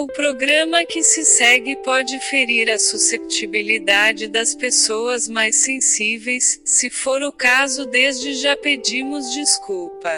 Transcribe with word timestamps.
O 0.00 0.06
programa 0.06 0.84
que 0.84 1.02
se 1.02 1.24
segue 1.24 1.74
pode 1.82 2.20
ferir 2.20 2.70
a 2.70 2.78
susceptibilidade 2.78 4.28
das 4.28 4.54
pessoas 4.54 5.26
mais 5.26 5.56
sensíveis, 5.56 6.60
se 6.64 6.88
for 6.88 7.20
o 7.20 7.32
caso, 7.32 7.84
desde 7.84 8.34
já 8.34 8.56
pedimos 8.56 9.28
desculpa. 9.34 10.08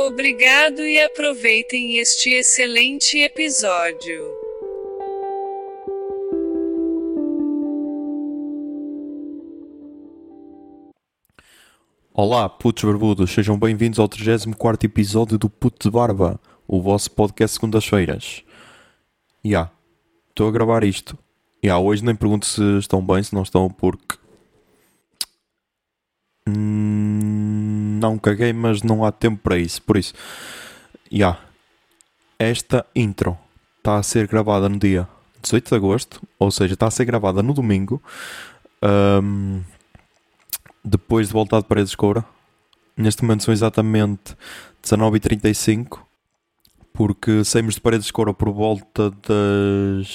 Obrigado 0.00 0.82
e 0.82 1.00
aproveitem 1.00 1.98
este 1.98 2.30
excelente 2.30 3.16
episódio. 3.16 4.34
Olá, 12.12 12.48
putos 12.48 12.82
barbudos, 12.82 13.30
sejam 13.30 13.56
bem-vindos 13.56 14.00
ao 14.00 14.08
34 14.08 14.84
episódio 14.84 15.38
do 15.38 15.48
Puto 15.48 15.88
de 15.88 15.92
Barba, 15.92 16.40
o 16.66 16.82
vosso 16.82 17.12
podcast 17.12 17.54
segundas-feiras. 17.54 18.42
Ya, 19.44 19.50
yeah, 19.50 19.72
estou 20.30 20.48
a 20.48 20.52
gravar 20.52 20.84
isto. 20.84 21.18
Ya, 21.62 21.72
yeah, 21.72 21.84
hoje 21.84 22.04
nem 22.04 22.14
pergunto 22.14 22.46
se 22.46 22.62
estão 22.78 23.04
bem, 23.04 23.22
se 23.22 23.34
não 23.34 23.42
estão, 23.42 23.68
porque. 23.68 24.16
Hum, 26.48 27.98
não 28.00 28.18
caguei, 28.18 28.52
mas 28.52 28.82
não 28.82 29.04
há 29.04 29.12
tempo 29.12 29.42
para 29.42 29.58
isso. 29.58 29.82
Por 29.82 29.96
isso, 29.96 30.14
ya. 31.10 31.28
Yeah, 31.28 31.40
esta 32.38 32.86
intro 32.94 33.38
está 33.78 33.96
a 33.96 34.02
ser 34.02 34.26
gravada 34.26 34.68
no 34.68 34.78
dia 34.78 35.08
18 35.42 35.68
de 35.68 35.74
agosto, 35.74 36.22
ou 36.38 36.50
seja, 36.50 36.74
está 36.74 36.86
a 36.86 36.90
ser 36.90 37.04
gravada 37.04 37.42
no 37.42 37.52
domingo. 37.52 38.02
Um, 38.82 39.62
depois 40.84 41.28
de 41.28 41.32
voltar 41.32 41.60
de 41.60 41.66
Paredes 41.66 41.90
de 41.90 41.96
Coura. 41.96 42.24
Neste 42.96 43.22
momento 43.22 43.44
são 43.44 43.52
exatamente 43.52 44.36
19h35 44.82 46.03
porque 46.94 47.44
saímos 47.44 47.74
de 47.74 47.80
Paredes 47.80 48.06
de 48.06 48.12
por 48.12 48.52
volta 48.52 49.10
das 49.28 50.06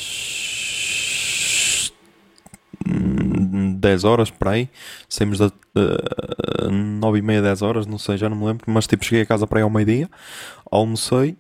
10 2.86 4.04
horas, 4.06 4.32
para 4.32 4.52
aí. 4.52 4.70
Saímos 5.10 5.40
das 5.40 5.52
uh, 5.52 6.72
9 6.72 7.20
e 7.20 7.22
meia, 7.22 7.42
10 7.42 7.62
horas, 7.62 7.86
não 7.86 7.98
sei, 7.98 8.18
já 8.18 8.30
não 8.30 8.38
me 8.38 8.46
lembro. 8.46 8.66
Mas 8.72 8.88
tipo, 8.88 9.04
cheguei 9.04 9.24
a 9.24 9.26
casa 9.26 9.46
para 9.46 9.60
aí 9.60 9.64
ao 9.64 9.70
meio-dia, 9.70 10.10
almocei, 10.72 11.38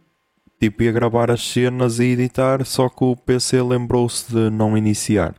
tipo, 0.60 0.84
ia 0.84 0.92
gravar 0.92 1.32
as 1.32 1.42
cenas 1.42 2.00
e 2.00 2.08
editar, 2.08 2.66
só 2.66 2.90
que 2.90 3.06
o 3.06 3.16
PC 3.16 3.62
lembrou-se 3.62 4.30
de 4.30 4.50
não 4.50 4.78
iniciar. 4.78 5.36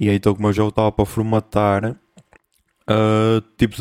E 0.00 0.10
aí, 0.10 0.16
então, 0.16 0.34
como 0.34 0.48
eu 0.48 0.52
já 0.52 0.66
estava 0.66 0.90
para 0.90 1.06
formatar, 1.06 1.96
Uh, 2.88 3.42
tipo, 3.56 3.76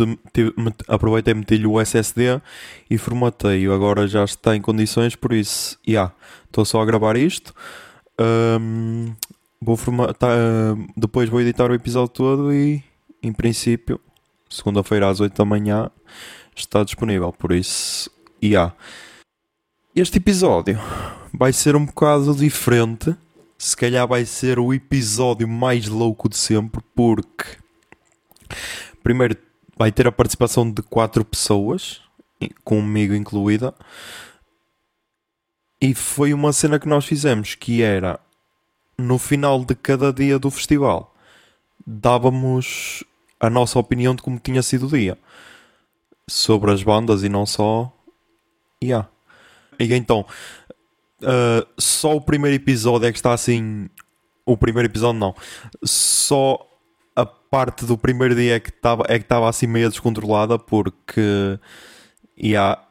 aproveitei 0.88 1.36
meti-lhe 1.36 1.68
o 1.68 1.80
SSD 1.80 2.42
e 2.90 2.98
formatei-o. 2.98 3.74
Agora 3.74 4.08
já 4.08 4.24
está 4.24 4.56
em 4.56 4.62
condições, 4.62 5.16
por 5.16 5.32
isso, 5.32 5.78
já, 5.86 5.92
yeah, 5.92 6.14
estou 6.46 6.66
só 6.66 6.82
a 6.82 6.86
gravar 6.86 7.16
isto. 7.16 7.54
Um, 8.20 9.14
vou 9.62 9.78
formatar, 9.78 10.32
uh, 10.32 10.88
depois 10.98 11.30
vou 11.30 11.42
editar 11.42 11.70
o 11.70 11.76
episódio 11.76 12.10
todo 12.10 12.54
e, 12.54 12.84
em 13.22 13.32
princípio, 13.32 14.00
segunda-feira 14.50 15.08
às 15.08 15.20
8 15.20 15.36
da 15.36 15.46
manhã 15.46 15.92
está 16.56 16.84
disponível. 16.84 17.32
Por 17.32 17.52
isso, 17.52 18.10
já. 18.42 18.48
Yeah. 18.48 18.76
Este 19.96 20.18
episódio 20.18 20.78
vai 21.34 21.54
ser 21.54 21.76
um 21.76 21.86
bocado 21.86 22.36
diferente. 22.36 23.16
Se 23.58 23.78
calhar 23.78 24.06
vai 24.06 24.26
ser 24.26 24.60
o 24.60 24.74
episódio 24.74 25.48
mais 25.48 25.88
louco 25.88 26.28
de 26.28 26.36
sempre, 26.36 26.82
porque 26.94 27.46
primeiro 29.06 29.38
vai 29.78 29.92
ter 29.92 30.08
a 30.08 30.12
participação 30.12 30.70
de 30.70 30.82
quatro 30.82 31.24
pessoas, 31.24 32.02
comigo 32.64 33.14
incluída. 33.14 33.72
E 35.80 35.94
foi 35.94 36.34
uma 36.34 36.52
cena 36.52 36.80
que 36.80 36.88
nós 36.88 37.06
fizemos 37.06 37.54
que 37.54 37.84
era 37.84 38.20
no 38.98 39.20
final 39.20 39.64
de 39.64 39.76
cada 39.76 40.12
dia 40.12 40.40
do 40.40 40.50
festival 40.50 41.14
dávamos 41.86 43.04
a 43.40 43.48
nossa 43.50 43.78
opinião 43.78 44.16
de 44.16 44.24
como 44.24 44.40
tinha 44.40 44.64
sido 44.64 44.88
o 44.88 44.90
dia 44.90 45.18
sobre 46.28 46.72
as 46.72 46.82
bandas 46.82 47.22
e 47.22 47.30
não 47.30 47.46
só. 47.46 47.94
Yeah. 48.84 49.08
E 49.80 49.94
então, 49.94 50.26
uh, 51.22 51.68
só 51.78 52.16
o 52.16 52.22
primeiro 52.22 52.56
episódio 52.56 53.08
é 53.08 53.12
que 53.12 53.20
está 53.20 53.34
assim. 53.34 53.88
O 54.46 54.58
primeiro 54.58 54.90
episódio 54.90 55.20
não. 55.20 55.36
Só 55.84 56.66
parte 57.24 57.86
do 57.86 57.98
primeiro 57.98 58.36
dia 58.36 58.56
é 58.56 58.60
que 58.60 58.70
estava 58.70 59.06
é 59.08 59.18
que 59.18 59.24
estava 59.24 59.48
assim 59.48 59.68
meio 59.68 59.90
descontrolada 59.90 60.60
porque 60.60 61.58
yeah, 62.38 62.82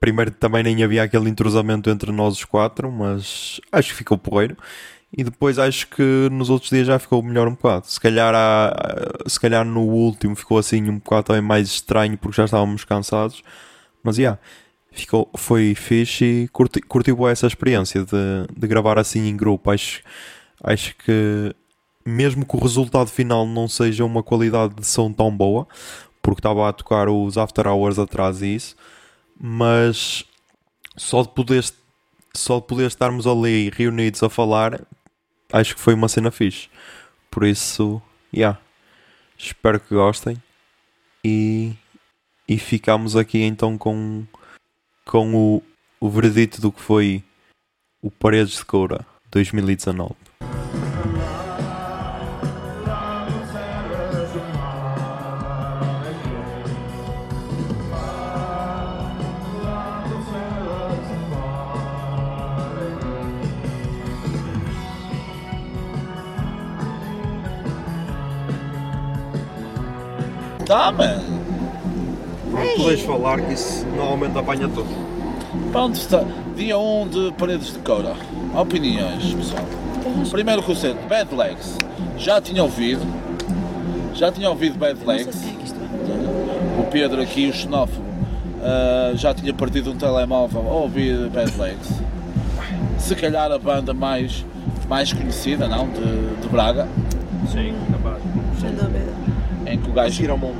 primeiro 0.00 0.30
também 0.30 0.62
nem 0.62 0.82
havia 0.82 1.02
aquele 1.02 1.28
entrosamento 1.30 1.90
entre 1.90 2.12
nós 2.12 2.34
os 2.34 2.44
quatro, 2.44 2.90
mas 2.90 3.60
acho 3.72 3.90
que 3.90 3.94
ficou 3.94 4.18
porreiro. 4.18 4.56
E 5.16 5.24
depois 5.24 5.58
acho 5.58 5.88
que 5.88 6.28
nos 6.30 6.50
outros 6.50 6.70
dias 6.70 6.86
já 6.86 6.98
ficou 6.98 7.22
melhor 7.22 7.48
um 7.48 7.52
bocado. 7.52 7.86
Se 7.86 7.98
calhar, 7.98 8.34
se 9.26 9.40
calhar 9.40 9.64
no 9.64 9.80
último 9.80 10.36
ficou 10.36 10.58
assim 10.58 10.82
um 10.88 10.98
bocado 10.98 11.28
também 11.28 11.42
mais 11.42 11.68
estranho 11.68 12.18
porque 12.18 12.36
já 12.36 12.44
estávamos 12.44 12.84
cansados. 12.84 13.42
Mas 14.02 14.16
já, 14.16 14.22
yeah, 14.22 14.40
ficou, 14.92 15.30
foi 15.36 15.74
fixe 15.74 16.24
e 16.44 16.48
curti, 16.48 16.80
curti 16.82 17.10
essa 17.30 17.46
experiência 17.46 18.04
de, 18.04 18.46
de 18.54 18.66
gravar 18.66 18.98
assim 18.98 19.28
em 19.28 19.36
grupo. 19.36 19.70
Acho, 19.70 20.02
acho 20.62 20.94
que 20.96 21.54
mesmo 22.08 22.46
que 22.46 22.56
o 22.56 22.60
resultado 22.60 23.08
final 23.10 23.46
não 23.46 23.68
seja 23.68 24.04
uma 24.04 24.22
qualidade 24.22 24.74
de 24.74 24.86
som 24.86 25.12
tão 25.12 25.34
boa, 25.34 25.68
porque 26.22 26.40
estava 26.40 26.68
a 26.68 26.72
tocar 26.72 27.08
os 27.08 27.36
After 27.36 27.66
Hours 27.66 27.98
atrás 27.98 28.42
e 28.42 28.54
isso, 28.54 28.76
mas 29.38 30.24
só 30.96 31.22
de 31.22 31.28
poder, 31.28 31.64
só 32.34 32.60
de 32.60 32.66
poder 32.66 32.86
estarmos 32.86 33.26
ali 33.26 33.70
reunidos 33.70 34.22
a 34.22 34.28
falar, 34.28 34.80
acho 35.52 35.74
que 35.74 35.80
foi 35.80 35.94
uma 35.94 36.08
cena 36.08 36.30
fixe. 36.30 36.68
Por 37.30 37.44
isso, 37.44 38.00
yeah, 38.34 38.58
espero 39.36 39.78
que 39.78 39.94
gostem 39.94 40.42
e, 41.22 41.74
e 42.48 42.58
ficamos 42.58 43.16
aqui 43.16 43.42
então 43.42 43.76
com, 43.76 44.24
com 45.04 45.34
o, 45.34 45.62
o 46.00 46.08
veredito 46.08 46.60
do 46.60 46.72
que 46.72 46.80
foi 46.80 47.22
o 48.02 48.10
Paredes 48.10 48.56
de 48.56 48.64
Coura 48.64 49.06
2019. 49.30 50.14
Tá, 70.68 70.92
mano. 70.92 71.22
Não 72.52 72.84
podes 72.84 73.00
falar 73.00 73.40
que 73.40 73.54
isso 73.54 73.86
normalmente 73.86 74.36
apanha 74.36 74.68
tudo. 74.68 74.90
Pronto, 75.72 75.94
está. 75.94 76.22
Dia 76.54 76.76
1 76.76 77.00
um 77.00 77.08
de 77.08 77.32
Paredes 77.38 77.72
de 77.72 77.78
Coura. 77.78 78.14
Opiniões, 78.54 79.32
pessoal. 79.32 79.64
Primeiro 80.30 80.62
concerto, 80.62 81.00
Bad 81.08 81.34
Legs. 81.34 81.78
Já 82.18 82.38
tinha 82.38 82.62
ouvido. 82.62 83.00
Já 84.14 84.30
tinha 84.30 84.50
ouvido 84.50 84.78
Bad 84.78 84.98
Legs. 85.06 85.42
O 86.78 86.82
Pedro 86.90 87.22
aqui, 87.22 87.48
o 87.48 87.54
xenófobo, 87.54 88.02
uh, 88.02 89.16
já 89.16 89.32
tinha 89.32 89.54
partido 89.54 89.92
um 89.92 89.96
telemóvel 89.96 90.60
a 90.68 90.74
ouvir 90.74 91.30
Bad 91.30 91.58
Legs. 91.58 91.88
Se 92.98 93.16
calhar 93.16 93.50
a 93.50 93.58
banda 93.58 93.94
mais, 93.94 94.44
mais 94.86 95.14
conhecida, 95.14 95.66
não? 95.66 95.88
De, 95.88 96.42
de 96.42 96.48
Braga. 96.48 96.86
Sim, 97.50 97.74
capaz. 97.90 98.22
Sem 98.60 98.72
dúvida 98.72 99.07
em 99.72 99.78
que 99.78 99.90
o 99.90 99.92
gajo. 99.92 100.16
Seguir 100.16 100.30
ao 100.30 100.38
Mão 100.38 100.52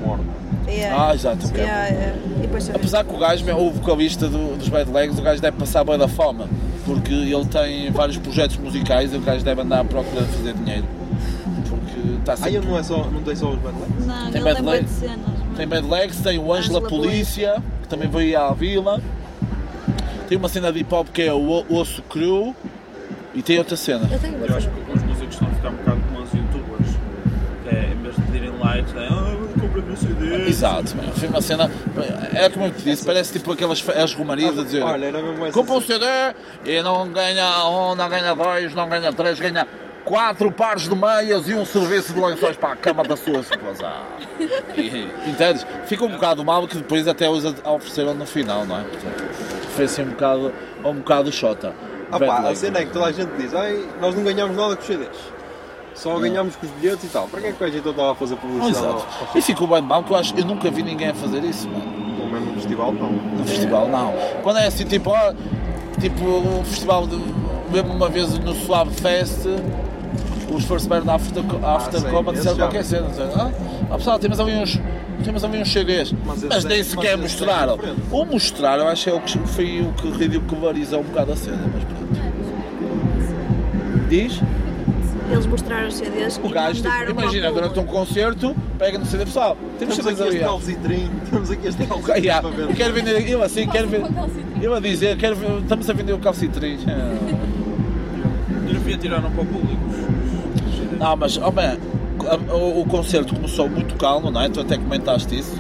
Yeah. 0.69 1.09
Ah, 1.09 1.15
exato. 1.15 1.47
Yeah, 1.57 1.87
yeah. 1.87 2.17
Apesar 2.75 3.03
que 3.03 3.15
o 3.15 3.19
gajo, 3.19 3.45
o 3.57 3.71
vocalista 3.71 4.28
do, 4.28 4.57
dos 4.57 4.69
Bad 4.69 4.91
Legs, 4.91 5.19
o 5.19 5.22
gajo 5.22 5.41
deve 5.41 5.57
passar 5.57 5.83
bem 5.83 5.97
da 5.97 6.07
fama, 6.07 6.47
porque 6.84 7.13
ele 7.13 7.45
tem 7.47 7.91
vários 7.91 8.19
projetos 8.19 8.59
musicais 8.59 9.15
e 9.15 9.16
o 9.16 9.21
gajo 9.21 9.43
deve 9.43 9.63
andar 9.63 9.81
à 9.81 9.84
procura 9.84 10.25
de 10.25 10.33
fazer 10.33 10.53
dinheiro. 10.53 10.84
Porque 11.69 12.19
está 12.21 12.37
sempre... 12.37 12.59
Ah, 12.59 12.60
não, 12.60 12.78
é 12.78 12.83
só, 12.83 13.05
não 13.05 13.22
tem 13.22 13.34
só 13.34 13.51
os 13.51 13.59
Bad 13.59 13.78
Legs? 13.78 14.07
Não, 14.07 14.31
tem 14.31 14.43
Bad 14.43 14.63
Legs. 14.63 14.91
Cenas, 14.91 15.19
tem 15.57 15.66
Bad 15.66 15.89
Legs, 15.89 16.21
tem 16.21 16.39
o 16.39 16.53
Ângela 16.53 16.83
Polícia, 16.83 17.63
que 17.83 17.89
também 17.89 18.09
veio 18.09 18.39
à 18.39 18.53
vila. 18.53 19.01
Tem 20.28 20.37
uma 20.37 20.49
cena 20.51 20.71
de 20.71 20.81
hip 20.81 20.95
hop 20.95 21.09
que 21.09 21.22
é 21.22 21.33
o 21.33 21.65
Osso 21.71 22.03
Cru 22.03 22.54
e 23.34 23.43
tem 23.43 23.59
outra 23.59 23.77
cena. 23.77 24.07
Eu, 24.11 24.19
tenho 24.19 24.37
Eu 24.37 24.57
acho 24.57 24.69
que 24.69 24.81
alguns 24.81 25.03
músicos 25.03 25.34
estão 25.34 25.49
a 25.49 25.51
ficar 25.53 25.71
um 25.71 25.77
bocado 25.77 26.08
Exato, 30.48 30.95
foi 31.16 31.28
uma 31.28 31.41
cena. 31.41 31.71
É 32.34 32.48
como 32.48 32.66
eu 32.66 32.71
te 32.72 32.83
disse, 32.83 33.04
parece 33.04 33.33
tipo 33.33 33.53
aquelas 33.53 33.84
as 33.89 34.15
romarias 34.15 34.59
a 34.59 34.63
dizer: 34.63 34.83
compra 35.53 35.75
um 35.75 35.80
CD 35.80 36.04
e 36.65 36.83
não 36.83 37.09
ganha 37.09 37.65
um, 37.66 37.95
não 37.95 38.09
ganha 38.09 38.34
dois, 38.34 38.75
não 38.75 38.89
ganha 38.89 39.13
três, 39.13 39.39
ganha 39.39 39.66
quatro 40.04 40.51
pares 40.51 40.89
de 40.89 40.95
meias 40.95 41.48
e 41.48 41.54
um 41.54 41.66
serviço 41.66 42.15
de 42.15 42.21
lençóis 42.21 42.57
para 42.57 42.72
a 42.72 42.77
cama 42.77 43.04
da 43.04 43.16
sua 43.16 43.41
esposa. 43.41 43.92
Entendes? 45.27 45.66
Fica 45.86 46.04
um 46.04 46.09
bocado 46.09 46.42
mal 46.45 46.66
que 46.66 46.77
depois 46.77 47.07
até 47.07 47.28
os 47.28 47.45
ofereceram 47.45 48.15
no 48.15 48.25
final, 48.25 48.65
não 48.65 48.78
é? 48.80 48.83
Portanto, 48.84 49.34
foi 49.75 49.84
assim 49.84 50.03
um 50.03 50.10
bocado, 50.10 50.53
um 50.83 50.95
bocado 50.95 51.30
chota. 51.30 51.75
Ah 52.10 52.19
pá, 52.19 52.48
a 52.48 52.54
cena 52.54 52.78
é 52.78 52.86
que 52.86 52.92
toda 52.92 53.04
a 53.04 53.13
gente 53.13 53.30
diz, 53.36 53.54
ai, 53.54 53.84
nós 54.01 54.15
não 54.15 54.25
ganhamos 54.25 54.57
nada 54.57 54.77
com 54.77 54.80
os 54.80 54.86
CDs. 54.86 55.38
Só 55.98 56.18
ganhamos 56.18 56.56
com 56.56 56.65
os 56.66 56.72
bilhetes 56.72 57.04
e 57.04 57.09
tal. 57.09 57.27
Para 57.28 57.41
que 57.41 57.47
é 57.48 57.53
que 57.53 57.65
a 57.65 57.66
gente 57.71 57.89
estava 57.89 58.12
a 58.12 58.15
fazer 58.15 58.36
publicidade 58.36 58.86
Exato. 58.86 59.06
E 59.36 59.42
ficou 59.42 59.66
bem 59.66 59.83
mal, 59.83 60.03
que 60.04 60.12
eu 60.12 60.16
acho 60.16 60.33
eu 60.36 60.45
nunca 60.45 60.71
vi 60.71 60.83
ninguém 60.83 61.09
a 61.09 61.15
fazer 61.15 61.42
isso, 61.45 61.68
mano. 61.68 62.16
Pelo 62.16 62.30
menos 62.30 62.48
no 62.48 62.54
festival 62.54 62.92
não. 62.92 63.12
No 63.12 63.45
festival, 63.45 63.89
não. 63.89 64.15
Quando 64.42 64.59
é 64.59 64.66
assim, 64.66 64.84
tipo, 64.84 65.10
ó, 65.10 65.33
tipo, 66.00 66.24
um 66.24 66.65
festival 66.65 67.06
de. 67.06 67.16
Mesmo 67.72 67.92
uma 67.92 68.09
vez 68.09 68.39
no 68.39 68.54
Suave 68.54 68.95
Fest, 68.95 69.41
os 70.54 70.65
First 70.65 70.89
Band 70.89 71.03
After, 71.12 71.42
after 71.65 72.03
Coma 72.10 72.30
esse 72.33 72.39
disseram 72.41 72.56
já. 72.56 72.62
qualquer 72.65 72.84
cena. 72.84 73.09
Ah, 73.36 73.51
ah, 73.91 73.97
pessoal, 73.98 74.18
temos 74.18 74.41
ali 74.41 74.54
uns. 74.54 74.78
Temos 75.24 75.42
ali 75.42 75.60
uns 75.60 75.72
CDs, 75.72 76.15
Mas 76.48 76.65
nem 76.65 76.78
é- 76.78 76.84
sequer 76.84 77.16
mas 77.16 77.21
é 77.33 77.41
mostraram. 77.41 77.77
diferente. 77.77 78.01
O 78.12 78.24
mostrar, 78.24 78.78
eu 78.78 78.86
acho 78.89 79.03
que 79.04 79.10
é 79.10 79.15
o 79.15 79.21
que 79.21 79.39
foi 79.48 79.80
o 79.83 79.92
que 79.94 80.10
ridicularizou 80.12 81.01
um 81.01 81.03
bocado 81.03 81.33
a 81.33 81.36
cena, 81.36 81.59
mas 81.74 81.83
pronto. 81.83 82.09
Diz? 84.09 84.41
Eles 85.30 85.47
mostraram 85.47 85.89
os 85.89 85.95
CDs 85.97 86.41
O 86.42 86.47
e 86.47 86.53
gajo, 86.53 86.83
tipo, 86.83 87.10
imagina, 87.10 87.53
durante 87.53 87.78
um 87.78 87.84
concerto, 87.84 88.57
pega 88.78 88.98
no 88.98 89.04
CD 89.04 89.25
pessoal, 89.27 89.57
temos 89.78 89.97
Temos 89.97 90.16
CDs 90.19 90.21
aqui 90.21 90.28
ali. 90.28 91.10
temos 91.30 91.51
aqui 91.51 91.69
este 91.69 91.83
Ok, 91.83 91.91
calcitrinho 91.98 92.25
yeah. 92.25 92.48
para 92.48 92.60
Eu 92.63 92.75
quero 92.75 92.95
vender, 92.95 93.28
eu 93.30 93.42
assim, 93.42 93.66
quero 93.69 93.89
ver. 93.89 94.03
Eu 94.63 94.75
a 94.75 94.80
dizer, 94.80 95.16
quero 95.19 95.36
estamos 95.60 95.89
a 95.89 95.92
vender 95.92 96.13
o 96.15 96.19
calcitrinho. 96.19 96.78
Eu 98.66 98.72
devia 98.75 98.97
tirar 98.97 99.19
um 99.25 99.30
para 99.30 99.42
o 99.42 99.47
público. 99.47 99.83
Não, 100.98 101.16
mas, 101.16 101.36
oh 101.36 101.53
man, 101.53 101.77
o, 102.53 102.80
o 102.80 102.86
concerto 102.86 103.34
começou 103.34 103.69
muito 103.69 103.95
calmo, 103.97 104.30
não 104.30 104.41
é? 104.41 104.48
Tu 104.48 104.60
até 104.60 104.77
comentaste 104.77 105.39
isso. 105.39 105.57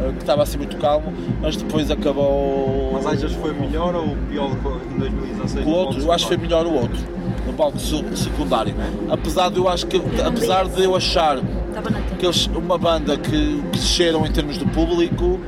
eh, 0.00 0.12
Que 0.12 0.18
estava 0.22 0.42
assim 0.42 0.56
muito 0.58 0.76
calmo, 0.78 1.12
mas 1.40 1.56
depois 1.56 1.90
acabou. 1.90 2.90
Mas 2.94 3.06
achas 3.06 3.32
que 3.32 3.38
foi 3.40 3.52
melhor 3.54 3.94
ou 3.94 4.16
pior 4.30 4.50
em 4.94 4.98
2016? 4.98 5.66
o 5.66 5.70
outro, 5.70 6.00
eu 6.00 6.12
acho 6.12 6.24
que 6.26 6.34
foi 6.34 6.42
melhor 6.42 6.66
o 6.66 6.72
outro, 6.74 6.98
no 7.46 7.52
palco 7.52 7.78
se- 7.78 8.16
secundário. 8.16 8.74
Apesar 9.10 9.50
de 9.50 9.58
eu 9.58 9.68
acho 9.68 9.86
que, 9.86 10.00
apesar 10.24 10.66
de 10.68 10.82
eu 10.82 10.96
achar 10.96 11.38
Estava 11.68 11.90
que 12.18 12.24
eles, 12.26 12.46
uma 12.46 12.78
banda 12.78 13.16
que 13.16 13.62
cresceram 13.72 14.24
em 14.26 14.30
termos 14.32 14.58
de 14.58 14.64
público, 14.66 15.40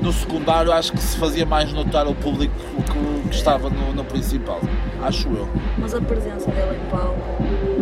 no 0.00 0.12
secundário 0.12 0.72
acho 0.72 0.92
que 0.92 1.00
se 1.00 1.16
fazia 1.16 1.44
mais 1.44 1.72
notar 1.72 2.06
o 2.06 2.14
público 2.14 2.54
que, 2.84 3.28
que 3.28 3.34
estava 3.34 3.68
no, 3.68 3.92
no 3.92 4.04
principal, 4.04 4.60
acho 5.02 5.28
eu. 5.28 5.48
Mas 5.78 5.94
a 5.94 6.00
presença 6.00 6.48
dele 6.50 6.76
em 6.76 6.90
palco, 6.90 7.18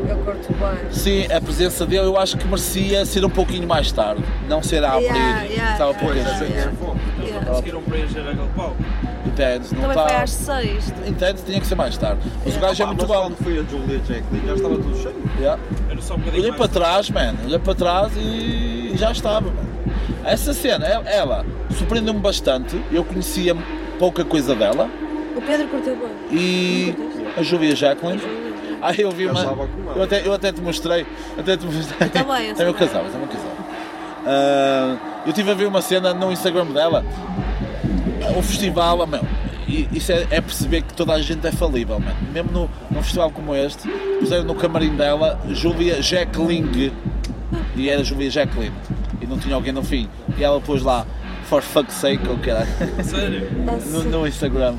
eu 0.09 0.17
curto 0.19 0.49
bem. 0.55 0.91
Sim, 0.93 1.27
a 1.31 1.41
presença 1.41 1.85
dele 1.85 2.07
eu 2.07 2.19
acho 2.19 2.39
que 2.39 2.47
merecia 2.47 3.05
ser 3.05 3.25
um 3.25 3.31
pouquinho 3.31 3.69
mais 3.69 3.93
tarde, 3.93 4.25
não 4.49 4.63
ser 4.63 4.83
a 4.85 4.93
abrir. 4.93 5.05
Yeah, 5.09 5.43
yeah, 5.43 5.73
Estava 5.73 5.91
yeah, 5.91 6.07
por 6.07 6.17
yeah, 6.17 6.45
yeah. 6.47 6.73
não 7.35 7.45
conseguiram 7.45 7.83
preencher 7.83 8.21
aquele 8.21 8.49
palco. 8.57 8.77
Entendes? 9.35 9.73
Não 9.73 9.81
Também 9.81 9.97
foi 9.97 10.05
está. 10.07 10.23
às 10.23 10.31
seis. 10.31 10.95
Entendes? 11.07 11.43
Tinha 11.45 11.61
que 11.61 11.67
ser 11.67 11.75
mais 11.75 11.97
tarde. 11.99 12.21
Mas 12.45 12.57
o 12.57 12.61
gajo 12.61 12.83
é 12.83 12.87
muito 12.87 13.09
mas 13.09 13.09
bom. 13.09 13.23
quando 13.25 13.37
foi 13.39 13.59
a 13.59 13.63
Julia 13.65 13.99
Jacqueline 13.99 14.47
já 14.47 14.55
estava 14.55 14.75
tudo 14.77 14.97
cheio. 14.97 15.15
Yeah. 15.39 15.63
Era 15.91 16.01
só 16.01 16.15
um 16.15 16.21
Olhei 16.29 16.53
para 16.53 16.69
trás, 16.69 17.11
man. 17.11 17.35
Olhei 17.45 17.59
para 17.59 17.75
trás 17.75 18.13
e 18.17 18.93
já 18.97 19.11
estava, 19.11 19.51
man. 19.51 19.65
Essa 20.25 20.55
cena, 20.55 20.87
ela, 20.87 21.09
ela 21.11 21.47
surpreendeu-me 21.77 22.21
bastante. 22.21 22.81
Eu 22.93 23.05
conhecia 23.05 23.57
pouca 23.99 24.25
coisa 24.25 24.55
dela. 24.55 24.89
O 25.37 25.43
Pedro 25.43 25.67
curtiu 25.67 25.97
bem. 25.97 26.11
E 26.31 26.95
a 27.37 27.43
Júlia 27.43 27.75
Jacqueline. 27.75 28.23
Aí 28.81 29.01
eu 29.01 29.11
vi 29.11 29.27
uma. 29.27 29.41
Eu 29.97 30.03
até, 30.05 30.27
eu 30.27 30.33
até 30.33 30.53
te 30.53 30.61
mostrei. 30.61 31.05
Até 31.37 31.57
te 31.57 31.67
mostrei. 31.67 32.09
Também, 32.09 32.51
eu 32.51 32.57
É 32.57 32.65
meu 32.65 32.75
casal, 32.75 33.05
é 33.05 33.19
meu 33.19 33.27
casal. 33.27 33.51
Ah, 34.27 34.97
eu 35.25 35.31
estive 35.31 35.51
a 35.51 35.55
ver 35.55 35.67
uma 35.67 35.83
cena 35.83 36.15
no 36.15 36.31
Instagram 36.31 36.67
dela. 36.67 37.05
O 38.37 38.43
festival, 38.43 39.07
meu, 39.07 39.23
isso 39.69 40.13
é, 40.13 40.27
é 40.31 40.41
perceber 40.41 40.83
que 40.83 40.95
toda 40.95 41.13
a 41.13 41.21
gente 41.21 41.47
é 41.47 41.53
falível, 41.53 41.99
man. 41.99 42.15
Mesmo 42.33 42.51
no, 42.53 42.71
num 42.91 43.03
festival 43.03 43.31
como 43.31 43.55
este, 43.55 43.89
puseram 44.19 44.45
no 44.45 44.55
camarim 44.55 44.95
dela 44.97 45.39
Júlia 45.51 46.01
Jacqueline. 46.03 46.93
E 47.77 47.89
era 47.89 48.03
Júlia 48.03 48.31
Jacqueline. 48.31 48.75
E 49.21 49.27
não 49.27 49.39
tinha 49.39 49.55
alguém 49.55 49.73
no 49.73 49.83
fim. 49.83 50.09
E 50.37 50.45
ela 50.45 50.61
pôs 50.61 50.83
lá, 50.83 51.07
for 51.45 51.63
fuck's 51.63 51.95
sake, 51.95 52.27
ou 52.29 52.39
caralho. 52.39 52.69
Sério? 53.03 53.51
no, 53.91 54.05
no 54.05 54.27
Instagram. 54.27 54.77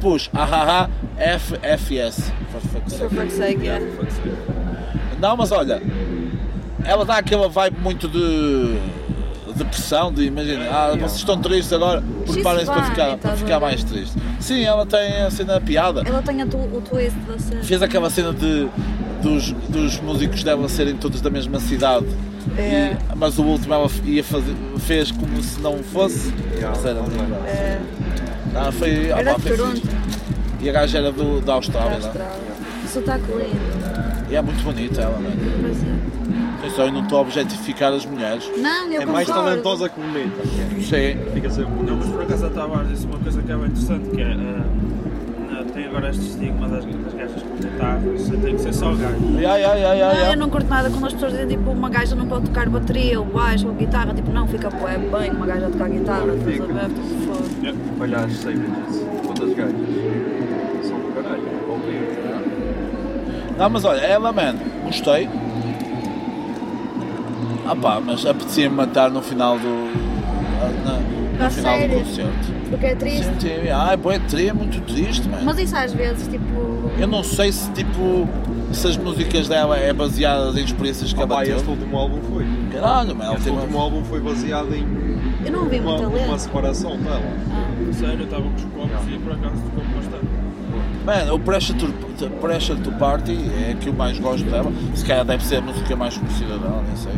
Pus, 0.00 0.30
ahaha, 0.34 0.90
FFS. 1.16 2.32
For 2.50 2.60
fuck's 2.60 2.96
For 2.96 3.08
sake. 3.08 3.14
fuck's 3.14 3.34
sake, 3.34 3.62
yeah. 3.64 3.84
Não, 5.20 5.36
mas 5.36 5.50
olha, 5.50 5.80
ela 6.84 7.04
dá 7.04 7.16
aquela 7.16 7.48
vibe 7.48 7.78
muito 7.80 8.08
de 8.08 8.78
depressão, 9.56 10.12
de 10.12 10.24
imagina, 10.24 10.64
ah, 10.70 10.90
vocês 10.92 11.16
estão 11.16 11.40
tristes 11.40 11.72
agora, 11.72 12.02
preparem-se 12.30 12.66
para 12.66 12.82
ficar, 12.84 13.06
funny, 13.06 13.16
para 13.18 13.36
ficar 13.36 13.60
mais 13.60 13.82
tristes. 13.84 14.16
Sim, 14.40 14.62
ela 14.64 14.84
tem 14.86 15.22
a 15.22 15.30
cena 15.30 15.60
piada. 15.60 16.02
Ela 16.04 16.22
tem 16.22 16.42
a 16.42 16.46
tu- 16.46 16.56
o 16.56 16.80
twist 16.88 17.16
da 17.26 17.38
cena. 17.38 17.62
Fez 17.62 17.82
aquela 17.82 18.10
cena 18.10 18.32
de 18.32 18.68
dos, 19.22 19.50
dos 19.68 19.98
músicos 20.00 20.42
dela 20.44 20.68
serem 20.68 20.96
todos 20.96 21.20
da 21.20 21.30
mesma 21.30 21.58
cidade. 21.60 22.06
É. 22.56 22.92
E- 22.92 22.96
mas 23.16 23.38
o 23.38 23.42
último 23.42 23.74
ela 23.74 23.90
ia 24.04 24.22
fazer, 24.22 24.54
fez 24.78 25.10
como 25.10 25.42
se 25.42 25.58
não 25.60 25.78
fosse. 25.82 26.32
Yeah, 26.54 26.70
Mas 26.76 26.84
era- 26.84 27.00
É, 27.48 27.78
Ah, 28.54 28.72
foi, 28.72 29.12
ah, 29.12 29.18
Era 29.18 29.34
pá, 29.34 29.40
de 29.40 29.56
Toronto. 29.56 29.82
E 30.60 30.70
a 30.70 30.72
gaja 30.72 30.98
era 30.98 31.12
do, 31.12 31.40
da 31.40 31.46
da 31.46 31.52
Austrália. 31.54 31.90
não 31.90 32.04
é? 32.04 32.06
Austrália. 32.06 32.32
Sotaque 32.88 33.24
lindo. 33.32 34.30
E 34.30 34.36
é 34.36 34.40
muito 34.42 34.62
bonita 34.64 35.02
ela, 35.02 35.18
não 35.18 35.28
é? 35.30 35.34
Atenção, 36.58 36.86
eu 36.86 36.92
não 36.92 37.02
estou 37.02 37.18
a 37.18 37.22
objetificar 37.22 37.92
as 37.92 38.04
mulheres. 38.06 38.50
Não, 38.58 38.90
eu 38.90 39.02
É 39.02 39.06
mais 39.06 39.26
concordo. 39.28 39.50
talentosa 39.50 39.88
que 39.88 40.00
bonita. 40.00 40.42
Sim. 40.82 41.32
Fica 41.34 41.50
sempre 41.50 41.72
Não, 41.84 41.96
mas 41.96 42.08
por 42.08 42.22
acaso 42.22 42.46
a 42.46 42.50
Tavares 42.50 42.88
disse 42.88 43.06
uma 43.06 43.18
coisa 43.18 43.42
que 43.42 43.52
é 43.52 43.56
bem 43.56 43.66
interessante, 43.66 44.08
que 44.10 44.20
é... 44.22 44.32
ah, 44.32 44.64
ah, 45.60 45.64
tem 45.72 45.86
agora 45.86 46.10
este 46.10 46.22
estigma 46.22 46.68
das, 46.68 46.84
das 46.84 47.14
gajas 47.14 47.42
com 47.42 47.56
guitarras, 47.56 48.28
tem 48.42 48.54
que 48.56 48.60
ser 48.62 48.72
só 48.74 48.90
gajo. 48.94 49.38
Ya, 49.38 49.56
ya, 49.56 49.74
ya, 49.74 49.94
ya, 49.94 50.14
Não, 50.14 50.30
eu 50.32 50.36
não 50.38 50.50
curto 50.50 50.68
nada 50.68 50.90
quando 50.90 51.06
as 51.06 51.12
pessoas 51.12 51.32
dizem 51.32 51.48
tipo 51.48 51.70
uma 51.70 51.90
gaja 51.90 52.14
não 52.16 52.26
pode 52.26 52.46
tocar 52.46 52.68
bateria 52.68 53.20
ou 53.20 53.26
baixo 53.26 53.68
ou 53.68 53.74
guitarra, 53.74 54.14
tipo 54.14 54.30
não, 54.32 54.46
fica 54.48 54.70
bué 54.70 54.96
bem 54.98 55.30
uma 55.32 55.46
gaja 55.46 55.66
a 55.66 55.70
tocar 55.70 55.88
guitarra, 55.90 56.24
estás 56.26 56.40
a 56.40 56.44
ver? 56.44 56.52
Tipo, 56.88 57.02
foda. 57.26 57.74
Olha 58.00 58.18
as 58.18 58.32
Savages, 58.32 59.06
quantas 59.24 59.54
gajas? 59.54 59.74
São 60.82 60.98
do 60.98 61.12
caralho, 61.14 61.42
ouviu? 61.68 62.00
Não, 63.58 63.70
mas 63.70 63.84
olha, 63.84 64.00
ela, 64.00 64.32
man, 64.32 64.54
gostei. 64.84 65.28
Ah 67.68 67.74
pá, 67.76 68.00
mas 68.04 68.24
apetecia-me 68.24 68.74
matar 68.76 69.10
no 69.10 69.22
final 69.22 69.58
do. 69.58 69.66
na- 70.84 71.00
no 71.38 71.44
A 71.44 71.50
final 71.50 71.74
sério? 71.76 71.98
do 71.98 72.04
concerto. 72.04 72.56
Porque 72.70 72.86
é 72.86 72.94
triste. 72.94 73.24
Sim, 73.24 73.32
sim. 73.40 73.68
Ai, 73.70 73.96
boé, 73.96 74.20
é 74.38 74.52
muito 74.52 74.80
triste, 74.82 75.28
man. 75.28 75.38
Mas 75.44 75.58
isso 75.58 75.76
às 75.76 75.92
vezes, 75.92 76.26
tipo. 76.28 76.90
Eu 76.98 77.06
não 77.06 77.22
sei 77.22 77.52
se 77.52 77.70
tipo. 77.72 78.28
Se 78.72 78.88
as 78.88 78.96
músicas 78.96 79.46
dela 79.48 79.76
é 79.78 79.92
baseadas 79.92 80.56
em 80.56 80.64
experiências 80.64 81.12
que 81.12 81.20
Ah, 81.20 81.22
ela 81.22 81.36
pá, 81.36 81.42
este 81.44 81.54
teve. 81.56 81.70
último 81.70 81.96
álbum 81.96 82.20
foi. 82.32 82.44
Caralho, 82.72 83.10
ela 83.22 83.34
Este 83.36 83.48
último 83.50 83.68
uma... 83.76 83.80
álbum 83.84 84.04
foi 84.04 84.20
baseado 84.20 84.74
em 84.74 84.84
Eu 85.44 85.52
não 85.52 85.60
ouvi 85.64 85.78
uma, 85.78 85.92
muita 85.98 86.08
uma 86.08 86.38
separação 86.38 86.96
dela. 86.98 87.22
Sério, 87.92 88.18
eu 88.20 88.24
estava 88.24 88.42
com 88.42 88.54
os 88.54 88.64
copos 88.64 89.08
e 89.08 89.18
por 89.18 89.32
acaso 89.32 89.54
tocou-me 89.62 89.94
bastante. 89.94 90.26
Man, 91.06 91.32
o 91.32 91.38
Pressure 91.38 91.78
to, 91.78 92.28
Pressure 92.40 92.80
to 92.80 92.90
Party 92.92 93.38
é 93.68 93.70
a 93.72 93.74
que 93.76 93.88
eu 93.88 93.92
mais 93.92 94.18
gosto 94.18 94.44
dela. 94.50 94.72
Se 94.94 95.04
calhar 95.04 95.24
deve 95.24 95.44
ser 95.44 95.56
a 95.56 95.60
música 95.60 95.94
mais 95.94 96.18
conhecida 96.18 96.58
dela, 96.58 96.82
nem 96.84 96.96
sei. 96.96 97.12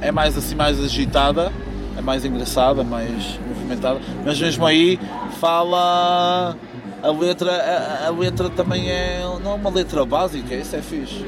É 0.00 0.10
mais 0.12 0.36
assim, 0.36 0.54
mais 0.54 0.82
agitada, 0.82 1.52
é 1.96 2.00
mais 2.00 2.24
engraçada, 2.24 2.82
mais 2.84 3.38
movimentada. 3.48 4.00
Mas 4.24 4.40
mesmo 4.40 4.66
aí 4.66 4.98
fala. 5.40 6.56
A 7.02 7.10
letra, 7.10 7.50
a, 7.52 8.06
a 8.06 8.10
letra 8.10 8.48
também 8.48 8.90
é. 8.90 9.22
Não 9.42 9.52
é 9.52 9.54
uma 9.54 9.70
letra 9.70 10.04
básica, 10.06 10.54
isso 10.54 10.74
é 10.74 10.80
fixe. 10.82 11.24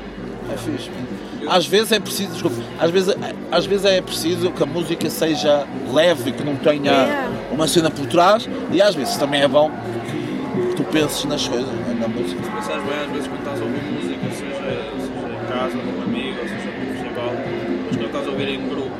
É 0.52 0.56
fixe. 0.56 0.90
Às 1.48 1.66
vezes 1.66 1.92
é 1.92 2.00
preciso, 2.00 2.32
desculpa, 2.32 2.56
às 2.80 2.90
vezes, 2.90 3.14
às 3.52 3.66
vezes 3.66 3.84
é 3.84 4.00
preciso 4.00 4.50
que 4.50 4.62
a 4.62 4.66
música 4.66 5.08
seja 5.08 5.64
leve, 5.92 6.32
que 6.32 6.42
não 6.42 6.56
tenha 6.56 6.90
Yeah. 6.92 7.28
uma 7.52 7.68
cena 7.68 7.88
por 7.88 8.04
trás, 8.06 8.48
e 8.72 8.82
às 8.82 8.96
vezes 8.96 9.16
também 9.16 9.42
é 9.42 9.48
bom 9.48 9.70
que 10.70 10.74
tu 10.76 10.82
penses 10.84 11.24
nas 11.24 11.46
coisas, 11.46 11.68
é? 11.68 11.94
na 12.00 12.08
música. 12.08 12.40
Pensas 12.42 12.82
bem, 12.82 12.98
às 13.04 13.12
vezes 13.12 13.28
quando 13.28 13.44
ouvir 18.36 18.48
em 18.54 18.68
grupo, 18.68 18.90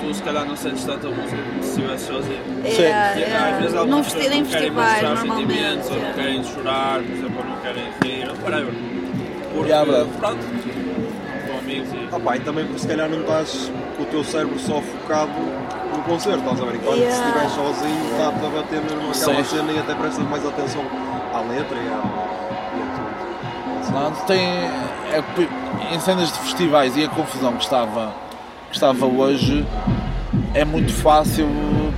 tu 0.00 0.14
se 0.14 0.22
calhar 0.22 0.44
não 0.44 0.54
sentes 0.56 0.84
tanta 0.84 1.08
música 1.08 1.36
como 1.42 1.62
se 1.62 1.70
estivesse 1.70 2.06
sozinho. 2.06 2.42
Sim. 2.64 2.82
É, 2.82 3.14
E, 3.18 3.24
às 3.34 3.58
vezes 3.62 3.76
algumas 3.76 3.88
Num 3.88 4.02
pessoas 4.04 4.22
não 4.24 4.30
querem 4.30 4.44
festivais, 4.44 5.02
mostrar 5.08 5.16
sentimentos, 5.36 5.90
ou 5.90 5.96
não 5.96 6.08
é. 6.08 6.12
querem 6.12 6.44
chorar, 6.44 7.00
por 7.00 7.10
exemplo, 7.12 7.38
ou 7.38 7.44
não 7.44 7.56
querem 7.56 7.84
rir, 8.02 8.28
ou 8.28 8.36
whatever. 8.44 8.74
Porque, 9.54 9.68
Yeah, 9.70 10.06
pronto, 10.18 10.38
com 11.46 11.58
amigos 11.58 11.92
e... 11.92 12.08
Ah, 12.12 12.20
pá, 12.20 12.36
e 12.36 12.40
também 12.40 12.66
se 12.78 12.86
calhar 12.86 13.08
não 13.08 13.20
estás 13.20 13.70
com 13.96 14.02
o 14.02 14.06
teu 14.06 14.24
cérebro 14.24 14.58
só 14.58 14.80
focado 14.80 15.30
no 15.94 16.02
concerto, 16.04 16.38
estás 16.40 16.60
a 16.60 16.64
ver? 16.64 16.74
Enquanto 16.76 16.96
Yeah. 16.98 17.14
se 17.16 17.22
estiveres 17.22 17.52
sozinho, 17.52 18.04
está-te 18.12 18.46
a 18.46 18.48
bater 18.48 18.80
mesmo 18.82 19.10
aquela 19.10 19.44
cena 19.44 19.72
e 19.72 19.78
até 19.78 19.94
prestas 19.94 20.24
mais 20.28 20.46
atenção 20.46 20.82
à 21.34 21.40
letra 21.40 21.76
e 21.76 21.88
a, 21.88 21.98
a 21.98 23.82
tudo. 23.84 23.92
Não, 23.92 24.10
tem. 24.26 24.40
É, 25.12 25.22
em 25.94 26.00
cenas 26.00 26.32
de 26.32 26.38
festivais 26.38 26.96
e 26.96 27.04
a 27.04 27.08
confusão 27.08 27.52
que 27.54 27.64
estava, 27.64 28.14
que 28.72 28.76
estava 28.76 29.04
hoje, 29.04 29.64
é 30.54 30.64
muito 30.64 30.92
fácil 30.94 31.46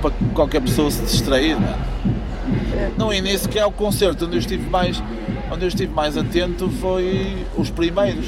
para 0.01 0.11
qualquer 0.33 0.61
pessoa 0.61 0.91
se 0.91 1.01
distrair. 1.03 1.57
Não 1.57 1.69
é? 1.69 2.91
No 2.97 3.13
início, 3.13 3.49
que 3.49 3.57
é 3.57 3.65
o 3.65 3.71
concerto 3.71 4.25
onde 4.25 4.35
eu 4.35 4.39
estive 4.39 4.69
mais, 4.69 5.01
onde 5.49 5.63
eu 5.63 5.69
estive 5.69 5.93
mais 5.93 6.17
atento, 6.17 6.69
foi 6.69 7.45
os 7.57 7.69
primeiros. 7.69 8.25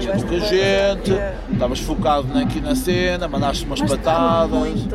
Tinha 0.00 0.12
pouca 0.12 0.40
gente, 0.40 1.12
estavas 1.52 1.80
focado 1.80 2.38
aqui 2.38 2.60
na 2.60 2.76
cena, 2.76 3.26
mandaste 3.26 3.64
umas 3.64 3.80
Mas 3.80 3.90
patadas. 3.90 4.86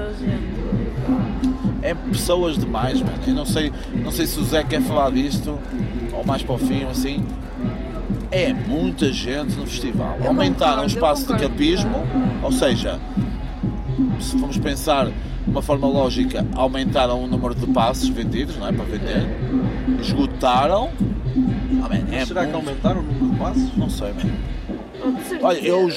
É 1.81 1.93
pessoas 1.93 2.57
demais, 2.57 3.01
mano. 3.01 3.19
Eu 3.27 3.33
não 3.33 3.45
sei, 3.45 3.71
não 3.95 4.11
sei 4.11 4.25
se 4.25 4.39
o 4.39 4.43
Zé 4.45 4.63
quer 4.63 4.81
falar 4.81 5.11
disto, 5.11 5.59
ou 6.13 6.25
mais 6.25 6.41
para 6.41 6.55
o 6.55 6.57
fim, 6.57 6.85
ou 6.85 6.91
assim. 6.91 7.25
É 8.31 8.53
muita 8.53 9.12
gente 9.12 9.55
no 9.55 9.65
festival. 9.65 10.17
Eu 10.21 10.27
Aumentaram 10.27 10.83
o 10.83 10.86
espaço 10.86 11.25
de 11.33 11.39
capismo, 11.39 12.03
ou 12.43 12.51
seja, 12.51 13.00
se 14.19 14.38
formos 14.38 14.57
pensar 14.57 15.07
de 15.07 15.13
uma 15.48 15.62
forma 15.62 15.88
lógica, 15.88 16.45
aumentaram 16.53 17.24
o 17.24 17.27
número 17.27 17.55
de 17.55 17.65
passos 17.67 18.07
vendidos, 18.09 18.55
não 18.57 18.67
é? 18.67 18.71
Para 18.71 18.86
vender. 18.86 19.27
Esgotaram. 20.00 20.89
Ah, 21.83 21.89
man, 21.89 22.03
é 22.15 22.25
Será 22.25 22.45
que 22.45 22.51
muito- 22.51 22.67
aumentaram 22.67 23.01
o 23.01 23.03
número 23.03 23.29
de 23.31 23.36
passos? 23.38 23.77
Não 23.77 23.89
sei, 23.89 24.09
man. 24.13 24.29
Oh. 25.41 25.45
Olha, 25.48 25.57
eu, 25.59 25.89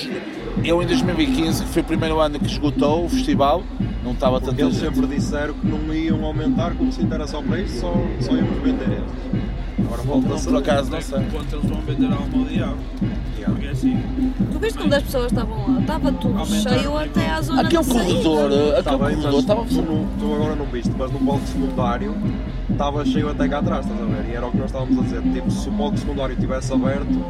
eu 0.65 0.83
em 0.83 0.87
2015, 0.87 1.65
que 1.65 1.69
foi 1.71 1.83
o 1.83 1.85
primeiro 1.85 2.19
ano 2.21 2.39
que 2.39 2.47
esgotou 2.47 3.05
o 3.05 3.09
festival, 3.09 3.63
não 4.05 4.13
estava 4.13 4.41
tanta 4.41 4.63
eles 4.63 4.75
gente. 4.77 4.95
sempre 4.95 5.15
disseram 5.15 5.55
que 5.55 5.67
não 5.67 5.93
iam 5.93 6.25
aumentar, 6.25 6.73
como 6.75 6.91
se 6.93 7.05
era 7.11 7.27
só 7.27 7.43
para 7.43 7.61
isso, 7.61 7.81
só, 7.81 7.93
só 8.21 8.33
íamos 8.35 8.63
vender 8.63 8.85
estes. 8.85 9.43
Agora 9.93 10.03
volta 10.09 10.27
a 10.27 10.31
Não, 10.31 10.39
ser. 10.39 10.51
por 10.51 10.59
acaso, 10.59 10.91
não 10.91 11.01
sei. 11.03 11.21
ponto 11.25 11.55
eles 11.57 11.69
vão 11.71 11.81
vender 11.83 12.07
a 12.07 12.15
alma 12.17 12.39
ao 12.39 12.45
diabo. 12.45 12.77
Porque 13.45 13.67
assim, 13.67 14.03
Tu 14.53 14.59
viste 14.59 14.79
quando 14.79 14.95
as 14.95 15.03
pessoas 15.03 15.27
estavam 15.27 15.75
lá? 15.75 15.81
Estava 15.81 16.13
tudo 16.13 16.39
Aumentaram 16.39 16.79
cheio 16.79 16.97
até 16.97 17.29
à 17.29 17.43
zona 17.43 17.61
Aquele 17.63 17.77
da 17.77 17.83
saída. 17.83 18.23
corredor, 18.23 18.53
aquele 18.71 18.83
Tá 18.83 18.91
bem, 18.91 18.99
corredor 18.99 19.25
mas 19.33 19.35
estava 19.41 19.65
tu, 19.65 19.75
não- 19.83 20.07
tu 20.19 20.35
agora 20.35 20.55
não 20.57 20.65
viste, 20.67 20.93
mas 20.97 21.11
no 21.13 21.19
palco 21.19 21.47
secundário 21.47 22.15
estava 22.71 23.05
cheio 23.05 23.29
até 23.29 23.49
cá 23.49 23.59
atrás, 23.59 23.85
estás 23.85 24.01
a 24.01 24.05
ver? 24.05 24.31
E 24.31 24.35
era 24.37 24.47
o 24.47 24.51
que 24.51 24.57
nós 24.59 24.67
estávamos 24.67 24.99
a 24.99 25.03
dizer, 25.03 25.23
tipo, 25.23 25.51
se 25.51 25.69
o 25.69 25.73
palco 25.73 25.99
secundário 25.99 26.33
estivesse 26.35 26.73
aberto, 26.73 27.25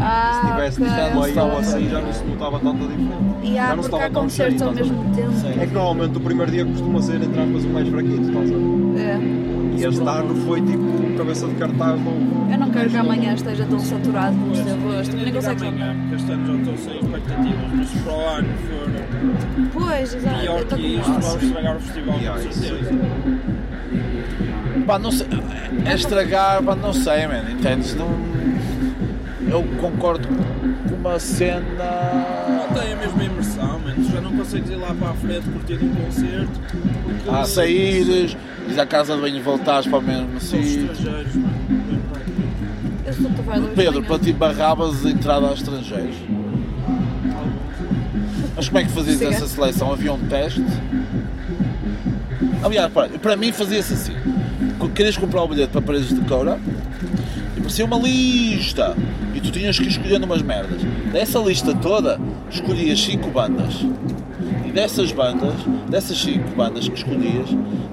Ah, 0.00 0.40
se 0.42 0.50
tivesse 0.50 0.82
ok, 0.82 0.92
distante 0.92 1.20
meio 1.34 1.44
ou 1.52 1.58
assim, 1.58 1.88
já 1.88 2.00
não 2.00 2.12
se 2.12 2.24
notava 2.24 2.58
tanta 2.58 2.78
diferença. 2.86 3.36
E 3.44 3.58
há 3.58 3.66
já 3.68 3.76
não 3.76 3.82
se 3.84 3.88
há 3.88 3.96
estava 3.96 4.10
tão 4.10 4.28
cheio, 4.28 4.50
concertos 4.52 4.62
ao 4.62 4.72
mesmo 4.74 5.14
tempo. 5.14 5.60
É 5.62 5.66
que 5.66 5.72
normalmente 5.72 6.16
o 6.18 6.20
primeiro 6.20 6.50
dia 6.50 6.64
costuma 6.66 7.00
ser, 7.02 7.22
entre 7.22 7.40
aspas, 7.40 7.64
o 7.64 7.68
mais 7.68 7.88
fraquito, 7.88 8.22
estás 8.22 8.50
a 8.50 8.54
ver? 8.54 9.00
É. 9.00 9.51
E 9.76 9.84
este 9.84 10.00
ano 10.00 10.34
foi 10.46 10.60
tipo 10.60 11.16
cabeça 11.16 11.46
de 11.46 11.54
cartaz. 11.54 12.00
Eu 12.50 12.58
não 12.58 12.70
quero 12.70 12.90
que 12.90 12.96
amanhã 12.96 13.34
esteja 13.34 13.64
tão 13.64 13.78
saturado 13.80 14.36
como 14.36 14.52
esteve 14.52 14.86
hoje. 14.86 15.12
nem 15.16 15.32
consegues 15.32 15.62
amanhã, 15.62 15.96
porque 16.00 16.14
este 16.16 16.32
ano 16.32 16.46
já 16.46 16.54
estou 16.60 16.76
sem 16.78 16.94
expectativas, 17.00 17.70
mas 17.74 17.88
se 17.88 17.98
para 18.00 18.12
o 18.12 18.28
ano 18.28 18.48
for 18.68 19.80
Pois, 19.80 20.14
exato. 20.14 20.40
pior 20.40 20.64
que 20.64 20.74
isto, 20.86 21.10
isso. 21.10 21.20
vamos 21.20 21.42
estragar 21.42 21.76
o 21.76 21.80
festival, 21.80 22.18
Yeah, 22.18 22.42
com 22.42 22.52
certeza. 22.52 22.90
Pá, 24.86 24.98
não 24.98 25.12
sei. 25.12 25.26
É 25.86 25.94
estragar, 25.94 26.62
pá, 26.62 26.74
não 26.76 26.92
sei, 26.92 27.26
man. 27.26 27.50
Entendes? 27.50 27.94
Não. 27.94 28.08
Eu 29.48 29.62
concordo 29.80 30.26
com 30.28 30.61
uma 30.90 31.18
cena. 31.18 31.62
Não 32.48 32.68
tem 32.80 32.92
a 32.92 32.96
mesma 32.96 33.24
imersão, 33.24 33.78
man. 33.78 33.94
tu 33.94 34.10
já 34.12 34.20
não 34.20 34.32
consegues 34.32 34.70
ir 34.70 34.76
lá 34.76 34.94
para 34.94 35.10
a 35.10 35.14
frente 35.14 35.48
curtir 35.48 35.78
um 35.84 35.88
concerto. 35.94 36.60
porque 37.04 37.30
A 37.30 37.42
os- 37.42 37.48
saíres, 37.50 38.36
ires 38.66 38.78
à 38.78 38.86
casa 38.86 39.14
de 39.14 39.20
banho 39.20 39.36
e 39.36 39.40
voltares 39.40 39.86
para 39.86 39.98
o 39.98 40.02
mesmo 40.02 40.40
sítio. 40.40 40.90
mano. 43.46 43.68
Pedro, 43.74 44.02
para 44.02 44.18
ti 44.18 44.32
barravas 44.32 45.02
de 45.02 45.08
entrada 45.10 45.46
aos 45.46 45.58
estrangeiros. 45.60 46.16
Mas 48.54 48.68
como 48.68 48.78
é 48.78 48.84
que 48.84 48.90
fazias 48.90 49.18
Sim, 49.18 49.26
essa 49.26 49.46
seleção? 49.46 49.92
Havia 49.92 50.12
um 50.12 50.18
teste? 50.26 50.62
Aliás, 52.62 52.92
para, 52.92 53.08
para 53.18 53.36
mim 53.36 53.50
fazia-se 53.52 53.92
assim. 53.94 54.12
Querias 54.94 55.16
comprar 55.16 55.42
o 55.42 55.48
bilhete 55.48 55.70
para 55.72 55.80
Paredes 55.80 56.08
de 56.08 56.20
Coura 56.22 56.58
e 57.56 57.60
parecia 57.60 57.84
uma 57.84 57.96
lista. 57.98 58.96
E 59.34 59.40
tu 59.40 59.50
tinhas 59.50 59.78
que 59.78 59.84
ir 59.84 59.88
escolhendo 59.88 60.26
umas 60.26 60.42
merdas. 60.42 60.82
Dessa 61.12 61.38
lista 61.38 61.74
toda, 61.74 62.20
escolhias 62.50 63.00
5 63.02 63.30
bandas. 63.30 63.84
E 64.66 64.70
dessas 64.72 65.12
bandas, 65.12 65.54
dessas 65.88 66.18
5 66.18 66.56
bandas 66.56 66.88
que 66.88 66.94
escolhias, 66.96 67.48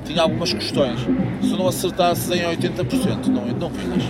tinha 0.06 0.22
algumas 0.22 0.54
questões. 0.54 1.00
Se 1.42 1.50
não 1.52 1.68
acertasses 1.68 2.30
em 2.32 2.42
80%, 2.44 3.28
não, 3.28 3.46
não 3.48 3.70
vinhas. 3.70 4.04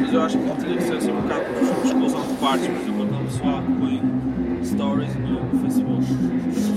Mas 0.00 0.12
eu 0.12 0.22
acho 0.22 0.38
que 0.38 0.64
tinha 0.64 0.76
que 0.76 0.82
ser 0.82 0.96
assim 0.96 1.10
um 1.10 1.20
bocado 1.20 1.44
por 1.44 1.86
exclusão 1.86 2.20
de 2.20 2.34
partes, 2.34 2.66
por 2.66 2.76
exemplo, 2.76 3.02
aquele 3.04 3.24
pessoal 3.24 3.62
que 3.62 3.72
põe 3.72 4.02
stories 4.64 5.14
no, 5.16 5.28
no 5.44 5.60
Facebook. 5.60 6.04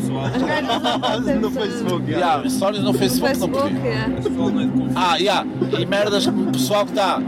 Pessoal, 0.02 1.40
no 1.42 1.52
Facebook, 1.52 2.12
Yeah, 2.12 2.46
histórias 2.46 2.84
no 2.84 2.92
No 2.92 2.98
Facebook, 3.00 3.40
não 3.40 3.48
Facebook, 3.50 3.74
podia. 3.76 3.92
é. 3.92 4.08
não 4.08 4.18
é 4.18 4.66
de 4.66 4.72
confiança. 4.72 4.94
Ah, 4.96 5.16
yeah. 5.18 5.48
e 5.80 5.86
merdas 5.86 6.26
como 6.26 6.50
o 6.50 6.52
pessoal 6.52 6.86
que 6.86 6.92
está, 6.92 7.22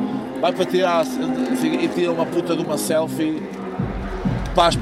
vai 0.43 0.51
para 0.51 0.65
tirar 0.65 1.05
e 1.05 1.87
tira 1.87 2.11
uma 2.11 2.25
puta 2.25 2.53
de 2.53 2.61
uma 2.61 2.77
selfie 2.77 3.41
para, 4.53 4.77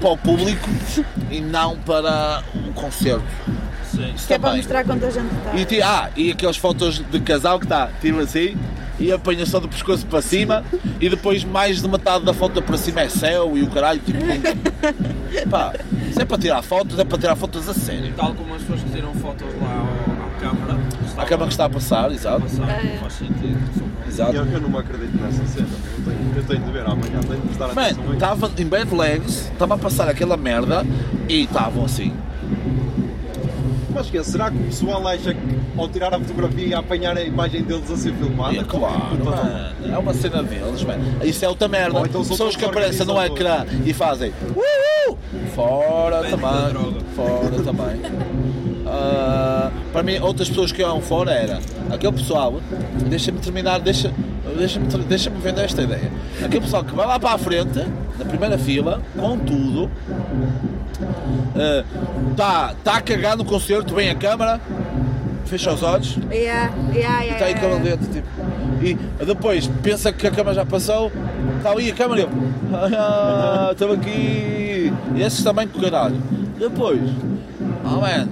para 0.00 0.10
o 0.10 0.16
público 0.16 0.68
e 1.30 1.40
não 1.40 1.78
para 1.78 2.42
um 2.52 2.72
concerto. 2.72 3.22
Sim. 3.88 4.12
Isso 4.16 4.26
Que 4.26 4.34
é 4.34 4.38
para 4.38 4.56
mostrar 4.56 4.82
quanta 4.84 5.08
gente 5.12 5.28
está. 5.32 5.76
E, 5.76 5.80
ah, 5.80 6.10
e 6.16 6.32
aquelas 6.32 6.56
fotos 6.56 6.98
de 7.08 7.20
casal 7.20 7.60
que 7.60 7.66
está, 7.66 7.88
tira 8.00 8.20
assim 8.20 8.56
e 8.98 9.12
apanha 9.12 9.46
só 9.46 9.60
do 9.60 9.68
pescoço 9.68 10.04
para 10.06 10.20
cima 10.20 10.64
e 11.00 11.08
depois 11.08 11.44
mais 11.44 11.80
de 11.80 11.86
metade 11.86 12.24
da 12.24 12.34
foto 12.34 12.60
para 12.60 12.76
cima 12.76 13.02
é 13.02 13.08
céu 13.08 13.56
e 13.56 13.62
o 13.62 13.70
caralho, 13.70 14.00
tipo. 14.00 14.18
pá, 15.48 15.72
se 16.12 16.20
é 16.20 16.24
para 16.24 16.36
tirar 16.36 16.62
fotos, 16.62 16.98
é 16.98 17.04
para 17.04 17.16
tirar 17.16 17.36
fotos 17.36 17.68
a 17.68 17.74
sério. 17.74 18.12
Tal 18.16 18.34
como 18.34 18.56
as 18.56 18.62
pessoas 18.62 18.82
que 18.82 18.90
tiram 18.90 19.14
fotos 19.14 19.46
lá 19.62 20.07
câmara. 20.40 20.78
A 21.16 21.24
câmara 21.24 21.46
que 21.46 21.52
está 21.54 21.64
a 21.64 21.70
passar, 21.70 22.12
exato. 22.12 22.40
Passar, 22.42 22.84
É. 22.84 22.96
faz 22.98 23.12
sentido. 23.14 23.58
exato. 24.06 24.36
Eu, 24.36 24.44
eu 24.46 24.60
não 24.60 24.68
me 24.70 24.78
acredito 24.78 25.16
nessa 25.20 25.44
cena. 25.46 25.66
Eu 25.98 26.04
tenho, 26.04 26.32
eu 26.36 26.42
tenho 26.44 26.60
de 26.62 26.70
ver 26.72 26.82
amanhã, 26.86 27.20
tenho 27.20 27.40
de 27.40 27.58
Mano, 27.58 27.72
atenção 27.72 27.80
a 27.82 28.04
isso. 28.04 28.12
estava 28.14 28.50
em 28.58 28.66
bad 28.66 28.94
legs, 28.94 29.50
estava 29.52 29.74
a 29.74 29.78
passar 29.78 30.08
aquela 30.08 30.36
merda 30.36 30.84
e 31.28 31.42
estavam 31.42 31.84
assim. 31.84 32.12
Mas 33.94 34.08
que, 34.10 34.22
será 34.22 34.50
que 34.50 34.56
o 34.58 34.60
pessoal 34.64 35.06
acha 35.08 35.34
que 35.34 35.58
ao 35.76 35.88
tirar 35.88 36.14
a 36.14 36.18
fotografia 36.20 36.66
e 36.66 36.74
a 36.74 36.78
apanhar 36.78 37.16
a 37.16 37.22
imagem 37.22 37.62
deles 37.64 37.90
a 37.90 37.96
ser 37.96 38.12
filmada? 38.14 38.54
E, 38.54 38.62
claro, 38.64 39.24
mano, 39.24 39.92
é 39.92 39.98
uma 39.98 40.14
cena 40.14 40.42
deles, 40.42 40.84
mano. 40.84 41.02
Isso 41.24 41.44
é 41.44 41.48
outra 41.48 41.66
merda. 41.66 41.98
Ou 41.98 42.06
então 42.06 42.22
são 42.22 42.30
Pessoas 42.36 42.54
que 42.54 42.64
aparecem 42.64 43.04
no 43.06 43.20
ecrã 43.20 43.64
e 43.84 43.92
fazem 43.92 44.32
uhul, 44.54 45.18
fora 45.54 46.20
Bem 46.22 46.30
também. 46.30 46.94
Fora 47.16 47.62
também. 47.64 48.67
Ah, 48.90 49.70
para 49.92 50.02
mim, 50.02 50.18
outras 50.18 50.48
pessoas 50.48 50.72
que 50.72 50.80
iam 50.80 51.00
fora 51.00 51.30
era 51.32 51.60
aquele 51.90 52.12
pessoal, 52.12 52.60
deixa-me 53.06 53.38
terminar, 53.38 53.78
deixa, 53.80 54.12
deixa-me 54.56 54.86
deixa-me 55.04 55.38
vender 55.40 55.64
esta 55.64 55.82
ideia. 55.82 56.10
Aquele 56.42 56.62
pessoal 56.62 56.82
que 56.82 56.94
vai 56.94 57.06
lá 57.06 57.18
para 57.18 57.32
a 57.32 57.38
frente, 57.38 57.84
na 58.18 58.24
primeira 58.24 58.56
fila, 58.56 59.02
com 59.14 59.38
tudo, 59.38 59.90
está 62.30 62.74
tá 62.82 62.96
a 62.96 63.00
cagar 63.02 63.36
no 63.36 63.44
concerto, 63.44 63.94
vem 63.94 64.08
a 64.08 64.14
câmara, 64.14 64.58
fecha 65.44 65.72
os 65.72 65.82
olhos, 65.82 66.18
Yeah, 66.30 66.72
yeah, 66.92 67.22
yeah, 67.22 67.32
está 67.32 67.44
aí 67.46 67.54
dentro, 67.82 68.06
tipo. 68.08 68.26
E 68.80 68.96
depois 69.24 69.66
pensa 69.82 70.12
que 70.12 70.26
a 70.26 70.30
câmara 70.30 70.54
já 70.54 70.64
passou, 70.64 71.12
está 71.58 71.72
ali 71.72 71.90
a 71.90 71.94
câmara 71.94 72.20
e 72.20 72.24
eu, 72.24 72.30
ah, 72.72 73.70
estava 73.72 73.94
aqui. 73.94 74.92
E 75.14 75.22
esses 75.22 75.42
também 75.42 75.66
com 75.68 75.78
o 75.78 75.82
caralho. 75.82 76.16
Depois, 76.58 77.00
oh 77.84 78.00
man, 78.00 78.28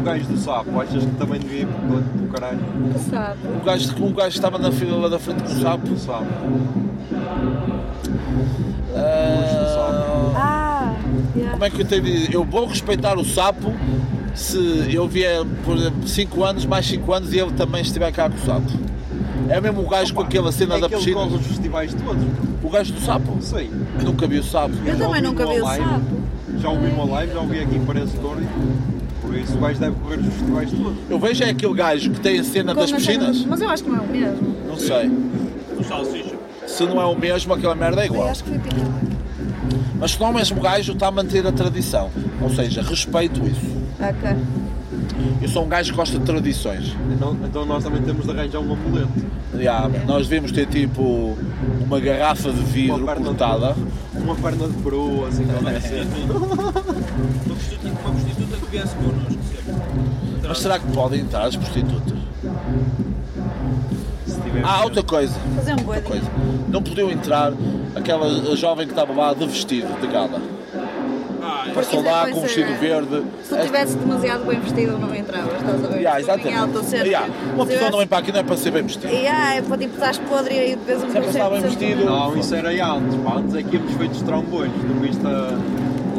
O 0.00 0.02
gajo 0.02 0.24
do 0.24 0.36
sapo, 0.38 0.80
achas 0.80 1.04
que 1.04 1.10
também 1.12 1.38
devia 1.40 1.60
ir 1.62 1.66
para 1.66 2.24
o 2.24 2.28
caralho? 2.28 2.58
Que 2.92 2.98
sabe? 3.10 3.38
o 3.60 3.64
gajo, 3.64 4.04
o 4.04 4.12
gajo 4.14 4.34
estava 4.36 4.58
na 4.58 4.72
fila 4.72 4.96
lá 4.96 5.08
da 5.08 5.18
frente 5.18 5.42
com 5.42 5.52
o 5.52 5.60
sapo. 5.60 5.92
O 5.92 5.98
sapo. 5.98 6.26
ah, 8.96 10.34
Ah, 10.36 10.94
yeah. 11.36 11.52
como 11.52 11.64
é 11.64 11.70
que 11.70 11.82
eu 11.82 11.86
tenho 11.86 12.02
de 12.02 12.12
dizer? 12.12 12.34
Eu 12.34 12.44
vou 12.44 12.66
respeitar 12.66 13.18
o 13.18 13.24
sapo 13.24 13.72
se 14.34 14.88
eu 14.94 15.06
vier, 15.06 15.44
por 15.64 15.76
exemplo, 15.76 16.06
5 16.08 16.44
anos, 16.44 16.64
mais 16.66 16.86
5 16.86 17.12
anos 17.12 17.32
e 17.32 17.38
ele 17.38 17.52
também 17.52 17.82
estiver 17.82 18.10
cá 18.12 18.28
com 18.30 18.36
o 18.36 18.40
sapo. 18.40 18.70
É 19.48 19.60
mesmo 19.60 19.82
o 19.82 19.88
gajo 19.88 20.14
com 20.14 20.22
aquela 20.22 20.52
cena 20.52 20.76
é 20.76 20.80
da 20.80 20.88
que 20.88 20.94
ele 20.94 21.02
piscina. 21.04 21.22
corre 21.24 21.36
os 21.36 21.46
festivais 21.46 21.92
todos. 21.94 22.24
O 22.62 22.70
gajo 22.70 22.92
do 22.92 23.00
sapo. 23.00 23.36
Sei. 23.40 23.70
Eu 23.98 24.04
nunca 24.04 24.26
vi 24.26 24.38
o 24.38 24.44
sapo. 24.44 24.74
Eu 24.86 24.96
Já 24.96 25.04
também 25.06 25.22
nunca 25.22 25.46
vi 25.46 25.60
o 25.60 25.64
live, 25.64 25.84
sapo. 25.84 26.04
Já 26.58 26.68
ouvi 26.68 26.86
uma 26.90 27.04
live, 27.04 27.32
já 27.32 27.40
ouvi 27.40 27.58
aqui 27.60 27.76
em 27.76 27.84
Paredes 27.84 28.12
de. 28.12 28.18
Por 29.30 29.38
isso 29.38 29.54
o 29.56 29.60
gajo 29.60 29.78
deve 29.78 29.94
correr 30.00 30.16
os 30.18 30.26
festivais 30.26 30.70
todos. 30.72 30.94
Eu 31.08 31.18
vejo 31.20 31.44
é 31.44 31.50
aquele 31.50 31.74
gajo 31.74 32.10
que 32.10 32.20
tem 32.20 32.40
a 32.40 32.44
cena 32.44 32.74
das 32.74 32.90
Com 32.90 32.96
a 32.96 33.00
cena- 33.00 33.26
piscinas. 33.28 33.46
Mas 33.48 33.60
eu 33.60 33.68
acho 33.68 33.84
que 33.84 33.90
não 33.90 33.98
é 33.98 34.00
o 34.00 34.06
mesmo. 34.08 34.56
Não 34.66 34.76
sei. 34.76 35.10
O 35.78 35.84
salsicha. 35.84 36.34
Se 36.66 36.84
não 36.84 37.00
é 37.00 37.04
o 37.04 37.16
mesmo, 37.16 37.54
aquela 37.54 37.74
merda 37.76 38.00
é 38.02 38.08
Eu 38.08 38.12
igual. 38.14 38.28
acho 38.28 38.42
que 38.42 38.50
foi 38.50 38.58
Pinhão. 38.58 38.92
Mas 40.00 40.10
se 40.12 40.20
não 40.20 40.26
é 40.26 40.30
o 40.30 40.34
mesmo 40.34 40.60
gajo, 40.60 40.92
está 40.92 41.06
a 41.06 41.10
manter 41.12 41.46
a 41.46 41.52
tradição. 41.52 42.10
Ou 42.40 42.50
seja, 42.50 42.82
respeito 42.82 43.40
isso. 43.46 43.60
Ok. 44.00 44.36
Eu 45.42 45.48
sou 45.48 45.64
um 45.64 45.68
gajo 45.68 45.90
que 45.92 45.96
gosta 45.96 46.18
de 46.18 46.24
tradições. 46.24 46.96
Então, 47.12 47.36
então 47.44 47.64
nós 47.66 47.84
também 47.84 48.02
temos 48.02 48.24
de 48.24 48.30
arranjar 48.32 48.58
um 48.60 48.72
amuleto. 48.72 49.08
Já, 49.60 49.88
nós 50.06 50.26
devemos 50.26 50.50
ter 50.52 50.66
tipo 50.66 51.36
uma 51.84 52.00
garrafa 52.00 52.50
de 52.50 52.60
vidro 52.62 52.98
de- 52.98 53.04
cortada. 53.04 53.76
Uma 54.14 54.34
perna 54.34 54.68
de 54.68 54.74
peru, 54.82 55.26
assim, 55.26 55.44
qualquer 55.44 55.80
cena. 55.82 56.06
Uma 56.34 56.99
prostituta, 57.60 57.88
uma 57.88 58.10
prostituta 58.12 58.56
que 58.56 58.66
viesse 58.70 58.94
connosco 58.96 59.30
sempre. 59.30 60.48
Mas 60.48 60.58
será 60.58 60.78
que 60.78 60.86
podem 60.92 61.20
entrar 61.20 61.44
as 61.44 61.56
prostitutas? 61.56 62.18
Ah, 64.64 64.84
outra 64.84 65.02
coisa. 65.02 65.34
Fazer 65.56 65.72
um 65.74 65.86
Outra 65.86 66.02
coisa. 66.02 66.30
Não 66.68 66.82
podiam 66.82 67.10
entrar 67.10 67.52
aquela 67.94 68.56
jovem 68.56 68.86
que 68.86 68.92
estava 68.92 69.12
lá 69.12 69.32
de 69.34 69.46
vestido, 69.46 70.00
de 70.00 70.06
gala. 70.06 70.40
Ah, 71.42 71.62
Porque 71.72 71.96
Passou 71.96 72.02
lá 72.02 72.26
depois 72.26 72.34
com 72.34 72.40
um 72.40 72.42
vestido 72.42 72.70
é- 72.70 72.76
verde. 72.76 73.22
Se 73.42 73.48
tu 73.48 73.56
estivesse 73.56 73.96
demasiado 73.96 74.44
bem 74.44 74.60
vestido, 74.60 74.98
não 74.98 75.14
entravas, 75.14 75.54
estás 75.54 75.84
a 75.84 75.88
ver? 75.88 75.96
Yeah, 75.96 76.20
exatamente. 76.20 76.58
alto 76.58 76.78
Yeah. 77.06 77.28
Uma 77.54 77.66
pessoa 77.66 77.90
não 77.90 77.98
vem 77.98 78.06
tivesse- 78.06 78.06
para 78.08 78.18
aqui 78.18 78.32
não 78.32 78.40
é 78.40 78.42
para 78.42 78.56
ser 78.56 78.70
bem 78.72 78.82
vestido. 78.82 79.12
Yeah, 79.12 79.54
é 79.54 79.62
para 79.62 79.78
tipo, 79.78 79.94
estás 79.94 80.18
podre 80.18 80.54
e 80.54 80.76
de 80.76 80.84
vez 80.84 81.02
em 81.02 81.06
é 81.16 81.20
estar 81.30 81.50
bem 81.50 81.60
vestido. 81.62 82.04
Não, 82.04 82.36
isso 82.36 82.54
era 82.54 82.68
antes, 82.96 83.16
pá. 83.16 83.34
Antes 83.36 83.54
é 83.54 83.62
que 83.62 83.76
íamos 83.76 83.92
feitos 83.94 84.22
trombolhos. 84.22 84.72
Tu 84.74 85.00
viste 85.00 85.26
a- 85.26 85.58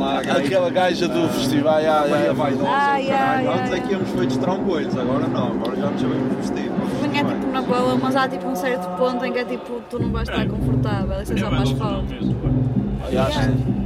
lá 0.01 0.15
a 0.17 0.19
Aquela 0.37 0.69
gaja 0.69 1.07
do 1.07 1.27
festival. 1.29 1.79
yeah, 1.79 2.07
Maria. 2.09 2.33
Vaidosa, 2.33 2.69
Ah, 2.69 2.97
yeah, 2.97 3.53
Antes 3.53 3.71
é 3.73 3.79
que 3.79 3.91
íamos 3.93 4.09
feitos 4.09 4.37
trombolhos. 4.37 4.97
Agora 4.97 5.27
não, 5.27 5.47
agora 5.47 5.75
já 5.77 5.89
nos 5.89 6.01
sabemos 6.01 6.35
vestir. 6.37 6.71
Vinha 7.01 7.23
tipo 7.23 7.47
na 7.51 7.61
boa, 7.61 7.95
mas 8.01 8.15
há 8.15 8.27
tipo 8.27 8.47
um 8.47 8.55
certo 8.55 8.87
ponto 8.97 9.23
em 9.25 9.31
que 9.33 9.39
é 9.39 9.45
tipo, 9.45 9.81
tu 9.89 9.99
não 9.99 10.11
vais 10.11 10.27
estar 10.27 10.45
confortável, 10.47 11.21
isso 11.21 11.33
é 11.33 11.37
só 11.37 11.51
mais 11.51 11.69
falta. 11.71 12.13
Yeah. 13.11 13.80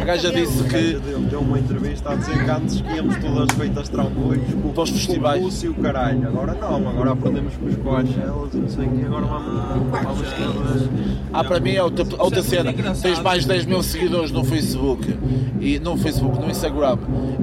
A 0.00 0.04
gaja 0.04 0.30
disse 0.30 0.60
A 0.60 0.64
que 0.64 0.92
gaja 0.92 0.98
deu, 1.00 1.40
uma 1.40 1.58
entrevista 1.58 2.10
a 2.10 2.14
dizer 2.14 2.44
que 2.44 2.50
antes 2.50 2.80
que 2.80 2.94
íamos 2.94 3.16
todas 3.16 3.56
feitas 3.56 3.88
trombolhos 3.88 4.54
com, 4.54 4.72
Para 4.72 4.82
os 4.82 4.90
com 4.90 4.96
festivais. 4.96 5.40
o 5.40 5.44
Lúcio 5.44 5.66
e 5.66 5.70
o 5.70 5.74
caralho. 5.82 6.26
Agora 6.28 6.54
não, 6.54 6.88
agora 6.88 7.12
aprendemos 7.12 7.56
com 7.56 7.66
os 7.66 7.76
coachelas 7.76 8.54
e 8.54 8.56
não 8.56 8.68
sei 8.68 8.86
o 8.86 8.90
que. 8.90 9.04
Agora 9.04 9.26
vamos, 9.26 9.92
vamos 10.02 10.32
todas. 10.32 10.88
Ah, 11.32 11.44
para 11.44 11.60
mim 11.60 11.72
é 11.72 11.82
outra, 11.82 12.06
outra 12.18 12.40
é 12.40 12.42
cena. 12.42 12.64
muito 12.64 12.80
engraçado. 12.80 13.02
Tens 13.02 13.20
mais 13.20 13.42
de 13.42 13.48
10 13.48 13.66
mil 13.66 13.82
seguidores 13.82 14.30
no 14.30 14.44
Facebook 14.44 15.16
e 15.60 15.78
no 15.78 15.96
Facebook, 15.96 16.38
no 16.40 16.50
Instagram 16.50 16.98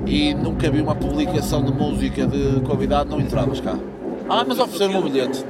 e 0.06 0.34
nunca 0.34 0.70
vi 0.70 0.82
uma 0.82 0.96
publicação 0.96 1.64
de 1.64 1.72
música 1.72 2.26
de 2.26 2.62
convidado, 2.62 3.10
não 3.10 3.20
entravas 3.20 3.60
cá. 3.60 3.78
Ah, 4.30 4.44
mas 4.48 4.58
ofereceram 4.60 5.00
um 5.00 5.04
bilhete. 5.04 5.46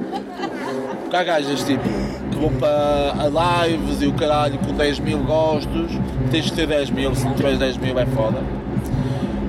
Há 1.16 1.24
gajas 1.24 1.64
tipo 1.64 1.82
que 1.82 2.38
vão 2.38 2.52
para 2.58 3.66
lives 3.66 4.02
e 4.02 4.06
o 4.06 4.12
caralho 4.12 4.58
com 4.58 4.74
10 4.74 4.98
mil 4.98 5.18
gostos, 5.20 5.92
tens 6.30 6.50
que 6.50 6.52
ter 6.54 6.66
10 6.66 6.90
mil, 6.90 7.14
se 7.14 7.24
não 7.24 7.32
tiveres 7.32 7.58
10 7.58 7.78
mil 7.78 7.98
é 7.98 8.04
foda. 8.04 8.42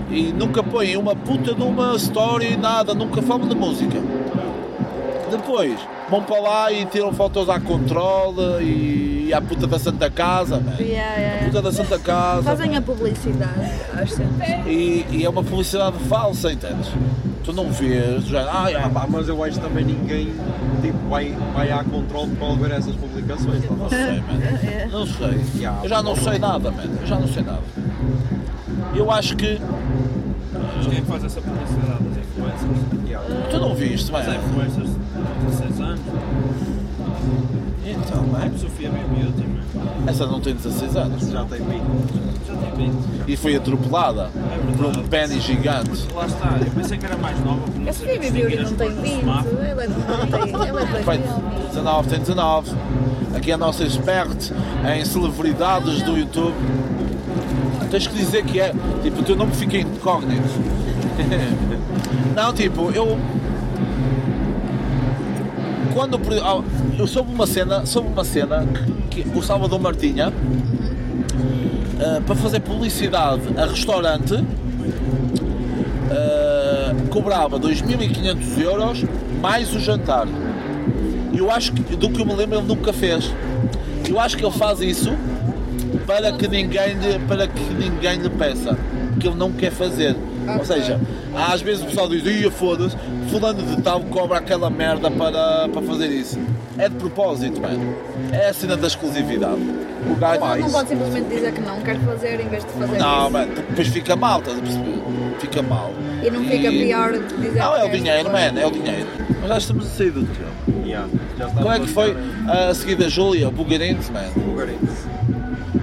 E 0.09 0.31
nunca 0.31 0.63
põem 0.63 0.95
uma 0.95 1.13
puta 1.13 1.53
de 1.53 1.61
uma 1.61 1.93
story, 1.97 2.55
nada, 2.55 2.93
nunca 2.93 3.21
falam 3.21 3.49
de 3.49 3.55
música. 3.55 3.97
Depois 5.29 5.77
vão 6.09 6.23
para 6.23 6.39
lá 6.39 6.71
e 6.71 6.85
tiram 6.85 7.11
fotos 7.11 7.49
à 7.49 7.59
controle 7.59 8.63
e, 8.63 9.06
à 9.33 9.41
puta 9.41 9.67
da 9.67 9.79
Santa 9.79 10.09
Casa, 10.09 10.59
man. 10.59 10.73
Yeah, 10.79 10.87
yeah, 10.87 11.17
yeah. 11.19 11.45
puta 11.45 11.61
da 11.61 11.71
Santa 11.71 11.99
Casa. 11.99 12.43
Fazem 12.43 12.75
a 12.75 12.81
publicidade, 12.81 13.71
acho 13.93 14.15
que 14.15 14.69
E, 14.69 15.05
e 15.11 15.25
é 15.25 15.29
uma 15.29 15.43
publicidade 15.43 15.97
falsa, 16.09 16.51
entendes? 16.51 16.89
Tu 17.43 17.53
não 17.53 17.71
vês, 17.71 18.25
já, 18.25 18.41
ah, 18.43 18.67
Ah, 18.85 18.89
pá, 18.89 19.05
mas 19.09 19.29
eu 19.29 19.41
acho 19.43 19.57
também 19.59 19.85
ninguém 19.85 20.33
tipo, 20.81 20.97
vai, 21.09 21.33
vai 21.53 21.71
à 21.71 21.81
controle 21.83 22.35
para 22.35 22.53
ver 22.55 22.71
essas 22.71 22.93
publicações. 22.95 23.63
tá? 23.63 23.73
não 23.73 23.89
sei, 23.89 24.19
man. 24.21 24.87
Não 24.91 25.05
sei. 25.07 25.41
Yeah. 25.61 25.79
Eu 25.83 25.89
já 25.89 26.03
não 26.03 26.15
sei 26.15 26.39
nada, 26.39 26.71
man. 26.71 26.83
Eu 27.01 27.07
já 27.07 27.19
não 27.19 27.27
sei 27.27 27.43
nada. 27.43 27.61
Eu 28.95 29.09
acho 29.11 29.35
que 29.35 29.59
Mas 30.75 30.87
quem 30.87 30.97
é 30.97 31.01
que 31.01 31.07
faz 31.07 31.23
essa 31.23 31.39
publicidade? 31.41 32.03
As 32.11 32.17
influencers. 32.17 33.07
Yeah. 33.07 33.27
tu 33.49 33.59
não 33.59 33.75
viste, 33.75 34.13
As 34.13 34.27
man. 34.27 34.35
influencers 34.35 34.89
de 34.89 35.45
16 35.45 35.79
anos. 35.81 36.01
Então, 37.89 38.23
man. 38.27 38.51
Sofia 38.57 38.89
Baby 38.89 39.31
também. 39.31 40.07
Essa 40.07 40.25
não 40.25 40.39
tem 40.41 40.53
16 40.55 40.95
anos. 40.95 41.29
Já 41.29 41.43
tem 41.45 41.59
pico. 41.59 41.85
Já 42.47 42.53
tem 42.55 42.91
20. 42.91 42.97
E 43.27 43.35
foi 43.35 43.55
atropelada 43.55 44.29
É 44.33 44.75
por 44.75 44.85
um 44.85 45.07
penny 45.07 45.39
gigante. 45.39 46.07
Lá 46.13 46.25
está, 46.25 46.57
eu 46.59 46.71
pensei 46.71 46.97
que 46.97 47.05
era 47.05 47.17
mais 47.17 47.39
nova. 47.43 47.61
Phoebe 47.67 48.29
distinguir 48.29 48.31
Beauty 48.31 48.57
as 48.59 48.71
não 48.71 48.77
tem 48.77 48.87
cores 48.87 48.95
do 48.95 49.01
20, 49.01 49.19
semáforo. 49.19 49.57
ela 49.57 49.83
é 49.83 49.87
de 49.87 49.93
90, 49.93 50.67
ela 50.67 50.81
é 50.81 50.85
de 50.85 51.03
Vai 51.03 51.17
2000. 51.17 51.67
19, 51.69 52.09
tem 52.09 52.19
19. 52.19 52.71
Aqui 53.35 53.51
é 53.51 53.53
a 53.53 53.57
nossa 53.57 53.83
expert 53.83 54.51
em 54.95 55.05
celebridades 55.05 56.01
do 56.01 56.17
YouTube. 56.17 56.55
Tens 57.89 58.07
que 58.07 58.15
dizer 58.15 58.43
que 58.43 58.59
é. 58.59 58.73
Tipo, 59.01 59.21
o 59.21 59.23
teu 59.23 59.35
nome 59.35 59.53
fica 59.53 59.77
incógnito. 59.77 60.43
Não, 62.35 62.53
tipo, 62.53 62.91
eu. 62.91 63.17
Quando. 65.97 66.19
ah, 66.43 66.61
Eu 66.99 67.07
soube 67.07 67.33
uma 67.33 67.47
cena, 67.47 67.83
soube 67.83 68.09
uma 68.09 68.23
cena 68.23 68.67
que, 69.09 69.25
o 69.35 69.41
Salvador 69.41 69.79
Martinha, 69.79 70.31
ah, 71.99 72.21
para 72.23 72.35
fazer 72.35 72.59
publicidade 72.59 73.41
a 73.57 73.65
restaurante, 73.65 74.35
ah, 76.11 76.93
cobrava 77.09 77.59
2.500 77.59 78.61
euros 78.61 79.03
mais 79.41 79.73
o 79.73 79.79
jantar. 79.79 80.27
Eu 81.35 81.49
acho 81.49 81.73
que, 81.73 81.95
do 81.95 82.09
que 82.11 82.21
eu 82.21 82.25
me 82.27 82.35
lembro, 82.35 82.59
ele 82.59 82.67
nunca 82.67 82.93
fez. 82.93 83.33
Eu 84.07 84.19
acho 84.19 84.37
que 84.37 84.45
ele 84.45 84.53
faz 84.53 84.79
isso 84.81 85.11
para 86.05 86.31
que 86.31 86.47
ninguém 86.47 86.93
lhe, 86.93 87.17
para 87.27 87.47
que 87.47 87.73
ninguém 87.73 88.17
lhe 88.19 88.29
peça. 88.29 88.77
Que 89.19 89.27
ele 89.27 89.35
não 89.35 89.51
quer 89.51 89.71
fazer. 89.71 90.15
Ou 90.59 90.63
seja, 90.63 90.99
às 91.37 91.61
vezes 91.61 91.83
o 91.83 91.85
pessoal 91.87 92.09
diz, 92.09 92.25
ia 92.25 92.51
foda-se, 92.51 92.95
fulano 93.29 93.61
de 93.63 93.81
tal 93.81 94.01
cobra 94.01 94.37
aquela 94.39 94.69
merda 94.69 95.09
para, 95.11 95.69
para 95.69 95.81
fazer 95.81 96.07
isso. 96.07 96.39
É 96.77 96.87
de 96.89 96.95
propósito, 96.95 97.59
mano. 97.61 97.95
É 98.31 98.49
a 98.49 98.53
cena 98.53 98.75
da 98.77 98.87
exclusividade. 98.87 99.61
O 100.09 100.15
gajo 100.15 100.39
Não, 100.39 100.57
não 100.57 100.71
pode 100.71 100.89
simplesmente 100.89 101.29
dizer 101.29 101.51
que 101.53 101.61
não 101.61 101.81
quer 101.81 101.99
fazer 101.99 102.39
em 102.39 102.47
vez 102.47 102.63
de 102.63 102.71
fazer 102.71 102.97
Não, 102.97 103.21
isso. 103.23 103.31
mano, 103.31 103.55
depois 103.55 103.87
fica 103.87 104.15
mal, 104.15 104.39
estás 104.39 104.57
a 104.57 104.61
perceber? 104.61 105.03
Fica 105.39 105.61
mal. 105.63 105.91
E 106.23 106.29
não 106.29 106.43
fica 106.43 106.69
pior 106.69 107.13
de 107.13 107.19
dizer 107.37 107.59
Não, 107.59 107.73
que 107.73 107.79
é 107.79 107.83
o 107.83 107.85
queres 107.85 108.03
dinheiro, 108.03 108.31
mano, 108.31 108.59
é 108.59 108.65
o 108.65 108.71
dinheiro. 108.71 109.07
Mas 109.39 109.49
já 109.49 109.57
estamos 109.57 109.85
a 109.85 109.89
sair 109.89 110.11
do 110.11 110.21
tempo. 110.25 110.85
Yeah. 110.85 111.07
Qual 111.61 111.73
é 111.73 111.79
que 111.79 111.87
foi 111.87 112.15
a 112.47 112.69
a 112.69 112.73
seguir 112.73 112.95
da 112.95 113.09
Júlia? 113.09 113.49
Bugarins, 113.49 114.09
mano. 114.09 114.31
Bugarins. 114.35 115.07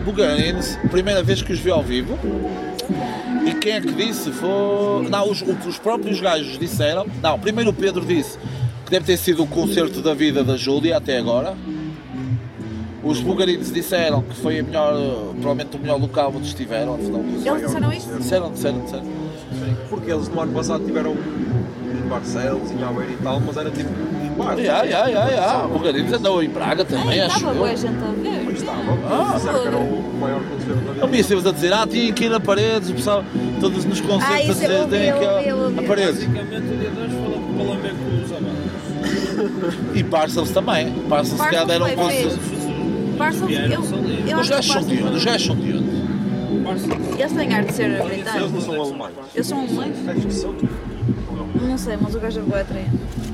Bugarins, 0.04 0.78
primeira 0.90 1.22
vez 1.22 1.42
que 1.42 1.52
os 1.52 1.58
vi 1.58 1.70
ao 1.70 1.82
vivo. 1.82 2.18
E 3.46 3.54
quem 3.54 3.72
é 3.72 3.80
que 3.80 3.92
disse? 3.92 4.30
Foi. 4.30 5.08
Não, 5.08 5.30
os, 5.30 5.42
os 5.42 5.78
próprios 5.78 6.20
gajos 6.20 6.58
disseram. 6.58 7.06
Não, 7.22 7.38
primeiro 7.38 7.70
o 7.70 7.72
Pedro 7.72 8.04
disse 8.04 8.38
que 8.84 8.90
deve 8.90 9.06
ter 9.06 9.16
sido 9.16 9.42
o 9.42 9.46
concerto 9.46 10.00
da 10.00 10.14
vida 10.14 10.44
da 10.44 10.56
Júlia 10.56 10.96
até 10.96 11.18
agora. 11.18 11.56
Os 13.02 13.20
Bugarins 13.20 13.70
disseram 13.70 14.22
que 14.22 14.34
foi 14.34 14.60
a 14.60 14.62
melhor, 14.62 14.94
provavelmente 15.32 15.76
o 15.76 15.78
melhor 15.78 16.00
local 16.00 16.32
onde 16.34 16.46
estiveram, 16.46 16.94
afinal 16.94 17.20
Eles 17.20 17.66
disseram 17.66 17.92
isso? 17.92 18.08
Disseram, 18.16 18.52
disseram, 18.52 18.80
disseram. 18.80 19.04
Porque 19.90 20.10
eles 20.10 20.28
no 20.28 20.40
ano 20.40 20.52
passado 20.54 20.84
tiveram 20.86 21.12
em 21.12 22.08
Barcelos, 22.08 22.70
em 22.70 22.82
Aveiro 22.82 23.12
e 23.12 23.16
tal, 23.22 23.40
mas 23.40 23.56
era 23.58 23.70
tipo 23.70 23.90
em 24.24 24.30
bares. 24.30 24.64
Ya, 24.64 24.84
ya, 24.84 25.06
ya, 25.08 25.28
ya. 25.28 25.68
Bugarins 25.68 26.12
andou 26.14 26.42
em 26.42 26.48
Praga 26.48 26.82
também, 26.82 27.20
Ai, 27.20 27.26
acho 27.26 27.36
Estava 27.36 27.54
boa 27.54 27.76
gente 27.76 28.04
a 28.04 28.22
ver. 28.22 28.43
Estava. 28.54 28.80
Ah. 29.08 29.32
Disseram 29.34 29.60
que 29.60 29.66
era 29.68 29.76
o 29.78 30.14
maior 30.20 30.40
concerto 30.40 30.80
da 30.80 30.92
vida. 30.92 31.48
A 31.48 31.52
dizer, 31.52 31.72
ah, 31.72 31.86
tinha 31.86 32.12
que 32.12 32.24
ir 32.24 32.32
a 32.32 32.40
paredes, 32.40 32.90
o 32.90 32.94
pessoal, 32.94 33.24
todos 33.60 33.84
nos 33.84 34.00
Ah, 34.00 34.02
concertos 34.02 34.34
a 34.36 34.40
isso 34.40 34.50
eu 34.50 34.54
dizer, 34.54 34.80
ouvi, 34.80 34.90
tem 34.90 35.04
ir 35.04 35.50
a 35.50 35.56
ouvi. 35.56 35.86
paredes. 35.86 36.24
Basicamente, 36.24 36.72
o 36.72 36.76
dia 36.78 36.90
2 36.90 37.12
falou 37.12 37.40
para 37.56 37.64
lamber 37.64 37.92
com 37.94 38.04
os. 38.22 39.96
E 39.96 40.02
Barcelos 40.02 40.50
também. 40.50 40.90
Barcelos 41.08 41.40
se 41.40 41.46
calhar 41.46 41.66
deram 41.66 41.86
um 41.86 41.94
concerto. 41.94 42.38
Parsons, 43.18 43.50
eu, 43.50 44.28
eu 44.28 44.38
Os 44.40 44.48
gajos 44.48 44.72
são 44.72 44.82
de 44.82 45.02
onde? 45.02 45.16
Os 45.16 45.24
gajos 45.24 45.46
são 45.46 45.56
de 45.56 45.72
onde? 45.72 46.04
Eles 47.20 47.32
têm 47.32 47.54
arte 47.54 47.68
de 47.68 47.74
ser 47.74 47.82
Eles 47.84 47.98
não 47.98 48.06
britânicos. 48.06 48.64
são 48.64 48.82
alemães. 48.82 49.12
Eles 49.34 49.46
são 49.46 49.58
alemães? 49.60 49.96
Acho 50.08 50.20
que 50.26 50.32
são. 50.34 50.54
Não 51.54 51.78
sei, 51.78 51.96
mas 52.00 52.14
o 52.14 52.18
gajo 52.20 52.40
é 52.40 52.42
boa 52.42 52.60
atraente. 52.60 52.90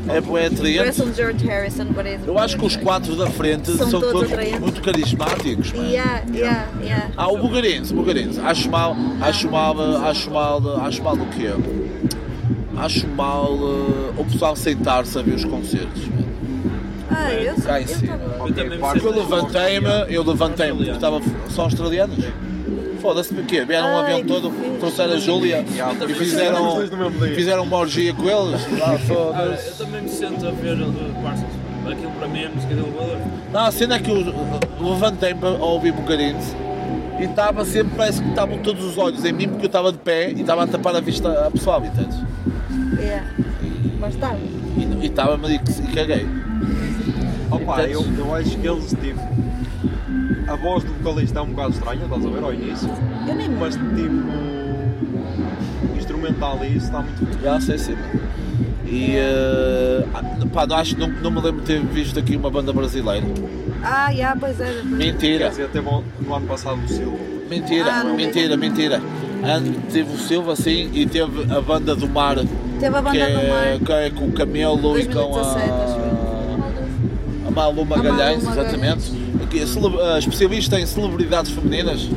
É 0.08 0.20
bué 0.20 0.46
atraente. 0.46 0.78
Parece 0.78 1.02
um 1.02 1.14
George 1.14 1.46
Harrison, 1.46 1.86
parece. 1.94 2.26
Eu 2.26 2.38
acho 2.38 2.56
que 2.58 2.64
os 2.66 2.76
quatro 2.76 3.16
da 3.16 3.28
frente 3.30 3.70
São 3.72 3.90
são, 3.90 4.00
todos 4.00 4.28
todos 4.28 4.60
muito 4.60 4.82
carismáticos. 4.82 5.72
mano. 5.72 5.88
Yeah, 5.88 6.22
yeah, 6.32 6.68
yeah. 6.82 7.10
Ah, 7.16 7.28
o 7.28 7.38
Bugarense, 7.38 7.92
o 7.92 7.96
Bugarense. 7.96 8.40
Acho 8.40 8.70
mal, 8.70 8.96
acho 9.20 9.50
mal, 9.50 9.80
acho 10.04 10.30
mal, 10.30 10.80
acho 10.82 11.02
mal 11.02 11.14
o 11.14 11.26
quê? 11.26 11.50
Acho 12.76 13.06
mal 13.08 13.52
eh, 13.54 14.20
o 14.20 14.24
pessoal 14.24 14.52
aceitar-se 14.52 15.18
a 15.18 15.22
ver 15.22 15.34
os 15.34 15.44
concertos. 15.44 16.02
Ah, 17.10 17.32
eu 17.32 17.54
sei. 17.56 17.64
Cá 17.64 17.80
em 17.80 17.82
Eu 17.82 17.88
cima. 17.88 18.14
estava. 18.14 18.48
Eu 18.48 18.78
Porque 18.80 19.06
eu 19.06 19.14
levantei-me, 19.16 19.88
eu 20.14 20.22
levantei-me, 20.24 20.76
porque 20.76 20.90
estava, 20.92 21.20
são 21.50 21.64
australianos. 21.64 22.24
Foda-se, 23.00 23.32
porque 23.34 23.64
vieram 23.64 23.88
um 23.94 23.98
avião 23.98 24.20
que 24.20 24.26
todo, 24.28 24.50
trouxeram 24.78 25.14
a 25.14 25.18
Júlia 25.18 25.64
e 26.08 26.14
fizeram, 26.14 26.76
fizeram 27.34 27.62
uma 27.64 27.76
orgia 27.78 28.12
com 28.12 28.22
eles. 28.24 28.60
Ah, 28.82 28.92
Ah, 28.94 28.98
foda-se. 28.98 29.68
eu 29.68 29.86
também 29.86 30.02
me 30.02 30.08
sinto 30.08 30.46
a 30.46 30.50
ver 30.50 30.78
uh, 30.80 30.92
Parsons. 31.22 31.48
Aquilo 31.90 32.10
para 32.12 32.28
mim 32.28 32.42
é 32.42 32.48
música 32.50 32.74
de 32.74 32.80
elevador. 32.80 33.16
Não, 33.52 33.60
a 33.60 33.70
cena 33.72 33.94
é 33.96 33.98
que 33.98 34.10
eu 34.10 34.34
levantei-me 34.80 35.40
para 35.40 35.48
ouvir 35.50 35.92
Bucarins 35.92 36.54
e 37.18 37.24
estava 37.24 37.64
sempre, 37.64 37.94
parece 37.96 38.22
que 38.22 38.28
estavam 38.28 38.58
todos 38.58 38.84
os 38.84 38.96
olhos 38.98 39.24
em 39.24 39.32
mim 39.32 39.48
porque 39.48 39.64
eu 39.64 39.68
estava 39.68 39.90
de 39.90 39.98
pé 39.98 40.30
e 40.30 40.40
estava 40.42 40.64
a 40.64 40.66
tapar 40.66 40.94
a 40.94 41.00
vista 41.00 41.46
a 41.46 41.50
pessoal, 41.50 41.82
entendes? 41.84 42.16
Yeah. 42.98 43.26
Mas 43.98 44.14
estava. 44.14 44.36
E 45.00 45.06
estava-me 45.06 45.48
e, 45.48 45.54
e 45.56 45.94
caguei. 45.94 46.26
Opa, 47.50 47.82
Entendes? 47.82 48.18
eu, 48.18 48.24
eu 48.26 48.34
acho 48.34 48.56
que 48.58 48.66
eles 48.68 48.88
tipo. 48.90 49.20
A 50.50 50.56
voz 50.56 50.82
do 50.82 50.92
vocalista 50.94 51.38
é 51.38 51.42
um 51.42 51.46
bocado 51.50 51.70
estranha, 51.74 52.02
estás 52.04 52.26
a 52.26 52.28
ver, 52.28 52.42
ao 52.42 52.52
início. 52.52 52.90
Eu 53.28 53.34
nem 53.36 53.48
Mas 53.50 53.76
tipo. 53.76 53.96
instrumental 55.96 56.58
e 56.64 56.76
isso 56.76 56.86
está 56.86 57.00
muito 57.00 57.24
fixe. 57.26 57.38
Já 57.42 57.60
sei 57.60 57.78
sim. 57.78 57.96
E 58.84 59.16
ah, 59.18 60.04
pá, 60.52 60.66
não, 60.66 60.76
acho, 60.76 60.98
não, 60.98 61.08
não 61.08 61.30
me 61.30 61.40
lembro 61.40 61.60
de 61.60 61.66
ter 61.66 61.80
visto 61.80 62.18
aqui 62.18 62.36
uma 62.36 62.50
banda 62.50 62.72
brasileira. 62.72 63.24
Ah, 63.82 64.12
já, 64.12 64.34
pois 64.38 64.60
era. 64.60 64.82
Mentira, 64.82 65.44
Quer 65.44 65.50
dizer, 65.50 65.68
teve 65.68 65.88
no 65.88 66.34
ano 66.34 66.46
passado 66.46 66.82
o 66.84 66.88
Silva. 66.88 67.16
mentira, 67.48 67.92
Ah, 67.92 68.04
não. 68.04 68.16
mentira, 68.16 68.56
mentira. 68.56 69.00
An- 69.44 69.72
Teve 69.90 70.12
o 70.12 70.18
Silva 70.18 70.54
sim 70.56 70.90
e 70.92 71.06
teve 71.06 71.50
a 71.54 71.60
banda 71.60 71.94
do 71.94 72.08
mar. 72.08 72.36
Teve 72.80 72.96
a 72.96 73.00
banda 73.00 73.10
que, 73.12 73.18
do 73.32 73.38
é, 73.38 73.48
mar. 73.48 73.78
que 73.86 73.92
é 73.92 74.10
com 74.10 74.24
o 74.26 74.32
Camelo 74.32 74.98
e 74.98 75.06
com 75.06 75.12
2017, 75.14 75.70
acho 75.70 75.96
a, 77.44 77.48
a 77.48 77.50
Malu 77.50 77.86
Magalhães, 77.86 78.42
exatamente. 78.42 79.29
A 80.14 80.18
especialista 80.18 80.78
em 80.78 80.86
celebridades 80.86 81.50
femininas. 81.50 82.08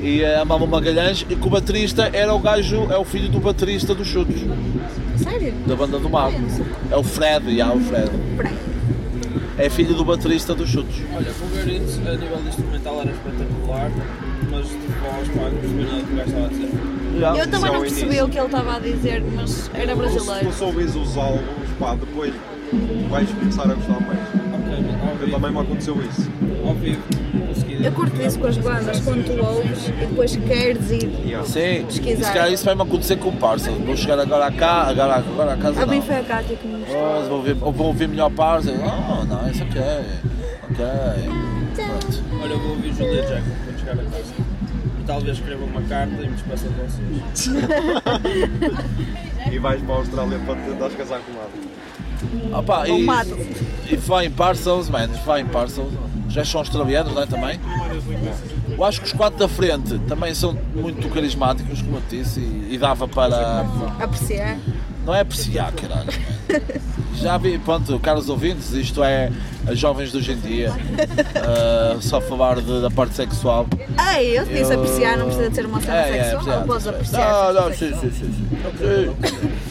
e 0.00 0.24
a 0.24 0.44
Malu 0.44 0.66
Magalhães, 0.66 1.24
e 1.28 1.36
que 1.36 1.46
o 1.46 1.50
baterista 1.50 2.10
era 2.12 2.34
o 2.34 2.38
gajo, 2.38 2.86
é 2.90 2.96
o 2.96 3.04
filho 3.04 3.28
do 3.28 3.40
baterista 3.40 3.94
dos 3.94 4.06
Chutos, 4.08 4.40
Sério? 5.16 5.52
da 5.66 5.76
banda 5.76 5.98
do 5.98 6.08
sei. 6.08 6.64
É 6.90 6.96
o 6.96 7.02
Fred, 7.02 7.56
já, 7.56 7.72
o 7.72 7.80
Fred. 7.80 8.10
É 9.58 9.70
filho 9.70 9.94
do 9.94 10.04
baterista 10.04 10.54
dos 10.54 10.68
Chutos. 10.68 10.96
Olha, 11.14 11.30
Wolverines 11.32 11.98
a 12.06 12.12
nível 12.12 12.36
de 12.38 12.48
instrumental 12.48 13.00
era 13.00 13.10
espetacular, 13.10 13.90
mas 14.50 14.66
de 14.66 14.76
voz, 14.76 15.28
pá, 15.28 15.50
não 15.50 15.58
percebi 15.58 15.84
nada 15.84 15.96
do 15.96 16.06
que 16.06 16.12
o 16.12 16.16
gajo 16.16 16.28
estava 16.28 16.46
a 16.46 16.48
dizer. 16.48 16.70
Já. 17.18 17.36
Eu 17.36 17.50
também 17.50 17.70
é 17.70 17.72
não 17.72 17.80
percebi 17.80 18.20
o 18.22 18.28
que 18.28 18.38
ele 18.38 18.46
estava 18.46 18.76
a 18.76 18.78
dizer, 18.78 19.24
mas 19.34 19.70
era 19.74 19.92
Se 19.92 19.98
brasileiro. 19.98 20.46
tu 20.46 20.52
soubes 20.54 20.94
os 20.94 21.16
álbuns, 21.16 21.42
pá, 21.78 21.94
depois 21.94 22.32
vais 23.08 23.28
começar 23.30 23.62
a 23.62 23.74
gostar 23.74 24.00
mais. 24.00 24.45
Porque 25.16 25.30
também 25.30 25.50
me 25.50 25.58
aconteceu 25.60 25.96
isso. 26.02 26.30
ao 26.66 26.74
vivo, 26.74 27.02
consegui. 27.46 27.84
Eu 27.84 27.92
curto 27.92 28.20
isso 28.22 28.38
com 28.38 28.46
as 28.46 28.56
bandas, 28.58 29.00
quando 29.00 29.24
tu 29.24 29.44
ouves 29.44 29.88
e 29.88 29.92
depois 29.92 30.36
queres 30.36 30.90
ir. 30.90 31.10
Yeah. 31.24 31.46
Sim, 31.46 31.84
Pesquisar. 31.86 32.32
calhar 32.32 32.52
isso 32.52 32.64
vai-me 32.64 32.82
acontecer 32.82 33.16
com 33.16 33.28
o 33.30 33.36
Parça. 33.36 33.70
Vou 33.70 33.96
chegar 33.96 34.18
agora 34.18 34.50
cá, 34.52 34.82
agora, 34.88 35.14
agora 35.16 35.52
a 35.54 35.56
casa 35.56 35.82
A 35.82 35.86
mim 35.86 36.02
foi 36.02 36.16
a 36.16 36.22
Cátia 36.22 36.56
que 36.56 36.66
me 36.66 36.78
mostrou. 36.78 37.02
Oh, 37.24 37.28
vou 37.28 37.42
ver, 37.42 37.56
ou 37.60 37.72
vou 37.72 37.86
ouvir 37.88 38.08
melhor 38.08 38.30
Parça. 38.30 38.72
Oh, 38.72 39.24
não, 39.24 39.50
isso 39.50 39.62
ok. 39.64 39.80
Ok. 40.70 40.84
Pronto. 41.76 42.22
Olha, 42.42 42.52
eu 42.52 42.58
vou 42.58 42.70
ouvir 42.70 42.92
Julia 42.94 43.22
Jackson 43.22 43.50
quando 43.64 43.78
chegar 43.78 43.92
a 43.92 43.96
casa. 44.04 44.34
E 45.00 45.04
talvez 45.06 45.36
escreva 45.38 45.64
uma 45.64 45.82
carta 45.82 46.14
e 46.14 46.26
me 46.28 46.34
despeça 46.34 46.68
de 46.68 46.74
vocês. 46.74 47.56
E 49.52 49.58
vais 49.60 49.80
para 49.80 49.94
a 49.94 49.98
Austrália 49.98 50.38
para 50.40 50.56
te 50.56 50.62
tentares 50.68 50.96
casar 50.96 51.20
com 51.20 51.32
nada. 51.32 51.50
Opa, 52.52 52.86
Ou 52.88 52.98
e, 52.98 53.06
e 53.94 53.96
Flying 53.96 54.30
Parcels, 54.30 54.88
man, 54.88 55.08
Flying 55.24 55.46
Parcels. 55.46 55.92
Já 56.28 56.44
são 56.44 56.60
australianos, 56.60 57.14
não 57.14 57.22
é? 57.22 57.26
Também. 57.26 57.60
Eu 58.76 58.84
acho 58.84 59.00
que 59.00 59.06
os 59.06 59.12
quatro 59.12 59.38
da 59.38 59.48
frente 59.48 59.98
também 60.08 60.34
são 60.34 60.56
muito 60.74 61.08
carismáticos, 61.08 61.80
como 61.82 61.96
eu 61.98 62.02
disse, 62.10 62.40
e, 62.40 62.74
e 62.74 62.78
dava 62.78 63.06
para. 63.08 63.64
Apreciar. 64.00 64.58
Não 65.04 65.14
é 65.14 65.20
apreciar, 65.20 65.72
caralho. 65.72 66.10
Já 67.14 67.38
vi, 67.38 67.58
pronto, 67.58 67.98
caros 68.00 68.28
ouvintes, 68.28 68.72
isto 68.72 69.02
é 69.02 69.30
as 69.66 69.78
jovens 69.78 70.10
de 70.10 70.18
hoje 70.18 70.32
em 70.32 70.36
dia. 70.40 70.72
Ah, 71.36 71.96
só 72.00 72.20
falar 72.20 72.56
de- 72.60 72.82
da 72.82 72.90
parte 72.90 73.14
sexual. 73.14 73.66
Ei, 74.18 74.38
eu 74.38 74.44
disse 74.44 74.72
Eu- 74.74 74.80
apreciar, 74.80 75.16
não 75.16 75.26
precisa 75.26 75.48
de 75.48 75.54
ser 75.54 75.64
uma 75.66 75.80
cena 75.80 75.96
É, 75.96 76.18
é, 76.18 76.24
sexual. 76.24 76.40
apreciar, 76.40 76.66
Podes 76.66 76.86
apreciar. 76.88 77.22
apreciar. 77.22 77.52
Não, 77.54 77.62
não, 77.62 77.72
sim, 77.72 77.94
sim, 78.00 78.10
sim. 78.10 78.32
sim. 78.32 78.58
Ok. 78.66 79.46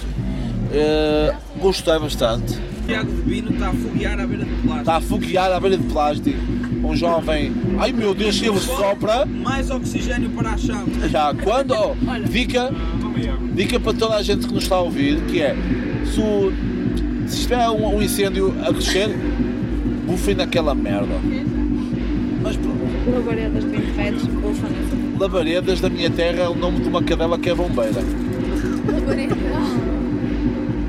Eh, 0.77 1.33
gostei 1.59 1.99
bastante. 1.99 2.57
Tiago 2.85 3.11
de 3.11 3.21
Bino 3.23 3.51
está 3.51 3.69
a 3.69 3.73
foguear 3.73 4.19
à 4.19 4.27
beira 4.27 4.45
de 4.45 4.51
plástico. 4.51 4.79
Está 4.79 4.95
a 4.97 5.01
foguear 5.01 5.51
à 5.51 5.59
beira 5.59 5.77
de 5.77 5.83
plástico. 5.85 6.37
Um 6.83 6.95
jovem. 6.95 7.51
Ai 7.79 7.91
meu 7.91 8.13
Deus, 8.13 8.35
se 8.37 8.45
ele 8.45 8.59
sopra. 8.59 9.25
Mais 9.25 9.71
oxigênio 9.71 10.29
para 10.29 10.51
a 10.51 10.57
chave. 10.57 11.09
Já, 11.09 11.33
quando. 11.33 11.73
oh, 11.73 11.95
dica, 12.29 12.71
dica 13.55 13.79
para 13.79 13.93
toda 13.93 14.15
a 14.15 14.21
gente 14.21 14.47
que 14.47 14.53
nos 14.53 14.63
está 14.63 14.75
a 14.75 14.81
ouvir: 14.81 15.19
que 15.21 15.41
é. 15.41 15.55
Se, 16.05 16.19
o- 16.19 16.53
se 17.27 17.35
estiver 17.37 17.67
um, 17.69 17.95
um 17.95 18.01
incêndio 18.03 18.53
a 18.63 18.71
crescer, 18.71 19.09
bufem 20.05 20.35
naquela 20.35 20.75
merda. 20.75 21.15
Mas 22.43 22.55
pronto. 22.57 22.75
Labaredas 23.11 23.63
de 23.63 23.69
20 23.71 23.95
metros, 23.95 24.23
nessa. 24.23 25.19
Labaredas 25.19 25.81
da 25.81 25.89
minha 25.89 26.09
terra 26.11 26.43
é 26.43 26.49
o 26.49 26.55
nome 26.55 26.81
de 26.81 26.87
uma 26.89 27.01
cadela 27.01 27.39
que 27.39 27.49
é 27.49 27.55
bombeira. 27.55 28.01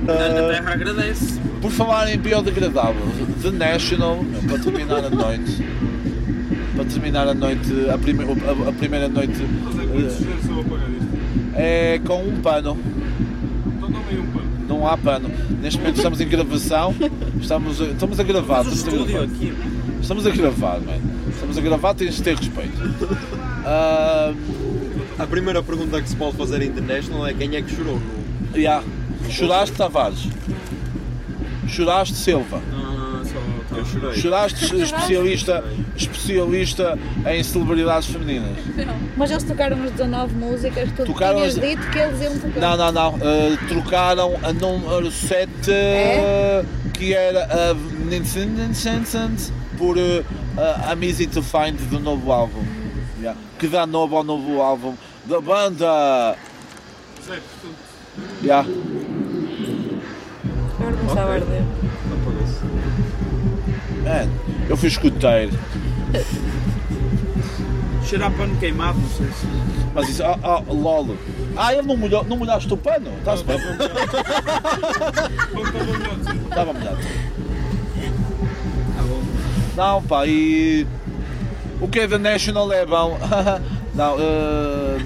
Terra 0.06 0.72
agradece. 0.72 1.40
Por 1.60 1.70
falar 1.70 2.12
em 2.12 2.18
biodegradável, 2.18 3.02
The 3.42 3.50
National, 3.50 4.24
para 4.48 4.58
terminar 4.58 5.04
a 5.04 5.10
noite, 5.10 5.64
para 6.76 6.84
terminar 6.84 7.28
a 7.28 7.34
noite, 7.34 7.72
a, 7.92 7.98
prime- 7.98 8.24
a- 8.24 8.68
a 8.68 8.72
primeira 8.72 9.08
noite 9.08 9.42
eh, 11.54 11.94
é 11.94 11.98
com 12.06 12.22
um 12.22 12.40
pano. 12.40 12.76
Não 14.68 14.86
há 14.86 14.96
pano. 14.96 15.30
Neste 15.62 15.78
momento 15.78 15.96
estamos 15.96 16.20
em 16.20 16.28
gravação, 16.28 16.94
estamos, 17.40 17.80
a- 17.80 17.84
estamos 17.86 18.20
a 18.20 18.22
gravar. 18.22 18.66
O 18.66 18.68
Estamos 18.68 19.02
a 19.02 19.06
gravar, 19.06 19.24
aqui. 19.24 19.52
estamos 20.02 20.26
a 20.26 20.30
gravar 20.30 20.80
mano. 20.80 21.02
Estamos 21.30 21.58
a 21.58 21.60
gravar, 21.60 21.94
tens 21.94 22.14
de 22.16 22.22
ter 22.22 22.36
respeito. 22.36 23.16
Ah, 23.64 24.32
A 25.18 25.26
primeira 25.26 25.62
pergunta 25.62 26.00
que 26.02 26.08
se 26.10 26.16
pode 26.16 26.36
fazer 26.36 26.60
em 26.62 26.66
International 26.66 27.26
é 27.26 27.32
quem 27.32 27.56
é 27.56 27.62
que 27.62 27.74
chorou 27.74 27.98
no. 27.98 28.56
yeah. 28.58 28.84
Choraste 29.30 29.76
Tavares? 29.76 30.28
Choraste 31.68 32.14
Silva? 32.16 32.60
Só. 33.24 33.76
Eu 33.76 33.84
chorei. 33.84 34.14
Choraste 34.20 34.64
especialista, 34.76 35.64
especialista 35.96 36.98
em 37.28 37.42
celebridades 37.42 38.08
femininas? 38.08 38.56
Mas 39.16 39.30
eles 39.30 39.42
tocaram 39.42 39.82
as 39.82 39.90
19 39.90 40.34
músicas, 40.36 40.88
tu 40.92 41.04
Tocaram 41.04 41.36
tinhas 41.38 41.58
as- 41.58 41.68
dito 41.68 41.90
que 41.90 41.98
eles 41.98 42.20
iam 42.22 42.38
tocar. 42.38 42.60
Não, 42.60 42.76
não, 42.76 42.92
não. 42.92 43.18
eh, 43.20 43.58
trocaram 43.68 44.34
a 44.42 44.52
número 44.52 45.10
7, 45.10 45.50
É? 45.70 46.64
que 46.94 47.12
era 47.12 47.44
a 47.44 47.74
Vincent 47.74 49.50
por 49.76 49.98
eh, 49.98 50.22
a 50.56 50.94
I'm 50.94 51.02
Easy 51.04 51.26
to 51.26 51.42
Find 51.42 51.76
do 51.90 51.98
novo 51.98 52.30
álbum. 52.32 52.62
Yeah. 53.20 53.38
Que 53.58 53.66
dá 53.66 53.86
novo 53.86 54.16
ao 54.16 54.22
novo 54.24 54.60
álbum 54.62 54.94
da 55.24 55.40
banda. 55.40 56.36
Yeah. 58.42 58.66
Começava 61.06 61.30
a 61.30 61.34
arder. 61.34 61.62
Man, 64.02 64.28
eu 64.68 64.76
fui 64.76 64.88
escuteiro. 64.88 65.52
Cheirar 68.04 68.30
pano 68.32 68.56
queimado, 68.58 68.98
não 68.98 69.08
sei 69.08 69.26
se. 69.26 69.46
Mas 69.94 70.08
isso, 70.08 70.22
ah, 70.24 70.38
ah, 70.42 70.62
lol. 70.68 71.16
Ah, 71.56 71.72
ele 71.72 71.82
não, 71.82 71.96
molhou, 71.96 72.24
não 72.24 72.36
molhaste 72.36 72.72
o 72.72 72.76
pano? 72.76 73.10
Está-se 73.18 73.44
bem. 73.44 73.56
Estava 76.48 76.72
molhado. 76.72 76.96
Tá. 76.96 77.02
Não, 79.76 80.02
pá, 80.02 80.26
e. 80.26 80.86
O 81.80 81.88
que 81.88 82.00
é 82.00 82.06
da 82.06 82.18
National 82.18 82.72
é 82.72 82.86
bom. 82.86 83.18
não, 83.94 84.16
eh, 84.18 84.98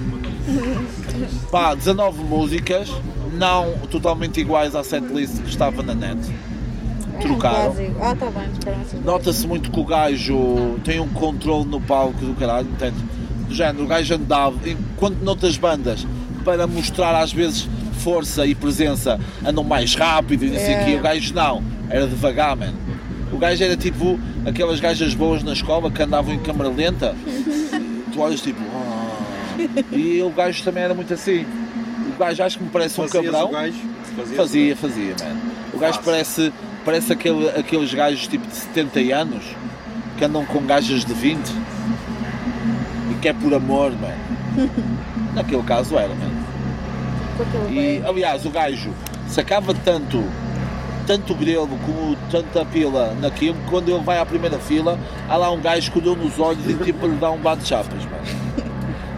pá, 1.51 1.73
19 1.75 2.23
músicas, 2.23 2.89
não 3.31 3.73
totalmente 3.89 4.39
iguais 4.39 4.75
à 4.75 4.83
setlist 4.83 5.41
que 5.41 5.49
estava 5.49 5.81
na 5.83 5.93
net. 5.93 6.19
Trocaram. 7.21 7.75
Ah, 8.01 8.15
tá 8.15 8.27
bem, 8.31 9.01
Nota-se 9.03 9.45
muito 9.47 9.69
que 9.71 9.79
o 9.79 9.85
gajo 9.85 10.79
tem 10.83 10.99
um 10.99 11.07
controle 11.09 11.65
no 11.65 11.79
palco 11.79 12.25
do 12.25 12.33
caralho, 12.33 12.67
entende? 12.67 12.95
Do 13.47 13.53
género, 13.53 13.83
o 13.83 13.87
gajo 13.87 14.15
andava, 14.15 14.57
enquanto 14.67 15.17
noutras 15.21 15.57
bandas, 15.57 16.05
para 16.43 16.65
mostrar 16.65 17.15
às 17.21 17.31
vezes 17.31 17.67
força 17.99 18.45
e 18.47 18.55
presença, 18.55 19.19
andam 19.45 19.63
mais 19.63 19.93
rápido 19.93 20.45
e 20.45 20.49
não 20.49 20.57
sei 20.59 20.75
o 20.81 20.85
quê. 20.85 20.91
É. 20.91 20.95
O 20.97 21.01
gajo 21.01 21.33
não, 21.33 21.63
era 21.89 22.07
devagar, 22.07 22.55
man. 22.55 22.73
O 23.31 23.37
gajo 23.37 23.63
era 23.63 23.77
tipo 23.77 24.19
aquelas 24.45 24.79
gajas 24.79 25.13
boas 25.13 25.43
na 25.43 25.53
escola 25.53 25.91
que 25.91 26.01
andavam 26.01 26.33
em 26.33 26.39
câmara 26.39 26.69
lenta. 26.69 27.15
Tu 28.11 28.19
olhas 28.19 28.41
tipo. 28.41 28.59
"Ah". 28.75 29.83
E 29.93 30.21
o 30.21 30.29
gajo 30.31 30.61
também 30.65 30.83
era 30.83 30.93
muito 30.93 31.13
assim. 31.13 31.45
O 32.09 32.17
gajo 32.19 32.43
acho 32.43 32.57
que 32.57 32.63
me 32.63 32.69
parece 32.69 32.99
um 32.99 33.07
Fazias 33.07 33.25
cabrão. 33.25 33.49
o 33.49 33.51
gajo? 33.51 33.77
Fazias 34.15 34.37
Fazia, 34.37 34.75
fazia, 34.75 35.15
mano. 35.19 35.41
O 35.73 35.79
gajo 35.79 35.99
parece, 36.03 36.53
parece 36.85 37.13
aquele, 37.13 37.49
aqueles 37.49 37.93
gajos 37.93 38.27
tipo 38.27 38.45
de 38.47 38.55
70 38.55 38.99
anos 39.15 39.43
que 40.17 40.25
andam 40.25 40.45
com 40.45 40.61
gajas 40.65 41.03
de 41.05 41.13
20 41.13 41.39
e 43.11 43.13
que 43.21 43.29
é 43.29 43.33
por 43.33 43.53
amor, 43.53 43.91
mano. 43.91 44.71
Naquele 45.33 45.63
caso 45.63 45.97
era, 45.97 46.13
mano. 46.13 46.41
E 47.69 48.01
aliás, 48.05 48.45
o 48.45 48.49
gajo 48.49 48.91
sacava 49.27 49.73
tanto, 49.73 50.23
tanto 51.07 51.33
grelo 51.33 51.69
como 51.85 52.15
tanta 52.29 52.63
pila 52.65 53.15
naquilo, 53.19 53.55
que 53.55 53.69
quando 53.69 53.89
ele 53.89 54.03
vai 54.03 54.19
à 54.19 54.25
primeira 54.25 54.59
fila, 54.59 54.99
há 55.27 55.37
lá 55.37 55.49
um 55.51 55.59
gajo 55.59 55.91
que 55.91 55.99
olhou 55.99 56.15
nos 56.15 56.37
olhos 56.37 56.63
e 56.69 56.73
tipo 56.75 57.07
lhe 57.07 57.15
dá 57.15 57.31
um 57.31 57.37
bate-chapas, 57.39 58.03
mano. 58.05 58.41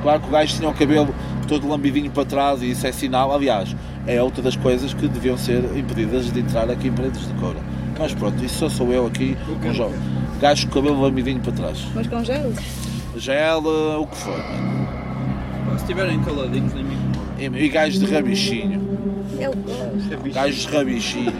Claro 0.04 0.20
que 0.20 0.28
o 0.28 0.32
gajo 0.32 0.58
tinha 0.58 0.70
o 0.70 0.74
cabelo 0.74 1.16
todo 1.46 1.68
lambidinho 1.68 2.10
para 2.12 2.26
trás 2.26 2.62
e 2.62 2.72
isso 2.72 2.86
é 2.86 2.92
sinal, 2.92 3.34
aliás, 3.34 3.76
é 4.06 4.22
outra 4.22 4.42
das 4.42 4.56
coisas 4.56 4.94
que 4.94 5.08
deviam 5.08 5.38
ser 5.38 5.64
impedidas 5.78 6.32
de 6.32 6.40
entrar 6.40 6.70
aqui 6.70 6.88
em 6.88 6.92
Paredes 6.92 7.28
de 7.28 7.34
Coura. 7.36 7.60
Mas 7.98 8.14
pronto, 8.14 8.44
isso 8.44 8.60
só 8.60 8.70
sou 8.70 8.92
eu 8.92 9.06
aqui, 9.06 9.38
um 9.64 9.74
jovem. 9.74 10.00
Gajo 10.40 10.68
com 10.68 10.80
o 10.80 10.82
cabelo 10.82 11.02
lambidinho 11.02 11.40
para 11.40 11.52
trás. 11.54 11.86
Mas 11.94 12.08
com 12.08 12.24
gelo? 12.24 12.54
Gel, 13.16 13.64
eh, 13.66 13.98
o 13.98 14.08
que 14.08 14.18
for, 14.18 14.38
mano. 14.38 14.88
Se 15.72 15.76
estiverem 15.84 16.22
caladinhos, 16.24 16.74
nem 16.74 16.84
me 16.84 16.96
incomoda. 16.96 17.60
E, 17.60 17.66
e 17.66 17.70
gajos 17.70 18.00
de 18.00 18.06
rabichinho. 18.06 18.82
Eu 19.40 19.54
gosto. 19.54 20.34
Gajos 20.34 20.66
de 20.66 20.68
rabichinho. 20.76 21.34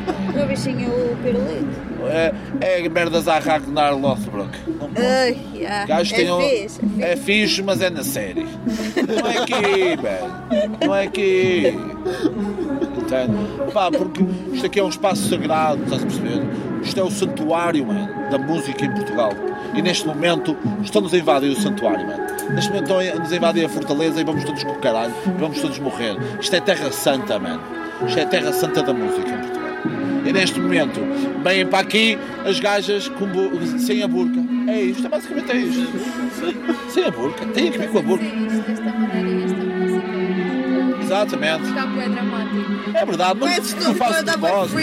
O 0.44 0.48
bichinho 0.48 0.92
é 0.92 1.12
o 1.14 1.16
pirulito. 1.18 1.94
É, 2.06 2.34
é 2.62 2.90
merdas 2.90 3.28
a 3.28 3.40
Ragnar 3.40 3.96
Lothbrok. 3.98 4.50
Não 4.68 4.90
pode. 4.90 5.06
Ai, 5.06 5.38
yeah. 5.56 5.86
Gajos 5.86 6.14
é 6.14 6.16
tenham- 6.18 6.40
fixe, 6.42 6.60
é 6.60 6.68
fixe. 6.88 7.02
É 7.04 7.16
fixe, 7.18 7.62
mas 7.64 7.82
é 7.82 7.90
na 7.90 8.04
série. 8.04 8.44
Não 8.46 9.28
é 9.30 9.38
aqui, 9.38 10.02
velho. 10.02 10.78
Não 10.86 10.96
é 10.96 11.04
aqui. 11.04 11.78
Entende? 12.98 13.72
Pá, 13.74 13.90
porque 13.92 14.24
isto 14.54 14.66
aqui 14.66 14.80
é 14.80 14.84
um 14.84 14.90
espaço 14.90 15.30
sagrado, 15.30 15.84
estás 15.84 16.04
a 16.04 16.06
perceber? 16.06 16.42
Isto 16.82 17.00
é 17.00 17.04
o 17.04 17.12
santuário, 17.12 17.86
mano, 17.86 18.10
da 18.30 18.38
música 18.38 18.86
em 18.86 18.92
Portugal. 18.94 19.32
E 19.76 19.82
neste 19.82 20.08
momento 20.08 20.56
estão-nos 20.84 21.14
a 21.14 21.18
invadir 21.18 21.50
o 21.52 21.56
santuário, 21.60 22.06
mano. 22.06 22.24
Neste 22.54 22.70
momento 22.72 22.92
estão-nos 23.02 23.32
a 23.32 23.36
invadir 23.36 23.66
a 23.66 23.70
fortaleza 23.70 24.22
e 24.22 24.24
vamos 24.24 24.44
todos 24.44 24.64
com 24.64 24.72
o 24.72 24.80
caralho. 24.80 25.14
E 25.26 25.40
vamos 25.40 25.60
todos 25.60 25.80
morrer. 25.80 26.16
Isto 26.40 26.56
é 26.56 26.62
terra 26.62 26.92
santa, 26.92 27.40
mano. 27.40 27.62
Isto 28.08 28.20
é 28.20 28.26
terra 28.26 28.52
santa 28.54 28.84
da 28.84 28.94
música 28.94 29.30
em 29.30 29.38
Portugal. 29.38 29.64
E 30.26 30.32
neste 30.32 30.60
momento 30.60 31.00
vêm 31.44 31.66
para 31.66 31.80
aqui 31.80 32.18
as 32.46 32.60
gajas 32.60 33.08
bu- 33.10 33.52
sem 33.80 34.04
a 34.04 34.08
burca. 34.08 34.40
É 34.68 34.82
isto, 34.82 35.10
basicamente 35.10 35.52
é 35.52 35.56
isto. 35.58 35.88
Sem 36.90 37.04
a 37.06 37.12
burca. 37.12 37.46
Tem 37.48 37.72
que 37.72 37.78
vir 37.78 37.90
com 37.90 38.00
a 38.00 38.02
burca. 38.02 38.24
Música. 38.24 38.84
Exatamente. 41.02 41.64
É. 42.96 43.00
É 43.02 43.06
verdade, 43.06 43.40
mas 43.42 43.74
não 43.76 43.94
faço 43.96 44.24
propósito. 44.40 44.76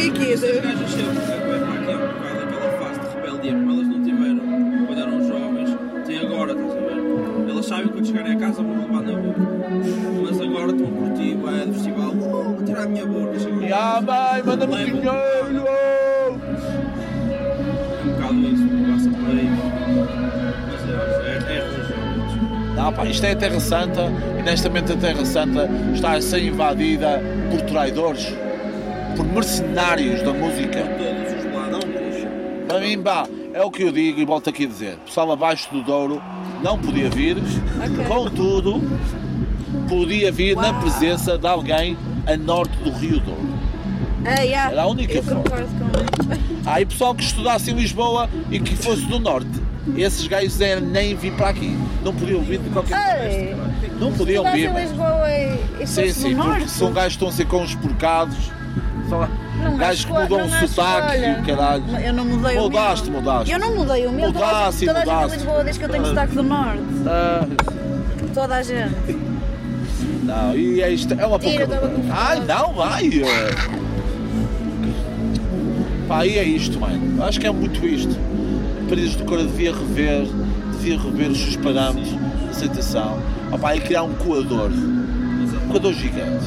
Mas 20.67 20.89
é, 20.89 21.53
é, 21.53 21.57
é 21.57 21.63
religião. 21.63 22.75
Não, 22.75 22.93
pá, 22.93 23.05
isto 23.07 23.25
é 23.25 23.33
a 23.33 23.37
Terra 23.37 23.61
Santa 23.61 24.11
e 24.39 24.43
neste 24.43 24.69
momento 24.69 24.93
a 24.93 24.97
Terra 24.97 25.25
Santa 25.25 25.69
está 25.95 26.13
a 26.13 26.23
ser 26.23 26.43
invadida 26.45 27.23
por 27.51 27.61
traidores, 27.63 28.35
por 29.17 29.27
mercenários 29.27 30.23
da 30.23 30.33
música. 30.33 30.85
Para 32.67 32.81
mim, 32.81 33.03
pá, 33.03 33.27
é 33.53 33.63
o 33.63 33.71
que 33.71 33.83
eu 33.83 33.93
digo 33.93 34.21
e 34.21 34.25
volto 34.25 34.49
aqui 34.49 34.65
a 34.65 34.69
dizer. 34.69 34.97
Pessoal 35.05 35.33
abaixo 35.33 35.71
do 35.73 35.83
Douro 35.83 36.23
não 36.63 36.79
podia 36.79 37.11
vir, 37.11 37.37
contudo, 38.07 38.81
podia 39.89 40.31
vir 40.31 40.57
na 40.57 40.73
presença 40.75 41.37
de 41.37 41.47
alguém 41.47 41.97
a 42.33 42.37
norte 42.37 42.77
do 42.79 42.91
Rio 42.91 43.21
Douro. 43.21 43.49
Ah, 44.25 44.41
yeah. 44.43 44.71
Era 44.73 44.83
a 44.83 44.87
única 44.87 45.15
Eu 45.15 45.23
forma. 45.23 45.43
com. 45.45 46.69
Há 46.71 46.75
aí 46.75 46.85
pessoal 46.87 47.15
que 47.15 47.23
estudasse 47.23 47.71
em 47.71 47.75
Lisboa 47.75 48.29
e 48.51 48.61
que 48.61 48.77
fosse 48.77 49.03
do 49.07 49.19
norte. 49.19 49.49
Esses 49.97 50.27
gajos 50.27 50.61
eram 50.61 50.83
nem 50.83 51.17
vir 51.17 51.33
para 51.33 51.49
aqui. 51.49 51.77
Não 52.05 52.15
podiam 52.15 52.43
vir 52.43 52.59
de 52.61 52.69
qualquer 52.71 53.31
Ei, 53.33 53.57
Não 53.99 54.13
podiam 54.13 54.45
vir. 54.53 54.69
em. 54.69 54.75
Lisboa 54.75 55.31
e, 55.31 55.83
e 55.83 55.87
Sim, 55.87 56.13
sim, 56.13 56.35
no 56.35 56.45
porque 56.45 56.69
são 56.69 56.93
gajos 56.93 57.17
que 57.17 57.25
estão 57.25 57.29
a 57.29 57.33
ser 57.33 57.47
conspurcados. 57.47 58.37
São 59.09 59.27
Não 59.59 59.75
é 59.75 59.77
gajos 59.79 60.05
que 60.05 60.13
mudam 60.13 60.41
é 60.41 60.45
o 60.45 60.69
sotaque 60.69 61.17
e 61.19 61.33
o 61.33 61.43
caralho. 61.57 61.85
Eu 61.99 62.13
não 62.13 62.25
mudei 62.27 62.59
o 62.59 62.61
Mudaste, 62.63 63.11
meu. 63.11 63.21
mudaste. 63.23 63.51
Eu 63.53 63.59
não 63.59 63.75
mudei 63.75 64.07
o 64.07 64.13
meu. 64.13 64.33
Toda 64.33 64.45
a 64.45 64.49
Mudaste, 64.49 64.81
gente- 64.81 64.87
Toda 64.89 64.99
a 65.01 65.03
gente 65.05 65.13
mudaste. 65.15 65.33
em 65.35 65.39
Lisboa 65.41 65.65
diz 65.65 65.79
que 65.79 65.85
eu 65.85 65.89
tenho 65.89 66.07
sotaque 66.07 66.35
do 66.35 66.43
norte. 66.43 66.83
Ah, 67.07 67.47
Toda 68.35 68.55
a 68.57 68.63
gente. 68.63 68.95
Não, 70.31 70.57
e 70.57 70.81
é 70.81 70.89
isto, 70.91 71.13
é 71.13 71.27
uma 71.27 71.39
pouca. 71.41 71.69
Ai, 72.11 72.41
não, 72.47 72.73
vai! 72.73 73.11
Pá, 76.07 76.25
e 76.25 76.39
é 76.39 76.45
isto, 76.45 76.79
mano. 76.79 77.23
Acho 77.25 77.41
que 77.41 77.47
é 77.49 77.51
muito 77.51 77.85
isto. 77.85 78.17
Paredes 78.89 79.17
do 79.17 79.25
Cora 79.25 79.43
devia 79.43 79.73
rever, 79.73 80.27
devia 80.73 80.99
rever 80.99 81.31
os 81.31 81.39
seus 81.39 81.57
parâmetros 81.57 82.09
de 82.11 82.49
aceitação. 82.49 83.21
Ah, 83.51 83.59
pá, 83.59 83.75
e 83.77 83.81
criar 83.81 84.05
um 84.05 84.15
coador. 84.15 84.71
Um 84.71 85.69
coador 85.69 85.93
gigante. 85.95 86.47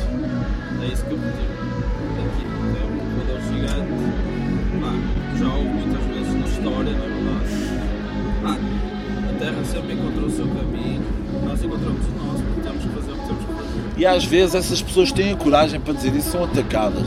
É 0.81 0.85
isso 0.87 1.03
que 1.05 1.11
eu. 1.11 1.17
Aqui 1.17 2.43
é 2.79 2.85
um 2.85 2.95
voador 3.15 3.41
gigante. 3.51 3.91
Pá, 4.81 4.93
já 5.37 5.47
houve 5.47 5.67
muitas 5.67 6.03
vezes 6.05 6.33
na 6.33 6.47
história, 6.47 6.91
não 6.91 7.03
é 7.03 7.09
verdade? 7.09 7.51
Pá, 8.43 8.53
a 9.29 9.33
Terra 9.39 9.63
sempre 9.65 9.93
encontrou 9.93 10.27
o 10.27 10.31
seu 10.31 10.47
caminho. 10.47 11.01
Nós 11.45 11.63
encontramos 11.63 12.05
o 12.05 12.11
nosso, 12.11 12.22
E 13.97 14.05
às 14.05 14.25
vezes 14.25 14.55
essas 14.55 14.81
pessoas 14.81 15.11
têm 15.11 15.33
a 15.33 15.35
coragem 15.35 15.79
para 15.79 15.93
dizer 15.93 16.15
isso, 16.15 16.31
são 16.31 16.43
atacadas 16.43 17.05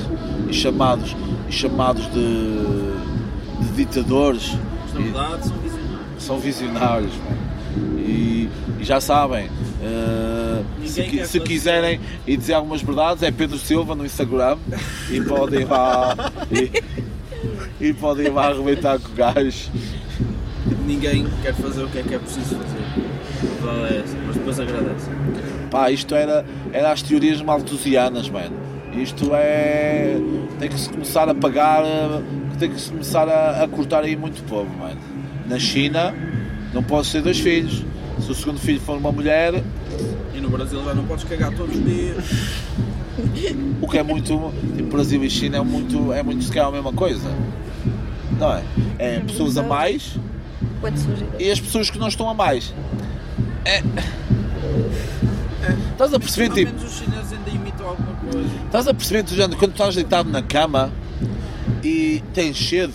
e 0.49 0.55
chamados, 0.55 1.17
e 1.49 1.53
chamados 1.53 2.05
de, 2.13 3.67
de 3.67 3.85
ditadores. 3.85 4.53
Mas 4.85 4.95
na 4.95 5.01
verdade 5.01 5.43
são 5.49 5.59
visionários. 5.59 6.13
são 6.19 6.39
visionários 6.39 7.13
e, 7.99 8.49
e 8.79 8.85
já 8.85 9.01
sabem 9.01 9.51
eh, 9.83 10.63
se, 10.87 11.27
se 11.27 11.41
quiserem 11.41 12.01
e 12.27 12.37
dizer 12.37 12.55
algumas 12.55 12.81
verdades 12.81 13.23
é 13.23 13.31
Pedro 13.31 13.59
Silva 13.59 13.95
no 13.95 14.07
Instagram 14.07 14.57
e 15.11 15.21
podem 15.21 15.63
ir 15.63 15.69
lá 15.69 16.17
e, 16.51 17.85
e 17.85 17.93
podem 17.93 18.27
ir 18.27 18.33
lá 18.33 18.47
arrebentar 18.47 18.99
com 18.99 19.09
o 19.09 19.15
gajo 19.15 19.71
Ninguém 20.85 21.27
quer 21.43 21.55
fazer 21.55 21.85
o 21.85 21.89
que 21.89 21.99
é 21.99 22.03
que 22.03 22.15
é 22.15 22.19
preciso 22.19 22.57
fazer. 22.57 24.01
Essa, 24.01 24.17
mas 24.27 24.37
depois 24.37 24.61
agradece. 24.61 25.11
Pá, 25.71 25.91
isto 25.91 26.15
era, 26.15 26.45
era 26.73 26.93
as 26.93 27.03
teorias 27.03 27.41
malthusianas 27.43 28.29
mano 28.29 28.57
isto 28.95 29.31
é 29.35 30.17
tem 30.59 30.69
que 30.69 30.79
se 30.81 30.89
começar 30.89 31.29
a 31.29 31.35
pagar 31.35 31.83
tem 32.59 32.71
que 32.71 32.81
se 32.81 32.91
começar 32.91 33.29
a, 33.29 33.63
a 33.65 33.69
cortar 33.69 34.03
aí 34.05 34.17
muito 34.17 34.43
povo 34.45 34.71
mano. 34.79 35.01
na 35.47 35.59
China 35.59 36.15
não 36.73 36.83
pode 36.83 37.07
ser 37.07 37.23
dois 37.23 37.39
filhos 37.39 37.85
se 38.21 38.31
o 38.31 38.35
segundo 38.35 38.59
filho 38.59 38.81
for 38.81 38.97
uma 38.97 39.13
mulher 39.13 39.63
E 40.35 40.41
no 40.41 40.49
Brasil 40.49 40.83
já 40.85 40.95
não 40.95 41.05
podes 41.05 41.25
cagar 41.25 41.53
todos 41.53 41.75
os 41.77 41.85
dias. 41.85 42.25
O 43.81 43.89
que 43.89 43.97
é 43.97 44.03
muito. 44.03 44.53
Tipo, 44.77 44.91
Brasil 44.91 45.23
e 45.25 45.31
China 45.31 45.57
é 45.57 45.61
muito. 45.63 46.13
É 46.13 46.23
muito 46.23 46.45
se 46.45 46.53
calhar 46.53 46.69
a 46.69 46.73
mesma 46.73 46.93
coisa. 46.93 47.29
Não 48.39 48.53
é? 48.53 48.63
É 48.99 49.21
pessoas 49.21 49.57
a 49.57 49.63
mais 49.63 50.19
Pode 50.81 50.99
surgir. 50.99 51.27
e 51.39 51.51
as 51.51 51.59
pessoas 51.59 51.89
que 51.89 51.99
não 51.99 52.09
estão 52.09 52.29
a 52.29 52.35
mais. 52.35 52.75
É. 53.65 53.83
Estás 55.93 56.13
a 56.15 56.19
perceber, 56.19 56.45
Pelo 56.53 56.57
tipo. 56.57 56.73
menos 56.79 56.93
os 56.93 56.99
chineses 56.99 57.33
ainda 57.33 57.51
imitam 57.51 57.89
alguma 57.89 58.13
coisa. 58.31 58.49
Estás 58.67 58.89
a 58.89 58.95
perceber, 58.95 59.25
quando 59.57 59.73
estás 59.73 59.95
deitado 59.95 60.31
na 60.31 60.43
cama 60.43 60.93
e 61.83 62.23
tens 62.35 62.57
sede, 62.59 62.93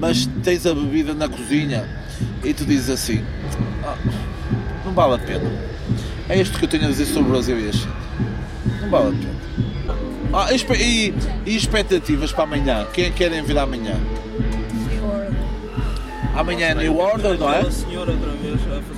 mas 0.00 0.26
tens 0.42 0.66
a 0.66 0.74
bebida 0.74 1.14
na 1.14 1.28
cozinha 1.28 1.88
e 2.44 2.52
tu 2.54 2.64
dizes 2.64 2.90
assim: 2.90 3.24
"Ah, 3.84 3.96
não 4.84 4.92
vale 4.92 5.14
a 5.14 5.18
pena. 5.18 5.50
É 6.28 6.40
isto 6.40 6.58
que 6.58 6.64
eu 6.64 6.68
tenho 6.68 6.84
a 6.84 6.88
dizer 6.88 7.06
sobre 7.06 7.30
o 7.30 7.32
Brasil 7.32 7.58
e 7.58 7.68
a 7.68 7.72
China. 7.72 7.92
Não 8.82 8.90
vale 8.90 9.08
a 9.08 9.18
pena. 9.18 9.38
Ah, 10.30 10.48
e, 10.52 11.14
e- 11.46 11.56
expectativas 11.56 12.32
para 12.32 12.44
amanhã? 12.44 12.86
Quem 12.92 13.04
é 13.06 13.10
que 13.10 13.16
querem 13.16 13.42
vir 13.42 13.56
amanhã? 13.58 13.94
Amanhã 16.36 16.66
é 16.68 16.74
New 16.74 16.98
Order, 16.98 17.38
não 17.38 17.50
é? 17.52 17.56
Aquela 17.58 17.72
senhora 17.72 18.12
outra 18.12 18.30
vez 18.32 18.54
a 18.54 18.82
fazer. 18.82 18.97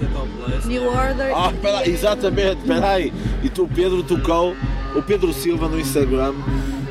New 0.65 0.87
Order. 0.87 1.33
Ah, 1.35 1.53
exatamente, 1.87 2.59
espera 2.59 2.91
aí. 2.93 3.13
E 3.43 3.49
tu, 3.49 3.69
Pedro, 3.75 4.03
tocou, 4.03 4.55
o 4.95 5.03
Pedro 5.03 5.33
Silva 5.33 5.69
no 5.69 5.79
Instagram, 5.79 6.35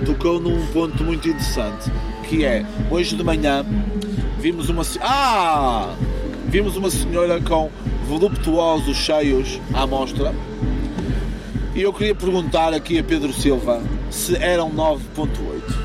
tocou 0.05 0.39
num 0.39 0.65
ponto 0.67 1.03
muito 1.03 1.27
interessante, 1.27 1.91
que 2.27 2.45
é, 2.45 2.65
hoje 2.89 3.15
de 3.15 3.23
manhã, 3.23 3.65
vimos 4.39 4.69
uma... 4.69 4.83
Ah! 5.01 5.95
Vimos 6.47 6.75
uma 6.75 6.89
senhora 6.89 7.39
com 7.39 7.69
voluptuosos 8.07 8.97
cheios 8.97 9.61
à 9.71 9.85
mostra. 9.85 10.33
E 11.75 11.81
eu 11.81 11.93
queria 11.93 12.15
perguntar 12.15 12.73
aqui 12.73 12.97
a 12.97 13.03
Pedro 13.03 13.31
Silva 13.31 13.83
se 14.09 14.35
eram 14.35 14.71
9.8. 14.71 15.78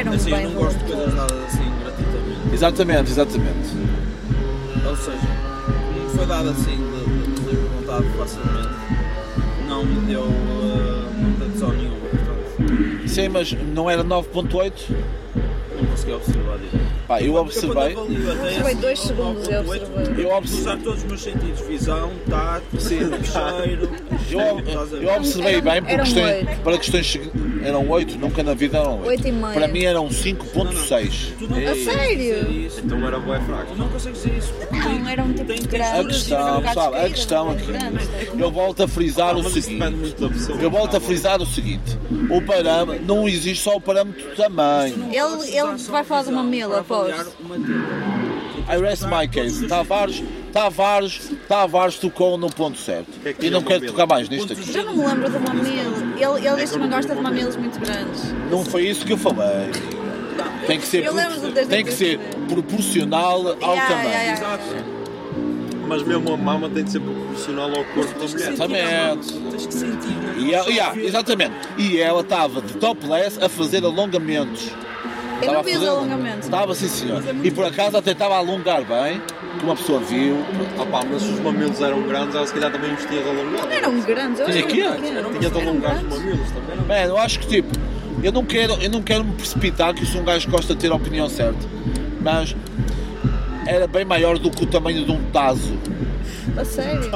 Era 0.00 0.10
um 0.10 0.14
assim, 0.14 0.30
eu 0.30 0.36
bem 0.38 0.46
não 0.46 0.54
gosto 0.54 0.78
de 0.78 0.84
coisas 0.84 1.14
dadas 1.14 1.44
assim 1.44 1.72
gratuitamente. 1.82 2.54
Exatamente, 2.54 3.10
exatamente. 3.10 3.68
Ou 4.88 4.96
seja, 4.96 5.18
como 5.92 6.08
foi 6.08 6.26
dado 6.26 6.48
assim 6.48 6.76
de, 6.76 7.34
de, 7.34 7.50
de 7.50 7.56
vontade 7.56 8.08
facilmente, 8.16 8.68
não 9.68 9.84
me 9.84 10.00
deu 10.06 10.22
uh, 10.22 11.10
muita 11.18 11.44
tesão 11.52 11.72
nenhuma. 11.74 11.96
Portanto, 12.08 13.08
Sim, 13.08 13.28
mas 13.28 13.52
não 13.52 13.90
era 13.90 14.02
9.8? 14.02 14.72
não 15.76 15.86
consegui 15.90 16.12
observar 16.12 16.56
direito. 16.56 16.99
Pá, 17.10 17.20
eu 17.20 17.34
observei. 17.34 17.92
até 17.92 18.00
Observei 18.00 18.74
dois 18.76 19.00
segundos, 19.00 19.48
eu 19.48 19.64
9.8, 19.64 19.82
observei. 19.82 20.24
Eu 20.24 20.30
observei. 20.30 20.60
Usar 20.60 20.76
todos 20.76 21.00
os 21.00 21.04
meus 21.08 21.20
sentidos, 21.20 21.60
visão, 21.62 22.12
tato, 22.28 22.64
cheiro. 22.80 23.90
Eu, 24.30 25.00
eu 25.00 25.16
observei 25.16 25.60
bem 25.60 25.82
por 25.82 25.98
questões, 25.98 26.24
oito. 26.24 26.60
para 26.62 26.78
questões 26.78 27.20
Eram 27.64 27.88
8, 27.90 28.16
nunca 28.16 28.42
na 28.44 28.54
vida 28.54 28.78
eram 28.78 29.00
8. 29.00 29.08
Oito 29.08 29.28
e 29.28 29.32
meio. 29.32 29.54
Para 29.54 29.66
mim 29.66 29.84
eram 29.84 30.08
5.6. 30.08 31.32
Tu 31.36 31.48
não 31.48 31.58
A 31.58 31.60
consegues 31.60 31.84
sério? 31.84 32.70
Então 32.78 33.06
era 33.06 33.18
bué 33.18 33.40
fraco. 33.40 33.72
Tu 33.72 33.78
não 33.78 33.88
consegues 33.88 34.22
dizer 34.22 34.38
isso. 34.38 34.54
Não, 34.70 35.08
era 35.08 35.22
um 35.24 35.32
tipo 35.32 35.52
de 35.52 35.66
grande. 35.66 35.98
A 35.98 36.04
questão, 36.04 36.62
pessoal, 36.62 36.94
a 36.94 37.08
questão 37.08 37.50
aqui. 37.50 37.66
Eu 38.38 38.50
volto 38.52 38.84
a 38.84 38.88
frisar 38.88 39.36
o 39.36 39.40
isso 39.40 39.60
depende 39.70 40.08
seguinte. 40.08 40.62
Eu 40.62 40.70
volto 40.70 40.96
a 40.96 41.00
frisar 41.00 41.42
o 41.42 41.46
seguinte. 41.46 41.98
O 42.30 42.40
parâmetro, 42.40 43.04
não 43.04 43.28
existe 43.28 43.64
só 43.64 43.76
o 43.76 43.80
parâmetro 43.80 44.30
do 44.30 44.36
tamanho. 44.36 45.08
Ele, 45.10 45.56
ele 45.56 45.76
vai 45.88 46.04
falar 46.04 46.22
de 46.22 46.30
uma 46.30 46.44
mila, 46.44 46.84
Para 46.84 46.99
tenda. 47.04 47.26
I 48.68 48.76
rest 48.76 49.02
my 49.04 49.26
case. 49.26 49.66
Tavares, 49.66 50.22
Tavares, 50.52 51.30
Tavares 51.48 51.98
tocou 51.98 52.36
no 52.38 52.48
ponto 52.50 52.78
certo. 52.78 53.10
que 53.22 53.28
é 53.28 53.32
que 53.32 53.46
E 53.46 53.50
não 53.50 53.60
é 53.60 53.64
quero 53.64 53.86
tocar 53.86 54.06
mais 54.06 54.28
nisto 54.28 54.52
aqui. 54.52 54.72
Já 54.72 54.82
não 54.84 54.96
me 54.96 55.04
lembro 55.06 55.28
de 55.30 55.38
mamilo. 55.38 55.96
Ele, 56.16 56.46
ele 56.46 56.56
diz 56.56 56.70
que 56.70 56.78
não 56.78 56.88
gosta 56.88 57.14
de 57.14 57.20
mamilos 57.20 57.56
muito 57.56 57.80
grandes. 57.80 58.32
Não 58.50 58.64
foi 58.64 58.86
isso 58.86 59.04
que 59.04 59.12
eu 59.12 59.18
falei. 59.18 59.70
Tem 60.66 60.78
que 60.78 60.86
ser, 60.86 61.02
desde 61.12 61.66
tem 61.66 61.84
que 61.84 61.92
ser 61.92 62.18
proporcional 62.48 63.38
ao 63.60 63.74
Yeah, 63.74 63.88
tamanho. 63.88 64.08
yeah, 64.10 64.22
yeah. 64.44 64.84
Mas 65.88 66.02
mesmo 66.04 66.32
a 66.32 66.36
mama 66.36 66.68
tem 66.68 66.84
de 66.84 66.92
ser 66.92 67.00
proporcional 67.00 67.68
ao 67.70 67.84
corpo 67.86 68.18
da 68.20 68.26
mulher. 68.28 68.52
Exatamente. 68.52 69.32
Tens 69.50 69.66
que 69.66 69.74
sentir. 69.74 70.16
E 70.38 70.54
ela, 70.54 70.68
yeah, 70.68 71.02
exatamente. 71.02 71.54
E 71.76 71.98
ela 71.98 72.20
estava 72.20 72.60
de 72.60 72.74
topless 72.74 73.42
a 73.42 73.48
fazer 73.48 73.84
alongamentos. 73.84 74.70
Eu 75.42 75.48
Estava 75.48 75.52
não 75.54 75.64
fiz 75.64 75.82
alongamento. 75.88 76.40
Estava, 76.40 76.74
sim 76.74 76.88
senhor. 76.88 77.22
E 77.42 77.50
por 77.50 77.64
acaso 77.64 77.96
até 77.96 78.12
estava 78.12 78.34
a 78.34 78.38
alongar 78.38 78.84
bem, 78.84 79.20
que 79.58 79.64
uma 79.64 79.74
pessoa 79.74 80.00
viu. 80.00 80.36
Ah 80.78 80.84
pá, 80.86 81.00
mas 81.10 81.22
se 81.22 81.30
os 81.30 81.40
mamilos 81.40 81.80
eram 81.80 82.02
grandes, 82.02 82.34
ela 82.34 82.46
se 82.46 82.52
calhar 82.54 82.70
também 82.70 82.92
os 82.92 83.04
tinha 83.04 83.22
de 83.22 83.28
alongar. 83.28 83.62
Não 83.66 83.70
eram 83.72 84.00
grandes. 84.00 84.40
Eu 84.40 84.46
Tinha 84.46 84.58
acho 84.58 84.66
que 84.66 84.80
eram 84.80 84.94
pequenos. 84.96 85.38
Tinha 85.38 85.50
de 85.50 85.60
alongar 85.60 85.96
os 85.96 86.02
mamilos 86.18 86.50
também. 86.50 86.86
Man, 86.86 87.08
eu 87.08 87.18
acho 87.18 87.40
que 87.40 87.46
tipo, 87.48 87.68
eu 88.22 88.32
não 88.32 88.44
quero, 88.44 88.74
eu 88.74 88.90
não 88.90 89.02
quero 89.02 89.24
me 89.24 89.32
precipitar, 89.32 89.94
que 89.94 90.02
eu 90.02 90.06
sou 90.06 90.20
um 90.20 90.24
gajo 90.24 90.44
que 90.46 90.52
gosta 90.52 90.74
de 90.74 90.80
ter 90.80 90.92
a 90.92 90.94
opinião 90.94 91.28
certa. 91.28 91.66
Mas 92.20 92.54
era 93.66 93.86
bem 93.86 94.04
maior 94.04 94.38
do 94.38 94.50
que 94.50 94.64
o 94.64 94.66
tamanho 94.66 95.04
de 95.04 95.12
um 95.12 95.22
taso. 95.30 95.72
A 96.56 96.64
sério? 96.64 97.10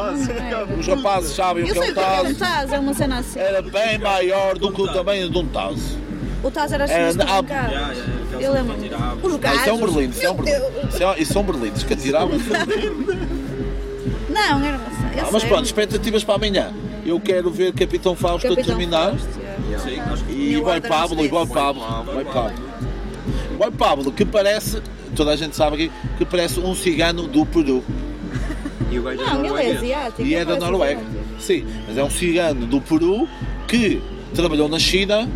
Os 0.79 0.87
rapazes 0.87 1.33
sabem 1.33 1.65
o 1.65 1.67
Eu 1.69 1.73
que 1.73 1.79
é 1.79 1.83
sei 1.83 1.91
um 1.91 1.93
o 1.93 1.95
que 1.95 2.01
é 2.01 2.05
um 2.05 2.23
taso. 2.25 2.35
Taz, 2.37 2.73
é 2.73 2.79
uma 2.79 2.95
cena 2.95 3.19
assim. 3.19 3.39
Era 3.39 3.61
bem 3.63 3.99
maior 3.99 4.57
do 4.57 4.73
que 4.73 4.81
o 4.81 4.89
tamanho 4.93 5.29
de 5.29 5.39
um 5.39 5.47
taso. 5.47 5.99
O 6.45 6.51
Taz 6.51 6.73
era 6.73 6.85
assim, 6.85 6.95
ah, 6.95 7.09
ah, 7.09 7.13
Já, 7.13 7.65
já, 7.67 7.87
aqueles 7.89 8.05
Eu 8.33 8.39
que 8.39 8.49
lembro. 8.59 8.73
atiravam. 8.77 9.19
Os 9.23 9.35
Ah, 9.35 9.39
gajos. 9.39 9.61
isso 9.61 9.69
é 9.69 9.73
um 9.73 9.79
berlim, 9.79 10.09
isso 10.11 10.27
é 10.27 10.31
um 10.31 10.35
Meu 10.35 10.45
berlim. 10.45 10.61
Deus. 10.61 10.95
Isso 10.95 11.03
é, 11.03 11.19
isso 11.23 11.33
são 11.33 11.43
berlindes 11.45 11.83
que 11.83 11.93
atiravam. 11.95 12.39
Não, 14.29 14.65
era. 14.65 14.77
Ah, 15.23 15.29
mas 15.33 15.45
pronto, 15.45 15.65
expectativas 15.65 16.25
para 16.25 16.35
amanhã. 16.35 16.73
Eu 17.07 17.21
quero 17.21 17.51
ver 17.51 17.73
Capitão 17.73 18.15
Fausto 18.15 18.53
a 18.53 18.57
terminar. 18.57 19.15
Sim, 19.19 20.01
acho 20.01 20.25
que 20.25 20.33
E 20.33 20.57
Order 20.57 20.83
Pablo, 20.89 21.21
e 21.21 21.25
Express. 21.27 21.49
Pablo, 21.49 21.83
Boy 22.13 22.25
Pablo. 22.25 22.65
Boy 23.59 23.71
Pablo, 23.73 24.13
que 24.13 24.25
parece, 24.25 24.83
toda 25.15 25.31
a 25.33 25.37
gente 25.37 25.55
sabe 25.55 25.75
aqui, 25.77 25.93
que 26.19 26.25
parece 26.25 26.61
um 26.61 26.75
cigano 26.75 27.27
do 27.29 27.45
Peru. 27.47 27.83
E 28.91 28.99
o 28.99 29.03
gajo 29.03 29.21
é 29.21 29.25
Não, 29.25 29.33
ele 29.35 29.47
é 29.47 29.49
norueguês. 29.49 29.77
asiático. 29.79 30.23
E 30.23 30.35
é 30.35 30.45
da 30.45 30.57
Noruega. 30.57 31.01
Sim, 31.39 31.65
mas 31.87 31.97
é 31.97 32.03
um 32.05 32.11
cigano 32.11 32.67
do 32.67 32.81
Peru 32.81 33.29
que 33.69 34.03
trabalhou 34.35 34.69
na 34.69 34.79
China, 34.79 35.29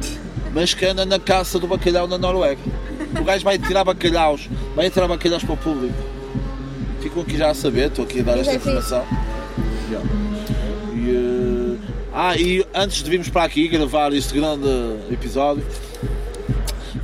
mas 0.53 0.75
que 0.75 0.85
anda 0.85 1.05
na 1.05 1.19
caça 1.19 1.59
do 1.59 1.67
bacalhau 1.67 2.07
na 2.07 2.19
Noruega. 2.19 2.61
O 3.21 3.25
gajo 3.25 3.45
vai 3.45 3.59
tirar 3.59 3.85
bacalhaus, 3.85 4.49
vai 4.75 4.91
tirar 4.91 5.09
bacalhaus 5.09 5.43
para 5.43 5.55
o 5.55 5.57
público. 5.57 5.95
Ficam 7.01 7.23
aqui 7.23 7.37
já 7.37 7.51
a 7.51 7.55
saber, 7.55 7.89
estou 7.89 8.05
aqui 8.05 8.21
a 8.21 8.23
dar 8.23 8.39
esta 8.39 8.55
informação. 8.55 9.05
E, 10.95 11.11
eh, 11.11 11.89
ah, 12.13 12.37
e 12.37 12.67
antes 12.75 13.03
de 13.03 13.11
virmos 13.11 13.29
para 13.29 13.45
aqui 13.45 13.69
gravar 13.69 14.13
este 14.13 14.35
grande 14.35 14.69
episódio, 15.11 15.65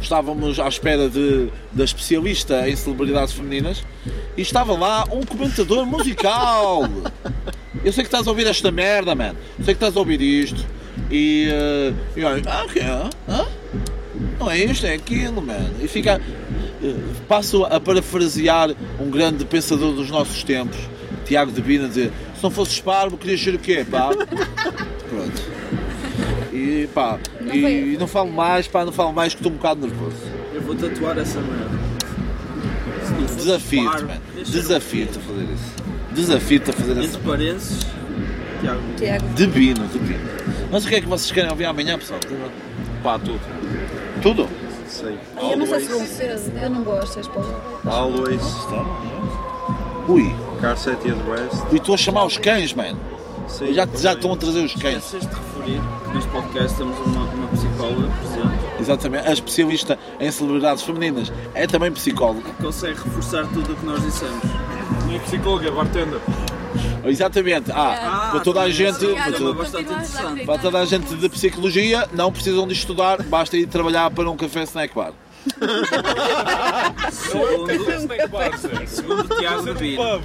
estávamos 0.01 0.61
à 0.61 0.69
espera 0.69 1.09
de, 1.09 1.49
da 1.73 1.85
especialista 1.85 2.69
em 2.69 2.77
celebridades 2.77 3.33
femininas 3.33 3.85
e 4.37 4.43
estava 4.43 4.77
lá 4.77 5.05
um 5.11 5.23
comentador 5.23 5.87
musical. 5.87 6.83
Eu 7.85 7.93
sei 7.93 8.03
que 8.03 8.09
estás 8.09 8.27
a 8.27 8.31
ouvir 8.31 8.47
esta 8.47 8.71
merda, 8.71 9.15
man. 9.15 9.35
Eu 9.59 9.65
sei 9.65 9.75
que 9.75 9.79
estás 9.79 9.97
a 9.97 10.01
ouvir 10.01 10.21
isto. 10.21 10.65
E, 11.11 11.49
eh, 11.51 11.93
e 12.17 12.25
olha, 12.25 12.43
ah, 12.47 12.65
o 12.65 12.69
quê? 12.69 12.81
Hã? 12.81 13.47
Não 14.39 14.51
é 14.51 14.59
isto, 14.65 14.87
é 14.87 14.95
aquilo, 14.95 15.41
man. 15.43 15.71
E 15.81 15.87
fica. 15.89 16.21
eh, 16.83 16.95
Passo 17.29 17.65
a 17.65 17.79
parafrasear 17.81 18.71
um 19.01 19.11
grande 19.11 19.45
pensador 19.45 19.93
dos 19.95 20.11
nossos 20.11 20.43
tempos, 20.45 20.77
Tiago 21.25 21.53
de 21.53 21.61
Bina, 21.63 21.85
a 21.87 21.89
dizer: 21.89 22.13
se 22.37 22.43
não 22.43 22.51
fosses 22.51 22.81
parvo, 22.81 23.17
querias 23.17 23.41
ser 23.43 23.55
o 23.55 23.59
quê, 23.59 23.85
pá? 23.91 24.11
Pronto. 25.09 25.43
E 26.53 26.89
pá, 26.95 27.19
Não 27.41 27.55
e 27.55 27.61
foi- 27.63 27.97
não 27.99 28.07
falo 28.07 28.31
mais, 28.31 28.67
pá, 28.69 28.85
não 28.85 28.93
falo 28.93 29.13
mais 29.13 29.35
que 29.35 29.41
estou 29.41 29.51
um 29.53 29.57
bocado 29.57 29.81
nervoso. 29.87 30.17
eu 30.55 30.61
vou 30.63 30.75
tatuar 30.75 31.19
essa 31.19 31.41
merda. 31.41 31.75
Desafio-te, 33.37 33.85
parvo, 33.91 34.07
man. 34.07 34.15
deixa 34.35 34.51
eu- 34.57 34.63
Desafio-te 34.63 35.19
a 35.19 35.21
fazer 35.21 35.43
isso. 35.53 35.75
Desafio-te 36.15 36.71
a 36.71 36.73
fazer 36.73 36.93
Entre 36.93 37.05
essa. 37.07 37.19
parênteses, 37.19 37.87
Tiago. 38.61 38.81
Tiago. 38.97 39.29
De 39.35 39.47
Bino, 39.49 39.87
de 39.89 39.99
Bino. 39.99 40.21
Mas 40.71 40.85
o 40.85 40.89
que 40.89 40.95
é 40.97 41.01
que 41.01 41.07
vocês 41.07 41.31
querem 41.31 41.51
ouvir 41.51 41.65
amanhã, 41.67 41.99
pessoal? 41.99 42.21
Pá, 43.03 43.19
tudo. 43.19 43.41
Tudo? 44.23 44.49
Sei. 44.89 45.19
Eu 45.37 45.57
não 45.57 45.67
sei 45.67 45.81
se 45.81 45.89
vão 45.89 46.07
ser. 46.07 46.41
Eu 46.63 46.71
não 46.71 46.83
gosto. 46.83 47.21
Always. 47.85 48.43
Ui, 50.09 50.35
Car 50.61 50.77
set 50.77 50.99
e 51.05 51.09
Rest. 51.09 51.63
e 51.73 51.77
estou 51.77 51.95
a 51.95 51.99
chamar 51.99 52.25
os 52.27 52.37
cães, 52.39 52.75
man. 52.75 52.95
Sim, 53.49 53.73
Já, 53.73 53.87
já 53.97 54.13
estão 54.15 54.33
a 54.33 54.37
trazer 54.37 54.65
os 54.65 54.75
cães. 54.75 55.05
Esqueces 55.05 55.29
de 55.29 55.35
referir 55.35 55.81
que 56.05 56.15
neste 56.15 56.31
podcast 56.31 56.77
temos 56.77 56.99
uma, 56.99 57.25
uma 57.25 57.49
psicóloga 57.49 58.09
presente 58.19 58.65
Exatamente. 58.81 59.29
A 59.29 59.33
especialista 59.33 59.99
em 60.21 60.31
celebridades 60.31 60.83
femininas 60.83 61.33
é 61.55 61.67
também 61.67 61.91
psicóloga. 61.93 62.51
consegue 62.61 62.99
reforçar 63.03 63.47
tudo 63.49 63.73
o 63.73 63.77
que 63.77 63.87
nós 63.87 64.03
dissemos. 64.03 64.43
Minha 65.07 65.21
psicóloga, 65.21 65.71
bartender. 65.71 66.21
Exatamente. 67.07 67.71
Ah, 67.73 68.29
para 68.33 68.41
toda 68.41 68.61
a 68.63 68.71
gente, 68.71 69.05
esse 69.05 69.15
para, 69.15 69.33
tema 69.33 69.55
toda- 69.55 70.45
para 70.47 70.59
toda 70.59 70.79
a 70.81 70.85
gente 70.85 71.15
de 71.15 71.29
psicologia, 71.29 72.09
não 72.13 72.33
precisam 72.33 72.67
de 72.67 72.73
estudar, 72.75 73.23
basta 73.23 73.57
ir 73.57 73.67
trabalhar 73.67 74.11
para 74.11 74.31
um 74.31 74.37
café 74.37 74.63
snack 74.65 74.95
bar. 74.95 75.13
Segundo, 77.11 77.69
segundo 78.87 79.37
Tiago. 79.37 80.23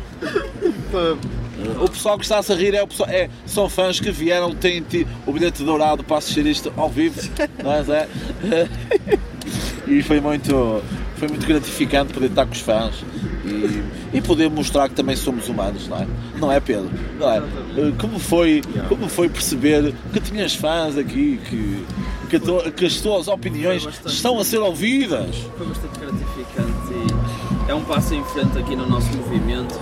O 1.81 1.89
pessoal 1.89 2.17
que 2.17 2.23
está-se 2.23 2.53
a 2.53 2.55
rir 2.55 2.73
é, 2.73 2.81
o 2.81 2.88
pessoal, 2.88 3.09
é- 3.09 3.29
são 3.45 3.67
fãs 3.69 3.99
que 3.99 4.12
vieram, 4.12 4.55
têm 4.55 4.81
ti- 4.81 5.05
o 5.25 5.33
bilhete 5.33 5.62
dourado 5.63 6.03
para 6.05 6.17
assistir 6.17 6.45
isto 6.45 6.71
ao 6.77 6.89
vivo. 6.89 7.19
Não 7.63 7.73
é? 7.73 8.07
E 9.88 10.03
foi 10.03 10.21
muito, 10.21 10.83
foi 11.17 11.27
muito 11.27 11.47
gratificante 11.47 12.13
poder 12.13 12.27
estar 12.27 12.45
com 12.45 12.51
os 12.51 12.59
fãs 12.62 12.93
e, 13.49 13.83
e 14.17 14.21
poder 14.21 14.49
mostrar 14.49 14.88
que 14.89 14.95
também 14.95 15.15
somos 15.15 15.47
humanos, 15.49 15.88
não 15.88 15.97
é? 15.97 16.07
Não 16.39 16.51
é, 16.51 16.59
Pedro? 16.59 16.89
Não 17.19 17.31
é? 17.31 17.41
Como 17.99 18.19
foi, 18.19 18.62
como 18.88 19.07
foi 19.09 19.29
perceber 19.29 19.93
que 20.13 20.19
tinhas 20.19 20.53
fãs 20.55 20.97
aqui, 20.97 21.39
que, 21.49 21.85
que, 22.29 22.71
que 22.71 22.85
as 22.85 22.95
tuas 23.01 23.27
opiniões 23.27 23.88
estão 24.05 24.39
a 24.39 24.43
ser 24.45 24.59
ouvidas? 24.59 25.35
Foi 25.57 25.67
bastante 25.67 25.99
gratificante 25.99 26.93
e 27.67 27.71
é 27.71 27.75
um 27.75 27.83
passo 27.83 28.13
em 28.15 28.23
frente 28.25 28.57
aqui 28.57 28.75
no 28.75 28.88
nosso 28.88 29.09
movimento. 29.17 29.77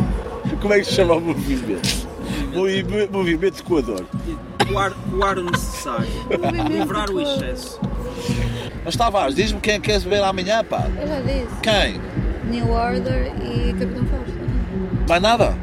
Como 0.62 0.74
é 0.74 0.80
que 0.80 0.86
se 0.86 0.94
chama 0.94 1.16
o 1.16 1.22
movimento? 1.22 2.08
Movi- 2.54 3.08
Movimento 3.12 3.60
Equador. 3.60 4.06
E 4.28 4.66
coar, 4.66 4.92
coar 5.12 5.38
o 5.38 5.44
necessário. 5.44 6.08
Livrar 6.70 7.10
o 7.12 7.22
excesso. 7.22 7.80
Mas 8.84 8.96
Tavares, 8.96 9.36
diz-me 9.36 9.60
quem 9.60 9.74
é 9.76 9.80
que 9.80 9.84
queres 9.90 10.04
ver 10.04 10.24
amanhã, 10.24 10.64
pá? 10.64 10.88
Eu 11.00 11.08
já 11.08 11.20
disse. 11.22 11.48
Quem? 11.62 12.02
New 12.50 12.70
Order 12.72 13.32
e 13.44 13.74
Capitão 13.74 14.06
Fausto. 14.06 14.34
Mais 15.08 15.22
nada? 15.22 15.56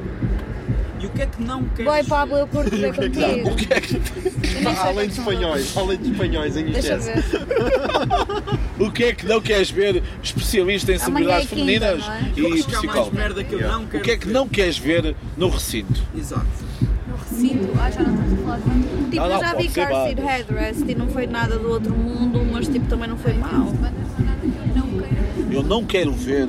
E 1.00 1.06
o 1.06 1.10
que 1.10 1.22
é 1.22 1.26
que 1.26 1.42
não 1.42 1.64
queres? 1.64 1.84
Boy 1.92 2.04
Pablo, 2.04 2.36
eu 2.38 2.46
curto 2.46 2.70
ver 2.76 2.94
contigo. 2.94 3.50
O 3.50 3.56
que 3.56 3.72
é 3.74 3.80
que, 3.80 4.00
Além 4.82 5.08
de 5.08 5.18
espanhóis, 5.18 5.76
além 5.76 5.98
de 5.98 6.10
espanhóis 6.12 6.56
em. 6.56 6.64
Deixa 6.66 6.94
excesso. 6.94 7.30
ver. 7.30 7.46
o 8.86 8.90
que 8.90 9.04
é 9.04 9.12
que 9.14 9.26
não 9.26 9.40
queres 9.40 9.70
ver 9.70 10.02
especialista 10.22 10.92
em 10.92 10.94
é 10.94 10.98
celebridades 10.98 11.48
femininas 11.50 12.02
é? 12.08 12.40
E 12.40 12.62
psicólogo? 12.62 13.14
merda 13.14 13.44
que 13.44 13.52
eu 13.54 13.58
Yeah. 13.58 13.78
não 13.78 13.84
O 13.84 14.00
que 14.02 14.10
é 14.10 14.16
que 14.16 14.28
não 14.28 14.48
queres 14.48 14.78
ver 14.78 15.14
no 15.36 15.48
recinto? 15.48 16.02
Exato. 16.16 16.46
Recinto. 17.30 17.68
Ah, 17.78 17.90
já 17.90 18.02
não 18.02 18.14
estamos 18.14 18.32
a 18.32 18.36
falar 18.42 18.58
Tipo, 19.10 19.16
Não, 19.16 19.28
não, 19.28 19.34
eu 19.34 19.40
já 19.40 19.54
vi 19.54 19.68
Car 19.68 19.88
Seat. 20.06 20.20
Headrest 20.20 20.80
e 20.88 20.94
não 20.94 21.08
foi 21.08 21.26
nada 21.26 21.58
do 21.58 21.68
outro 21.70 21.94
mundo, 21.94 22.44
mas 22.50 22.66
tipo, 22.66 22.86
também 22.86 23.08
não 23.08 23.16
foi 23.18 23.34
mau. 23.34 23.72
Eu 25.54 25.62
não 25.62 25.84
quero 25.84 26.12
ver 26.12 26.48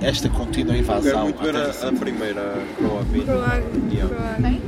esta 0.00 0.28
contínua 0.28 0.74
Quero 0.74 0.84
invasão. 0.84 1.22
muito 1.24 1.42
ver 1.42 1.56
a, 1.56 1.70
a 1.70 1.92
primeira 1.92 2.58
Croácia. 2.76 3.22
Croag. 3.24 3.64
Yeah. 3.92 4.14
Croag. 4.14 4.60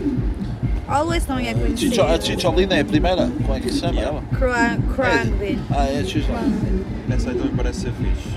Always 0.86 1.24
também 1.24 1.48
é 1.48 1.54
Chicho- 1.76 2.00
A 2.02 2.06
conhecido. 2.06 2.40
Chicholina 2.40 2.74
é 2.74 2.80
a 2.80 2.84
primeira? 2.84 3.28
Como 3.42 3.54
é 3.54 3.60
que 3.60 3.72
se 3.72 3.80
chama 3.80 3.94
Yeah. 3.94 4.16
ela? 4.18 4.22
Croag. 4.38 4.82
Croagby. 4.94 5.58
Ah, 5.70 5.84
é 5.86 6.00
a 6.00 6.04
Chicholina. 6.04 6.56
Essa 7.10 7.30
aí 7.30 7.36
também 7.36 7.52
parece 7.56 7.80
ser 7.80 7.92
fixe. 7.92 8.28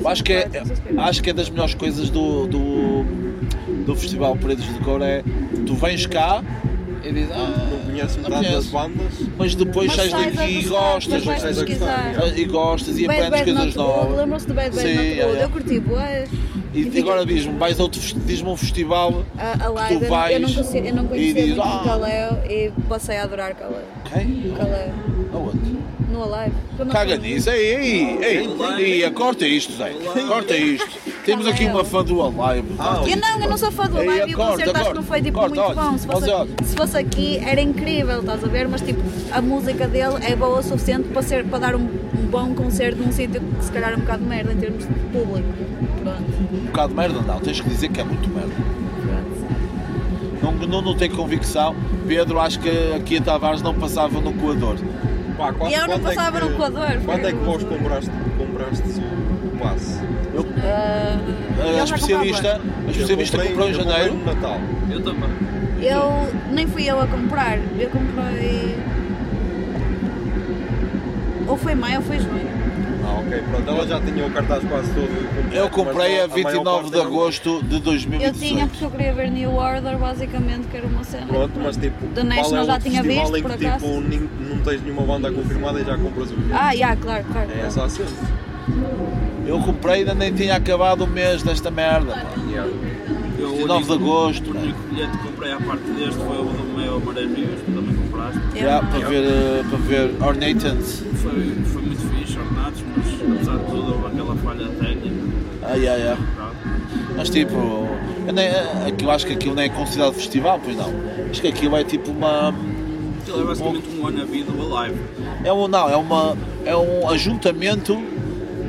Eu 0.00 0.08
Acho 0.08 0.22
que, 0.24 0.32
é, 0.32 0.44
não 0.44 0.50
quero. 0.52 1.00
acho 1.00 1.22
que 1.22 1.30
é 1.30 1.32
das 1.32 1.50
melhores 1.50 1.74
coisas 1.74 2.08
do, 2.08 2.46
do, 2.46 3.04
do 3.84 3.96
Festival 3.96 4.36
Paredes 4.36 4.64
de 4.72 4.78
Cor 4.80 5.02
é 5.02 5.22
tu 5.66 5.74
vens 5.74 6.06
cá 6.06 6.42
E 7.02 7.12
diz, 7.12 7.28
ah, 7.32 7.68
Não 7.70 7.78
conheço 7.80 8.20
não 8.20 8.28
metade 8.30 8.54
das 8.54 8.66
bandas. 8.66 9.12
Mas 9.38 9.54
depois 9.54 9.86
Mas 9.88 9.96
sais 10.10 10.34
daqui 10.36 10.58
e 10.58 10.62
gostas. 10.64 11.24
vais 11.24 11.40
sais 11.42 11.58
E 12.36 12.44
gostas 12.44 12.98
e 12.98 13.04
aprendes 13.06 13.42
coisas 13.42 13.74
novas. 13.74 14.18
lembram-se 14.18 14.46
do 14.46 14.54
Bad 14.54 14.70
Bad 14.76 14.88
Sim, 14.88 14.94
Not 14.94 15.06
é, 15.20 15.24
Good? 15.26 15.38
é. 15.38 15.44
Eu 15.44 15.50
curti 15.50 15.80
bué. 15.80 16.24
E 16.72 16.98
agora 17.00 17.26
diz-me, 17.26 17.58
vais 17.58 17.80
a 17.80 17.82
outro, 17.82 18.00
diz-me 18.00 18.48
um 18.48 18.56
festival, 18.56 19.24
A, 19.36 19.64
a 19.64 19.68
live, 19.70 19.98
tu 19.98 20.04
eu- 20.04 20.10
vais 20.10 20.34
eu 20.34 20.40
não 20.40 20.52
conhecia, 20.54 20.80
eu 20.86 20.94
não 20.94 21.04
e 21.04 21.08
conhecia 21.08 21.34
dizes, 21.34 21.56
muito 21.56 21.62
"Ah." 21.68 21.80
o 21.80 21.84
Caleo 21.84 22.38
e 22.48 22.70
passei 22.88 23.16
a 23.16 23.24
adorar 23.24 23.54
Caleo. 23.54 23.82
quem? 24.12 24.52
Caleo. 24.56 24.92
Aonde? 25.32 25.78
No 26.10 26.24
Alive. 26.24 26.56
Caga 26.90 27.16
nisso, 27.16 27.50
ei, 27.50 27.76
ei, 27.76 28.18
ei, 28.78 29.02
ei, 29.04 29.10
corta 29.12 29.46
isto, 29.46 29.72
Zé, 29.74 29.92
corta 30.26 30.56
isto. 30.56 30.88
Temos 31.24 31.46
aqui 31.46 31.66
uma 31.66 31.84
fã 31.84 32.02
do 32.02 32.20
Alive. 32.22 32.68
Ah, 32.78 33.02
Eu 33.06 33.16
não, 33.16 33.40
eu 33.40 33.50
não 33.50 33.56
sou 33.56 33.70
fã 33.70 33.86
do 33.88 33.98
Alive 33.98 34.30
e 34.30 34.34
o 34.34 34.36
concerto 34.36 34.76
acho 34.76 34.88
que 34.88 34.94
não 34.96 35.02
foi 35.02 35.22
tipo 35.22 35.38
corta, 35.38 35.62
muito 35.62 35.74
bom. 35.76 35.98
Se 35.98 36.06
fosse, 36.06 36.26
se 36.64 36.76
fosse 36.76 36.96
aqui 36.98 37.38
era 37.38 37.60
incrível, 37.60 38.20
estás 38.20 38.42
a 38.42 38.48
ver? 38.48 38.66
Mas 38.66 38.80
tipo, 38.80 39.00
a 39.30 39.40
música 39.40 39.86
dele 39.86 40.16
é 40.22 40.34
boa 40.34 40.58
o 40.58 40.62
suficiente 40.62 41.08
para, 41.08 41.22
ser, 41.22 41.44
para 41.44 41.58
dar 41.60 41.76
um, 41.76 41.80
um 41.82 42.26
bom 42.28 42.54
concerto 42.54 43.00
num 43.00 43.12
sítio 43.12 43.40
que 43.40 43.64
se 43.64 43.70
calhar 43.70 43.92
é 43.92 43.96
um 43.96 44.00
bocado 44.00 44.22
de 44.24 44.28
merda 44.28 44.52
em 44.52 44.56
termos 44.56 44.84
de 44.86 44.92
público. 45.12 45.48
Pronto. 46.02 46.24
Um 46.54 46.66
bocado 46.66 46.88
de 46.88 46.94
merda, 46.96 47.20
não, 47.20 47.38
tens 47.40 47.60
que 47.60 47.68
dizer 47.68 47.88
que 47.88 48.00
é 48.00 48.04
muito 48.04 48.28
merda. 48.30 48.54
Não, 50.42 50.52
não, 50.52 50.82
não 50.82 50.96
tenho 50.96 51.14
convicção. 51.14 51.76
Pedro, 52.08 52.40
acho 52.40 52.58
que 52.60 52.70
aqui 52.96 53.18
a 53.18 53.20
Tavares 53.20 53.60
não 53.62 53.74
passava 53.74 54.20
no 54.20 54.32
coador. 54.32 54.76
Pá, 55.40 55.54
quando- 55.54 55.70
E 55.70 55.74
eu 55.74 55.86
não 55.88 55.94
é 55.94 55.98
passava 56.00 56.38
que- 56.38 56.44
no 56.48 56.54
coador. 56.56 56.86
Quando 57.02 57.26
é 57.26 57.32
que 57.32 57.38
vós 57.38 57.64
compraste, 57.64 58.10
compraste 58.36 58.82
o 59.42 59.58
passe? 59.58 59.98
Ah, 60.62 61.18
A 61.62 61.72
já 61.72 61.84
especialista, 61.84 62.60
a 62.86 62.90
especialista 62.90 63.36
Eu 63.38 63.42
comprei- 63.42 63.48
comprou 63.48 63.68
em 63.68 63.70
eu 63.72 63.74
janeiro. 63.74 64.14
no 64.16 64.24
Natal. 64.26 64.60
Eu 64.90 65.02
também. 65.02 65.30
Eu 65.80 66.28
nem 66.52 66.66
fui 66.66 66.84
eu 66.90 67.00
a 67.00 67.06
comprar, 67.06 67.56
eu 67.78 67.88
comprei. 67.88 68.76
Ou 71.48 71.56
foi 71.56 71.74
maio 71.74 71.96
ou 71.96 72.02
foi 72.02 72.18
junho. 72.18 72.59
Ok, 73.20 73.42
pronto. 73.50 73.68
Ela 73.70 73.86
já 73.86 74.00
tinha 74.00 74.26
o 74.26 74.30
cartaz 74.30 74.64
quase 74.64 74.90
todo. 74.92 75.28
completo, 75.34 75.56
Eu 75.56 75.70
comprei 75.70 76.20
a 76.20 76.28
maior 76.28 76.34
29 76.34 76.64
parte 76.82 76.90
de 76.92 77.00
agosto 77.00 77.62
de 77.62 77.74
Eu 77.76 77.80
tinha 77.80 77.80
2018. 77.82 78.68
porque 78.70 78.84
eu 78.84 78.90
queria 78.90 79.12
ver 79.14 79.30
New 79.30 79.54
Order, 79.54 79.98
basicamente, 79.98 80.66
que 80.68 80.76
era 80.76 80.86
uma 80.86 81.04
cena. 81.04 81.26
Pronto, 81.26 81.60
mas 81.62 81.76
tipo, 81.76 82.06
The 82.14 82.22
National 82.24 82.62
é 82.64 82.66
já 82.66 82.80
tinha 82.80 83.02
visto, 83.02 83.36
em 83.36 83.42
por 83.42 83.56
que 83.56 83.66
acaso? 83.66 83.84
tipo, 84.10 84.28
não 84.48 84.58
tens 84.62 84.82
nenhuma 84.82 85.02
banda 85.02 85.30
confirmada 85.32 85.80
e 85.80 85.84
já 85.84 85.96
compras 85.98 86.30
o 86.30 86.34
bilhete? 86.36 86.52
Ah, 86.60 86.74
já, 86.76 86.96
claro, 86.96 87.24
claro. 87.32 87.48
É 87.52 87.66
essa 87.66 87.84
a 87.84 87.88
cena. 87.88 88.08
Eu 89.46 89.58
comprei 89.60 90.00
ainda 90.00 90.14
nem 90.14 90.32
tinha 90.32 90.54
acabado 90.56 91.02
o 91.04 91.06
mês 91.06 91.42
desta 91.42 91.70
merda. 91.70 92.22
Yeah. 92.48 92.70
Eu, 93.38 93.48
o 93.48 93.56
29 93.56 93.84
de 93.84 93.90
único- 93.92 94.04
agosto. 94.04 94.50
O 94.50 94.54
né? 94.54 94.60
único 94.62 94.78
bilhete 94.90 95.16
que 95.18 95.24
comprei 95.26 95.52
à 95.52 95.56
parte 95.60 95.82
deste 95.92 96.14
foi 96.20 96.38
o 96.38 96.44
do 96.44 96.78
meu 96.78 97.00
Marés 97.00 97.30
Vivas, 97.30 97.58
tu 97.64 97.72
também 97.72 97.94
compraste. 97.96 98.40
Já, 98.54 98.82
não. 98.82 98.88
para 98.90 99.08
ver, 99.08 99.24
eh, 99.24 99.64
para 99.68 99.78
ver 99.78 100.10
Ornatants. 100.22 101.04
Foi, 101.22 101.54
foi 101.64 101.82
Ah, 105.70 105.76
yeah, 105.76 105.96
yeah. 106.02 106.20
Pronto. 106.34 106.56
Mas 107.16 107.30
tipo, 107.30 107.54
eu, 108.26 108.32
nem, 108.32 108.48
eu 109.02 109.10
acho 109.10 109.26
que 109.26 109.32
aquilo 109.34 109.54
nem 109.54 109.66
é 109.66 109.68
considerado 109.68 110.14
festival, 110.14 110.60
pois 110.62 110.76
não. 110.76 110.90
Acho 111.30 111.40
que 111.40 111.48
aquilo 111.48 111.76
é 111.76 111.84
tipo 111.84 112.10
uma. 112.10 112.54
Aquilo 113.22 113.42
é 113.42 113.44
basicamente 113.44 113.88
um 113.96 114.04
wannabe 114.04 114.42
do 114.42 114.76
Alive. 114.76 114.98
É 115.44 115.52
um, 115.52 115.68
não, 115.68 115.88
é 115.88 115.96
uma. 115.96 116.36
É 116.64 116.76
um 116.76 117.08
ajuntamento 117.08 117.96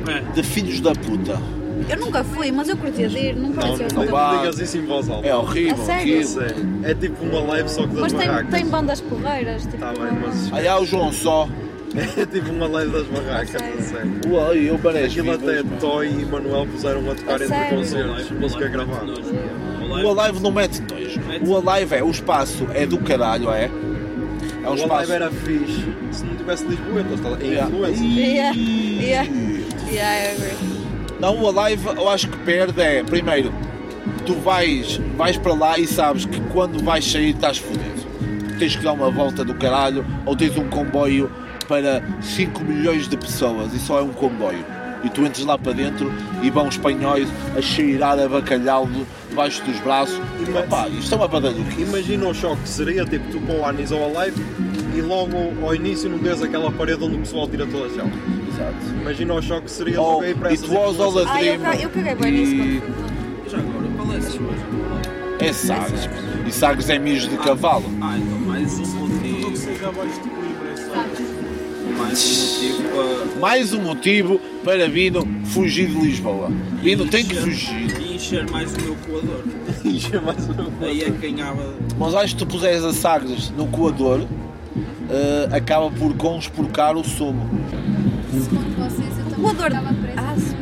É, 0.08 0.20
de 0.32 0.42
filhos 0.42 0.80
da 0.80 0.92
puta. 0.92 1.38
Eu 1.88 1.96
nunca 1.98 2.22
fui, 2.22 2.52
mas 2.52 2.68
eu 2.68 2.76
curtia 2.76 3.08
de 3.08 3.18
ir, 3.18 3.34
não 3.36 3.48
Não, 3.48 3.54
pareceu 3.56 3.88
não, 3.92 4.06
vá. 4.06 4.32
não 4.34 4.38
digas 4.40 4.58
isso 4.60 4.78
em 4.78 4.86
voz 4.86 5.08
alta. 5.10 5.26
É 5.26 5.34
horrível. 5.34 5.74
A 5.82 5.84
sério? 5.84 6.02
aquilo. 6.18 6.24
Sério. 6.24 6.78
É 6.84 6.94
tipo 6.94 7.24
uma 7.24 7.40
live 7.40 7.68
só 7.68 7.82
que 7.82 7.88
das 7.88 8.00
Mas 8.00 8.12
tem, 8.12 8.26
barracas. 8.28 8.50
tem 8.54 8.66
bandas 8.66 9.00
porreiras, 9.00 9.62
tipo. 9.62 9.78
Tá 9.78 9.92
bem, 9.92 10.18
mas 10.24 10.52
Aí 10.52 10.68
há 10.68 10.78
o 10.78 10.86
João 10.86 11.12
Só. 11.12 11.48
É 11.96 12.26
tipo 12.26 12.50
uma 12.50 12.66
live 12.68 12.92
das 12.92 13.06
barracas, 13.06 13.54
A 13.62 13.64
a 13.66 13.82
sério. 13.82 14.12
Uai, 14.28 14.70
eu 14.70 14.78
parece. 14.78 15.20
Aquilo 15.20 15.32
até 15.32 15.62
Toy 15.80 16.08
e 16.08 16.24
Manuel 16.26 16.66
puseram 16.66 17.10
a 17.10 17.14
tocar 17.14 17.40
entre 17.40 17.76
concertos, 17.76 18.30
música 18.30 18.68
gravada. 18.68 19.12
O 20.04 20.20
Alive 20.20 20.40
não 20.40 20.50
mete 20.50 20.80
dois. 20.82 21.16
O 21.46 21.68
Alive 21.70 21.94
é, 21.94 22.02
o 22.02 22.10
espaço 22.10 22.66
é 22.72 22.86
do 22.86 22.98
caralho, 22.98 23.50
é? 23.50 23.70
É 24.64 24.68
um 24.68 24.72
O 24.72 24.74
espaço. 24.74 24.92
live 24.94 25.12
era 25.12 25.30
fixe 25.30 25.84
se 26.12 26.24
não 26.24 26.36
tivesse 26.36 26.64
Lisboetas, 26.64 27.20
tá? 27.20 27.28
é 27.40 27.62
influência. 27.64 28.04
Yeah, 28.04 28.56
yeah, 28.56 29.28
yeah, 29.90 30.28
I 30.28 30.34
agree. 30.34 30.82
Não, 31.20 31.40
o 31.40 31.58
Alive 31.60 31.86
eu 31.86 32.08
acho 32.08 32.28
que 32.28 32.36
perde 32.38 32.80
é, 32.80 33.02
primeiro, 33.02 33.52
tu 34.24 34.34
vais, 34.34 34.96
vais 35.16 35.36
para 35.36 35.54
lá 35.54 35.78
e 35.78 35.86
sabes 35.86 36.24
que 36.24 36.40
quando 36.52 36.82
vais 36.82 37.04
sair 37.04 37.30
estás 37.34 37.58
fodido. 37.58 38.02
Tens 38.58 38.76
que 38.76 38.82
dar 38.82 38.92
uma 38.92 39.10
volta 39.10 39.44
do 39.44 39.54
caralho 39.54 40.04
ou 40.24 40.36
tens 40.36 40.56
um 40.56 40.68
comboio 40.68 41.30
para 41.72 42.02
5 42.20 42.62
milhões 42.64 43.08
de 43.08 43.16
pessoas 43.16 43.72
e 43.72 43.78
só 43.78 43.98
é 43.98 44.02
um 44.02 44.10
comboio. 44.12 44.62
E 45.02 45.08
tu 45.08 45.22
entras 45.22 45.42
lá 45.46 45.56
para 45.56 45.72
dentro 45.72 46.12
e 46.42 46.50
vão 46.50 46.68
espanhóis 46.68 47.26
a 47.56 47.62
cheirar 47.62 48.18
a 48.20 48.28
bacalhau 48.28 48.86
de- 48.86 49.06
debaixo 49.30 49.64
dos 49.64 49.78
braços. 49.80 50.20
E, 50.46 50.50
Mas- 50.50 50.66
pá, 50.68 50.86
isto 50.90 51.14
é 51.14 51.16
uma 51.16 51.26
badalhoquice. 51.26 51.80
Imagina 51.80 52.28
o 52.28 52.34
choque 52.34 52.60
que 52.62 52.68
seria 52.68 53.06
tipo 53.06 53.24
tu 53.32 53.40
com 53.40 53.60
o 53.60 53.64
Anis 53.64 53.90
ou 53.90 54.04
a 54.04 54.08
live 54.18 54.36
e 54.94 55.00
logo 55.00 55.34
ao 55.62 55.74
início 55.74 56.10
não 56.10 56.18
tens 56.18 56.42
aquela 56.42 56.70
parede 56.70 57.02
onde 57.02 57.16
o 57.16 57.18
pessoal 57.20 57.48
tira 57.48 57.66
toda 57.66 57.86
a 57.86 57.88
chão. 57.88 58.10
Exato. 58.52 58.74
Imagina 59.00 59.32
o 59.34 59.42
choque 59.42 59.62
que 59.62 59.70
seria 59.70 59.98
Oh, 60.02 60.16
tu 60.18 60.24
ir 60.26 60.36
para 60.36 60.50
e 60.50 60.54
essas 60.54 60.68
tu 60.68 60.76
aos 60.76 60.94
influências. 60.94 61.26
Ah, 61.30 61.42
eu, 61.42 61.58
Dream 61.58 61.74
eu 61.80 61.88
caguei 61.90 62.14
bem 62.14 62.32
nisso 62.32 62.54
e-. 62.54 62.82
Já 63.50 63.56
agora, 63.58 63.88
qual 63.96 64.12
é 64.12 64.16
a 64.18 64.20
sua? 64.20 64.50
É 65.40 65.52
Sagres. 65.54 66.08
E 66.46 66.52
Sagres 66.52 66.90
é 66.90 66.98
mijo 66.98 67.28
de 67.28 67.38
cavalo. 67.38 67.86
Ah, 68.02 68.16
então 68.18 68.38
mais 68.40 68.78
um 68.78 68.86
motivo. 69.06 69.52
Mais 72.02 72.18
um 72.18 72.40
motivo 72.42 72.82
para. 72.90 73.40
Mais 73.40 73.72
um 73.72 73.80
motivo 73.80 74.40
para 74.64 74.88
Vino 74.88 75.26
fugir 75.46 75.88
de 75.88 76.00
Lisboa. 76.00 76.50
Vino 76.82 77.06
tem 77.06 77.24
que 77.24 77.36
fugir. 77.36 78.00
E 78.00 78.14
encher 78.16 78.48
mais 78.50 78.74
o 78.74 78.80
meu 78.82 78.96
coador. 79.06 79.42
Ixi, 79.84 80.18
mais 80.18 80.48
um. 80.48 80.84
Aí 80.84 81.02
é 81.02 81.10
que 81.10 81.30
ganhava. 81.32 81.74
Mas 81.98 82.14
acho 82.14 82.34
que 82.34 82.44
tu 82.44 82.46
puseres 82.46 82.84
a 82.84 82.92
Sagres 82.92 83.50
no 83.50 83.66
coador, 83.68 84.22
eh, 85.10 85.48
acaba 85.52 85.90
por 85.90 86.14
conspurcar 86.14 86.96
o 86.96 87.04
sumo. 87.04 87.48
Segundo 88.32 88.76
vocês, 88.76 89.18
eu 89.18 89.24
também 89.24 89.40
Voador. 89.40 89.66
estava 89.66 89.94
presa. 89.94 90.56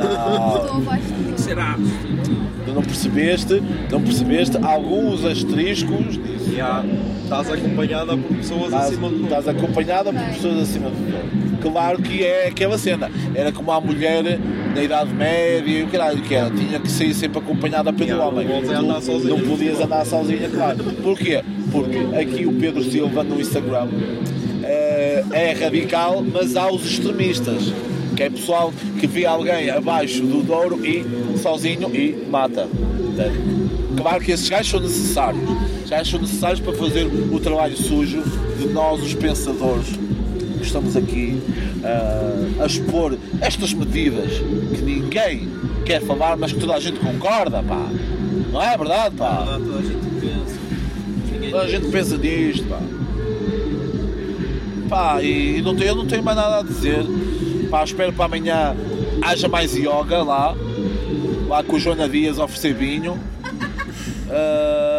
Ah. 0.00 0.66
Não, 0.72 0.80
de 0.96 1.02
tudo. 1.02 1.38
Será? 1.38 1.76
tu 2.64 2.72
não 2.72 2.82
percebeste, 2.82 3.62
não 3.90 4.00
percebeste 4.00 4.56
alguns 4.62 5.24
asteriscos 5.24 6.14
disso. 6.14 6.50
Yeah. 6.50 6.84
Estás 7.34 7.50
acompanhada 7.50 8.16
por 8.16 8.36
pessoas 8.36 8.64
Estás, 8.66 8.84
acima 8.86 9.08
de 9.08 9.22
estás 9.24 9.48
acompanhada 9.48 10.12
por 10.12 10.22
pessoas 10.22 10.58
acima 10.58 10.88
do 10.88 11.10
teu. 11.10 11.72
Claro 11.72 12.00
que 12.00 12.22
é 12.22 12.46
aquela 12.46 12.78
cena. 12.78 13.10
Era 13.34 13.50
como 13.50 13.72
a 13.72 13.80
mulher 13.80 14.22
na 14.72 14.80
Idade 14.80 15.12
Média 15.12 15.80
e 15.80 15.82
o 15.82 15.88
caralho 15.88 16.22
que 16.22 16.32
era. 16.32 16.48
Tinha 16.50 16.78
que 16.78 16.88
sair 16.88 17.12
sempre 17.12 17.38
acompanhada 17.40 17.92
pelo 17.92 18.08
Yeah, 18.10 18.24
homem. 18.24 18.46
não 18.46 18.80
andar 18.80 19.02
sozinha. 19.02 19.34
Não 19.34 19.40
podias 19.40 19.80
andar 19.80 20.06
sozinha, 20.06 20.48
claro. 20.48 20.78
Porquê? 21.02 21.42
Porque 21.72 21.98
aqui 22.16 22.46
o 22.46 22.52
Pedro 22.52 22.84
Silva 22.84 23.24
no 23.24 23.40
Instagram 23.40 23.88
eh, 24.62 25.24
é 25.32 25.52
radical, 25.52 26.22
mas 26.32 26.54
há 26.56 26.70
os 26.70 26.86
extremistas. 26.86 27.72
Que 28.14 28.22
é 28.22 28.30
pessoal 28.30 28.72
que 29.00 29.08
vê 29.08 29.26
alguém 29.26 29.70
abaixo 29.70 30.22
do 30.22 30.40
Douro 30.40 30.86
e 30.86 31.04
sozinho 31.38 31.90
e 31.92 32.14
mata. 32.30 32.68
Claro 33.96 34.22
que 34.22 34.30
esses 34.30 34.48
gajos 34.48 34.70
são 34.70 34.78
necessários. 34.80 35.42
Gajos 35.88 36.10
são 36.10 36.20
necessários 36.20 36.60
para 36.60 36.72
fazer 36.72 37.04
o 37.06 37.38
trabalho 37.38 37.76
sujo 37.76 38.22
de 38.58 38.68
nós, 38.68 39.02
os 39.02 39.14
pensadores, 39.14 39.88
que 40.58 40.64
estamos 40.64 40.96
aqui 40.96 41.40
ah, 41.84 42.62
a 42.62 42.66
expor 42.66 43.16
estas 43.40 43.74
medidas 43.74 44.30
que 44.74 44.82
ninguém 44.82 45.48
quer 45.84 46.00
falar, 46.00 46.36
mas 46.36 46.52
que 46.52 46.58
toda 46.58 46.74
a 46.74 46.80
gente 46.80 46.98
concorda, 46.98 47.62
pá. 47.62 47.88
Não 48.50 48.62
é 48.62 48.76
verdade, 48.76 49.14
pá? 49.16 49.44
Toda 49.44 49.64
toda 49.64 49.78
a 49.78 49.82
gente 49.82 50.20
pensa. 50.20 50.58
Ninguém 51.32 51.50
Toda 51.50 51.62
a 51.64 51.68
gente 51.68 51.86
pensa 51.88 52.16
nisto, 52.16 52.64
pá. 52.64 52.80
Pá, 54.88 55.22
e 55.22 55.60
não 55.62 55.74
tenho, 55.76 55.88
eu 55.90 55.96
não 55.96 56.06
tenho 56.06 56.22
mais 56.22 56.36
nada 56.36 56.60
a 56.60 56.62
dizer. 56.62 57.04
Pá, 57.70 57.84
espero 57.84 58.12
para 58.12 58.24
amanhã 58.24 58.74
haja 59.22 59.48
mais 59.48 59.74
yoga 59.74 60.22
lá. 60.22 60.54
Lá 61.48 61.62
com 61.62 61.76
o 61.76 61.78
Joana 61.78 62.08
Dias 62.08 62.38
a 62.38 62.44
oferecer 62.44 62.74
vinho. 62.74 63.18
Ah, 64.36 64.93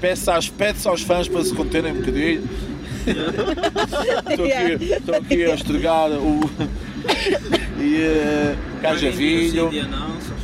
peço 0.00 0.30
às, 0.30 0.48
pede 0.48 0.86
aos 0.86 1.02
fãs 1.02 1.28
para 1.28 1.44
se 1.44 1.54
conterem 1.54 1.92
um 1.92 1.96
bocadinho. 1.96 2.48
Estou 4.28 4.46
aqui, 4.46 4.92
estou 4.92 5.14
aqui 5.14 5.44
a 5.44 5.54
estragar 5.54 6.10
o. 6.10 6.40
e 7.80 8.00
uh, 8.02 8.82
caja 8.82 9.10
vinho. 9.12 9.70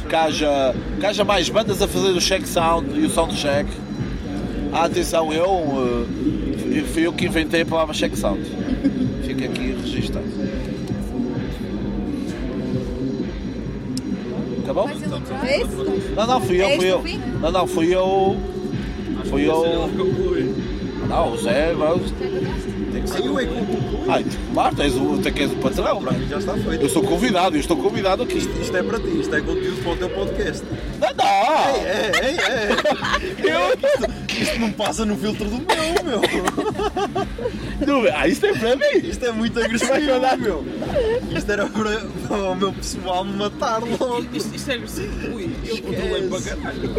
Que 0.08 1.06
haja 1.06 1.24
mais 1.24 1.48
bandas 1.48 1.82
a 1.82 1.88
fazer 1.88 2.10
o 2.10 2.20
check 2.20 2.46
sound 2.46 2.98
e 2.98 3.04
o 3.04 3.10
sound 3.10 3.34
check. 3.34 3.66
Ah, 4.72 4.84
atenção, 4.84 5.32
eu 5.32 6.06
eh, 6.72 6.82
fui 6.92 7.06
eu 7.06 7.12
que 7.12 7.26
inventei 7.26 7.62
a 7.62 7.66
palavra 7.66 7.94
check 7.94 8.14
sound. 8.16 8.40
Fica 9.26 9.44
aqui 9.44 9.76
registado. 9.82 10.24
Acabou? 14.62 14.84
Vais 14.86 15.02
elaborar? 15.02 15.46
É? 15.46 15.64
Não, 16.14 16.26
não, 16.26 16.40
fui 16.40 16.62
eu, 16.62 16.66
É 16.68 16.76
fui 16.76 16.90
eu. 16.90 17.04
Não, 17.40 17.52
não, 17.52 17.66
fui 17.66 17.94
eu. 17.94 18.51
Fui 19.32 19.46
que 19.46 19.96
conclui. 19.96 20.54
Ah, 21.10 21.24
o 21.24 21.36
Zé 21.38 21.72
Aí 23.14 23.26
eu 23.26 23.38
é 23.38 23.46
concluo. 23.46 24.04
Ai, 24.08 24.24
claro, 24.52 24.76
tens 24.76 24.94
o, 24.94 25.18
tu 25.18 25.28
é 25.28 25.30
que 25.30 25.42
és 25.42 25.52
o 25.52 25.56
patrão. 25.56 26.02
Para 26.02 26.12
mim 26.12 26.28
já 26.28 26.38
está 26.38 26.54
feito. 26.54 26.82
Eu 26.82 26.88
sou 26.88 27.02
convidado, 27.02 27.56
eu 27.56 27.60
estou 27.60 27.76
convidado 27.76 28.22
aqui. 28.22 28.38
Isto, 28.38 28.60
isto 28.60 28.76
é 28.76 28.82
para 28.82 28.98
ti, 28.98 29.20
isto 29.20 29.34
é 29.34 29.40
conteúdo 29.40 29.82
para 29.82 29.92
o 29.92 29.96
teu 29.96 30.10
podcast. 30.10 30.64
Não, 31.00 31.08
não! 31.14 31.76
É, 31.76 32.10
é, 32.14 32.36
é. 32.38 33.72
Isto, 34.32 34.42
isto 34.42 34.58
não 34.58 34.72
passa 34.72 35.04
no 35.04 35.16
filtro 35.16 35.44
do 35.44 35.58
meu, 35.58 36.04
meu. 36.04 36.22
Não, 37.86 38.02
ah, 38.14 38.28
isto 38.28 38.46
é 38.46 38.52
para 38.52 38.76
mim! 38.76 39.08
Isto 39.08 39.26
é 39.26 39.32
muito 39.32 39.58
agressivo, 39.58 39.92
meu. 40.38 40.64
Isto 41.36 41.52
era 41.52 41.66
para, 41.66 42.00
para 42.28 42.36
o 42.36 42.54
meu 42.54 42.72
pessoal 42.72 43.24
me 43.24 43.36
matar 43.36 43.80
logo. 43.80 44.24
Isto, 44.32 44.54
isto 44.54 44.70
é 44.70 44.74
agressivo. 44.74 45.34
Ui, 45.34 45.50
eu 45.66 45.82
controlei 45.82 46.28
para 46.28 46.42
caralho. 46.42 46.90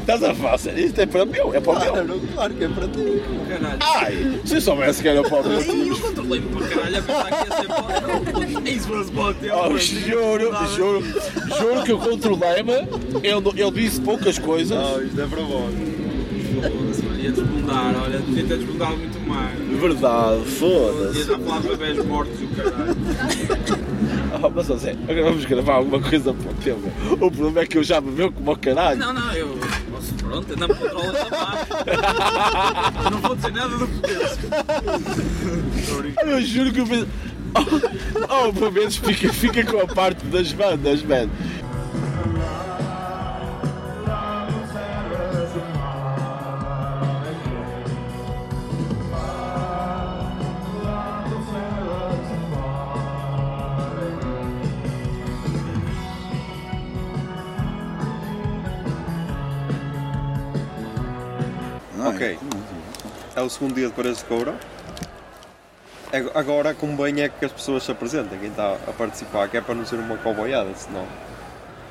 Estás 0.00 0.22
a 0.22 0.34
falar 0.34 0.58
sério? 0.58 0.86
Isto 0.86 1.00
é 1.00 1.06
para 1.06 1.24
mim, 1.26 1.38
é 1.52 1.60
para 1.60 1.72
o 1.72 1.80
meu. 1.80 1.92
Claro, 1.92 2.20
claro 2.34 2.54
que 2.54 2.64
é 2.64 2.68
para 2.68 2.88
ti. 2.88 3.22
Caralho. 3.48 3.78
Ai, 3.80 4.40
se 4.44 4.54
eu 4.54 4.60
soubesse 4.60 5.02
que 5.02 5.08
era 5.08 5.17
para 5.24 5.40
o 5.40 5.48
meu. 5.48 5.60
Eu 5.86 5.98
controlei-me 5.98 6.46
para 6.48 6.68
caralho 6.68 6.98
a 6.98 7.02
pensar 7.02 7.28
que 7.28 7.48
ia 7.48 7.56
ser 7.56 7.66
para 7.66 8.70
Isso 8.70 8.88
fosse 8.88 9.10
para 9.12 9.22
o 9.24 9.34
teu. 9.34 9.54
Oh, 9.56 9.78
juro, 9.78 10.66
juro, 10.76 11.04
juro 11.58 11.82
que 11.84 11.92
eu 11.92 11.98
controlei-me. 11.98 12.72
Ele, 13.22 13.62
ele 13.62 13.70
disse 13.72 14.00
poucas 14.00 14.38
coisas. 14.38 14.76
Não, 14.76 15.02
isto 15.02 15.20
é 15.20 15.26
para 15.26 15.42
vós. 15.42 15.74
Foda-se, 16.60 17.02
mano, 17.04 17.20
Ia 17.20 17.30
desbundar, 17.30 17.94
olha, 18.02 18.18
devia 18.18 18.44
ter 18.44 18.56
desbundado 18.58 18.96
muito 18.96 19.20
mais. 19.28 19.58
Verdade, 19.80 20.38
Ia 20.38 20.44
foda-se. 20.46 21.24
já 21.24 21.38
falar 21.38 21.60
de 21.60 21.68
bebés 21.68 22.04
mortos 22.04 22.40
e 22.40 22.44
o 22.44 22.48
caralho. 22.48 22.96
Oh, 24.42 24.50
mas 24.50 24.66
Zé, 24.66 24.94
agora 25.08 25.24
vamos 25.24 25.44
gravar 25.44 25.74
alguma 25.74 26.00
coisa 26.00 26.32
para 26.32 26.50
o 26.50 26.54
teu. 26.54 26.78
meu. 26.78 26.92
O 27.14 27.30
problema 27.30 27.60
é 27.60 27.66
que 27.66 27.78
eu 27.78 27.82
já 27.82 28.00
bebeu 28.00 28.30
como 28.32 28.52
o 28.52 28.56
caralho. 28.56 28.98
Não, 28.98 29.12
não, 29.12 29.32
eu. 29.32 29.58
Posso, 29.90 30.14
pronto, 30.14 30.52
ainda 30.52 30.68
me 30.68 30.74
controla 30.74 31.12
também. 31.12 31.38
Eu 33.04 33.10
não 33.10 33.20
vou 33.20 33.36
dizer 33.36 33.52
nada 33.52 33.76
do 33.76 33.86
que 33.86 34.00
penso. 34.00 34.38
Eu 36.26 36.40
juro 36.42 36.72
que 36.72 36.80
eu 36.80 36.86
penso. 36.86 37.08
Oh, 37.54 38.48
oh, 38.48 38.52
pelo 38.52 38.72
menos 38.72 38.96
fica, 38.96 39.32
fica 39.32 39.64
com 39.64 39.80
a 39.80 39.86
parte 39.86 40.24
das 40.26 40.52
bandas, 40.52 41.02
man. 41.02 41.28
É 63.38 63.42
o 63.42 63.48
segundo 63.48 63.74
dia 63.74 63.86
de 63.86 63.92
Paredes 63.92 64.18
de 64.18 64.24
Coura. 64.24 64.54
Ag- 66.12 66.30
Agora 66.34 66.74
convém 66.74 67.20
é 67.20 67.28
que 67.28 67.44
as 67.44 67.52
pessoas 67.52 67.84
se 67.84 67.92
apresentem, 67.92 68.36
quem 68.38 68.48
está 68.48 68.72
a 68.74 68.92
participar, 68.92 69.48
que 69.48 69.56
é 69.56 69.60
para 69.60 69.74
não 69.76 69.86
ser 69.86 69.96
uma 69.96 70.16
coboiada, 70.16 70.70
senão. 70.74 71.06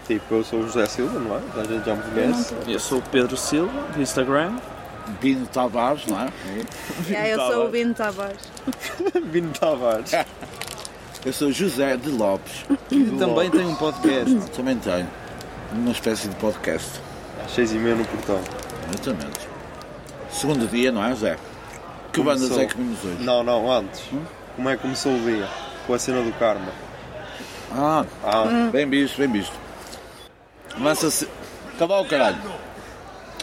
Tipo, 0.06 0.36
eu 0.36 0.44
sou 0.44 0.60
o 0.60 0.64
José 0.68 0.86
Silva, 0.88 1.18
não 1.20 1.36
é? 1.38 1.62
A 1.62 1.64
gente 1.64 1.86
já 1.86 1.96
me 1.96 2.02
conhece. 2.04 2.54
Eu 2.68 2.80
sou 2.80 3.00
o 3.00 3.02
Pedro 3.02 3.38
Silva, 3.38 3.72
do 3.94 4.02
Instagram. 4.02 4.58
Bino 5.22 5.48
Tavares, 5.48 6.06
não 6.08 6.20
é? 6.20 6.28
É, 7.14 7.34
eu 7.34 7.40
sou 7.40 7.66
o 7.68 7.70
Bino 7.70 7.94
Tavares. 7.94 8.42
Vino 9.32 9.52
Tavares. 9.58 10.12
Eu 11.26 11.32
sou 11.32 11.50
José 11.50 11.96
de 11.96 12.10
Lopes. 12.10 12.66
Também 13.18 13.50
tem 13.50 13.66
um 13.66 13.76
podcast. 13.76 14.36
Também 14.54 14.78
tenho 14.80 15.08
uma 15.72 15.92
espécie 15.92 16.28
de 16.28 16.36
podcast. 16.36 17.00
Às 17.46 17.52
seis 17.54 17.72
e 17.72 17.76
meia 17.76 17.96
no 17.96 18.04
portão. 18.06 18.40
Exatamente. 18.94 19.48
Segundo 20.32 20.68
dia, 20.68 20.92
não 20.92 21.04
é, 21.04 21.14
Zé? 21.16 21.38
Que 22.12 22.22
Começou. 22.22 22.50
bandas 22.50 22.58
é 22.58 22.66
que 22.66 22.78
vimos 22.78 23.04
hoje? 23.04 23.24
Não, 23.24 23.44
não, 23.44 23.72
antes. 23.72 24.02
Como 24.56 24.70
é 24.70 24.76
que 24.76 24.82
começou 24.82 25.14
o 25.14 25.20
dia? 25.20 25.48
Com 25.86 25.94
a 25.94 26.00
cena 26.00 26.22
do 26.22 26.32
karma. 26.34 26.72
Ah, 27.72 28.06
Ah, 28.24 28.70
bem 28.72 28.90
visto, 28.90 29.18
bem 29.18 29.32
visto. 29.32 29.54
Lança-se. 30.80 31.28
Cavalo, 31.78 32.06
caralho. 32.06 32.38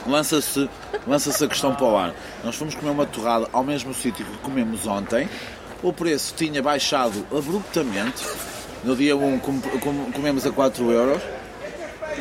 Lança-se 0.06 0.68
lança 1.06 1.44
a 1.44 1.48
questão 1.48 1.74
para 1.74 1.84
o 1.86 1.96
ar. 1.96 2.12
Nós 2.42 2.56
fomos 2.56 2.74
comer 2.74 2.90
uma 2.90 3.06
torrada 3.06 3.48
ao 3.52 3.62
mesmo 3.64 3.94
sítio 3.94 4.24
que 4.24 4.38
comemos 4.38 4.86
ontem. 4.86 5.28
O 5.82 5.92
preço 5.92 6.34
tinha 6.36 6.62
baixado 6.62 7.26
abruptamente. 7.36 8.24
No 8.82 8.94
dia 8.96 9.16
1 9.16 9.38
com- 9.38 9.60
com- 9.60 10.12
comemos 10.12 10.44
a 10.46 10.50
4 10.52 10.90
euros 10.90 11.22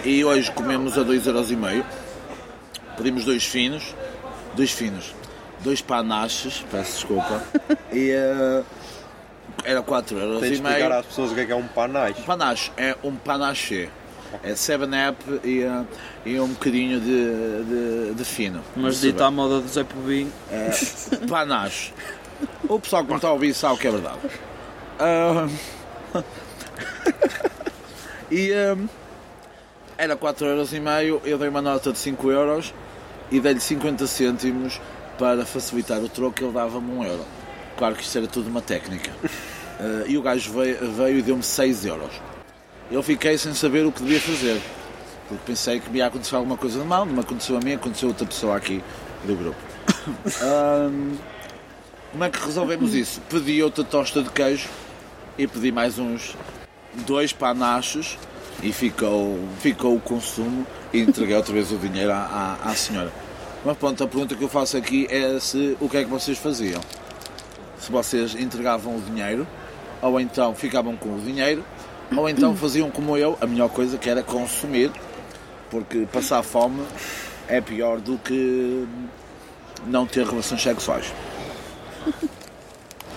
e 0.06 0.24
hoje 0.24 0.50
comemos 0.52 0.98
a 0.98 1.04
2,5 1.04 1.68
euros. 1.70 1.86
Pedimos 2.96 3.26
dois 3.26 3.44
finos, 3.44 3.96
dois 4.56 4.72
finos, 4.72 5.14
dois 5.64 5.82
panaches, 5.82 6.66
peço 6.72 6.94
desculpa, 6.94 7.44
e 7.92 8.12
eh, 8.12 8.64
era 9.64 9.82
4 9.82 10.18
euros 10.18 10.40
tens 10.40 10.54
de 10.54 10.58
e 10.58 10.62
meio. 10.62 10.76
explicar 10.76 11.00
às 11.00 11.06
pessoas 11.06 11.32
o 11.32 11.36
que 11.36 11.42
é 11.42 11.46
que 11.46 11.52
é 11.52 11.56
um 11.56 11.68
panache. 11.68 12.22
Panache 12.24 12.72
é 12.78 12.96
um 13.04 13.16
panache. 13.16 13.90
É 14.42 14.54
7-up 14.54 15.42
e, 15.44 15.62
eh, 15.62 15.84
e 16.26 16.40
um 16.40 16.48
bocadinho 16.48 17.00
de, 17.00 17.64
de, 17.64 18.14
de 18.16 18.26
fino. 18.26 18.62
Mas 18.76 19.00
dito 19.00 19.24
à 19.24 19.30
moda 19.30 19.62
do 19.62 19.68
Zé 19.68 19.84
Pobinho, 19.84 20.32
É, 20.52 20.72
panache. 21.30 21.94
O 22.68 22.80
pessoal 22.80 23.04
que 23.04 23.10
não 23.10 23.18
está 23.18 23.28
a 23.28 23.34
ouvir 23.34 23.54
sabe 23.54 23.78
que 23.80 23.88
é 23.88 23.92
verdade. 23.92 24.20
Ah, 25.00 25.48
e 28.30 28.54
ah, 28.54 28.78
era 29.98 30.16
4,5€, 30.16 31.22
eu 31.26 31.38
dei 31.38 31.50
uma 31.50 31.64
nota 31.64 31.92
de 31.92 31.98
5€ 31.98 32.32
euros 32.32 32.74
e 33.34 33.40
dei-lhe 33.40 33.60
50 33.60 34.06
cêntimos 34.06 34.80
para 35.18 35.44
facilitar 35.44 36.00
o 36.00 36.08
troco, 36.08 36.44
ele 36.44 36.54
dava-me 36.54 36.92
1€. 37.00 37.08
euro. 37.08 37.26
Claro 37.76 37.96
que 37.96 38.04
isto 38.04 38.16
era 38.16 38.28
tudo 38.28 38.48
uma 38.48 38.62
técnica. 38.62 39.12
Ah, 39.80 40.04
e 40.08 40.16
o 40.18 40.22
gajo 40.22 40.54
veio, 40.54 40.92
veio 40.92 41.18
e 41.18 41.22
deu-me 41.24 41.42
6 41.42 41.86
euros. 41.86 42.12
Eu 42.92 43.02
fiquei 43.02 43.36
sem 43.38 43.54
saber 43.56 43.88
o 43.88 43.92
que 43.92 44.04
devia 44.04 44.22
fazer. 44.22 44.62
Porque 45.28 45.44
pensei 45.48 45.80
que 45.80 45.90
me 45.90 45.98
ia 45.98 46.06
acontecer 46.06 46.36
alguma 46.36 46.56
coisa 46.56 46.80
de 46.80 46.86
mal, 46.86 47.06
não 47.06 47.14
me 47.14 47.22
aconteceu 47.22 47.58
a 47.58 47.60
mim, 47.60 47.74
aconteceu 47.74 48.10
a 48.10 48.12
outra 48.12 48.28
pessoa 48.28 48.56
aqui 48.56 48.84
do 49.26 49.36
grupo. 49.36 49.58
Ahm, 50.44 51.16
como 52.12 52.24
é 52.24 52.30
que 52.30 52.46
resolvemos 52.46 52.94
isso? 52.94 53.20
Pedi 53.30 53.64
outra 53.64 53.84
tosta 53.84 54.22
de 54.22 54.30
queijo 54.30 54.70
e 55.40 55.48
pedi 55.48 55.72
mais 55.72 55.98
uns 55.98 56.36
dois 57.08 57.34
panachos 57.34 58.16
e 58.62 58.72
ficou, 58.72 59.40
ficou 59.60 59.96
o 59.96 60.00
consumo 60.00 60.68
e 60.94 61.00
entreguei 61.00 61.36
outra 61.36 61.54
vez 61.54 61.72
o 61.72 61.78
dinheiro 61.78 62.12
à, 62.12 62.60
à, 62.64 62.70
à 62.70 62.76
senhora. 62.76 63.23
Mas 63.66 63.78
pronto, 63.78 64.04
a 64.04 64.08
pergunta 64.08 64.36
que 64.36 64.44
eu 64.44 64.50
faço 64.50 64.76
aqui 64.76 65.08
é 65.10 65.40
se 65.40 65.78
o 65.80 65.88
que 65.88 65.98
é 65.98 66.04
que 66.04 66.10
vocês 66.10 66.38
faziam? 66.38 66.82
Se 67.80 67.92
vocês 67.92 68.36
entregavam 68.36 68.98
o 68.98 69.02
dinheiro, 69.02 69.48
ou 70.02 70.20
então 70.20 70.54
ficavam 70.54 70.98
com 70.98 71.16
o 71.16 71.20
dinheiro, 71.20 71.64
ou 72.16 72.28
então 72.28 72.56
faziam 72.58 72.92
como 72.92 73.18
eu, 73.18 73.38
a 73.40 73.48
melhor 73.48 73.70
coisa 73.70 73.98
que 73.98 74.10
era 74.10 74.22
consumir, 74.22 74.92
porque 75.70 76.06
passar 76.12 76.44
fome 76.44 76.84
é 77.48 77.62
pior 77.62 78.00
do 78.00 78.18
que 78.18 78.86
não 79.88 80.06
ter 80.06 80.26
relações 80.26 80.62
sexuais. 80.62 81.14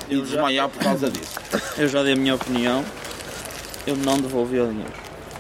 E 0.09 0.21
desmaiar 0.21 0.69
por 0.69 0.79
causa 0.81 1.11
disso. 1.11 1.35
eu 1.77 1.89
já 1.89 2.01
dei 2.05 2.13
a 2.13 2.17
minha 2.17 2.37
opinião. 2.37 2.85
Eu 3.85 3.97
não 3.97 4.17
devolvi 4.17 4.61
o 4.61 4.69
dinheiro. 4.69 4.93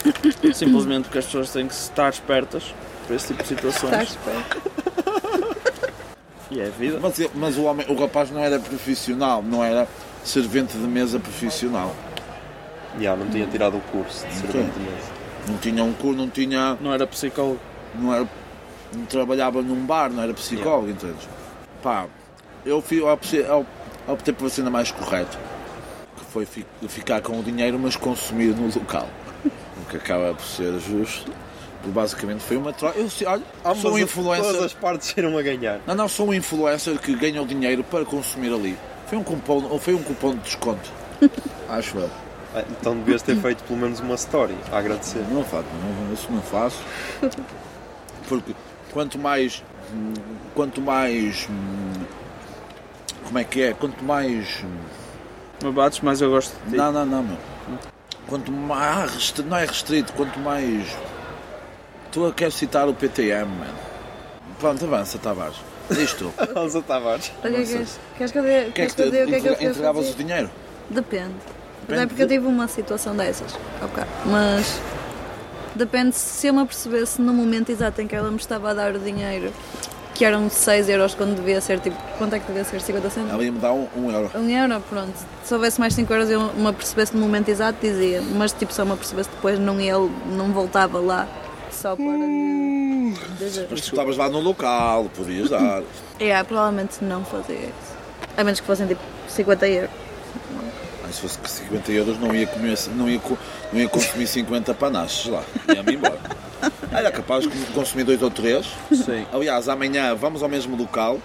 Simplesmente 0.52 1.04
porque 1.04 1.18
as 1.18 1.24
pessoas 1.26 1.52
têm 1.52 1.68
que 1.68 1.74
estar 1.74 2.08
espertas 2.10 2.74
para 3.06 3.16
esse 3.16 3.28
tipo 3.28 3.42
de 3.42 3.48
situações. 3.48 4.18
Perto. 4.24 4.76
E 6.48 6.60
é 6.60 6.66
a 6.66 6.70
vida. 6.70 7.00
Mas, 7.02 7.18
mas 7.34 7.58
o, 7.58 7.64
homem, 7.64 7.84
o 7.88 7.94
rapaz 8.00 8.30
não 8.30 8.40
era 8.40 8.58
profissional, 8.60 9.42
não 9.42 9.64
era 9.64 9.88
servente 10.24 10.74
de 10.78 10.86
mesa 10.86 11.18
profissional. 11.18 11.92
Já, 13.00 13.16
não 13.16 13.28
tinha 13.28 13.46
tirado 13.48 13.76
o 13.76 13.80
curso 13.80 14.24
de 14.26 14.32
servente 14.34 14.70
de 14.70 14.78
mesa. 14.78 15.08
Não 15.48 15.56
tinha 15.58 15.82
um 15.82 15.92
curso, 15.92 16.16
não 16.16 16.30
tinha. 16.30 16.78
Não 16.80 16.94
era 16.94 17.04
psicólogo. 17.04 17.58
Não, 17.96 18.14
era, 18.14 18.28
não 18.94 19.04
trabalhava 19.06 19.60
num 19.60 19.84
bar, 19.84 20.08
não 20.08 20.22
era 20.22 20.32
psicólogo, 20.34 20.88
entendes? 20.88 21.28
Pá, 21.82 22.06
eu 22.64 22.80
fui, 22.80 23.00
optei, 23.00 23.44
optei 24.06 24.32
por 24.32 24.46
a 24.46 24.50
cena 24.50 24.70
mais 24.70 24.92
correta, 24.92 25.36
que 26.16 26.24
foi 26.26 26.46
fi- 26.46 26.64
ficar 26.88 27.20
com 27.22 27.40
o 27.40 27.42
dinheiro, 27.42 27.76
mas 27.76 27.96
consumir 27.96 28.54
no 28.54 28.66
local. 28.66 29.08
O 29.82 29.88
que 29.90 29.96
acaba 29.98 30.32
por 30.34 30.44
ser 30.44 30.78
justo. 30.80 31.30
Basicamente 31.88 32.40
foi 32.42 32.56
uma 32.56 32.72
troca. 32.72 32.98
Eu 32.98 33.08
sei, 33.08 33.26
olha, 33.26 33.42
sou 33.62 33.72
um 33.74 33.82
Todas 33.82 34.00
influencer. 34.00 34.62
as 34.64 34.74
partes 34.74 35.08
saíram 35.14 35.36
a 35.38 35.42
ganhar. 35.42 35.80
Não, 35.86 35.94
não, 35.94 36.08
sou 36.08 36.28
um 36.28 36.34
influencer 36.34 36.98
que 36.98 37.14
ganha 37.14 37.40
o 37.42 37.46
dinheiro 37.46 37.84
para 37.84 38.04
consumir 38.04 38.52
ali. 38.52 38.76
Foi 39.06 39.16
um 39.18 39.22
cupom, 39.22 39.64
ou 39.64 39.78
foi 39.78 39.94
um 39.94 40.02
cupom 40.02 40.32
de 40.34 40.40
desconto. 40.40 40.90
Acho 41.68 41.98
eu. 41.98 42.10
Ah, 42.54 42.62
Então 42.70 42.96
devias 42.96 43.22
ter 43.22 43.36
feito 43.36 43.62
pelo 43.64 43.78
menos 43.78 44.00
uma 44.00 44.14
story 44.16 44.54
a 44.72 44.78
agradecer. 44.78 45.24
Não 45.30 45.44
faço, 45.44 45.64
não, 45.82 46.12
isso 46.12 46.26
não 46.30 46.42
faço. 46.42 46.78
Porque 48.28 48.54
quanto 48.92 49.18
mais. 49.18 49.62
Quanto 50.54 50.80
mais. 50.80 51.48
Como 53.24 53.38
é 53.38 53.44
que 53.44 53.62
é? 53.62 53.72
Quanto 53.74 54.02
mais. 54.04 54.64
Me 55.62 55.70
bates, 55.72 56.00
mas 56.02 56.20
eu 56.20 56.30
gosto 56.30 56.54
de 56.64 56.70
ti. 56.72 56.76
Não, 56.76 56.92
não, 56.92 57.06
não, 57.06 57.22
meu. 57.22 57.38
Quanto 58.26 58.50
mais. 58.50 59.34
ah, 59.38 59.42
Não 59.42 59.56
é 59.56 59.64
restrito, 59.64 60.12
quanto 60.14 60.38
mais. 60.40 60.84
Tu 62.16 62.24
a 62.24 62.32
queres 62.32 62.54
citar 62.54 62.88
o 62.88 62.94
PTM, 62.94 63.44
mano. 63.44 63.74
Pronto, 64.58 64.82
avança, 64.86 65.18
Tavares. 65.18 65.56
Isto. 65.90 66.32
Elsa 66.56 66.80
Tavares. 66.80 67.30
O 67.36 67.42
que 67.42 67.48
é 67.48 67.62
que? 67.62 67.86
Queres 68.16 68.34
eu 68.34 68.42
dê, 68.42 68.52
é 68.54 68.70
queres 68.70 68.94
que 68.94 69.02
que 69.02 69.08
eu 69.08 69.10
dê 69.10 69.24
o 69.24 69.26
que 69.26 69.34
é 69.34 69.40
que 69.40 69.48
eu 69.48 69.68
entregavas 69.68 70.08
o 70.08 70.14
dinheiro? 70.14 70.50
Depende. 70.88 71.34
Depende 71.82 72.02
é 72.02 72.06
porque 72.06 72.22
eu 72.22 72.26
tive 72.26 72.46
uma 72.46 72.68
situação 72.68 73.14
dessas. 73.14 73.52
Ok. 73.82 74.02
Mas 74.24 74.80
depende 75.74 76.16
se 76.16 76.46
eu 76.46 76.54
me 76.54 76.62
apercebesse 76.62 77.20
no 77.20 77.34
momento 77.34 77.68
exato 77.68 78.00
em 78.00 78.06
que 78.06 78.16
ela 78.16 78.30
me 78.30 78.38
estava 78.38 78.70
a 78.70 78.72
dar 78.72 78.94
o 78.94 78.98
dinheiro, 78.98 79.52
que 80.14 80.24
eram 80.24 80.48
6 80.48 80.88
euros 80.88 81.14
quando 81.14 81.36
devia 81.36 81.60
ser 81.60 81.80
tipo. 81.80 81.98
Quanto 82.16 82.34
é 82.34 82.38
que 82.38 82.46
devia 82.46 82.64
ser? 82.64 82.80
50 82.80 83.10
cêntimos? 83.10 83.34
Ela 83.34 83.44
ia-me 83.44 83.58
dar 83.58 83.74
um, 83.74 83.86
um 83.94 84.10
euro. 84.10 84.30
Um 84.34 84.48
euro, 84.48 84.82
pronto. 84.88 85.12
Se 85.44 85.52
houvesse 85.52 85.78
mais 85.78 85.92
5 85.92 86.10
euros 86.10 86.30
eu 86.30 86.50
me 86.54 86.68
apercebesse 86.68 87.14
no 87.14 87.20
momento 87.20 87.50
exato, 87.50 87.78
dizia. 87.78 88.22
Mas 88.22 88.54
tipo, 88.54 88.72
se 88.72 88.80
eu 88.80 88.86
me 88.86 88.92
apercebesse 88.92 89.28
depois, 89.28 89.58
não, 89.58 89.78
ia, 89.78 89.98
não 89.98 90.50
voltava 90.50 90.98
lá 90.98 91.28
só 91.76 91.94
para 91.96 92.04
dizer. 93.38 93.68
Mas 93.70 93.80
tu 93.82 93.90
estavas 93.90 94.16
lá 94.16 94.28
no 94.28 94.40
local, 94.40 95.10
podias 95.16 95.50
dar. 95.50 95.82
É, 96.18 96.42
provavelmente 96.42 97.02
não 97.04 97.24
fazia 97.24 97.56
isso. 97.56 97.96
A 98.36 98.42
menos 98.44 98.60
que 98.60 98.66
fossem 98.66 98.86
tipo 98.86 99.00
50 99.28 99.68
euros. 99.68 99.90
Ah, 101.04 101.12
se 101.12 101.20
fosse 101.20 101.38
50 101.44 101.92
euros 101.92 102.18
não 102.18 102.34
ia, 102.34 102.46
comer, 102.46 102.76
não 102.96 103.08
ia, 103.08 103.20
não 103.72 103.80
ia 103.80 103.88
consumir 103.88 104.26
50 104.26 104.74
panaches 104.74 105.30
lá. 105.30 105.42
Ia-me 105.74 105.94
embora. 105.94 106.18
Era 106.90 107.12
capaz 107.12 107.44
de 107.44 107.50
consumir 107.72 108.04
dois 108.04 108.22
ou 108.22 108.30
três. 108.30 108.66
Sim. 108.90 109.26
Aliás, 109.32 109.68
amanhã 109.68 110.14
vamos 110.14 110.42
ao 110.42 110.48
mesmo 110.48 110.76
local 110.76 111.18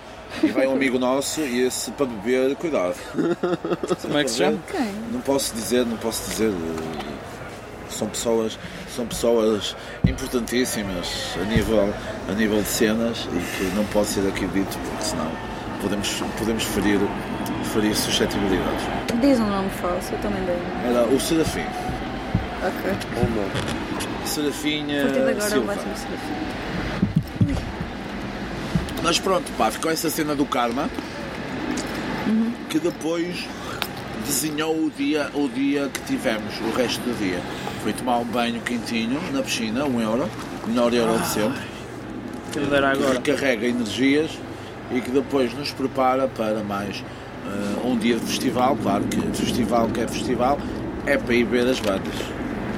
e 0.43 0.47
vai 0.47 0.67
um 0.67 0.73
amigo 0.73 0.99
nosso 0.99 1.41
e 1.41 1.61
esse 1.65 1.91
para 1.91 2.05
beber, 2.05 2.55
cuidado. 2.55 2.95
Como 4.01 4.17
é 4.17 4.23
que 4.23 4.29
se 4.31 4.37
chama? 4.37 4.59
Não 5.11 5.19
posso 5.21 5.53
dizer, 5.53 5.85
não 5.85 5.97
posso 5.97 6.29
dizer. 6.29 6.49
eh, 6.51 7.11
São 7.89 8.07
pessoas, 8.07 8.57
são 8.95 9.05
pessoas 9.05 9.75
importantíssimas 10.07 11.35
a 11.41 11.45
nível, 11.45 11.93
a 12.29 12.33
nível 12.33 12.61
de 12.61 12.67
cenas 12.67 13.27
e 13.31 13.57
que 13.57 13.63
não 13.75 13.85
pode 13.85 14.07
ser 14.07 14.27
aqui 14.27 14.45
dito 14.47 14.77
porque 14.77 15.03
senão 15.03 15.31
podemos, 15.81 16.23
podemos 16.37 16.63
ferir, 16.63 16.99
ferir 17.73 17.95
suscetibilidades. 17.95 18.83
Diz 19.21 19.39
um 19.39 19.47
nome 19.47 19.69
falso, 19.69 20.13
eu 20.13 20.19
também 20.19 20.43
dei. 20.43 20.57
Era 20.85 21.05
o 21.05 21.19
Serafim. 21.19 21.65
Ok. 22.61 22.91
Ou 23.17 23.29
não. 23.29 24.27
De 25.11 25.19
agora 25.19 25.49
Silva. 25.49 25.65
vai 25.67 25.75
ser 25.77 25.89
o 25.89 25.97
Serafim. 25.97 26.51
Mas 29.03 29.19
pronto, 29.19 29.51
pá, 29.57 29.71
ficou 29.71 29.91
essa 29.91 30.09
cena 30.09 30.35
do 30.35 30.45
karma 30.45 30.89
que 32.69 32.79
depois 32.79 33.47
desenhou 34.25 34.75
o 34.75 34.91
dia, 34.91 35.29
o 35.33 35.49
dia 35.49 35.89
que 35.91 36.01
tivemos, 36.01 36.53
o 36.61 36.71
resto 36.71 37.01
do 37.01 37.17
dia. 37.17 37.41
Foi 37.83 37.93
tomar 37.93 38.17
um 38.19 38.25
banho 38.25 38.61
quentinho 38.61 39.19
na 39.33 39.41
piscina, 39.41 39.85
um 39.85 39.99
euro, 39.99 40.29
melhor 40.67 40.93
euro 40.93 41.17
de 41.19 41.27
sempre, 41.27 41.59
Quem 42.51 42.63
me 42.63 42.69
dera 42.69 42.91
que 42.95 43.01
agora. 43.03 43.13
recarrega 43.19 43.65
energias 43.67 44.31
e 44.91 45.01
que 45.01 45.09
depois 45.09 45.53
nos 45.57 45.71
prepara 45.71 46.27
para 46.27 46.63
mais 46.63 47.03
eh, 47.47 47.87
um 47.87 47.97
dia 47.97 48.15
de 48.15 48.25
festival. 48.25 48.77
Claro 48.81 49.03
que 49.05 49.19
festival 49.35 49.87
que 49.87 50.01
é 50.01 50.07
festival 50.07 50.59
é 51.07 51.17
para 51.17 51.33
ir 51.33 51.43
ver 51.45 51.67
as 51.67 51.79
bandas. 51.79 52.13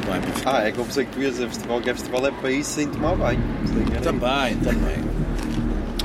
É 0.07 0.49
Ah, 0.49 0.67
é 0.67 0.71
que 0.71 0.77
eu 0.79 0.85
pensei 0.85 1.05
que 1.05 1.11
tu 1.11 1.21
ias 1.21 1.33
dizer 1.33 1.47
festival, 1.49 1.81
que 1.81 1.89
é 1.89 1.93
festival 1.93 2.27
é 2.27 2.31
para 2.31 2.51
ir 2.51 2.63
sem 2.63 2.87
tomar 2.87 3.15
banho. 3.15 3.41
Que 3.91 4.01
Também, 4.01 4.55
também. 4.57 5.03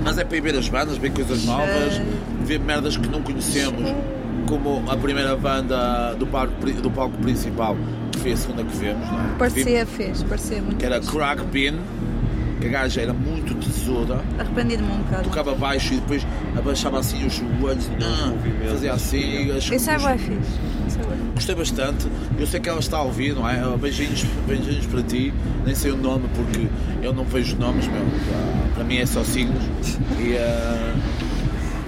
Mas 0.03 0.19
é 0.19 0.25
para 0.25 0.37
ir 0.37 0.41
ver 0.41 0.57
as 0.57 0.69
bandas, 0.69 0.97
ver 0.97 1.13
coisas 1.13 1.45
novas, 1.45 2.01
ver 2.43 2.59
merdas 2.61 2.97
que 2.97 3.09
não 3.09 3.23
conhecemos, 3.23 3.93
como 4.47 4.83
a 4.91 4.97
primeira 4.97 5.37
banda 5.37 6.15
do 6.15 6.27
palco, 6.27 6.53
do 6.81 6.91
palco 6.91 7.19
principal, 7.19 7.77
que 8.19 8.23
foi 8.23 8.33
a 8.33 8.37
segunda 8.37 8.65
que 8.65 8.77
vemos, 8.77 9.07
não 9.11 9.21
é? 9.21 9.35
Parecia 9.39 9.87
fixe, 9.87 10.25
parecia 10.25 10.63
muito 10.63 10.77
Que 10.77 10.87
era 10.87 11.01
fixe. 11.01 11.17
Crack 11.17 11.43
Bean, 11.45 11.75
que 12.61 12.67
a 12.67 12.71
gaja 12.71 13.01
era 13.03 13.13
muito 13.13 13.55
tesoura, 13.55 14.21
Arrependido-me 14.39 14.91
um 14.93 14.99
bocado. 14.99 15.23
tocava 15.25 15.55
baixo 15.55 15.95
e 15.95 15.97
depois 15.99 16.27
abaixava 16.57 16.99
assim 16.99 17.25
os 17.25 17.35
joelhos, 17.35 17.89
ah, 18.03 18.27
movimento. 18.31 18.71
fazia 18.71 18.93
assim. 18.93 19.51
as- 19.53 19.71
Isso 19.71 19.91
é 19.91 19.99
bem 19.99 20.19
fixe. 20.19 20.59
É 20.99 21.07
bem. 21.07 21.19
Gostei 21.35 21.55
bastante. 21.55 22.09
Eu 22.37 22.47
sei 22.49 22.59
que 22.59 22.69
ela 22.69 22.81
está 22.81 22.97
a 22.99 23.03
ouvir, 23.03 23.33
não 23.35 23.49
é? 23.49 23.63
Beijinhos, 23.77 24.25
beijinhos 24.47 24.87
para 24.87 25.03
ti. 25.05 25.33
Nem 25.65 25.73
sei 25.75 25.93
o 25.93 25.97
nome 25.97 26.29
porque 26.35 26.67
eu 27.01 27.13
não 27.13 27.23
vejo 27.25 27.57
nomes, 27.57 27.87
meu. 27.87 28.03
Ah, 28.03 28.69
Para 28.75 28.83
mim 28.85 28.97
é 28.97 29.07
só 29.07 29.23
signos. 29.23 29.63
E, 30.19 30.37
ah, 30.37 30.95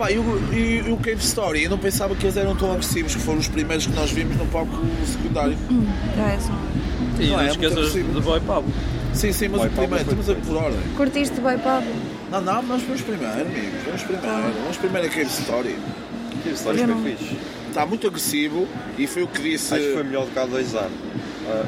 pá, 0.00 0.10
e, 0.10 0.18
o- 0.18 0.48
e- 0.52 0.82
e 0.88 0.92
o 0.92 0.96
Cave 0.96 1.22
Story, 1.22 1.64
eu 1.64 1.70
não 1.70 1.76
pensava 1.78 2.14
que 2.16 2.24
eles 2.24 2.36
eram 2.38 2.56
tão 2.56 2.72
agressivos, 2.72 3.14
que 3.14 3.20
foram 3.20 3.38
os 3.38 3.48
primeiros 3.48 3.86
que 3.86 3.92
nós 3.92 4.10
vimos 4.10 4.34
no 4.38 4.46
palco 4.46 4.72
secundário. 5.06 5.56
É, 6.18 6.38
são- 6.40 6.58
E 7.18 7.24
Não 7.26 7.32
não 7.36 7.40
é, 7.42 7.48
é 7.48 7.50
esqueças 7.50 7.78
possível. 7.78 8.14
de 8.14 8.20
Boy 8.22 8.40
Pablo. 8.40 8.72
Sim, 9.12 9.30
sim, 9.32 9.48
mas 9.48 9.60
Vai, 9.60 9.68
o 9.68 9.72
primeiro, 9.72 9.96
estamos 10.04 10.30
a 10.30 10.34
por 10.36 10.56
ordem. 10.56 10.80
Curtiste 10.96 11.38
bem, 11.42 11.58
Pablo? 11.58 11.92
Não, 12.30 12.40
não, 12.40 12.62
mas 12.62 12.82
vamos 12.82 13.02
primeiro, 13.02 13.40
amigos. 13.42 13.82
Vamos 13.84 14.02
primeiro. 14.04 14.52
Vamos 14.62 14.76
primeiro 14.78 15.06
a 15.06 15.10
Cave 15.10 15.26
Story. 15.26 15.76
Que 16.42 16.48
história 16.48 16.80
Eu 16.80 16.86
foi 16.86 16.94
não- 16.96 17.04
fixe. 17.18 17.36
Está 17.68 17.84
muito 17.84 18.06
agressivo 18.06 18.66
e 18.96 19.06
foi 19.06 19.22
o 19.22 19.28
que 19.28 19.42
disse. 19.42 19.74
Acho 19.74 19.82
que 19.84 19.92
foi 19.92 20.02
melhor 20.04 20.24
do 20.24 20.30
que 20.32 20.38
há 20.38 20.46
dois 20.46 20.74
anos. 20.74 20.92
Ah, 21.46 21.64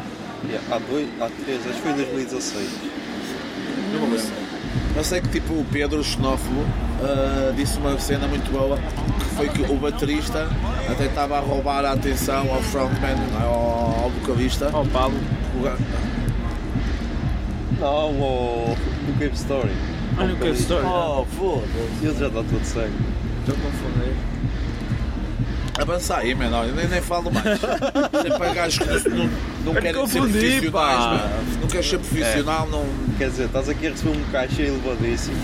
yeah, 0.49 0.75
há, 0.75 0.79
dois, 0.79 1.07
há 1.21 1.29
três, 1.45 1.61
acho 1.67 1.75
que 1.75 1.83
foi 1.83 1.91
em 1.91 1.97
2016. 1.97 2.69
Não 3.93 4.01
me 4.09 4.17
lembro. 4.17 4.52
Eu 4.95 5.05
sei 5.05 5.21
que 5.21 5.29
tipo 5.29 5.55
o 5.55 5.65
Pedro 5.71 6.03
xenófobo 6.03 6.65
ah, 7.03 7.53
disse 7.57 7.79
uma 7.79 7.99
cena 7.99 8.27
muito 8.27 8.51
boa 8.51 8.79
que 9.19 9.25
foi 9.35 9.49
que 9.49 9.63
o 9.63 9.77
baterista 9.77 10.49
até 10.89 11.07
estava 11.07 11.39
a 11.39 11.41
roubar 11.41 11.85
a 11.85 11.93
atenção 11.93 12.53
ao 12.53 12.63
frontman, 12.63 13.17
ao, 13.43 14.05
ao 14.05 14.11
vocalista. 14.11 14.71
Oh, 14.73 14.85
Pablo. 14.87 15.19
Não, 17.81 18.11
o 18.11 18.77
do 19.07 19.19
Cave 19.19 19.35
Story. 19.35 19.73
Olha 20.19 20.35
o 20.35 20.37
Cave 20.37 20.53
Story. 20.53 20.87
Oh, 20.87 21.25
foda-se. 21.25 22.07
Ele 22.07 22.19
já 22.19 22.27
está 22.29 22.43
todo 22.43 22.65
cego. 22.65 22.95
Estou 23.41 23.57
a 23.57 24.52
confundir. 25.73 25.81
Avança 25.81 26.17
aí, 26.17 26.35
menor, 26.35 26.67
eu 26.67 26.75
nem, 26.75 26.87
nem 26.89 27.01
falo 27.01 27.31
mais. 27.33 27.59
Sempre 27.61 28.55
gajos 28.55 28.79
que 28.79 29.09
não, 29.09 29.31
não 29.65 29.73
Quero 29.75 29.83
querem 29.83 30.07
ser 30.07 30.19
profissionais, 30.21 30.71
pá. 30.71 31.31
não 31.61 31.69
queres 31.69 31.89
ser 31.89 31.99
profissional, 31.99 32.69
não. 32.69 32.87
Quer 33.19 33.31
dizer, 33.31 33.45
estás 33.47 33.69
aqui 33.69 33.87
a 33.87 33.91
receber 33.91 34.17
um 34.17 34.25
caixa 34.33 34.63
elevadíssimo. 34.63 35.37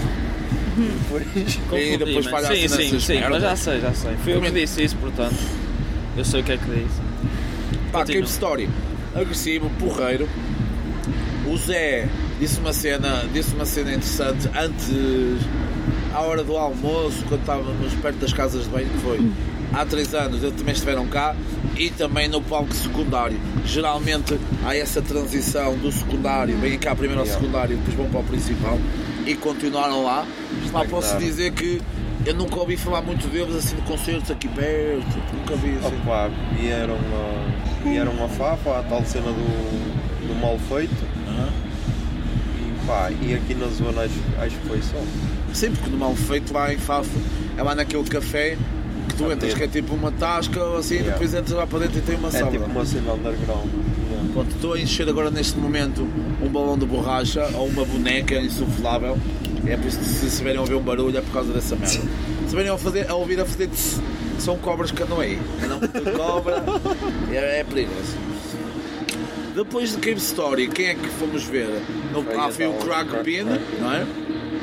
Depois. 0.77 1.59
E 1.73 1.97
depois 1.97 2.27
mas- 2.31 2.47
Sim, 2.47 2.65
assim 2.67 2.69
sim, 2.69 3.01
sim, 3.01 3.15
mas 3.21 3.31
merdas. 3.31 3.43
já 3.43 3.57
sei, 3.57 3.81
já 3.81 3.93
sei. 3.95 4.17
Fui 4.23 4.35
eu 4.35 4.41
que 4.41 4.51
disse 4.51 4.85
isso, 4.85 4.97
portanto. 4.97 5.35
Eu 6.17 6.25
sei 6.25 6.41
o 6.41 6.45
que 6.45 6.53
é 6.53 6.57
que 6.57 6.65
disse. 6.65 7.01
Pá, 7.93 8.01
Continua. 8.01 8.21
Cave 8.23 8.33
Story, 8.33 8.69
agressivo, 9.15 9.71
porreiro. 9.79 10.29
O 11.47 11.57
Zé 11.57 12.07
disse 12.39 12.59
uma 12.61 12.73
cena, 12.73 13.25
disse 13.33 13.55
uma 13.55 13.65
cena 13.65 13.91
interessante 13.91 14.49
antes, 14.57 14.89
à 16.15 16.21
hora 16.21 16.45
do 16.45 16.57
almoço, 16.57 17.25
quando 17.29 17.41
estávamos 17.41 17.95
perto 17.95 18.17
das 18.19 18.33
casas 18.33 18.65
de 18.65 18.69
banho, 18.71 18.89
que 18.89 18.99
foi 18.99 19.19
há 19.73 19.85
três 19.85 20.15
anos, 20.15 20.43
eles 20.43 20.57
também 20.57 20.73
estiveram 20.73 21.07
cá 21.07 21.35
e 21.77 21.91
também 21.91 22.29
no 22.29 22.41
palco 22.43 22.75
secundário. 22.75 23.39
Geralmente 23.65 24.39
há 24.65 24.77
essa 24.77 25.01
transição 25.01 25.77
do 25.77 25.91
secundário, 25.93 26.57
vêm 26.59 26.79
cá 26.79 26.95
primeiro 26.95 27.21
ao 27.21 27.27
secundário, 27.27 27.77
depois 27.77 27.97
vão 27.97 28.09
para 28.11 28.21
o 28.21 28.25
principal 28.25 28.79
e 29.27 29.35
continuaram 29.35 30.05
lá. 30.05 30.27
Pá, 30.73 30.85
posso 30.85 31.17
dizer 31.19 31.53
que 31.53 31.81
eu 32.27 32.35
nunca 32.35 32.57
ouvi 32.57 32.77
falar 32.77 33.03
muito 33.03 33.27
deles 33.29 33.55
assim 33.55 33.77
de 33.77 33.83
concertos 33.83 34.31
aqui 34.31 34.49
perto, 34.49 35.19
nunca 35.33 35.57
vi 35.57 35.77
assim. 35.77 35.97
Opa, 36.03 36.31
vieram 36.59 36.97
a, 36.97 37.89
vieram 37.89 38.25
a 38.25 38.29
Fafa, 38.29 38.81
a 38.81 38.83
tal 38.83 39.05
cena 39.05 39.27
do, 39.27 40.29
do 40.29 40.35
mal 40.41 40.59
feito. 40.59 40.95
Aham. 41.29 41.49
E 42.59 42.87
pá, 42.87 43.11
e 43.23 43.35
aqui 43.35 43.55
na 43.55 43.67
zona 43.69 44.03
acho, 44.03 44.15
acho 44.41 44.57
que 44.57 44.69
foi 44.69 44.83
só. 44.83 44.99
Sim, 45.55 45.71
porque 45.73 45.91
no 45.91 45.97
mal 45.97 46.15
feito 46.15 46.53
lá 46.53 46.73
em 46.73 46.79
Fafo 46.79 47.19
é 47.57 47.63
lá 47.63 47.75
naquele 47.75 48.05
café 48.05 48.59
que 49.09 49.15
tu 49.17 49.33
entras 49.33 49.55
que 49.55 49.63
é 49.63 49.67
tipo 49.69 49.95
uma 49.95 50.13
tasca 50.13 50.63
ou 50.63 50.77
assim, 50.79 50.95
Yeah. 50.97 51.13
depois 51.15 51.35
entras 51.35 51.57
lá 51.57 51.67
para 51.67 51.79
dentro 51.81 51.99
e 51.99 52.03
tem 52.03 52.17
uma 52.17 52.29
É 52.29 52.33
sala. 52.33 52.51
tipo 52.51 52.65
uma 52.65 52.85
cena 52.85 53.13
underground. 53.13 53.67
Yeah. 54.11 54.33
Pronto, 54.33 54.51
estou 54.55 54.73
a 54.75 54.81
encher 54.81 55.09
agora 55.09 55.31
neste 55.31 55.59
momento 55.59 56.07
um 56.43 56.49
balão 56.49 56.79
de 56.79 56.87
borracha 56.87 57.49
ou 57.55 57.67
uma 57.67 57.85
boneca 57.85 58.35
insuflável. 58.37 59.19
É 59.67 59.77
por 59.77 59.87
isso 59.87 59.99
que 59.99 60.05
se 60.05 60.27
estiverem 60.27 60.59
a 60.59 60.61
ouvir 60.63 60.75
um 60.75 60.83
barulho 60.83 61.19
é 61.19 61.21
por 61.21 61.33
causa 61.33 61.53
dessa 61.53 61.75
merda. 61.77 61.91
Se 61.95 62.01
estiverem 62.45 62.71
a, 62.71 62.79
fazer, 62.79 63.11
a 63.11 63.15
ouvir 63.15 63.41
a 63.41 63.45
fazer 63.45 63.67
tss, 63.69 64.01
são 64.39 64.57
cobras 64.57 64.91
que 64.91 65.03
andam 65.03 65.21
aí. 65.21 65.39
Andam 65.63 65.81
com 65.81 66.11
cobra, 66.17 66.63
é, 67.33 67.61
é 67.61 67.65
perigoso. 67.65 68.17
Depois 69.55 69.91
de 69.91 69.97
Cave 69.99 70.19
Story, 70.19 70.69
quem 70.69 70.87
é 70.87 70.95
que 70.95 71.09
fomos 71.09 71.43
ver? 71.45 71.69
No, 72.13 72.23
Foi 72.23 72.35
ah, 72.37 72.49
foi 72.51 72.67
o 72.67 72.75
Crack 72.75 73.23
Bean, 73.25 73.45
não 73.81 73.93
é? 73.93 74.07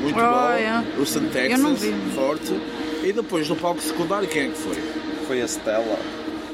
Muito 0.00 0.18
Oh, 0.18 0.22
bom. 0.22 0.54
yeah. 0.54 0.84
O 0.96 1.20
não 1.20 1.30
Texas, 1.30 1.92
forte. 2.14 2.60
E 3.06 3.12
depois 3.12 3.48
no 3.48 3.54
palco 3.54 3.80
secundário, 3.80 4.26
quem 4.26 4.46
é 4.46 4.48
que 4.48 4.58
foi? 4.58 4.74
Foi 5.28 5.40
a 5.40 5.44
Stella, 5.46 5.96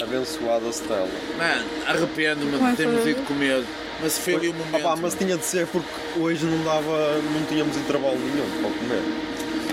abençoada 0.02 0.68
Stella. 0.68 1.08
Mano, 1.38 1.64
arrependo-me 1.86 2.58
de 2.70 2.76
termos 2.76 3.00
foi? 3.00 3.10
ido 3.12 3.22
comer, 3.22 3.64
mas 4.02 4.18
foi 4.18 4.34
ali 4.34 4.48
um 4.50 4.52
momento. 4.52 4.86
Opa, 4.86 4.96
mas 4.96 5.14
tinha 5.14 5.38
de 5.38 5.44
ser 5.46 5.66
porque 5.68 5.88
hoje 6.20 6.44
não 6.44 6.62
dava, 6.62 7.22
não 7.32 7.42
tínhamos 7.48 7.74
intervalo 7.74 8.18
nenhum 8.18 8.44
para 8.60 8.70
comer. 8.70 9.02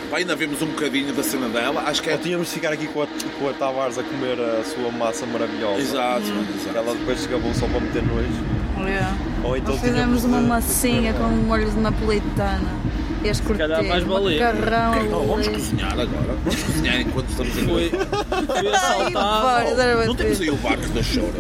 Pá, 0.09 0.17
ainda 0.19 0.37
vimos 0.37 0.61
um 0.61 0.67
bocadinho 0.67 1.13
da 1.13 1.21
cena 1.21 1.49
dela, 1.49 1.83
acho 1.85 2.01
que 2.01 2.11
é. 2.11 2.13
Ou 2.13 2.19
tínhamos 2.19 2.47
de 2.47 2.53
ficar 2.53 2.71
aqui 2.71 2.87
com 2.87 3.01
a, 3.01 3.07
com 3.07 3.49
a 3.49 3.53
Tavares 3.55 3.97
a 3.97 4.03
comer 4.03 4.39
a 4.39 4.63
sua 4.63 4.89
massa 4.89 5.25
maravilhosa. 5.25 5.81
Exato, 5.81 6.27
mano, 6.27 6.47
Que 6.47 6.59
exato. 6.61 6.77
ela 6.77 6.95
depois 6.95 7.19
chegou 7.21 7.53
só 7.55 7.67
para 7.67 7.81
meter 7.81 8.03
nojo. 8.03 8.87
Yeah. 8.87 9.17
Ou 9.43 9.57
então 9.57 9.73
Nós 9.73 9.81
fizemos 9.81 10.23
uma 10.23 10.39
massinha 10.39 11.13
com 11.13 11.23
molho 11.23 11.69
de 11.69 11.77
napolitana. 11.77 12.79
Ias 13.23 13.39
curtir. 13.41 13.59
calhar 13.63 13.83
mais 13.83 14.03
macarrão 14.05 14.93
Oh, 15.11 15.27
vamos 15.27 15.47
cozinhar 15.47 15.91
agora. 15.93 16.35
Vamos 16.43 16.63
cozinhar 16.63 17.01
enquanto 17.01 17.29
estamos 17.29 17.57
aqui. 17.57 17.65
Fui, 17.67 17.89
fui 17.89 18.67
Ai, 18.67 18.75
assaltado. 18.75 20.05
Não 20.07 20.15
temos 20.15 20.41
aí 20.41 20.49
o 20.49 20.55
barco 20.55 20.87
das 20.89 21.05
choras. 21.05 21.33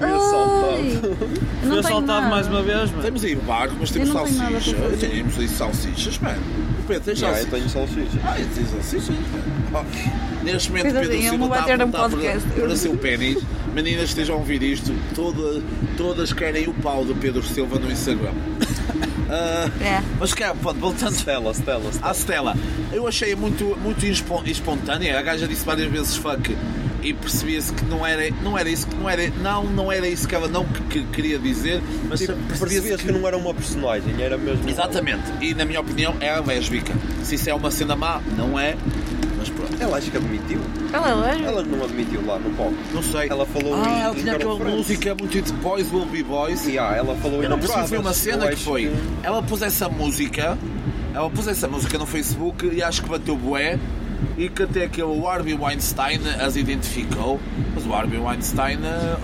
Fui 0.00 0.08
não 1.62 1.68
tenho 1.68 1.78
assaltado 1.80 2.26
mais 2.30 2.46
uma 2.46 2.62
vez, 2.62 2.90
mano. 2.90 3.02
Temos 3.02 3.22
aí 3.24 3.34
o 3.36 3.40
barco, 3.42 3.74
mas 3.78 3.90
temos 3.90 4.08
Eu 4.08 4.14
não 4.14 4.24
tenho 4.24 4.38
nada 4.38 4.50
para 4.50 4.60
salsicha. 4.60 4.82
fazer. 4.82 5.08
Temos 5.08 5.38
aí 5.38 5.48
salsichas, 5.48 6.18
mano. 6.20 6.42
O 6.78 6.82
Pedro, 6.88 7.04
tens 7.04 7.18
Já, 7.18 7.26
eu 7.28 7.32
salsicha? 7.34 7.50
tenho 7.56 7.68
salsicha. 7.68 8.18
Ah, 8.24 8.40
eu 8.40 8.46
tenho 8.54 8.66
salsichas, 8.68 9.16
mano. 9.30 9.44
Oh, 9.74 10.44
Neste 10.44 10.68
momento, 10.70 10.84
Pedro 10.84 11.12
eu 11.12 11.20
Silva 11.20 11.44
está 11.44 11.44
a 11.44 11.60
bater 11.60 11.84
um 11.84 11.90
para, 11.90 12.08
para 12.66 12.76
seu 12.76 12.96
pênis. 12.96 13.42
Meninas, 13.74 14.08
estejam 14.08 14.36
a 14.36 14.38
ouvir 14.38 14.62
isto. 14.62 14.90
Toda, 15.14 15.62
todas 15.98 16.32
querem 16.32 16.66
o 16.66 16.72
pau 16.72 17.04
do 17.04 17.14
Pedro 17.14 17.42
Silva 17.42 17.78
no 17.78 17.90
Instagram. 17.92 18.32
Ah, 19.28 19.68
É. 19.80 20.02
mas 20.18 20.34
que 20.34 20.42
é, 20.42 20.52
pronto, 20.52 20.80
voltando 20.80 21.14
Stella, 21.14 21.52
Stella, 21.54 21.90
Stella. 21.92 22.10
à 22.10 22.14
Stella, 22.14 22.56
eu 22.92 23.06
achei 23.06 23.34
muito, 23.36 23.78
muito 23.80 24.04
espontânea. 24.46 25.18
A 25.18 25.22
gaja 25.22 25.46
disse 25.46 25.64
várias 25.64 25.90
vezes 25.90 26.16
fuck 26.16 26.56
e 27.02 27.14
percebia-se 27.14 27.72
que 27.72 27.84
não 27.84 28.04
era, 28.04 28.28
não 28.42 28.58
era 28.58 28.68
isso 28.68 28.86
que 28.88 28.94
não 28.96 29.08
era, 29.08 29.30
não, 29.40 29.64
não 29.64 29.90
era 29.92 30.06
isso 30.08 30.26
que 30.28 30.34
ela 30.34 30.48
não 30.48 30.64
que- 30.66 30.82
que 30.82 31.02
queria 31.12 31.38
dizer, 31.38 31.80
mas 32.08 32.20
Tipo, 32.20 32.32
percebia-se 32.34 32.58
percebias 32.58 33.00
que 33.00 33.12
não 33.12 33.26
era 33.26 33.36
uma 33.38 33.54
personagem, 33.54 34.20
era 34.20 34.36
mesmo. 34.36 34.68
Exatamente, 34.68 35.22
e 35.40 35.54
na 35.54 35.64
minha 35.64 35.80
opinião 35.80 36.14
é 36.20 36.28
a 36.30 36.40
lésbica. 36.40 36.92
Se 37.22 37.36
isso 37.36 37.48
é 37.48 37.54
uma 37.54 37.70
cena 37.70 37.94
má, 37.96 38.20
não 38.36 38.58
é, 38.58 38.76
Ela 39.78 39.96
acho 39.98 40.10
que 40.10 40.16
admitiu. 40.16 40.60
Ela 40.92 41.30
é? 41.32 41.42
Ela 41.42 41.62
não 41.62 41.84
admitiu 41.84 42.24
lá 42.26 42.38
no 42.38 42.50
palco. 42.50 42.74
não 42.92 43.02
sei. 43.02 43.28
Ela 43.28 43.46
falou 43.46 43.74
ah, 43.74 43.88
em- 43.88 44.00
ela 44.00 44.14
em 44.16 44.20
tinha 44.22 44.34
aquela 44.34 44.54
música 44.58 45.14
muito 45.14 45.40
de 45.42 45.52
Boys 45.54 45.92
Will 45.92 46.06
Be 46.06 46.22
Boys. 46.22 46.66
E 46.66 46.78
ah, 46.78 46.94
ela 46.96 47.14
falou 47.16 47.40
em 47.40 47.44
Eu 47.44 47.50
não 47.50 47.58
percebi, 47.58 47.88
foi 47.88 47.98
uma 47.98 48.12
cena 48.14 48.48
que 48.48 48.56
foi. 48.56 48.92
Ela 49.22 49.42
pôs 49.42 49.62
essa 49.62 49.88
música, 49.88 50.56
ela 51.14 51.28
pôs 51.30 51.46
essa 51.48 51.66
música 51.68 51.98
no 51.98 52.06
Facebook 52.06 52.68
e 52.72 52.82
acho 52.82 53.02
que 53.02 53.08
bateu 53.08 53.36
bué. 53.36 53.78
E 54.36 54.48
que 54.50 54.62
até 54.62 54.86
que 54.86 55.02
o 55.02 55.26
Harvey 55.26 55.54
Weinstein 55.54 56.20
as 56.40 56.54
identificou. 56.56 57.40
Mas 57.74 57.86
o 57.86 57.92
Harvey 57.94 58.18
Weinstein. 58.20 58.78
eh, 58.84 59.16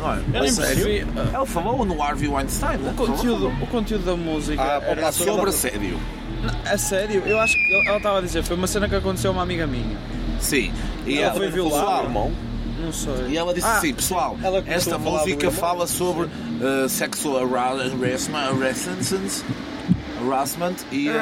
Não 0.00 0.12
é? 0.12 0.16
Eu 0.34 0.42
nem 0.42 0.54
percebi. 0.54 1.06
Ela 1.32 1.46
falou 1.46 1.84
no 1.84 2.02
Harvey 2.02 2.28
Weinstein. 2.28 2.76
O 2.88 2.94
conteúdo, 2.94 3.48
o 3.62 3.66
conteúdo 3.66 4.04
da 4.04 4.16
música 4.16 4.62
Ah, 4.62 4.80
era 4.82 5.12
Sobre 5.12 5.50
assédio. 5.50 5.98
A 6.64 6.78
sério? 6.78 7.22
Eu 7.26 7.38
acho 7.38 7.54
que 7.54 7.74
ela 7.86 7.98
estava 7.98 8.18
a 8.18 8.20
dizer, 8.22 8.42
foi 8.42 8.56
uma 8.56 8.66
cena 8.66 8.88
que 8.88 8.94
aconteceu 8.94 9.30
a 9.30 9.34
uma 9.34 9.42
amiga 9.42 9.66
minha. 9.66 9.96
Sim. 10.40 10.72
E 11.06 11.18
Ela 11.18 11.26
ela, 11.26 11.34
foi 11.34 11.50
violada? 11.50 12.04
irmão. 12.04 12.32
Não 12.82 12.92
sei. 12.94 13.12
E 13.28 13.36
ela 13.36 13.52
disse 13.52 13.66
Ah, 13.66 13.76
assim, 13.76 13.92
pessoal, 13.92 14.38
esta 14.66 14.96
música 14.96 15.50
fala 15.50 15.86
sobre 15.86 16.24
uh, 16.24 16.88
sexual 16.88 17.44
harassment, 17.54 18.34
harassment, 18.34 19.44
harassment 20.26 20.74
e, 20.92 21.08
uh, 21.08 21.12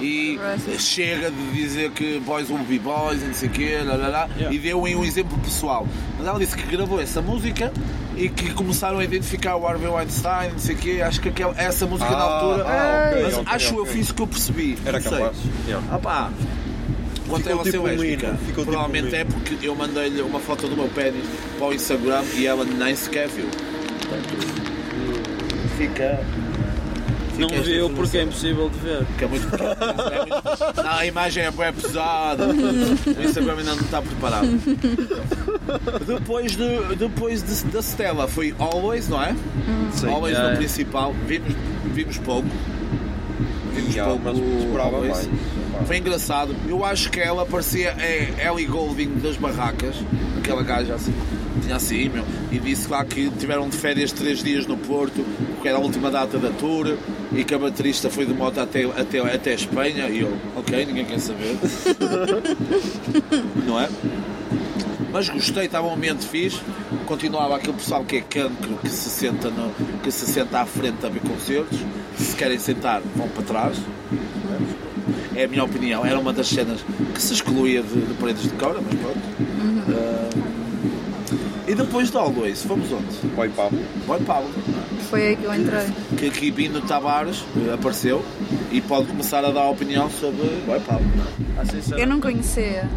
e 0.00 0.38
Harassment. 0.38 0.78
chega 0.78 1.30
de 1.30 1.52
dizer 1.52 1.90
que 1.90 2.18
boys 2.20 2.48
will 2.50 2.58
be 2.64 2.78
boys 2.78 3.22
e 3.22 3.26
não 3.26 3.34
sei 3.34 3.48
o 3.48 3.52
quê, 3.52 3.78
lá, 3.84 3.94
lá, 3.96 4.08
lá, 4.08 4.28
Yeah. 4.36 4.54
e 4.54 4.58
deu 4.58 4.80
um 4.82 5.04
exemplo 5.04 5.38
pessoal. 5.38 5.86
Mas 6.18 6.26
ela 6.26 6.38
disse 6.38 6.56
que 6.56 6.66
gravou 6.66 7.00
essa 7.00 7.20
música 7.20 7.72
e 8.16 8.28
que 8.28 8.52
começaram 8.54 8.98
a 8.98 9.04
identificar 9.04 9.56
o 9.56 9.66
Harvey 9.66 9.88
Weinstein, 9.88 10.52
não 10.52 10.58
sei 10.58 10.74
o 10.74 10.78
quê, 10.78 11.02
acho 11.02 11.20
que 11.20 11.28
aquela, 11.28 11.54
essa 11.56 11.86
música 11.86 12.10
na 12.10 12.16
Ah, 12.16 12.22
altura, 12.40 12.64
ah, 12.66 13.10
ok, 13.12 13.22
mas 13.24 13.34
ok, 13.34 13.46
acho 13.54 13.74
eu 13.74 13.80
ok. 13.82 13.92
foi 13.92 14.00
isso 14.00 14.14
que 14.14 14.22
eu 14.22 14.26
percebi. 14.26 14.78
Era 14.84 14.98
não 15.00 15.08
sei. 15.08 15.18
capaz. 15.18 15.36
Yeah. 15.66 15.86
Ah 15.90 15.98
pá, 15.98 16.30
quanto 17.28 17.42
Ficou 17.44 17.52
ela 17.52 17.64
ser 17.64 17.70
tipo 17.72 17.84
lésbica, 17.84 18.26
ficou 18.34 18.64
tipo 18.64 18.64
provavelmente 18.64 19.14
um 19.14 19.18
é 19.18 19.24
porque 19.24 19.66
eu 19.66 19.74
mandei-lhe 19.74 20.20
uma 20.22 20.40
foto 20.40 20.66
do 20.68 20.76
meu 20.76 20.88
pênis 20.88 21.24
para 21.58 21.66
o 21.68 21.72
Instagram 21.74 22.22
e 22.36 22.46
ela 22.46 22.64
nem 22.64 22.94
sequer 22.94 23.28
viu. 23.28 23.46
Portanto, 23.46 24.62
fica. 25.78 26.20
Não 27.38 27.48
viu 27.62 27.90
porque 27.90 28.18
é 28.18 28.22
impossível 28.24 28.68
de 28.68 28.78
ver. 28.78 29.06
Muito 29.28 29.50
pequeno, 29.50 29.64
é 29.74 30.18
muito- 30.18 30.76
Não, 30.82 30.90
a 30.92 31.06
imagem 31.06 31.44
é 31.44 31.50
bem 31.50 31.72
pesada. 31.72 32.46
O 32.52 33.22
Instagram 33.24 33.56
ainda 33.58 33.74
não 33.74 33.82
está 33.82 34.02
preparado. 34.02 34.46
Depois, 36.06 36.56
de, 36.56 36.96
depois 36.96 37.42
de- 37.42 37.64
da 37.70 37.80
Stella 37.82 38.28
foi 38.28 38.54
Always, 38.58 39.08
não 39.08 39.22
é? 39.22 39.34
Sim. 39.92 40.08
Always 40.08 40.36
É. 40.36 40.50
no 40.50 40.56
principal. 40.56 41.14
Vimos, 41.26 41.54
vimos 41.92 42.18
pouco. 42.18 42.48
Vimos 43.74 43.94
Yeah, 43.94 44.12
pouco. 44.12 44.24
mas 44.24 44.64
esperava 44.64 44.96
Always. 44.96 45.28
Foi 45.86 45.96
engraçado. 45.98 46.54
Eu 46.68 46.84
acho 46.84 47.10
que 47.10 47.18
ela 47.20 47.44
parecia 47.46 47.94
é 47.98 48.46
Ellie 48.46 48.66
Goulding 48.66 49.18
das 49.22 49.36
barracas. 49.36 49.96
Aquela 50.38 50.62
gaja 50.62 50.94
assim. 50.94 51.14
Tinha 51.62 51.76
assim, 51.76 52.08
meu. 52.08 52.24
E 52.50 52.58
disse 52.58 52.88
lá 52.88 53.04
que 53.04 53.30
tiveram 53.30 53.68
de 53.68 53.76
férias 53.76 54.12
três 54.12 54.42
dias 54.42 54.66
no 54.66 54.76
Porto, 54.76 55.24
porque 55.54 55.68
era 55.68 55.78
a 55.78 55.80
última 55.80 56.10
data 56.10 56.38
da 56.38 56.50
tour. 56.50 56.96
E 57.34 57.44
que 57.44 57.54
a 57.54 57.58
baterista 57.58 58.10
foi 58.10 58.26
de 58.26 58.34
moto 58.34 58.58
até, 58.60 58.84
até, 58.84 59.18
até 59.20 59.52
a 59.52 59.54
Espanha. 59.54 60.08
E 60.08 60.20
eu, 60.20 60.36
ok, 60.56 60.84
ninguém 60.84 61.04
quer 61.04 61.18
saber. 61.18 61.56
Não 63.66 63.80
é? 63.80 63.88
Mas 65.12 65.28
gostei, 65.28 65.66
estava 65.66 65.86
um 65.86 65.94
ambiente 65.94 66.26
fixe. 66.26 66.60
Continuava 67.06 67.56
aquele 67.56 67.74
pessoal 67.74 68.04
que 68.04 68.16
é 68.16 68.20
cancro, 68.22 68.78
que 68.82 68.88
se 68.88 69.10
senta, 69.10 69.50
no, 69.50 69.70
que 70.02 70.10
se 70.10 70.26
senta 70.26 70.60
à 70.60 70.66
frente 70.66 71.04
a 71.04 71.08
ver 71.10 71.20
concertos. 71.20 71.78
Se 72.16 72.34
querem 72.34 72.58
sentar, 72.58 73.02
vão 73.14 73.28
para 73.28 73.42
trás. 73.42 73.78
É 75.34 75.44
a 75.44 75.48
minha 75.48 75.64
opinião. 75.64 76.04
Era 76.04 76.18
uma 76.18 76.32
das 76.32 76.48
cenas 76.48 76.80
que 77.14 77.20
se 77.20 77.34
excluía 77.34 77.82
de, 77.82 78.00
de 78.00 78.14
Paredes 78.14 78.42
de 78.42 78.50
Cora, 78.50 78.80
mas 78.80 78.94
pronto. 78.98 79.20
Ah, 79.90 80.41
e 81.72 81.74
depois 81.74 82.10
de 82.10 82.16
Always, 82.18 82.62
fomos 82.62 82.92
onde? 82.92 83.34
Boy 83.34 83.48
Pablo. 83.50 83.78
Boy 84.06 84.20
Pablo. 84.20 84.50
Foi 85.08 85.28
aí 85.28 85.36
que 85.36 85.44
eu 85.44 85.54
entrei. 85.54 85.86
Que 86.18 86.26
aqui 86.26 86.50
Bino 86.50 86.80
Tavares 86.82 87.44
eh, 87.56 87.72
apareceu 87.74 88.22
e 88.70 88.80
pode 88.80 89.06
começar 89.06 89.44
a 89.44 89.50
dar 89.50 89.62
a 89.62 89.70
opinião 89.70 90.10
sobre 90.10 90.42
Boy 90.66 90.80
Pablo. 90.80 91.06
Ah, 91.58 91.98
Eu 91.98 92.06
não 92.06 92.20
conhecia, 92.20 92.88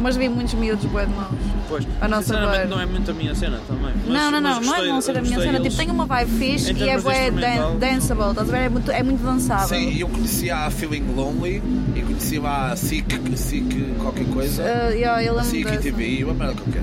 mas 0.00 0.16
vi 0.16 0.28
muitos 0.28 0.54
miúdos 0.54 0.84
bué 0.86 1.04
de 1.06 1.12
maus. 1.14 1.34
Pois, 1.68 1.86
a 2.00 2.08
nossa 2.08 2.22
sinceramente 2.22 2.68
não 2.68 2.80
é 2.80 2.86
muito 2.86 3.10
a 3.10 3.14
minha 3.14 3.34
cena 3.34 3.60
também. 3.68 3.92
Mas- 3.94 4.06
não, 4.06 4.30
não, 4.30 4.40
não, 4.40 4.40
não 4.40 4.50
é 4.50 4.60
gostei- 4.64 4.88
não 4.88 5.00
ser 5.02 5.10
a 5.18 5.20
minha 5.20 5.34
gostei 5.36 5.52
cena. 5.52 5.62
Tipo, 5.64 5.76
tem 5.76 5.90
uma 5.90 6.06
vibe 6.06 6.30
fixe 6.32 6.72
e 6.72 6.88
é 6.88 6.98
bué 6.98 7.30
dan 7.30 7.76
danceable, 7.78 8.30
estás 8.30 8.48
a 8.48 8.52
ver? 8.52 8.58
É 8.64 8.68
muito, 8.68 8.90
é 8.90 9.02
muito 9.02 9.22
dançável. 9.22 9.68
Sim, 9.68 9.98
eu 9.98 10.08
conhecia 10.08 10.56
a 10.56 10.70
Feeling 10.70 11.04
Lonely 11.14 11.62
e 11.94 12.00
conhecia 12.02 12.40
lá 12.40 12.72
a 12.72 12.76
Sick, 12.76 13.36
Sick 13.36 13.94
qualquer 14.00 14.26
coisa. 14.28 14.62
Uh, 14.62 14.92
yeah, 14.94 15.22
eu 15.22 15.34
lembro 15.34 15.64
dessa. 15.70 15.82
TV, 15.82 16.24
uma 16.24 16.34
merda 16.34 16.54
qualquer. 16.54 16.82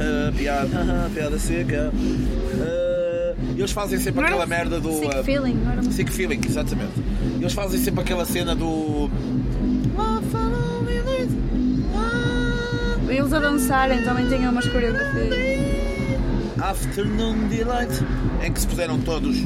Ah, 0.00 0.32
piada, 0.36 0.68
ah, 0.78 1.10
piada 1.12 1.38
seca. 1.38 1.92
Ah, 2.60 3.34
eles 3.56 3.70
fazem 3.72 3.98
sempre 3.98 4.20
Não 4.20 4.26
era 4.26 4.36
aquela 4.36 4.46
merda 4.46 4.80
do. 4.80 4.92
Sick 4.92 5.14
ah, 5.14 5.22
feeling, 5.24 5.54
não 5.54 5.72
era 5.72 5.82
Sick 5.82 6.10
Feeling, 6.12 6.40
exatamente. 6.46 6.92
Eles 7.38 7.52
fazem 7.52 7.78
sempre 7.80 8.00
aquela 8.00 8.24
cena 8.24 8.54
do. 8.54 9.10
Eles 13.08 13.32
a 13.32 13.40
dançarem 13.40 14.02
também 14.02 14.26
tinham 14.28 14.52
umas 14.52 14.66
coreografias. 14.66 15.34
Afternoon 16.62 17.48
Delight, 17.48 18.04
em 18.44 18.52
que 18.52 18.60
se 18.60 18.66
puseram 18.66 19.00
todos 19.00 19.36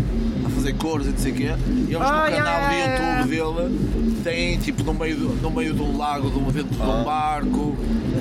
a 0.45 0.51
fazer 0.51 0.75
cores 0.75 1.07
e 1.07 1.11
não 1.11 1.19
sei 1.19 1.33
o 1.33 1.35
quê. 1.35 1.43
E 1.89 1.95
eles 1.95 1.97
Ah, 2.01 2.25
no 2.29 2.31
yeah, 2.31 2.45
canal 2.45 2.69
de 2.71 2.75
yeah, 2.77 3.19
YouTube 3.21 3.65
dele 3.65 4.21
têm 4.23 4.59
tipo 4.59 4.83
no 4.83 4.93
meio, 4.93 5.17
do, 5.17 5.29
no 5.41 5.51
meio 5.51 5.73
de 5.73 5.81
um 5.81 5.97
lago, 5.97 6.29
de 6.31 6.39
um- 6.39 6.51
dentro 6.51 6.75
de 6.75 6.83
Ah. 6.83 6.87
um 6.87 7.05
barco. 7.05 7.77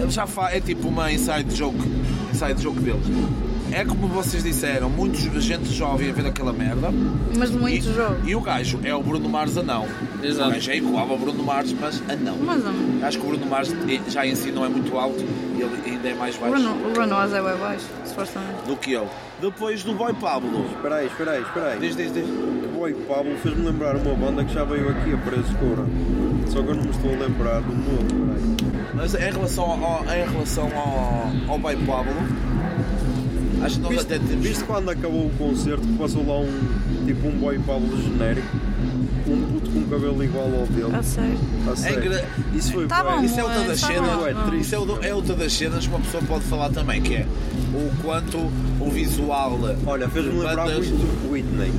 Já 0.09 0.25
fa, 0.27 0.51
é 0.51 0.59
tipo 0.61 0.87
uma 0.87 1.11
inside 1.11 1.53
joke, 1.55 1.77
inside 2.33 2.61
joke 2.61 2.79
deles. 2.79 3.05
É 3.71 3.85
como 3.85 4.07
vocês 4.07 4.43
disseram, 4.43 4.89
muita 4.89 5.17
gente 5.39 5.71
jovem 5.71 6.09
a 6.09 6.13
ver 6.13 6.27
aquela 6.27 6.51
merda. 6.51 6.89
Mas 7.37 7.51
de 7.51 7.57
muito 7.57 7.87
e, 7.87 7.93
jogo. 7.93 8.15
e 8.25 8.35
o 8.35 8.41
gajo 8.41 8.79
é 8.83 8.93
o 8.93 9.01
Bruno 9.01 9.29
Mars 9.29 9.57
anão. 9.57 9.87
Exato. 10.21 10.49
O 10.49 10.53
gajo 10.53 10.71
é 10.71 10.77
igual 10.77 11.09
ao 11.09 11.17
Bruno 11.17 11.43
Mars, 11.43 11.73
mas 11.79 12.01
anão. 12.09 12.37
Mas 12.43 12.63
não. 12.63 12.73
Acho 13.05 13.19
que 13.19 13.25
o 13.25 13.29
Bruno 13.29 13.45
Mars 13.45 13.73
já 14.09 14.25
em 14.25 14.35
si 14.35 14.51
não 14.51 14.65
é 14.65 14.69
muito 14.69 14.97
alto 14.97 15.23
e 15.55 15.61
ele 15.61 15.81
ainda 15.85 16.09
é 16.09 16.13
mais 16.13 16.35
baixo 16.37 16.55
Bruno, 16.55 16.87
o 16.87 16.91
Bruno 16.91 17.15
Oz 17.15 17.33
é 17.33 17.41
baixo, 17.41 17.85
supostamente. 18.05 18.67
do 18.67 18.75
que 18.75 18.93
ele. 18.93 19.07
Depois 19.39 19.83
do 19.83 19.93
Boy 19.93 20.13
Pablo. 20.13 20.65
Espera 20.75 20.95
aí, 20.97 21.07
espera 21.07 21.31
aí, 21.31 21.41
espera 21.41 21.67
aí. 21.71 21.79
Diz, 21.79 21.95
diz, 21.95 22.13
diz. 22.13 22.25
O 22.83 22.85
Boy 22.85 22.93
Pablo 23.07 23.31
fez-me 23.41 23.65
lembrar 23.65 23.95
uma 23.95 24.13
banda 24.13 24.43
que 24.43 24.53
já 24.53 24.65
veio 24.65 24.89
aqui 24.89 25.13
a 25.13 25.17
Preço 25.19 25.55
Coura. 25.55 25.85
Só 26.49 26.61
que 26.61 26.67
eu 26.67 26.75
não 26.75 26.83
me 26.83 26.89
estou 26.89 27.13
a 27.13 27.17
lembrar 27.17 27.61
do 27.61 27.71
nome. 27.73 28.57
Mas 28.93 29.15
em 29.15 29.19
relação 29.31 29.63
ao, 29.63 30.03
em 30.03 30.29
relação 30.29 30.65
ao, 30.75 31.31
ao 31.53 31.59
Pablo, 31.61 32.11
acho 33.63 33.75
que 33.75 33.81
nós 33.83 33.89
Viste, 33.93 34.13
até 34.13 34.19
temos. 34.19 34.45
viste 34.45 34.63
quando 34.65 34.89
acabou 34.89 35.27
o 35.27 35.31
concerto 35.37 35.87
que 35.87 35.93
passou 35.97 36.27
lá 36.27 36.39
um 36.41 37.05
tipo 37.05 37.25
um 37.25 37.39
Boy 37.39 37.57
Pablo 37.59 38.01
genérico? 38.01 38.47
Um 39.29 39.41
puto 39.53 39.71
com 39.71 39.83
cabelo 39.83 40.21
igual 40.21 40.43
ao 40.53 40.67
dele. 40.67 40.93
A 40.93 41.01
sério. 41.01 41.37
A 41.71 41.75
sério. 41.77 42.01
gra- 42.01 42.25
Isso 42.53 42.73
foi 42.73 42.85
Tá 42.87 43.01
bom. 43.01 43.23
Isso 43.23 43.39
é 43.39 43.43
outra 43.45 43.63
das 43.63 43.79
Tá 43.79 43.87
cenas. 43.87 44.09
bom, 44.13 44.27
é 44.27 44.33
bom. 44.33 44.53
Isso 44.55 44.75
é, 44.75 44.79
o- 44.79 45.03
é 45.03 45.15
outra 45.15 45.35
das 45.35 45.53
cenas 45.53 45.87
que 45.87 45.89
uma 45.89 46.01
pessoa 46.01 46.21
pode 46.27 46.43
falar 46.43 46.69
também, 46.69 47.01
que 47.01 47.15
é 47.15 47.25
o 47.73 48.03
quanto 48.03 48.37
o 48.81 48.89
visual. 48.91 49.57
Olha, 49.87 50.09
fez-me 50.09 50.33
lembrar 50.33 50.65
bandas- 50.65 50.89
muito 50.89 51.31
Whitney. 51.31 51.71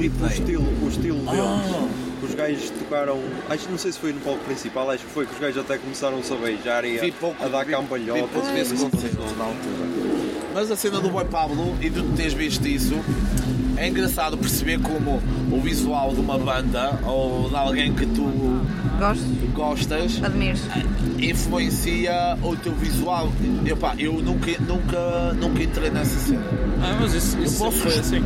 O 0.00 0.02
Whitney. 0.02 0.28
estilo, 0.32 0.64
o 0.82 0.88
estilo 0.88 1.18
deles. 1.18 1.40
Ah. 1.40 1.88
Os 2.22 2.34
gajos 2.34 2.70
tocaram. 2.70 3.18
Acho 3.48 3.64
que 3.64 3.70
não 3.70 3.78
sei 3.78 3.92
se 3.92 3.98
foi 3.98 4.12
no 4.12 4.20
palco 4.20 4.40
principal, 4.44 4.90
acho 4.90 5.04
que 5.04 5.10
foi 5.12 5.26
que 5.26 5.32
os 5.34 5.38
gajos 5.40 5.58
até 5.58 5.78
começaram-se 5.78 6.32
a 6.32 6.36
beijar 6.36 6.84
e 6.84 6.98
a, 7.08 7.12
pouco, 7.12 7.42
a 7.44 7.48
dar 7.48 7.64
vi- 7.64 7.72
cambalhotas. 7.72 8.22
vi 8.22 8.28
pouco 8.28 8.52
desse 8.52 8.74
Isso 8.74 8.88
concerto 8.90 9.16
passou. 9.16 9.36
na 9.36 9.44
altura. 9.44 9.90
Mas 10.54 10.70
a 10.70 10.76
cena 10.76 11.00
do 11.00 11.08
Boy 11.10 11.24
Pablo, 11.26 11.74
e 11.80 11.88
tu 11.90 12.02
teres 12.16 12.32
visto 12.34 12.66
isso, 12.66 12.94
é 13.76 13.88
engraçado 13.88 14.36
perceber 14.36 14.80
como 14.80 15.22
o 15.50 15.60
visual 15.60 16.12
de 16.12 16.20
uma 16.20 16.38
banda 16.38 16.98
ou 17.06 17.48
de 17.48 17.56
alguém 17.56 17.94
que 17.94 18.04
tu 18.06 18.28
Gosto, 18.98 19.24
gostas 19.54 20.20
admiro. 20.22 20.58
influencia 21.18 22.36
o 22.42 22.54
teu 22.56 22.72
visual. 22.74 23.30
Epá, 23.64 23.94
eu 23.98 24.14
nunca, 24.14 24.50
nunca, 24.60 25.32
nunca 25.40 25.62
entrei 25.62 25.90
nessa 25.90 26.18
cena. 26.18 26.42
Ah, 26.82 26.98
mas 27.00 27.14
isso, 27.14 27.38
isso 27.40 27.58
posso- 27.58 27.78
foi 27.78 27.94
assim. 27.98 28.22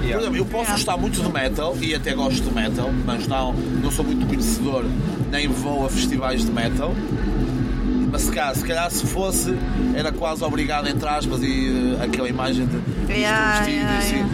Por 0.00 0.20
exemplo, 0.20 0.36
eu 0.36 0.44
posso 0.46 0.72
gostar 0.72 0.96
muito 0.96 1.22
de 1.22 1.32
metal 1.32 1.76
e 1.80 1.94
até 1.94 2.14
gosto 2.14 2.42
de 2.42 2.54
metal, 2.54 2.90
mas 3.06 3.26
não, 3.28 3.52
não 3.52 3.90
sou 3.90 4.04
muito 4.04 4.26
conhecedor, 4.26 4.84
nem 5.30 5.46
vou 5.48 5.86
a 5.86 5.88
festivais 5.90 6.44
de 6.44 6.50
metal. 6.50 6.94
Mas 8.12 8.22
se 8.22 8.32
calhar, 8.32 8.54
se 8.56 8.64
calhar 8.64 8.90
se 8.90 9.06
fosse, 9.06 9.54
era 9.94 10.10
quase 10.10 10.42
obrigado, 10.42 10.88
entre 10.88 11.08
aspas, 11.08 11.42
e 11.42 11.96
eh, 12.00 12.04
aquela 12.04 12.28
imagem 12.28 12.66
de 12.66 13.12
Yeah, 13.12 13.58
vestido 13.60 13.76
yeah, 13.76 13.98
assim, 13.98 14.16
yeah. 14.16 14.30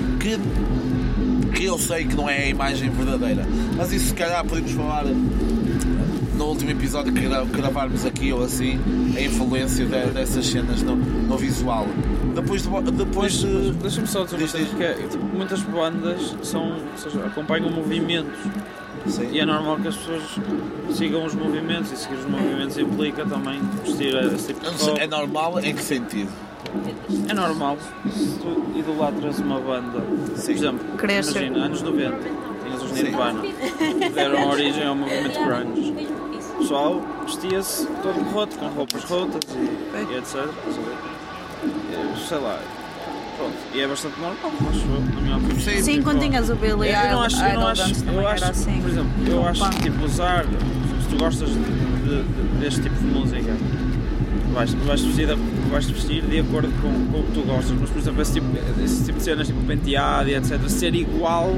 que, 1.50 1.50
que 1.56 1.64
eu 1.66 1.78
sei 1.78 2.06
que 2.06 2.14
não 2.16 2.28
é 2.28 2.44
a 2.44 2.48
imagem 2.48 2.88
verdadeira. 2.90 3.44
Mas 3.76 3.92
isso 3.92 4.06
se 4.08 4.14
calhar 4.14 4.42
podemos 4.46 4.70
falar 4.72 5.04
no 5.04 6.44
último 6.46 6.70
episódio 6.70 7.12
que 7.12 7.20
gra- 7.28 7.44
gravarmos 7.44 8.04
aqui 8.06 8.32
ou 8.32 8.44
assim, 8.44 8.78
a 9.16 9.20
influência 9.20 9.84
de- 9.84 10.10
dessas 10.12 10.46
cenas 10.46 10.82
no, 10.82 10.96
no 10.96 11.36
visual. 11.36 11.86
Depois 12.36 12.62
de, 12.62 12.90
depois 12.92 13.32
de, 13.32 13.72
Deixa-me 13.72 14.06
só 14.06 14.24
dizer 14.24 14.36
uma 14.36 14.48
coisa, 14.48 14.58
diz. 14.58 14.74
que 14.74 14.84
é, 14.84 14.92
tipo, 15.08 15.24
muitas 15.24 15.62
bandas 15.62 16.36
são, 16.42 16.72
ou 16.72 16.98
seja, 16.98 17.24
acompanham 17.24 17.70
movimentos 17.70 18.38
Sim. 19.06 19.30
e 19.32 19.40
é 19.40 19.46
normal 19.46 19.78
que 19.78 19.88
as 19.88 19.96
pessoas 19.96 20.22
sigam 20.90 21.24
os 21.24 21.34
movimentos 21.34 21.92
e 21.92 21.96
seguir 21.96 22.16
os 22.16 22.26
movimentos 22.26 22.76
implica 22.76 23.24
também 23.24 23.58
vestir 23.82 24.14
esse 24.34 24.48
tipo 24.48 24.70
de 24.70 24.78
sei. 24.78 24.94
É 24.98 25.06
normal 25.06 25.60
em 25.60 25.74
que 25.74 25.82
sentido? 25.82 26.30
É 27.26 27.32
normal 27.32 27.78
se 28.10 28.38
tu 28.38 28.78
idolatras 28.78 29.38
uma 29.38 29.58
banda, 29.58 30.02
Sim. 30.34 30.42
por 30.42 30.50
exemplo, 30.50 30.96
Crescer. 30.98 31.42
imagina, 31.42 31.64
anos 31.64 31.80
90, 31.80 32.16
tinhas 32.64 32.82
os 32.82 32.92
Nirvana, 32.92 33.42
que 33.42 34.08
deram 34.10 34.48
origem 34.50 34.84
ao 34.86 34.94
movimento 34.94 35.40
grunge. 35.42 35.94
O 36.54 36.58
pessoal 36.58 37.02
vestia-se 37.24 37.86
todo 38.02 38.20
roto, 38.30 38.58
com 38.58 38.66
roupas 38.66 39.04
rotas 39.04 39.40
e, 39.54 40.12
e 40.12 40.18
etc. 40.18 40.48
Sei 42.28 42.38
lá, 42.38 42.58
pronto, 43.36 43.54
e 43.74 43.80
é 43.80 43.86
bastante 43.86 44.18
normal, 44.20 44.52
acho 44.70 44.80
eu, 44.80 45.00
na 45.14 45.20
minha 45.20 45.36
opinião. 45.36 45.60
Sim, 45.60 45.82
Sim, 45.82 46.02
quando 46.02 46.20
tinhas 46.20 46.50
o 46.50 46.56
Billy 46.56 46.88
Eu 46.90 47.10
não 47.12 47.22
acho, 47.22 47.44
eu 47.44 47.54
não 47.60 47.68
acho, 47.68 47.82
antes 47.82 48.02
também 48.02 48.20
eu 48.22 48.28
acho 48.28 48.44
assim. 48.44 48.80
por 48.80 48.90
exemplo, 48.90 49.10
eu 49.28 49.38
Com 49.40 49.46
acho 49.48 49.70
que 49.70 49.82
tipo, 49.82 50.04
usar, 50.04 50.44
se 50.44 51.08
tu 51.08 51.16
gostas 51.18 51.48
de, 51.50 51.54
de- 51.56 52.22
de- 52.22 52.58
deste 52.60 52.80
tipo 52.82 52.94
de 52.96 53.04
música, 53.06 53.52
vais, 54.52 54.72
vais, 54.74 55.00
vestir, 55.02 55.26
de- 55.28 55.68
vais 55.70 55.84
vestir 55.86 56.22
de 56.22 56.40
acordo 56.40 56.68
com, 56.80 56.88
com 57.12 57.18
o 57.20 57.22
que 57.24 57.32
tu 57.32 57.42
gostas, 57.42 57.76
mas 57.80 57.90
por 57.90 57.98
exemplo, 57.98 58.22
esse 58.22 58.32
tipo, 58.32 58.46
esse 58.82 59.04
tipo 59.04 59.18
de 59.18 59.24
cenas, 59.24 59.46
tipo 59.46 59.60
penteado 59.64 60.28
e 60.30 60.34
etc, 60.34 60.68
ser 60.68 60.94
igual, 60.94 61.50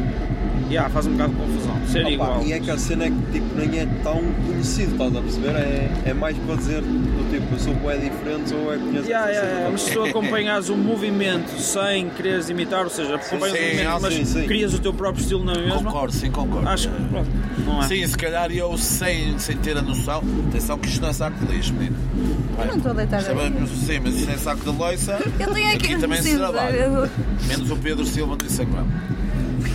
yeah, 0.69 0.89
faz 0.91 1.07
um 1.07 1.13
bocado 1.13 1.33
de 1.33 1.39
confusão, 1.41 1.77
ser 1.87 2.01
Opa, 2.01 2.11
igual. 2.11 2.43
E 2.45 2.53
é 2.53 2.61
que 2.61 2.71
a 2.71 2.79
cena 2.79 3.05
é 3.05 3.11
que 3.11 3.33
tipo, 3.33 3.47
nem 3.57 3.81
é 3.81 3.87
tão 4.03 4.23
conhecido, 4.47 4.93
estás 4.93 5.17
a 5.17 5.21
perceber? 5.21 5.51
É, 5.57 5.91
é 6.07 6.15
mais 6.15 6.37
para 6.39 6.55
dizer 6.57 6.83
do 6.83 7.31
tipo, 7.31 7.55
eu 7.55 7.59
sou 7.59 7.75
bué 7.75 7.97
diferente 7.97 8.55
ou 8.55 8.73
é 8.73 8.79
conheço 8.79 9.09
Yeah, 9.09 9.31
yeah, 9.31 9.49
yeah, 9.49 9.71
Mas 9.71 9.83
se 9.83 9.93
tu 9.93 10.03
acompanhas 10.05 10.69
o 10.69 10.77
movimento 10.77 11.51
sem 11.61 12.11
quereres 12.11 12.49
imitar, 12.49 12.85
ou 12.85 12.91
seja, 12.91 13.17
acompanhas 13.17 13.57
sim, 13.57 13.63
o 13.63 13.67
movimento, 13.67 13.89
ah, 13.89 13.99
mas 14.01 14.15
sim, 14.15 14.25
sim. 14.25 14.47
crias 14.47 14.75
o 14.75 14.79
teu 14.79 14.93
próprio 14.93 15.23
estilo 15.23 15.45
na 15.45 15.55
mesma, 15.55 15.83
Concordo, 15.83 16.13
sim, 16.15 16.31
concordo. 16.31 16.69
acho 16.69 16.89
que 16.89 17.05
pronto, 17.05 17.31
não 17.65 17.83
é? 17.83 17.89
Sim, 17.89 18.07
se 18.07 18.17
calhar 18.17 18.51
eu 18.51 18.77
sem, 18.79 19.39
sem 19.39 19.57
ter 19.57 19.77
a 19.77 19.83
noção. 19.83 20.23
Atenção 20.49 20.79
que 20.79 20.89
isto 20.89 21.01
não 21.01 21.09
é 21.09 21.13
saco 21.13 21.45
de 21.45 21.53
lixo, 21.53 21.73
menino. 21.73 21.97
Eu 22.59 22.67
não 22.67 22.77
estou 22.77 22.91
a 22.91 22.95
deitar 22.95 23.21
Isto 23.21 23.33
é 23.33 23.67
Sim, 23.67 24.01
mas 24.03 24.15
isto 24.15 24.31
é 24.31 24.37
saco 24.37 24.61
de 24.71 24.77
loiça. 24.77 25.19
Eu 25.39 25.53
tenho 25.53 25.75
aqui, 25.75 25.93
Aqui 25.93 25.99
também 25.99 26.21
se 26.23 26.31
sim, 26.31 26.37
trabalha. 26.37 27.11
Menos 27.47 27.71
o 27.71 27.77
Pedro 27.77 28.05
Silva 28.05 28.37
no 28.41 28.47
Instagram. 28.47 28.85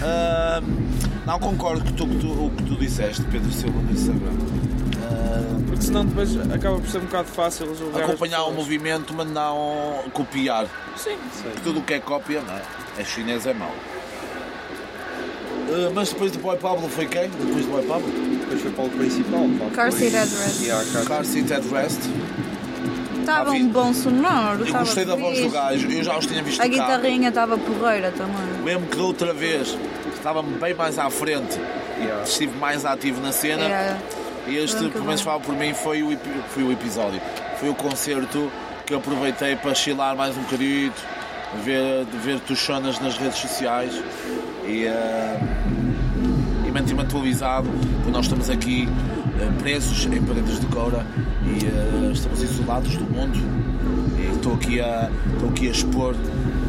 Ah, 0.02 0.62
não 1.26 1.40
concordo 1.40 1.84
com 1.94 2.04
o 2.46 2.50
que 2.52 2.64
tu 2.64 2.76
disseste, 2.76 3.22
Pedro 3.24 3.52
Silva 3.52 3.80
no 3.82 3.92
Instagram. 3.92 4.32
Ah, 5.04 5.60
Porque 5.68 5.82
senão 5.84 6.06
depois 6.06 6.36
acaba 6.52 6.78
por 6.80 6.88
ser 6.90 6.98
um 7.00 7.06
bocado 7.06 7.28
fácil 7.30 7.76
julgar 7.76 8.04
acompanhar 8.04 8.44
o 8.44 8.52
movimento, 8.52 9.14
mas 9.14 9.28
não 9.30 10.04
copiar. 10.14 10.68
Sim, 10.96 11.16
Porque 11.42 11.60
tudo 11.64 11.80
o 11.80 11.84
que 11.84 11.94
é 11.96 12.00
cópia, 12.00 12.42
não 12.42 12.54
é? 12.54 12.62
É 13.00 13.04
chinês, 13.04 13.46
é 13.46 13.54
mau. 13.54 13.72
Ah, 15.70 15.92
mas 15.94 16.10
depois 16.10 16.32
do 16.32 16.40
Boy 16.40 16.58
Pablo 16.58 16.88
foi 16.90 17.06
quem? 17.08 17.30
Depois 17.30 17.66
do 17.66 17.72
Boy 17.72 17.84
Pablo? 17.84 18.08
Depois 18.40 18.62
foi 18.62 18.72
para 18.72 18.84
o 18.86 18.90
principal. 18.90 19.50
Car 19.74 19.92
Seat 19.92 20.14
Headrest. 20.14 20.62
Yeah, 20.62 21.06
car- 21.06 21.26
Seat. 21.26 21.50
Estava 23.20 23.52
um 23.52 23.70
bom 23.70 23.94
sonoro. 23.94 24.60
Eu 24.60 24.66
estava 24.66 24.84
gostei 24.84 25.06
da 25.06 25.16
voz 25.16 25.40
do 25.40 25.50
gajo, 25.50 25.90
eu 25.90 26.04
já 26.04 26.18
os 26.18 26.26
tinha 26.28 26.44
visto 26.44 26.62
A 26.62 26.68
guitarrinha 26.68 27.30
estava 27.30 27.58
porreira 27.58 28.12
também. 28.12 28.64
Lembro 28.66 28.90
que 28.90 28.98
da 28.98 29.04
outra 29.04 29.34
vez 29.34 29.78
estava 30.24 30.42
bem 30.42 30.74
mais 30.74 30.98
à 30.98 31.10
frente, 31.10 31.60
Yeah. 32.00 32.24
estive 32.24 32.58
mais 32.58 32.86
ativo 32.86 33.22
na 33.22 33.32
cena. 33.32 33.66
É, 33.66 33.98
E 34.48 34.58
este, 34.58 34.90
pelo 34.90 35.06
menos 35.06 35.22
falo 35.22 35.40
por 35.42 35.56
mim, 35.56 35.74
foi 35.74 36.02
o, 36.02 36.18
foi 36.50 36.64
o 36.64 36.72
episódio. 36.72 37.22
Foi 37.60 37.70
o 37.70 37.76
concerto 37.76 38.52
que 38.86 38.94
aproveitei 38.94 39.56
para 39.56 39.74
chilar 39.76 40.16
mais 40.16 40.36
um 40.36 40.42
bocadito, 40.42 41.00
ver, 41.64 42.06
ver 42.24 42.40
tuchonas 42.42 43.00
nas 43.00 43.18
redes 43.18 43.38
sociais 43.38 43.94
e, 44.66 44.86
eh, 44.86 45.40
e 46.68 46.72
mantive-me 46.72 47.02
atualizado, 47.04 47.70
porque 47.98 48.12
nós 48.12 48.26
estamos 48.26 48.50
aqui 48.50 48.90
eh, 49.40 49.52
presos 49.62 50.06
em 50.06 50.22
paredes 50.22 50.60
de 50.60 50.66
coura 50.66 51.06
e 51.46 51.66
eh, 51.66 52.12
estamos 52.12 52.42
isolados 52.42 52.98
do 52.98 53.06
mundo. 53.06 53.40
E 54.20 54.36
estou 54.36 54.56
aqui, 54.56 54.82
a, 54.82 55.10
estou 55.34 55.50
aqui 55.50 55.68
a 55.68 55.72
expor 55.72 56.16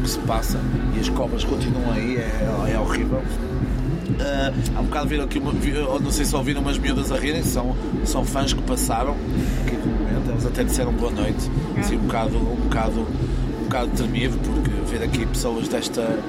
que 0.05 0.11
se 0.11 0.19
passa 0.19 0.59
e 0.95 0.99
as 0.99 1.09
cobras 1.09 1.43
continuam 1.43 1.91
aí, 1.91 2.17
é, 2.17 2.73
é 2.73 2.79
horrível. 2.79 3.23
Ah, 4.19 4.53
há 4.75 4.79
um 4.79 4.83
bocado 4.83 5.07
ver 5.09 5.19
aqui, 5.19 5.39
uma, 5.39 5.51
não 5.99 6.11
sei 6.11 6.25
se 6.25 6.35
ouviram 6.35 6.61
umas 6.61 6.77
miúdas 6.77 7.11
a 7.11 7.17
rirem, 7.17 7.43
são, 7.43 7.75
são 8.05 8.23
fãs 8.23 8.53
que 8.53 8.61
passaram 8.61 9.15
aqui 9.65 9.75
no 9.75 9.87
momento, 9.87 10.29
elas 10.29 10.45
até 10.45 10.63
disseram 10.63 10.93
boa 10.93 11.11
noite, 11.11 11.49
assim, 11.79 11.95
um 11.95 12.01
bocado, 12.01 12.37
um 12.37 12.55
bocado, 12.55 12.99
um 12.99 13.63
bocado 13.63 13.91
tremido, 13.97 14.37
porque 14.37 14.69
ver 14.91 15.03
aqui 15.03 15.25
pessoas 15.25 15.67
desta, 15.67 16.19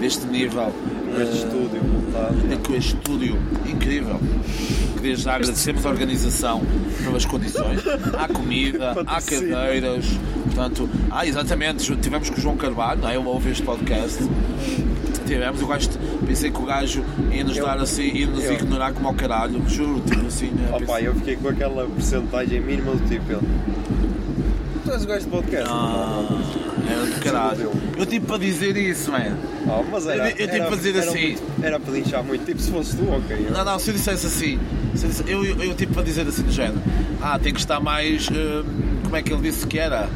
deste 0.00 0.26
nível, 0.26 0.72
Este 1.20 1.44
ah, 1.44 1.46
estúdio 1.46 1.82
montado. 1.84 2.52
é 2.52 2.56
que 2.56 2.72
este 2.74 2.94
estúdio 2.94 3.38
incrível. 3.66 4.18
Queria 4.96 5.16
já 5.16 5.34
agradecemos 5.34 5.84
a 5.84 5.88
organização 5.90 6.62
pelas 7.04 7.24
condições. 7.24 7.80
Há 8.18 8.28
comida, 8.28 8.92
há 9.06 9.20
cadeiras, 9.20 10.04
portanto, 10.44 10.88
ah, 11.10 11.26
exatamente, 11.26 11.94
tivemos 11.96 12.30
com 12.30 12.36
o 12.38 12.40
João 12.40 12.56
Carvalho, 12.56 13.00
não 13.02 13.08
é? 13.08 13.16
Ele 13.16 13.26
ouve 13.26 13.50
este 13.50 13.62
podcast. 13.64 14.18
Tivemos, 15.26 15.60
eu 15.60 15.66
gosto, 15.66 15.98
pensei 16.26 16.50
que 16.50 16.58
o 16.60 16.64
gajo 16.66 17.02
ia 17.32 17.42
nos 17.44 17.56
Eu- 17.56 17.64
dar 17.66 17.78
assim, 17.78 18.02
ia 18.12 18.26
nos 18.26 18.44
eu- 18.44 18.52
ignorar 18.54 18.92
como 18.92 19.08
ao 19.08 19.14
caralho, 19.14 19.62
juro, 19.68 20.00
tipo 20.00 20.26
assim. 20.26 20.50
a 20.66 20.70
Opa, 20.70 20.78
pensar- 20.80 21.02
eu 21.02 21.14
fiquei 21.14 21.36
com 21.36 21.48
aquela 21.48 21.86
porcentagem 21.86 22.60
mínima 22.60 22.92
do 22.92 23.08
tipo. 23.08 23.40
Tu 24.84 24.90
és 24.90 25.04
o 25.04 25.06
gajo 25.06 25.24
de 25.24 25.30
podcast? 25.30 25.68
Ah, 25.70 26.28
era 26.90 27.06
do 27.06 27.20
caralho. 27.20 27.70
Eu 28.02 28.06
tive 28.06 28.26
para 28.26 28.38
dizer 28.38 28.76
isso, 28.76 29.12
mano. 29.12 29.36
Ah, 29.68 29.82
mas 29.90 30.06
era, 30.06 30.30
Eu- 30.30 30.36
eu 30.36 30.48
tive 30.48 30.60
para 30.66 30.76
dizer 30.76 30.96
era 30.96 31.08
assim. 31.10 31.36
era 31.62 31.80
para 31.80 31.98
inchar 31.98 32.24
muito. 32.24 32.44
Tipo, 32.44 32.60
se 32.60 32.70
fosse 32.70 32.96
tu, 32.96 33.08
ok. 33.08 33.46
eu- 33.46 33.52
Não, 33.52 33.64
não, 33.64 33.78
se 33.78 33.90
eu 33.90 33.94
dissesse 33.94 34.26
assim, 34.26 34.58
se 34.94 35.04
eu, 35.04 35.08
disse- 35.10 35.24
eu, 35.28 35.44
eu, 35.44 35.62
eu 35.62 35.74
tipo 35.74 35.94
para 35.94 36.02
dizer 36.02 36.26
assim 36.26 36.42
do 36.42 36.50
género, 36.50 36.80
ah, 37.20 37.38
tem 37.38 37.52
que 37.54 37.60
estar 37.60 37.78
mais, 37.80 38.28
hum, 38.28 38.64
como 39.04 39.14
é 39.16 39.22
que 39.22 39.32
ele 39.32 39.42
disse 39.42 39.66
que 39.66 39.78
era? 39.78 40.08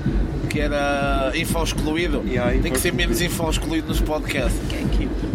Que 0.51 0.61
era 0.61 1.31
info 1.37 1.63
excluído. 1.63 2.23
Yeah, 2.27 2.61
tem 2.61 2.73
que 2.73 2.79
ser 2.81 2.93
menos 2.93 3.21
info 3.21 3.49
excluído 3.49 3.87
nos 3.89 4.01
podcasts. 4.01 4.59
É 4.73 4.85
que 4.97 5.05
é 5.05 5.07
um 5.07 5.26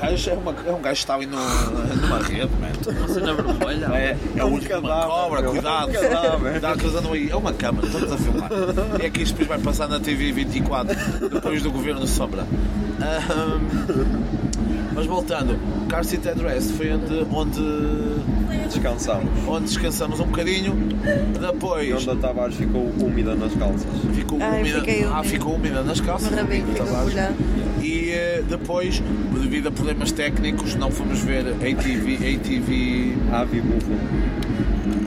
gajo, 0.00 0.30
é, 0.30 0.34
uma, 0.34 0.54
é 0.66 0.70
um 0.72 0.80
gajo 0.80 0.94
que 0.94 0.98
está 0.98 1.14
ali 1.14 1.26
no, 1.26 1.36
numa 1.36 2.18
rede, 2.18 2.50
mano. 2.60 2.98
uma 2.98 3.08
cena 3.08 3.34
vermelha. 3.34 3.86
É, 3.94 3.98
é, 3.98 4.16
É 4.36 4.44
um 4.44 4.54
um, 4.54 4.78
uma 4.78 5.06
cobra, 5.06 5.40
meu, 5.42 5.50
cuidado. 5.52 5.90
é 5.94 6.36
um. 6.36 6.40
Cuidado 6.40 6.78
que 6.78 6.84
eles 6.86 6.96
andam 6.96 7.12
aí. 7.12 7.30
É 7.30 7.36
uma 7.36 7.52
câmara, 7.52 7.86
estamos 7.86 8.12
a 8.12 8.16
filmar. 8.16 8.50
É 9.00 9.10
que 9.10 9.22
isto 9.22 9.36
depois 9.38 9.48
vai 9.48 9.58
passar 9.72 9.88
na 9.88 10.00
TV 10.00 10.32
24, 10.32 10.96
depois 11.28 11.62
do 11.62 11.70
governo 11.70 12.06
Sombra. 12.06 12.46
Ahm, 13.00 14.20
mas 14.94 15.06
voltando, 15.06 15.58
Car 15.88 16.04
Seat 16.04 16.28
Address 16.28 16.72
foi 16.72 16.92
onde, 16.92 17.26
onde, 17.32 18.66
Descansámos. 18.68 19.30
onde 19.48 19.64
descansamos 19.66 20.20
um 20.20 20.26
bocadinho. 20.26 20.76
E 21.34 21.38
Depois 21.38 22.06
onde 22.06 22.10
a 22.10 22.16
Tavares 22.16 22.56
ficou 22.56 22.92
úmida 23.00 23.34
nas 23.34 23.54
calças. 23.54 23.86
ficou 24.12 24.38
Ai, 24.42 24.60
úmida, 24.60 24.78
ah, 24.78 24.80
úmida. 25.18 25.24
ficou 25.24 25.54
úmida 25.54 25.82
nas 25.82 26.00
calças. 26.00 26.30
O 26.30 26.34
rabinho 26.36 26.66
ficou. 26.66 26.86
E 27.82 28.10
eh, 28.10 28.42
depois, 28.48 29.02
devido 29.32 29.68
a 29.68 29.72
problemas 29.72 30.12
técnicos, 30.12 30.74
não 30.74 30.90
fomos 30.90 31.20
ver 31.20 31.46
ATV, 31.48 32.14
ATV, 32.36 33.14
Ave 33.32 33.60
Búfalo. 33.60 34.00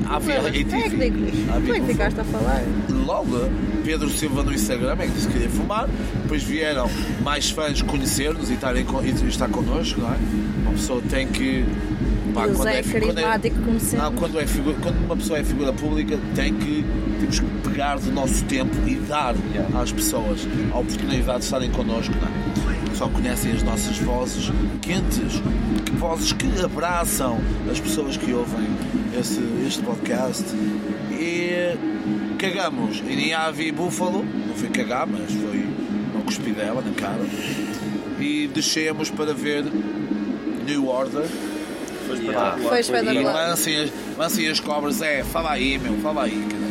AV, 0.09 0.23
Foi 0.25 0.33
é 0.33 0.51
que 0.51 0.61
ATV. 0.63 1.09
digo- 1.09 1.51
AV 1.53 1.65
foi 1.67 1.79
que 1.81 1.87
ficaste 1.87 2.19
a 2.19 2.23
falar. 2.23 2.63
logo 3.05 3.49
Pedro 3.83 4.09
Silva 4.09 4.43
no 4.43 4.53
Instagram 4.53 4.93
é 4.99 5.07
que 5.07 5.11
disse 5.11 5.27
que 5.27 5.33
queria 5.33 5.49
fumar, 5.49 5.87
depois 6.21 6.43
vieram 6.43 6.89
mais 7.23 7.49
fãs 7.49 7.81
conhecer-nos 7.81 8.49
e, 8.49 8.53
estarem 8.53 8.85
e 8.85 9.27
estar 9.27 9.49
connosco, 9.49 10.01
não 10.01 10.09
é? 10.13 10.17
Uma 10.63 10.71
pessoa 10.73 11.01
tem 11.09 11.27
que. 11.27 11.65
pá, 12.33 12.47
quando 12.47 12.67
é 12.67 12.83
fi- 12.83 12.91
quando 12.99 13.03
é- 13.17 13.21
carismático 13.23 13.61
como 13.63 13.79
sempre. 13.79 13.97
não, 14.05 14.11
quando, 14.13 14.39
é 14.39 14.47
figura, 14.47 14.75
quando 14.81 15.05
uma 15.05 15.15
pessoa 15.17 15.39
é 15.39 15.43
figura 15.43 15.73
pública, 15.73 16.17
tem 16.35 16.53
que 16.53 16.85
temos 17.19 17.39
que 17.39 17.45
pegar 17.69 17.97
do 17.99 18.11
nosso 18.11 18.43
tempo 18.45 18.71
e 18.87 18.95
dar 18.95 19.33
às 19.81 19.91
pessoas 19.91 20.47
a 20.71 20.77
oportunidade 20.79 21.39
de 21.39 21.45
estarem 21.45 21.71
connosco, 21.71 22.13
não 22.21 22.27
é? 22.27 22.62
Só 22.95 23.07
conhecem 23.07 23.51
as 23.53 23.63
nossas 23.63 23.97
vozes 23.97 24.51
quentes, 24.81 25.41
que 25.85 25.91
vozes 25.93 26.31
que 26.33 26.47
abraçam 26.63 27.39
as 27.71 27.79
pessoas 27.79 28.17
que 28.17 28.31
ouvem 28.33 28.67
esse, 29.19 29.41
este 29.67 29.81
podcast. 29.83 30.43
E 31.11 31.75
cagamos 32.37 33.01
em 33.07 33.15
Niavi 33.15 33.67
e 33.67 33.71
Búfalo, 33.71 34.23
não 34.47 34.55
foi 34.55 34.69
cagar, 34.69 35.07
mas 35.07 35.31
foi 35.31 35.65
uma 36.13 36.23
cuspidela 36.23 36.81
na 36.81 36.91
cara. 36.93 37.21
E 38.19 38.47
descemos 38.53 39.09
para 39.09 39.33
ver 39.33 39.65
New 40.65 40.87
Order. 40.87 41.25
Foi 42.07 42.15
espetacular. 42.17 42.57
Foi 42.59 42.77
E 42.77 42.81
espetacular. 42.81 43.33
lancem 43.33 43.83
as, 43.83 43.91
lancem 44.17 44.47
as 44.49 44.59
cobras, 44.59 45.01
é, 45.01 45.23
fala 45.23 45.51
aí, 45.51 45.77
meu, 45.79 45.93
fala 45.99 46.23
aí, 46.23 46.45
cara. 46.49 46.63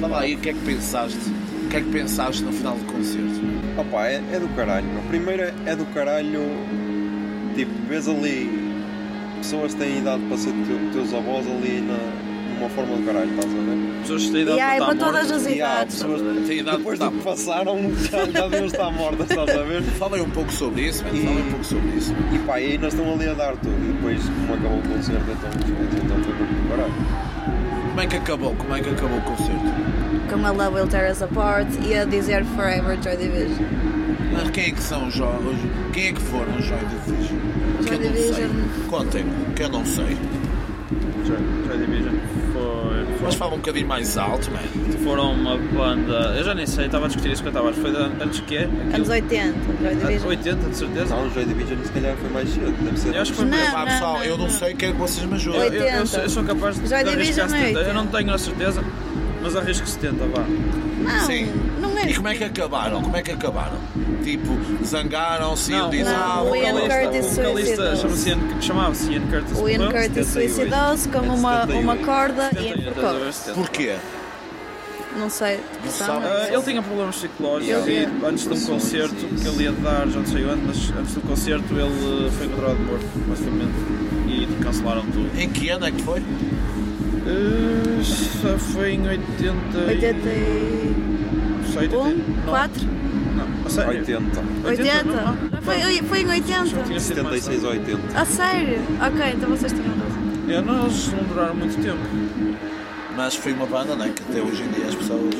Fala 0.00 0.20
aí 0.20 0.34
o 0.34 0.38
que 0.38 0.50
é 0.50 0.52
que 0.52 0.60
pensaste. 0.60 1.18
O 1.64 1.68
que 1.68 1.76
é 1.76 1.80
que 1.80 1.90
pensaste 1.90 2.42
no 2.42 2.52
final 2.52 2.76
do 2.76 2.84
concerto? 2.92 3.45
Opa, 3.76 4.06
é, 4.06 4.22
é 4.32 4.38
do 4.40 4.48
caralho, 4.56 4.86
meu. 4.86 5.02
Primeiro 5.08 5.42
é, 5.42 5.52
é 5.66 5.76
do 5.76 5.84
caralho. 5.86 6.42
Tipo, 7.54 7.72
vês 7.88 8.08
ali 8.08 8.50
pessoas 9.38 9.74
que 9.74 9.80
têm 9.80 9.98
idade 9.98 10.22
para 10.28 10.36
ser 10.36 10.52
teu- 10.66 10.90
teus 10.92 11.12
avós 11.14 11.46
ali 11.46 11.80
na, 11.86 11.96
numa 12.58 12.68
forma 12.70 12.96
do 12.96 13.02
caralho, 13.04 13.30
estás 13.30 13.46
a 13.46 13.48
ver? 13.56 13.76
Pessoas 14.02 14.22
que 14.26 14.32
têm 14.32 14.42
idade 14.42 14.58
E 14.58 14.60
aí, 14.60 14.76
para 14.78 14.86
para 14.86 14.94
estar 14.94 15.06
todas 15.06 15.22
mortas. 15.30 15.46
as 15.46 15.52
E 15.52 15.56
idades. 15.56 15.94
pessoas 16.02 16.46
Tem 16.46 16.58
idade 16.58 16.76
depois 16.78 16.98
para 16.98 17.10
do 17.10 17.16
que 17.18 17.24
passaram 17.24 17.78
já, 18.10 18.24
já 18.26 18.48
deviam 18.48 18.66
estar 18.66 18.90
mortas, 18.90 19.30
estás 19.30 19.50
a 19.50 19.62
ver? 19.62 19.82
Fala 19.82 20.16
aí 20.16 20.22
um 20.22 20.30
pouco 20.30 20.52
sobre 20.52 20.82
isso, 20.82 21.04
man. 21.04 21.10
E- 21.12 21.20
Fala 21.22 21.36
aí 21.36 21.42
um 21.42 21.50
pouco 21.50 21.64
sobre 21.64 21.88
isso. 21.96 22.14
E 22.34 22.38
pá, 22.40 22.60
e 22.60 22.72
ainda 22.72 22.88
estão 22.88 23.12
ali 23.12 23.28
a 23.28 23.34
dar 23.34 23.56
tudo. 23.56 23.76
E 23.84 23.92
depois, 23.92 24.22
como 24.24 24.54
acabou 24.54 24.78
o 24.78 24.82
concerto, 24.82 25.22
então, 25.30 25.50
então 26.04 26.24
foi 26.24 26.34
muito 26.34 26.62
do 26.62 26.68
caralho. 26.70 26.94
Como 27.88 28.00
é 28.00 28.06
que 28.06 28.16
acabou? 28.16 28.54
Como 28.54 28.74
é 28.76 28.80
que 28.82 28.90
acabou 28.90 29.18
o 29.18 29.22
concerto? 29.22 29.62
Com 30.28 30.44
a 30.44 30.50
Love 30.50 30.74
Will 30.76 30.86
Tear 30.88 31.10
Us 31.10 31.22
Apart 31.22 31.68
e 31.86 31.94
a 31.94 32.04
dizer 32.04 32.44
Forever 32.56 32.98
Joy 33.02 33.16
Division. 33.16 33.64
Mas 34.32 34.50
quem 34.50 34.64
é 34.66 34.70
que 34.70 34.82
são 34.82 35.06
os 35.08 35.14
jo- 35.14 35.24
os- 35.24 35.92
Quem 35.94 36.08
é 36.08 36.12
que 36.12 36.20
foram 36.20 36.56
os 36.56 36.64
Joy 36.64 36.78
Division? 37.06 37.38
Joy 37.86 37.94
eu 37.94 38.00
não 38.00 38.12
sei. 38.12 38.22
Division. 38.22 38.50
Contem-me, 38.90 39.30
que 39.54 39.62
eu 39.62 39.68
não 39.68 39.84
sei. 39.86 40.16
Joy 41.26 41.36
Joy 41.66 41.78
Division 41.78 42.14
foi, 42.52 43.06
Mas 43.22 43.34
fala 43.36 43.54
um 43.54 43.58
bocadinho 43.58 43.86
mais 43.88 44.18
alto, 44.18 44.50
man. 44.50 44.58
foram 45.04 45.32
uma 45.32 45.56
banda. 45.56 46.34
Eu 46.36 46.44
já 46.44 46.54
nem 46.54 46.66
sei, 46.66 46.86
estava 46.86 47.04
a 47.06 47.08
discutir 47.08 47.32
isso 47.32 47.42
que 47.42 47.48
eu 47.48 47.52
estava. 47.52 47.72
Foi 47.72 47.90
de, 47.90 48.22
antes 48.22 48.40
que 48.40 48.56
é? 48.56 48.64
Anos 48.94 49.08
80, 49.08 49.54
Joy 49.80 49.90
Anos 49.92 50.02
Division. 50.06 50.28
80, 50.28 50.68
de 50.70 50.76
certeza. 50.76 51.14
Não, 51.16 51.26
o 51.26 51.30
Joy 51.30 51.44
Division 51.44 51.78
se 51.84 51.92
calhar 51.92 52.16
foi 52.16 52.30
mais 52.30 52.48
cedo. 52.50 52.84
Deve 52.84 52.98
ser. 52.98 53.14
Eu 53.14 53.22
acho 53.22 53.30
que 53.32 53.36
foi 53.38 53.46
Não, 53.46 53.56
mais- 53.58 53.72
não, 53.72 53.84
pessoal, 53.84 54.14
não, 54.18 54.24
eu 54.24 54.38
não 54.38 54.44
não. 54.44 54.50
sei, 54.50 54.74
quero 54.74 54.92
que 54.92 54.98
vocês 54.98 55.24
me 55.26 55.34
ajudem. 55.34 55.60
Eu, 55.60 55.66
eu- 55.66 55.72
eu 55.72 55.82
80. 55.84 56.06
sou, 56.06 56.20
eu 56.20 56.28
sou 56.30 56.44
capaz 56.44 56.78
de, 56.80 56.88
Joy 56.88 57.04
Division 57.04 57.46
é 57.46 57.48
70. 57.48 57.78
Eu 57.80 57.94
não 57.94 58.00
80. 58.02 58.18
tenho 58.18 58.34
a 58.34 58.38
certeza, 58.38 58.84
mas 59.46 59.56
arrisco 59.56 59.86
70, 59.86 60.24
vá. 60.26 60.42
Não, 60.42 61.26
Sim. 61.26 61.52
não 61.80 61.96
é. 61.98 62.10
E 62.10 62.14
como 62.14 62.28
é 62.28 62.34
que 62.34 62.44
acabaram? 62.44 63.00
Como 63.02 63.16
é 63.16 63.22
que 63.22 63.30
acabaram? 63.30 63.78
Tipo, 64.24 64.58
zangaram-se 64.84 65.72
e 65.72 65.76
Não, 65.76 65.88
ele 65.88 65.98
diz, 65.98 66.06
não, 66.08 66.16
ah, 66.16 66.42
o 66.42 66.56
Ian 66.56 66.72
Curtis 66.72 66.90
boca." 66.90 67.18
o 67.18 67.30
vocalista 67.30 67.96
suicidou-se. 67.96 68.28
Ian- 68.28 68.60
chamava-se 68.60 69.12
Ian 69.12 69.20
Curtis. 69.28 69.58
O 69.58 69.68
Ian 69.68 69.78
morreu. 69.78 69.92
Curtis 70.02 70.26
78. 70.26 70.54
suicidou-se 70.54 71.08
com 71.08 71.18
uma, 71.20 71.52
78. 71.60 71.80
uma 71.84 71.96
corda 71.98 72.50
e 72.52 72.54
70, 72.56 72.88
estás 72.88 72.98
a 73.06 73.12
ver, 73.12 73.18
enforcou. 73.18 73.32
70. 73.32 73.54
Porquê? 73.60 73.96
Não 75.16 75.30
sei. 75.30 75.60
Não 75.84 75.90
Sabe? 75.92 76.26
Ah, 76.26 76.48
ele 76.52 76.62
tinha 76.62 76.82
problemas 76.82 77.16
psicológicos 77.16 77.86
Ele- 77.86 78.08
e 78.22 78.26
antes 78.26 78.44
de 78.46 78.52
um 78.52 78.60
concerto 78.66 79.14
que 79.14 79.48
ele 79.48 79.62
ia 79.62 79.72
dar, 79.72 80.06
já 80.08 80.18
não 80.18 80.26
sei 80.26 80.44
onde, 80.44 80.60
mas 80.66 80.76
antes 80.98 81.14
do 81.14 81.20
concerto 81.22 81.72
ele 81.72 82.30
foi 82.32 82.46
encontrado 82.46 82.78
morto, 82.80 83.06
basicamente, 83.28 83.72
e 84.28 84.46
cancelaram 84.62 85.02
tudo. 85.06 85.30
Em 85.40 85.48
que 85.48 85.68
ano 85.70 85.86
é 85.86 85.90
que 85.92 86.02
foi? 86.02 86.22
Uh, 87.26 88.04
só 88.04 88.56
foi 88.58 88.92
em 88.92 89.06
80 89.06 89.78
e... 89.78 89.84
80 89.88 90.28
e... 90.28 90.94
não 91.58 91.72
sei, 91.72 91.88
80 91.88 91.96
1, 91.96 92.42
4, 92.46 92.86
Não, 93.36 93.66
a 93.66 93.70
sério? 93.70 93.98
80. 93.98 94.42
80. 94.64 95.04
não? 95.04 95.36
Foi, 95.62 96.02
foi 96.02 96.20
em 96.20 96.28
80. 96.28 96.82
Tinha 96.84 97.00
sido 97.00 97.24
mais 97.24 97.42
76 97.42 97.64
ou 97.64 97.70
tarde. 97.70 97.92
80. 97.92 98.20
A 98.20 98.24
sério? 98.24 98.78
Ok, 99.04 99.32
então 99.34 99.50
vocês 99.50 99.72
tinham 99.72 99.88
razão. 99.88 100.26
É, 100.48 100.60
nós 100.60 101.12
não 101.12 101.24
duraram 101.24 101.56
muito 101.56 101.82
tempo. 101.82 101.98
Mas 103.16 103.34
foi 103.34 103.52
uma 103.54 103.66
banda, 103.66 103.96
né? 103.96 104.12
Que 104.14 104.22
até 104.22 104.40
hoje 104.40 104.62
em 104.62 104.68
dia 104.68 104.86
as 104.86 104.94
pessoas. 104.94 105.34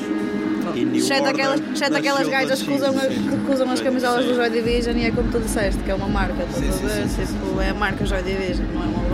Exceto 0.93 1.27
aquelas, 1.27 1.61
exceto 1.73 1.95
aquelas 1.95 2.27
gajas 2.27 2.61
que 2.61 2.71
usam, 2.71 2.93
que 2.93 3.51
usam 3.53 3.71
as 3.71 3.79
camisolas 3.79 4.25
do 4.25 4.35
Joy 4.35 4.49
Division 4.49 4.97
e 4.97 5.05
é 5.05 5.11
como 5.11 5.31
tu 5.31 5.39
disseste, 5.39 5.81
que 5.81 5.89
é 5.89 5.95
uma 5.95 6.09
marca, 6.09 6.43
estás 6.43 6.83
a 6.83 6.87
ver? 6.87 7.07
Tipo, 7.07 7.61
é 7.61 7.69
a 7.69 7.73
marca 7.73 8.05
Joy 8.05 8.21
Division, 8.21 8.67
não 8.73 8.83
é 8.83 8.85
uma 8.87 9.06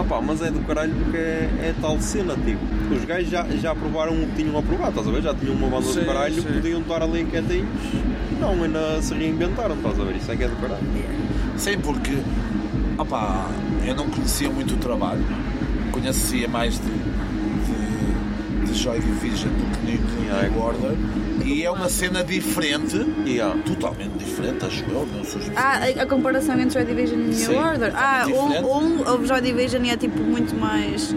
banda. 0.00 0.14
Ah 0.16 0.20
mas 0.20 0.42
é 0.42 0.50
do 0.50 0.60
caralho 0.60 0.94
porque 0.94 1.16
é, 1.16 1.50
é 1.62 1.74
tal 1.80 2.00
cena, 2.00 2.34
tipo. 2.34 2.94
Os 2.94 3.04
gajos 3.04 3.30
já, 3.30 3.44
já 3.60 3.74
provaram 3.74 4.12
o 4.14 4.26
que 4.26 4.36
tinham 4.42 4.58
a 4.58 4.62
provar, 4.62 4.88
estás 4.88 5.06
a 5.06 5.10
ver? 5.10 5.22
Já 5.22 5.34
tinham 5.34 5.54
uma 5.54 5.68
banda 5.68 5.86
Sim, 5.86 6.00
do 6.00 6.06
caralho, 6.06 6.34
sim. 6.34 6.42
podiam 6.42 6.80
estar 6.80 7.02
ali 7.02 7.24
quietinhos. 7.24 7.68
Não, 8.40 8.62
ainda 8.62 9.00
se 9.00 9.14
reinventaram, 9.14 9.76
estás 9.76 10.00
a 10.00 10.04
ver? 10.04 10.16
Isso 10.16 10.32
é 10.32 10.36
que 10.36 10.44
é 10.44 10.48
do 10.48 10.56
caralho. 10.56 10.82
Sim, 11.56 11.78
porque. 11.78 12.12
Opá, 12.98 13.48
eu 13.86 13.94
não 13.94 14.08
conhecia 14.08 14.50
muito 14.50 14.74
o 14.74 14.76
trabalho. 14.78 15.24
Conhecia 15.90 16.48
mais 16.48 16.74
de, 16.74 16.86
de, 16.86 18.66
de 18.66 18.74
Joy 18.78 19.00
Division 19.00 19.50
do 19.50 19.78
que 19.78 19.86
New, 19.86 20.24
Yeah, 20.24 20.48
New 20.48 20.60
é 20.60 20.64
Order. 20.64 20.96
E 21.52 21.64
é 21.64 21.70
uma 21.70 21.88
cena 21.88 22.24
diferente. 22.24 22.96
E 23.26 23.40
há. 23.40 23.50
Totalmente 23.66 24.12
diferente, 24.18 24.64
acho 24.64 24.84
eu. 24.88 25.06
Não 25.14 25.24
sou 25.24 25.40
Ah, 25.56 25.78
a, 25.98 26.02
a 26.02 26.06
comparação 26.06 26.58
entre 26.58 26.70
Joy 26.74 26.84
Division 26.84 27.20
e 27.20 27.24
New 27.24 27.32
Sim, 27.34 27.56
Order. 27.56 27.92
Ah, 27.94 28.26
um, 28.28 28.66
um, 28.66 29.20
o 29.20 29.26
Joy 29.26 29.40
Division 29.40 29.84
é 29.84 29.96
tipo 29.96 30.18
muito 30.22 30.54
mais 30.54 31.14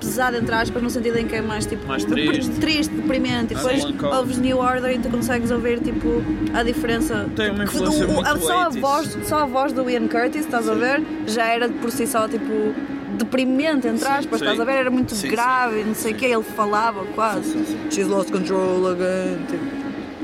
pesado, 0.00 0.36
entre 0.36 0.52
aspas, 0.52 0.82
no 0.82 0.90
sentido 0.90 1.16
em 1.18 1.26
que 1.28 1.36
é 1.36 1.40
mais 1.40 1.64
tipo 1.64 1.86
Mais 1.86 2.04
triste. 2.04 2.50
triste 2.60 2.92
deprimente. 2.92 3.54
E 3.54 3.56
Mais 3.56 3.84
depois 3.84 4.12
ouves 4.14 4.38
New 4.38 4.58
Order 4.58 4.90
e 4.94 4.98
tu 4.98 5.08
consegues 5.08 5.50
ouvir 5.52 5.78
tipo 5.80 6.22
a 6.52 6.62
diferença. 6.64 7.26
Tem 7.36 7.50
uma 7.50 7.64
Que 7.64 7.76
influência 7.76 8.06
do- 8.06 8.12
muito 8.14 8.28
a, 8.28 8.36
só, 8.38 8.62
a 8.62 8.70
80s. 8.70 8.80
voz, 8.80 9.18
só 9.24 9.38
a 9.38 9.46
voz 9.46 9.72
do 9.72 9.88
Ian 9.88 10.08
Curtis, 10.08 10.44
estás 10.44 10.68
a 10.68 10.74
ver? 10.74 11.00
Já 11.28 11.46
era 11.46 11.68
por 11.68 11.90
si 11.92 12.06
só 12.06 12.26
tipo 12.26 12.74
deprimente, 13.16 13.86
entre 13.88 14.06
aspas, 14.06 14.38
sim. 14.38 14.44
estás 14.44 14.60
a 14.60 14.64
ver? 14.64 14.72
Era 14.76 14.90
muito 14.90 15.14
Sim, 15.14 15.28
grave 15.28 15.80
e 15.80 15.84
não 15.84 15.94
sei 15.94 16.12
o 16.12 16.14
que, 16.16 16.26
ele 16.26 16.42
falava 16.42 17.04
quase. 17.14 17.52
Sim, 17.52 17.64
sim. 17.64 17.78
She's 17.90 18.06
lost 18.08 18.30
control 18.30 18.86
again. 18.88 19.38
Tipo. 19.48 19.82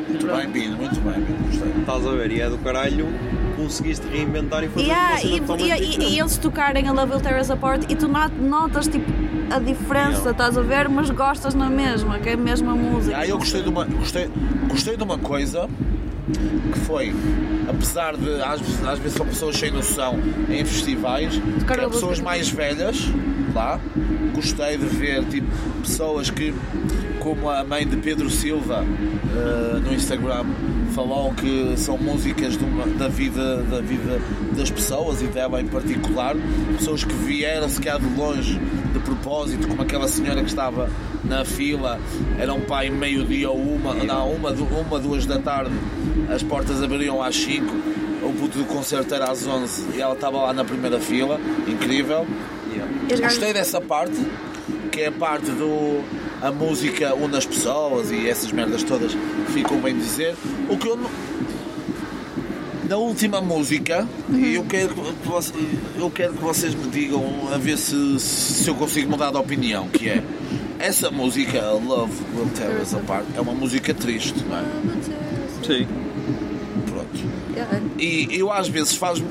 Muito 0.08 0.26
bem, 0.26 0.48
Bino, 0.48 0.76
muito 0.76 1.00
bem, 1.00 1.20
Bino. 1.20 1.38
Gostei. 1.50 1.72
Estás 1.80 2.06
a 2.06 2.10
ver? 2.12 2.30
E 2.32 2.40
é 2.40 2.48
do 2.48 2.58
caralho, 2.58 3.06
conseguiste 3.56 4.06
reinventar 4.08 4.64
e 4.64 4.68
fazer 4.68 4.86
Yeah, 4.86 5.20
uma 5.44 5.58
e, 5.58 5.70
e, 5.70 5.96
e, 5.98 6.14
e 6.14 6.18
eles 6.20 6.36
tocarem 6.38 6.88
a 6.88 6.92
Love 6.92 7.12
Will 7.12 7.20
Tear 7.20 7.40
Us 7.40 7.50
Apart 7.50 7.84
e 7.90 7.94
tu 7.94 8.08
not- 8.08 8.34
notas 8.40 8.88
tipo 8.88 9.04
a 9.50 9.58
diferença, 9.58 10.10
Yeah. 10.18 10.30
estás 10.30 10.56
a 10.58 10.62
ver, 10.62 10.88
mas 10.88 11.10
gostas 11.10 11.54
na 11.54 11.68
mesma, 11.70 12.18
que 12.18 12.28
é 12.30 12.34
a 12.34 12.36
mesma 12.36 12.74
música. 12.74 13.16
Ah, 13.18 13.26
eu 13.26 13.36
gostei 13.38 13.62
de 13.62 13.68
uma, 13.68 13.84
gostei, 13.84 14.30
gostei 14.68 14.96
de 14.96 15.02
uma 15.02 15.18
coisa 15.18 15.68
que 16.72 16.78
foi, 16.80 17.12
apesar 17.68 18.16
de 18.16 18.40
às, 18.42 18.60
vezes- 18.60 18.84
às 18.86 18.98
vezes 18.98 19.16
são 19.16 19.26
pessoas 19.26 19.56
sem 19.56 19.70
noção 19.70 20.18
em 20.48 20.64
festivais, 20.64 21.34
que 21.34 21.60
Tocar 21.60 21.78
é 21.80 21.88
pessoas 21.88 22.20
mais 22.20 22.48
velhas 22.48 23.08
lá. 23.54 23.80
Gostei 24.34 24.76
de 24.76 24.86
ver 24.86 25.24
tipo, 25.24 25.48
pessoas 25.82 26.30
que, 26.30 26.54
como 27.18 27.50
a 27.50 27.64
mãe 27.64 27.86
de 27.86 27.96
Pedro 27.96 28.30
Silva 28.30 28.84
eh, 29.34 29.80
no 29.84 29.92
Instagram, 29.92 30.44
falou 30.98 31.32
que 31.32 31.74
são 31.76 31.96
músicas 31.96 32.58
de 32.58 32.64
uma- 32.64 32.84
da, 32.84 33.06
vida, 33.06 33.58
da 33.62 33.80
vida 33.80 34.20
das 34.56 34.68
pessoas 34.68 35.22
e 35.22 35.26
dela 35.26 35.60
em 35.60 35.66
particular. 35.68 36.34
Pessoas 36.76 37.04
que 37.04 37.14
vieram 37.14 37.68
se 37.68 37.80
calhar 37.80 38.00
de 38.00 38.18
longe 38.18 38.58
de 38.92 38.98
propósito, 38.98 39.68
como 39.68 39.80
aquela 39.82 40.08
senhora 40.08 40.42
que 40.42 40.48
estava 40.48 40.90
na 41.22 41.44
fila, 41.44 42.00
era 42.36 42.52
um 42.52 42.62
pai 42.62 42.90
meio-dia 42.90 43.48
ou 43.48 43.56
uma, 43.56 43.94
não, 43.94 44.32
uma, 44.32 44.50
uma, 44.50 44.98
duas 44.98 45.24
da 45.24 45.38
tarde, 45.38 45.70
as 46.34 46.42
portas 46.42 46.82
abriam 46.82 47.22
às 47.22 47.36
5, 47.36 47.64
o 48.24 48.32
puto 48.32 48.58
do 48.58 48.64
concerto 48.64 49.14
era 49.14 49.30
às 49.30 49.46
11 49.46 49.90
e 49.94 50.00
ela 50.00 50.14
estava 50.14 50.38
lá 50.38 50.52
na 50.52 50.64
primeira 50.64 50.98
fila, 50.98 51.38
incrível. 51.68 52.26
Yeah. 52.72 53.24
Gostei 53.28 53.52
dessa 53.52 53.80
parte, 53.80 54.20
que 54.90 55.02
é 55.02 55.06
a 55.06 55.12
parte 55.12 55.46
do. 55.52 56.02
A 56.40 56.52
música 56.52 57.14
une 57.16 57.36
as 57.36 57.44
pessoas 57.44 58.12
e 58.12 58.28
essas 58.28 58.52
merdas 58.52 58.84
todas 58.84 59.12
ficam 59.48 59.80
bem 59.80 59.96
dizer. 59.96 60.34
O 60.68 60.76
que 60.76 60.88
eu 60.88 60.96
não. 60.96 61.10
Na 62.88 62.96
última 62.96 63.40
música, 63.40 64.08
e 64.30 64.54
eu 64.54 64.64
quero, 64.64 64.94
que 64.94 66.00
eu 66.00 66.10
quero 66.10 66.32
que 66.32 66.42
vocês 66.42 66.74
me 66.74 66.88
digam 66.90 67.22
a 67.52 67.58
ver 67.58 67.76
se, 67.76 68.18
se 68.18 68.66
eu 68.68 68.74
consigo 68.74 69.10
mudar 69.10 69.30
de 69.30 69.36
opinião, 69.36 69.88
que 69.88 70.08
é 70.08 70.22
essa 70.78 71.10
música, 71.10 71.60
Love 71.72 72.14
Will 72.34 72.48
Tear 72.56 72.80
Us 72.80 72.94
Apart, 72.94 73.26
é 73.36 73.40
uma 73.42 73.52
música 73.52 73.92
triste, 73.92 74.42
não 74.48 74.56
é? 74.56 74.64
Sim. 75.66 75.86
Pronto. 76.86 77.47
E 77.98 78.28
eu 78.30 78.52
às 78.52 78.68
vezes 78.68 78.94
faz 78.94 79.22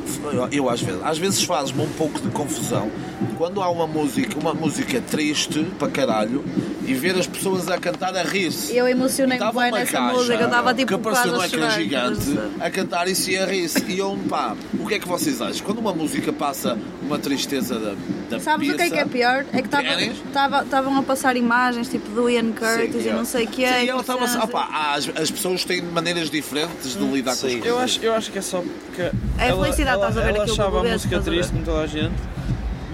eu 0.51 0.69
às 0.69 0.81
vezes, 0.81 1.01
às 1.03 1.17
vezes 1.17 1.43
faz-me 1.43 1.81
um 1.81 1.89
pouco 1.89 2.19
de 2.19 2.29
confusão 2.29 2.89
quando 3.37 3.61
há 3.61 3.69
uma 3.69 3.87
música, 3.87 4.37
uma 4.39 4.53
música 4.53 4.99
triste 4.99 5.63
para 5.77 5.89
caralho 5.89 6.43
e 6.85 6.93
ver 6.93 7.17
as 7.17 7.27
pessoas 7.27 7.67
a 7.69 7.77
cantar 7.77 8.15
a 8.15 8.23
rir-se. 8.23 8.75
Eu 8.75 8.87
emocionei-me 8.87 9.43
Estava 9.43 9.61
bem 9.61 9.71
nessa 9.71 9.91
caixa 9.91 10.13
música, 10.13 10.33
eu 10.35 10.45
estava 10.45 10.73
tipo 10.73 10.87
que 10.87 10.93
apareceu 10.95 11.41
a 11.41 11.45
ecrã 11.45 11.69
gigante 11.71 12.39
a 12.59 12.69
cantar 12.69 13.07
isso 13.07 13.29
e 13.29 13.37
a 13.37 13.45
rir-se. 13.45 13.83
E 13.87 13.99
eu, 13.99 14.17
pá, 14.27 14.55
o 14.79 14.87
que 14.87 14.95
é 14.95 14.99
que 14.99 15.07
vocês 15.07 15.41
acham? 15.41 15.65
Quando 15.65 15.79
uma 15.79 15.93
música 15.93 16.31
passa 16.33 16.77
uma 17.07 17.17
tristeza 17.17 17.79
da, 17.79 17.95
da 18.29 18.39
Sabes 18.39 18.69
o 18.69 18.75
que 18.75 18.81
é 18.81 18.89
que 18.89 18.99
é 18.99 19.05
pior? 19.05 19.45
É 19.53 19.61
que 19.61 19.67
estavam 19.67 20.97
a 20.97 21.03
passar 21.03 21.35
imagens 21.35 21.89
tipo 21.89 22.09
do 22.11 22.29
Ian 22.29 22.51
Curtis 22.51 23.03
Sim, 23.03 23.09
e 23.09 23.13
não 23.13 23.25
sei 23.25 23.45
o 23.45 23.47
que 23.47 23.67
Sim, 23.67 23.73
é. 23.73 23.85
e 23.85 23.89
ela 23.89 24.01
estava 24.01 24.25
ah, 24.25 24.47
pá, 24.47 24.93
as, 24.93 25.09
as 25.17 25.31
pessoas 25.31 25.63
têm 25.65 25.81
maneiras 25.81 26.29
diferentes 26.29 26.95
de 26.95 27.03
lidar 27.05 27.35
com 27.35 27.47
as 27.47 27.51
Sim. 27.51 27.59
coisas. 27.59 27.65
Eu 27.65 27.79
acho, 27.79 27.99
eu 28.03 28.13
acho 28.13 28.31
que 28.31 28.37
é 28.37 28.41
só 28.41 28.61
porque 28.61 29.01
É 29.01 29.47
ela, 29.49 29.63
felicidade, 29.63 29.97
ela, 29.97 30.09
estás 30.09 30.17
a 30.17 30.31
ver 30.31 30.35
ela 30.35 30.43
achava 30.43 30.79
a 30.79 30.83
música 30.83 31.17
a 31.17 31.21
triste 31.21 31.51
como 31.51 31.65
toda 31.65 31.81
a 31.81 31.87
gente, 31.87 32.15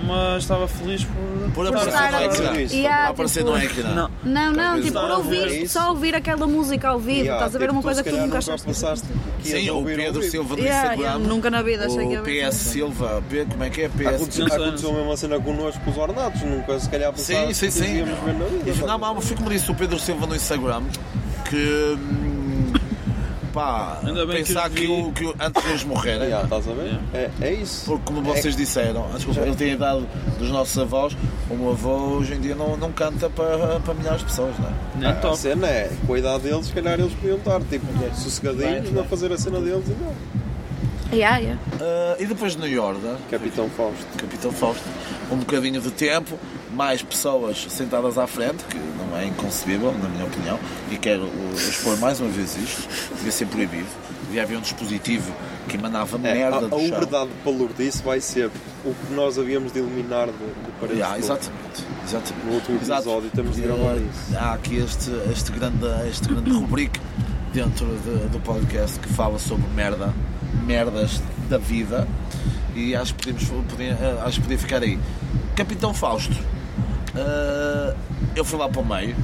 mas 0.08 0.44
estava 0.44 0.68
feliz 0.68 1.04
por, 1.06 1.14
Por 1.54 1.54
Por 1.54 1.68
aparecer 1.68 1.90
estar 1.94 2.12
no 2.12 2.18
a- 2.18 2.24
ecrã. 2.26 2.62
isso. 2.62 2.76
Yeah, 2.76 3.06
Por 3.08 3.12
aparecer 3.14 3.40
tipo, 3.44 3.52
no 3.58 3.64
ecrã. 3.64 3.90
Não. 3.94 4.10
Não, 4.24 4.52
não, 4.52 4.82
tipo, 4.82 5.00
por 5.00 5.12
ouvir, 5.12 5.64
é 5.64 5.68
só 5.68 5.90
ouvir 5.90 6.16
aquela 6.16 6.48
música 6.48 6.90
ao 6.90 7.00
vivo, 7.00 7.20
Yeah, 7.20 7.36
estás 7.36 7.56
a 7.56 7.60
ver 7.60 7.66
tipo, 7.66 7.74
uma 7.76 7.84
coisa 7.84 8.04
que 8.04 8.10
tu 8.10 8.18
nunca 8.18 8.38
achaste. 8.40 9.06
Sim, 9.44 9.70
o 9.70 9.84
Pedro. 9.84 10.24
Silva 10.24 10.56
Yeah, 10.60 10.96
Instagram. 10.96 11.20
nunca 11.28 11.52
na 11.52 11.62
vida 11.62 11.86
achei 11.86 12.06
que 12.08 12.14
ia 12.14 12.22
O 12.22 12.24
ver 12.24 12.48
PS. 12.48 12.56
Silva, 12.56 13.24
P- 13.30 13.46
como 13.46 13.64
é 13.64 13.70
que 13.70 13.82
é? 13.82 13.90
PS 13.90 14.08
Aconteceu, 14.16 14.46
aconteceu 14.48 14.90
a 14.90 14.94
mesma 14.94 15.18
cena 15.18 15.40
connosco 15.40 15.82
com 15.84 15.92
os 15.92 15.98
ornatos, 15.98 16.42
nunca 16.42 16.80
se 16.80 16.90
calhar 16.90 17.14
Sim, 17.16 17.34
pensaste 17.36 17.56
sim, 17.56 17.66
que 17.66 17.72
sim. 17.72 17.98
íamos 17.98 18.20
ver 18.20 18.34
na 18.34 18.46
vida. 18.46 18.88
Não, 18.88 18.98
mas 19.16 19.26
foi 19.28 19.38
como 19.38 19.50
disse 19.50 19.70
o 19.72 19.76
Pedro 19.76 20.00
Silva 20.00 20.26
no 20.28 20.36
Instagram 20.36 20.84
que. 21.50 21.98
Pá, 23.54 24.00
Ainda 24.04 24.26
bem 24.26 24.38
que 24.44 24.48
pensar 24.48 24.66
eu 24.70 24.74
que, 24.74 24.88
o, 24.88 25.12
que 25.12 25.26
o- 25.26 25.36
antes 25.40 25.64
deles 25.64 25.84
morrerem, 25.84 26.24
Yeah, 26.24 26.44
estás 26.46 26.68
a 26.68 26.74
ver? 26.74 27.00
É, 27.14 27.30
é 27.40 27.54
isso. 27.54 27.86
porque 27.86 28.04
como 28.06 28.22
vocês 28.24 28.56
disseram, 28.56 29.08
desculpa, 29.14 29.42
ele 29.42 29.56
tem 29.56 29.72
a 29.72 29.74
idade 29.76 30.06
dos 30.40 30.50
nossos 30.50 30.76
avós, 30.78 31.16
o 31.50 31.56
meu 31.56 31.70
avô 31.70 31.90
hoje 32.18 32.34
em 32.34 32.40
dia 32.42 32.56
não, 32.56 32.76
não 32.76 32.92
canta 32.92 33.30
para, 33.30 33.80
para 33.80 33.94
milhares 33.94 34.20
de 34.22 34.26
pessoas, 34.26 34.58
não 34.58 34.68
é? 34.68 34.72
nem 34.98 35.10
a 35.10 35.14
toca. 35.16 35.36
cena 35.36 35.68
é, 35.68 35.92
com 36.08 36.14
a 36.16 36.20
idade 36.20 36.44
deles, 36.44 36.66
se 36.66 36.74
calhar 36.74 37.00
eles 37.00 37.14
podiam 37.14 37.38
estar 37.38 37.62
tipo, 37.62 37.86
sossegadinhos 38.16 38.98
a 38.98 39.04
fazer 39.04 39.32
a 39.32 39.38
cena 39.38 39.60
deles 39.62 39.86
e 39.88 39.92
não. 40.04 40.14
Yeah, 41.14 41.38
yeah. 41.38 41.62
Ah, 41.80 42.16
e 42.20 42.26
depois 42.26 42.54
de 42.56 42.62
New 42.62 42.72
York, 42.72 43.00
Capitão 43.30 43.70
Fausto. 43.70 44.04
Capitão 44.18 44.52
Fausto, 44.52 44.84
um 45.32 45.38
bocadinho 45.38 45.80
de 45.80 45.92
tempo, 45.92 46.40
mais 46.74 47.02
pessoas 47.02 47.68
sentadas 47.70 48.18
à 48.18 48.26
frente, 48.28 48.64
que 48.66 48.78
não 48.78 49.18
é 49.18 49.26
inconcebível, 49.26 49.94
na 50.02 50.10
minha 50.10 50.26
opinião, 50.26 50.60
e 50.92 50.98
quero 50.98 51.30
expor 51.56 51.98
mais 52.00 52.20
uma 52.20 52.30
vez 52.30 52.56
isto, 52.58 52.88
devia 53.16 53.32
ser 53.32 53.46
proibido, 53.48 53.88
devia 54.26 54.44
haver 54.44 54.58
um 54.58 54.62
dispositivo 54.62 55.32
que 55.68 55.78
emanava 55.78 56.18
É, 56.18 56.34
merda 56.34 56.58
a, 56.58 56.62
do 56.62 56.76
a 56.76 56.80
chão. 56.80 56.90
verdade 56.90 57.30
para 57.44 57.52
Lourdes 57.52 58.02
vai 58.02 58.20
ser 58.20 58.48
o 58.84 58.94
que 58.94 59.14
nós 59.14 59.38
havíamos 59.40 59.72
de 59.72 59.80
eliminar 59.80 60.28
de, 60.28 60.34
de 60.34 60.72
paredes 60.80 60.98
Yeah, 60.98 61.18
exatamente, 61.18 61.84
exatamente. 62.06 62.46
No 62.46 62.54
último 62.56 62.80
Exato. 62.82 63.02
episódio 63.02 63.30
temos 63.34 63.56
de 63.56 63.62
gravar 63.62 63.96
isso. 63.96 64.38
Há 64.38 64.54
aqui 64.54 64.76
este, 64.78 65.12
este 65.32 65.52
grande, 65.54 65.86
este 66.10 66.28
grande 66.28 66.50
rubrique 66.52 67.00
dentro 67.54 67.86
de- 67.86 68.28
do 68.30 68.40
podcast 68.42 69.00
que 69.00 69.08
fala 69.10 69.40
sobre 69.40 69.66
merda, 69.74 70.14
merdas 70.66 71.22
da 71.50 71.58
vida 71.58 72.08
e 72.76 72.94
acho 72.96 73.14
que 73.16 73.32
podíamos, 73.32 73.80
eh, 73.80 74.20
acho 74.26 74.36
que 74.38 74.42
podia 74.42 74.58
ficar 74.60 74.82
aí. 74.84 75.00
Capitão 75.56 75.94
Fausto, 75.94 76.36
uh, 77.16 77.96
eu 78.36 78.44
fui 78.46 78.58
lá 78.60 78.68
para 78.70 78.82
o 78.82 78.86
meio. 78.86 79.16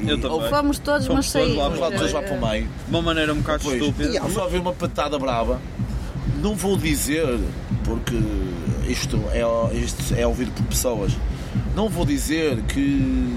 Eu 0.00 0.16
também. 0.20 0.30
houve- 0.30 0.48
Fomos 0.50 0.78
todos, 0.78 1.06
Fomos 1.06 1.24
mas 1.26 1.30
saímos. 1.32 1.56
Fomos 1.56 1.78
lá 1.78 1.90
todos 1.90 2.12
lá 2.12 2.22
para 2.22 2.34
o 2.34 2.48
meio. 2.48 2.64
De 2.64 2.90
uma 2.90 3.02
maneira 3.02 3.32
um 3.32 3.38
bocado 3.38 3.62
Pois, 3.64 3.80
estúpida. 3.80 4.10
eu 4.18 4.30
só 4.30 4.46
vi 4.48 4.58
uma 4.58 4.72
patada 4.72 5.18
brava. 5.18 5.60
Não 6.42 6.54
vou 6.54 6.76
dizer, 6.76 7.38
porque 7.84 8.14
isto 8.86 9.18
é, 9.32 9.42
isto 9.76 10.14
é 10.14 10.26
ouvido 10.26 10.50
por 10.52 10.64
pessoas, 10.66 11.12
não 11.74 11.88
vou 11.88 12.04
dizer 12.04 12.60
que, 12.64 13.34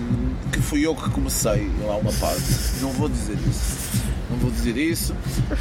que 0.51 0.59
fui 0.61 0.85
eu 0.85 0.93
que 0.93 1.09
comecei 1.11 1.71
lá 1.85 1.95
uma 1.95 2.11
parte. 2.11 2.43
Não 2.81 2.89
vou 2.91 3.07
dizer 3.07 3.37
isso. 3.49 3.86
Não 4.37 4.43
vou 4.43 4.51
dizer 4.51 4.77
isso. 4.77 5.15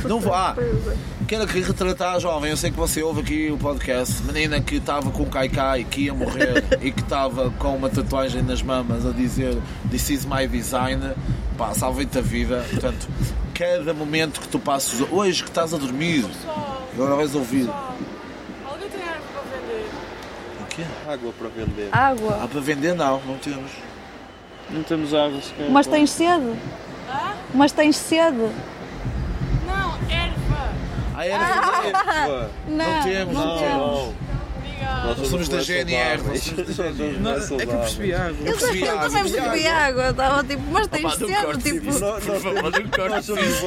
Não 0.05 0.21
vou. 0.21 0.35
Ah, 0.35 0.55
quero 1.27 1.45
aqui 1.45 1.61
retratar, 1.61 2.21
jovem. 2.21 2.51
Eu 2.51 2.59
sei 2.59 2.71
que 2.71 2.77
você 2.77 3.03
ouve 3.03 3.23
aqui 3.23 3.51
o 3.51 3.57
podcast. 3.57 4.23
Menina 4.23 4.61
que 4.61 4.77
estava 4.77 5.11
com 5.11 5.25
caicai, 5.25 5.83
que 5.85 6.03
ia 6.03 6.15
morrer 6.15 6.63
e 6.83 6.93
que 6.93 7.01
estava 7.01 7.51
com 7.53 7.75
uma 7.75 7.89
tatuagem 7.89 8.43
nas 8.43 8.61
mamas 8.61 9.07
a 9.07 9.13
dizer 9.13 9.57
This 9.91 10.11
is 10.11 10.27
my 10.27 10.47
design. 10.47 11.15
Pá, 11.57 11.73
salvei-te 11.73 12.19
a 12.19 12.21
vida. 12.21 12.67
Portanto, 12.71 13.09
cada 13.55 13.95
momento 13.95 14.43
que 14.43 14.49
tu 14.49 14.59
passas, 14.59 15.01
hoje 15.11 15.43
que 15.43 15.49
estás 15.49 15.73
a 15.73 15.79
dormir, 15.79 16.27
agora 16.93 17.17
vais 17.17 17.35
ouvir. 17.35 17.71
Alguém 18.63 18.91
tem 18.91 19.01
árvore 19.03 19.23
para 19.33 19.59
vender? 19.59 19.87
O 20.61 20.67
quê? 20.67 20.83
Água 21.09 21.33
para 21.33 21.49
vender. 21.49 21.89
Água. 21.93 22.41
Ah, 22.43 22.47
para 22.47 22.61
vender 22.61 22.95
não, 22.95 23.23
não 23.25 23.39
temos. 23.39 23.71
Não 24.69 24.83
temos 24.83 25.15
água 25.15 25.41
sequer. 25.41 25.71
Mas 25.71 25.87
tens 25.87 26.11
sede? 26.11 26.53
Mas 27.55 27.73
tens 27.73 27.97
sede? 27.97 28.37
Não, 29.67 29.95
erva. 30.11 30.69
Ah, 31.15 31.27
era 31.27 31.39
Ah, 31.45 32.49
Não, 32.69 32.77
Não 32.77 33.03
temos, 33.03 33.35
não 33.35 33.47
não 33.47 33.59
temos. 33.59 34.15
Nós 35.05 35.29
somos 35.29 35.49
da 35.49 35.61
GNR, 35.61 36.19
saudáveis. 36.19 36.53
nós 36.57 36.57
somos 36.57 36.77
da 36.77 36.93
GNR. 36.93 37.19
Não, 37.21 37.33
Nós 37.33 37.45
somos 37.45 37.63
é 37.63 37.67
que 37.67 37.73
eu 37.73 37.79
percebi 37.79 38.15
água. 38.15 38.37
Eu, 38.47 38.57
percebi 38.57 38.81
eu 38.83 38.91
água, 38.93 39.09
também 39.11 39.33
percebi 39.33 39.67
água, 39.67 40.11
estava 40.11 40.45
tipo, 40.45 40.63
mas 40.71 40.87
tens 40.89 41.15
sede, 41.15 41.35
cortes 41.35 41.63
tipo. 41.65 41.87
Por 41.87 42.21
favor, 42.21 42.55
não 42.63 42.89
cortes 42.91 43.29
isso. 43.29 43.67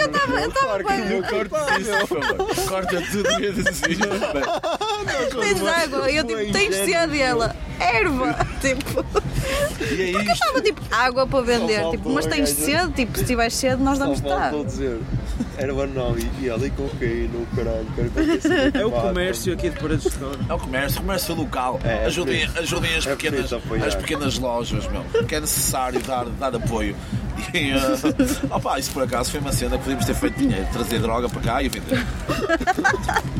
Eu 0.00 0.08
tava 0.08 0.32
bem- 0.78 1.10
Não 1.10 1.22
cortes 1.48 1.86
isso, 1.86 2.06
por 2.08 2.22
favor. 2.24 2.68
Corta 2.68 3.02
tudo 3.10 3.40
mesmo 3.40 3.68
assim. 3.68 5.40
Tens 5.40 5.66
água, 5.66 6.10
e 6.10 6.16
eu 6.16 6.24
tipo, 6.24 6.52
tens 6.52 6.74
sede 6.76 7.20
ela, 7.20 7.54
erva, 7.78 8.34
tipo, 8.60 9.04
E 9.80 10.02
é 10.02 10.10
isto. 10.10 10.32
estava 10.32 10.60
tipo, 10.60 10.80
água 10.90 11.26
para 11.26 11.40
vender, 11.42 11.90
tipo, 11.90 12.10
mas 12.10 12.26
a 12.26 12.30
tens 12.30 12.50
sede, 12.50 12.92
tipo, 12.92 13.18
se 13.18 13.24
tiveres 13.24 13.54
sede 13.54 13.82
nós 13.82 13.98
estar. 14.12 14.50
faltou 14.50 14.64
dizer. 14.64 14.98
Erva 15.58 15.86
não, 15.86 16.16
e, 16.18 16.30
e 16.42 16.50
ali 16.50 16.70
cocaína, 16.70 17.30
o 17.38 17.46
caralho. 17.56 17.86
Quero 17.94 18.78
É 18.78 18.86
o 18.86 18.90
comércio 18.90 19.52
aqui 19.52 19.68
de 19.70 19.78
Paredes 19.78 20.04
de 20.04 20.10
Cor. 20.18 20.36
É 20.48 20.54
o 20.54 20.58
comércio, 20.58 20.69
comércio 20.70 21.34
local. 21.34 21.80
É, 21.84 21.88
é 21.88 22.06
ajudem, 22.06 22.44
ajudem 22.56 22.96
as, 22.96 23.06
É 23.06 23.10
pequenas, 23.10 23.52
apoiar. 23.52 23.86
as 23.86 23.94
pequenas 23.94 24.38
lojas, 24.38 24.86
meu. 24.88 25.02
Que 25.24 25.34
é 25.34 25.40
necessário 25.40 26.00
dar, 26.00 26.24
dar 26.26 26.54
apoio. 26.54 26.96
E, 27.54 27.72
uh, 27.72 28.46
opa, 28.54 28.78
isso 28.78 28.90
por 28.92 29.02
acaso 29.02 29.30
foi 29.30 29.40
uma 29.40 29.52
cena 29.52 29.76
que 29.76 29.84
podíamos 29.84 30.04
ter 30.04 30.14
feito 30.14 30.38
dinheiro. 30.38 30.66
Trazer 30.72 30.98
droga 31.00 31.28
para 31.28 31.40
cá 31.40 31.62
e 31.62 31.68
vender. 31.68 32.04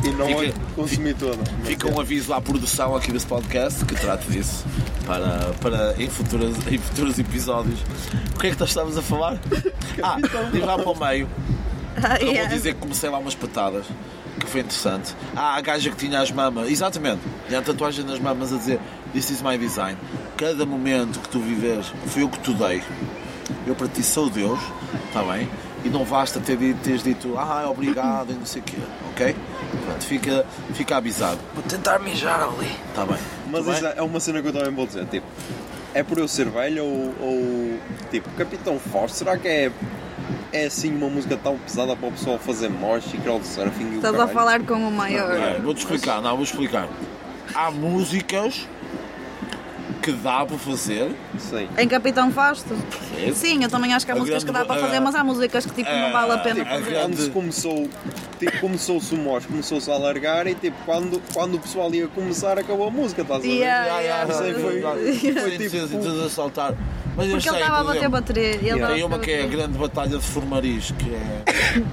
E 0.03 0.09
não 0.13 0.25
Fica- 0.25 0.45
é 0.47 0.53
consumir 0.75 1.13
toda. 1.13 1.37
Fica 1.63 1.87
um 1.87 1.99
aviso 1.99 2.33
à 2.33 2.41
produção 2.41 2.95
aqui 2.95 3.11
desse 3.11 3.27
podcast 3.27 3.85
que 3.85 3.93
trate 3.93 4.31
disso 4.31 4.65
para, 5.05 5.51
para 5.61 6.01
em, 6.01 6.09
futuras, 6.09 6.55
em 6.67 6.79
futuros 6.79 7.19
episódios. 7.19 7.79
O 8.35 8.39
que 8.39 8.47
é 8.47 8.51
que 8.51 8.59
nós 8.59 8.69
estávamos 8.69 8.97
a 8.97 9.01
falar? 9.03 9.37
Ah, 10.01 10.17
de 10.51 10.59
lá 10.59 10.79
para 10.79 10.89
o 10.89 10.97
meio. 10.99 11.29
Ah, 12.01 12.15
yeah. 12.17 12.47
vou 12.49 12.57
dizer 12.57 12.73
que 12.73 12.79
comecei 12.79 13.09
lá 13.09 13.19
umas 13.19 13.35
patadas, 13.35 13.85
que 14.43 14.49
foi 14.51 14.61
interessante. 14.61 15.15
Ah, 15.35 15.55
a 15.55 15.61
gaja 15.61 15.89
que 15.89 15.95
tinha 15.95 16.19
as 16.19 16.31
mamas, 16.31 16.69
exatamente, 16.69 17.19
tinha 17.47 17.59
a 17.59 17.61
tatuagem 17.61 18.05
nas 18.05 18.19
mamas 18.19 18.51
a 18.53 18.57
dizer 18.57 18.79
This 19.13 19.29
is 19.29 19.41
my 19.41 19.57
design. 19.57 19.97
Cada 20.37 20.65
momento 20.65 21.19
que 21.19 21.29
tu 21.29 21.39
vives, 21.39 21.91
foi 22.07 22.23
o 22.23 22.29
que 22.29 22.39
tu 22.39 22.53
dei. 22.53 22.81
Eu 23.67 23.75
para 23.75 23.87
ti 23.87 24.01
sou 24.01 24.29
Deus, 24.29 24.59
está 25.07 25.21
bem? 25.23 25.47
E 25.83 25.89
não 25.89 26.05
basta 26.05 26.39
ter 26.39 26.55
dito, 26.57 26.79
teres 26.81 27.03
dito, 27.03 27.37
ah, 27.37 27.67
obrigado 27.69 28.31
e 28.31 28.33
não 28.35 28.45
sei 28.45 28.61
o 28.61 28.65
quê, 28.65 28.77
ok? 29.11 29.35
Pronto, 29.85 30.03
fica, 30.05 30.45
fica 30.73 30.97
avisado. 30.97 31.39
Vou 31.53 31.63
tentar 31.63 31.99
mijar 31.99 32.41
ali. 32.43 32.71
Está 32.89 33.05
bem. 33.05 33.17
Mas 33.51 33.65
Tá 33.65 33.71
isso 33.73 33.81
bem? 33.81 33.93
é 33.97 34.01
uma 34.01 34.19
cena 34.19 34.41
que 34.41 34.47
eu 34.47 34.53
também 34.53 34.71
vou 34.73 34.85
dizer, 34.87 35.05
tipo, 35.07 35.25
é 35.93 36.03
por 36.03 36.17
eu 36.19 36.27
ser 36.27 36.47
velho 36.49 36.85
ou, 36.85 37.13
ou 37.19 37.79
tipo, 38.11 38.29
Capitão 38.37 38.79
Fausto, 38.79 39.17
será 39.17 39.37
que 39.37 39.47
é, 39.47 39.71
é 40.51 40.65
assim 40.65 40.95
uma 40.95 41.09
música 41.09 41.37
tão 41.37 41.57
pesada 41.57 41.95
para 41.95 42.07
o 42.07 42.11
pessoal 42.11 42.37
fazer 42.39 42.69
mosh 42.69 43.13
e 43.13 43.17
crowdsurfing 43.17 43.95
Estás 43.95 44.19
a 44.19 44.27
falar 44.27 44.61
com 44.61 44.75
o 44.75 44.91
maior. 44.91 45.31
É, 45.31 45.59
Vou-te 45.59 45.79
explicar, 45.79 46.21
não, 46.21 46.35
vou 46.35 46.43
explicar. 46.43 46.87
Há 47.53 47.71
músicas 47.71 48.67
que 50.01 50.11
dá 50.13 50.45
para 50.45 50.57
fazer. 50.57 51.11
Sim. 51.37 51.67
Em 51.77 51.87
Capitão 51.87 52.31
Fausto? 52.31 52.75
É. 53.17 53.31
Sim, 53.33 53.63
eu 53.63 53.69
também 53.69 53.93
acho 53.93 54.05
que 54.05 54.11
há 54.11 54.15
A 54.15 54.17
músicas 54.17 54.43
que 54.43 54.51
dá 54.51 54.59
grande- 54.63 54.67
para 54.67 54.81
fazer, 54.81 54.97
a- 54.97 55.01
mas 55.01 55.15
há 55.15 55.23
músicas 55.23 55.65
que 55.65 55.73
tipo 55.73 55.89
não 55.91 56.11
vale 56.11 56.31
a 56.33 56.37
pena 56.39 56.61
a 56.63 56.65
fazer. 56.65 56.89
grande- 56.91 57.29
começou, 57.29 57.87
tipo, 58.39 58.59
começou-se 58.59 59.13
o 59.13 59.17
mosh, 59.17 59.45
começou-se 59.45 59.89
a 59.91 59.93
alargar 59.93 60.47
e 60.47 60.55
tipo, 60.55 60.75
quando, 60.85 61.21
quando 61.33 61.55
o 61.55 61.59
pessoal 61.59 61.93
ia 61.93 62.07
começar 62.07 62.57
acabou 62.57 62.87
a 62.87 62.91
música, 62.91 63.21
estás 63.21 63.39
a 63.39 63.43
ver? 63.43 63.49
Yeah, 63.53 63.85
Ya, 63.85 63.93
ya, 63.93 64.01
yeah. 64.01 64.33
Isso 64.33 64.43
aí 64.43 64.53
foi- 64.53 64.81
foi 64.81 65.13
Sim, 65.51 65.57
tipo- 65.57 65.69
sim, 65.69 66.01
sim, 66.01 66.25
a 66.25 66.29
saltar. 66.29 66.73
Mas 67.15 67.25
eu 67.27 67.31
Porque 67.33 67.41
sei, 67.49 67.51
ele 67.51 67.61
estava 67.61 67.79
a 67.79 67.83
bater 67.83 67.97
exemplo, 67.97 68.11
bateria. 68.11 68.55
Yeah. 68.55 68.93
Tem 68.93 69.03
uma 69.03 69.19
que 69.19 69.31
é 69.31 69.43
a 69.43 69.47
grande 69.47 69.77
batalha 69.77 70.17
de 70.17 70.23
Formariz, 70.25 70.91
que 70.97 71.13
é. 71.13 71.83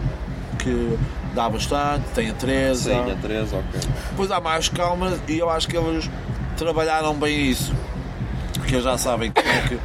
que 0.59 0.99
dá 1.35 1.49
bastante, 1.49 2.05
tem 2.15 2.31
a 2.31 2.35
Teresa. 2.35 2.91
Sim, 2.91 3.13
a 3.13 3.15
Teresa, 3.17 3.57
ok. 3.57 3.81
Depois 4.11 4.31
há 4.31 4.41
mais 4.41 4.69
calma 4.69 5.13
e 5.29 5.39
eu 5.39 5.51
acho 5.51 5.69
que 5.69 5.77
eles 5.77 6.09
trabalharam 6.57 7.15
bem 7.15 7.51
isso. 7.51 7.73
Porque 8.69 8.75
eles 8.77 8.85
já 8.85 8.99
sabem 8.99 9.33
como 9.33 9.49
é 9.49 9.61
que, 9.63 9.79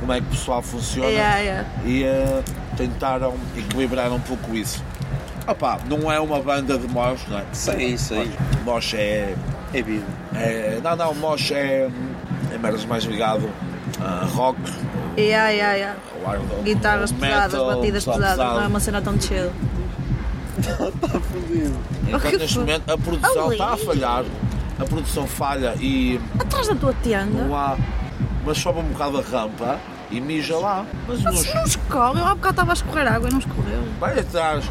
como 0.00 0.12
é 0.14 0.18
que 0.18 0.26
o 0.26 0.30
pessoal 0.30 0.62
funciona 0.62 1.10
Yeah, 1.10 1.38
yeah. 1.40 1.68
e 1.84 2.04
eh, 2.04 2.42
tentaram 2.74 3.34
equilibrar 3.54 4.10
um 4.10 4.20
pouco 4.20 4.56
isso. 4.56 4.82
Opá, 5.46 5.78
não 5.86 6.10
é 6.10 6.18
uma 6.18 6.40
banda 6.40 6.78
de 6.78 6.88
mosh, 6.88 7.20
não 7.28 7.38
é? 7.38 7.44
Sim, 7.52 7.98
sim. 7.98 8.32
Mosh 8.64 8.94
é. 8.94 9.34
É 9.74 9.82
vida. 9.82 10.06
é 10.34 10.80
não, 10.82 10.96
não, 10.96 11.14
mosh 11.16 11.50
é. 11.50 11.90
é 12.50 12.56
merdas 12.56 12.86
mais 12.86 13.04
ligado 13.04 13.46
a 14.00 14.24
rock, 14.24 14.58
Yeah, 15.18 15.50
yeah, 15.50 15.74
yeah. 15.74 16.00
ao 16.24 16.62
Guitarras 16.62 17.12
ao 17.12 17.18
pesadas, 17.18 17.52
metal, 17.52 17.76
batidas 17.76 18.04
pesadas, 18.06 18.30
pesado. 18.30 18.54
não 18.54 18.62
é 18.62 18.66
uma 18.68 18.80
cena 18.80 19.02
tão 19.02 19.16
descida. 19.16 19.52
Enquanto 22.08 22.22
que 22.22 22.36
neste 22.38 22.54
foi? 22.54 22.64
momento 22.64 22.90
a 22.90 22.96
produção 22.96 23.52
está 23.52 23.66
a 23.74 23.76
falhar, 23.76 24.24
a 24.78 24.84
produção 24.86 25.26
falha 25.26 25.74
e 25.78 26.18
Atrás 26.38 26.68
da 26.68 26.74
tua 26.74 26.94
tenda. 27.02 27.44
não 27.44 27.54
há. 27.54 27.76
Mas 28.50 28.58
sobe 28.58 28.80
um 28.80 28.82
bocado 28.82 29.18
a 29.18 29.22
rampa 29.22 29.78
e 30.10 30.20
mija 30.20 30.56
lá. 30.58 30.84
Mas 31.06 31.22
Mas 31.22 31.34
nos, 31.36 31.54
não 31.54 31.62
escorre, 31.62 32.20
eu 32.20 32.24
há 32.26 32.34
bocado 32.34 32.50
estava 32.50 32.72
a 32.72 32.74
escorrer 32.74 33.12
água 33.12 33.28
e 33.28 33.32
não 33.32 33.38
escorreu. 33.38 33.82
vai 34.00 34.18
atrás, 34.18 34.64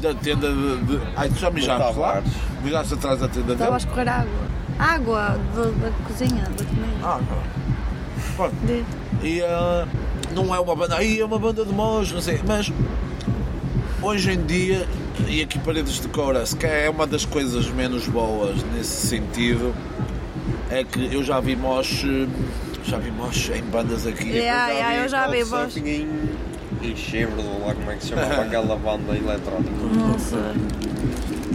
da 0.00 0.14
tenda 0.14 0.52
de. 0.52 0.76
de... 0.84 1.00
Ai, 1.16 1.28
tu 1.30 1.34
já 1.40 1.50
mijaste 1.50 1.98
lá? 1.98 2.22
Mijaste 2.62 2.94
atrás 2.94 3.18
da 3.18 3.26
tenda 3.26 3.54
Estava 3.54 3.74
a 3.74 3.78
dele? 3.78 3.88
escorrer 3.88 4.08
água. 4.08 4.44
Água 4.78 5.40
do- 5.52 5.72
da 5.80 5.90
cozinha, 6.06 6.44
da 6.44 6.64
comida. 6.64 6.86
Ah, 7.02 7.18
não. 7.28 8.36
Pronto. 8.36 8.54
De- 8.66 8.84
E 9.26 9.42
ah, 9.42 9.84
não 10.32 10.54
é 10.54 10.60
uma 10.60 10.76
banda. 10.76 10.96
Aí 10.96 11.18
é 11.18 11.24
uma 11.24 11.38
banda 11.40 11.64
de 11.64 11.72
monges, 11.72 12.12
não 12.12 12.22
sei. 12.22 12.40
Mas 12.46 12.72
hoje 14.00 14.30
em 14.30 14.44
dia, 14.46 14.86
e 15.26 15.42
aqui 15.42 15.58
Paredes 15.58 15.98
de 16.00 16.06
Cora, 16.06 16.46
se 16.46 16.54
calhar 16.54 16.76
é 16.76 16.88
uma 16.88 17.04
das 17.06 17.24
coisas 17.24 17.66
menos 17.66 18.06
boas 18.06 18.62
nesse 18.72 19.08
sentido. 19.08 19.74
É 20.70 20.84
que 20.84 21.12
eu 21.12 21.24
já 21.24 21.40
vi 21.40 21.56
moche. 21.56 22.28
Já 22.84 22.98
vi 22.98 23.10
moche 23.10 23.52
em 23.54 23.62
bandas 23.62 24.06
aqui. 24.06 24.28
Yeah, 24.28 24.68
yeah, 24.72 24.96
eu 25.02 25.08
já 25.08 25.26
vi 25.28 25.42
voz. 25.42 25.72
Couchsurfing 25.74 25.88
em, 26.82 26.88
em 26.90 26.96
Chevrolet, 26.96 27.48
ou 27.48 27.66
lá 27.66 27.74
como 27.74 27.90
é 27.90 27.96
que 27.96 28.02
se 28.02 28.08
chamava 28.10 28.42
aquela 28.42 28.76
banda 28.76 29.16
eletrónica. 29.16 29.70
Nossa. 29.96 30.54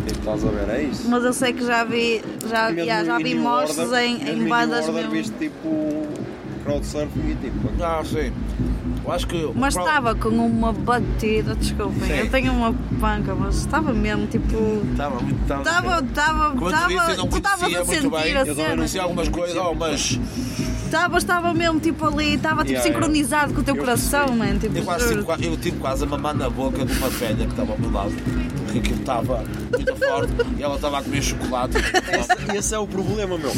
Tipo, 0.08 0.20
estás 0.20 0.46
a 0.46 0.50
ver? 0.50 0.70
É 0.70 0.84
isso. 0.84 1.08
Mas 1.08 1.24
eu 1.24 1.34
sei 1.34 1.54
que 1.54 1.64
já 1.66 1.84
vi, 1.84 2.22
já, 2.50 2.66
Mesmo 2.72 2.80
yeah, 2.82 3.06
já 3.06 3.20
em 3.20 3.24
vi 3.24 3.40
Order- 3.40 4.04
em, 4.04 4.30
em 4.30 4.48
bandas 4.48 4.80
Order 4.88 4.94
mesmo. 4.96 5.12
viste 5.12 5.34
tipo 5.38 6.08
crowdsurfing 6.64 7.30
e 7.32 7.36
tipo. 7.36 7.84
Ah, 7.84 8.02
sim. 8.04 8.32
Eu 9.06 9.12
acho 9.14 9.28
que. 9.28 9.52
Mas 9.56 9.74
Pro- 9.76 9.84
estava 9.86 10.16
com 10.16 10.30
uma 10.30 10.74
batida, 10.74 11.54
desculpem, 11.56 12.08
Sim. 12.08 12.14
eu 12.20 12.30
tenho 12.32 12.52
uma 12.54 12.74
panca, 13.00 13.34
mas 13.36 13.58
estava 13.58 13.94
mesmo 13.94 14.26
tipo. 14.28 14.82
Estava 14.92 15.20
muito. 15.20 15.42
Estava. 15.42 15.62
Estava, 15.62 16.06
estava, 16.06 16.44
eu 16.94 17.12
eu 17.12 17.18
não 17.18 17.28
tu 17.28 17.38
estavas 17.38 17.60
conhecia 17.60 17.82
a 17.82 17.86
muito 17.86 18.02
sentir 18.02 18.10
bem. 18.24 18.36
a 18.38 18.40
Eu 18.46 18.56
também 18.56 18.76
conhecia 18.76 19.02
algumas 19.04 19.30
coisas, 19.30 19.58
oh, 19.58 19.74
mas 19.76 20.20
Estava, 20.90 21.18
estava 21.20 21.54
mesmo 21.54 21.80
tipo 21.80 22.04
ali, 22.06 22.34
estava 22.34 22.64
tipo 22.64 22.72
Yeah, 22.72 22.88
yeah. 22.88 23.00
sincronizado 23.06 23.54
com 23.54 23.62
o 23.62 23.64
teu 23.64 23.76
Eu 23.76 23.80
coração, 23.80 24.28
mano. 24.36 24.60
Tipo, 24.60 24.76
eu, 24.78 24.84
quase 24.84 25.22
qua- 25.24 25.38
eu 25.40 25.56
tive 25.58 25.78
quase 25.78 26.04
a 26.04 26.08
mamar 26.08 26.36
na 26.36 26.50
boca 26.50 26.84
de 26.84 26.92
uma 26.98 27.10
velha 27.10 27.36
que 27.46 27.52
estava 27.52 27.72
ao 27.74 27.78
meu 27.80 27.92
lado. 27.92 28.12
Porque 28.66 28.80
aquilo 28.80 29.00
estava 29.00 29.44
muito 29.72 29.96
forte 29.96 30.34
e 30.58 30.64
ela 30.64 30.76
estava 30.76 31.00
a 31.00 31.04
comer 31.04 31.22
chocolate. 31.22 31.78
Esse, 31.78 32.58
esse 32.58 32.76
é 32.76 32.80
o 32.80 32.88
problema, 32.88 33.38
meu. 33.38 33.52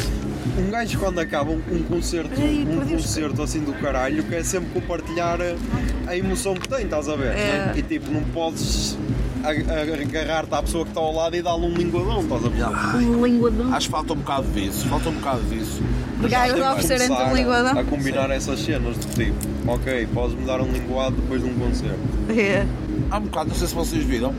Um 0.58 0.70
gajo 0.70 0.98
quando 0.98 1.18
acaba 1.20 1.50
um, 1.50 1.62
um 1.70 1.82
concerto, 1.84 2.30
Ai, 2.38 2.66
um 2.68 2.86
concerto 2.86 3.42
assim 3.42 3.60
do 3.60 3.72
caralho, 3.74 4.22
quer 4.24 4.44
sempre 4.44 4.68
compartilhar 4.78 5.38
a, 5.40 6.10
a 6.10 6.16
emoção 6.16 6.52
que 6.54 6.68
tem, 6.68 6.84
estás 6.84 7.08
a 7.08 7.16
ver? 7.16 7.28
É. 7.34 7.72
E 7.76 7.82
tipo, 7.82 8.10
não 8.12 8.22
podes 8.24 8.98
agarrar-te 9.42 10.54
à 10.54 10.62
pessoa 10.62 10.84
que 10.84 10.90
está 10.90 11.00
ao 11.00 11.14
lado 11.14 11.34
e 11.36 11.42
dar-lhe 11.42 11.64
um 11.64 11.74
linguadão, 11.74 12.20
estás 12.20 12.44
a 12.44 12.48
ver? 12.48 12.64
Um 13.06 13.24
linguadão. 13.24 13.72
Acho 13.74 13.86
que 13.86 13.92
falta 13.92 14.12
um 14.12 14.16
bocado 14.16 14.46
disso, 14.48 14.86
falta 14.88 15.08
um 15.08 15.14
bocado 15.14 15.40
disso. 15.44 15.82
Gajos 16.28 16.58
Já 16.58 16.70
a 16.70 16.74
tem 16.74 16.84
oferecerem-te 16.84 17.22
um 17.22 17.26
a- 17.26 17.32
linguadão. 17.32 17.78
A 17.78 17.84
combinar 17.84 18.30
essas 18.30 18.60
cenas 18.60 18.96
de 18.98 19.06
tipo, 19.06 19.36
ok, 19.70 20.06
podes-me 20.14 20.44
dar 20.44 20.60
um 20.60 20.70
linguado 20.70 21.16
depois 21.16 21.42
de 21.42 21.48
um 21.48 21.54
concerto. 21.54 21.98
É. 22.30 22.66
Há 23.10 23.18
um 23.18 23.22
bocado, 23.22 23.48
não 23.50 23.56
sei 23.56 23.68
se 23.68 23.74
vocês 23.74 24.04
viram, 24.04 24.34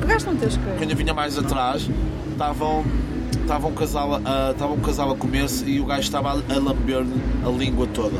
Pegaste 0.00 0.28
no 0.28 0.36
teu 0.36 0.48
esquerdo. 0.48 0.78
quando 0.78 0.90
eu 0.90 0.96
vinha 0.96 1.14
mais 1.14 1.38
atrás, 1.38 1.88
estavam. 2.32 2.84
Estava 3.42 3.66
um, 3.66 3.72
casal, 3.72 4.14
a- 4.24 4.50
estava 4.52 4.72
um 4.74 4.80
casal 4.80 5.10
a 5.10 5.16
comer-se 5.16 5.64
e 5.64 5.80
o 5.80 5.86
gajo 5.86 6.02
estava 6.02 6.30
a, 6.32 6.32
a 6.34 6.58
lamber 6.58 7.02
a 7.46 7.48
língua 7.48 7.86
toda. 7.94 8.18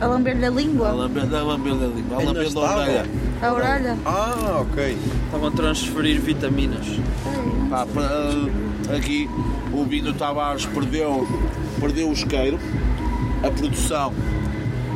A 0.00 0.06
lamber-lhe 0.06 0.44
a 0.44 0.48
A 0.48 0.50
língua, 0.50 0.90
lamber, 0.90 1.22
a 1.22 1.42
lamber 1.42 1.72
a 1.72 1.76
língua, 1.76 2.16
a 2.16 2.18
Ainda 2.20 2.32
lamber 2.32 2.56
a 2.56 2.76
orelha. 2.76 3.06
a 3.42 3.52
orelha. 3.52 3.96
Ah, 4.04 4.58
ok. 4.62 4.96
Estavam 5.26 5.48
a 5.48 5.50
transferir 5.52 6.20
vitaminas. 6.20 6.84
Pá, 7.70 7.86
para- 7.86 8.06
ah, 8.06 8.48
aqui 8.94 9.28
o 9.72 9.84
Bino 9.84 10.12
Tavares 10.12 10.66
perdeu, 10.66 11.26
perdeu 11.80 12.08
o 12.08 12.12
isqueiro, 12.12 12.58
a 13.42 13.50
produção 13.50 14.12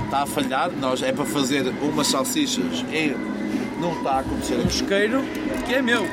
está 0.04 0.22
a 0.22 0.26
falhar, 0.26 0.70
nós 0.80 1.02
é 1.02 1.12
para 1.12 1.24
fazer 1.24 1.72
umas 1.82 2.06
salsichas 2.08 2.84
e 2.92 3.14
não 3.80 3.92
está 3.92 4.12
a 4.12 4.18
acontecer 4.20 4.54
Um 4.56 4.60
aqui. 4.62 4.68
isqueiro 4.68 5.22
que 5.66 5.74
é 5.74 5.82
meu. 5.82 6.04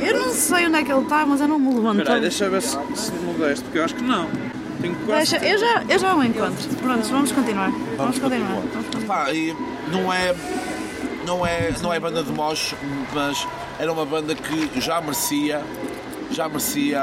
Eu 0.00 0.18
não 0.18 0.32
sei 0.32 0.66
onde 0.66 0.78
é 0.78 0.84
que 0.84 0.92
ele 0.92 1.02
está, 1.02 1.24
mas 1.24 1.40
eu 1.40 1.46
não 1.48 1.58
me 1.58 1.74
levanto. 1.74 1.98
Espera 1.98 2.14
aí, 2.16 2.20
deixa 2.20 2.44
eu 2.46 2.50
ver 2.50 2.62
se, 2.62 2.76
se 2.94 3.12
modeste, 3.12 3.62
porque 3.64 3.78
eu 3.78 3.84
acho 3.84 3.94
que 3.94 4.02
não. 4.02 4.28
Tenho 4.80 4.96
quase 5.06 5.30
Deixa, 5.30 5.46
eu 5.46 5.58
já, 5.58 5.84
eu 5.88 5.98
já 5.98 6.14
o 6.16 6.24
encontro. 6.24 6.68
Pronto, 6.80 7.08
vamos 7.08 7.30
continuar. 7.30 7.70
Vamos 7.96 8.18
continuar. 8.18 8.62
Vamos 8.72 8.86
continuar. 8.86 9.06
Pá, 9.06 9.32
e 9.32 9.54
não 9.92 10.12
é, 10.12 10.34
não 11.24 11.46
é, 11.46 11.72
não 11.80 11.92
é 11.94 12.00
banda 12.00 12.24
de 12.24 12.32
mosh, 12.32 12.74
mas 13.14 13.46
era 13.78 13.92
uma 13.92 14.04
banda 14.04 14.34
que 14.34 14.80
já 14.80 15.00
merecia, 15.00 15.62
já 16.32 16.48
merecia, 16.48 17.02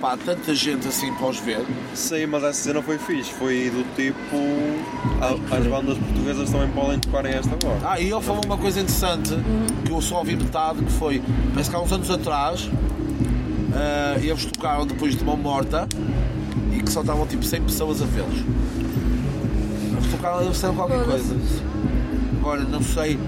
pá, 0.00 0.16
tanta 0.16 0.54
gente 0.54 0.86
assim 0.88 1.12
para 1.14 1.28
os 1.28 1.38
ver. 1.38 1.64
Sei, 1.94 2.26
mas 2.26 2.42
essa 2.42 2.62
cena 2.64 2.82
foi 2.82 2.98
fixe. 2.98 3.32
Foi 3.32 3.70
do 3.70 3.84
tipo. 3.94 4.36
a- 5.20 5.56
as 5.56 5.66
bandas 5.66 5.96
portuguesas 5.98 6.50
também 6.50 6.68
podem 6.70 6.98
tocar 6.98 7.24
a 7.24 7.28
esta 7.30 7.50
hora. 7.66 7.78
Ah, 7.84 8.00
e 8.00 8.10
ele 8.10 8.20
falou 8.20 8.42
uma 8.44 8.56
coisa 8.58 8.80
interessante 8.80 9.30
que 9.84 9.90
eu 9.92 10.00
só 10.02 10.18
ouvi 10.18 10.36
metade, 10.36 10.84
que 10.84 10.92
foi, 10.92 11.22
parece 11.52 11.70
que 11.70 11.76
há 11.76 11.80
uns 11.80 11.92
anos 11.92 12.10
atrás 12.10 12.68
ah, 13.74 14.16
eles 14.20 14.44
tocaram 14.46 14.86
depois 14.86 15.16
de 15.16 15.24
mão 15.24 15.36
morta 15.36 15.86
e 16.72 16.82
que 16.82 16.90
só 16.90 17.00
estavam 17.00 17.26
tipo 17.26 17.44
100 17.44 17.62
pessoas 17.62 18.02
a 18.02 18.04
vê-los. 18.06 18.38
Eles 19.92 20.10
tocaram, 20.10 20.40
eles 20.42 20.52
disseram 20.54 20.74
qualquer 20.74 21.04
coisa. 21.04 21.36
Agora, 22.40 22.60
não 22.64 22.82
sei, 22.82 23.18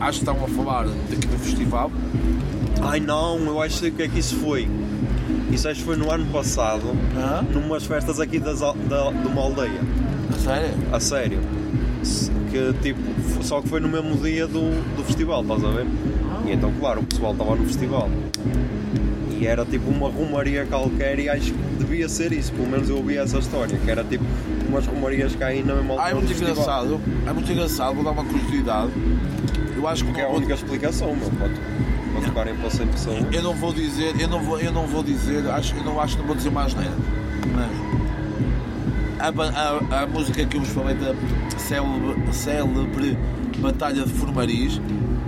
acho 0.00 0.18
que 0.18 0.24
estavam 0.24 0.44
a 0.44 0.48
falar 0.48 0.86
daqui 1.10 1.26
do 1.28 1.38
festival. 1.38 1.92
Ai 2.84 3.00
não, 3.00 3.38
eu 3.46 3.60
acho 3.62 3.80
que 3.80 3.88
o 3.88 3.92
que 3.92 4.02
é 4.02 4.08
que 4.08 4.18
isso 4.18 4.36
foi. 4.36 4.68
Isso 5.50 5.68
acho 5.68 5.80
que 5.80 5.86
foi 5.86 5.96
no 5.96 6.10
ano 6.10 6.26
passado, 6.26 6.82
Hã? 7.16 7.42
numas 7.52 7.84
festas 7.84 8.20
aqui 8.20 8.38
das, 8.38 8.60
da, 8.60 8.72
de 9.10 9.26
uma 9.28 9.42
aldeia. 9.42 9.80
A 10.34 10.38
sério? 10.38 10.68
A 10.92 11.00
sério. 11.00 11.40
Que 12.50 12.72
tipo, 12.82 13.00
só 13.42 13.60
que 13.60 13.68
foi 13.68 13.80
no 13.80 13.88
mesmo 13.88 14.16
dia 14.16 14.46
do, 14.46 14.70
do 14.96 15.02
festival, 15.04 15.42
estás 15.42 15.64
a 15.64 15.68
ver? 15.70 15.86
E 16.46 16.52
então, 16.52 16.72
claro, 16.78 17.00
o 17.00 17.04
pessoal 17.04 17.32
estava 17.32 17.56
no 17.56 17.64
festival. 17.64 18.08
E 19.40 19.46
era 19.46 19.64
tipo 19.64 19.88
uma 19.90 20.08
rumaria 20.08 20.64
qualquer 20.66 21.18
e 21.18 21.28
acho 21.28 21.52
que 21.52 21.58
devia 21.78 22.08
ser 22.08 22.32
isso, 22.32 22.52
pelo 22.52 22.68
menos 22.68 22.88
eu 22.88 22.96
ouvi 22.96 23.16
essa 23.16 23.38
história, 23.38 23.76
que 23.76 23.90
era 23.90 24.04
tipo 24.04 24.24
umas 24.68 24.86
rumarias 24.86 25.34
que 25.34 25.42
aí 25.42 25.62
na 25.62 25.74
mesma 25.74 25.94
Ah, 25.94 26.10
é 26.10 26.12
altura 26.12 26.14
muito 26.16 26.28
festival. 26.28 26.52
engraçado, 26.52 27.00
é 27.26 27.32
muito 27.32 27.52
engraçado, 27.52 27.94
vou 27.94 28.04
dar 28.04 28.10
uma 28.10 28.24
curiosidade. 28.24 28.92
Eu 29.76 29.88
acho 29.88 30.04
que 30.04 30.12
Que 30.12 30.20
é 30.20 30.24
a 30.24 30.28
única 30.28 30.54
explicação, 30.54 31.14
meu, 31.16 31.28
para, 31.30 31.48
tocarem 32.34 32.54
para 32.56 32.68
100 32.68 32.86
pessoas. 32.88 33.24
Eu 33.32 33.42
não 33.42 33.54
vou 33.54 33.72
dizer, 33.72 34.20
eu 34.20 34.28
não 34.28 34.42
vou, 34.42 34.60
eu 34.60 34.72
não 34.72 34.86
vou 34.88 35.02
dizer, 35.02 35.48
acho, 35.48 35.74
eu 35.76 35.84
não 35.84 36.00
acho 36.00 36.16
que 36.16 36.20
não 36.20 36.26
vou 36.26 36.36
dizer 36.36 36.50
mais 36.50 36.74
nada. 36.74 36.90
Mas 37.54 37.70
a, 39.20 39.94
a, 39.94 40.02
a 40.02 40.06
música 40.06 40.44
que 40.44 40.56
eu 40.56 40.60
vos 40.60 40.70
falei 40.70 40.96
da 40.96 41.14
célebre, 41.56 42.32
célebre 42.32 43.16
Batalha 43.58 44.04
de 44.04 44.12
Formariz 44.12 44.80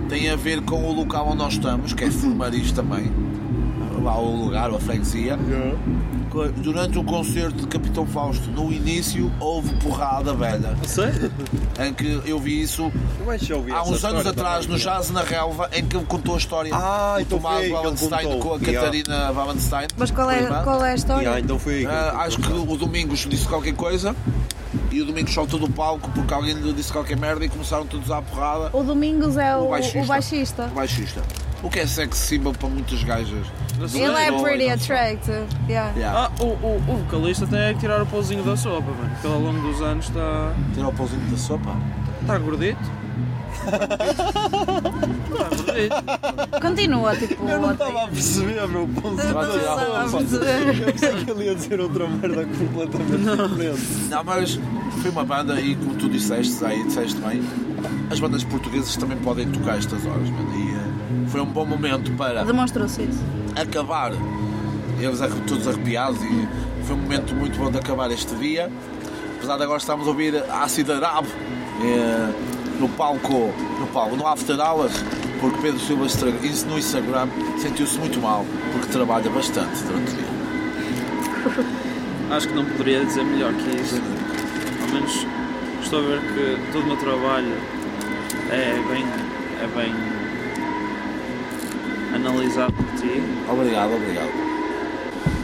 tem 0.09 0.29
a 0.29 0.35
ver 0.35 0.61
com 0.61 0.83
o 0.83 0.93
local 0.93 1.29
onde 1.29 1.37
nós 1.37 1.53
estamos, 1.53 1.93
que 1.93 2.03
é 2.03 2.11
Formariz 2.11 2.73
também, 2.73 3.09
lá 4.03 4.19
o 4.19 4.45
lugar, 4.45 4.69
a 4.69 4.79
freguesia. 4.79 5.39
Durante 6.57 6.97
o 6.99 7.03
concerto 7.03 7.57
de 7.61 7.67
Capitão 7.67 8.05
Fausto, 8.05 8.49
no 8.51 8.71
início, 8.71 9.31
houve 9.39 9.73
porrada 9.75 10.33
velha. 10.33 10.75
Sério? 10.85 11.31
Em 11.79 11.93
que 11.93 12.21
eu 12.25 12.39
vi 12.39 12.61
isso 12.61 12.91
Eu 13.25 13.37
já 13.37 13.55
ouvi 13.55 13.71
há 13.71 13.83
uns 13.83 14.03
anos 14.05 14.25
atrás, 14.25 14.65
também, 14.65 14.77
no 14.77 14.83
Jazz 14.83 15.09
na 15.11 15.21
Relva, 15.21 15.69
em 15.73 15.85
que 15.85 15.95
ele 15.95 16.05
contou 16.05 16.35
a 16.35 16.37
história 16.37 16.71
Ah, 16.73 17.15
do 17.17 17.21
então 17.21 17.39
foi 17.39 17.49
Tomás 17.49 17.57
aí 17.57 17.61
que 17.61 17.67
ele 17.67 17.75
Wallenstein 17.75 18.23
contou. 18.27 18.39
com 18.39 18.53
a 18.53 18.57
Yeah. 18.57 18.79
Catarina 18.81 19.31
Wallenstein. 19.31 19.87
Mas 19.97 20.11
qual 20.11 20.31
é, 20.31 20.63
qual 20.63 20.83
é 20.85 20.91
a 20.91 20.95
história? 20.95 21.31
Ah, 21.33 21.39
então 21.39 21.57
foi 21.59 21.73
ele 21.83 21.87
acho 21.87 22.37
que 22.39 22.51
o 22.51 22.77
Domingos 22.77 23.19
disse 23.29 23.47
qualquer 23.47 23.73
coisa 23.73 24.15
e 24.91 25.01
o 25.01 25.05
Domingos 25.05 25.33
saltou 25.33 25.59
do 25.59 25.69
palco 25.69 26.09
porque 26.11 26.33
alguém 26.33 26.53
lhe 26.53 26.73
disse 26.73 26.91
qualquer 26.91 27.17
merda 27.17 27.45
e 27.45 27.49
começaram 27.49 27.85
todos 27.85 28.09
à 28.11 28.21
porrada. 28.21 28.69
O 28.73 28.83
Domingos 28.83 29.37
é 29.37 29.55
o, 29.55 29.65
O 29.65 29.69
baixista. 29.69 29.99
o 29.99 30.05
baixista. 30.05 30.63
O 30.71 30.75
baixista. 30.75 31.21
O 31.63 31.69
que 31.69 31.79
é 31.79 31.87
sex 31.87 32.17
symbol 32.17 32.53
para 32.53 32.69
muitas 32.69 33.03
gajas. 33.03 33.45
Ele 33.93 34.03
é 34.05 34.29
Dois, 34.31 34.41
pretty 34.41 34.65
só. 34.65 34.73
attractive. 34.73 35.45
Yeah. 35.69 35.91
Yeah. 35.97 36.19
Ah, 36.39 36.43
o, 36.43 36.45
o, 36.45 36.75
o 36.87 36.97
vocalista 37.05 37.45
tem 37.47 37.59
é 37.59 37.73
que 37.73 37.79
tirar 37.79 38.01
o 38.01 38.05
pauzinho 38.05 38.43
da 38.43 38.55
sopa, 38.57 38.91
mano. 38.91 39.09
Porque 39.11 39.27
ele 39.27 39.33
ao 39.35 39.41
longo 39.41 39.61
dos 39.61 39.81
anos 39.81 40.05
está. 40.07 40.53
Tirar 40.73 40.87
o 40.89 40.93
pauzinho 40.93 41.21
da 41.29 41.37
sopa. 41.37 41.75
está 42.21 42.37
gordito. 42.37 42.79
Está 43.65 45.49
gordito. 45.55 46.61
Continua, 46.61 47.15
tipo. 47.15 47.47
Eu 47.47 47.59
não 47.61 47.71
estava 47.71 48.03
a 48.03 48.07
perceber, 48.07 48.67
meu 48.67 48.87
ponto. 48.87 49.19
Eu 49.21 49.25
não 49.27 49.33
Vai 49.33 49.45
tirar 49.51 49.59
estava 49.59 49.97
a 49.97 50.03
a 50.03 50.09
perceber. 50.09 50.79
Eu 50.81 50.93
pensei 50.93 51.25
que 51.25 51.31
ele 51.31 51.43
ia 51.45 51.55
dizer 51.55 51.79
outra 51.79 52.07
merda 52.07 52.45
completamente 52.45 53.49
diferente. 53.49 54.09
Não, 54.09 54.23
mas 54.23 54.59
foi 55.01 55.11
uma 55.11 55.23
banda 55.23 55.59
e 55.61 55.75
como 55.75 55.95
tu 55.95 56.09
disseste 56.09 56.63
aí, 56.65 56.83
disseste 56.85 57.19
bem, 57.21 57.41
as 58.11 58.19
bandas 58.19 58.43
portuguesas 58.43 58.95
também 58.97 59.17
podem 59.19 59.49
tocar 59.51 59.77
estas 59.77 60.05
horas, 60.05 60.29
mano. 60.29 60.55
E 60.55 60.73
eh, 60.73 61.27
foi 61.29 61.41
um 61.41 61.45
bom 61.45 61.65
momento 61.65 62.11
para 62.13 62.43
Demonstrou-se 62.43 63.03
isso. 63.03 63.23
Acabar, 63.61 64.11
eles 64.99 65.19
todos 65.47 65.67
arrepiados 65.67 66.21
e 66.23 66.47
foi 66.85 66.95
um 66.95 66.99
momento 66.99 67.35
muito 67.35 67.57
bom 67.57 67.69
de 67.71 67.77
acabar 67.77 68.11
este 68.11 68.33
dia. 68.35 68.71
Apesar 69.37 69.57
de 69.57 69.63
agora 69.63 69.77
estarmos 69.77 70.07
a 70.07 70.09
ouvir 70.09 70.43
Acid 70.49 70.89
Arab 70.89 71.25
eh, 71.83 72.33
no 72.79 72.89
palco, 72.89 73.53
no 73.79 73.87
palco, 73.87 74.15
no 74.15 74.25
After 74.25 74.59
Hours, 74.59 74.93
porque 75.39 75.61
Pedro 75.61 75.79
Silva 75.79 76.05
no 76.67 76.77
Instagram 76.77 77.27
sentiu-se 77.59 77.97
muito 77.99 78.19
mal, 78.19 78.45
porque 78.71 78.87
trabalha 78.87 79.29
bastante 79.29 79.83
durante 79.83 80.11
o 80.11 80.15
dia. 80.15 81.77
Acho 82.35 82.47
que 82.47 82.53
não 82.55 82.65
poderia 82.65 83.05
dizer 83.05 83.23
melhor 83.23 83.53
que 83.53 83.81
isso. 83.81 84.01
Ao 84.81 84.87
menos 84.89 85.25
estou 85.81 85.99
a 85.99 86.01
ver 86.01 86.19
que 86.19 86.71
todo 86.71 86.83
o 86.83 86.87
meu 86.87 86.97
trabalho 86.97 87.53
é 88.49 88.73
bem. 88.89 89.05
é 89.61 89.67
bem. 89.75 90.16
Analisado 92.17 92.73
por 92.73 92.85
ti. 92.99 93.21
Obrigado, 93.49 93.93
obrigado. 93.95 94.31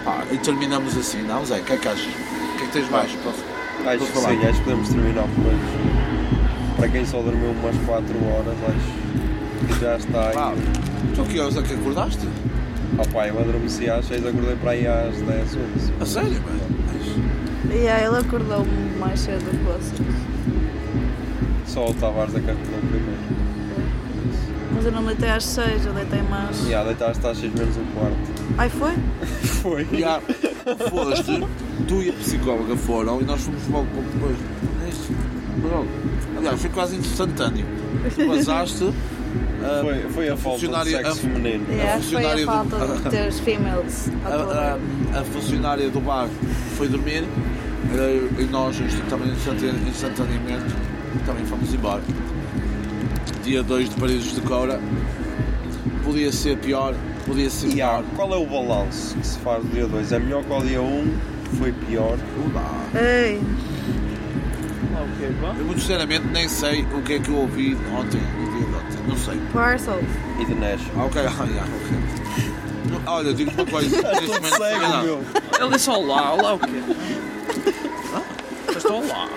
Pá, 0.04 0.24
e 0.32 0.38
terminamos 0.38 0.98
assim, 0.98 1.22
não, 1.24 1.46
Zé? 1.46 1.60
O 1.60 1.64
que 1.64 1.74
é 1.74 1.78
que 1.78 1.88
achas? 1.88 2.06
O 2.06 2.58
que 2.58 2.64
é 2.64 2.66
que 2.68 2.74
tens 2.74 2.90
mais? 2.90 3.12
para- 3.14 3.32
Acho 3.32 3.84
para 3.84 3.98
que 3.98 4.06
falar? 4.06 4.30
sim, 4.30 4.46
acho 4.46 4.58
que 4.60 4.64
podemos 4.66 4.90
terminar 4.90 5.24
por 5.24 5.46
hoje. 5.46 6.76
Para 6.78 6.90
quem 6.90 7.06
só 7.06 7.22
dormiu 7.22 7.52
umas 7.52 7.76
4 7.86 8.16
horas, 8.26 8.56
acho 8.68 9.68
que 9.68 9.80
já 9.82 9.98
está 9.98 10.28
aí. 10.30 10.34
Pá, 10.34 10.54
tu 11.16 11.24
que 11.26 11.40
horas 11.40 11.58
é 11.58 11.62
que 11.62 11.74
acordaste? 11.74 12.28
Oh, 12.98 13.08
pá, 13.14 13.28
eu 13.28 13.40
adormeci 13.40 13.90
às 13.90 14.06
6, 14.06 14.26
acordei 14.26 14.56
para 14.58 14.72
aí 14.72 14.86
às 14.88 15.16
10, 15.16 15.56
11. 15.56 15.94
A 16.02 16.06
sério, 16.06 16.42
mano? 16.44 16.74
E 17.74 17.88
aí 17.88 18.06
ele 18.06 18.18
acordou 18.18 18.66
mais 19.00 19.20
cedo 19.20 19.50
que 19.50 19.64
vocês. 19.64 20.16
Só 21.66 21.88
o 21.90 21.94
Tavares 21.94 22.36
é 22.36 22.40
que 22.40 22.52
acordou 22.52 22.80
primeiro. 22.82 23.43
Mas 24.76 24.86
eu 24.86 24.92
não 24.92 25.04
deitei 25.06 25.30
às 25.30 25.44
6, 25.46 25.86
eu 25.86 25.94
deitei 25.94 26.22
mais. 26.24 26.60
E 26.66 26.70
yeah, 26.70 26.88
deitaste 26.88 27.26
às 27.28 27.38
6 27.38 27.54
menos 27.54 27.78
um 27.78 27.86
quarto. 27.98 28.18
Ai 28.58 28.70
foi? 28.70 28.94
Foi. 29.62 29.88
Já 30.00 30.20
foste, 30.90 31.44
tu 31.88 32.02
e 32.02 32.10
a 32.10 32.14
psicóloga 32.14 32.76
foram 32.76 33.22
e 33.22 33.24
nós 33.24 33.42
fomos 33.42 33.68
logo 33.70 33.88
pouco 33.94 34.10
depois. 34.14 34.36
É. 34.82 35.68
Logo. 35.68 35.88
Aliás, 36.38 36.60
foi 36.62 36.70
quase 36.72 36.96
instantâneo. 36.98 37.66
Tu 38.16 38.28
Vazaste. 38.28 38.94
ah, 39.64 39.80
Foi, 39.82 40.00
foi 40.10 40.30
a, 40.30 40.36
falta 40.38 40.68
de 40.68 40.90
sexo 40.92 41.12
a- 41.12 41.16
feminino. 41.16 41.66
Yeah, 41.70 41.92
foi 41.94 42.02
funcionária 42.02 42.34
a 42.34 42.46
do- 42.64 42.70
falta 42.70 42.88
de 42.96 43.10
ter 43.10 43.32
females 43.34 44.12
a, 44.26 44.30
a- 45.16 45.20
a 45.20 45.24
funcionária 45.24 45.90
do 45.90 46.00
bar 46.02 46.28
foi 46.78 46.88
dormir 46.90 47.24
eh, 47.96 48.28
e 48.40 48.44
nós 48.46 48.76
também 49.10 49.30
instantane- 49.32 49.90
instantaneamente 49.90 50.76
também 51.26 51.46
fomos 51.46 51.74
embora. 51.74 52.02
Dia 53.44 53.62
2 53.64 53.90
de 53.90 53.96
Paris 54.00 54.34
de 54.36 54.42
Coura. 54.42 54.80
Podia 56.04 56.32
ser 56.32 56.58
pior, 56.58 56.94
podia 57.26 57.50
ser 57.50 57.68
E 57.76 57.82
há, 57.82 57.90
pior. 57.98 58.04
qual 58.16 58.34
é 58.34 58.38
o 58.38 58.46
balanço 58.46 59.16
que 59.18 59.26
se 59.28 59.40
faz 59.40 59.64
do 59.64 59.70
dia 59.70 59.88
2? 59.88 60.12
É 60.12 60.20
melhor 60.20 60.44
que 60.44 60.54
o 60.54 60.62
dia 60.62 60.82
1? 60.82 60.86
Um, 60.86 61.18
foi 61.58 61.72
pior? 61.72 62.18
Uba. 62.46 62.62
Ei, 63.00 63.42
Ah, 64.96 65.02
ok, 65.16 65.30
bom. 65.42 65.56
Eu 65.58 65.66
muito 65.66 65.82
sinceramente 65.82 66.28
nem 66.28 66.48
sei 66.48 66.84
o 66.94 67.02
que 67.02 67.14
é 67.14 67.20
que 67.20 67.30
eu 67.30 67.36
ouvi 67.38 67.76
ontem, 67.98 68.22
no 68.40 68.52
dia 68.52 68.66
de 68.68 68.76
ontem. 68.76 69.08
Não 69.08 69.18
sei. 69.18 69.38
parcels. 69.54 70.04
E 70.40 70.46
de 70.46 70.56
Nash? 70.56 70.82
Ah, 70.98 71.06
ok, 71.06 71.22
ah, 71.26 71.46
yeah, 71.46 71.68
ok. 71.74 73.02
Olha, 73.06 73.34
digo 73.34 73.52
uma 73.52 73.66
coisa. 73.66 74.02
neste 74.12 74.28
momento- 74.28 74.60
não, 74.82 75.04
meu. 75.04 75.24
Ele 75.60 75.70
disse 75.72 75.90
olá, 75.90 76.34
olá 76.34 76.54
o 76.54 76.60
quê? 76.60 76.84
Mas 78.74 78.86
olá. 78.86 79.30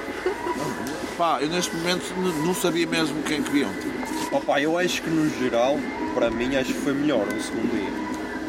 Pá, 1.16 1.38
eu 1.40 1.48
neste 1.48 1.74
momento 1.76 2.04
não 2.44 2.54
sabia 2.54 2.86
mesmo 2.86 3.22
quem 3.22 3.42
que 3.42 3.50
vi 3.50 3.64
ontem. 3.64 3.95
Opa, 4.36 4.60
eu 4.60 4.76
acho 4.76 5.00
que 5.00 5.08
no 5.08 5.30
geral, 5.38 5.78
para 6.14 6.30
mim, 6.30 6.54
acho 6.56 6.74
que 6.74 6.80
foi 6.80 6.92
melhor 6.92 7.26
o 7.26 7.42
segundo 7.42 7.70
dia. 7.70 7.88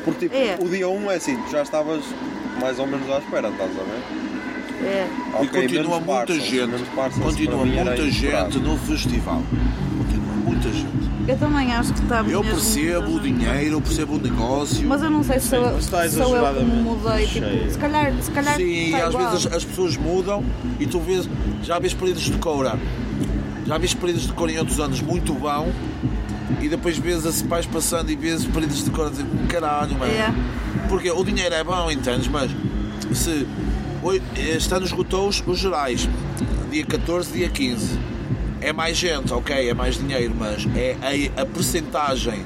Porque 0.04 0.28
tipo, 0.28 0.36
É. 0.36 0.58
o 0.60 0.70
dia 0.70 0.90
1 0.90 0.98
um 0.98 1.10
é 1.10 1.16
assim, 1.16 1.38
tu 1.38 1.50
já 1.52 1.62
estavas 1.62 2.04
mais 2.60 2.78
ou 2.78 2.86
menos 2.86 3.10
à 3.10 3.20
espera, 3.20 3.48
estás 3.48 3.72
a 3.72 3.84
ver? 3.84 4.86
É. 4.86 5.08
e 5.08 5.46
Ok, 5.46 5.62
continua 5.62 5.68
menos 5.70 5.88
muita 5.88 6.06
parcels, 6.06 6.44
gente. 6.44 7.20
Continua 7.24 7.66
muita 7.66 8.12
gente 8.12 8.60
no 8.60 8.78
festival. 8.78 9.42
Continua 9.98 10.34
muita 10.46 10.70
gente. 10.74 11.08
Eu 11.28 11.38
também 11.38 11.74
acho 11.74 11.94
que 11.94 12.02
está 12.02 12.22
Eu 12.22 12.42
percebo 12.42 13.16
o 13.16 13.20
dinheiro, 13.20 13.76
eu 13.76 13.82
percebo 13.82 14.16
o 14.16 14.20
negócio. 14.20 14.88
Mas 14.88 15.02
eu 15.02 15.10
não 15.10 15.24
sei 15.24 15.40
se 15.40 15.48
sou, 15.50 15.62
mas 15.62 15.84
está 15.84 16.10
sou 16.10 16.22
eu 16.22 16.28
exageradamente 16.28 16.82
mudei. 16.84 17.28
Tipo, 17.28 17.72
se 17.72 17.78
calhar, 17.78 18.14
se 18.22 18.32
calhar 18.32 18.56
Sim, 18.56 18.86
está 18.86 19.08
às 19.08 19.14
igual. 19.14 19.32
vezes 19.32 19.48
as, 19.48 19.54
as 19.54 19.66
pessoas 19.66 19.98
mudam 19.98 20.44
e 20.80 20.86
tu 20.86 21.00
vês, 21.00 21.30
já 21.64 21.80
vês 21.80 21.94
períodos 21.94 22.24
de 22.24 22.38
coura, 22.38 22.80
já 23.68 23.78
vês 23.78 23.94
períodos 23.94 24.26
de 24.28 24.34
coura 24.34 24.52
em 24.52 24.58
outros 24.60 24.80
anos 24.80 25.02
muito 25.02 25.34
bom 25.34 25.72
e 26.62 26.70
depois 26.70 26.98
vês 26.98 27.26
as 27.26 27.42
vais 27.42 27.66
passando 27.66 28.10
e 28.10 28.16
vês 28.16 28.46
períodos 28.46 28.84
de 28.84 28.90
coura 28.92 29.10
e 29.10 29.14
dizes, 29.14 29.26
caralho, 29.50 29.98
mano. 29.98 30.12
É. 30.12 30.34
Porque 30.88 31.12
o 31.12 31.24
dinheiro 31.24 31.54
é 31.54 31.64
bom, 31.64 31.92
entendes? 31.92 32.28
Mas 32.28 32.50
se 33.14 33.46
este 34.56 34.74
ano 34.74 34.86
esgotou 34.86 35.28
os, 35.28 35.44
os 35.46 35.60
gerais, 35.60 36.08
dia 36.72 36.86
14, 36.86 37.32
dia 37.34 37.50
15, 37.50 38.00
é 38.62 38.72
mais 38.72 38.98
gente, 38.98 39.34
ok, 39.34 39.70
é 39.70 39.74
mais 39.74 39.98
dinheiro, 39.98 40.34
mas 40.38 40.66
é 40.76 40.96
a, 41.38 41.42
a 41.42 41.46
percentagem 41.46 42.44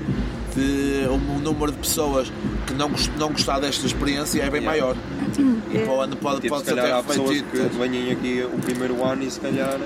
de 0.55 1.05
o 1.09 1.39
número 1.39 1.71
de 1.71 1.77
pessoas 1.77 2.31
que 2.67 2.73
não, 2.73 2.89
gost- 2.89 3.11
não 3.17 3.29
gostar 3.31 3.59
desta 3.59 3.85
experiência 3.85 4.41
é 4.41 4.49
bem 4.49 4.61
Yeah. 4.61 4.69
maior. 4.81 4.95
E 5.73 5.79
para 5.79 5.93
o 5.93 6.01
ano 6.01 6.15
pode, 6.17 6.41
Tipo, 6.41 6.55
pode 6.55 6.65
se 6.65 6.69
ser 6.71 6.75
calhar 6.75 6.95
há 6.95 6.99
até 6.99 7.07
pessoas 7.07 7.29
refletido. 7.37 7.69
que 7.69 7.77
venham 7.77 8.11
aqui 8.11 8.45
o 8.53 8.57
primeiro 8.59 9.03
ano 9.05 9.23
e 9.23 9.31
se 9.31 9.39
calhar, 9.39 9.79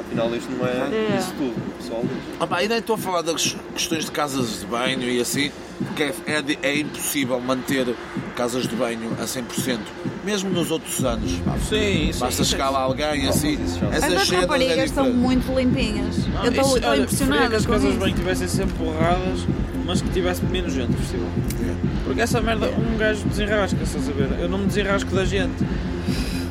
afinal, 0.00 0.34
isto 0.34 0.50
não 0.52 0.66
é 0.66 0.70
É. 0.70 1.16
isso 1.18 1.32
tudo. 1.36 1.54
Pessoal. 1.78 2.04
Ah, 2.38 2.46
pá, 2.46 2.62
e 2.62 2.68
nem 2.68 2.78
estou 2.78 2.94
a 2.94 2.98
falar 2.98 3.22
das 3.22 3.56
questões 3.74 4.04
de 4.04 4.10
casas 4.10 4.60
de 4.60 4.66
banho 4.66 5.02
e 5.08 5.20
assim, 5.20 5.50
porque 5.78 6.02
é, 6.04 6.12
é, 6.26 6.44
é 6.62 6.78
impossível 6.80 7.40
manter 7.40 7.94
casas 8.36 8.66
de 8.66 8.74
banho 8.76 9.10
a 9.20 9.24
100%, 9.26 9.78
mesmo 10.24 10.50
nos 10.50 10.70
outros 10.70 11.04
anos. 11.04 11.32
pá. 11.44 11.52
Sim, 11.58 12.10
sim. 12.12 12.18
Basta 12.18 12.28
isso 12.28 12.42
é- 12.42 12.44
chegar 12.44 12.70
lá 12.70 12.80
alguém 12.80 13.28
assim. 13.28 13.56
mas 13.58 13.70
isso 13.70 13.80
já- 13.80 13.86
Essas 13.88 14.12
As 14.14 14.32
é 14.32 14.36
raparigas 14.40 14.84
estão 14.84 15.04
diferente. 15.04 15.22
muito 15.22 15.58
limpinhas. 15.58 16.16
Não, 16.28 16.44
eu 16.44 16.50
estou 16.52 16.94
impressionada 16.96 17.48
que 17.48 17.54
as 17.56 17.66
com 17.66 17.72
casas 17.72 17.92
de 17.92 17.98
banho 17.98 18.14
tivessem 18.14 18.48
sempre 18.48 18.74
borradas, 18.78 19.40
mas 19.86 20.00
que 20.02 20.08
tivesse 20.10 20.44
menos 20.44 20.72
gente. 20.72 20.92
É. 20.92 21.74
Porque 22.04 22.20
essa 22.20 22.40
merda, 22.40 22.68
um 22.70 22.96
gajo 22.96 23.24
desenrasca, 23.28 23.82
estás 23.82 24.08
a 24.08 24.12
ver? 24.12 24.40
Eu 24.40 24.48
não 24.48 24.58
me 24.58 24.66
desenrasco 24.66 25.10
da 25.14 25.24
gente. 25.24 25.54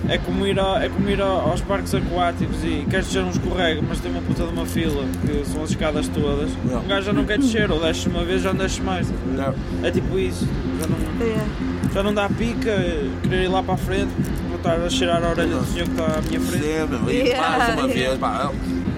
É 0.10 0.18
como 0.18 0.46
ir, 0.48 0.60
a- 0.60 0.84
é 0.84 0.90
como 0.90 1.08
ir 1.10 1.22
a- 1.22 1.26
aos 1.26 1.62
parques 1.62 1.94
aquáticos 1.94 2.64
e 2.64 2.86
queres 2.90 3.06
descer 3.06 3.24
um 3.24 3.30
escorrega, 3.30 3.80
mas 3.88 4.00
tem 4.00 4.12
uma 4.12 4.22
puta 4.22 4.44
de 4.44 4.50
uma 4.52 4.66
fila, 4.66 5.04
que 5.26 5.46
são 5.46 5.64
as 5.64 5.70
escadas 5.70 6.08
todas. 6.08 6.50
Não. 6.66 6.80
Um 6.82 6.88
gajo 6.88 7.06
já 7.06 7.14
não 7.14 7.26
quer 7.26 7.38
descer, 7.38 7.70
ou 7.72 7.80
desces 7.80 8.08
uma 8.08 8.24
vez, 8.26 8.42
já 8.42 8.52
não 8.52 8.60
desces 8.60 8.80
mais. 8.80 9.08
Não. 9.36 9.54
É 9.84 9.92
tipo 9.92 10.18
isso. 10.18 10.48
Já 10.82 10.88
não, 10.88 10.98
É. 11.28 11.94
já 11.94 12.04
não 12.04 12.14
dá 12.14 12.28
pica 12.28 12.76
querer 13.22 13.44
ir 13.44 13.48
lá 13.50 13.62
para 13.62 13.76
a 13.76 13.78
frente, 13.78 14.10
vou 14.48 14.58
estar 14.58 14.76
a 14.80 14.90
cheirar 14.90 15.24
a 15.24 15.30
orelha 15.30 15.58
do 15.58 15.66
senhor 15.66 15.86
que 15.86 15.92
está 15.92 16.06
à 16.06 16.22
minha 16.22 16.40
frente. 16.42 16.64
Sim, 16.64 16.88
meu, 17.04 17.12
e 17.12 17.18
Yeah, 17.28 17.58
mais 17.58 17.74
uma 17.80 17.88
yeah. 17.88 17.94
vez, 17.94 18.18
pá, 18.18 18.52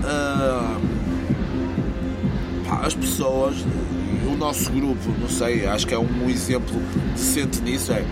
ah, 0.06 0.78
pá, 2.68 2.82
as 2.86 2.94
pessoas, 2.96 3.56
o 4.32 4.38
nosso 4.38 4.72
grupo, 4.72 5.12
não 5.20 5.28
sei, 5.28 5.66
acho 5.66 5.86
que 5.86 5.94
é 5.94 6.00
um 6.00 6.30
exemplo 6.30 6.82
decente 7.14 7.62
nisso, 7.62 7.92
é 7.92 8.04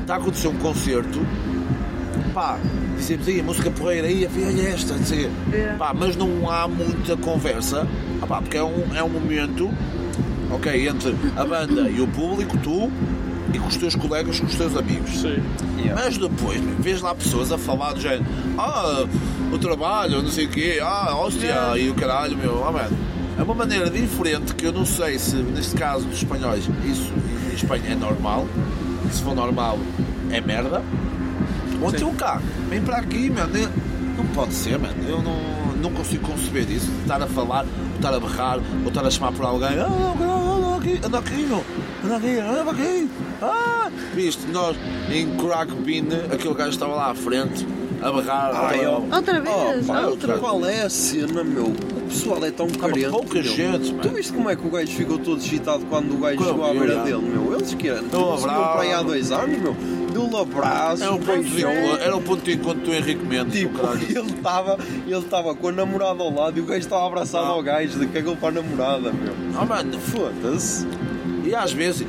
está 0.00 0.14
a 0.14 0.16
acontecer 0.18 0.48
um 0.48 0.56
concerto, 0.56 1.20
pá, 2.32 2.58
dizemos 2.96 3.26
aí 3.28 3.40
a 3.40 3.42
música 3.42 3.70
porreira 3.70 4.06
aí, 4.06 4.28
olha 4.46 4.68
esta, 4.68 4.94
dizer, 4.94 5.30
É. 5.52 5.74
pá, 5.78 5.92
mas 5.94 6.16
não 6.16 6.50
há 6.50 6.66
muita 6.68 7.16
conversa, 7.16 7.86
ah, 8.22 8.26
pá, 8.26 8.40
porque 8.40 8.56
é 8.56 8.62
um, 8.64 8.84
é 8.94 9.02
um 9.02 9.08
momento, 9.08 9.70
ok, 10.50 10.88
entre 10.88 11.14
a 11.36 11.44
banda 11.44 11.88
e 11.88 12.00
o 12.00 12.06
público, 12.08 12.56
tu 12.58 12.90
e 13.52 13.58
com 13.58 13.66
os 13.66 13.76
teus 13.76 13.96
colegas, 13.96 14.38
com 14.38 14.46
os 14.46 14.54
teus 14.54 14.76
amigos. 14.76 15.10
Sim. 15.10 15.42
Yeah. 15.78 16.00
Mas 16.04 16.16
depois, 16.16 16.60
vês 16.78 17.00
lá 17.00 17.14
pessoas 17.14 17.50
a 17.50 17.58
falar 17.58 17.94
do 17.94 18.00
género, 18.00 18.24
ah, 18.56 19.04
o 19.52 19.58
trabalho, 19.58 20.22
não 20.22 20.30
sei 20.30 20.46
o 20.46 20.48
quê, 20.48 20.78
ah, 20.82 21.16
hóstia, 21.16 21.76
e 21.76 21.88
o 21.90 21.94
caralho, 21.94 22.36
meu, 22.36 22.64
ah, 22.66 22.70
mano. 22.72 22.96
É 23.38 23.42
uma 23.42 23.54
maneira 23.54 23.88
diferente 23.88 24.54
que 24.54 24.66
eu 24.66 24.72
não 24.72 24.84
sei 24.84 25.18
se, 25.18 25.36
neste 25.36 25.74
caso 25.74 26.04
dos 26.04 26.18
espanhóis, 26.18 26.68
isso 26.84 27.10
em 27.50 27.54
Espanha 27.54 27.90
é 27.92 27.94
normal. 27.94 28.46
Se 29.10 29.22
for 29.22 29.34
normal, 29.34 29.78
é 30.30 30.40
merda. 30.42 30.82
Ou 31.80 31.90
então 31.90 32.14
cá, 32.14 32.40
vem 32.68 32.80
para 32.82 32.98
aqui, 32.98 33.30
mano. 33.30 33.56
eu- 33.56 33.68
Não 34.16 34.26
pode 34.34 34.52
ser, 34.52 34.78
mano. 34.78 34.94
Eu 35.08 35.22
não, 35.22 35.72
não 35.82 35.90
consigo 35.92 36.26
conceber 36.28 36.70
isso. 36.70 36.90
Estar 37.02 37.22
a 37.22 37.26
falar, 37.26 37.64
ou 37.64 37.96
estar 37.96 38.12
a 38.14 38.20
berrar, 38.20 38.58
ou 38.82 38.88
estar 38.88 39.06
a 39.06 39.10
chamar 39.10 39.32
por 39.32 39.46
alguém. 39.46 39.68
Ah, 39.78 39.86
anda 39.86 40.76
aqui, 40.76 41.00
anda 41.04 41.18
aqui, 41.18 41.42
meu. 41.46 41.64
Anda 42.04 42.16
aqui, 42.16 42.38
anda 42.38 42.70
aqui. 42.70 43.08
Ah! 43.40 43.90
Viste, 44.14 44.46
nós 44.48 44.76
em 45.10 45.36
Crack 45.36 45.72
Bean, 45.72 46.04
aquele 46.32 46.54
gajo 46.54 46.70
estava 46.70 46.94
lá 46.94 47.10
à 47.10 47.14
frente, 47.14 47.66
a 48.02 48.12
berrar. 48.12 48.50
Ai, 48.54 48.84
a- 48.84 48.90
ó. 48.90 49.00
Outra 49.16 49.40
vez, 49.40 49.84
Oh, 49.88 49.92
pá, 49.92 50.00
outra. 50.02 50.38
qual 50.38 50.64
é 50.66 50.82
a 50.82 50.90
cena, 50.90 51.42
meu? 51.44 51.64
O 51.66 52.12
pessoal 52.12 52.44
é 52.44 52.50
tão 52.50 52.68
carente. 52.68 53.08
pouca 53.08 53.34
meu. 53.34 53.42
gente, 53.44 53.90
mano. 53.92 54.02
Tu 54.02 54.08
viste 54.10 54.32
como 54.32 54.50
é 54.50 54.56
que 54.56 54.66
o 54.66 54.70
gajo 54.70 54.92
ficou 54.92 55.18
todo 55.18 55.38
excitado 55.38 55.84
quando 55.88 56.12
o 56.14 56.18
gajo 56.18 56.44
chegou 56.44 56.64
à 56.66 56.72
beira 56.74 56.96
dele, 57.04 57.22
meu? 57.22 57.54
Eles 57.54 57.72
que 57.72 57.88
eram. 57.88 58.02
Não 58.02 58.36
para 58.42 58.80
aí 58.82 58.92
há 58.92 59.02
dois 59.02 59.30
anos, 59.32 59.58
meu. 59.58 59.76
Deu-lhe 60.12 60.36
abraço, 60.36 61.02
Era 61.02 61.12
o 61.14 61.18
ponto 61.18 61.42
de 61.42 61.64
era 61.64 62.16
o 62.16 62.20
ponto 62.22 62.44
de 62.44 62.52
encontro 62.52 62.80
do 62.82 62.94
Henrique 62.94 63.24
Mendes, 63.24 63.60
Tipo, 63.60 63.78
ele 64.08 64.30
estava 64.32 64.78
ele 65.06 65.18
estava 65.18 65.54
com 65.54 65.68
a 65.68 65.72
namorada 65.72 66.22
ao 66.22 66.32
lado 66.32 66.58
e 66.58 66.60
o 66.60 66.64
gajo 66.64 66.80
estava 66.80 67.06
abraçado 67.06 67.46
Não. 67.46 67.52
ao 67.54 67.62
gajo 67.62 67.98
de 67.98 68.06
cagou 68.06 68.36
para 68.36 68.48
a 68.48 68.62
namorada, 68.62 69.12
meu. 69.12 69.34
Ah, 69.58 69.64
mano, 69.64 69.98
Foda-se. 69.98 70.86
E 71.44 71.54
às 71.54 71.72
vezes, 71.72 72.06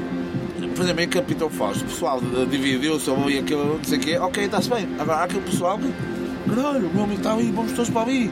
por 0.75 0.83
exemplo, 0.83 1.01
em 1.01 1.07
Capitão 1.07 1.49
Fausto, 1.49 1.83
o 1.83 1.87
pessoal 1.87 2.21
dividiu-se 2.49 3.09
e 3.29 3.39
aquilo, 3.39 3.77
não 3.77 3.83
sei 3.83 3.97
o 3.97 4.01
quê, 4.01 4.17
ok, 4.17 4.45
está-se 4.45 4.69
bem. 4.69 4.87
Agora 4.99 5.19
há 5.19 5.23
aquele 5.23 5.41
pessoal 5.41 5.77
que, 5.77 5.91
caralho, 6.53 6.87
o 6.87 6.93
meu 6.93 7.03
amigo 7.03 7.19
está 7.19 7.33
aí, 7.33 7.51
vamos 7.51 7.71
todos 7.71 7.89
para 7.89 8.01
ali. 8.01 8.31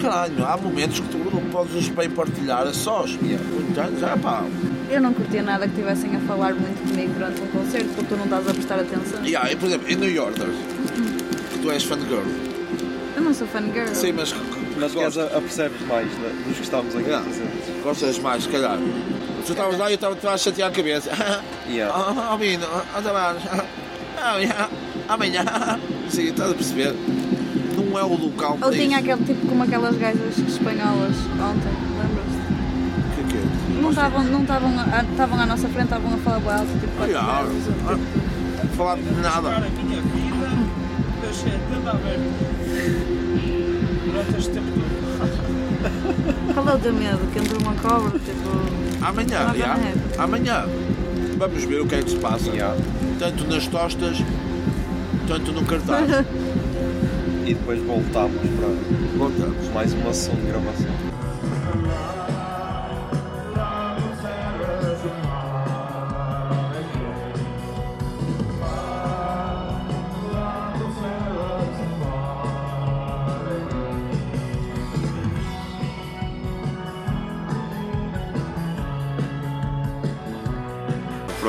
Caralho, 0.00 0.46
há 0.46 0.56
momentos 0.56 1.00
que 1.00 1.08
tu 1.08 1.18
não 1.18 1.42
podes 1.50 1.88
bem 1.88 2.08
partilhar 2.10 2.66
a 2.66 2.72
sós. 2.72 3.18
Yeah. 3.22 3.44
Já, 3.74 3.90
já, 3.98 4.16
pá. 4.16 4.44
Eu 4.90 5.00
não 5.00 5.14
curtia 5.14 5.42
nada 5.42 5.66
que 5.66 5.72
estivessem 5.72 6.16
a 6.16 6.20
falar 6.20 6.52
muito 6.54 6.88
comigo 6.88 7.12
durante 7.14 7.40
um 7.40 7.46
concerto 7.46 7.88
porque 7.94 8.06
tu 8.08 8.16
não 8.16 8.24
estás 8.24 8.48
a 8.48 8.52
prestar 8.54 8.74
atenção. 8.80 9.24
E 9.24 9.36
há, 9.36 9.42
por 9.56 9.66
exemplo, 9.66 9.88
em 9.88 9.94
New 9.96 10.10
Yorker, 10.10 10.46
que 11.52 11.58
tu 11.60 11.70
és 11.70 11.84
fangirl. 11.84 12.24
Eu 13.14 13.22
não 13.22 13.32
sou 13.32 13.46
fangirl. 13.46 13.94
Sim, 13.94 14.12
mas, 14.12 14.34
Mas 14.76 14.92
queres 14.92 15.16
a, 15.18 15.24
a 15.26 15.40
percebes 15.40 15.80
mais 15.86 16.06
né, 16.18 16.32
dos 16.46 16.56
que 16.56 16.62
estamos 16.64 16.96
aqui 16.96 17.06
Yeah. 17.08 17.24
presentes. 17.24 17.82
gostas 17.84 18.18
mais, 18.18 18.42
se 18.42 18.48
calhar. 18.48 18.78
Tu 19.46 19.52
estavas 19.52 19.78
lá 19.78 19.88
e 19.90 19.92
eu 19.92 19.94
estava 19.94 20.34
a 20.34 20.38
chatear 20.38 20.68
a 20.70 20.72
cabeça. 20.72 21.10
Yeah. 21.68 21.94
Oh, 21.96 22.34
oh, 22.34 22.38
menino, 22.38 22.66
anda 22.98 23.12
lá. 23.12 23.36
Amanhã, 24.20 24.68
amanhã. 25.08 25.44
Sim, 26.08 26.30
estás 26.30 26.50
a 26.50 26.54
perceber? 26.54 26.94
Não 27.76 27.96
é 27.98 28.02
o 28.02 28.16
local 28.16 28.58
Ou 28.60 28.70
tinha 28.72 28.98
aquele 28.98 29.24
tipo 29.24 29.46
como 29.46 29.62
aquelas 29.62 29.96
gajas 29.96 30.36
espanholas 30.38 31.14
ontem, 31.40 31.72
Não 33.80 33.90
estavam 33.90 34.24
não 34.24 34.42
estavam 34.42 34.70
estavam 35.12 35.40
à 35.40 35.46
nossa 35.46 35.68
frente, 35.68 35.84
estavam 35.84 36.14
a 36.14 36.16
falar 36.18 36.40
com 36.40 36.50
alto, 36.50 36.66
tipo 36.80 36.92
quatro 36.96 37.10
Yeah. 37.12 37.42
vezes, 37.42 37.68
Ah, 37.86 37.94
tipo, 38.60 38.76
Falar 38.76 38.96
de 38.96 39.20
nada. 39.20 39.48
a 39.48 39.60
minha 39.60 40.00
vida 40.02 40.48
deixei 41.22 41.52
tudo 41.72 41.88
aberto 41.88 42.30
durante 44.04 44.38
este 44.38 44.50
tempo 44.50 44.66
todo. 44.72 46.54
Qual 46.54 46.68
é 46.68 46.74
o 46.74 46.78
teu 46.78 46.92
medo? 46.92 47.32
Que 47.32 47.38
entre 47.38 47.58
uma 47.58 47.74
cobra, 47.74 48.18
tipo. 48.18 49.04
Amanhã, 49.04 49.52
neve. 49.52 50.00
Amanhã. 50.18 50.64
Vamos 51.38 51.64
ver 51.64 51.80
o 51.80 51.86
que 51.86 51.94
é 51.94 52.02
que 52.02 52.10
se 52.10 52.16
passa. 52.16 52.50
Yeah. 52.50 52.76
Tanto 53.18 53.46
nas 53.46 53.66
tostas, 53.66 54.18
tanto 55.26 55.52
no 55.52 55.64
cartaz. 55.64 56.08
E 57.46 57.54
depois 57.54 57.80
voltámos 57.82 58.36
para 58.36 58.68
Voltamos. 59.18 59.68
mais 59.74 59.92
uma 59.94 60.12
sessão 60.14 60.36
de 60.36 60.42
gravação. 60.42 61.09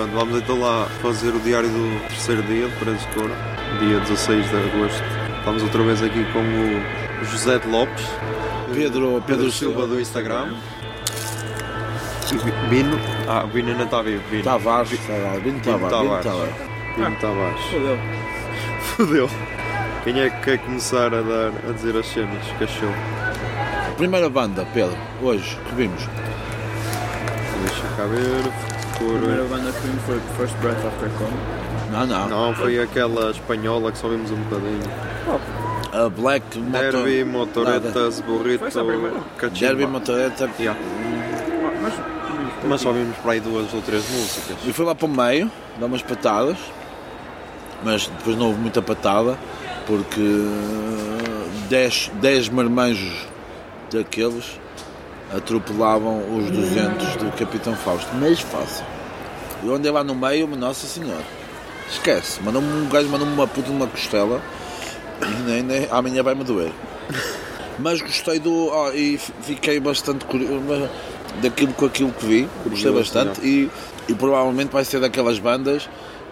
Pronto, 0.02 0.15
vamos 0.15 0.41
então 0.41 0.60
lá 0.60 0.88
fazer 0.99 1.30
o 1.30 1.40
diário 1.41 1.69
do 1.69 2.07
terceiro 2.07 2.41
dia 2.44 2.68
de 2.68 2.76
Paredes 2.78 3.06
de 3.06 3.14
Coura, 3.14 3.36
dia 3.80 3.99
16 3.99 4.49
de 4.49 4.56
agosto. 4.56 5.03
Estamos 5.38 5.61
outra 5.61 5.84
vez 5.84 6.02
aqui 6.02 6.26
com 6.34 6.40
o 6.40 7.26
José 7.26 7.60
de 7.60 7.68
Lopes, 7.68 8.03
Pedro, 8.73 9.23
Pedro 9.28 9.52
Silva 9.52 9.86
do 9.86 10.02
Instagram. 10.02 10.56
Bino. 12.68 12.98
Ah, 13.28 13.44
o 13.44 13.48
Bino 13.48 13.69
ainda 13.69 13.84
está 13.84 14.02
vivo. 14.02 14.23
Bino. 14.32 14.44
Tavares. 14.44 14.90
Bino 14.90 15.60
Tavares. 15.60 16.26
Bino 16.95 17.15
Tavares. 17.19 17.61
Fodeu. 17.65 17.99
Fodeu. 18.82 19.30
Quem 20.03 20.19
é 20.19 20.32
que 20.32 20.41
quer 20.41 20.57
começar 20.60 21.14
a, 21.14 21.22
dar, 21.22 21.52
a 21.69 21.73
dizer 21.73 21.95
as 21.95 22.07
cenas 22.07 22.44
achou? 22.60 22.90
Primeira 23.98 24.30
banda, 24.32 24.65
Pedro, 24.73 24.98
hoje, 25.22 25.60
que 25.69 25.76
vimos. 25.76 26.02
Deixa 27.64 27.88
cá 27.95 28.06
ver. 28.07 28.70
A 28.93 28.97
primeira 28.97 29.43
Por... 29.43 29.49
banda 29.49 29.72
que 29.72 29.80
vimos 29.88 30.03
foi 30.03 30.19
First 30.38 30.55
Breath 30.57 30.85
After 30.85 31.09
Come. 31.18 31.38
Não, 31.91 32.05
não. 32.07 32.30
Não, 32.30 32.55
foi 32.55 32.80
aquela 32.80 33.31
espanhola 33.31 33.91
que 33.91 33.97
só 33.97 34.07
vimos 34.07 34.31
um 34.31 34.35
bocadinho. 34.38 34.81
A 35.93 36.09
Black 36.09 36.57
Motor... 36.57 36.81
Derby, 36.81 37.23
Nada. 37.23 37.38
motoretas, 37.38 38.22
burrito, 38.22 38.63
cachimba. 39.38 39.59
Derby 39.59 39.85
Motoreta. 39.85 40.49
Yeah. 40.57 40.80
Ah, 40.80 41.72
Mas 41.81 41.93
Mas 42.68 42.81
só 42.81 42.91
vimos 42.93 43.18
para 43.18 43.34
aí 43.34 43.39
duas 43.41 43.73
ou 43.73 43.81
três 43.81 44.09
músicas. 44.09 44.57
E 44.65 44.72
fui 44.72 44.85
lá 44.85 44.95
para 44.95 45.05
o 45.05 45.09
meio, 45.09 45.51
dar 45.80 45.88
umas 45.88 46.01
patadas, 46.01 46.57
mas 47.84 48.07
depois 48.07 48.38
não 48.38 48.47
houve 48.47 48.59
muita 48.59 48.81
patada, 48.81 49.38
porque 49.85 50.45
10 51.69 52.11
10 52.22 52.49
marmanjos 52.49 53.27
daqueles 53.91 54.59
atropelavam 55.34 56.38
os 56.38 56.49
200 56.52 57.16
do 57.16 57.32
Capitão 57.38 57.76
Fausto. 57.76 58.10
Mas 58.16 58.40
fácil. 58.40 58.86
Eu 59.64 59.76
andei 59.76 59.91
lá 59.91 60.03
no 60.03 60.16
meio, 60.16 60.48
nossa 60.48 60.88
senhora. 60.88 61.24
Esquece, 61.90 62.41
mandou 62.41 62.62
um 62.62 62.88
gajo 62.88 63.10
mandou-me 63.10 63.34
uma 63.34 63.48
puta 63.48 63.68
de 63.68 63.76
uma 63.76 63.86
costela 63.86 64.41
e 65.22 65.41
nem, 65.44 65.62
nem, 65.64 65.88
amanhã 65.91 66.24
vai-me 66.24 66.44
doer. 66.44 66.72
Mas 67.80 68.02
gostei 68.02 68.40
do. 68.40 68.68
ó, 68.68 68.91
e 68.91 69.18
fiquei 69.18 69.80
bastante 69.80 70.26
curioso 70.26 70.90
daquilo 71.41 71.74
com 71.74 71.86
aquilo 71.86 72.12
que 72.12 72.26
vi. 72.26 72.49
Gostei 72.66 72.91
bastante 72.91 73.41
e, 73.41 73.70
e 74.08 74.14
provavelmente 74.14 74.72
vai 74.72 74.86
ser 74.86 74.99
daquelas 74.99 75.40
bandas 75.40 75.90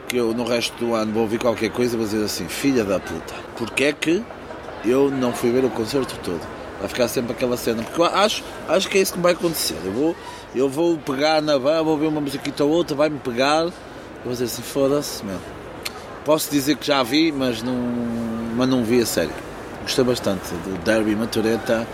que 0.07 0.17
eu 0.17 0.33
no 0.33 0.43
resto 0.43 0.83
do 0.83 0.95
ano 0.95 1.13
vou 1.13 1.23
ouvir 1.23 1.39
qualquer 1.39 1.69
coisa 1.69 1.95
e 1.95 1.97
vou 1.97 2.05
dizer 2.05 2.23
assim, 2.23 2.47
filha 2.47 2.83
da 2.83 2.99
puta, 2.99 3.35
porque 3.55 3.83
é 3.85 3.93
que 3.93 4.23
eu 4.83 5.11
não 5.11 5.31
fui 5.31 5.51
ver 5.51 5.63
o 5.63 5.69
concerto 5.69 6.15
todo? 6.23 6.58
Vai 6.79 6.87
ficar 6.87 7.07
sempre 7.07 7.33
aquela 7.33 7.57
cena, 7.57 7.83
porque 7.83 7.99
eu 7.99 8.05
acho, 8.05 8.43
acho 8.67 8.87
que 8.89 8.97
é 8.97 9.01
isso 9.01 9.13
que 9.13 9.19
vai 9.19 9.33
acontecer. 9.33 9.75
Eu 9.83 9.91
vou, 9.91 10.15
eu 10.55 10.69
vou 10.69 10.97
pegar 10.97 11.41
na 11.41 11.57
van, 11.57 11.83
vou 11.83 11.97
ver 11.97 12.07
uma 12.07 12.21
musiquita 12.21 12.63
ou 12.63 12.69
outra, 12.71 12.95
vai-me 12.95 13.19
pegar, 13.19 13.63
eu 13.63 13.73
vou 14.23 14.31
dizer 14.33 14.45
assim, 14.45 14.61
foda-se, 14.61 15.23
meu. 15.25 15.37
Posso 16.23 16.49
dizer 16.51 16.77
que 16.77 16.87
já 16.87 17.01
vi, 17.03 17.31
mas 17.31 17.61
não, 17.61 17.73
mas 18.55 18.69
não 18.69 18.83
vi 18.83 19.01
a 19.01 19.05
sério. 19.05 19.31
Gostei 19.81 20.03
bastante 20.05 20.53
do 20.53 20.77
Derby 20.83 21.15
Matureta. 21.15 21.85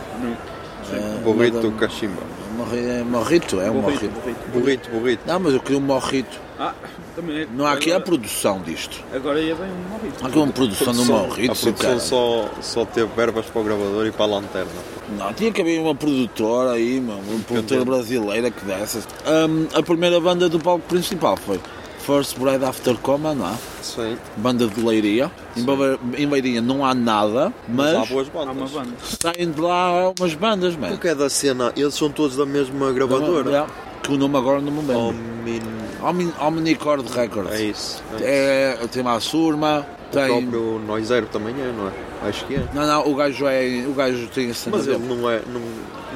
eh, 0.94 1.18
Burrito, 1.24 1.72
cachimba. 1.80 2.22
Morri- 2.58 3.04
Morrito, 3.04 3.60
é 3.62 3.70
um 3.72 3.76
morrito. 3.82 4.22
Burrito, 4.54 4.90
burrito. 4.92 5.24
Não, 5.26 5.40
mas 5.40 5.54
eu 5.54 5.60
queria 5.60 5.78
um 5.78 5.82
morrito. 5.82 6.40
Ah, 6.58 6.74
também 7.16 7.42
é. 7.42 7.48
Não 7.54 7.66
há 7.66 7.74
aqui 7.74 7.92
a 7.92 8.00
produção 8.00 8.62
disto. 8.62 9.04
agora 9.14 9.42
ia 9.42 9.56
bem 9.56 9.68
um 9.70 9.90
morrito. 9.92 10.24
Há 10.24 10.28
aqui 10.28 10.38
uma 10.38 10.52
produção 10.54 10.94
de 10.94 11.00
um 11.02 11.06
morrito. 11.06 11.52
a 11.52 11.56
produção 11.56 11.74
cara. 11.74 12.00
só, 12.00 12.50
só 12.62 12.86
teve 12.86 13.10
verbas 13.16 13.46
para 13.48 13.62
o 13.62 13.64
gravador 13.64 14.06
e 14.08 14.12
para 14.12 14.24
a 14.24 14.28
lanterna. 14.28 14.72
Não, 15.18 15.34
tinha 15.34 15.52
que 15.52 15.62
haver 15.62 15.80
uma 15.82 15.94
produtora 15.94 16.72
aí, 16.72 17.00
meu, 17.02 17.16
uma 17.16 17.40
produtora 17.44 17.84
brasileira 17.84 18.50
que 18.50 18.64
dessas. 18.66 19.06
Hum, 19.28 19.68
a 19.74 19.84
primeira 19.84 20.20
banda 20.22 20.48
do 20.48 20.60
palco 20.60 20.86
principal 20.88 21.36
foi 21.38 21.60
First 22.00 22.38
Bread 22.38 22.64
After 22.64 22.96
Coma, 22.98 23.34
não 23.34 23.48
é? 23.50 23.56
Sim. 23.82 24.16
Banda 24.38 24.68
de 24.68 24.80
Leiria. 24.80 25.30
Em, 25.58 25.64
Baba- 25.64 26.00
em 26.18 26.26
Leiria 26.28 26.62
não 26.62 26.86
há 26.86 26.94
nada, 26.94 27.52
Mas, 27.68 27.94
há 27.96 28.00
mas 28.00 28.10
boas 28.10 28.28
Há 28.34 28.40
uma 28.44 28.54
bandas. 28.54 28.72
banda. 28.72 28.90
saem 29.04 29.52
de 29.52 29.60
lá 29.60 30.14
umas 30.18 30.34
bandas, 30.36 30.76
man. 30.76 30.92
O 30.94 30.98
que 31.00 31.08
é 31.08 31.16
da 31.16 31.30
cena? 31.30 31.74
Eles 31.76 31.96
são 31.96 32.10
todos 32.10 32.38
da 32.38 32.46
mesma 32.46 32.92
gravadora. 32.94 33.50
Yeah, 33.50 33.74
Que 34.06 34.14
o 34.14 34.18
nome 34.18 34.38
agora 34.38 34.62
não 34.62 34.72
me 34.72 34.80
lembro. 34.82 34.98
Omni... 35.10 35.62
Omni- 36.02 36.34
Omnicord 36.40 37.06
Records. 37.12 37.52
É 37.54 37.62
isso. 37.64 38.04
É. 38.22 38.78
É, 38.82 38.88
tem 38.88 39.02
lá 39.02 39.14
a 39.16 39.20
Surma, 39.20 39.86
O 40.10 40.12
tem. 40.14 40.28
próprio 40.28 40.80
Noiseiro 40.86 41.26
também 41.28 41.56
é, 41.60 41.72
não 41.76 41.88
é? 41.88 42.28
Acho 42.30 42.46
que 42.46 42.56
é. 42.56 42.64
Não, 42.74 42.86
não, 42.86 43.08
o 43.12 43.16
gajo 43.16 43.48
é. 43.48 43.86
O 43.88 43.94
gajo 43.94 44.28
tem 44.28 44.52
cena 44.54 44.78
Mas 44.78 44.88
ele 44.88 45.00
não 45.00 45.30
é. 45.30 45.42
Não, 45.52 45.62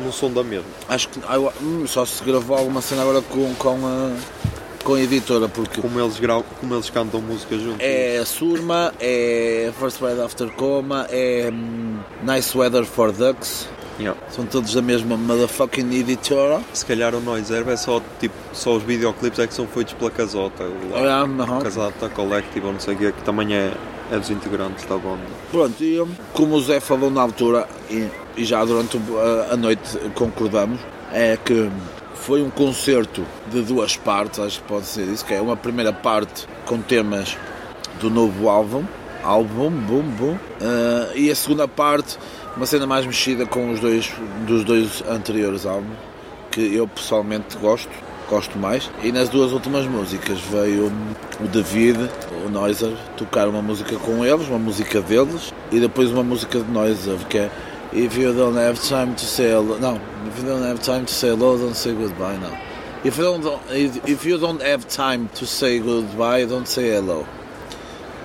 não 0.05 0.11
são 0.11 0.31
da 0.31 0.43
mesma. 0.43 0.65
Acho 0.87 1.09
que 1.09 1.19
ah, 1.27 1.35
eu- 1.35 1.51
hum, 1.61 1.85
só 1.87 2.05
se 2.05 2.23
gravou 2.23 2.55
alguma 2.57 2.81
cena 2.81 3.01
agora 3.01 3.21
com, 3.21 3.53
com, 3.55 3.69
a, 3.85 4.11
com 4.83 4.93
a 4.93 5.01
editora, 5.01 5.47
porque 5.49 5.81
Como 5.81 5.99
eles, 5.99 6.19
gravam, 6.19 6.43
como 6.59 6.75
eles 6.75 6.89
cantam 6.89 7.21
música 7.21 7.57
juntos. 7.57 7.79
é 7.79 8.17
a 8.19 8.25
Surma, 8.25 8.93
é 8.99 9.71
First 9.79 9.99
Ride 10.01 10.21
After 10.21 10.49
Coma, 10.51 11.07
é 11.09 11.49
hum, 11.51 11.97
Nice 12.23 12.55
Weather 12.57 12.85
for 12.85 13.11
Ducks, 13.11 13.67
Yeah. 13.99 14.17
são 14.29 14.45
todos 14.45 14.73
da 14.73 14.81
mesma 14.81 15.17
motherfucking 15.17 15.93
editora. 15.93 16.61
Se 16.73 16.85
calhar 16.85 17.13
o 17.13 17.19
Noiseiro 17.19 17.69
é 17.69 17.75
só 17.75 18.01
tipo. 18.19 18.33
Só 18.53 18.75
os 18.77 18.83
videoclipes 18.83 19.39
é 19.39 19.45
que 19.47 19.53
são 19.53 19.67
feitos 19.67 19.93
pela 19.93 20.09
Casota. 20.09 20.63
O, 20.63 20.95
É, 20.97 21.09
aham. 21.09 21.59
Casota 21.61 22.07
Collective 22.09 22.65
ou 22.65 22.73
não 22.73 22.79
sei 22.79 22.95
o 22.95 22.97
que, 22.97 23.11
que 23.11 23.21
também 23.23 23.53
é, 23.53 23.73
é 24.11 24.17
dos 24.17 24.29
integrantes 24.29 24.85
da 24.85 24.97
banda. 24.97 25.21
Pronto, 25.51 25.83
e 25.83 26.01
como 26.33 26.55
o 26.55 26.61
Zé 26.61 26.79
falou 26.79 27.11
na 27.11 27.21
altura, 27.21 27.67
e, 27.89 28.07
e 28.37 28.45
já 28.45 28.63
durante 28.63 28.97
a, 28.97 29.53
a 29.53 29.57
noite 29.57 29.97
concordamos, 30.15 30.79
é 31.11 31.37
que 31.43 31.69
foi 32.15 32.41
um 32.41 32.49
concerto 32.49 33.25
de 33.51 33.61
duas 33.63 33.97
partes, 33.97 34.39
acho 34.39 34.61
que 34.61 34.67
pode 34.67 34.85
ser 34.85 35.07
isso, 35.07 35.25
que 35.25 35.33
é 35.33 35.41
uma 35.41 35.57
primeira 35.57 35.91
parte 35.91 36.47
com 36.65 36.79
temas 36.79 37.37
do 37.99 38.09
novo 38.09 38.47
álbum, 38.49 38.83
álbum, 39.23 39.69
bum, 39.69 40.01
bum, 40.01 40.37
eh, 40.61 41.11
e 41.15 41.31
a 41.31 41.35
segunda 41.35 41.67
parte, 41.67 42.17
uma 42.59 42.65
cena 42.65 42.85
mais 42.85 43.05
mexida 43.05 43.45
com 43.45 43.71
os 43.71 43.79
dois, 43.79 44.11
dos 44.45 44.65
dois 44.65 45.01
anteriores 45.09 45.65
álbuns, 45.65 45.95
que 46.51 46.75
eu 46.75 46.85
pessoalmente 46.89 47.57
gosto, 47.57 47.89
gosto 48.29 48.59
mais. 48.59 48.91
E 49.01 49.13
nas 49.13 49.29
duas 49.29 49.53
últimas 49.53 49.85
músicas 49.85 50.41
veio 50.41 50.91
o 51.39 51.47
David, 51.47 52.09
o 52.45 52.49
Noiser, 52.49 52.91
tocar 53.15 53.47
uma 53.47 53.61
música 53.61 53.95
com 53.95 54.25
eles, 54.25 54.49
uma 54.49 54.59
música 54.59 54.99
deles, 54.99 55.53
e 55.71 55.79
depois 55.79 56.11
uma 56.11 56.21
música 56.21 56.59
de 56.59 56.69
Noiser, 56.69 57.15
que 57.29 57.37
é 57.37 57.49
If 57.93 58.17
you 58.17 58.33
don't 58.33 58.59
have 58.59 58.77
time 58.77 59.13
to 59.15 59.25
say 59.25 59.53
hello, 59.53 59.79
não, 59.79 59.95
if 60.27 60.37
you 60.39 60.45
don't 60.45 60.65
have 60.65 60.81
time 60.81 61.05
to 61.05 61.11
say 61.11 61.29
hello, 61.29 61.57
don't 61.57 61.77
say 61.77 61.93
goodbye, 61.93 62.37
não. 62.39 62.51
If 63.05 63.17
you 63.17 63.39
don't, 63.39 63.61
if 64.05 64.25
you 64.25 64.37
don't 64.37 64.61
have 64.61 64.85
time 64.85 65.29
to 65.35 65.45
say 65.45 65.79
goodbye, 65.79 66.45
don't 66.45 66.67
say 66.67 66.89
hello. 66.89 67.25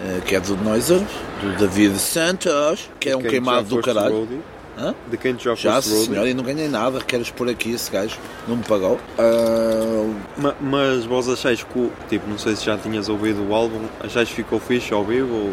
Eh, 0.05 0.21
que 0.27 0.37
é 0.37 0.41
do 0.41 0.55
Noiser, 0.59 1.01
do 1.41 1.57
David 1.59 1.99
Santos, 1.99 2.91
que 3.01 3.09
é 3.09 3.17
um 3.17 3.23
queimado 3.23 3.69
do 3.69 3.81
caralho. 3.81 4.29
Hã? 4.77 4.93
De 5.09 5.17
quem 5.17 5.39
já 5.39 5.55
Já, 5.55 5.81
senhor, 5.81 6.27
e 6.27 6.35
não 6.35 6.43
ganhei 6.45 6.69
nada, 6.69 6.99
queres 7.01 7.31
por 7.31 7.49
aqui 7.49 7.71
esse 7.73 7.91
gajo, 7.91 8.17
não 8.49 8.57
me 8.57 8.65
pagou. 8.65 8.99
Ah, 9.19 10.13
Ma- 10.37 10.55
Mas 10.61 11.05
vós 11.07 11.29
achais 11.29 11.63
que, 11.63 11.91
tipo, 12.09 12.29
não 12.29 12.37
sei 12.37 12.57
se 12.57 12.65
já 12.67 12.77
tinhas 12.77 13.09
ouvido 13.09 13.49
o 13.49 13.55
álbum, 13.55 13.81
achais 14.01 14.29
que 14.29 14.35
ficou 14.35 14.59
fixe 14.61 14.93
ao 14.93 15.05
vivo? 15.05 15.33
Ou... 15.33 15.53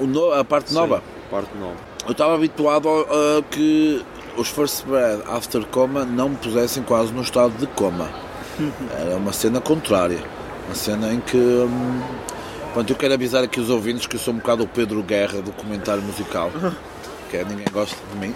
o 0.00 0.06
no- 0.06 0.32
a 0.32 0.42
parte 0.44 0.72
nova, 0.72 0.96
Sim, 0.96 1.02
parte 1.30 1.50
nova. 1.60 1.74
eu 2.06 2.12
estava 2.12 2.34
habituado 2.34 2.88
a 2.88 3.42
que 3.50 4.02
os 4.38 4.48
First 4.48 4.84
Bread 4.86 5.20
After 5.28 5.64
Coma 5.66 6.04
não 6.06 6.30
me 6.30 6.36
pusessem 6.36 6.82
quase 6.82 7.12
no 7.12 7.20
estado 7.22 7.52
de 7.58 7.66
coma. 7.68 8.08
Era 8.98 9.16
uma 9.16 9.32
cena 9.34 9.60
contrária. 9.60 10.18
Uma 10.66 10.74
cena 10.74 11.12
em 11.12 11.20
que. 11.20 11.36
hum, 11.36 12.00
Pronto, 12.72 12.90
eu 12.90 12.96
quero 12.96 13.12
avisar 13.12 13.44
aqui 13.44 13.60
os 13.60 13.68
ouvintes 13.68 14.06
que 14.06 14.16
eu 14.16 14.20
sou 14.20 14.32
um 14.32 14.38
bocado 14.38 14.64
o 14.64 14.66
Pedro 14.66 15.02
Guerra 15.02 15.42
do 15.42 15.52
comentário 15.52 16.02
musical. 16.02 16.50
Que 17.30 17.38
é, 17.38 17.44
ninguém 17.46 17.64
gosta 17.72 17.96
de 18.12 18.18
mim. 18.18 18.34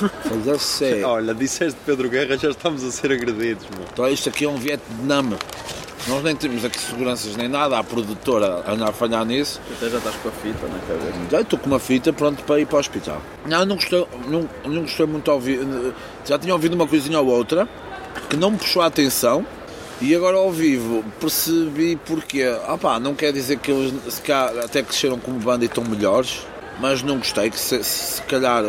Mas 0.00 0.46
eu 0.46 0.58
sei. 0.58 1.04
Olha, 1.04 1.34
disseste 1.34 1.78
Pedro 1.84 2.08
Guerra, 2.08 2.38
já 2.38 2.48
estamos 2.48 2.82
a 2.82 2.90
ser 2.90 3.12
agredidos, 3.12 3.66
meu. 3.76 3.86
Então 3.92 4.08
isto 4.08 4.30
aqui 4.30 4.46
é 4.46 4.48
um 4.48 4.56
Vietnã. 4.56 5.22
Nós 6.08 6.22
nem 6.24 6.34
temos 6.34 6.64
aqui 6.64 6.80
seguranças 6.80 7.36
nem 7.36 7.46
nada. 7.46 7.78
A 7.78 7.84
produtora 7.84 8.64
anda 8.66 8.88
a 8.88 8.92
falhar 8.92 9.24
nisso. 9.24 9.60
Até 9.76 9.90
já 9.90 9.98
estás 9.98 10.16
com 10.16 10.28
a 10.30 10.32
fita 10.32 10.66
na 10.66 10.78
cabeça. 10.78 11.18
Já 11.30 11.40
estou 11.42 11.58
com 11.58 11.66
uma 11.66 11.78
fita 11.78 12.12
pronto 12.12 12.42
para 12.42 12.58
ir 12.58 12.66
para 12.66 12.76
o 12.76 12.80
hospital. 12.80 13.20
Não, 13.46 13.66
não 13.66 13.76
gostei, 13.76 14.06
não, 14.26 14.48
não 14.64 14.82
gostei 14.82 15.06
muito 15.06 15.24
de 15.24 15.30
ouvir. 15.30 15.60
Já 16.24 16.38
tinha 16.38 16.54
ouvido 16.54 16.74
uma 16.74 16.86
coisinha 16.86 17.20
ou 17.20 17.26
outra 17.26 17.68
que 18.28 18.36
não 18.36 18.50
me 18.50 18.56
puxou 18.56 18.82
a 18.82 18.86
atenção. 18.86 19.46
E 20.02 20.14
agora 20.16 20.36
ao 20.36 20.50
vivo 20.50 21.04
percebi 21.20 21.96
porque. 22.04 22.42
Ah 22.66 22.76
pá, 22.76 22.98
não 22.98 23.14
quer 23.14 23.32
dizer 23.32 23.58
que 23.58 23.70
eles 23.70 23.94
se 24.12 24.32
até 24.32 24.82
cresceram 24.82 25.18
como 25.18 25.38
banda 25.38 25.64
e 25.64 25.68
estão 25.68 25.84
melhores, 25.84 26.40
mas 26.80 27.02
não 27.02 27.18
gostei. 27.18 27.48
Que 27.50 27.58
se, 27.58 27.82
se 27.84 28.20
calhar 28.22 28.64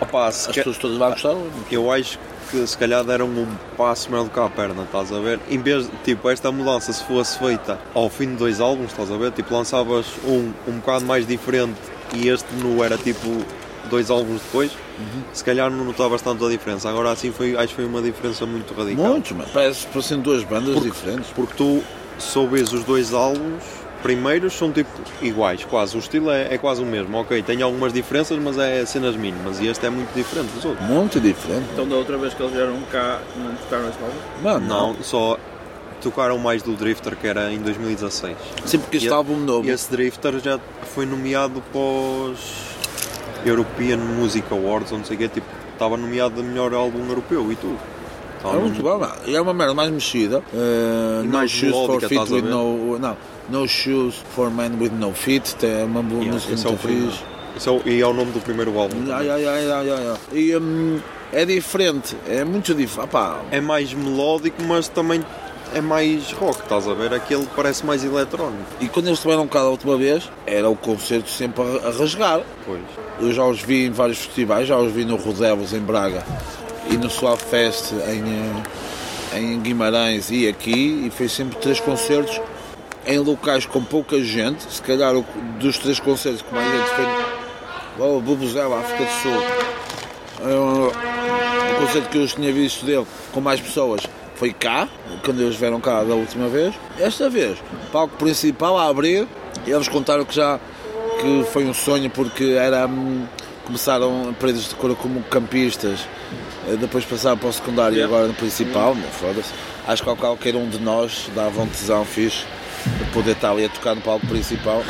Opa, 0.00 0.30
se 0.30 0.48
as 0.48 0.54
que- 0.54 0.60
pessoas 0.60 0.78
todas 0.78 0.96
vão 0.96 1.10
gostar. 1.10 1.34
Eu 1.72 1.90
acho 1.90 2.18
que 2.50 2.66
se 2.66 2.78
calhar 2.78 3.04
deram 3.04 3.26
um 3.26 3.46
passo 3.76 4.10
maior 4.10 4.24
do 4.24 4.30
que 4.30 4.38
a 4.40 4.48
perna, 4.48 4.84
estás 4.84 5.12
a 5.12 5.18
ver? 5.18 5.40
Em 5.50 5.58
vez 5.58 5.84
de, 5.84 5.96
tipo, 6.04 6.30
esta 6.30 6.50
mudança 6.52 6.92
se 6.92 7.02
fosse 7.04 7.36
feita 7.38 7.78
ao 7.92 8.08
fim 8.08 8.28
de 8.28 8.36
dois 8.36 8.60
álbuns, 8.60 8.90
estás 8.92 9.10
a 9.10 9.16
ver? 9.16 9.32
Tipo, 9.32 9.52
lançavas 9.54 10.06
um 10.24 10.52
um 10.68 10.78
bocado 10.78 11.04
mais 11.04 11.26
diferente 11.26 11.74
e 12.14 12.28
este 12.28 12.46
não 12.62 12.82
era 12.82 12.96
tipo 12.96 13.28
dois 13.88 14.10
álbuns 14.10 14.40
depois, 14.42 14.70
se 15.32 15.42
calhar 15.44 15.70
não 15.70 15.84
notavas 15.84 16.22
tanto 16.22 16.44
a 16.46 16.48
diferença. 16.50 16.88
Agora 16.88 17.10
assim 17.10 17.32
foi, 17.32 17.56
acho 17.56 17.68
que 17.68 17.74
foi 17.74 17.84
uma 17.86 18.00
diferença 18.02 18.46
muito 18.46 18.72
radical. 18.74 19.06
Muitos, 19.06 19.32
mas 19.32 19.48
parece 19.50 19.86
que 19.86 19.92
parecem 19.92 20.20
duas 20.20 20.44
bandas 20.44 20.74
Porque- 20.74 20.90
diferentes. 20.90 21.30
Porque 21.34 21.54
tu 21.56 21.82
soubes 22.18 22.72
os 22.72 22.84
dois 22.84 23.12
álbuns 23.14 23.62
primeiros 24.02 24.52
são 24.54 24.70
tipo 24.70 24.88
iguais, 25.20 25.64
quase. 25.64 25.96
O 25.96 25.98
estilo 25.98 26.30
é, 26.30 26.54
é 26.54 26.58
quase 26.58 26.80
o 26.80 26.86
mesmo. 26.86 27.16
Ok, 27.18 27.42
tem 27.42 27.60
algumas 27.62 27.92
diferenças, 27.92 28.38
mas 28.38 28.56
é 28.56 28.86
cenas 28.86 29.16
mínimas. 29.16 29.58
E 29.60 29.66
este 29.66 29.84
é 29.86 29.90
muito 29.90 30.12
diferente 30.14 30.50
dos 30.52 30.64
outros. 30.64 30.86
Muito 30.88 31.18
diferente. 31.20 31.66
Então 31.72 31.88
da 31.88 31.96
outra 31.96 32.16
vez 32.16 32.32
que 32.32 32.40
eles 32.42 32.52
vieram 32.54 32.80
cá, 32.92 33.20
não 33.36 33.54
tocaram 33.56 33.88
esse 33.88 33.98
álbum? 34.00 34.14
Mano, 34.42 34.66
Não, 34.66 34.96
só 35.02 35.36
tocaram 36.00 36.38
mais 36.38 36.62
do 36.62 36.74
Drifter, 36.76 37.16
que 37.16 37.26
era 37.26 37.52
em 37.52 37.58
2016. 37.58 38.36
Sim, 38.64 38.78
porque 38.78 38.98
este 38.98 39.08
E- 39.08 39.12
álbum 39.12 39.36
novo. 39.36 39.66
E 39.66 39.70
esse 39.70 39.90
Drifter 39.90 40.38
já 40.38 40.60
foi 40.94 41.04
nomeado 41.04 41.60
para 41.72 41.80
os 41.80 42.38
European 43.44 43.98
Music 43.98 44.44
Awards, 44.50 44.92
ou 44.92 44.98
não 44.98 45.04
sei 45.04 45.16
o 45.16 45.18
quê, 45.18 45.28
tipo, 45.28 45.46
estava 45.72 45.96
nomeado 45.96 46.40
a 46.40 46.42
melhor 46.44 46.72
álbum 46.74 47.06
europeu 47.08 47.50
e 47.52 47.56
tudo. 47.56 47.78
É 48.44 48.56
muito 48.56 48.80
bom. 48.82 49.00
E 49.26 49.34
é 49.34 49.40
uma 49.40 49.52
merda 49.52 49.74
mais 49.74 49.90
mexida. 49.90 50.38
Uh, 50.52 51.24
no 51.24 51.32
mais 51.32 51.50
shoes 51.50 51.72
for 51.74 52.00
feet 52.00 52.18
a 52.18 52.34
with 52.34 52.42
no. 52.42 52.98
Não. 52.98 53.16
No 53.50 53.66
shoes 53.66 54.14
for 54.34 54.48
men 54.50 54.72
with 54.80 54.90
no 54.90 55.12
feet. 55.12 55.56
É 55.64 55.82
uma 55.84 56.02
boa 56.02 56.20
Yeah, 56.22 56.34
música 56.34 56.52
é 56.52 56.56
muito 56.70 56.80
primeiro. 56.82 57.10
fixe. 57.10 57.24
Esse 57.56 57.68
é 57.68 57.72
o- 57.72 57.82
e 57.84 58.00
é 58.00 58.06
o 58.06 58.12
nome 58.12 58.30
do 58.30 58.40
primeiro 58.40 58.78
álbum. 58.78 59.04
Ya, 59.08 59.20
ya, 59.22 59.36
ya, 59.38 59.58
ya, 59.58 59.82
ya. 59.82 60.16
E 60.32 60.56
hum, 60.56 61.00
é 61.32 61.44
diferente. 61.44 62.16
É 62.28 62.44
muito 62.44 62.72
diferente. 62.74 63.10
Pá, 63.10 63.40
É 63.50 63.60
mais 63.60 63.92
melódico, 63.92 64.62
mas 64.62 64.86
também 64.88 65.20
é 65.74 65.80
mais 65.80 66.30
rock, 66.32 66.60
estás 66.62 66.86
a 66.86 66.94
ver? 66.94 67.12
Aquele 67.12 67.44
parece 67.56 67.84
mais 67.84 68.04
eletrónico. 68.04 68.62
e 68.80 68.88
quando 68.88 69.06
eles 69.06 69.18
estiveram 69.18 69.48
cá 69.48 69.62
da 69.62 69.68
última 69.68 69.96
vez, 69.96 70.30
era 70.46 70.68
o 70.70 70.76
concerto 70.76 71.28
sempre 71.28 71.62
a, 71.64 71.88
a 71.88 71.90
rasgar. 71.90 72.42
Pois. 72.64 72.80
Eu 73.20 73.32
já 73.32 73.44
os 73.44 73.60
vi 73.60 73.86
em 73.86 73.90
vários 73.90 74.18
festivais, 74.18 74.68
já 74.68 74.76
os 74.76 74.92
vi 74.92 75.04
no 75.04 75.16
Rodevos 75.16 75.72
em 75.72 75.80
Braga 75.80 76.24
e 76.88 76.96
no 76.96 77.10
Suave 77.10 77.42
Fest 77.42 77.92
em, 77.92 78.22
eh, 79.34 79.38
em 79.38 79.60
Guimarães 79.60 80.30
e 80.30 80.46
aqui, 80.46 81.04
e 81.06 81.10
foi 81.10 81.28
sempre 81.28 81.58
três 81.58 81.80
concertos 81.80 82.40
em 83.04 83.18
locais 83.18 83.66
com 83.66 83.82
pouca 83.82 84.22
gente. 84.22 84.72
Se 84.72 84.80
calhar 84.80 85.14
dos 85.58 85.78
três 85.78 85.98
concertos 85.98 86.42
que 86.42 86.54
mais 86.54 86.70
gente 86.70 86.88
foi 86.90 88.06
oh, 88.06 88.20
Bubuzela, 88.20 88.78
África 88.78 89.04
do 89.04 89.10
Sul. 89.22 89.42
Eh, 90.40 91.74
o 91.74 91.80
concerto 91.80 92.08
que 92.10 92.18
eu 92.18 92.26
tinha 92.28 92.52
visto 92.52 92.86
dele 92.86 93.06
com 93.32 93.40
mais 93.40 93.60
pessoas 93.60 94.02
foi 94.36 94.52
cá, 94.52 94.88
quando 95.24 95.40
eles 95.42 95.56
vieram 95.56 95.80
cá 95.80 96.04
da 96.04 96.14
última 96.14 96.48
vez. 96.48 96.72
Esta 97.00 97.28
vez, 97.28 97.58
palco 97.90 98.16
principal 98.16 98.78
a 98.78 98.86
abrir, 98.86 99.26
eles 99.66 99.88
contaram 99.88 100.24
que 100.24 100.34
já 100.34 100.60
que 101.20 101.44
foi 101.52 101.64
um 101.64 101.74
sonho 101.74 102.08
porque 102.10 102.44
era 102.58 102.86
hum, 102.86 103.26
começaram 103.64 104.34
paredes 104.38 104.68
de 104.68 104.74
cor 104.74 104.94
como 104.96 105.22
campistas, 105.24 106.00
eh, 106.68 106.76
depois 106.76 107.04
passaram 107.04 107.36
para 107.36 107.48
o 107.48 107.52
secundário 107.52 107.98
e 107.98 108.02
agora 108.02 108.26
no 108.26 108.34
principal, 108.34 108.94
não 108.94 109.08
foda-se. 109.08 109.52
Acho 109.86 110.02
que 110.02 110.08
ao 110.08 110.16
qualquer 110.16 110.54
um 110.54 110.68
de 110.68 110.78
nós 110.78 111.28
dava 111.34 111.62
um 111.62 111.66
tesão 111.66 112.04
fixe 112.04 112.44
de 112.98 113.04
poder 113.12 113.32
estar 113.32 113.50
ali 113.50 113.64
a 113.64 113.68
tocar 113.68 113.94
no 113.94 114.00
palco 114.00 114.26
principal. 114.26 114.82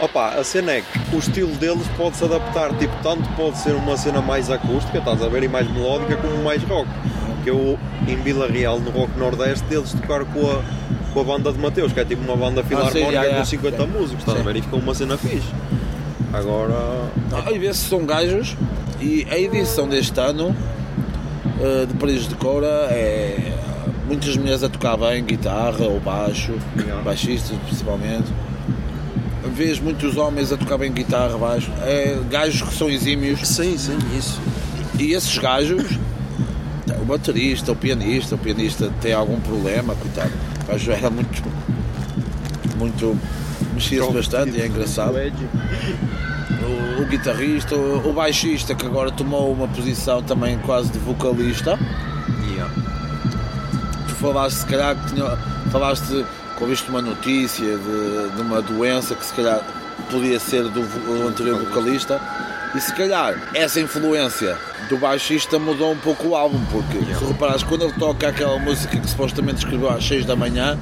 Opa, 0.00 0.30
a 0.30 0.42
cena 0.42 0.72
é 0.72 0.80
que 0.80 1.14
o 1.14 1.18
estilo 1.18 1.52
deles 1.56 1.86
pode 1.96 2.16
se 2.16 2.24
adaptar, 2.24 2.72
tipo, 2.78 2.94
tanto 3.02 3.28
pode 3.36 3.58
ser 3.58 3.74
uma 3.74 3.96
cena 3.98 4.22
mais 4.22 4.50
acústica, 4.50 4.96
estás 4.98 5.22
a 5.22 5.28
ver, 5.28 5.42
e 5.42 5.48
mais 5.48 5.70
melódica, 5.70 6.16
como 6.16 6.42
mais 6.42 6.62
rock. 6.62 6.88
Que 7.42 7.50
eu, 7.50 7.78
em 8.06 8.16
Vila 8.16 8.46
Real, 8.48 8.78
no 8.80 8.90
Rock 8.90 9.18
Nordeste, 9.18 9.64
eles 9.70 9.92
tocaram 9.92 10.26
com 10.26 10.40
a, 10.50 10.60
com 11.12 11.20
a 11.20 11.24
banda 11.24 11.52
de 11.52 11.58
Mateus, 11.58 11.92
que 11.92 12.00
é 12.00 12.04
tipo 12.04 12.22
uma 12.22 12.36
banda 12.36 12.62
filarmónica 12.62 13.10
já, 13.12 13.24
já. 13.30 13.36
com 13.38 13.44
50 13.44 13.86
músicos, 13.86 14.18
estás 14.20 14.38
a 14.40 14.42
ver, 14.42 14.56
e 14.56 14.62
ficou 14.62 14.78
uma 14.78 14.94
cena 14.94 15.16
fixe. 15.16 15.48
Agora, 16.32 16.74
Aí 17.46 17.58
vê-se 17.58 17.88
são 17.88 18.04
gajos 18.06 18.56
e 19.00 19.26
a 19.30 19.38
edição 19.38 19.88
deste 19.88 20.18
ano 20.20 20.54
eh, 21.60 21.86
de 21.86 21.94
Paris 21.94 22.28
de 22.28 22.34
Coura 22.36 22.68
é 22.90 23.52
muitas 24.06 24.36
mulheres 24.36 24.62
a 24.62 24.68
tocar 24.68 24.96
bem 24.96 25.24
guitarra 25.24 25.84
ou 25.86 25.98
baixo, 26.00 26.52
Yeah. 26.76 27.02
baixistas 27.02 27.56
principalmente. 27.66 28.30
Vês 29.54 29.80
muitos 29.80 30.16
homens 30.16 30.52
a 30.52 30.56
tocar 30.56 30.78
bem 30.78 30.92
guitarra, 30.92 31.36
baixo, 31.36 31.70
é, 31.82 32.16
gajos 32.30 32.62
que 32.62 32.74
são 32.74 32.88
exímios 32.88 33.40
sim, 33.46 33.76
sim, 33.76 33.98
isso. 34.16 34.40
e 34.98 35.12
esses 35.12 35.36
gajos, 35.38 35.82
o 37.00 37.04
baterista, 37.04 37.72
o 37.72 37.76
pianista, 37.76 38.34
o 38.34 38.38
pianista 38.38 38.90
tem 39.00 39.12
algum 39.12 39.40
problema, 39.40 39.94
coitado. 39.94 40.32
O 40.64 40.72
gajo 40.72 40.90
era 40.92 41.10
muito, 41.10 41.42
muito, 42.76 43.18
mexia-se 43.74 44.12
bastante 44.12 44.56
e 44.56 44.60
é 44.60 44.66
engraçado. 44.66 45.14
O, 46.62 47.02
o 47.02 47.06
guitarrista, 47.06 47.74
o, 47.74 48.08
o 48.08 48.12
baixista 48.12 48.74
que 48.74 48.86
agora 48.86 49.10
tomou 49.10 49.52
uma 49.52 49.68
posição 49.68 50.22
também 50.22 50.58
quase 50.58 50.90
de 50.90 50.98
vocalista. 50.98 51.78
Yeah. 52.48 52.74
Tu 54.08 54.14
falaste 54.14 54.56
se 54.58 54.66
calhar 54.66 54.96
que 54.96 55.14
tinha, 55.14 55.36
falaste 55.70 56.24
que 56.56 56.62
ouviste 56.62 56.88
uma 56.90 57.00
notícia 57.00 57.76
de, 57.78 58.36
de 58.36 58.42
uma 58.42 58.60
doença 58.60 59.14
que 59.14 59.24
se 59.24 59.34
calhar 59.34 59.62
podia 60.10 60.38
ser 60.38 60.64
do, 60.64 60.82
do 60.82 61.28
anterior 61.28 61.58
vocalista 61.58 62.20
e 62.74 62.80
se 62.80 62.92
calhar 62.94 63.34
essa 63.54 63.80
influência 63.80 64.56
do 64.90 64.98
baixista 64.98 65.58
mudou 65.58 65.92
um 65.92 65.96
pouco 65.96 66.28
o 66.28 66.36
álbum, 66.36 66.58
porque 66.70 66.98
se 67.14 67.24
reparares 67.24 67.62
quando 67.62 67.84
ele 67.84 67.92
toca 67.92 68.28
aquela 68.28 68.58
música 68.58 68.98
que 68.98 69.08
supostamente 69.08 69.58
escreveu 69.58 69.88
às 69.88 70.04
6 70.06 70.26
da 70.26 70.34
manhã, 70.36 70.76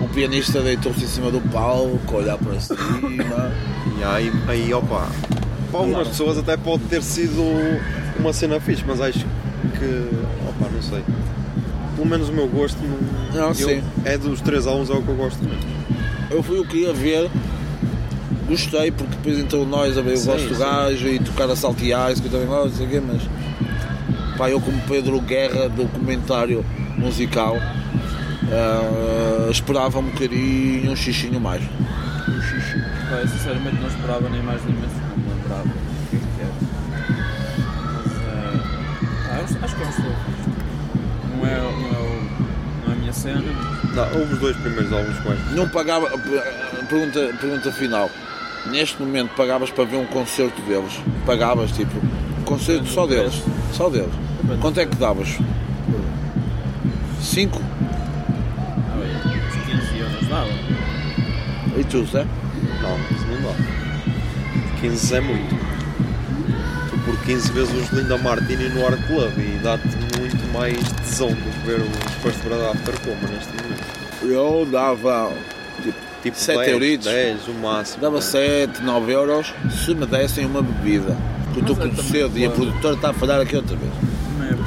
o 0.00 0.06
pianista 0.08 0.60
deitou-se 0.60 1.02
em 1.02 1.08
cima 1.08 1.30
do 1.30 1.40
palco, 1.50 2.16
olhar 2.16 2.36
para 2.38 2.60
cima. 2.60 2.78
E 3.98 4.04
aí, 4.04 4.30
aí 4.46 4.74
opa, 4.74 5.08
para 5.70 5.80
algumas 5.80 6.08
pessoas 6.08 6.36
até 6.36 6.54
pode 6.54 6.82
ter 6.84 7.02
sido 7.02 7.40
uma 8.20 8.30
cena 8.30 8.60
fixe, 8.60 8.84
mas 8.86 9.00
acho 9.00 9.20
que, 9.20 10.08
opa, 10.46 10.70
não 10.70 10.82
sei. 10.82 11.02
Pelo 11.96 12.06
menos 12.06 12.28
o 12.28 12.32
meu 12.32 12.46
gosto 12.46 12.76
não, 13.34 13.52
eu- 13.52 13.82
é 14.04 14.18
dos 14.18 14.42
três 14.42 14.66
álbuns 14.66 14.90
é 14.90 14.92
o 14.92 15.02
que 15.02 15.08
eu 15.08 15.14
gosto 15.16 15.42
mesmo. 15.42 15.62
Eu 16.30 16.42
fui 16.42 16.58
o 16.58 16.66
que 16.66 16.82
ia 16.82 16.92
ver, 16.92 17.30
gostei, 18.46 18.90
porque 18.90 19.16
depois 19.16 19.38
entrou 19.38 19.66
nós 19.66 19.96
a 19.96 20.02
ver 20.02 20.18
o 20.18 20.24
gosto 20.24 20.46
do 20.48 20.58
gajo 20.58 21.08
e 21.08 21.18
tocar 21.18 21.48
a 21.50 21.56
salteais, 21.56 22.20
que 22.20 22.26
eu 22.26 22.32
também 22.32 22.46
gosto, 22.46 22.68
não 22.68 22.76
sei 22.76 22.86
o 22.86 22.90
quê, 22.90 23.00
mas 23.00 23.22
pá, 24.36 24.50
eu 24.50 24.60
como 24.60 24.80
Pedro 24.82 25.20
Guerra 25.20 25.68
do 25.68 25.86
comentário 25.88 26.64
musical 26.96 27.56
ah, 28.52 29.48
esperava 29.50 29.98
um 29.98 30.04
bocadinho, 30.04 30.92
um 30.92 30.96
xixinho 30.96 31.40
mais. 31.40 31.62
Pá, 31.64 33.16
eu 33.16 33.28
sinceramente 33.28 33.76
não 33.76 33.88
esperava 33.88 34.28
nem 34.28 34.42
mais 34.42 34.64
nem 34.64 34.74
menos, 34.74 34.92
não 34.92 35.16
me 35.16 35.28
lembrava 35.30 35.68
o 35.68 36.10
que 36.10 36.16
é 36.16 36.18
que 36.18 36.40
era. 36.40 36.52
Mas. 37.92 38.12
Ah, 39.30 39.38
eu 39.38 39.64
acho 39.64 39.76
que 39.76 39.82
é 39.82 39.86
um 39.86 39.92
fixe. 39.92 40.50
Não 41.36 41.46
é, 41.46 41.58
não, 41.58 41.66
é 41.66 42.00
o, 42.00 42.84
não 42.84 42.92
é 42.92 42.96
a 42.96 42.98
minha 42.98 43.12
cena. 43.12 43.42
Não, 43.94 44.20
houve 44.20 44.34
os 44.34 44.38
dois 44.38 44.56
primeiros 44.58 44.92
álbuns 44.92 45.18
com 45.20 45.32
este. 45.32 45.54
Não 45.54 45.68
pagava, 45.68 46.08
pergunta, 46.88 47.34
pergunta 47.40 47.72
final, 47.72 48.10
neste 48.66 49.00
momento 49.00 49.34
pagavas 49.34 49.70
para 49.70 49.84
ver 49.84 49.96
um 49.96 50.06
concerto 50.06 50.60
deles? 50.62 50.92
Pagavas 51.24 51.72
tipo, 51.72 51.96
um 51.96 52.35
concerto 52.46 52.86
só 52.86 53.06
deles, 53.06 53.42
só 53.72 53.90
deles. 53.90 54.12
Quanto 54.60 54.80
é 54.80 54.86
que 54.86 54.96
davas? 54.96 55.36
5? 57.20 57.60
Ah, 57.60 58.96
bem, 58.96 59.32
uns 59.34 59.82
15 59.84 59.98
euros 59.98 60.28
dava. 60.28 60.50
E 61.76 61.84
tu, 61.84 62.06
Zé? 62.06 62.24
Não, 62.80 62.96
isso 63.16 63.26
não 63.26 63.42
dá. 63.42 64.80
15 64.80 65.14
é 65.14 65.20
muito. 65.20 65.56
Tu 66.90 66.98
por 67.00 67.18
15 67.24 67.52
vezes 67.52 67.74
os 67.74 67.90
Linda 67.90 68.16
Martini 68.18 68.68
no 68.68 68.86
Art 68.86 69.00
Club 69.06 69.32
e 69.38 69.58
dá-te 69.62 69.88
muito 70.18 70.52
mais 70.52 70.76
tesão 71.02 71.28
do 71.28 71.34
que 71.34 71.66
ver 71.66 71.80
o 71.80 71.90
First 72.22 72.42
Brother 72.44 72.70
After 72.70 72.94
Coma 73.00 73.28
neste 73.28 73.52
momento. 73.62 73.84
Eu 74.22 74.66
dava 74.70 75.32
Tipo 76.22 76.36
7 76.38 76.58
10, 76.58 76.72
euritos. 76.72 77.06
10, 77.06 77.48
o 77.48 77.52
máximo. 77.54 78.00
Dava 78.00 78.20
7, 78.20 78.82
9 78.82 79.12
euros 79.12 79.54
se 79.84 79.94
me 79.94 80.06
dessem 80.06 80.44
uma 80.46 80.62
bebida. 80.62 81.16
Porque 81.56 81.70
eu 81.70 81.74
estou 81.74 81.86
é 81.86 81.90
com 81.90 82.02
cedo 82.02 82.38
e 82.38 82.44
a 82.44 82.50
produtora 82.50 82.94
está 82.94 83.10
a 83.10 83.12
falhar 83.14 83.40
aqui 83.40 83.56
outra 83.56 83.76
vez. 83.76 83.92
Não 84.36 84.44
é 84.44 84.48
pelo, 84.48 84.66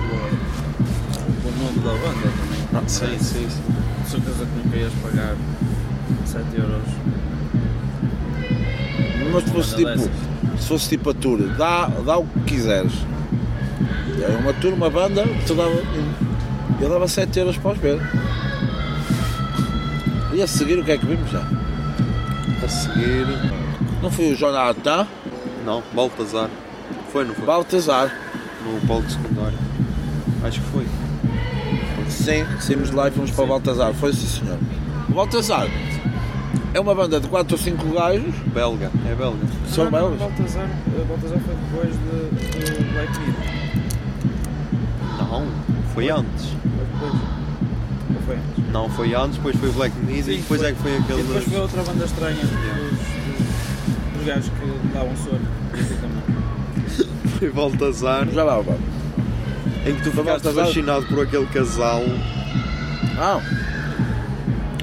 pelo 1.40 1.64
nome 1.64 1.80
da 1.82 1.92
banda 1.92 2.22
também. 2.24 2.60
Ah, 2.74 2.84
sim, 2.88 3.20
sim, 3.20 3.48
sim. 3.48 3.62
De 4.04 4.10
certeza 4.10 4.46
que 4.48 4.66
nunca 4.66 4.76
ias 4.76 4.94
pagar 4.94 5.36
7 6.26 6.46
euros. 6.58 6.82
Mas 9.32 9.44
se 9.44 9.50
fosse 9.52 9.76
tipo, 9.76 10.00
se 10.60 10.68
fosse 10.68 10.90
tipo 10.90 11.10
a 11.12 11.14
tour, 11.14 11.38
dá, 11.56 11.86
dá 12.04 12.18
o 12.18 12.26
que 12.26 12.40
quiseres. 12.56 12.94
Era 14.20 14.40
uma 14.40 14.54
tour, 14.54 14.74
uma 14.74 14.90
banda, 14.90 15.24
tu 15.46 15.54
dava, 15.54 15.84
eu 16.82 16.90
dava 16.90 17.08
7 17.08 17.38
euros 17.38 17.58
para 17.60 17.72
os 17.72 17.78
ver. 17.78 18.00
E 20.34 20.42
a 20.42 20.48
seguir 20.48 20.80
o 20.80 20.84
que 20.84 20.92
é 20.94 20.98
que 20.98 21.06
vimos 21.06 21.30
já? 21.30 21.46
A 22.64 22.68
seguir. 22.68 23.28
Não 24.02 24.10
foi 24.10 24.34
o 24.34 24.36
Jonathan, 24.36 25.06
Não, 25.64 25.84
Baltazar. 25.94 26.50
Foi, 27.12 27.26
não 27.26 27.34
foi? 27.34 27.46
Baltazar. 27.46 28.12
No 28.66 28.88
palco 28.88 29.10
secundário. 29.10 29.58
Acho 30.44 30.62
que 30.62 30.68
foi. 30.68 30.86
Sim, 32.10 32.46
saímos 32.60 32.90
de 32.90 32.96
lá 32.96 33.08
e 33.08 33.12
fomos 33.12 33.32
para 33.32 33.44
o 33.44 33.48
Baltazar. 33.48 33.94
Foi 33.94 34.14
sim 34.14 34.28
senhor. 34.28 34.58
O 35.10 35.14
Baltazar 35.14 35.68
é 36.74 36.80
uma 36.80 36.94
banda 36.94 37.20
de 37.20 37.28
4 37.28 37.56
ou 37.56 37.62
5 37.62 37.88
gajos, 37.94 38.36
Belga, 38.54 38.92
é 39.10 39.16
belga. 39.16 39.38
são 39.68 39.86
não, 39.86 39.92
não, 39.92 40.00
belgas. 40.00 40.20
Baltazar, 40.20 40.66
eh, 40.70 41.06
Baltazar 41.08 41.40
foi 41.40 41.56
depois 41.56 41.94
de, 41.96 42.76
de 42.78 42.84
Black 42.94 43.20
Mirror. 43.20 43.44
Não, 45.18 45.48
foi 45.94 46.10
antes. 46.10 46.46
Foi 46.46 46.86
depois. 46.94 47.14
Ou 48.16 48.22
foi 48.26 48.36
antes? 48.36 48.72
Não, 48.72 48.90
foi 48.90 49.14
antes, 49.16 49.38
depois 49.38 49.56
foi 49.58 49.72
Black 49.72 49.96
Midi 50.00 50.24
Sim, 50.24 50.32
e 50.34 50.38
depois 50.38 50.62
foi. 50.62 50.70
é 50.70 50.74
que 50.74 50.82
foi 50.82 50.92
E 50.92 50.98
aquele. 50.98 51.24
depois 51.24 51.44
foi 51.46 51.60
outra 51.60 51.84
banda 51.84 52.06
estranha 52.06 52.36
dos, 52.36 52.50
dos, 52.50 54.14
dos 54.18 54.26
gajos 54.26 54.50
que 54.50 54.88
davam 54.94 55.16
sono. 55.18 56.39
Foi 57.40 57.50
Baltazar. 57.52 58.28
Já 58.30 58.44
lá, 58.44 58.60
vá. 58.60 58.74
Em 59.86 59.96
que 59.96 60.04
tu 60.04 60.12
ficaste 60.12 60.44
Baltazar? 60.44 60.66
fascinado 60.66 61.06
por 61.06 61.24
aquele 61.24 61.46
casal. 61.48 62.04
Ah, 63.18 63.42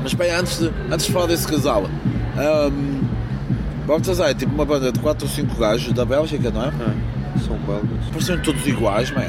mas 0.03 0.13
espera, 0.13 0.41
antes 0.41 0.59
de, 0.59 0.73
antes 0.91 1.07
de 1.07 1.13
falar 1.13 1.27
desse 1.27 1.47
casal, 1.47 1.85
um, 1.85 3.01
Baltazar 3.87 4.31
é 4.31 4.35
tipo 4.35 4.55
uma 4.55 4.65
banda 4.65 4.91
de 4.91 4.99
4 5.01 5.27
ou 5.27 5.33
5 5.33 5.55
gajos 5.57 5.93
da 5.93 6.05
Bélgica, 6.05 6.51
não 6.51 6.65
é? 6.65 6.69
É, 6.69 7.39
são 7.41 7.57
belgas. 7.59 8.05
Pareciam 8.11 8.39
todos 8.39 8.67
iguais, 8.67 9.11
man. 9.11 9.29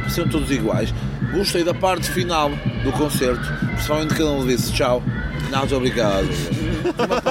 Pareciam 0.00 0.28
todos 0.28 0.50
iguais. 0.50 0.92
Gostei 1.32 1.64
da 1.64 1.72
parte 1.72 2.10
final 2.10 2.50
do 2.84 2.92
concerto, 2.92 3.50
principalmente 3.74 4.14
quando 4.14 4.42
ele 4.42 4.56
disse 4.56 4.72
tchau. 4.72 5.02
Muito 5.50 5.76
obrigado. 5.76 6.28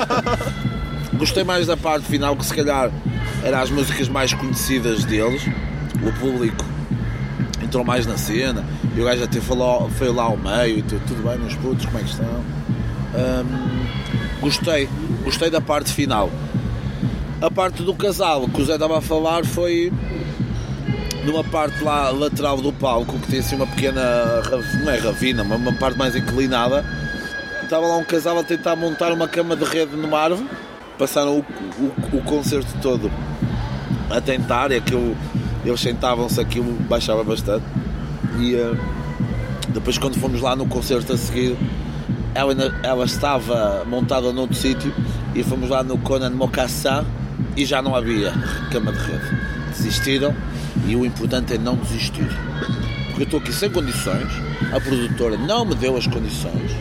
Gostei 1.17 1.43
mais 1.43 1.67
da 1.67 1.77
parte 1.77 2.05
final, 2.07 2.35
que 2.35 2.45
se 2.45 2.55
calhar 2.55 2.89
eram 3.43 3.59
as 3.59 3.69
músicas 3.69 4.07
mais 4.07 4.33
conhecidas 4.33 5.03
deles. 5.03 5.43
O 6.03 6.11
público 6.19 6.65
entrou 7.61 7.83
mais 7.83 8.05
na 8.05 8.17
cena 8.17 8.65
e 8.95 9.01
o 9.01 9.05
gajo 9.05 9.23
até 9.23 9.39
falou, 9.39 9.89
foi 9.91 10.11
lá 10.11 10.23
ao 10.23 10.37
meio 10.37 10.79
e 10.79 10.81
tudo, 10.81 11.01
tudo 11.07 11.23
bem, 11.23 11.37
meus 11.37 11.55
putos, 11.55 11.85
como 11.85 11.99
é 11.99 12.01
que 12.01 12.09
estão? 12.09 12.25
Hum, 13.15 13.85
gostei, 14.41 14.89
gostei 15.23 15.49
da 15.49 15.61
parte 15.61 15.91
final. 15.93 16.29
A 17.41 17.49
parte 17.49 17.81
do 17.81 17.93
casal 17.95 18.47
que 18.47 18.61
o 18.61 18.65
Zé 18.65 18.73
estava 18.73 18.97
a 18.97 19.01
falar 19.01 19.45
foi 19.45 19.91
numa 21.25 21.43
parte 21.43 21.83
lá 21.83 22.09
lateral 22.09 22.57
do 22.57 22.73
palco 22.73 23.17
que 23.19 23.27
tem 23.27 23.39
assim 23.39 23.55
uma 23.55 23.67
pequena 23.67 24.41
não 24.83 24.91
é 24.91 24.97
ravina, 24.97 25.43
mas 25.43 25.59
uma 25.59 25.73
parte 25.73 25.97
mais 25.97 26.15
inclinada. 26.15 26.85
Estava 27.63 27.87
lá 27.87 27.97
um 27.97 28.03
casal 28.03 28.37
a 28.37 28.43
tentar 28.43 28.75
montar 28.75 29.13
uma 29.13 29.27
cama 29.27 29.55
de 29.55 29.63
rede 29.63 29.95
numa 29.95 30.19
árvore. 30.19 30.47
Passaram 30.97 31.37
o, 31.37 31.45
o, 31.79 32.17
o 32.17 32.21
concerto 32.23 32.71
todo 32.81 33.09
a 34.11 34.21
tentar, 34.21 34.71
e 34.71 34.75
aquilo, 34.75 35.15
eles 35.65 35.79
sentavam-se, 35.79 36.39
aquilo 36.39 36.73
baixava 36.89 37.23
bastante. 37.23 37.63
E 38.39 38.55
eh, 38.55 38.73
depois, 39.69 39.97
quando 39.97 40.19
fomos 40.19 40.41
lá 40.41 40.55
no 40.55 40.65
concerto 40.65 41.13
a 41.13 41.17
seguir, 41.17 41.57
ela, 42.33 42.53
ela 42.83 43.05
estava 43.05 43.83
montada 43.85 44.31
noutro 44.31 44.55
sítio 44.55 44.93
e 45.35 45.43
fomos 45.43 45.69
lá 45.69 45.83
no 45.83 45.97
Conan 45.97 46.31
Mocassin 46.31 47.05
e 47.55 47.65
já 47.65 47.81
não 47.81 47.95
havia 47.95 48.33
cama 48.71 48.91
de 48.91 48.99
rede. 48.99 49.37
Desistiram 49.69 50.35
e 50.87 50.95
o 50.95 51.05
importante 51.05 51.53
é 51.53 51.57
não 51.57 51.75
desistir. 51.75 52.27
Porque 53.07 53.21
eu 53.21 53.25
estou 53.25 53.39
aqui 53.39 53.53
sem 53.53 53.69
condições, 53.69 54.31
a 54.71 54.79
produtora 54.79 55.37
não 55.37 55.65
me 55.65 55.75
deu 55.75 55.97
as 55.97 56.07
condições, 56.07 56.71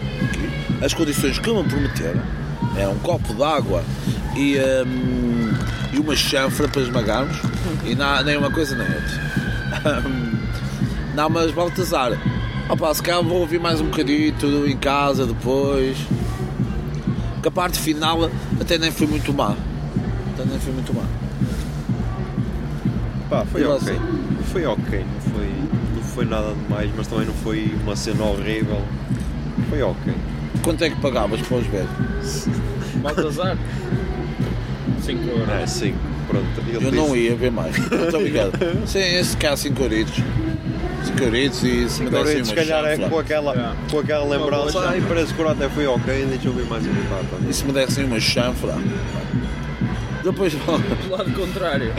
as 0.82 0.94
condições 0.94 1.38
que 1.38 1.52
me 1.52 1.64
prometeram, 1.64 2.22
é 2.76 2.86
um 2.86 2.98
copo 2.98 3.34
de 3.34 3.42
água 3.42 3.82
e, 4.36 4.56
hum, 4.58 5.19
e 5.92 5.98
uma 5.98 6.14
chanfra 6.16 6.68
para 6.68 6.82
esmagarmos, 6.82 7.36
e 7.84 7.94
na- 7.94 8.22
nem 8.22 8.36
uma 8.36 8.50
coisa 8.50 8.76
nem 8.76 8.86
outra. 8.86 10.02
Não, 11.14 11.28
mas 11.28 11.50
Baltazar, 11.52 12.12
opa, 12.68 12.94
se 12.94 13.02
calhar 13.02 13.22
vou 13.22 13.40
ouvir 13.40 13.58
mais 13.60 13.80
um 13.80 13.86
bocadinho 13.86 14.32
tudo 14.38 14.68
em 14.68 14.76
casa 14.76 15.26
depois. 15.26 15.96
Que 17.42 17.48
a 17.48 17.50
parte 17.50 17.78
final 17.78 18.30
até 18.60 18.76
nem 18.76 18.90
foi 18.92 19.06
muito 19.06 19.32
má. 19.32 19.56
Até 20.34 20.44
nem 20.44 20.58
foi 20.60 20.72
muito 20.74 20.92
má. 20.94 21.02
Pá, 23.30 23.44
foi 23.46 23.62
E 23.62 23.64
ok. 23.64 23.78
você? 23.78 23.98
Foi 24.52 24.66
ok, 24.66 24.98
não 25.04 25.32
foi, 25.32 25.48
não 25.96 26.02
foi 26.02 26.24
nada 26.26 26.52
demais, 26.54 26.90
mas 26.96 27.06
também 27.06 27.26
não 27.26 27.34
foi 27.34 27.74
uma 27.82 27.96
cena 27.96 28.24
horrível. 28.24 28.82
Foi 29.70 29.80
ok. 29.82 30.14
Quanto 30.62 30.84
é 30.84 30.90
que 30.90 30.96
pagavas 31.00 31.40
para 31.40 31.56
os 31.56 31.66
ver? 31.68 31.86
Baltazar? 33.00 33.56
5 35.10 35.28
euros. 35.30 35.48
É, 35.48 35.66
sim, 35.66 35.94
pronto. 36.28 36.46
Ele 36.66 36.86
Eu 36.86 36.92
não 36.92 37.16
ia 37.16 37.34
ver 37.34 37.50
mais. 37.50 37.76
Muito 37.78 38.16
obrigado. 38.16 38.52
Sim, 38.86 38.98
esse 39.00 39.36
cá 39.36 39.56
5 39.56 39.82
euritos. 39.82 40.14
5 41.04 41.22
euritos 41.22 41.64
e 41.64 41.88
se 41.88 42.02
me 42.02 42.10
dessem 42.10 42.44
se 42.44 42.50
uma 42.50 42.56
calhar 42.56 42.84
é 42.84 42.90
chanfra. 42.96 43.10
com 43.10 43.18
aquela, 43.18 43.52
Yeah. 43.54 43.76
com 43.90 43.98
aquela 43.98 44.24
lembrança, 44.24 44.80
ai, 44.88 45.02
parece 45.08 45.32
que 45.34 45.42
o 45.42 45.48
até 45.48 45.68
foi 45.70 45.86
ok, 45.86 46.26
deixa 46.26 46.48
eu 46.48 46.52
ver 46.52 46.66
mais 46.66 46.86
um 46.86 46.92
bocado. 46.92 47.48
E 47.48 47.52
se 47.52 47.64
me 47.64 47.72
dessem 47.72 48.04
uma 48.04 48.20
chanfra. 48.20 48.74
Depois 50.22 50.52
Do 50.54 51.10
lado 51.10 51.32
contrário, 51.32 51.92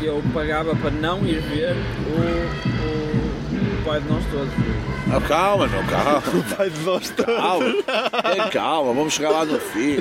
eu 0.00 0.22
pagava 0.32 0.74
para 0.76 0.90
não 0.92 1.26
ir 1.26 1.40
ver 1.40 1.74
o, 2.06 2.20
o, 2.20 3.80
o 3.80 3.84
Pai 3.84 4.00
de 4.00 4.08
Nós 4.08 4.24
Todos. 4.30 4.52
Ah, 5.12 5.20
calma, 5.28 5.66
meu, 5.68 5.82
calma. 5.84 6.22
Pai 6.56 6.70
de 6.70 6.80
nós 6.80 7.10
Calma. 7.10 7.64
Tem 8.34 8.50
calma, 8.50 8.92
vamos 8.92 9.12
chegar 9.14 9.30
lá 9.30 9.44
no 9.44 9.58
fim. 9.58 9.98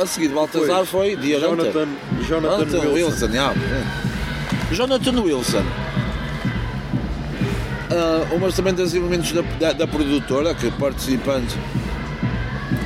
A 0.00 0.06
seguir, 0.06 0.28
Baltazar 0.28 0.84
foi 0.84 1.16
dia 1.16 1.36
de. 1.38 1.42
Jonathan, 1.44 1.88
Jonathan, 2.26 2.64
Jonathan 2.66 2.78
Wilson. 2.78 2.92
Wilson, 2.92 3.26
yeah. 3.26 3.54
Jonathan 4.72 5.20
Wilson. 5.22 5.64
Ah, 7.90 8.26
um 8.34 8.50
também 8.50 8.74
dos 8.74 8.92
elementos 8.94 9.30
da, 9.32 9.42
da, 9.42 9.72
da 9.72 9.86
produtora, 9.86 10.54
que 10.54 10.70
participante 10.72 11.56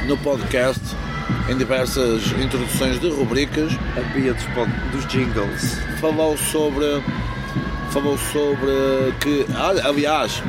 no 0.07 0.19
podcast, 0.19 0.81
em 1.49 1.57
diversas 1.57 2.27
introduções 2.33 3.01
de 3.01 3.09
rubricas, 3.09 3.73
A 3.97 4.01
Bia 4.13 4.35
dos, 4.35 4.45
dos 4.93 5.07
jingles. 5.07 5.79
falou 6.01 6.37
sobre. 6.37 7.03
Falou 7.91 8.19
sobre 8.19 9.15
que. 9.21 9.47
olha, 9.57 9.87
aliás, 9.87 10.43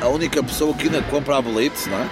a 0.00 0.08
única 0.08 0.42
pessoa 0.42 0.72
que 0.74 0.84
ainda 0.84 1.02
compra 1.02 1.36
a 1.36 1.42
Blitz, 1.42 1.86
não 1.86 1.98
é? 1.98 2.08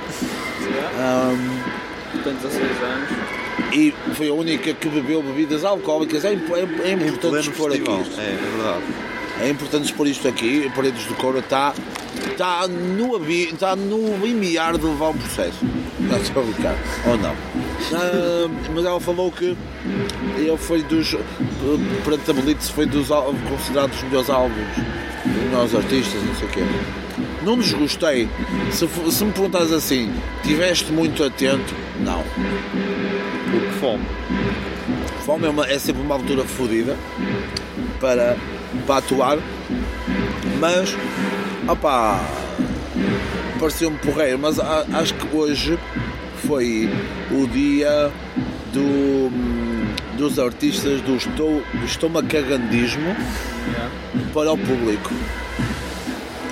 Ahm, 0.99 2.23
Tem 2.23 2.35
16 2.35 2.83
anos. 2.83 3.26
E 3.73 3.93
foi 4.15 4.29
a 4.29 4.33
única 4.33 4.73
que 4.75 4.89
bebeu 4.89 5.23
bebidas 5.23 5.65
alcoólicas. 5.65 6.25
É, 6.25 6.33
é, 6.33 6.91
é 6.91 6.93
importante 6.93 7.49
expor 7.49 7.71
festival. 7.71 8.01
aqui. 8.01 8.21
É, 8.21 8.23
é 8.23 8.51
verdade. 8.57 8.85
É 9.41 9.49
importante 9.51 9.85
expor 9.85 10.07
isto 10.07 10.27
aqui. 10.27 10.71
Paredes 10.75 11.05
do 11.07 11.15
Coura 11.15 11.41
está 11.41 11.75
está 12.31 12.67
no, 12.67 13.31
está 13.31 13.77
no 13.77 14.17
limiar 14.19 14.77
de 14.79 14.87
levar 14.87 15.11
um 15.11 15.19
processo. 15.19 15.59
Estou 16.23 16.43
a 16.43 16.47
brincar. 16.47 16.77
Ou 17.07 17.17
não. 17.19 17.35
Ah, 17.93 18.49
mas 18.75 18.85
ela 18.85 19.01
falou 19.01 19.31
que 19.31 19.57
ele 20.37 20.57
foi 20.57 20.83
dos. 20.83 21.15
Perante 22.05 22.31
a 22.31 22.35
Blitz, 22.35 22.71
foi 22.71 22.87
dos 22.87 23.09
considerados 23.49 23.97
os 23.97 24.03
melhores 24.05 24.31
álbuns, 24.31 24.69
melhores 25.25 25.75
artistas, 25.75 26.23
não 26.23 26.35
sei 26.35 26.49
o 26.49 26.51
quê. 26.51 26.61
Não 27.43 27.59
desgostei. 27.59 28.29
Se, 28.73 28.89
se 29.11 29.25
me 29.25 29.33
perguntas 29.33 29.73
assim, 29.73 30.13
tiveste 30.43 30.93
muito 30.93 31.23
atento? 31.23 31.75
Não. 32.01 32.25
Fome. 33.81 34.05
Fome 35.25 35.47
é, 35.47 35.51
uma- 35.51 35.67
é 35.67 35.79
sempre 35.79 36.03
uma 36.03 36.15
altura 36.15 36.45
fodida 36.45 36.97
para, 38.01 38.37
para 38.87 38.97
atuar, 38.99 39.39
mas 40.61 40.97
opá, 41.69 42.21
pareceu-me 43.59 43.99
porreiro, 43.99 44.39
mas 44.39 44.59
a- 44.61 44.87
acho 44.95 45.15
que 45.15 45.37
hoje 45.37 45.79
foi 46.47 46.89
o 47.33 47.47
dia 47.49 48.11
do, 48.73 49.31
dos 50.17 50.39
artistas 50.39 51.01
do 51.03 51.17
estou, 51.17 51.63
estomacagandismo 51.85 53.17
Yeah. 53.67 53.91
para 54.33 54.53
o 54.53 54.57
público. 54.57 55.11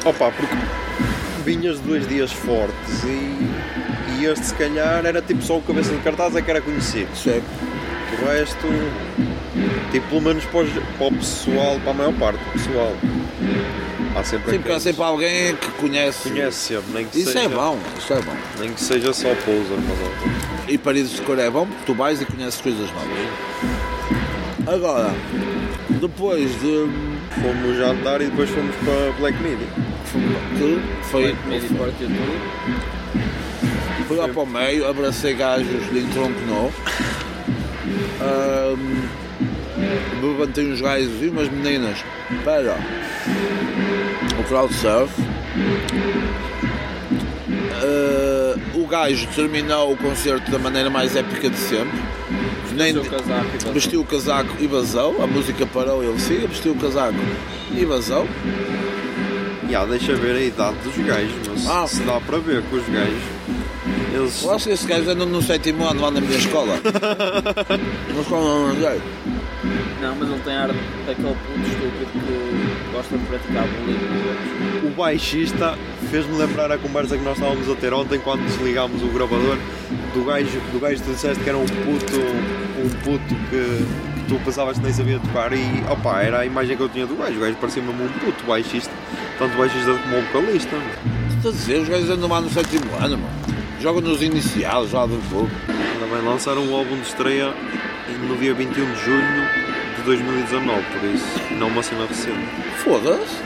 Opa, 0.05 0.33
porque 0.33 0.57
vinhas 1.45 1.77
de 1.81 1.83
dois 1.87 2.09
dias 2.09 2.33
fortes 2.33 3.05
e, 3.05 3.39
e 4.25 4.33
este 4.33 4.47
se 4.47 4.55
calhar 4.55 5.05
era 5.05 5.21
tipo 5.23 5.43
só 5.43 5.57
o 5.59 5.63
cabeça 5.63 5.91
de 5.93 5.99
cartaz 5.99 6.35
é 6.37 6.43
que 6.43 6.51
era 6.51 6.61
conhecido. 6.61 7.09
Certo. 7.17 7.45
O 8.23 8.27
resto, 8.27 8.67
tipo, 9.93 10.07
pelo 10.09 10.21
menos 10.23 10.45
para, 10.47 10.61
os- 10.61 10.71
para 10.99 11.07
o 11.07 11.13
pessoal, 11.13 11.79
para 11.83 11.91
a 11.91 11.95
maior 11.95 12.13
parte 12.15 12.39
do 12.39 12.51
pessoal. 12.53 12.93
Há 14.17 14.23
sempre 14.23 14.53
Sempre 14.53 14.57
há 14.57 14.61
aqueles 14.77 14.83
sempre 14.85 15.03
alguém 15.03 15.57
que 15.57 15.69
conhece. 15.73 16.29
conhece 16.29 16.57
sempre, 16.57 16.93
nem 16.95 17.05
que 17.07 17.19
Isso 17.19 17.33
seja, 17.33 17.45
é 17.47 17.49
bom, 17.49 17.79
isso 17.99 18.13
é 18.13 18.21
bom. 18.23 18.37
Nem 18.61 18.73
que 18.73 18.81
seja 18.81 19.13
só 19.13 19.29
poser, 19.35 19.77
mas 19.79 20.69
E 20.73 20.79
Paredes 20.79 21.11
de 21.15 21.23
Cor 21.23 21.37
é 21.39 21.51
bom 21.51 21.67
porque 21.67 21.83
tu 21.85 21.95
vais 21.95 22.23
e 22.23 22.25
conheces 22.25 22.61
coisas 22.61 22.89
novas. 22.93 24.73
Agora, 24.73 25.11
depois 26.01 26.51
de. 26.61 26.89
fomos 27.43 27.77
jantar 27.77 28.21
e 28.23 28.27
depois 28.27 28.49
fomos 28.51 28.75
para 28.77 29.13
Black 29.19 29.37
Media. 29.43 29.67
que 30.57 30.81
foi, 31.11 31.35
forte 31.77 32.05
e 32.05 32.07
tudo. 32.07 32.94
Fui 34.07 34.17
lá 34.17 34.29
para 34.29 34.43
o 34.43 34.47
meio, 34.47 34.89
abracei 34.89 35.35
gajos 35.35 35.89
de 35.91 35.99
entroncnou. 36.01 36.73
Um, 38.21 39.09
levantei 40.27 40.73
uns 40.73 40.81
gajos 40.81 41.23
e 41.23 41.29
umas 41.29 41.49
meninas 41.49 41.99
para 42.45 42.77
o 44.39 44.45
crowd 44.45 44.73
surf. 44.75 45.13
Uh, 47.83 48.79
o 48.83 48.87
gajo 48.87 49.27
terminou 49.35 49.93
o 49.93 49.97
concerto 49.97 50.51
da 50.51 50.59
maneira 50.59 50.89
mais 50.91 51.15
épica 51.17 51.51
de 51.51 51.57
sempre. 51.59 51.99
Nem, 52.75 52.93
Seu 52.93 53.05
casaco 53.05 53.47
e 53.47 53.57
vazou. 53.59 53.73
vestiu 53.73 54.01
o 54.01 54.05
casaco 54.05 54.51
e 54.59 54.67
vazou, 54.67 55.23
a 55.23 55.27
música 55.29 55.65
parou, 55.67 56.03
ele 56.03 56.19
siga, 56.19 56.49
vestiu 56.49 56.73
o 56.73 56.77
casaco 56.77 57.15
e 57.77 57.85
vazou. 57.85 58.27
E 59.69 59.75
há, 59.77 59.85
deixa 59.85 60.15
ver 60.17 60.35
a 60.37 60.41
idade 60.41 60.77
dos 60.83 60.97
gajos, 61.07 61.33
mas 61.49 61.67
Ah. 61.69 61.87
se 61.87 62.03
dá 62.03 62.21
para 62.21 62.39
ver 62.39 62.63
que 62.63 62.75
os 62.77 62.89
gajos. 62.89 63.23
Eles. 64.15 64.43
Eu 64.43 64.53
acho 64.53 64.67
que 64.67 64.73
esses 64.73 64.87
gajos 64.87 65.09
andam 65.09 65.27
no 65.27 65.43
sétimo 65.43 65.85
ano 65.87 66.01
lá 66.01 66.11
na 66.11 66.21
minha 66.21 66.39
escola. 66.39 66.75
Na 68.15 68.21
escola 68.21 68.45
não 68.45 68.67
andei. 68.69 69.03
Não, 70.01 70.15
mas 70.17 70.29
ele 70.29 70.41
tem 70.45 70.55
ar 70.55 70.69
daquele 70.69 71.35
puto 71.35 71.67
estúpido 71.67 72.07
que 72.13 72.93
gosta 72.93 73.19
de 73.19 73.25
praticar 73.25 73.67
bullying. 73.67 74.87
O 74.87 74.91
baixista 74.91 75.77
fez-me 76.11 76.37
lembrar 76.37 76.71
a 76.71 76.79
conversa 76.79 77.17
que 77.17 77.25
nós 77.25 77.37
estávamos 77.39 77.69
a 77.69 77.75
ter 77.75 77.93
ontem 77.93 78.19
quando 78.21 78.45
desligámos 78.45 79.03
o 79.03 79.07
gravador 79.09 79.57
do 80.13 80.25
gajo, 80.25 80.61
do 80.73 80.79
gajo 80.79 80.97
que 80.97 81.03
tu 81.03 81.13
disseste 81.13 81.43
que 81.43 81.49
era 81.49 81.59
um 81.59 81.67
puto, 81.67 82.21
um 82.85 82.89
puto 83.03 83.35
que, 83.51 84.21
que 84.21 84.29
tu 84.29 84.39
pensavas 84.45 84.79
que 84.79 84.85
nem 84.85 84.93
sabia 84.93 85.19
tocar 85.19 85.53
e 85.53 85.83
opa, 85.91 86.21
era 86.21 86.41
a 86.41 86.47
imagem 86.47 86.77
que 86.77 86.83
eu 86.83 86.89
tinha 86.89 87.07
do 87.07 87.17
gajo. 87.17 87.37
O 87.37 87.41
gajo 87.41 87.57
parecia 87.57 87.83
mesmo 87.83 88.05
um 88.05 88.09
puto 88.09 88.45
baixista, 88.45 88.93
tanto 89.39 89.57
baixista 89.57 89.93
como 89.93 90.23
vocalista. 90.23 90.77
Estou 91.35 91.51
a 91.51 91.55
dizer, 91.55 91.81
os 91.81 91.89
gajos 91.89 92.11
andam 92.11 92.29
lá 92.29 92.41
no 92.41 92.51
sétimo 92.51 92.95
ano, 93.01 93.19
mano. 93.19 93.54
Jogam 93.85 94.01
nos 94.01 94.23
iniciados 94.23 94.93
lá 94.93 95.05
do 95.05 95.19
clube. 95.29 95.51
Ainda 95.69 96.07
bem, 96.07 96.25
lançaram 96.25 96.65
um 96.65 96.75
álbum 96.75 96.97
de 96.97 97.03
estreia 97.03 97.53
no 98.27 98.35
dia 98.39 98.55
21 98.55 98.73
de 98.95 99.05
junho 99.05 99.47
de 99.97 100.03
2019, 100.05 100.83
por 100.85 101.05
isso, 101.11 101.55
não 101.59 101.69
uma 101.69 101.83
cena 101.83 102.07
recente. 102.07 102.49
Foda-se. 102.79 103.37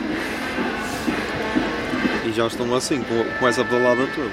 E 2.25 2.33
já 2.33 2.47
estão 2.47 2.73
assim, 2.73 3.03
com, 3.03 3.25
com 3.41 3.49
essa 3.49 3.65
pedalada 3.65 4.07
toda. 4.15 4.31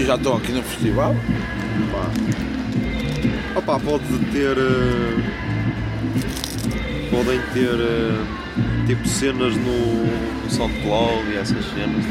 E 0.00 0.04
já 0.06 0.14
estão 0.14 0.36
aqui 0.36 0.52
no 0.52 0.62
festival. 0.62 1.16
Pá. 1.90 3.58
Opa, 3.58 3.80
pode 3.80 4.04
ter. 4.30 4.56
eh, 4.56 5.16
podem 7.10 7.40
ter. 7.52 7.80
eh, 7.80 8.47
tipo 8.86 9.06
cenas 9.08 9.54
no, 9.56 10.06
no 10.44 10.50
SoundCloud 10.50 11.30
e 11.32 11.36
essas 11.36 11.64
cenas. 11.74 12.04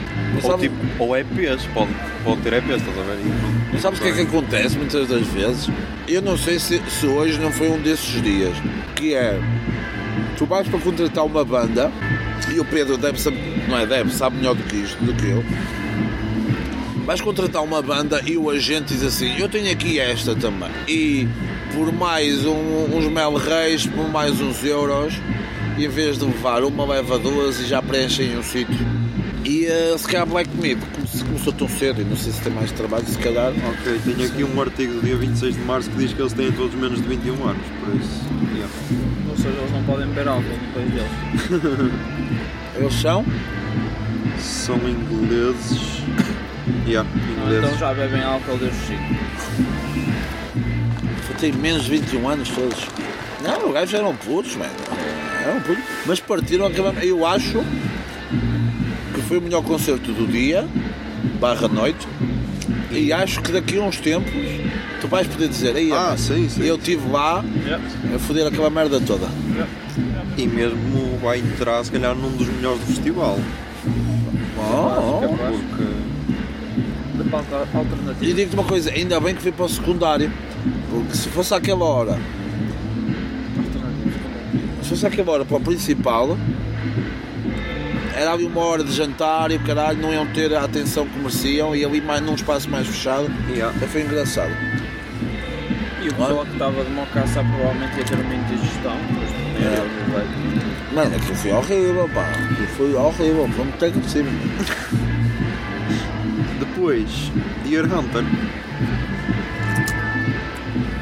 Ou, 0.43 0.51
sabe- 0.51 0.63
tipo, 0.63 0.75
ou 0.99 1.15
EPs, 1.17 1.65
pode, 1.73 1.89
pode 2.23 2.41
ter 2.41 2.53
EPs, 2.53 2.75
estás 2.77 2.97
a 2.97 3.01
ver? 3.01 3.17
E 3.19 3.73
não- 3.73 3.79
sabes 3.79 3.99
o 3.99 4.01
que 4.01 4.07
é 4.09 4.11
que 4.13 4.21
acontece 4.21 4.77
muitas 4.77 5.07
das 5.07 5.25
vezes? 5.27 5.69
Eu 6.07 6.21
não 6.21 6.37
sei 6.37 6.59
se, 6.59 6.81
se 6.89 7.05
hoje 7.05 7.39
não 7.39 7.51
foi 7.51 7.69
um 7.69 7.79
desses 7.81 8.21
dias. 8.21 8.53
Que 8.95 9.13
é. 9.13 9.39
Tu 10.37 10.45
vais 10.45 10.67
para 10.67 10.79
contratar 10.79 11.25
uma 11.25 11.43
banda 11.43 11.91
e 12.53 12.59
o 12.59 12.65
Pedro 12.65 12.97
deve 12.97 13.19
saber. 13.19 13.39
Não 13.67 13.77
é 13.77 13.85
deve, 13.85 14.11
sabe 14.13 14.37
melhor 14.37 14.55
do 14.55 14.63
que 14.63 14.75
isto, 14.77 15.03
do 15.03 15.13
que 15.13 15.27
eu. 15.29 15.43
Vais 17.05 17.21
contratar 17.21 17.63
uma 17.63 17.81
banda 17.81 18.21
e 18.25 18.37
o 18.37 18.49
agente 18.49 18.93
diz 18.93 19.03
assim: 19.03 19.37
Eu 19.39 19.47
tenho 19.47 19.71
aqui 19.71 19.99
esta 19.99 20.35
também. 20.35 20.69
E 20.87 21.27
por 21.73 21.91
mais 21.93 22.45
um- 22.45 22.85
uns 22.95 23.05
mel 23.05 23.33
reis, 23.35 23.85
por 23.87 24.09
mais 24.09 24.39
uns 24.41 24.63
euros, 24.63 25.13
em 25.77 25.87
vez 25.89 26.17
de 26.17 26.25
levar 26.25 26.63
uma, 26.63 26.85
leva 26.85 27.17
duas 27.19 27.59
e 27.59 27.65
já 27.65 27.81
preenchem 27.81 28.37
um 28.37 28.43
sítio. 28.43 28.75
E 29.45 29.65
eh, 29.65 29.95
se 29.97 30.05
calhar 30.07 30.25
Black 30.25 30.49
come- 30.49 30.77
começou 31.25 31.53
tão 31.53 31.69
cedo 31.69 32.01
e 32.01 32.05
não 32.05 32.17
sei 32.17 32.33
se 32.33 32.41
tem 32.41 32.51
mais 32.51 32.71
trabalho, 32.71 33.05
se 33.05 33.17
calhar. 33.19 33.51
Ok, 33.51 33.99
tenho 34.03 34.27
aqui 34.27 34.43
um 34.43 34.59
artigo 34.61 34.93
do 34.95 35.01
dia 35.01 35.15
26 35.15 35.55
de 35.55 35.61
março 35.61 35.89
que 35.89 35.97
diz 35.97 36.11
que 36.13 36.21
eles 36.21 36.33
têm 36.33 36.51
todos 36.51 36.75
menos 36.75 37.01
de 37.01 37.07
21 37.07 37.33
anos, 37.47 37.61
por 37.79 37.95
isso. 37.95 38.21
yeah. 38.55 38.73
Ou 39.29 39.37
seja, 39.37 39.49
eles 39.57 39.71
não 39.71 39.83
podem 39.83 40.07
beber 40.07 40.27
álcool 40.27 40.43
país 40.73 40.91
deles. 40.91 41.93
Eles 42.77 42.93
são? 42.93 43.25
São 44.39 44.77
ingleses. 44.87 46.01
Yeah, 46.85 47.09
ingleses. 47.41 47.65
Então 47.65 47.77
já 47.79 47.93
bebem 47.93 48.21
álcool 48.23 48.57
desde 48.57 48.77
os 48.77 48.85
5. 48.87 49.01
Tem 51.39 51.51
menos 51.53 51.85
de 51.85 51.91
21 51.91 52.29
anos 52.29 52.49
todos. 52.49 52.87
Não, 53.43 53.67
os 53.67 53.73
gajos 53.73 53.93
eram 53.95 54.15
putos, 54.15 54.55
mano. 54.55 54.71
Putos. 55.65 55.83
Mas 56.05 56.19
partiram 56.19 56.65
acabamos. 56.67 57.03
Eu 57.03 57.25
acho 57.25 57.63
que 59.13 59.21
foi 59.21 59.37
o 59.37 59.41
melhor 59.41 59.63
concerto 59.63 60.11
do 60.11 60.27
dia, 60.27 60.67
barra 61.39 61.67
noite. 61.67 62.07
E 62.91 63.11
acho 63.13 63.41
que 63.41 63.51
daqui 63.51 63.77
a 63.77 63.81
uns 63.83 63.97
tempos 63.97 64.31
tu 65.01 65.07
vais 65.07 65.27
poder 65.27 65.49
dizer, 65.49 65.75
aí 65.75 65.91
Ah, 65.91 66.15
sim, 66.17 66.47
sim. 66.49 66.63
eu 66.63 66.75
estive 66.77 67.07
lá 67.09 67.43
a 68.15 68.19
foder 68.19 68.47
aquela 68.47 68.69
merda 68.69 68.99
toda. 68.99 69.27
E 70.37 70.45
mesmo 70.47 71.17
vai 71.21 71.39
entrar, 71.39 71.83
se 71.83 71.91
calhar, 71.91 72.15
num 72.15 72.31
dos 72.35 72.47
melhores 72.47 72.79
do 72.81 72.85
festival. 72.87 73.39
Oh, 74.57 75.21
oh. 75.23 75.37
Porque. 75.51 75.97
E 78.21 78.33
digo-te 78.33 78.53
uma 78.55 78.63
coisa, 78.63 78.91
ainda 78.91 79.19
bem 79.19 79.35
que 79.35 79.41
fui 79.41 79.51
para 79.51 79.65
o 79.65 79.69
secundário. 79.69 80.31
Porque 80.89 81.15
se 81.15 81.29
fosse 81.29 81.53
àquela 81.53 81.83
hora, 81.83 82.17
se 84.87 84.91
fosse 84.91 85.05
àquela 85.05 85.33
hora 85.33 85.43
para 85.43 85.57
o 85.57 85.59
principal, 85.59 86.37
era 88.15 88.31
ali 88.31 88.45
uma 88.45 88.61
hora 88.61 88.85
de 88.85 88.93
jantar 88.93 89.51
e 89.51 89.57
o 89.57 89.59
caralho 89.59 90.01
não 90.01 90.13
iam 90.13 90.25
ter 90.27 90.55
a 90.55 90.63
atenção 90.63 91.05
que 91.05 91.19
mereciam 91.19 91.75
e 91.75 91.83
ali 91.83 91.99
mais, 91.99 92.21
num 92.21 92.35
espaço 92.35 92.69
mais 92.69 92.87
fechado. 92.87 93.29
Yeah. 93.49 93.75
Até 93.75 93.85
foi 93.85 94.03
engraçado. 94.03 94.51
E 96.01 96.07
o 96.07 96.13
pessoal 96.13 96.45
que 96.45 96.53
estava 96.53 96.85
de 96.85 96.91
mocaça 96.91 97.43
provavelmente 97.43 97.97
ia 97.97 98.05
ter 98.05 98.15
uma 98.15 98.33
indigestão. 98.33 98.95
De 98.95 99.17
comer 99.57 100.23
É. 100.23 100.95
Mano, 100.95 101.15
aquilo 101.17 101.35
foi 101.35 101.51
horrível, 101.51 102.09
pá. 102.13 102.21
Aquilo 102.21 102.67
foi 102.67 102.95
horrível. 102.95 103.49
Vamos 103.57 103.75
ter 103.75 103.91
que 103.91 104.09
cima. 104.09 104.31
Depois, 106.59 107.29
Deer 107.65 107.83
Hunter. 107.83 108.23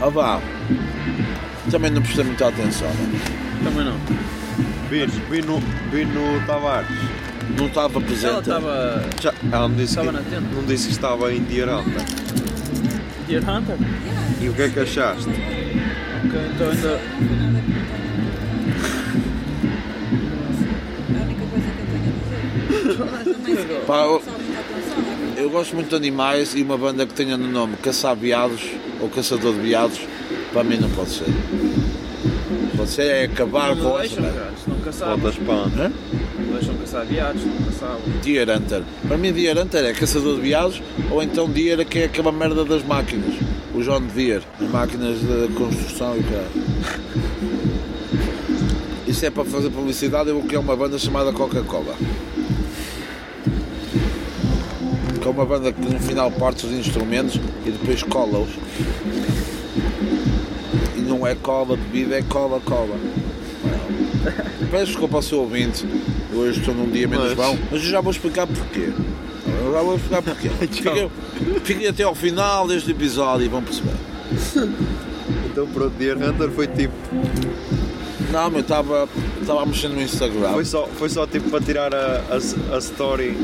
Ah 0.01 0.09
vá. 0.09 0.41
Também 1.75 1.91
não 1.91 2.01
prestei 2.01 2.23
muita 2.23 2.47
atenção. 2.47 2.87
Mano. 2.87 3.19
Também 3.65 3.83
não. 3.83 3.97
Vi, 4.89 5.05
vi, 5.29 5.41
no, 5.41 5.59
vi 5.91 6.05
no 6.05 6.39
Tavares. 6.47 6.87
Não 7.57 7.67
estava 7.67 7.99
Ela 7.99 8.01
presente. 8.07 8.39
estava. 8.39 9.03
Já, 9.21 9.33
ela 9.51 9.67
não 9.67 9.75
disse, 9.75 9.95
que, 9.95 9.99
Estava 9.99 10.11
na 10.13 10.21
tenda. 10.29 10.47
não 10.55 10.63
disse 10.63 10.87
que 10.87 10.93
estava 10.93 11.33
em 11.33 11.41
Deer 11.41 11.67
Hunter. 11.67 12.01
Deer 13.27 13.41
Hunter? 13.49 13.75
E 14.39 14.47
o 14.47 14.53
que 14.53 14.61
é 14.61 14.69
que 14.69 14.79
achaste? 14.79 15.27
Ok, 15.27 16.39
então 16.53 16.69
ainda. 16.69 17.01
Pá, 23.85 23.97
eu-? 24.05 24.23
Eu 25.35 25.49
gosto 25.49 25.75
muito 25.75 25.89
de 25.89 25.95
animais 25.95 26.55
e 26.55 26.61
uma 26.63 26.77
banda 26.77 27.05
que 27.05 27.13
tenha 27.13 27.35
no 27.35 27.49
nome 27.49 27.75
Caçar 27.83 28.15
Veados 28.15 28.61
ou 29.01 29.09
Caçador 29.09 29.53
de 29.53 29.59
Veados, 29.59 29.99
para 30.55 30.63
mim 30.63 30.77
não 30.77 30.89
pode 30.91 31.09
ser. 31.09 31.25
Pode 32.77 32.89
ser 32.89 33.07
é 33.07 33.23
acabar 33.25 33.75
Não 33.75 33.83
com 33.83 33.97
me 33.97 34.05
essa 34.05 34.21
deixam, 34.21 34.23
cara. 34.23 34.53
Se 34.63 34.69
não 34.69 35.45
pan. 35.45 35.71
Hã? 35.77 35.91
Não 36.39 36.53
deixam 36.53 36.75
caçar 36.75 37.05
viados, 37.05 37.41
não 37.43 37.57
caçavam. 37.65 37.99
Deer 38.23 38.49
Hunter. 38.49 38.81
Para 39.05 39.17
mim, 39.17 39.33
Deer 39.33 39.57
Hunter 39.57 39.83
é 39.83 39.91
Caçador 39.91 40.35
de 40.35 40.41
Veados 40.41 40.81
ou 41.11 41.21
então 41.21 41.49
Deer 41.49 41.85
que 41.85 41.99
é 41.99 42.05
aquela 42.05 42.31
merda 42.31 42.63
das 42.63 42.85
máquinas. 42.85 43.35
O 43.73 43.81
John 43.81 44.03
Deere, 44.03 44.45
as 44.61 44.69
máquinas 44.69 45.19
de 45.19 45.53
construção 45.55 46.15
e 46.17 46.23
cara. 46.23 46.47
Isso 49.05 49.25
é 49.25 49.29
para 49.29 49.43
fazer 49.43 49.69
publicidade, 49.71 50.29
eu 50.29 50.35
vou 50.35 50.45
criar 50.45 50.61
uma 50.61 50.75
banda 50.77 50.97
chamada 50.97 51.33
Coca-Cola. 51.33 51.93
Que 55.21 55.27
é 55.27 55.31
uma 55.31 55.45
banda 55.45 55.73
que 55.73 55.81
no 55.81 55.99
final 55.99 56.31
parte 56.31 56.65
os 56.65 56.71
instrumentos 56.71 57.41
e 57.65 57.71
depois 57.71 58.01
cola-os. 58.03 58.51
Não 61.25 61.31
é 61.31 61.33
cola 61.33 61.75
bebida, 61.75 62.19
é 62.19 62.21
cola-cola. 62.21 62.95
Peço 64.69 64.85
desculpa 64.85 65.15
ao 65.15 65.21
seu 65.23 65.39
ouvinte, 65.39 65.83
Hoje 66.31 66.59
estou 66.59 66.75
num 66.75 66.87
dia 66.87 67.07
menos 67.07 67.33
Mas- 67.33 67.35
bom, 67.35 67.57
mas 67.71 67.81
eu 67.81 67.89
já 67.89 67.99
vou 67.99 68.11
explicar 68.11 68.45
porquê. 68.45 68.91
Eu 69.63 69.73
já 69.73 69.81
vou 69.81 69.95
explicar 69.95 70.21
porquê. 70.21 70.49
Fiquem, 70.69 71.11
fiquem 71.63 71.87
até 71.87 72.03
ao 72.03 72.13
final 72.13 72.67
deste 72.67 72.91
episódio 72.91 73.43
e 73.43 73.49
vão 73.49 73.63
perceber. 73.63 73.95
Então 75.45 75.65
pronto, 75.65 75.95
Deer 75.97 76.15
Hunter 76.15 76.51
foi 76.51 76.67
tipo. 76.67 76.93
Não, 78.31 78.43
mas 78.43 78.53
eu 78.53 78.59
estava 78.59 79.09
estava 79.41 79.63
a 79.63 79.65
mexer 79.65 79.87
no 79.87 79.99
Instagram. 79.99 80.53
Foi 80.53 80.65
só, 80.65 80.85
foi 80.85 81.09
só 81.09 81.25
tipo 81.25 81.49
para 81.49 81.61
tirar 81.61 81.95
a, 81.95 82.21
a, 82.29 82.75
a 82.75 82.77
story. 82.77 83.35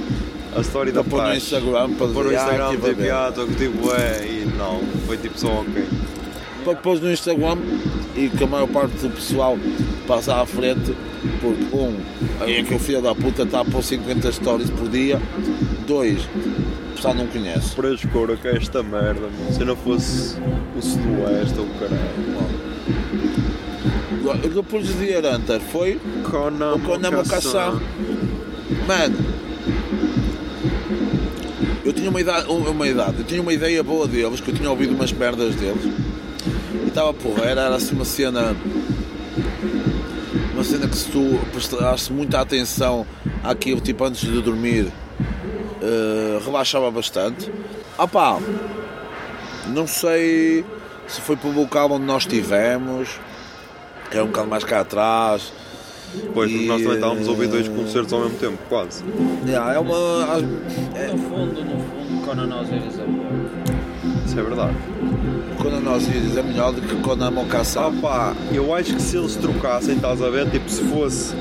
A 0.56 0.62
story 0.62 0.92
da 0.92 1.02
Para 1.04 1.10
pôr 1.10 1.24
no. 1.24 1.36
Instagram 1.36 1.94
para 1.94 2.08
Pôr 2.10 2.26
no 2.26 2.30
ah, 2.30 2.34
Instagram 2.34 2.70
tipo, 2.70 2.86
ah, 2.86 3.30
estou 3.30 3.48
tipo, 3.48 3.92
é, 3.94 4.28
e 4.28 4.54
não. 4.56 4.82
Foi 5.08 5.18
tipo 5.18 5.40
só 5.40 5.62
ok. 5.62 6.01
Para 6.62 6.76
pôs 6.76 7.00
no 7.00 7.12
Instagram 7.12 7.58
e 8.16 8.30
que 8.30 8.44
a 8.44 8.48
maior 8.48 8.68
parte 8.68 8.96
do 8.98 9.10
pessoal 9.10 9.58
passa 10.08 10.42
à 10.42 10.46
frente 10.46 10.94
porque 11.40 11.76
um, 11.76 11.96
é 12.42 12.64
que 12.64 12.74
o 12.74 12.80
filho 12.80 13.02
da 13.02 13.14
puta 13.14 13.44
está 13.44 13.62
a 13.62 13.66
pôr 13.66 13.84
50 13.84 14.32
stories 14.32 14.70
por 14.70 14.90
dia, 14.90 15.22
dois, 15.88 16.24
o 16.24 16.96
pessoal 16.96 17.14
não 17.14 17.28
conhece. 17.28 17.76
Para 17.76 17.94
escuro 17.94 18.38
que 18.38 18.48
é 18.48 18.58
esta 18.58 18.82
merda, 18.82 19.22
meu. 19.22 19.54
Se 19.54 19.64
não 19.64 19.76
fosse 19.76 20.38
o 20.76 20.82
Sudoeste 20.82 21.60
ou 21.60 21.66
o 21.66 21.70
caralho. 21.80 22.02
Depois 24.54 24.88
de 24.88 25.18
Hunter 25.18 25.60
foi 25.60 26.00
Conan 26.24 26.76
o 26.76 26.80
Conan 26.80 27.12
Mocassin. 27.12 27.80
Mano, 28.88 29.18
eu 31.84 31.94
tinha 31.94 32.10
uma 32.10 32.22
idade, 32.22 32.48
uma 32.50 32.88
idade, 32.88 33.16
eu 33.20 33.26
tinha 33.26 33.42
uma 33.42 33.54
ideia 33.54 33.84
boa 33.84 34.08
deles, 34.08 34.40
que 34.40 34.50
eu 34.50 34.56
tinha 34.56 34.70
ouvido 34.70 34.94
umas 34.94 35.12
merdas 35.12 35.56
deles. 35.56 35.84
Estava 36.92 37.14
porra, 37.14 37.46
era, 37.46 37.62
era 37.62 37.76
assim 37.76 37.96
uma 37.96 38.04
cena. 38.04 38.54
Uma 40.54 40.62
cena 40.62 40.90
que 40.90 40.98
se 40.98 41.10
tu 41.10 41.40
prestasse 41.54 42.12
muita 42.12 42.42
atenção 42.42 43.08
àquilo, 43.42 43.80
tipo 43.80 44.04
antes 44.04 44.30
de 44.30 44.42
dormir, 44.42 44.92
eh, 45.82 46.40
relaxava 46.44 46.92
bastante. 46.92 47.50
Ah 47.98 48.06
pá, 48.06 48.40
não 49.68 49.88
sei 49.88 50.66
se 51.08 51.22
foi 51.22 51.38
para 51.38 51.50
o 51.50 51.54
local 51.54 51.94
onde 51.94 52.04
nós 52.04 52.24
estivemos, 52.24 53.08
que 54.10 54.18
era 54.18 54.26
um 54.26 54.28
bocado 54.28 54.50
mais 54.50 54.66
cá 54.66 54.82
atrás. 54.82 55.54
Pois, 56.34 56.52
porque 56.52 56.66
nós 56.66 56.82
também 56.82 56.96
estávamos 56.96 57.26
a 57.26 57.32
ouvir 57.32 57.48
dois 57.48 57.68
eh, 57.68 57.70
concertos 57.70 58.12
ao 58.12 58.20
mesmo 58.20 58.38
tempo, 58.38 58.58
quase. 58.68 59.02
Yeah, 59.48 59.76
é 59.76 59.80
uma. 59.80 60.26
No 60.36 61.18
fundo, 61.18 61.64
no 61.64 61.80
fundo, 61.80 62.26
Conan 62.26 62.54
Osiris 62.60 63.00
é 63.00 63.08
melhor. 63.08 63.32
Isso 64.26 64.38
é 64.38 64.44
verdade. 64.44 64.76
Quando 65.58 65.80
nós 65.84 66.08
íamos 66.08 66.38
é 66.38 66.42
melhor 66.44 66.72
do 66.74 66.82
que 66.82 66.96
quando 66.98 67.24
a 67.24 67.32
Mocassin. 67.32 67.80
Ah 67.80 67.92
pá, 68.02 68.34
eu 68.52 68.74
acho 68.74 68.96
que 68.96 69.02
se 69.02 69.18
eles 69.18 69.36
trocassem, 69.36 69.96
estás 69.96 70.22
a 70.22 70.30
ver? 70.30 70.50
Tipo, 70.50 70.70
se 70.70 70.82
fosse 70.86 71.36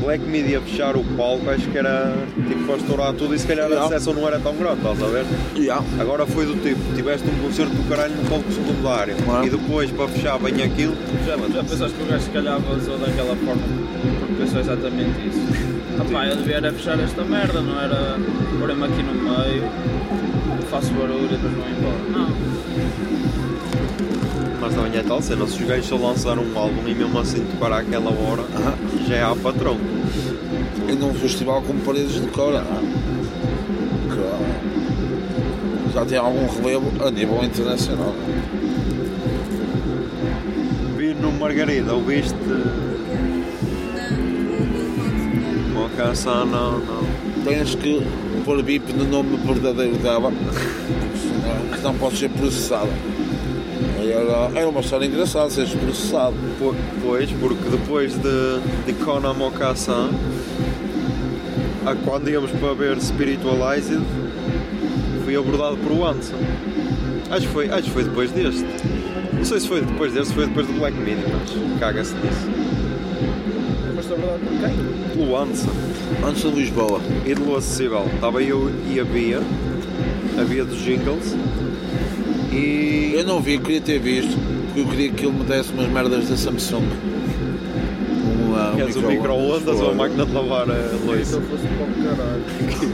Black 0.00 0.24
Media 0.24 0.60
fechar 0.60 0.96
o 0.96 1.04
palco, 1.16 1.50
acho 1.50 1.66
que 1.68 1.76
era 1.76 2.14
tipo 2.48 2.64
para 2.64 2.76
estourar 2.76 3.12
tudo 3.14 3.34
e 3.34 3.38
se 3.38 3.46
calhar 3.46 3.66
a 3.66 3.68
Yeah. 3.68 3.88
recepção 3.88 4.14
não 4.14 4.26
era 4.26 4.38
tão 4.40 4.54
grande, 4.56 4.76
estás 4.78 5.02
a 5.02 5.06
ver? 5.06 5.24
Yeah. 5.56 5.84
Agora 6.00 6.26
foi 6.26 6.46
do 6.46 6.54
tipo, 6.62 6.80
tiveste 6.94 7.28
um 7.28 7.42
concerto 7.46 7.72
do 7.74 7.88
caralho 7.88 8.14
no 8.14 8.24
palco 8.28 8.50
secundário 8.52 9.14
Ah. 9.28 9.44
e 9.44 9.50
depois 9.50 9.90
para 9.90 10.08
fechar 10.08 10.38
bem 10.38 10.62
aquilo, 10.62 10.96
Já, 11.26 11.36
já 11.36 11.62
pensaste 11.64 11.94
que 11.96 12.02
o 12.02 12.06
gajo 12.06 12.24
se 12.24 12.30
calhar 12.30 12.58
vazou 12.60 12.98
daquela 12.98 13.36
forma 13.36 13.62
porque 14.20 14.34
pensou 14.42 14.60
exatamente 14.60 15.28
isso? 15.28 15.68
Pá, 16.12 16.26
eu 16.26 16.36
devia 16.36 16.56
era 16.56 16.72
fechar 16.72 16.98
esta 17.00 17.22
merda, 17.24 17.60
não 17.60 17.78
era 17.78 18.16
pôr-me 18.58 18.84
aqui 18.84 19.02
no 19.02 19.12
meio, 19.14 19.64
faço 20.70 20.90
barulho 20.92 21.24
e 21.24 21.28
depois 21.28 21.52
vou 21.52 21.64
embora. 21.68 21.98
Não. 22.10 22.28
Mas 24.60 24.74
também 24.74 24.98
é 24.98 25.02
tal 25.02 25.22
cena, 25.22 25.46
se 25.46 25.62
os 25.62 25.68
gajos 25.68 25.86
só 25.86 25.96
lançaram 25.96 26.42
um 26.42 26.58
álbum 26.58 26.86
e 26.86 26.94
mesmo 26.94 27.18
assim 27.18 27.44
tocar 27.44 27.72
àquela 27.72 28.10
hora, 28.10 28.44
já 29.06 29.14
é 29.14 29.22
a 29.22 29.34
patrão. 29.34 29.78
E 30.88 30.92
num 30.92 31.14
festival 31.14 31.62
como 31.62 31.80
Paredes 31.80 32.20
de 32.20 32.26
Cora. 32.28 32.64
que 34.08 35.92
Já 35.94 36.04
tem 36.04 36.18
algum 36.18 36.46
relevo 36.46 36.92
a 37.04 37.10
nível 37.10 37.42
internacional. 37.44 38.14
Vi 40.96 41.14
no 41.14 41.32
Margarida, 41.32 41.94
ouviste? 41.94 42.34
Mocassin, 45.72 46.28
não, 46.50 46.78
não. 46.78 47.04
Tens 47.44 47.74
que 47.74 48.02
pôr 48.44 48.62
bip 48.62 48.92
no 48.92 49.04
nome 49.04 49.36
verdadeiro 49.36 49.96
dela, 49.96 50.32
senão, 51.78 51.94
senão 51.94 51.94
podes 51.94 52.18
ser 52.18 52.30
processado. 52.30 52.88
Era, 54.00 54.58
era 54.58 54.68
uma 54.68 54.80
história 54.80 55.06
engraçada 55.06 55.50
seres 55.50 55.72
processado. 55.74 56.34
Po- 56.58 56.74
Pois, 57.02 57.30
porque 57.32 57.68
depois 57.70 58.12
de, 58.14 58.60
de 58.86 58.92
a- 61.86 61.94
quando 62.04 62.28
íamos 62.28 62.50
para 62.52 62.74
ver 62.74 63.00
Spiritualized, 63.00 64.00
fui 65.24 65.36
abordado 65.36 65.76
por 65.78 65.92
o 65.92 66.06
Anson. 66.06 66.34
Acho 67.30 67.46
que 67.46 67.52
foi, 67.52 67.70
acho 67.70 67.82
que 67.84 67.90
foi 67.90 68.04
depois 68.04 68.30
deste. 68.32 68.64
Não 69.32 69.44
sei 69.44 69.60
se 69.60 69.68
foi 69.68 69.80
depois 69.82 70.12
deste, 70.12 70.34
foi 70.34 70.46
depois 70.46 70.66
do 70.66 70.72
Black 70.74 70.96
Midi, 70.96 71.22
mas 71.30 71.78
caga-se 71.78 72.14
nisso. 72.14 72.48
Mas 73.94 74.08
na 74.08 74.16
verdade, 74.16 74.40
quem? 74.60 75.16
Pelo 75.24 75.36
Anson. 75.36 75.70
Antes 76.26 76.42
de 76.42 76.48
Lisboa. 76.50 77.00
E 77.26 77.34
do 77.34 77.54
acessível. 77.56 78.06
Estava 78.14 78.42
eu 78.42 78.70
e 78.90 78.98
a 78.98 79.04
Bia, 79.04 79.40
a 80.40 80.44
Bia 80.44 80.64
dos 80.64 80.78
Jingles. 80.82 81.36
E. 82.58 83.12
Eu 83.14 83.24
não 83.24 83.40
vi, 83.40 83.58
queria 83.58 83.80
ter 83.80 84.00
visto, 84.00 84.36
porque 84.66 84.80
eu 84.80 84.86
queria 84.86 85.10
que 85.12 85.26
ele 85.26 85.38
me 85.38 85.44
desse 85.44 85.72
umas 85.72 85.88
merdas 85.88 86.28
da 86.28 86.36
Samsung. 86.36 86.84
Uma, 88.46 88.72
um 88.72 88.76
Queres 88.76 88.96
o 88.96 89.02
micro-ondas 89.02 89.80
ou 89.80 89.90
a 89.90 89.94
máquina 89.94 90.26
de 90.26 90.32
lavar 90.32 90.68
a 90.70 90.74
louça? 91.04 91.36
eu 91.36 91.42
fosse 91.42 91.66
para 91.66 91.84
o 91.84 91.94
caralho. 92.04 92.42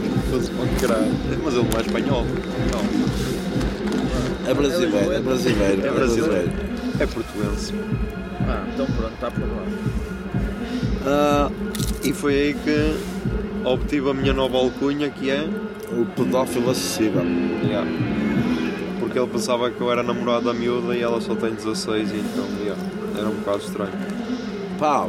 Fosse 0.29 0.51
para 0.51 0.63
o 0.63 0.67
caralho. 0.79 1.11
Mas 1.43 1.53
ele 1.53 1.67
não 1.71 1.79
é 1.79 1.81
espanhol. 1.81 2.25
Não. 2.71 4.49
É 4.49 4.53
brasileiro, 4.53 5.11
é 5.11 5.19
brasileiro. 5.19 5.85
É 5.87 5.91
brasileiro. 5.91 6.51
É 6.99 7.05
portuense. 7.05 7.73
Ah, 8.41 8.63
então 8.73 8.85
pronto, 8.85 9.13
está 9.13 9.31
por 9.31 9.41
lá. 9.41 9.65
Ah, 11.05 11.51
e 12.03 12.13
foi 12.13 12.35
aí 12.35 12.53
que 12.53 12.95
obtive 13.63 14.09
a 14.09 14.13
minha 14.13 14.33
nova 14.33 14.57
alcunha 14.57 15.09
que 15.09 15.29
é. 15.29 15.47
O 15.91 16.05
pedófilo 16.05 16.71
acessível. 16.71 17.23
Yeah. 17.63 17.87
Porque 19.15 19.27
ele 19.29 19.31
pensava 19.31 19.71
que 19.71 19.79
eu 19.79 19.89
era 19.89 20.03
namorado 20.03 20.43
da 20.43 20.53
miúda 20.53 20.93
e 20.93 21.01
ela 21.01 21.21
só 21.21 21.33
tem 21.35 21.53
16 21.53 22.11
e 22.11 22.15
então 22.15 22.45
yeah, 22.59 22.83
era 23.17 23.29
um 23.29 23.35
bocado 23.35 23.59
estranho. 23.59 23.93
Pá, 24.77 25.07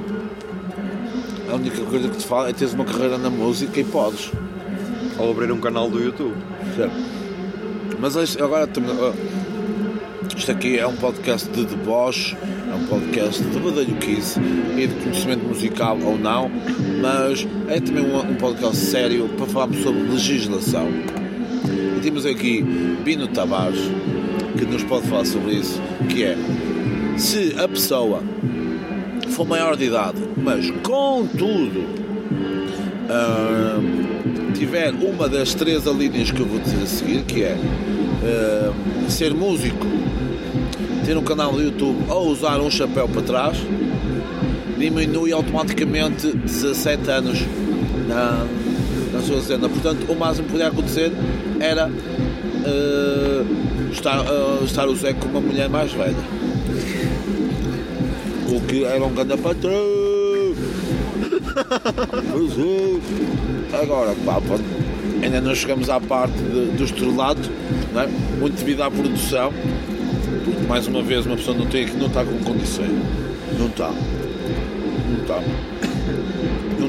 a 1.51 1.55
única 1.57 1.83
coisa 1.83 2.09
que 2.09 2.17
te 2.19 2.25
fala 2.25 2.49
é 2.49 2.53
teres 2.53 2.73
uma 2.73 2.85
carreira 2.85 3.19
na 3.19 3.29
música 3.29 3.81
e 3.81 3.83
podes. 3.83 4.31
Ao 5.19 5.29
abrir 5.29 5.51
um 5.51 5.59
canal 5.59 5.91
do 5.91 6.01
YouTube. 6.01 6.37
Certo. 6.77 6.95
Mas 7.99 8.15
isto- 8.15 8.45
agora 8.45 8.69
Isto 10.37 10.53
aqui 10.53 10.79
é 10.79 10.87
um 10.87 10.95
podcast 10.95 11.49
de 11.51 11.65
deboche, 11.65 12.37
é 12.71 12.75
um 12.77 12.87
podcast 12.87 13.43
de 13.43 13.59
badalhoquice 13.59 14.39
e 14.77 14.87
de 14.87 14.95
conhecimento 15.03 15.45
musical 15.45 15.99
ou 16.05 16.17
não, 16.17 16.49
mas 17.03 17.45
é 17.67 17.81
também 17.81 18.05
um, 18.05 18.21
um 18.21 18.37
podcast 18.37 18.77
sério 18.77 19.29
para 19.31 19.47
falarmos 19.47 19.83
sobre 19.83 20.01
legislação. 20.03 20.87
E 21.73 22.01
temos 22.01 22.27
aqui 22.27 22.63
Bino 23.05 23.29
Tavares, 23.29 23.81
que 24.59 24.65
nos 24.65 24.83
pode 24.85 25.07
falar 25.09 25.25
sobre 25.25 25.55
isso, 25.55 25.81
que 26.09 26.25
é 26.25 26.37
se 27.17 27.55
a 27.59 27.69
pessoa 27.69 28.23
for 29.31 29.47
maior 29.47 29.77
de 29.77 29.85
idade, 29.85 30.19
mas 30.37 30.71
contudo 30.83 31.85
ah, 33.09 33.79
tiver 34.55 34.93
uma 34.93 35.29
das 35.29 35.55
três 35.55 35.87
alíneas 35.87 36.31
que 36.31 36.41
eu 36.41 36.47
vou 36.47 36.59
dizer 36.59 36.83
a 36.83 36.87
seguir, 36.87 37.23
que 37.23 37.43
é 37.43 37.57
ah, 38.25 38.73
ser 39.09 39.35
músico, 39.35 39.87
ter 41.05 41.17
um 41.17 41.23
canal 41.23 41.53
do 41.53 41.63
YouTube 41.63 41.99
ou 42.09 42.29
usar 42.29 42.61
um 42.61 42.71
chapéu 42.71 43.09
para 43.09 43.23
trás, 43.23 43.59
diminui 44.79 45.33
automaticamente 45.33 46.33
17 46.33 47.11
anos 47.11 47.39
na 49.17 49.23
sua 49.23 49.41
cena. 49.41 49.69
Portanto, 49.69 50.05
o 50.11 50.15
máximo 50.15 50.47
que 50.47 50.53
podia 50.53 50.69
acontecer 50.69 51.13
era 51.61 51.91
ah, 52.65 53.45
estar, 53.93 54.21
ah, 54.21 54.65
estar 54.65 54.87
o 54.89 54.95
Zé 54.97 55.13
com 55.15 55.29
uma 55.29 55.41
mulher 55.41 55.69
mais 55.69 55.93
velha. 55.93 56.15
O 58.49 58.61
que 58.61 58.85
era 58.85 59.05
um 59.05 59.13
grande 59.13 59.37
patrão. 59.39 59.97
Agora, 63.83 64.15
pá, 64.25 64.41
ainda 65.23 65.41
não 65.41 65.55
chegamos 65.55 65.89
à 65.89 66.01
parte 66.01 66.35
de- 66.39 66.77
do 66.77 66.85
estrelado, 66.85 67.41
não 67.93 68.03
é? 68.03 68.07
muito 68.39 68.57
devido 68.59 68.83
à 68.83 68.91
produção, 68.91 69.53
porque 70.45 70.67
mais 70.69 70.87
uma 70.87 71.03
vez 71.03 71.27
uma 71.27 71.37
pessoa 71.37 71.57
não, 71.57 71.67
tem, 71.67 71.87
não 71.95 72.07
está 72.07 72.25
com 72.25 72.39
condições. 72.45 72.91
Não 73.59 73.67
está. 73.67 73.91
Não 73.91 75.23
está. 75.23 75.43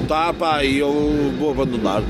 Está, 0.07 0.31
pá, 0.33 0.63
e 0.63 0.79
eu 0.79 1.33
vou 1.37 1.51
abandonar. 1.51 2.01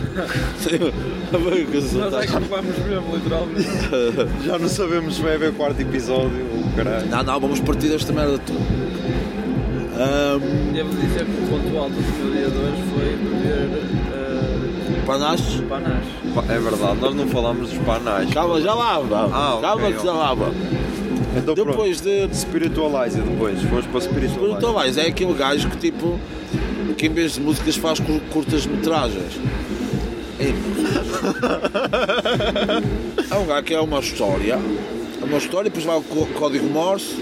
Nós 1.32 2.14
é 2.14 2.28
que 2.28 2.40
vamos 2.48 2.78
mesmo, 2.78 3.16
literalmente. 3.16 4.46
Já 4.46 4.60
não 4.60 4.70
sabemos 4.70 5.16
se 5.16 5.22
vai 5.24 5.34
haver 5.34 5.52
quarto 5.54 5.82
episódio 5.82 6.46
ou 6.56 6.64
caralho. 6.76 7.08
Não, 7.08 7.24
não, 7.24 7.40
vamos 7.40 7.60
partir 7.60 7.88
desta 7.90 8.14
merda 8.14 8.38
toda. 8.38 8.60
Ahm, 10.00 10.74
Devo 10.74 10.94
dizer 10.96 11.26
que 11.26 11.32
o 11.32 11.48
ponto 11.48 11.76
alto 11.76 11.94
do 11.94 12.24
meu 12.24 12.32
dia 12.34 12.50
de 12.52 12.58
hoje 12.60 12.84
foi 12.94 13.16
beber 13.16 13.68
uh, 14.14 15.06
Panache? 15.08 15.62
panache. 15.64 16.52
É 16.54 16.60
verdade, 16.60 17.00
nós 17.02 17.16
não 17.16 17.28
falamos 17.30 17.72
dos 17.72 17.80
panais. 17.80 18.32
Calma, 18.32 18.62
já 18.62 18.76
lá. 18.76 19.02
Ah, 19.34 19.56
ok, 19.56 19.62
Calma 19.68 19.92
que 19.92 20.06
já 20.06 20.14
lá. 20.14 20.36
Então 21.36 21.56
pronto. 21.56 21.72
Depois 21.72 22.00
de. 22.02 22.30
Spiritualize 22.32 23.20
depois, 23.20 23.60
vamos 23.64 23.88
para 23.88 24.02
Spiritualize. 24.02 24.72
Mais, 24.72 24.98
é 25.00 25.08
aquele 25.08 25.34
gajo 25.34 25.68
que 25.72 25.78
tipo. 25.78 26.20
Que 26.96 27.08
em 27.08 27.10
vez 27.14 27.34
de 27.34 27.42
músicas 27.42 27.76
faz 27.78 28.00
cur- 28.00 28.22
curtas-metragens. 28.32 29.34
É 33.30 33.36
um 33.38 33.46
gajo 33.46 33.64
que 33.64 33.74
é 33.74 33.80
uma 33.80 34.00
história. 34.00 34.60
É 35.22 35.26
uma 35.26 35.38
história, 35.38 35.70
depois 35.70 35.86
vai 35.86 35.98
o 35.98 36.02
có- 36.02 36.28
código 36.38 36.68
Morse, 36.70 37.16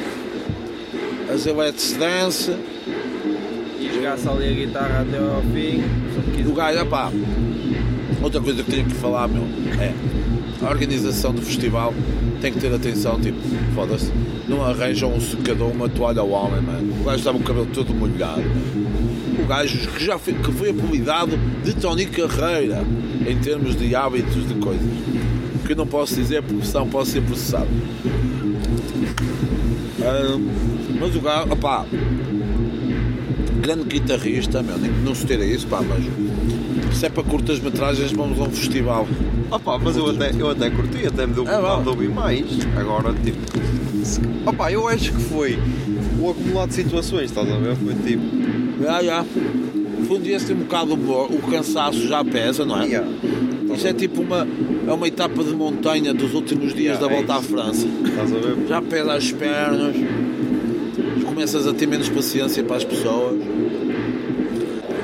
as 1.34 1.46
Let's 1.46 1.94
Dance. 1.98 2.52
E 3.80 3.92
jogasse 3.94 4.28
ali 4.28 4.50
a 4.50 4.54
guitarra 4.66 5.02
até 5.08 5.18
ao 5.18 5.42
fim. 5.54 5.84
O 6.50 6.54
gajo, 6.54 6.86
pá. 6.88 7.12
Outra 8.22 8.42
coisa 8.42 8.64
que 8.64 8.72
tenho 8.72 8.86
que 8.86 8.96
falar, 8.96 9.28
meu, 9.28 9.44
é 9.80 9.94
a 10.66 10.70
organização 10.70 11.32
do 11.34 11.42
festival 11.42 11.94
tem 12.42 12.52
que 12.52 12.60
ter 12.60 12.74
atenção, 12.74 13.20
tipo, 13.20 13.38
foda-se, 13.76 14.12
não 14.48 14.64
arranjam 14.64 15.14
um 15.14 15.20
secador, 15.22 15.70
uma 15.72 15.88
toalha 15.90 16.22
ao 16.22 16.30
homem, 16.30 16.62
mano. 16.62 16.94
O 17.02 17.04
gajo 17.04 17.18
estava 17.18 17.38
com 17.38 17.44
o 17.44 17.48
cabelo 17.48 17.68
todo 17.74 17.94
molhado. 17.94 18.42
Gajo 19.46 19.78
que 19.92 20.06
já 20.06 20.18
foi, 20.18 20.34
que 20.34 20.52
foi 20.52 20.70
apelidado 20.70 21.38
de 21.64 21.74
Tony 21.74 22.06
Carreira 22.06 22.84
em 23.28 23.38
termos 23.38 23.76
de 23.76 23.96
hábitos 23.96 24.48
de 24.48 24.54
coisas. 24.56 24.88
Que 25.66 25.74
eu 25.74 25.76
não 25.78 25.88
posso 25.88 26.16
dizer 26.16 26.44
porque 26.44 26.66
senão 26.66 26.88
posso 26.88 27.12
ser 27.12 27.22
processado. 27.22 27.68
Ah, 30.02 30.38
mas 31.00 31.16
o 31.16 31.20
gajo, 31.20 31.52
opá, 31.52 31.86
grande 33.62 33.84
guitarrista, 33.86 34.62
meu, 34.62 34.78
nem 34.78 34.92
não 35.04 35.16
se 35.16 35.26
tira 35.26 35.44
isso, 35.44 35.66
pá, 35.68 35.82
mas 35.82 36.04
se 36.96 37.06
é 37.06 37.10
para 37.10 37.24
curtas 37.24 37.60
metragens, 37.60 38.12
vamos 38.12 38.40
a 38.40 38.44
um 38.44 38.52
festival. 38.52 39.08
Opa, 39.52 39.78
mas 39.78 39.98
eu 39.98 40.10
até, 40.10 40.32
eu 40.40 40.50
até 40.50 40.70
curti, 40.70 41.06
até 41.06 41.26
me 41.28 41.34
deu 41.34 41.48
É, 41.48 41.60
vontade 41.60 41.84
de 41.84 41.90
ouvir 41.90 42.10
mais. 42.10 42.46
Agora, 42.78 43.14
tipo. 43.14 43.38
Opa, 44.46 44.72
eu 44.72 44.88
acho 44.88 45.12
que 45.12 45.22
foi 45.24 45.60
o 46.20 46.30
acumulado 46.30 46.70
de 46.70 46.76
situações, 46.76 47.26
estás 47.26 47.52
a 47.52 47.58
ver? 47.58 47.76
Foi 47.76 47.94
tipo. 47.96 48.45
Já, 48.81 49.03
já. 49.03 49.26
Foi 50.07 50.18
um 50.18 50.56
bocado 50.57 50.93
o, 50.93 51.23
o 51.26 51.41
cansaço 51.49 52.07
já 52.07 52.23
pesa, 52.23 52.65
não 52.65 52.81
é? 52.81 52.85
Yeah. 52.85 53.07
Isso 53.73 53.88
é 53.88 53.93
tipo 53.93 54.22
uma, 54.22 54.47
é 54.88 54.91
uma 54.91 55.07
etapa 55.07 55.43
de 55.43 55.53
montanha 55.53 56.14
dos 56.14 56.34
últimos 56.34 56.73
dias 56.73 56.97
Yeah, 56.97 57.07
da 57.07 57.11
é 57.11 57.15
volta 57.15 57.35
à 57.35 57.39
isso. 57.39 57.49
França. 57.49 57.88
Estás 58.06 58.34
a 58.34 58.38
ver? 58.38 58.68
Já 58.68 58.81
pesa 58.81 59.14
as 59.14 59.31
pernas, 59.31 59.95
começas 61.26 61.68
a 61.68 61.73
ter 61.73 61.88
menos 61.88 62.07
paciência 62.10 62.64
para 62.64 62.77
as 62.77 62.84
pessoas. 62.84 63.35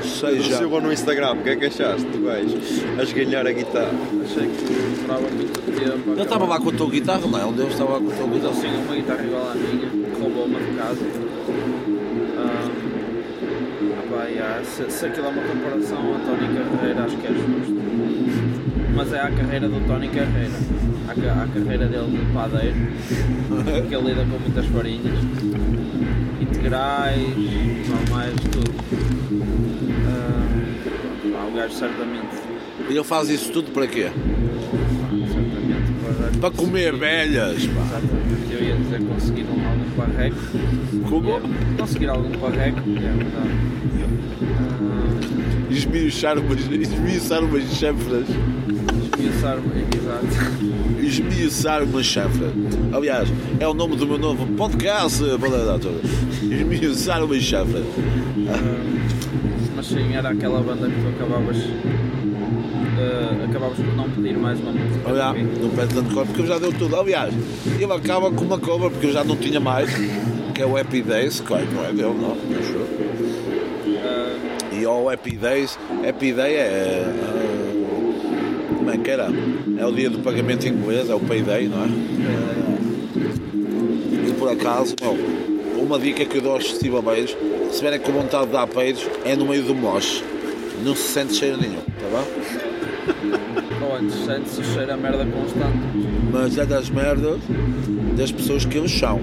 Seja. 0.02 0.58
Silva 0.58 0.80
no 0.80 0.92
Instagram, 0.92 1.32
o 1.32 1.42
que 1.42 1.50
é 1.50 1.56
que 1.56 1.66
achaste? 1.66 2.04
Tu 2.06 2.18
gajo 2.18 2.56
a 2.98 3.02
esgalhar 3.02 3.46
a 3.46 3.52
guitarra. 3.52 3.92
Achei 4.24 4.48
que 4.48 4.64
demorava 5.00 5.28
muito 5.30 5.60
tempo. 5.60 6.10
Ele 6.12 6.22
estava 6.22 6.44
lá 6.46 6.60
com 6.60 6.68
a 6.68 6.72
tua 6.72 6.90
guitarra, 6.90 7.26
não 7.26 7.38
é? 7.38 7.52
Deles 7.52 7.72
estava 7.72 7.92
lá 7.92 7.98
com 8.00 8.10
a 8.10 8.14
tua 8.14 8.24
ele 8.26 8.34
guitarra. 8.34 8.60
tinha 8.60 8.78
uma 8.78 8.94
guitarra 8.94 9.24
igual 9.24 9.50
à 9.50 9.54
minha, 9.54 9.88
roubou 10.20 10.44
uma 10.46 10.60
de 10.60 10.76
casa. 10.76 11.00
Ah, 12.38 12.68
ah, 13.82 14.02
pá, 14.10 14.30
yeah, 14.42 14.64
se, 14.64 14.90
se 14.90 15.06
aquilo 15.06 15.26
é 15.26 15.30
uma 15.30 15.42
comparação 15.42 16.14
a 16.14 16.18
Tony 16.18 16.48
Carreira, 16.54 17.04
acho 17.04 17.16
que 17.16 17.26
é 17.26 17.30
justo. 17.30 17.82
Mas 18.94 19.12
é 19.12 19.20
a 19.20 19.30
carreira 19.30 19.68
do 19.68 19.86
Tony 19.86 20.08
Carreira. 20.08 20.52
A, 21.08 21.42
a 21.42 21.48
carreira 21.48 21.86
dele 21.86 22.16
de 22.18 22.32
padeiro, 22.32 22.76
que 23.88 23.94
ele 23.94 24.08
lida 24.08 24.22
com 24.24 24.38
muitas 24.38 24.66
farinhas. 24.66 25.18
Integrais, 26.40 27.18
normais, 27.88 28.34
tudo. 28.50 28.72
Ah, 30.08 30.46
pá, 31.32 31.44
o 31.50 31.56
gajo 31.56 31.74
certamente, 31.74 32.36
E 32.88 32.92
ele 32.92 33.04
faz 33.04 33.28
isso 33.30 33.52
tudo 33.52 33.70
para 33.72 33.86
quê? 33.86 34.10
para, 36.02 36.40
Para 36.40 36.50
comer 36.56 36.94
velhas, 36.96 37.66
pá. 37.66 37.82
Exatamente, 37.82 38.52
eu 38.52 38.62
ia 38.62 38.76
dizer 38.76 39.02
conseguir 39.02 39.44
um- 39.44 39.68
algum 39.68 39.90
parreco. 39.96 40.36
Como? 41.08 41.40
Conseguir 41.78 42.08
algum 42.08 42.30
parreco, 42.38 42.80
é 42.80 42.92
verdade. 42.92 43.71
Esmiuçar 45.92 46.38
umas, 46.38 46.58
esmiuçar 46.58 47.44
umas 47.44 47.64
chanfras. 47.64 48.24
Esmiuçar-me, 49.12 49.84
exato. 49.94 50.26
Esmiuçar 50.98 51.82
uma 51.82 52.02
chanfra. 52.02 52.50
Aliás, 52.94 53.28
é 53.60 53.68
o 53.68 53.74
nome 53.74 53.96
do 53.96 54.06
meu 54.06 54.16
novo 54.16 54.46
podcast. 54.54 55.22
Esmiuçar 56.50 57.22
uma 57.22 57.38
chanfra. 57.38 57.82
Ah, 58.48 58.84
mas 59.76 59.86
sim, 59.86 60.14
era 60.14 60.30
aquela 60.30 60.60
banda 60.62 60.88
que 60.88 60.98
tu 60.98 61.08
acabavas. 61.08 61.58
ah, 62.98 63.44
acabavas 63.50 63.76
por 63.76 63.94
não 63.94 64.08
pedir 64.08 64.38
mais 64.38 64.58
uma 64.60 64.72
música. 64.72 65.10
Olha, 65.10 65.34
não 65.34 65.68
pede 65.68 65.94
tanto 65.94 66.14
porque 66.14 66.40
eu 66.40 66.46
já 66.46 66.58
deu 66.58 66.72
tudo. 66.72 66.96
Aliás, 66.96 67.34
ele 67.78 67.92
acaba 67.92 68.30
com 68.30 68.46
uma 68.46 68.58
cover 68.58 68.90
porque 68.90 69.08
eu 69.08 69.12
já 69.12 69.22
não 69.22 69.36
tinha 69.36 69.60
mais, 69.60 69.90
que 70.54 70.62
é 70.62 70.64
o 70.64 70.74
Happy 70.74 71.02
Days, 71.02 71.42
olha, 71.50 71.66
não 71.66 71.84
é 71.84 71.88
dele, 71.88 72.14
não, 72.18 72.34
E 74.82 74.84
ao 74.84 75.08
Happy 75.08 75.36
Days, 75.36 75.78
Happy 76.04 76.32
Day 76.32 76.56
é. 76.56 77.04
ah, 77.06 78.74
como 78.76 78.90
é 78.90 78.98
que 78.98 79.10
era? 79.12 79.28
É 79.78 79.86
o 79.86 79.92
dia 79.92 80.10
do 80.10 80.18
pagamento 80.18 80.66
em 80.66 80.70
inglês, 80.70 81.08
é 81.08 81.14
o 81.14 81.20
Payday, 81.20 81.68
não 81.68 81.84
é? 81.84 81.86
E 84.28 84.32
por 84.32 84.50
acaso, 84.50 84.96
meu, 85.00 85.16
uma 85.80 86.00
dica 86.00 86.24
que 86.24 86.38
eu 86.38 86.42
dou 86.42 86.54
aos 86.54 86.68
festivais, 86.68 87.36
se 87.70 87.76
tiverem 87.76 88.00
com 88.00 88.10
vontade 88.10 88.46
de 88.46 88.52
dar 88.54 88.66
peidos, 88.66 89.08
é 89.24 89.36
no 89.36 89.46
meio 89.46 89.62
do 89.62 89.72
moche. 89.72 90.24
Não 90.84 90.96
se 90.96 91.12
sente 91.12 91.34
cheiro 91.34 91.58
nenhum, 91.58 91.76
tá 91.76 92.08
bem? 92.10 92.26
ou 93.82 93.94
antes, 93.94 94.16
sente-se 94.24 94.60
o 94.62 94.64
cheiro 94.64 94.92
a 94.92 94.96
merda 94.96 95.24
constante. 95.24 95.78
mas 96.32 96.58
é 96.58 96.66
das 96.66 96.90
merdas 96.90 97.38
das 98.16 98.32
pessoas 98.32 98.64
que 98.64 98.78
eles 98.78 98.90
são. 98.90 99.20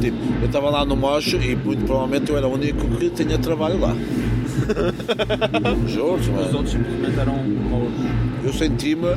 Tipo, 0.00 0.16
eu 0.40 0.46
estava 0.46 0.70
lá 0.70 0.82
no 0.82 0.96
mocho 0.96 1.36
e 1.36 1.54
muito 1.54 1.84
provavelmente 1.84 2.30
eu 2.30 2.38
era 2.38 2.48
o 2.48 2.54
único 2.54 2.88
que 2.96 3.10
tinha 3.10 3.36
trabalho 3.36 3.78
lá. 3.78 3.94
Juro, 5.88 6.14
Os 6.14 6.28
mano. 6.28 6.56
outros 6.56 6.70
simplesmente 6.72 7.18
eram 7.18 7.36
mouros. 7.36 7.92
Eu 8.44 8.52
senti-me, 8.52 9.16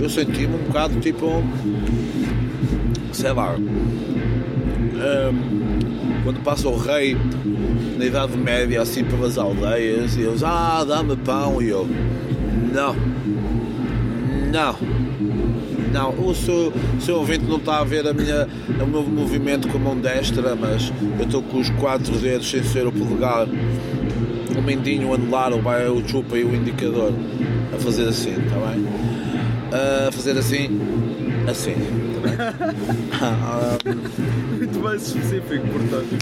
eu 0.00 0.08
senti-me 0.08 0.54
um 0.54 0.64
bocado 0.66 0.98
tipo, 1.00 1.42
sei 3.12 3.32
lá, 3.32 3.54
hum, 3.54 5.32
quando 6.24 6.42
passa 6.42 6.68
o 6.68 6.76
rei 6.76 7.16
na 7.98 8.04
Idade 8.04 8.36
Média 8.36 8.80
assim 8.82 9.04
pelas 9.04 9.36
aldeias 9.38 10.16
e 10.16 10.22
eles, 10.22 10.42
ah, 10.42 10.84
dá-me 10.86 11.16
pão 11.16 11.60
e 11.62 11.68
eu, 11.68 11.86
não, 12.72 12.96
não. 14.50 15.02
Não, 15.92 16.08
o 16.26 16.34
seu, 16.34 16.72
seu 17.00 17.16
ouvinte 17.16 17.44
não 17.44 17.58
está 17.58 17.80
a 17.80 17.84
ver 17.84 18.08
a 18.08 18.14
minha, 18.14 18.48
o 18.82 18.86
meu 18.86 19.02
movimento 19.02 19.68
com 19.68 19.76
a 19.76 19.80
mão 19.80 19.94
destra, 19.94 20.56
mas 20.56 20.90
eu 21.18 21.26
estou 21.26 21.42
com 21.42 21.58
os 21.60 21.68
quatro 21.68 22.16
dedos 22.16 22.50
sem 22.50 22.62
ser 22.62 22.86
o 22.86 22.92
polegar, 22.92 23.46
o 24.58 24.62
mindinho, 24.62 25.08
o 25.08 25.14
anular, 25.14 25.52
o, 25.52 25.60
vai- 25.60 25.88
o 25.88 26.06
chupa 26.08 26.36
e 26.36 26.44
o 26.44 26.54
indicador 26.54 27.12
a 27.74 27.78
fazer 27.78 28.08
assim, 28.08 28.30
está 28.32 28.56
bem? 28.56 28.86
A 30.08 30.12
fazer 30.12 30.36
assim, 30.38 30.80
assim, 31.48 31.74
está 33.04 33.78
bem? 33.84 33.96
Muito 34.58 34.78
mais 34.80 35.02
específico, 35.06 35.66
portanto. 35.68 36.16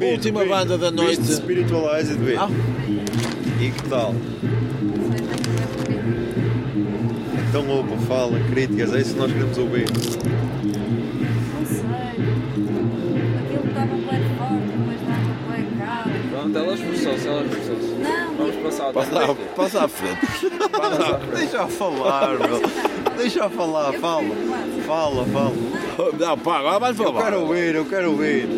última 0.00 0.44
banda 0.44 0.78
da 0.78 0.90
noite. 0.90 1.32
Spiritualized, 1.34 2.16
vê. 2.18 2.36
Ah, 2.36 2.48
E 3.60 3.70
que 3.70 3.82
tal? 3.88 4.14
Então, 7.48 7.68
opa, 7.80 7.96
fala, 8.08 8.38
críticas, 8.50 8.94
é 8.94 9.00
isso 9.00 9.12
que 9.14 9.20
nós 9.20 9.30
queremos 9.32 9.58
ouvir. 9.58 9.84
Passa, 18.92 19.34
passa 19.56 19.84
à 19.84 19.88
frente. 19.88 20.20
Deixa-a 21.36 21.66
falar, 21.68 22.28
meu. 22.38 22.62
Deixa-a 23.16 23.50
falar, 23.50 23.92
fala. 23.94 24.24
Fala, 24.86 25.24
fala. 25.26 25.52
Não, 26.18 26.38
pá, 26.38 26.58
agora 26.58 26.78
vais 26.78 26.98
Eu 26.98 27.04
falar. 27.04 27.22
quero 27.24 27.40
ouvir, 27.40 27.74
eu 27.74 27.84
quero 27.84 28.10
ouvir. 28.10 28.48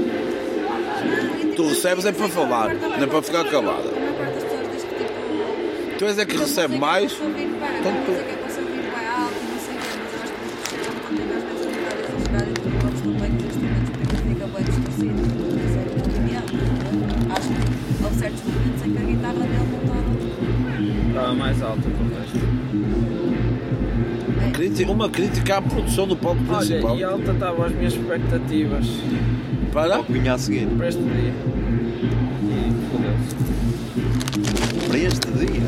Tu 1.57 1.67
recebes 1.69 2.05
é 2.07 2.13
para 2.13 2.29
falar, 2.29 2.75
não 2.75 3.03
é 3.05 3.07
para 3.07 3.23
ficar 3.23 3.45
calada. 3.45 3.89
A 3.89 4.33
tipo. 4.33 5.99
Tu 5.99 6.05
és 6.07 6.19
é 6.19 6.25
que 6.25 6.37
recebe 6.37 6.79
mais. 6.79 7.13
Tanto 7.13 7.33
Tanto- 7.83 8.44
alta 21.75 21.91
que 21.91 22.03
o. 22.03 22.05
Crítica- 24.53 24.93
Uma 24.93 25.09
crítica 25.11 25.57
à 25.59 25.63
produção 25.63 26.07
do 26.07 26.17
palco 26.17 26.43
principal. 26.45 26.93
Olha, 26.93 27.01
e 27.01 27.05
alta 27.05 27.33
estavam 27.33 27.65
as 27.67 27.73
minhas 27.73 27.93
expectativas 27.95 28.87
Para? 29.73 30.03
Vinha 30.03 30.35
a 30.35 30.39
seguir. 30.39 30.67
para 30.77 30.89
este 30.89 31.03
dia. 31.03 31.33
Para 34.89 34.99
este 34.99 35.31
dia. 35.33 35.63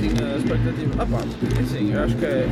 Tinha 0.00 0.36
expectativa. 0.36 0.92
Ah 0.98 1.06
pá, 1.06 1.18
assim, 1.60 1.92
eu 1.92 2.02
acho 2.04 2.14
que 2.16 2.24
é 2.26 2.46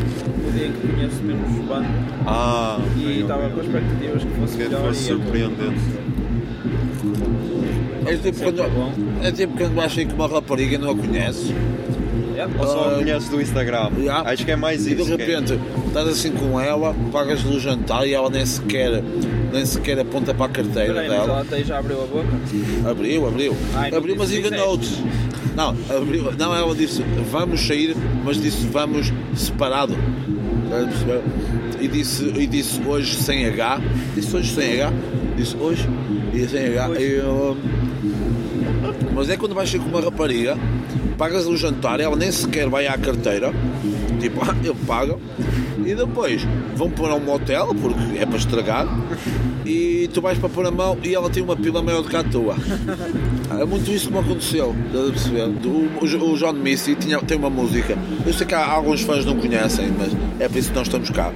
o 0.49 0.53
dia 0.53 0.67
em 0.69 0.73
que 0.73 0.89
conheço 0.89 1.23
menos 1.23 1.51
banda 1.69 1.87
Ah, 2.27 2.79
e 2.97 3.21
estava 3.21 3.47
ok. 3.47 3.55
com 3.57 3.61
expectativas 3.61 4.25
que 4.25 4.31
fosse 4.41 4.57
Que 4.57 4.63
melhor 4.65 4.83
fosse 4.87 5.03
e 5.03 5.07
surpreendente. 5.09 5.81
É 8.07 8.17
tipo 8.17 8.39
Sempre 8.39 8.53
quando, 8.63 8.75
bom. 8.75 8.93
é 9.23 9.33
tipo 9.33 9.59
quando 9.59 9.75
sair 9.91 10.07
com 10.07 10.15
uma 10.15 10.27
rapariga 10.29 10.75
e 10.77 10.79
não 10.79 10.91
a 10.93 10.97
conheces. 10.97 11.53
Yeah, 12.41 12.55
Ou 12.61 12.67
só 12.67 12.91
Ah, 12.91 12.95
conheces 12.99 13.29
do 13.29 13.41
Instagram. 13.41 13.91
Já. 14.05 14.21
Acho 14.23 14.45
que 14.45 14.51
é 14.53 14.57
mais 14.57 14.87
E 14.87 14.95
de 14.95 15.03
isso. 15.03 15.13
é. 15.13 15.17
repente 15.17 15.59
estás 15.87 16.09
assim 16.09 16.33
com 16.33 16.61
ela, 16.61 16.95
pagas-lhe 17.13 17.57
o 17.57 17.61
jantar 17.61 18.07
e 18.07 18.15
ela 18.15 18.31
nem 18.31 18.45
sequer, 18.47 19.03
nem 19.53 19.65
sequer 19.67 19.99
aponta 19.99 20.33
para 20.33 20.47
a 20.47 20.49
carteira 20.49 20.95
Peraí, 20.95 21.09
mas 21.09 21.19
dela. 21.19 21.33
ela 21.33 21.41
até 21.43 21.65
já 21.65 21.79
abriu 21.79 22.03
a 22.03 22.07
boca. 22.07 22.29
Abriu, 22.91 23.27
abriu. 23.29 23.57
Ai, 23.75 23.95
abriu, 23.95 24.15
mas 24.17 24.33
enganou-te. 24.33 24.89
Não, 25.57 25.77
abriu, 25.95 26.33
não, 26.39 26.55
ela 26.55 26.75
disse 26.75 27.03
vamos 27.31 27.61
sair, 27.67 27.97
mas 28.25 28.41
disse 28.41 28.67
vamos 28.67 29.13
separado. 29.35 29.95
A? 30.73 31.83
E 31.83 31.89
disse, 31.89 32.25
e 32.25 32.47
disse 32.47 32.81
hoje 32.87 33.17
sem 33.17 33.47
H. 33.47 33.81
Disse 34.15 34.37
hoje 34.37 34.55
sem 34.55 34.81
H. 34.81 34.93
Disse 35.37 35.57
hoje 35.57 35.89
e 36.33 36.47
sem 36.47 36.67
H. 36.79 36.89
Eu- 37.01 37.57
mas 39.15 39.29
é 39.29 39.37
quando 39.37 39.55
vais 39.55 39.69
sair 39.69 39.81
com 39.81 39.89
uma 39.89 40.01
rapariga, 40.01 40.57
pagas 41.21 41.47
o 41.47 41.55
jantar, 41.55 42.01
ela 42.01 42.17
nem 42.17 42.33
sequer 42.33 42.67
vai 42.67 42.87
à 42.87 42.97
carteira. 42.97 43.53
Tipo, 44.19 44.41
ah, 44.49 44.57
eu 44.65 44.75
pago. 44.87 45.21
E 45.85 45.95
depois 45.95 46.47
vão 46.75 46.91
pôr 46.91 47.11
a 47.11 47.15
um 47.15 47.21
motel, 47.21 47.75
porque 47.75 48.19
é 48.19 48.25
para 48.25 48.39
estragar. 48.39 48.87
E 49.67 50.09
tu 50.15 50.23
vais 50.23 50.39
para 50.39 50.49
pôr 50.49 50.67
a 50.67 50.71
mão 50.71 50.97
e 51.05 51.15
ela 51.15 51.29
tem 51.29 51.43
uma 51.43 51.55
pila 51.55 51.83
maior 51.83 52.03
do 52.03 52.09
que 52.09 52.17
a 52.17 52.25
tua. 52.25 52.57
É 53.51 53.65
muito 53.65 53.91
isso 53.91 54.07
que 54.07 54.13
me 54.13 54.21
aconteceu, 54.21 54.75
estás 54.87 55.09
a 55.09 55.11
perceber? 55.11 55.67
O, 55.67 56.27
o, 56.29 56.33
o 56.33 56.39
John 56.39 56.53
Missy 56.53 56.95
tinha, 56.95 57.19
tem 57.19 57.37
uma 57.37 57.51
música, 57.51 57.99
eu 58.25 58.33
sei 58.33 58.47
que 58.47 58.55
há, 58.55 58.65
alguns 58.65 59.03
fãs 59.03 59.25
não 59.25 59.37
conhecem, 59.37 59.93
mas 59.99 60.13
é 60.39 60.49
por 60.49 60.57
isso 60.57 60.71
que 60.71 60.77
nós 60.77 60.87
estamos 60.87 61.11
cá. 61.11 61.33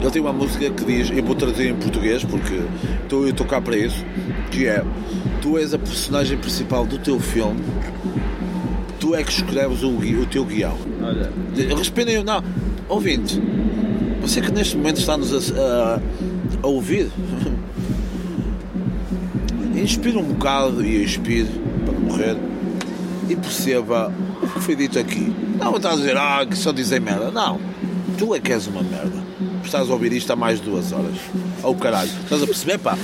Ele 0.00 0.10
tem 0.10 0.22
uma 0.22 0.32
música 0.32 0.70
que 0.70 0.84
diz, 0.84 1.10
eu 1.10 1.22
vou 1.22 1.36
traduzir 1.36 1.68
em 1.68 1.76
português 1.76 2.24
porque 2.24 2.62
estou, 3.02 3.24
eu 3.24 3.30
estou 3.30 3.46
cá 3.46 3.60
para 3.60 3.76
isso, 3.76 4.02
que 4.50 4.66
é 4.66 4.82
Tu 5.46 5.58
és 5.58 5.72
a 5.74 5.78
personagem 5.78 6.36
principal 6.38 6.84
do 6.86 6.98
teu 6.98 7.20
filme, 7.20 7.60
tu 9.06 9.14
é 9.14 9.22
que 9.22 9.30
escreves 9.30 9.82
o, 9.84 9.90
o 9.90 10.26
teu 10.26 10.44
guião. 10.44 10.76
Olha, 11.00 11.30
Respirem, 11.76 12.24
não, 12.24 12.42
ouvinte, 12.88 13.40
você 14.20 14.40
que 14.40 14.50
neste 14.50 14.76
momento 14.76 14.98
está-nos 14.98 15.52
a, 15.52 15.60
a- 15.60 16.00
a 16.62 16.66
ouvir, 16.66 17.08
inspire 19.80 20.16
um 20.18 20.24
bocado 20.24 20.84
e 20.84 21.04
expire 21.04 21.46
para 21.84 21.98
morrer 22.00 22.36
e 23.28 23.36
perceba 23.36 24.12
o 24.42 24.48
que 24.48 24.60
foi 24.60 24.74
dito 24.74 24.98
aqui. 24.98 25.32
Não 25.58 25.76
está 25.76 25.92
a 25.92 25.96
dizer, 25.96 26.16
ah, 26.16 26.44
que 26.48 26.56
só 26.56 26.72
dizem 26.72 26.98
merda. 26.98 27.30
Não, 27.30 27.60
tu 28.18 28.34
é 28.34 28.40
que 28.40 28.52
és 28.52 28.66
uma 28.66 28.82
merda. 28.82 29.25
Estás 29.66 29.90
a 29.90 29.92
ouvir 29.92 30.12
isto 30.12 30.32
há 30.32 30.36
mais 30.36 30.60
de 30.60 30.70
duas 30.70 30.92
horas. 30.92 31.16
Oh 31.62 31.74
caralho, 31.74 32.08
estás 32.22 32.40
a 32.40 32.46
perceber, 32.46 32.78
pá? 32.78 32.96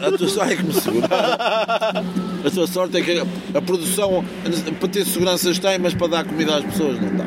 A 0.00 0.16
tua 0.16 0.28
sorte 0.28 0.54
é 0.54 0.56
que 0.56 0.62
me 0.64 0.72
segura. 0.72 1.06
A 1.12 2.50
tua 2.52 2.66
sorte 2.66 2.96
é 2.96 3.02
que 3.02 3.22
a 3.54 3.60
produção, 3.60 4.24
para 4.80 4.88
ter 4.88 5.04
seguranças 5.04 5.58
tem, 5.58 5.78
mas 5.78 5.92
para 5.92 6.08
dar 6.08 6.24
comida 6.24 6.56
às 6.56 6.64
pessoas 6.64 6.98
não 6.98 7.14
dá. 7.14 7.26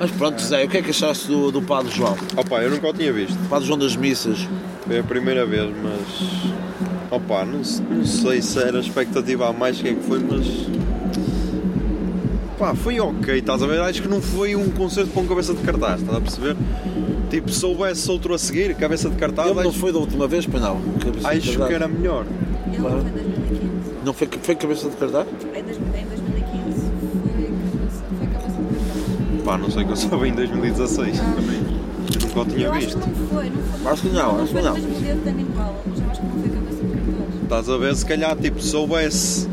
Mas 0.00 0.10
pronto, 0.12 0.40
Zé, 0.40 0.64
o 0.64 0.68
que 0.68 0.78
é 0.78 0.82
que 0.82 0.90
achaste 0.90 1.28
do, 1.28 1.52
do 1.52 1.60
Padre 1.60 1.94
João? 1.94 2.16
Opa, 2.36 2.62
eu 2.62 2.70
nunca 2.70 2.88
o 2.88 2.92
tinha 2.94 3.12
visto. 3.12 3.36
Padre 3.50 3.66
João 3.66 3.78
das 3.78 3.94
Missas. 3.94 4.48
Foi 4.86 4.98
a 4.98 5.04
primeira 5.04 5.44
vez, 5.44 5.70
mas. 5.82 6.52
Opa, 7.10 7.44
não, 7.44 7.60
não 7.90 8.04
sei 8.04 8.40
se 8.40 8.58
era 8.58 8.80
expectativa 8.80 9.48
a 9.48 9.52
mais 9.52 9.78
que 9.78 9.88
é 9.88 9.94
que 9.94 10.02
foi, 10.02 10.18
mas. 10.18 10.46
Pá, 12.62 12.76
foi 12.76 13.00
ok, 13.00 13.38
estás 13.38 13.60
a 13.60 13.66
ver? 13.66 13.80
Acho 13.80 14.02
que 14.02 14.06
não 14.06 14.22
foi 14.22 14.54
um 14.54 14.70
concerto 14.70 15.10
com 15.10 15.26
cabeça 15.26 15.52
de 15.52 15.60
cartaz, 15.62 16.00
estás 16.00 16.16
a 16.16 16.20
perceber? 16.20 16.56
Tipo, 17.28 17.50
se 17.50 17.66
houvesse 17.66 18.08
outro 18.08 18.34
a 18.34 18.38
seguir, 18.38 18.72
cabeça 18.76 19.10
de 19.10 19.16
cartaz, 19.16 19.50
Ele 19.50 19.62
não 19.64 19.70
acho, 19.70 19.80
foi 19.80 19.92
da 19.92 19.98
última 19.98 20.28
vez, 20.28 20.46
pois 20.46 20.62
não? 20.62 20.80
Cabeça 21.00 21.28
acho 21.28 21.66
que 21.66 21.74
era 21.74 21.88
melhor. 21.88 22.24
Ele 22.68 22.78
não 22.78 22.90
foi 22.92 23.00
em 23.00 23.12
2015. 23.14 23.64
Não 24.04 24.12
foi, 24.12 24.28
foi 24.40 24.54
cabeça 24.54 24.88
de 24.90 24.94
cartaz? 24.96 25.26
Em 25.26 25.64
2015 25.64 26.92
foi 27.10 27.40
cabeça, 27.40 28.04
foi 28.16 28.26
cabeça 28.28 28.62
de 28.62 28.74
cartaz. 28.76 29.42
Pá, 29.44 29.58
não 29.58 29.68
sei 29.68 29.84
que 29.84 29.90
eu 29.90 29.96
soube 29.96 30.28
em 30.28 30.32
2016 30.32 31.18
também. 31.18 31.56
Eu 32.14 32.28
nunca 32.28 32.40
o 32.42 32.44
tinha 32.44 32.66
Eu 32.66 32.72
acho 32.74 32.86
visto. 32.86 33.00
que 33.00 33.08
não 33.08 33.26
foi, 33.26 33.50
não 33.50 33.62
foi. 33.64 33.92
Acho 33.92 34.02
que 34.02 34.08
não, 34.08 34.36
acho 34.36 34.44
que 34.46 34.52
foi 34.52 34.62
não. 34.62 34.74
dia 34.74 35.14
de 35.16 35.20
Tame 35.22 35.42
Impala, 35.42 35.82
mas 35.84 36.10
acho 36.12 36.20
que 36.20 36.26
não 36.28 36.32
foi 36.40 36.48
cabeça 36.48 36.84
de 36.84 36.92
cartaz. 36.92 37.42
Estás 37.42 37.68
a 37.68 37.76
ver? 37.76 37.96
Se 37.96 38.06
calhar, 38.06 38.36
tipo, 38.36 38.62
se 38.62 38.76
houvesse 38.76 39.48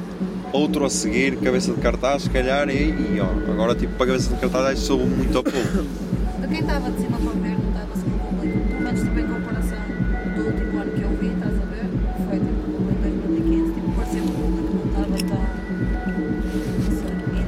outro 0.52 0.86
a 0.86 0.90
seguir, 0.90 1.38
cabeça 1.38 1.74
de 1.74 1.80
cartaz, 1.80 2.24
se 2.24 2.30
calhar, 2.30 2.70
e, 2.70 2.90
e 2.90 3.20
ó, 3.22 3.52
agora, 3.52 3.76
tipo, 3.76 3.94
para 3.96 4.08
cabeça 4.08 4.34
de 4.34 4.40
cartaz, 4.40 4.66
acho 4.66 4.76
que 4.76 4.88
soube 4.88 5.06
muito 5.06 5.38
a 5.38 5.44
pouco. 5.44 5.60
De 6.42 6.48
quem 6.48 6.60
estava 6.60 6.92
de 6.92 7.02
cima 7.02 7.18
para 7.18 7.32
ver, 7.34 7.58
não 7.58 7.70
estava 7.70 7.94
assim 7.94 8.10
no 8.10 8.20
público. 8.20 8.68
Pelo 8.68 8.82
menos 8.82 9.02
tipo, 9.02 9.20
em 9.20 9.28
comparação 9.28 9.78
do 10.36 10.42
último 10.46 10.80
ano 10.80 10.92
que 10.92 11.02
eu 11.02 11.10
vi, 11.10 11.28
estás 11.28 11.54
a 11.54 11.66
ver? 11.66 11.86
Foi 12.30 12.40
tipo 12.40 12.80
em 13.06 13.18
2015, 13.20 13.74
tipo, 13.74 13.92
parecia 13.92 14.22
que 14.22 14.28
o 14.28 14.32
público 14.32 14.74
não 14.76 14.86
estava 14.90 15.18
tão. 15.28 15.42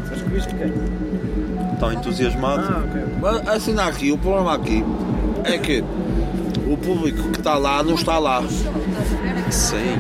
Mas 0.09 0.21
que 0.21 0.29
viste 0.29 0.55
quem? 0.55 0.73
Tão 1.79 1.93
entusiasmado. 1.93 2.63
Ah, 2.69 2.83
ok. 2.87 3.01
Mas 3.21 3.47
assim 3.47 3.79
aqui, 3.79 4.11
o 4.11 4.17
problema 4.17 4.53
aqui 4.55 4.83
é 5.43 5.57
que 5.57 5.83
o 6.67 6.77
público 6.77 7.29
que 7.29 7.39
está 7.39 7.57
lá 7.57 7.81
não 7.83 7.95
está 7.95 8.19
lá. 8.19 8.43
É 9.47 9.51
Sim. 9.51 9.97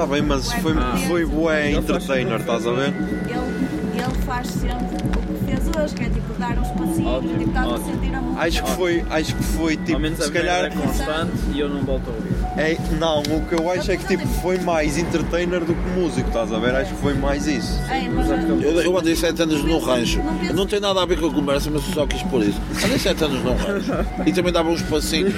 Está 0.00 0.06
bem, 0.06 0.22
mas 0.22 0.52
foi, 0.52 0.74
foi 1.06 1.26
bué 1.26 1.72
entertainer, 1.72 2.40
estás 2.40 2.66
a 2.66 2.72
ver? 2.72 2.88
Ele, 2.88 4.02
ele 4.02 4.22
faz 4.24 4.46
sempre 4.48 4.96
o 4.96 5.38
que 5.38 5.44
fez 5.44 5.68
hoje, 5.76 5.94
que 5.94 6.04
é 6.04 6.08
tipo 6.08 6.34
dar 6.38 6.58
uns 6.58 6.68
passinhos, 6.68 7.06
Ótimo, 7.06 7.38
tipo, 7.38 7.50
estás 7.50 7.72
a 7.72 7.78
sentir 7.78 8.14
a 8.14 8.20
música. 8.20 8.42
Acho 8.42 8.64
que 8.64 8.70
foi, 8.70 9.04
acho 9.10 9.36
que 9.36 9.42
foi, 9.42 9.76
Ao 9.76 9.84
tipo, 9.84 9.98
menos 9.98 10.24
se 10.24 10.32
calhar... 10.32 10.64
é 10.64 10.70
constante 10.70 11.32
e 11.52 11.60
eu 11.60 11.68
não 11.68 11.82
volto 11.82 12.08
a 12.08 12.12
ouvir. 12.12 12.30
É, 12.56 12.76
não, 12.98 13.20
o 13.20 13.46
que 13.46 13.54
eu 13.54 13.70
acho 13.70 13.92
é 13.92 13.96
que, 13.96 14.06
tipo, 14.06 14.26
foi 14.26 14.58
mais 14.58 14.98
entertainer 14.98 15.60
do 15.60 15.74
que 15.74 15.90
músico, 15.90 16.28
estás 16.28 16.52
a 16.52 16.58
ver? 16.58 16.74
Acho 16.74 16.94
que 16.94 17.00
foi 17.00 17.14
mais 17.14 17.46
isso. 17.46 17.78
Ei, 17.90 18.08
mas, 18.08 18.26
Mas 18.26 18.44
é 18.44 18.66
Eu, 18.66 18.80
eu 18.82 18.98
andei 18.98 19.14
7 19.14 19.42
anos 19.42 19.62
no 19.64 19.78
rancho. 19.78 20.20
Não 20.54 20.66
tem 20.66 20.80
nada 20.80 21.02
a 21.02 21.06
ver 21.06 21.20
com 21.20 21.26
a 21.26 21.32
conversa, 21.32 21.70
mas 21.70 21.86
eu 21.86 21.94
só 21.94 22.06
quis 22.06 22.22
por 22.22 22.42
isso. 22.42 22.60
Andei 22.84 22.98
7 22.98 23.24
anos 23.24 23.44
no 23.44 23.54
rancho. 23.54 23.92
E 24.26 24.32
também 24.32 24.52
dava 24.52 24.68
uns 24.70 24.82
passinhos. 24.82 25.34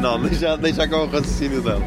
Não, 0.00 0.20
deixa, 0.22 0.56
deixa 0.56 0.86
cá 0.86 1.02
o 1.02 1.06
raciocínio 1.06 1.60
dela. 1.60 1.82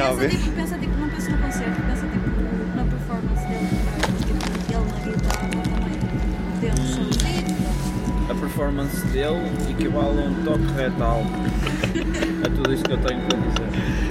Um, 0.00 0.04
a 0.04 0.14
pensa. 0.14 0.28
Tipo, 0.28 0.52
pensa 0.52 0.78
tipo, 0.78 0.96
não 0.98 1.08
pensa 1.08 1.30
no 1.30 1.38
concerto, 1.38 1.82
pensa 1.82 2.06
tipo 2.06 2.30
na 2.76 2.84
performance 2.84 3.46
dele, 3.46 3.68
tipo, 4.26 4.42
ele 4.70 4.84
na 4.90 4.98
guitarra 4.98 5.48
também 5.50 6.02
um 6.70 6.86
sorriso. 6.86 7.22
A 8.30 8.34
performance 8.34 9.06
dele 9.08 9.50
equivale 9.68 10.18
a 10.20 10.22
um 10.22 10.34
toque 10.44 10.72
retal. 10.76 11.22
É 12.44 12.48
tudo 12.48 12.72
isso 12.72 12.84
que 12.84 12.92
eu 12.92 12.98
tenho 12.98 13.20
para 13.22 13.38
dizer. 13.38 13.68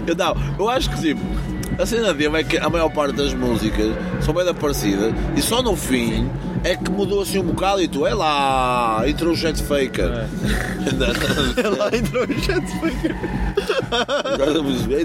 Eu, 0.07 0.15
não, 0.15 0.35
eu 0.59 0.69
acho 0.69 0.89
que 0.89 1.01
tipo, 1.01 1.21
a 1.79 1.85
cena 1.85 2.13
dele 2.13 2.37
é 2.37 2.43
que 2.43 2.57
a 2.57 2.69
maior 2.69 2.89
parte 2.89 3.15
das 3.15 3.33
músicas 3.33 3.95
são 4.21 4.33
bem 4.33 4.53
parecidas 4.53 5.13
e 5.35 5.41
só 5.41 5.61
no 5.63 5.75
fim 5.75 6.29
é 6.63 6.75
que 6.75 6.91
mudou 6.91 7.21
assim 7.21 7.39
um 7.39 7.43
bocado 7.43 7.81
e 7.81 7.87
tu, 7.87 8.05
é 8.05 8.13
lá, 8.13 9.03
entrou 9.07 9.33
o 9.33 9.35
Jet 9.35 9.61
Faker. 9.63 10.27
Ela 11.63 11.97
entrou 11.97 12.23
o 12.23 12.33
Jet 12.33 12.67
Faker. 12.79 13.15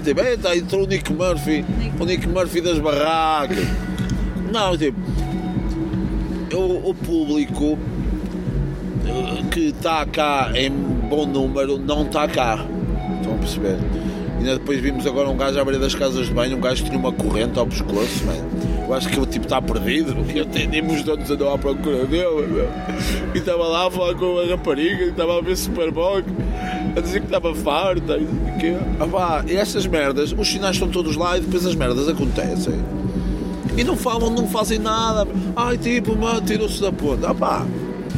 Tipo, 0.03 0.21
"Eita, 0.21 0.55
entrou 0.55 0.83
o 0.83 0.87
Nick 0.87 1.11
Murphy, 1.11 1.65
o 1.99 2.05
Nick 2.05 2.27
Murphy 2.27 2.61
das 2.61 2.79
barracas. 2.79 3.65
Não, 4.51 4.77
tipo, 4.77 4.97
o, 6.53 6.89
o 6.89 6.93
público 6.93 7.77
eh, 9.05 9.43
que 9.51 9.59
está 9.67 10.05
cá 10.05 10.51
em 10.55 10.69
bom 10.71 11.25
número 11.25 11.77
não 11.77 12.03
está 12.03 12.27
cá. 12.27 12.65
Estão 13.19 13.35
a 13.35 13.37
perceber? 13.37 13.77
E 14.35 14.39
ainda 14.39 14.59
depois 14.59 14.79
vimos 14.79 15.05
agora 15.05 15.27
um 15.29 15.35
gajo 15.35 15.59
à 15.59 15.63
beira 15.65 15.79
das 15.79 15.95
casas 15.95 16.27
de 16.27 16.33
banho, 16.33 16.57
um 16.57 16.61
gajo 16.61 16.83
que 16.83 16.89
tinha 16.89 16.99
uma 16.99 17.11
corrente 17.11 17.57
ao 17.59 17.65
pescoço, 17.67 18.25
mano. 18.25 18.47
Eu 18.87 18.93
acho 18.93 19.09
que 19.09 19.17
ele 19.17 19.25
tipo 19.25 19.45
está 19.45 19.61
perdido. 19.61 20.15
E 20.33 20.39
atendemos 20.39 21.03
todos 21.03 21.29
andam 21.29 21.53
à 21.53 21.57
procura 21.57 22.05
dele, 22.05 22.47
meu. 22.47 22.69
E 23.35 23.37
estava 23.39 23.67
lá 23.67 23.87
a 23.87 23.91
falar 23.91 24.15
com 24.15 24.39
a 24.39 24.45
rapariga, 24.45 25.05
e 25.05 25.09
estava 25.09 25.37
a 25.37 25.41
ver 25.41 25.57
Superboc, 25.57 26.23
a 26.97 27.01
dizer 27.01 27.19
que 27.19 27.25
estava 27.27 27.53
farta. 27.55 28.17
E, 28.17 28.25
que, 28.59 28.75
ah, 28.99 29.07
pá, 29.07 29.43
e 29.47 29.55
estas 29.55 29.85
merdas, 29.85 30.33
os 30.37 30.47
sinais 30.47 30.75
estão 30.75 30.89
todos 30.89 31.15
lá 31.15 31.37
e 31.37 31.41
depois 31.41 31.65
as 31.65 31.75
merdas 31.75 32.07
acontecem. 32.09 32.73
E 33.77 33.83
não 33.83 33.95
falam, 33.95 34.29
não 34.31 34.47
fazem 34.47 34.79
nada. 34.79 35.27
Ai, 35.55 35.77
tipo, 35.77 36.15
mano, 36.15 36.41
tirou-se 36.41 36.81
da 36.81 36.91
ponta. 36.91 37.29
Ah, 37.29 37.35
pá. 37.35 37.65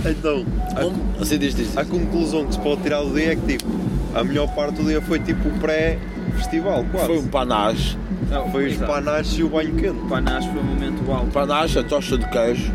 Então, 0.05 0.45
a, 0.77 0.85
Um, 0.85 0.93
assim 1.21 1.37
diz, 1.37 1.53
diz. 1.53 1.77
a 1.77 1.83
conclusão 1.83 2.45
que 2.45 2.53
se 2.53 2.59
pode 2.59 2.81
tirar 2.81 3.01
do 3.01 3.13
dia 3.13 3.33
é 3.33 3.35
que, 3.35 3.57
tipo, 3.57 3.69
a 4.15 4.23
melhor 4.23 4.47
parte 4.55 4.75
do 4.75 4.83
dia 4.87 5.01
foi, 5.01 5.19
tipo, 5.19 5.49
o 5.49 5.51
pré-festival, 5.59 6.85
quase. 6.91 7.07
Foi 7.07 7.17
um 7.19 7.27
panache. 7.27 7.97
Não, 8.29 8.49
Foi 8.51 8.67
os 8.67 8.73
exato. 8.75 8.91
panaches 8.91 9.37
e 9.39 9.43
o 9.43 9.49
banho 9.49 9.73
quente. 9.75 9.97
O 9.99 10.07
panache 10.07 10.47
foi 10.49 10.61
um 10.61 10.65
momento 10.65 11.11
alto. 11.11 11.31
Panache, 11.31 11.79
a 11.79 11.83
tocha 11.83 12.17
de 12.17 12.25
queijo. 12.29 12.71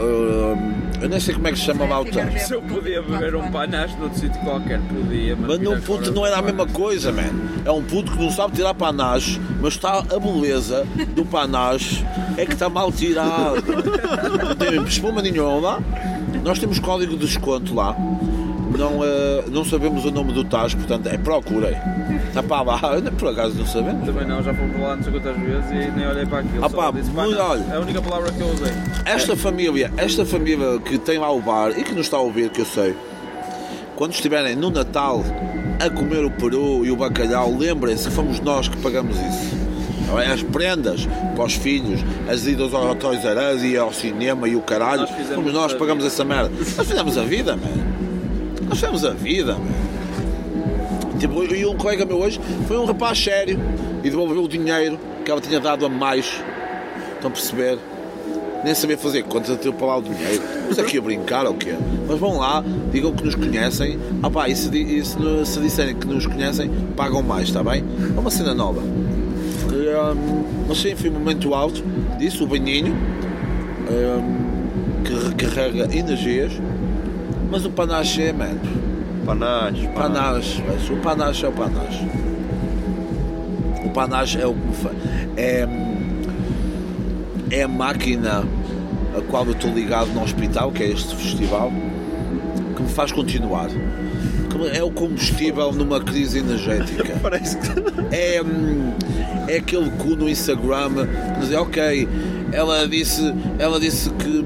hum, 0.00 0.72
Eu 1.00 1.08
nem 1.08 1.20
sei 1.20 1.34
como 1.34 1.48
é 1.48 1.52
que 1.52 1.58
se 1.58 1.64
chama 1.64 1.84
lá 1.86 2.00
o 2.00 2.04
tanque. 2.04 2.38
Se 2.40 2.54
eu 2.54 2.62
podia 2.62 3.02
beber 3.02 3.34
um 3.36 3.50
panache 3.50 3.94
noutro 3.96 4.18
sítio 4.18 4.40
qualquer, 4.40 4.80
podia. 4.80 5.36
Mas 5.36 5.50
agora- 5.60 5.80
puto, 5.80 6.12
não 6.12 6.26
era 6.26 6.38
a 6.38 6.42
mesma 6.42 6.66
coisa, 6.66 7.12
man. 7.12 7.30
É 7.64 7.70
um 7.70 7.82
puto 7.82 8.12
que 8.12 8.18
não 8.22 8.30
sabe 8.30 8.54
tirar 8.56 8.74
panache, 8.74 9.40
mas 9.60 9.74
está 9.74 9.98
a 9.98 10.18
beleza 10.18 10.86
do 11.14 11.24
panache 11.24 12.04
é 12.36 12.46
que 12.46 12.52
está 12.52 12.68
mal 12.68 12.90
tirado. 12.92 13.62
Não 14.46 14.54
tem 14.56 14.82
espuma 14.84 15.20
nenhuma. 15.22 15.80
Nós 16.44 16.58
temos 16.58 16.78
código 16.78 17.12
de 17.16 17.26
desconto 17.26 17.74
lá. 17.74 17.94
Não, 18.78 19.02
eh, 19.04 19.44
não 19.50 19.64
sabemos 19.64 20.04
o 20.04 20.10
nome 20.10 20.32
do 20.32 20.44
Tasco, 20.44 20.78
portanto, 20.80 21.06
é 21.06 21.16
procurei. 21.16 21.76
Está 22.36 22.42
para 22.42 22.62
lá, 22.62 22.94
eu 22.94 23.00
nem 23.00 23.12
por 23.14 23.30
acaso 23.30 23.54
não 23.54 23.66
sabemos. 23.66 24.04
Também 24.04 24.26
não, 24.26 24.42
já 24.42 24.52
fui 24.52 24.68
para 24.68 24.88
lá 24.88 24.96
não 24.96 25.02
sei 25.02 25.12
quantas 25.12 25.36
vezes 25.38 25.70
e 25.70 25.90
nem 25.96 26.06
olhei 26.06 26.26
para 26.26 26.40
aquilo. 26.40 26.62
Ah, 26.64 26.68
pá, 26.68 26.90
disse 26.90 27.10
muito- 27.10 27.38
olha. 27.40 27.64
É 27.72 27.76
a 27.76 27.80
única 27.80 28.02
palavra 28.02 28.30
que 28.30 28.40
eu 28.40 28.48
usei. 28.48 28.72
Esta 29.06 29.34
família, 29.34 29.90
esta 29.96 30.26
família 30.26 30.78
que 30.80 30.98
tem 30.98 31.18
lá 31.18 31.30
o 31.32 31.40
bar 31.40 31.70
e 31.70 31.82
que 31.82 31.92
nos 31.94 32.04
está 32.06 32.18
a 32.18 32.20
ouvir, 32.20 32.50
que 32.50 32.60
eu 32.60 32.66
sei, 32.66 32.94
quando 33.96 34.12
estiverem 34.12 34.54
no 34.54 34.68
Natal 34.70 35.24
a 35.80 35.88
comer 35.88 36.26
o 36.26 36.30
peru 36.30 36.84
e 36.84 36.90
o 36.90 36.96
bacalhau, 36.96 37.56
lembrem-se 37.56 38.08
que 38.08 38.14
fomos 38.14 38.38
nós 38.40 38.68
que 38.68 38.76
pagamos 38.78 39.16
isso. 39.16 39.56
É? 40.22 40.26
As 40.30 40.42
prendas 40.42 41.08
para 41.34 41.44
os 41.44 41.54
filhos, 41.54 42.00
as 42.30 42.46
idas 42.46 42.74
ao 42.74 42.94
Toys 42.94 43.24
R 43.24 43.54
Us 43.54 43.62
e 43.62 43.78
ao 43.78 43.92
cinema 43.94 44.46
e 44.46 44.54
o 44.54 44.60
caralho, 44.60 45.00
Nós 45.00 45.34
fomos 45.34 45.52
nós 45.54 45.72
que 45.72 45.78
pagamos 45.78 46.04
essa 46.04 46.22
merda. 46.22 46.50
Nós 46.76 46.86
fizemos 46.86 47.16
a 47.16 47.22
vida, 47.22 47.56
man. 47.56 47.62
Nós 48.68 48.78
fizemos 48.78 49.04
a 49.06 49.10
vida, 49.10 49.54
man. 49.54 49.85
Tipo, 51.18 51.44
e 51.44 51.64
um 51.64 51.76
colega 51.76 52.04
meu 52.04 52.18
hoje 52.18 52.40
foi 52.66 52.76
um 52.76 52.84
rapaz 52.84 53.18
sério 53.18 53.58
e 54.04 54.10
devolveu 54.10 54.42
o 54.42 54.48
dinheiro 54.48 54.98
que 55.24 55.30
ela 55.30 55.40
tinha 55.40 55.58
dado 55.58 55.86
a 55.86 55.88
mais. 55.88 56.42
Estão 57.14 57.28
a 57.28 57.30
perceber? 57.30 57.78
Nem 58.64 58.74
sabia 58.74 58.98
fazer 58.98 59.22
contas, 59.24 59.56
teve 59.58 59.74
para 59.76 59.86
lá 59.86 59.96
o 59.98 60.02
dinheiro. 60.02 60.42
Mas 60.68 60.78
aqui 60.78 60.98
a 60.98 61.00
brincar 61.00 61.46
ou 61.46 61.54
quê? 61.54 61.74
Mas 62.08 62.18
vão 62.18 62.38
lá, 62.38 62.64
digam 62.90 63.12
que 63.12 63.24
nos 63.24 63.34
conhecem. 63.34 63.98
Ah 64.22 64.30
pá, 64.30 64.48
e 64.48 64.56
se, 64.56 64.76
e 64.76 65.04
se, 65.04 65.16
se 65.44 65.60
disserem 65.60 65.94
que 65.94 66.06
nos 66.06 66.26
conhecem, 66.26 66.70
pagam 66.96 67.22
mais, 67.22 67.48
está 67.48 67.62
bem? 67.62 67.84
É 68.16 68.18
uma 68.18 68.30
cena 68.30 68.54
nova. 68.54 68.80
Hum, 68.80 70.44
mas 70.68 70.78
sim, 70.78 70.94
foi 70.94 71.10
um 71.10 71.14
momento 71.14 71.54
alto 71.54 71.82
disso, 72.18 72.44
o 72.44 72.46
banhinho, 72.46 72.94
hum, 73.90 75.02
que 75.04 75.44
recarrega 75.44 75.96
energias. 75.96 76.52
Mas 77.50 77.64
o 77.64 77.70
panache 77.70 78.22
é, 78.22 78.32
mano. 78.32 78.85
Panache, 79.26 79.88
Panache, 79.88 80.62
mas 80.64 80.88
o 80.88 80.96
panache 80.98 81.44
é 81.44 81.48
o 81.48 81.52
panache. 81.52 82.08
O 83.84 83.90
panache 83.90 84.40
é 84.40 84.46
o 84.46 84.56
é, 85.36 85.66
é 87.50 87.62
a 87.64 87.68
máquina 87.68 88.44
a 89.18 89.20
qual 89.22 89.44
eu 89.46 89.52
estou 89.52 89.72
ligado 89.72 90.12
no 90.12 90.22
hospital, 90.22 90.70
que 90.70 90.84
é 90.84 90.90
este 90.90 91.16
festival, 91.16 91.72
que 92.76 92.82
me 92.82 92.88
faz 92.88 93.10
continuar. 93.10 93.68
É 94.72 94.82
o 94.82 94.92
combustível 94.92 95.72
numa 95.72 96.00
crise 96.00 96.38
energética. 96.38 97.14
Parece 97.20 97.58
que. 97.58 97.68
É, 98.14 98.40
é 99.48 99.56
aquele 99.56 99.90
cu 99.90 100.14
no 100.14 100.28
Instagram 100.28 100.90
que 101.34 101.40
diz, 101.40 101.52
ok, 101.52 102.08
ela 102.52 102.86
disse, 102.86 103.34
ela 103.58 103.80
disse 103.80 104.08
que 104.10 104.44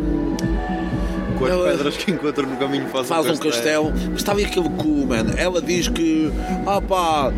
Com 1.41 1.47
as 1.47 1.53
Ela- 1.53 1.71
pedras 1.71 1.97
que 1.97 2.11
encontro 2.11 2.47
no 2.47 2.57
caminho 2.59 2.87
faz, 2.89 3.09
faz 3.09 3.27
um 3.27 3.37
castelo. 3.37 3.93
Mas 4.11 4.17
está 4.17 4.33
ali 4.33 4.45
aquele 4.45 4.69
cu, 4.69 5.07
mano. 5.07 5.33
Ela 5.39 5.63
diz 5.63 5.89
que, 5.89 6.31
ah 6.67 6.83
pá, 6.83 7.33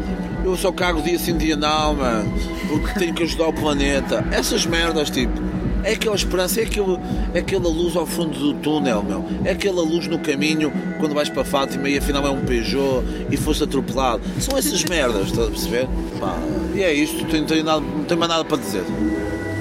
eu 0.45 0.57
só 0.57 0.73
cago 0.73 1.01
dia 1.03 1.17
sim, 1.21 1.37
dia 1.39 1.55
não, 1.57 1.95
mano, 1.95 2.33
porque 2.69 2.99
tenho 2.99 3.15
que 3.15 3.23
ajudar 3.23 3.47
o 3.47 3.53
planeta. 3.53 4.27
Essas 4.33 4.67
merdas, 4.67 5.09
tipo, 5.09 5.41
é 5.85 5.93
aquela 5.93 6.17
esperança, 6.17 6.61
é, 6.61 6.65
aquele, 6.65 6.99
é 7.33 7.39
aquela 7.39 7.69
luz 7.69 7.95
ao 7.95 8.05
fundo 8.05 8.37
do 8.37 8.55
túnel, 8.55 9.05
meu. 9.05 9.25
É 9.45 9.53
aquela 9.53 9.83
luz 9.83 10.09
no 10.09 10.19
caminho 10.19 10.73
quando 10.99 11.15
vais 11.15 11.29
para 11.29 11.45
Fátima 11.45 11.89
e 11.89 11.97
afinal 11.97 12.27
é 12.27 12.31
um 12.31 12.45
Peugeot 12.45 13.05
e 13.31 13.37
foste 13.37 13.63
atropelado. 13.63 14.21
São 14.41 14.59
essas 14.59 14.85
merdas, 14.85 15.29
estás 15.29 15.47
a 15.47 15.51
perceber? 15.51 15.87
Pá, 16.19 16.37
e 16.75 16.83
é 16.83 16.93
isto, 16.93 17.25
tenho, 17.27 17.45
tenho 17.47 17.63
nada, 17.63 17.81
não 17.81 18.03
tenho 18.03 18.19
mais 18.19 18.31
nada 18.33 18.45
para 18.45 18.57
dizer. 18.57 18.83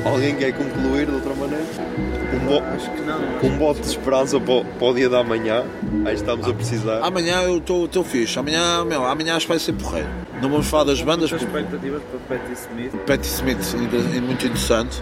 Alguém 0.04 0.36
quer 0.36 0.52
concluir 0.54 1.06
de 1.06 1.14
outra 1.14 1.36
maneira? 1.36 1.64
Um, 2.52 2.60
bo... 2.60 2.64
Acho 2.76 2.92
que 2.92 3.02
não. 3.02 3.20
um 3.44 3.58
bote 3.58 3.82
de 3.82 3.88
esperança 3.88 4.40
para 4.40 4.54
o, 4.54 4.66
para 4.66 4.88
o 4.88 4.94
dia 4.94 5.10
da 5.10 5.24
manhã. 5.24 5.64
Aí 6.06 6.16
estamos 6.16 6.48
a 6.48 6.54
precisar. 6.54 7.00
Amanhã 7.02 7.42
eu 7.44 7.58
estou 7.58 8.04
fixe. 8.04 8.38
Amanhã, 8.38 8.84
meu, 8.86 9.06
amanhã 9.06 9.36
acho 9.36 9.46
que 9.46 9.52
vai 9.52 9.60
ser 9.60 9.74
porreiro. 9.74 10.10
Não 10.42 10.50
vamos 10.50 10.68
falar 10.68 10.86
das 10.86 11.02
bandas, 11.02 11.32
Muitas 11.32 11.48
porque 11.48 11.58
expectativas 11.58 12.02
para 12.04 12.38
Patti 12.38 12.54
Smith. 12.54 12.92
Patti 13.06 13.28
Smith 13.28 14.16
é 14.16 14.22
muito 14.22 14.46
interessante. 14.46 15.02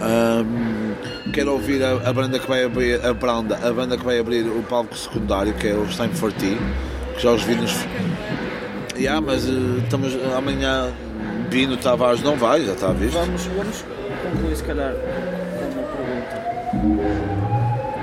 Ahm, 0.00 0.94
quero 1.32 1.52
ouvir 1.52 1.82
a, 1.82 2.08
a 2.08 2.12
banda 2.12 2.38
que 2.38 2.46
vai 2.46 2.64
abrir 2.64 3.04
a 3.04 3.14
banda, 3.14 3.58
a 3.62 3.72
banda 3.72 3.96
que 3.96 4.04
vai 4.04 4.18
abrir 4.18 4.42
o 4.46 4.62
palco 4.62 4.96
secundário, 4.96 5.54
que 5.54 5.68
é 5.68 5.74
o 5.74 5.86
Time 5.86 6.14
for 6.14 6.32
Tea, 6.32 6.58
que 7.16 7.22
já 7.22 7.30
os 7.30 7.42
vi 7.42 7.54
nos. 7.54 7.72
Yeah, 8.96 9.20
mas 9.20 9.48
eh, 9.48 9.52
estamos 9.82 10.16
amanhã 10.36 10.92
Bino 11.50 11.76
Tavares 11.76 12.22
não 12.22 12.36
vai, 12.36 12.64
já 12.64 12.72
está 12.72 12.92
visto. 12.92 13.14
Vamos, 13.14 13.44
vamos 13.46 13.84
concluir, 14.22 14.56
se 14.56 14.64
calhar, 14.64 14.92
com. 14.92 15.33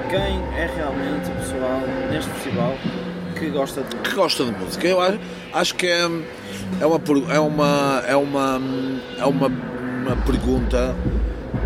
Quem 0.09 0.41
é 0.57 0.69
realmente 0.75 1.29
o 1.29 1.35
pessoal 1.35 1.81
neste 2.11 2.29
festival 2.31 2.75
que 3.41 3.49
gosta 3.49 3.81
de 3.81 3.95
que 3.95 4.15
gosta 4.15 4.45
de 4.45 4.51
música. 4.51 4.87
Eu 4.87 5.01
acho, 5.01 5.19
acho 5.53 5.75
que 5.75 5.87
é, 5.87 6.01
é, 6.79 6.85
uma, 6.85 7.01
é, 7.29 7.39
uma, 7.39 8.03
é, 8.07 8.15
uma, 8.15 8.61
é 9.17 9.25
uma, 9.25 9.47
uma 9.47 10.15
pergunta 10.25 10.95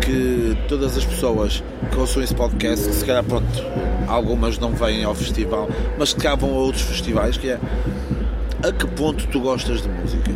que 0.00 0.56
todas 0.68 0.96
as 0.96 1.04
pessoas 1.04 1.62
que 1.90 1.98
ouçam 1.98 2.22
esse 2.22 2.34
podcast, 2.34 2.88
que 2.88 2.94
se 2.94 3.04
calhar 3.04 3.24
pronto, 3.24 3.46
algumas 4.06 4.58
não 4.58 4.70
vêm 4.72 5.04
ao 5.04 5.14
festival, 5.14 5.68
mas 5.98 6.14
que 6.14 6.20
cá 6.20 6.34
vão 6.34 6.50
a 6.50 6.54
outros 6.54 6.82
festivais, 6.82 7.36
que 7.36 7.50
é 7.50 7.60
a 8.66 8.72
que 8.72 8.86
ponto 8.86 9.26
tu 9.28 9.40
gostas 9.40 9.82
de 9.82 9.88
música? 9.88 10.30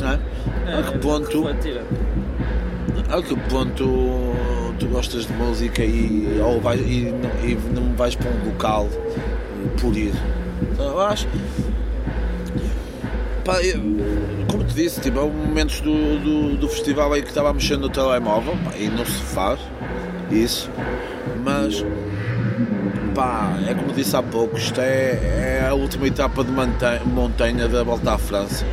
Não 0.00 0.10
é? 0.10 0.78
A 0.78 0.82
que 0.82 0.98
ponto 0.98 1.44
a 3.08 3.22
que 3.22 3.36
ponto 3.48 4.35
tu 4.78 4.86
gostas 4.86 5.26
de 5.26 5.32
música 5.34 5.82
e, 5.84 6.38
ou 6.42 6.60
vais, 6.60 6.80
e, 6.80 7.12
não, 7.12 7.48
e 7.48 7.54
não 7.74 7.94
vais 7.96 8.14
para 8.14 8.30
um 8.30 8.46
local 8.46 8.88
eh, 8.92 9.80
por 9.80 9.96
ir? 9.96 10.12
Eu 10.78 11.00
acho. 11.00 11.26
Pá, 13.44 13.62
eu- 13.62 13.80
como 14.50 14.64
te 14.64 14.74
disse, 14.74 15.00
tipo, 15.00 15.20
houve 15.20 15.36
momentos 15.36 15.80
do, 15.80 16.18
do, 16.18 16.56
do 16.56 16.68
festival 16.68 17.16
em 17.16 17.22
que 17.22 17.28
estava 17.28 17.52
mexer 17.52 17.76
no 17.76 17.88
telemóvel 17.88 18.56
pá, 18.64 18.72
e 18.76 18.88
não 18.88 19.04
se 19.04 19.12
faz 19.22 19.60
isso, 20.30 20.68
mas 21.44 21.84
pá, 23.14 23.56
é 23.68 23.74
como 23.74 23.92
disse 23.92 24.16
há 24.16 24.22
pouco, 24.22 24.56
isto 24.58 24.80
é, 24.80 25.60
é 25.62 25.66
a 25.68 25.74
última 25.74 26.08
etapa 26.08 26.42
de 26.42 26.50
montanha, 26.50 27.00
montanha 27.04 27.68
da 27.68 27.84
volta 27.84 28.14
à 28.14 28.18
França 28.18 28.64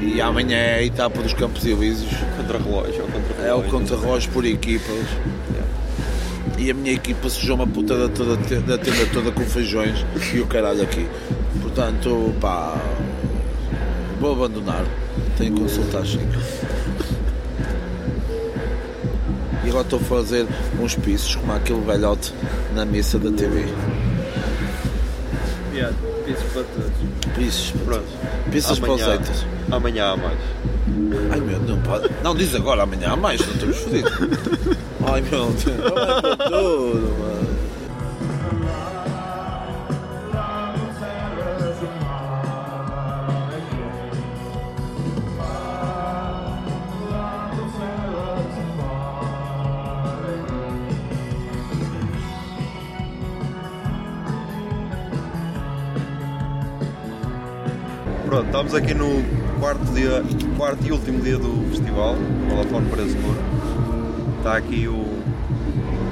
e 0.00 0.18
amanhã 0.20 0.56
é 0.56 0.74
a 0.76 0.82
etapa 0.82 1.20
dos 1.22 1.34
Campos 1.34 1.64
Elíseos. 1.66 2.12
É 3.44 3.54
o 3.54 3.62
contra-relógio 3.64 4.30
por 4.32 4.44
equipas. 4.44 5.04
E 6.58 6.70
a 6.70 6.74
minha 6.74 6.94
equipa 6.94 7.28
sujou 7.28 7.56
uma 7.56 7.66
puta 7.66 7.96
da, 7.96 8.08
toda, 8.08 8.36
da 8.36 8.78
tenda 8.78 9.06
toda 9.12 9.30
com 9.30 9.42
feijões 9.42 10.04
e 10.32 10.40
o 10.40 10.46
caralho 10.46 10.82
aqui. 10.82 11.06
Portanto, 11.60 12.34
pá, 12.40 12.80
vou 14.20 14.32
abandonar. 14.32 14.84
Tenho 15.36 15.54
que 15.54 15.60
consultar 15.60 16.04
Chico. 16.04 16.24
E 19.64 19.68
agora 19.68 19.82
estou 19.82 19.98
a 19.98 20.02
fazer 20.02 20.46
uns 20.80 20.94
pisos 20.94 21.34
como 21.34 21.52
aquele 21.52 21.80
velhote 21.80 22.32
na 22.74 22.84
missa 22.84 23.18
da 23.18 23.30
TV. 23.32 23.66
Yeah, 25.74 25.94
pisos 26.24 26.44
para 26.52 26.62
todos. 26.62 27.34
Pisos, 27.34 27.70
Pronto. 27.84 28.04
pisos 28.50 28.78
para 28.78 28.92
os 28.92 29.02
haters. 29.02 29.44
Amanhã 29.70 30.12
há 30.12 30.16
mais. 30.16 30.38
Ai 31.30 31.40
meu, 31.40 31.60
não 31.60 31.80
pode. 31.82 32.10
Não 32.22 32.34
diz 32.34 32.54
agora, 32.54 32.82
amanhã 32.82 33.12
há 33.12 33.16
mais, 33.16 33.40
não 33.40 33.54
estamos 33.54 33.76
fodidos. 33.78 34.12
Ai 35.12 35.20
meu 35.22 35.46
Deus, 35.52 35.64
vai 35.64 36.20
para 36.20 36.36
tudo, 36.36 37.16
mano. 37.18 37.56
Pronto, 58.26 58.46
estamos 58.46 58.74
aqui 58.74 58.92
no 58.92 59.22
quarto, 59.60 59.84
dia, 59.94 60.22
quarto 60.56 60.86
e 60.86 60.90
último 60.90 61.20
dia 61.20 61.36
do 61.36 61.68
festival, 61.68 62.16
Vodafone 62.48 62.88
para 62.88 63.04
Seguro. 63.04 63.38
Está 64.38 64.56
aqui 64.56 64.88
o, 64.88 65.04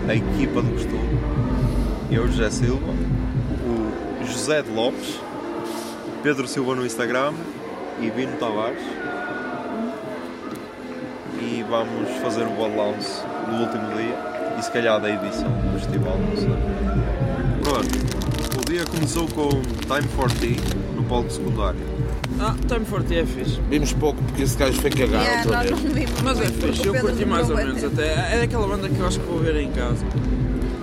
a 0.06 0.14
equipa 0.14 0.60
do 0.60 0.70
costume. 0.72 1.18
Eu, 2.10 2.28
José 2.28 2.50
Silva, 2.50 2.92
o 3.66 4.26
José 4.26 4.62
de 4.62 4.70
Lopes, 4.70 5.18
Pedro 6.22 6.46
Silva 6.46 6.74
no 6.74 6.84
Instagram 6.84 7.32
e 8.00 8.10
Bino 8.10 8.36
Tavares. 8.36 8.82
E 11.40 11.64
vamos 11.68 12.10
fazer 12.20 12.42
o 12.42 12.50
balanço 12.50 13.24
do 13.48 13.62
último 13.62 13.96
dia 13.96 14.58
e 14.58 14.62
se 14.62 14.70
calhar 14.70 15.00
da 15.00 15.10
edição 15.10 15.48
do 15.48 15.78
festival, 15.78 16.18
não 16.18 16.36
sei. 16.36 16.50
Pronto, 17.62 18.60
o 18.60 18.70
dia 18.70 18.84
começou 18.84 19.26
com 19.28 19.48
Time 19.48 20.08
for 20.14 20.30
Tea 20.32 20.56
no 20.94 21.02
palco 21.04 21.30
secundário. 21.30 21.93
Ah, 22.40 22.54
Time 22.68 22.84
for 22.84 23.02
Tea 23.02 23.22
é 23.22 23.26
fixe. 23.26 23.60
Vimos 23.70 23.92
pouco 23.92 24.20
porque 24.24 24.42
esse 24.42 24.56
gajo 24.56 24.80
foi 24.80 24.90
cagar 24.90 25.22
Yeah, 25.22 25.42
outra 25.42 25.56
nós 25.56 25.70
vez. 25.70 25.82
não 25.84 25.90
vimos 25.94 26.22
Mas 26.22 26.40
é 26.40 26.44
fixe, 26.46 26.86
eu 26.86 26.94
curti 26.94 27.24
mais 27.24 27.48
ou 27.50 27.56
menos 27.56 27.84
até. 27.84 28.34
É 28.34 28.38
daquela 28.40 28.66
banda 28.66 28.88
que 28.88 28.98
eu 28.98 29.06
acho 29.06 29.20
que 29.20 29.26
vou 29.26 29.38
ver 29.38 29.56
em 29.56 29.70
casa. 29.70 30.04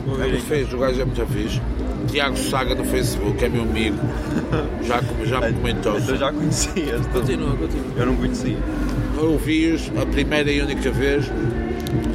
Vou 0.05 0.15
É 0.15 0.19
ver 0.19 0.27
em 0.27 0.31
muito 0.31 0.45
fixe, 0.45 0.75
o 0.75 0.79
gajo 0.79 1.01
é 1.01 1.05
muito 1.05 1.25
fixe. 1.27 1.61
Tiago 2.07 2.35
Saga 2.37 2.73
no 2.75 2.83
Facebook, 2.85 3.45
é 3.45 3.49
meu 3.49 3.61
amigo. 3.63 3.97
Já, 4.83 5.01
com- 5.01 5.25
já 5.25 5.39
me 5.41 5.53
comentou. 5.53 5.97
Então 5.99 6.15
já 6.15 6.31
conhecias, 6.33 7.05
tu. 7.07 7.19
Continua, 7.19 7.55
continua. 7.55 7.85
eu 7.97 8.05
não 8.07 8.15
conhecia. 8.15 8.57
Eu 9.17 9.31
ouvi-os 9.33 9.91
a 10.01 10.05
primeira 10.05 10.51
e 10.51 10.61
única 10.61 10.89
vez 10.91 11.25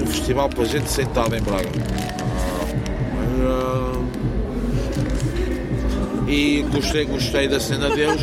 no 0.00 0.06
festival 0.06 0.48
para 0.48 0.64
gente 0.64 0.90
sentada 0.90 1.36
em 1.38 1.42
Braga. 1.42 1.68
Ah, 3.46 3.92
E 6.28 6.62
gostei, 6.72 7.04
gostei 7.04 7.46
da 7.48 7.60
cena 7.60 7.88
deles. 7.94 8.22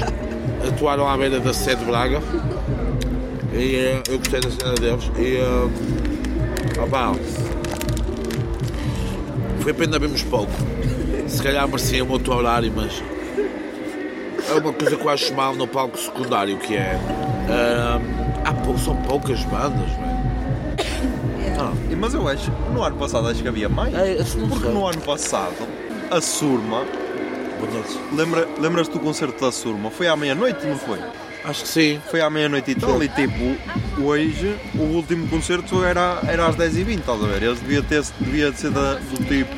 Atuaram 0.68 1.08
à 1.08 1.18
beira 1.18 1.40
da 1.40 1.54
sede 1.54 1.78
de 1.82 1.86
Braga. 1.86 2.22
E 3.54 3.76
eh, 3.76 4.04
eu 4.10 4.18
gostei 4.18 4.40
da 4.42 4.50
cena 4.50 4.74
deles. 4.76 5.12
E 5.18 5.38
ah, 5.40 6.84
opá, 6.84 7.14
foi 9.62 9.74
pena 9.74 10.00
vermos 10.00 10.24
pouco. 10.24 10.52
Se 11.28 11.42
calhar 11.42 11.68
merecia 11.68 12.04
um 12.04 12.10
outro 12.12 12.34
horário, 12.36 12.72
mas 12.76 13.02
é 14.50 14.54
uma 14.60 14.74
coisa 14.74 14.96
que 14.96 15.04
eu 15.06 15.10
acho 15.10 15.34
mal 15.34 15.56
no 15.56 15.68
palco 15.68 15.98
secundário, 15.98 16.58
que 16.58 16.76
é. 16.76 17.00
ah, 17.50 18.00
há 18.46 18.54
pou- 18.54 18.78
são 18.78 18.96
poucas 18.98 19.42
bandas, 19.46 19.90
velho. 19.90 20.14
E- 21.92 21.96
Mas 21.96 22.14
eu 22.14 22.28
acho, 22.28 22.52
no 22.74 22.84
ano 22.84 22.96
passado 22.98 23.28
acho 23.28 23.42
que 23.42 23.48
havia 23.48 23.70
mais. 23.70 23.94
É, 23.94 24.18
Porque 24.50 24.68
no 24.68 24.86
ano 24.88 25.00
passado, 25.02 25.54
a 26.12 26.20
Surma, 26.20 26.84
Bonito. 27.66 28.00
lembra, 28.16 28.48
lembras-te 28.60 28.92
do 28.94 29.00
concerto 29.00 29.40
da 29.44 29.52
Surma? 29.52 29.90
Foi 29.90 30.08
à 30.08 30.16
meia-noite, 30.16 30.66
não 30.66 30.78
foi? 30.78 31.00
Acho 31.46 31.64
que 31.64 31.68
sim. 31.70 32.02
Foi 32.10 32.22
à 32.22 32.30
meia-noite 32.30 32.72
e 32.72 32.76
tal, 32.76 33.02
e 33.04 33.08
tipo, 33.10 33.56
hoje 34.02 34.56
o 34.76 34.82
último 34.84 35.28
concerto 35.28 35.84
era, 35.84 36.20
era 36.28 36.48
às 36.48 36.56
10h20, 36.56 37.00
estás 37.00 37.24
a 37.24 37.28
ver? 37.28 37.44
Eles 37.44 37.60
devia, 37.60 37.82
ter, 37.84 38.04
devia 38.20 38.52
ser 38.54 38.72
da- 38.72 38.96
do 38.96 39.18
tipo, 39.26 39.54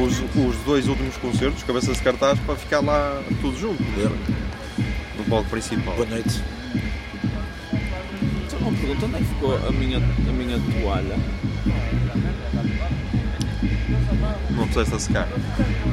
os, 0.00 0.18
os 0.20 0.56
dois 0.64 0.86
últimos 0.88 1.16
concertos, 1.16 1.62
cabeças 1.62 1.96
de 1.96 2.02
cartaz, 2.02 2.38
para 2.40 2.54
ficar 2.56 2.80
lá 2.80 3.20
tudo 3.40 3.58
junto, 3.58 3.82
no 5.18 5.24
palco 5.28 5.48
principal. 5.50 5.94
Boa 5.94 6.06
noite. 6.08 6.42
Só 8.48 8.56
uma 8.58 8.72
pergunta, 8.72 9.06
onde 9.06 9.16
é 9.16 9.18
que 9.18 9.24
ficou 9.24 9.56
a 9.56 9.72
minha, 9.72 9.98
a 9.98 10.32
minha 10.32 10.58
toalha? 10.80 11.16
Não 14.56 14.64
precisaste 14.66 14.94
a 14.94 14.98
secar. 14.98 15.28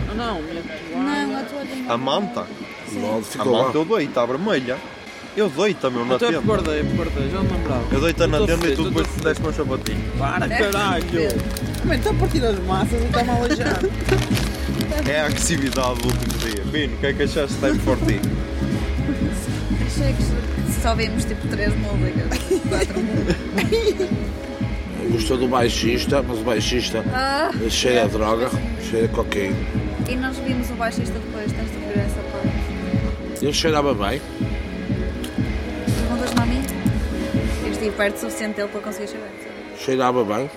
Ah 0.09 0.13
não, 0.13 0.37
a 0.37 0.41
minha 0.41 0.61
toalha. 0.63 1.27
Não, 1.27 1.37
a 1.37 1.43
toalha 1.43 1.93
A 1.93 1.97
manta, 1.97 2.41
a 2.41 3.45
manta 3.45 3.77
eu 3.77 3.85
dei, 3.85 4.05
está 4.05 4.25
vermelha. 4.25 4.77
Eu 5.35 5.49
dei-te, 5.49 5.87
meu, 5.91 6.03
na 6.03 6.17
tenda. 6.17 6.39
guardei, 6.39 6.81
guardei, 6.81 7.29
já 7.29 7.37
não 7.43 7.55
lembrava. 7.57 7.83
Eu 7.91 8.01
dei-te 8.01 8.25
na 8.25 8.39
tenda 8.39 8.67
e 8.67 8.75
tu 8.75 8.85
depois 8.85 9.07
fedido. 9.07 9.23
deste-me 9.23 9.49
um 9.49 9.53
sapatinho. 9.53 10.11
Para, 10.17 10.49
caralho! 10.49 11.05
Mano, 11.85 11.93
está 11.93 12.09
a 12.09 12.13
partir 12.15 12.43
as 12.43 12.59
massas 12.65 13.01
e 13.01 13.05
está-me 13.05 13.29
a 13.29 13.35
aleijar. 13.35 13.79
É 15.07 15.19
a 15.21 15.25
agressividade 15.27 16.01
do 16.01 16.07
último 16.07 16.33
dia. 16.39 16.63
Bino, 16.65 16.95
o 16.95 16.97
que 16.97 17.05
é 17.05 17.13
que 17.13 17.23
achaste 17.23 17.53
de 17.55 17.67
Time 17.67 17.79
for 17.79 17.97
Tea? 17.99 18.19
Achei 19.85 20.13
que 20.13 20.81
só 20.81 20.95
vimos 20.95 21.23
tipo 21.25 21.47
três 21.49 21.71
músicas. 21.75 22.39
Quatro 22.69 22.99
músicas. 22.99 24.09
Gostou 25.11 25.37
do 25.37 25.47
baixista, 25.47 26.21
mas 26.21 26.39
o 26.39 26.43
baixista 26.43 27.03
Ah, 27.13 27.49
cheira 27.69 28.03
a 28.03 28.07
droga, 28.07 28.49
cheira 28.89 29.05
a 29.05 29.09
cocaína. 29.09 29.55
e 30.09 30.15
nós 30.15 30.37
vimos 30.37 30.69
o 30.69 30.73
baixista 30.73 31.13
depois, 31.13 31.51
tens 31.51 31.71
de 31.71 31.77
ver 31.77 31.99
essa 31.99 32.21
parte. 32.31 33.45
Ele 33.45 33.53
cheirava 33.53 33.93
bem. 33.93 34.21
Perguntas-me 35.85 36.41
a 36.41 36.45
mim? 36.45 36.63
Eu 37.65 37.71
estive 37.71 37.91
perto 37.91 38.15
o 38.15 38.19
suficiente 38.19 38.55
dele 38.55 38.67
para 38.69 38.81
conseguir 38.81 39.07
chegar. 39.07 39.27
sabe? 39.27 39.83
Cheirava 39.83 40.23
bem. 40.23 40.49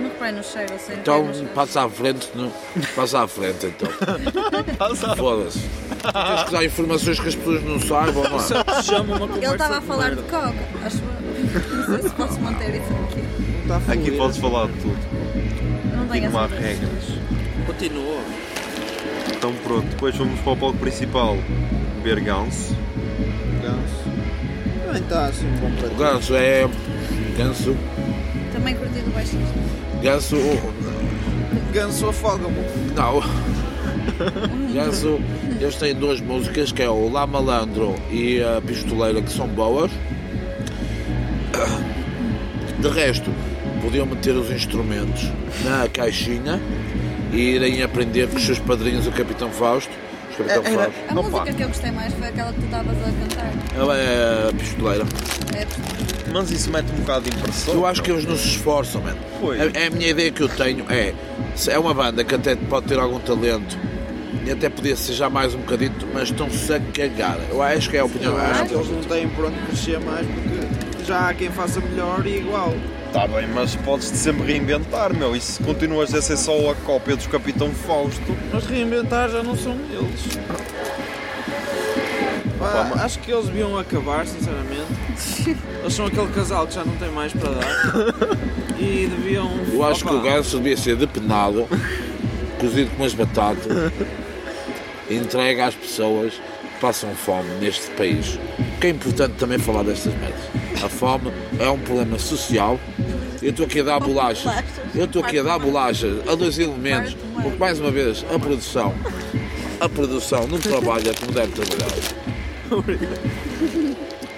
Não 0.00 0.08
reparei 0.08 0.34
no 0.34 0.44
cheiro, 0.44 0.74
assim. 0.74 0.92
Então 0.92 1.28
passa 1.54 1.82
à 1.84 1.88
frente, 1.88 2.28
no... 2.34 2.52
passa 2.94 3.22
à 3.22 3.28
frente 3.28 3.66
então. 3.66 3.88
Foda-se. 5.16 5.58
Tens 5.58 6.42
que 6.44 6.52
dar 6.52 6.64
informações 6.64 7.18
que 7.18 7.28
as 7.28 7.34
pessoas 7.34 7.62
não 7.64 7.80
saibam, 7.80 8.22
não 8.22 8.38
é? 8.38 8.42
Conversa 8.42 9.36
Ele 9.42 9.46
estava 9.52 9.78
a 9.78 9.80
falar 9.80 10.14
de 10.14 10.22
coca, 10.22 10.54
acho 10.84 10.98
eu. 10.98 11.76
Não 11.78 11.84
sei 11.98 12.02
se 12.02 12.10
posso 12.10 12.40
manter 12.40 12.74
isso 12.76 12.92
aqui. 13.10 13.27
Está 13.68 13.74
a 13.74 13.92
Aqui 13.92 14.04
fluir. 14.04 14.16
podes 14.16 14.36
falar 14.38 14.66
de 14.66 14.72
tudo. 14.74 14.96
Não 15.94 16.06
E 16.06 16.08
tenho 16.20 16.30
não 16.30 16.40
há 16.40 16.44
essa 16.44 16.54
certeza. 16.56 16.80
regras. 16.80 17.04
Continua. 17.66 18.18
Então 19.36 19.52
pronto, 19.62 19.86
depois 19.88 20.16
fomos 20.16 20.40
para 20.40 20.52
o 20.52 20.56
palco 20.56 20.78
principal 20.78 21.36
ver 22.02 22.20
Ganso. 22.20 22.74
Ganso. 23.62 24.08
Também 24.86 25.02
está 25.02 25.26
assim 25.26 25.46
um 25.46 25.56
bom 25.58 25.70
para 25.72 25.88
O 25.88 25.94
ganso 25.96 26.34
é. 26.34 26.68
Ganso. 27.36 27.76
Também 28.52 28.74
curti 28.74 29.00
do 29.00 29.10
baixista. 29.12 29.38
Ganso. 30.02 30.36
Ganso 31.72 32.08
afoga-me. 32.08 32.56
Não. 32.96 33.22
Ganso. 34.72 35.20
Eles 35.60 35.76
têm 35.76 35.94
duas 35.94 36.20
músicas 36.22 36.72
que 36.72 36.82
é 36.82 36.88
o 36.88 37.10
La 37.12 37.26
Malandro 37.26 37.94
e 38.10 38.42
a 38.42 38.62
Pistoleira 38.62 39.20
que 39.20 39.30
são 39.30 39.46
boas. 39.46 39.90
De 42.78 42.88
resto, 42.88 43.30
podiam 43.82 44.06
meter 44.06 44.34
os 44.34 44.50
instrumentos 44.50 45.22
na 45.64 45.88
caixinha 45.88 46.60
e 47.32 47.36
irem 47.36 47.82
aprender 47.82 48.28
com 48.28 48.36
os 48.36 48.44
seus 48.44 48.58
padrinhos 48.58 49.06
o 49.06 49.12
Capitão 49.12 49.50
Fausto. 49.50 49.90
Os 50.30 50.36
Capitão 50.36 50.64
Era- 50.64 50.82
Fausto. 50.90 51.00
A 51.08 51.12
Opa. 51.20 51.22
música 51.30 51.52
que 51.52 51.62
eu 51.62 51.68
gostei 51.68 51.90
mais 51.90 52.14
foi 52.14 52.28
aquela 52.28 52.52
que 52.52 52.60
tu 52.60 52.64
estavas 52.64 52.96
a 52.98 53.04
cantar. 53.04 53.52
Ela 53.76 53.96
é 53.96 54.48
a 54.48 54.52
pistoleira. 54.52 55.04
É, 55.56 55.66
Mas 56.32 56.50
isso 56.50 56.70
mete 56.70 56.90
um 56.92 56.96
bocado 56.96 57.28
de 57.30 57.36
impressão. 57.36 57.74
Eu 57.74 57.86
acho 57.86 58.02
que 58.02 58.10
eles 58.10 58.24
não 58.26 58.36
se 58.36 58.48
esforçam, 58.48 59.00
mano. 59.00 59.16
Pois. 59.40 59.60
A, 59.60 59.86
a 59.86 59.90
minha 59.90 60.08
ideia 60.10 60.30
que 60.30 60.42
eu 60.42 60.48
tenho 60.48 60.84
é, 60.90 61.14
se 61.54 61.70
é 61.70 61.78
uma 61.78 61.94
banda 61.94 62.22
que 62.22 62.34
até 62.34 62.54
pode 62.54 62.86
ter 62.86 62.98
algum 62.98 63.18
talento 63.18 63.78
e 64.46 64.50
até 64.50 64.68
podia 64.68 64.94
ser 64.96 65.14
já 65.14 65.28
mais 65.30 65.54
um 65.54 65.58
bocadito, 65.58 66.06
mas 66.12 66.24
estão-se 66.24 66.72
a 66.72 66.78
cagar. 66.80 67.38
Eu 67.50 67.62
acho 67.62 67.88
que 67.90 67.96
é 67.96 68.00
a 68.00 68.04
opinião. 68.04 68.32
Eu 68.32 68.38
acho 68.40 68.64
que 68.66 68.74
eles 68.74 68.90
não 68.90 69.00
têm 69.00 69.28
por 69.30 69.46
onde 69.46 69.56
crescer 69.66 69.98
mais 70.00 70.26
porque 70.26 71.04
já 71.06 71.28
há 71.30 71.34
quem 71.34 71.50
faça 71.50 71.80
melhor 71.80 72.26
e 72.26 72.36
igual. 72.38 72.74
Está 73.08 73.26
bem, 73.26 73.48
mas 73.48 73.74
podes-te 73.76 74.16
sempre 74.16 74.46
reinventar, 74.52 75.14
meu. 75.14 75.34
E 75.34 75.40
se 75.40 75.62
continuas 75.62 76.14
a 76.14 76.20
ser 76.22 76.36
só 76.36 76.70
a 76.70 76.74
cópia 76.74 77.16
dos 77.16 77.26
Capitão 77.26 77.70
Fausto, 77.70 78.36
Mas 78.52 78.66
reinventar 78.66 79.28
já 79.30 79.42
não 79.42 79.56
são 79.56 79.72
eles. 79.90 80.38
Pá, 82.58 82.66
Pá, 82.68 82.88
mas- 82.90 83.02
acho 83.04 83.18
que 83.20 83.30
eles 83.32 83.46
deviam 83.46 83.78
acabar, 83.78 84.26
sinceramente. 84.26 84.86
Eles 85.80 85.94
são 85.94 86.06
aquele 86.06 86.26
casal 86.28 86.66
que 86.66 86.74
já 86.74 86.84
não 86.84 86.94
tem 86.96 87.10
mais 87.10 87.32
para 87.32 87.50
dar. 87.50 87.68
E 88.78 89.06
deviam. 89.08 89.50
Eu 89.72 89.84
acho 89.84 90.04
que 90.04 90.10
Opa, 90.10 90.18
o 90.18 90.22
ganso 90.22 90.56
devia 90.58 90.76
ser 90.76 90.96
depenado, 90.96 91.66
cozido 92.60 92.90
com 92.90 93.02
umas 93.02 93.14
batatas, 93.14 93.92
entregue 95.10 95.60
às 95.60 95.74
pessoas 95.74 96.34
que 96.34 96.80
passam 96.80 97.10
fome 97.14 97.48
neste 97.60 97.88
país. 97.92 98.38
O 98.58 98.80
que 98.80 98.86
é 98.88 98.90
importante 98.90 99.34
também 99.38 99.58
falar 99.58 99.82
destas 99.84 100.12
merdas. 100.14 100.40
A 100.84 100.88
fome 100.88 101.32
é 101.58 101.68
um 101.68 101.78
problema 101.78 102.18
social. 102.18 102.78
Eu 103.42 103.50
estou 103.50 103.66
aqui 103.66 103.80
a 103.80 103.82
dar 103.84 104.00
bolachas. 104.00 104.64
Eu 104.94 105.04
estou 105.04 105.22
aqui 105.22 105.38
a 105.38 105.42
dar 105.42 105.58
bolachas 105.58 106.28
a 106.28 106.34
dois 106.34 106.58
elementos, 106.58 107.16
porque 107.40 107.58
mais 107.58 107.78
uma 107.78 107.90
vez 107.90 108.24
a 108.34 108.38
produção, 108.38 108.94
a 109.80 109.88
produção 109.88 110.46
não 110.46 110.58
trabalha 110.58 111.14
como 111.14 111.32
deve 111.32 111.52
trabalhar. 111.52 111.88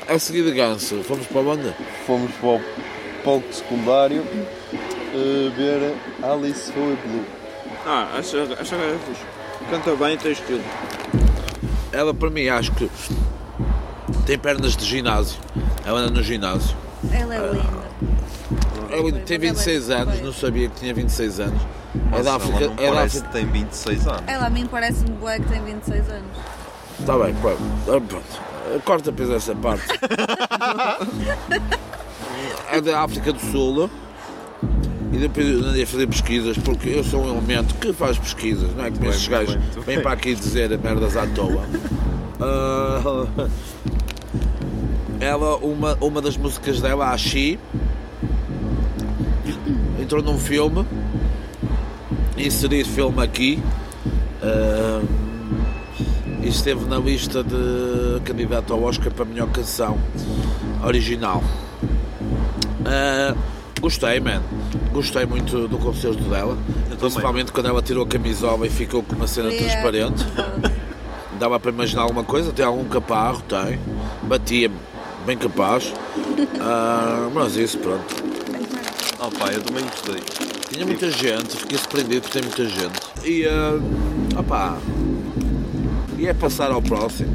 A 0.09 0.18
seguir 0.18 0.44
de 0.44 0.52
ganso, 0.52 1.02
fomos 1.05 1.27
para 1.27 1.40
a 1.40 1.44
banda? 1.44 1.77
fomos 2.06 2.31
para 2.40 2.48
o 2.48 2.60
palco 3.24 3.52
secundário 3.52 4.24
eh, 4.72 5.51
ver 5.56 5.94
Alice 6.22 6.72
Foi 6.72 6.97
Blue. 7.06 7.24
Ah, 7.86 8.09
acho, 8.18 8.36
acho 8.39 8.74
que 8.74 8.82
é 8.82 8.98
fixe. 9.06 9.22
Canta 9.70 9.94
bem 9.97 10.14
e 10.14 10.16
tem 10.16 10.32
estilo. 10.32 10.62
Ela 11.93 12.12
para 12.12 12.31
mim 12.31 12.48
acho 12.48 12.72
que 12.72 12.90
tem 14.27 14.39
pernas 14.39 14.77
de 14.77 14.85
ginásio. 14.85 15.39
Ela 15.85 16.01
anda 16.01 16.10
no 16.10 16.22
ginásio. 16.22 16.77
ela 17.12 17.35
é 17.35 17.39
linda. 17.39 17.90
Ela 18.93 19.12
tem 19.25 19.39
26 19.39 19.91
anos, 19.91 20.21
não 20.21 20.33
sabia 20.33 20.69
que 20.69 20.81
tinha 20.81 20.93
26 20.95 21.41
anos. 21.41 21.62
É 21.62 21.99
Mas 22.11 22.25
da 22.25 22.31
ela 22.31 22.37
África. 22.37 22.61
não 22.67 22.73
É 22.75 22.77
da 22.89 22.93
parece 22.95 23.19
África. 23.19 23.27
que 23.27 23.33
tem 23.33 23.47
26 23.47 24.07
anos. 24.07 24.23
Ela 24.27 24.47
a 24.47 24.51
mim 24.51 24.67
parece-me 24.67 25.11
boa 25.12 25.33
que 25.33 25.49
tem 25.49 25.62
26 25.65 26.09
anos. 26.11 26.31
Está 26.99 27.19
bem, 27.19 27.35
pronto. 27.35 27.62
Ah, 27.89 28.01
pronto. 28.01 28.83
Corta 28.85 29.11
depois 29.11 29.31
essa 29.31 29.55
parte. 29.57 29.85
é 32.71 32.81
da 32.81 33.01
África 33.03 33.33
do 33.33 33.41
Sul. 33.41 33.91
E 35.12 35.17
depois 35.19 35.47
eu 35.49 35.59
andei 35.69 35.83
a 35.83 35.87
fazer 35.87 36.07
pesquisas, 36.07 36.57
porque 36.59 36.91
eu 36.91 37.03
sou 37.03 37.25
um 37.25 37.31
elemento 37.31 37.75
que 37.75 37.93
faz 37.93 38.17
pesquisas, 38.17 38.73
não 38.77 38.85
é? 38.85 38.91
Como 38.93 39.07
estes 39.07 39.27
bem, 39.27 39.39
gajos 39.39 39.55
bem. 39.57 39.85
vêm 39.85 40.01
para 40.03 40.12
aqui 40.12 40.35
dizer 40.37 40.79
merdas 40.79 41.17
à 41.17 41.27
toa. 41.27 41.65
Ah, 42.41 43.49
ela, 45.21 45.57
uma, 45.57 45.97
uma 46.01 46.23
das 46.23 46.37
músicas 46.37 46.81
dela, 46.81 47.11
a 47.11 47.19
She, 47.19 47.59
entrou 50.11 50.24
num 50.24 50.39
filme 50.39 50.85
inserir 52.37 52.85
filme 52.85 53.23
aqui. 53.23 53.62
Ah, 54.43 55.01
e 56.43 56.49
esteve 56.49 56.85
na 56.87 56.99
lista 56.99 57.45
de 57.45 58.20
candidato 58.24 58.73
ao 58.73 58.82
Oscar 58.82 59.12
para 59.12 59.23
a 59.23 59.28
melhor 59.28 59.49
canção 59.51 59.97
original. 60.85 61.45
Ah, 62.85 63.37
gostei, 63.81 64.19
man. 64.19 64.43
Gostei 64.93 65.27
muito 65.27 65.69
do 65.69 65.78
concerto 65.78 66.24
dela. 66.24 66.59
Principalmente 66.99 67.53
quando 67.53 67.66
ela 67.66 67.81
tirou 67.81 68.03
a 68.03 68.09
camisola 68.09 68.66
e 68.66 68.70
ficou 68.70 69.05
com 69.05 69.15
uma 69.15 69.28
cena 69.28 69.51
Yeah. 69.51 69.70
transparente. 69.70 70.27
Dava 71.39 71.61
para 71.61 71.70
imaginar 71.70 72.03
alguma 72.03 72.24
coisa, 72.24 72.53
tem 72.53 72.65
algum 72.65 72.85
caparro, 72.85 73.43
tem. 73.43 73.78
Batia-me, 74.24 74.74
bem 75.24 75.39
capaz. 75.39 75.95
Ah, 76.61 77.28
mas 77.32 77.55
isso, 77.55 77.78
pronto. 77.78 78.30
Oh 79.23 79.31
pá, 79.31 79.53
eu 79.53 79.63
também 79.63 79.85
gostei. 79.85 80.23
Tinha 80.73 80.87
muita 80.87 81.11
gente, 81.11 81.55
fiquei 81.55 81.77
surpreendido 81.77 82.23
que 82.23 82.31
tem 82.31 82.43
muita 82.43 82.65
gente. 82.65 83.01
E, 83.23 83.47
ah, 83.47 83.79
opá, 84.39 84.79
e 86.17 86.27
é 86.27 86.33
passar 86.33 86.71
ao 86.71 86.81
próximo. 86.81 87.31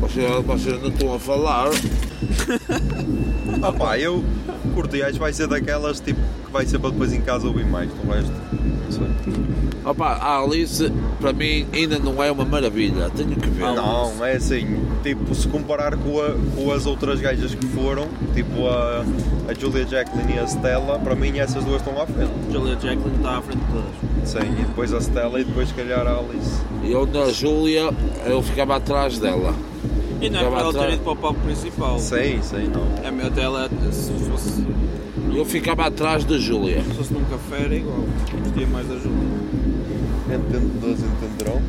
Vocês, 0.00 0.30
vocês 0.44 0.80
não 0.80 0.88
estão 0.90 1.14
a 1.14 1.18
falar. 1.18 1.70
Ah 3.62 3.72
pá, 3.72 3.98
eu 3.98 4.22
curti, 4.72 5.02
acho 5.02 5.14
que 5.14 5.18
vai 5.18 5.32
ser 5.32 5.46
daquelas 5.48 6.00
tipo 6.00 6.20
que 6.46 6.52
vai 6.52 6.64
ser 6.66 6.78
para 6.78 6.90
depois 6.90 7.12
em 7.12 7.20
casa 7.20 7.46
ouvir 7.46 7.66
mais, 7.66 7.88
do 7.90 8.10
resto. 8.10 8.32
Não 8.52 8.92
sei. 8.92 9.44
Opá, 9.84 10.14
a 10.14 10.38
Alice, 10.40 10.90
para 11.20 11.32
mim, 11.34 11.66
ainda 11.72 11.98
não 11.98 12.22
é 12.22 12.30
uma 12.32 12.44
maravilha. 12.44 13.10
Tenho 13.10 13.36
que 13.36 13.48
ver. 13.50 13.64
Não, 13.64 14.24
é 14.24 14.36
assim, 14.36 14.78
tipo, 15.02 15.34
se 15.34 15.46
comparar 15.48 15.94
com, 15.96 16.20
a- 16.22 16.34
com 16.56 16.72
as 16.72 16.86
outras 16.86 17.20
gajas 17.20 17.54
que 17.54 17.66
foram, 17.66 18.06
tipo 18.34 18.66
a, 18.66 19.04
a 19.46 19.52
Julia 19.54 19.86
Jacqueline 19.86 20.36
e 20.36 20.38
a 20.38 20.44
Stella, 20.46 20.98
para 21.00 21.14
mim 21.14 21.38
essas 21.38 21.62
duas 21.64 21.82
estão 21.82 22.00
à 22.00 22.06
frente. 22.06 22.30
Julia 22.50 22.74
Jacqueline 22.74 23.16
está 23.16 23.36
à 23.38 23.42
frente 23.42 23.58
de 23.60 23.72
todas. 23.72 24.30
Sim, 24.30 24.52
e 24.58 24.62
depois 24.64 24.94
a 24.94 25.00
Stella 25.00 25.38
e 25.40 25.44
depois 25.44 25.68
se 25.68 25.74
calhar 25.74 26.06
a 26.06 26.16
Alice. 26.18 26.62
Eu 26.82 27.04
na 27.06 27.30
Júlia, 27.30 27.90
eu 28.24 28.40
ficava 28.42 28.76
atrás 28.76 29.18
dela. 29.18 29.52
E 30.20 30.30
não 30.30 30.40
é 30.40 30.44
para 30.50 30.60
ela 30.60 30.72
ter 30.72 30.92
ido 30.94 31.02
para 31.02 31.12
o 31.12 31.16
palco 31.16 31.40
principal. 31.40 31.98
Sei, 31.98 32.38
sei, 32.42 32.68
não. 32.68 32.86
É 33.06 33.10
meu 33.10 33.30
dela, 33.30 33.68
se 33.92 34.12
fosse, 34.30 34.64
Eu 35.34 35.44
ficava 35.44 35.86
atrás 35.86 36.24
da 36.24 36.38
Júlia. 36.38 36.82
se 36.82 36.90
fosse 36.94 37.12
num 37.12 37.24
café 37.24 37.64
era 37.64 37.74
igual. 37.74 38.04
Gostia 38.44 38.66
mais 38.68 38.86
da 38.88 38.94
Julia. 38.94 39.44
Entendedores 40.26 41.00
entenderão? 41.00 41.60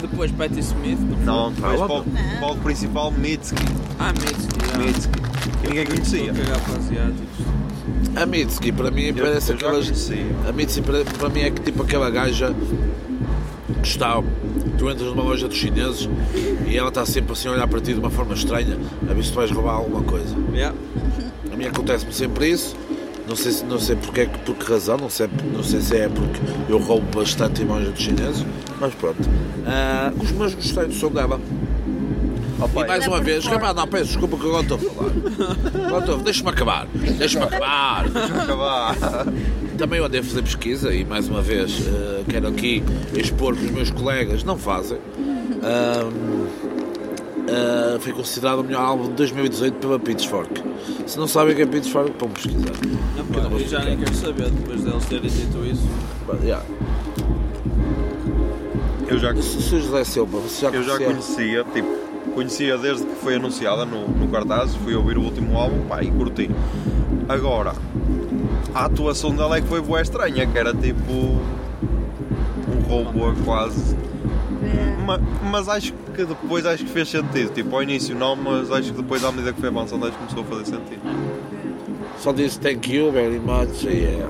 Depois 0.00 0.30
Patti 0.32 0.60
Smith. 0.60 0.98
Não, 1.24 1.52
foi- 1.52 1.54
depois 1.54 1.78
Fala. 1.78 1.88
palco, 1.88 2.10
palco 2.40 2.60
principal 2.62 3.10
Mitski. 3.12 3.62
Ah, 3.98 4.12
Mitski. 4.12 4.58
ah. 4.74 4.78
Mitski. 4.78 5.20
Que 5.60 5.68
ninguém 5.68 5.86
conhecia. 5.86 6.30
Estou 6.30 6.42
a 6.42 6.46
cagar 6.46 6.60
para 6.60 6.76
asiáticos. 6.78 7.46
A 8.16 8.26
Mitski, 8.26 8.72
para 8.72 8.90
mim, 8.90 9.02
Eu, 9.06 9.14
parece 9.14 9.52
eu 9.52 9.58
já 9.58 9.66
aquelas. 9.66 9.84
conhecia. 9.86 10.26
A 10.48 10.52
Mitzi 10.52 10.80
para, 10.82 11.04
para 11.04 11.28
mim 11.28 11.40
é 11.40 11.50
que 11.50 11.60
tipo 11.62 11.82
aquela 11.82 12.08
gaja 12.10 12.54
que 13.82 13.88
está. 13.88 14.22
Tu 14.78 14.90
entras 14.90 15.08
numa 15.08 15.22
loja 15.22 15.48
dos 15.48 15.56
chineses 15.56 16.08
e 16.66 16.76
ela 16.76 16.88
está 16.88 17.04
sempre 17.06 17.32
assim 17.32 17.48
a 17.48 17.52
olhar 17.52 17.66
para 17.66 17.80
ti 17.80 17.94
de 17.94 17.98
uma 18.00 18.10
forma 18.10 18.34
estranha 18.34 18.76
a 19.08 19.14
ver 19.14 19.24
se 19.24 19.30
tu 19.32 19.36
vais 19.36 19.50
roubar 19.50 19.74
alguma 19.74 20.02
coisa. 20.02 20.34
Yeah. 20.52 20.76
A 21.52 21.56
mim 21.56 21.64
acontece-me 21.66 22.12
sempre 22.12 22.50
isso. 22.50 22.76
Não 23.28 23.34
sei, 23.34 23.50
se- 23.52 23.64
não 23.64 23.78
sei 23.78 23.96
porque, 23.96 24.26
por 24.44 24.54
que 24.54 24.70
razão, 24.70 24.96
não 24.98 25.10
sei, 25.10 25.28
não 25.52 25.62
sei 25.64 25.80
se 25.80 25.96
é 25.96 26.08
porque 26.08 26.38
eu 26.68 26.78
roubo 26.78 27.06
bastante 27.18 27.62
em 27.62 27.64
loja 27.64 27.90
dos 27.90 28.00
chineses, 28.00 28.44
mas 28.80 28.94
pronto. 28.94 29.18
Ah, 29.66 30.12
os 30.16 30.30
meus 30.30 30.54
gostei 30.54 30.86
do 30.86 30.94
som 30.94 31.08
dela. 31.10 31.40
Oh, 32.60 32.80
E 32.82 32.86
mais 32.86 33.06
uma 33.06 33.20
vez, 33.20 33.44
rapaz, 33.44 33.74
não, 33.74 33.86
peço 33.88 34.04
desculpa 34.04 34.36
que 34.36 34.44
eu 34.44 34.56
agora 34.56 34.62
estou 34.62 34.76
a 34.76 34.80
falar. 34.94 35.86
Agora 35.86 36.04
estou- 36.04 36.18
Deixa-me 36.18 36.50
acabar, 36.50 36.86
deixa-me 36.94 37.44
acabar. 37.44 38.06
Também 39.78 39.98
eu 39.98 40.06
andei 40.06 40.20
a 40.20 40.24
fazer 40.24 40.42
pesquisa 40.42 40.94
e 40.94 41.04
mais 41.04 41.28
uma 41.28 41.42
vez 41.42 41.86
eh, 41.86 42.22
quero 42.28 42.48
aqui 42.48 42.82
expor 43.14 43.54
que 43.54 43.64
os 43.66 43.70
meus 43.70 43.90
colegas 43.90 44.42
não 44.42 44.56
fazem. 44.56 44.98
Ahm, 45.62 46.46
eh, 47.46 47.98
foi 48.00 48.12
considerado 48.12 48.60
o 48.60 48.64
melhor 48.64 48.80
álbum 48.82 49.04
de 49.04 49.12
2018 49.12 49.74
pela 49.74 49.98
Pitchfork. 49.98 50.62
Se 51.06 51.18
não 51.18 51.26
sabem 51.26 51.52
o 51.52 51.56
que 51.56 51.62
é 51.62 51.66
Pitchfork, 51.66 52.12
vão 52.18 52.30
pesquisar. 52.30 52.72
Não, 53.16 53.24
Que 53.26 53.36
eu 53.38 53.42
não 53.42 53.50
pá, 53.50 53.56
eu 53.56 53.68
já 53.68 53.80
nem 53.84 53.98
quero 53.98 54.14
saber 54.14 54.50
depois 54.50 54.82
deles 54.82 55.04
terem 55.06 55.30
dito 55.30 55.64
isso. 55.66 55.86
But, 56.26 56.42
yeah. 56.42 56.64
Eu 59.08 59.18
já, 59.18 59.34
Se 59.36 59.60
José 59.78 60.04
Silva, 60.04 60.38
você 60.38 60.62
já 60.62 60.70
eu 60.72 60.82
já 60.82 60.96
conhecia? 60.96 61.62
conhecia, 61.62 61.64
tipo, 61.72 61.88
conhecia 62.34 62.78
desde 62.78 63.04
que 63.04 63.14
foi 63.16 63.36
anunciada 63.36 63.84
no, 63.84 64.08
no 64.08 64.26
cartaz, 64.28 64.74
fui 64.76 64.94
ouvir 64.94 65.18
o 65.18 65.22
último 65.22 65.56
álbum, 65.56 65.86
pá, 65.86 66.02
e 66.02 66.10
curti. 66.10 66.50
Agora, 67.28 67.74
a 68.76 68.84
atuação 68.84 69.34
dela 69.34 69.56
é 69.56 69.60
que 69.62 69.68
foi 69.68 69.80
boa 69.80 70.02
estranha, 70.02 70.46
que 70.46 70.58
era 70.58 70.74
tipo 70.74 71.10
um 71.10 72.80
robô 72.86 73.32
quase. 73.44 73.96
Ma- 75.06 75.18
Mas, 75.50 75.66
acho 75.68 75.94
que 76.14 76.24
depois 76.24 76.66
acho 76.66 76.84
que 76.84 76.90
fez 76.90 77.08
sentido. 77.08 77.52
Tipo, 77.54 77.74
ao 77.76 77.82
início 77.82 78.14
não, 78.14 78.36
mas 78.36 78.70
acho 78.70 78.90
que 78.92 79.00
depois 79.00 79.24
à 79.24 79.30
medida 79.32 79.52
que 79.52 79.60
foi 79.60 79.70
avançando 79.70 80.04
acho 80.06 80.12
que 80.18 80.18
começou 80.26 80.42
a 80.42 80.46
fazer 80.46 80.76
sentido. 80.76 81.00
Só 82.18 82.32
disse 82.32 82.58
thank 82.60 82.92
you 82.92 83.10
very 83.12 83.38
much 83.38 83.84
e 83.84 84.04
é. 84.04 84.28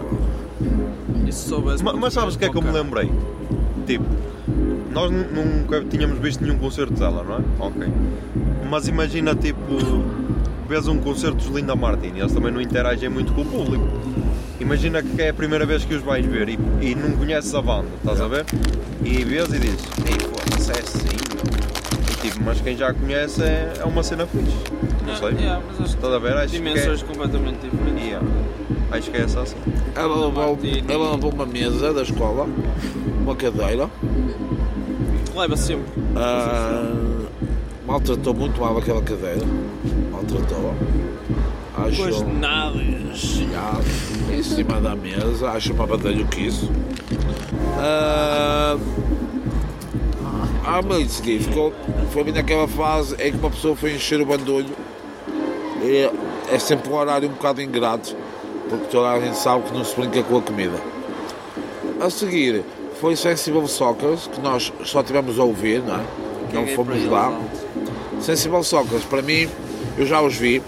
E. 1.26 1.82
Ma- 1.82 1.94
Mas, 1.94 2.12
sabes 2.12 2.36
o 2.36 2.38
que 2.38 2.44
é 2.44 2.48
que 2.48 2.56
eu 2.56 2.62
me 2.62 2.70
lembrei? 2.70 3.10
Tipo, 3.86 4.04
nós 4.92 5.10
nu- 5.10 5.26
nunca 5.32 5.82
tínhamos 5.84 6.18
visto 6.20 6.42
nenhum 6.44 6.58
concerto 6.58 6.92
dela, 6.94 7.24
não 7.24 7.36
é? 7.36 7.40
Ok. 7.66 7.88
Mas 8.70 8.86
imagina, 8.86 9.34
tipo, 9.34 9.58
vês 10.66 10.86
um 10.88 10.98
concerto 10.98 11.36
dos 11.36 11.46
Linda 11.46 11.74
Martin 11.74 12.12
e 12.14 12.20
eles 12.20 12.32
também 12.32 12.52
não 12.52 12.60
interagem 12.60 13.08
muito 13.08 13.32
com 13.32 13.42
o 13.42 13.44
público. 13.44 13.86
Imagina 14.60 15.02
que 15.02 15.22
é 15.22 15.30
a 15.30 15.34
primeira 15.34 15.64
vez 15.64 15.84
que 15.84 15.94
os 15.94 16.02
vais 16.02 16.24
ver 16.24 16.48
e, 16.48 16.58
e 16.80 16.94
não 16.94 17.12
conheces 17.16 17.54
a 17.54 17.62
banda, 17.62 17.88
estás 17.98 18.20
a 18.20 18.28
ver? 18.28 18.44
E 19.04 19.24
vês 19.24 19.48
e 19.52 19.58
dizes, 19.58 19.84
ei, 20.06 20.18
foda-se, 20.18 20.70
é 20.70 20.80
assim, 20.80 21.16
meu." 21.34 22.12
E, 22.12 22.20
tipo, 22.20 22.44
mas 22.44 22.60
quem 22.60 22.76
já 22.76 22.92
conhece 22.92 23.42
é, 23.42 23.74
é 23.80 23.84
uma 23.84 24.02
cena 24.02 24.26
fixe. 24.26 24.56
Não 25.06 25.16
sei. 25.16 25.28
Yeah, 25.38 25.62
mas 25.66 25.80
acho 25.80 25.96
Estás 25.96 26.12
a 26.12 26.18
ver? 26.18 26.36
Acho 26.36 26.52
que 26.54 26.60
que 26.60 26.68
é, 26.68 26.72
dimensões 26.72 27.02
completamente 27.02 27.58
diferentes. 27.60 28.04
Yeah. 28.04 28.26
acho 28.90 29.10
que 29.10 29.16
é 29.16 29.20
essa 29.20 29.40
assim. 29.42 29.56
Ela 29.94 30.26
levou, 30.26 30.58
ela 30.88 31.10
levou 31.12 31.32
uma 31.32 31.46
mesa 31.46 31.92
da 31.92 32.02
escola, 32.02 32.48
uma 33.20 33.36
cadeira, 33.36 33.88
Leva 35.36 35.54
sempre. 35.54 35.84
Ah, 36.16 36.90
maltratou 37.86 38.32
muito 38.32 38.58
mal 38.58 38.78
aquela 38.78 39.02
cadeira. 39.02 39.44
Maltratou. 40.30 40.74
Acho 41.78 41.96
Pois 42.02 42.20
nada. 42.22 42.78
em 44.32 44.42
cima 44.42 44.80
da 44.80 44.96
mesa, 44.96 45.50
acho 45.50 45.72
uma 45.72 45.86
batalha 45.86 46.24
que 46.24 46.46
isso. 46.46 46.70
Ah, 47.78 48.76
a 50.64 50.82
Militsky 50.82 51.38
ficou, 51.38 51.72
foi 52.12 52.24
bem 52.24 52.34
naquela 52.34 52.66
fase 52.66 53.14
em 53.20 53.30
que 53.32 53.38
uma 53.38 53.50
pessoa 53.50 53.76
foi 53.76 53.94
encher 53.94 54.20
o 54.20 54.26
bandolho. 54.26 54.74
E 55.82 56.10
é 56.50 56.58
sempre 56.58 56.90
um 56.90 56.94
horário 56.96 57.28
um 57.28 57.32
bocado 57.32 57.60
ingrato, 57.62 58.16
porque 58.68 58.86
toda 58.86 59.10
a 59.10 59.20
gente 59.20 59.36
sabe 59.36 59.64
que 59.64 59.74
não 59.74 59.84
se 59.84 59.94
brinca 59.94 60.22
com 60.22 60.38
a 60.38 60.42
comida. 60.42 60.80
A 62.00 62.10
seguir 62.10 62.64
foi 63.00 63.14
Sensible 63.14 63.68
Soccer, 63.68 64.16
que 64.32 64.40
nós 64.40 64.72
só 64.84 65.02
tivemos 65.02 65.38
a 65.38 65.44
ouvir, 65.44 65.82
não 65.82 65.94
é? 65.96 65.98
Não 65.98 66.62
Caguei 66.62 66.74
fomos 66.74 66.92
para 66.92 66.98
eles, 67.00 67.10
lá. 67.10 67.40
Sensible 68.20 68.64
Soccer, 68.64 69.00
para 69.10 69.22
mim, 69.22 69.48
eu 69.98 70.06
já 70.06 70.20
os 70.20 70.34
vi, 70.34 70.62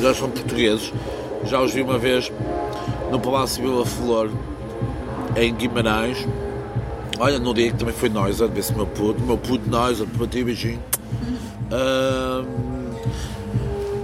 já 0.00 0.14
são 0.14 0.30
portugueses, 0.30 0.92
já 1.44 1.60
os 1.60 1.72
vi 1.72 1.82
uma 1.82 1.98
vez 1.98 2.30
no 3.10 3.20
Palácio 3.20 3.62
Vila 3.62 3.86
Flor, 3.86 4.30
em 5.36 5.54
Guimarães. 5.54 6.26
Olha, 7.18 7.38
no 7.38 7.52
dia 7.52 7.70
que 7.70 7.76
também 7.76 7.94
foi 7.94 8.08
ver 8.08 8.62
se 8.62 8.74
meu 8.74 8.86
puto, 8.86 9.20
meu 9.22 9.36
puto 9.36 9.68
nós, 9.68 10.00
para 10.00 10.26
ti, 10.26 10.42
beijinho. 10.42 10.82
Ahm, 11.70 12.70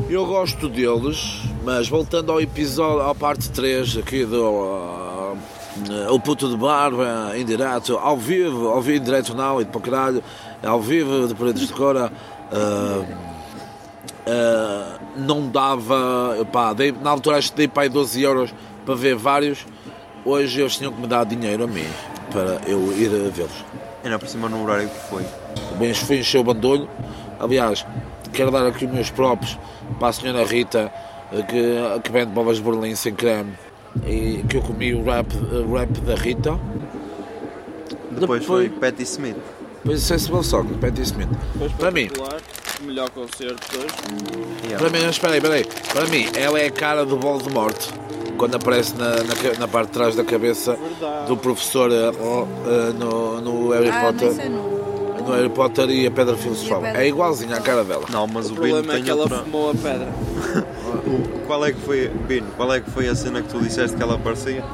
eu 0.09 0.25
gosto 0.27 0.69
deles, 0.69 1.43
mas 1.65 1.89
voltando 1.89 2.31
ao 2.31 2.41
episódio, 2.41 3.03
à 3.03 3.15
parte 3.15 3.51
3 3.51 3.97
aqui 3.99 4.25
do 4.25 4.45
ah, 4.45 6.13
O 6.13 6.21
Puto 6.21 6.49
de 6.49 6.57
Barba, 6.57 7.33
em 7.35 7.45
direto, 7.45 7.97
ao 7.97 8.17
vivo, 8.17 8.69
ao 8.69 8.81
vivo 8.81 8.99
em 8.99 9.05
direto 9.05 9.35
não, 9.35 9.61
e 9.61 9.65
para 9.65 9.79
o 9.79 9.81
caralho, 9.81 10.23
ao 10.63 10.81
vivo 10.81 11.27
de 11.27 11.35
Paredes 11.35 11.67
de 11.67 11.73
Cora, 11.73 12.13
ah, 12.53 13.26
ah, 14.27 14.99
não 15.17 15.49
dava, 15.49 16.47
pá, 16.53 16.73
dei, 16.73 16.93
na 16.93 17.11
altura 17.11 17.39
acho 17.39 17.51
que 17.53 17.59
dei 17.59 17.69
para 17.69 17.85
aí 17.85 17.89
12 17.89 18.23
euros 18.23 18.55
para 18.85 18.95
ver 18.95 19.15
vários, 19.15 19.65
hoje 20.25 20.61
eles 20.61 20.77
tinham 20.77 20.93
que 20.93 21.01
me 21.01 21.07
dar 21.07 21.25
dinheiro 21.25 21.65
a 21.65 21.67
mim 21.67 21.87
para 22.31 22.61
eu 22.69 22.93
ir 22.97 23.07
a 23.07 23.31
vê-los. 23.31 23.65
Ainda 24.05 24.19
por 24.19 24.29
cima 24.29 24.49
no 24.49 24.65
horário 24.65 24.89
que 24.89 25.01
foi. 25.09 25.25
Bem, 25.79 25.95
foi 25.95 26.19
encher 26.19 26.39
o 26.39 26.45
bandolho. 26.45 26.89
Aliás, 27.39 27.87
quero 28.33 28.51
dar 28.51 28.67
aqui 28.67 28.85
os 28.85 28.93
meus 28.93 29.11
próprios 29.11 29.59
para 29.99 30.09
a 30.09 30.13
senhora 30.13 30.45
Rita, 30.45 30.93
que, 31.31 32.01
que 32.03 32.13
vende 32.13 32.33
bolas 32.33 32.57
de 32.57 32.63
Berlim 32.63 32.95
sem 32.95 33.15
creme, 33.15 33.53
e 34.07 34.45
que 34.49 34.57
eu 34.57 34.63
comi 34.63 34.95
o 34.95 35.05
rap, 35.05 35.27
o 35.37 35.75
rap 35.75 35.91
da 36.01 36.15
Rita. 36.15 36.59
Depois 38.11 38.45
foi 38.45 38.69
Patti 38.69 39.03
Smith. 39.03 39.37
Depois 39.87 40.03
Sensible 40.03 40.43
Soccer, 40.43 40.77
Patti 40.79 41.03
Smith. 41.03 41.29
Depois 41.53 41.73
Para 41.75 41.91
mim, 41.93 42.09
Melhor 42.83 43.09
concerto 43.11 43.71
de 43.71 43.79
hoje. 43.79 43.87
Yeah. 44.65 44.79
para 44.79 44.91
mim, 44.91 45.09
espera 45.09 45.33
aí, 45.35 45.39
espera 45.39 45.55
aí. 45.55 45.65
Para 45.93 46.07
mim, 46.07 46.27
ela 46.35 46.61
é 46.61 46.67
a 46.67 46.71
cara 46.71 47.07
do 47.07 47.17
Voldemort. 47.17 47.77
quando 48.37 48.57
aparece 48.57 48.95
na, 48.97 49.11
na, 49.11 49.59
na 49.61 49.69
parte 49.69 49.89
de 49.89 49.93
trás 49.95 50.15
da 50.17 50.25
cabeça 50.25 50.77
do 51.29 51.37
professor 51.37 51.89
oh, 51.91 52.47
eh, 52.69 52.93
no, 52.99 53.41
no 53.41 53.71
Harry 53.71 53.89
Ah, 53.89 54.01
Potter. 54.13 54.27
mas 54.29 54.33
isso 54.33 54.41
é 54.41 54.49
no. 54.49 54.77
No 55.27 55.33
Harry 55.33 55.49
Potter 55.49 55.89
e 55.91 56.07
a 56.07 56.11
Pedra 56.11 56.37
Filosofal. 56.37 56.81
A 56.81 56.83
Pedra 56.83 57.03
É 57.05 57.09
igualzinho 57.09 57.57
à 57.57 57.61
cara 57.61 57.83
dela. 57.83 58.05
Não, 58.11 58.27
mas 58.27 58.51
O 58.51 58.55
o, 58.55 58.61
Bino 58.61 58.79
é 58.79 58.83
tem 58.97 59.03
que 59.05 59.11
ela 59.11 59.23
outra... 59.23 59.39
fumou 59.39 59.71
a 59.71 59.75
pedra. 59.75 60.09
O- 61.07 61.47
Qual 61.47 61.65
é 61.65 61.73
que 61.73 61.81
foi, 61.81 62.09
Bino, 62.09 62.49
qual 62.57 62.73
é 62.75 62.81
que 62.81 62.91
foi 62.91 63.09
a 63.09 63.15
cena 63.15 63.41
que 63.41 63.49
tu 63.49 63.61
disseste 63.61 63.97
que 63.97 64.03
ela 64.03 64.15
aparecia? 64.17 64.65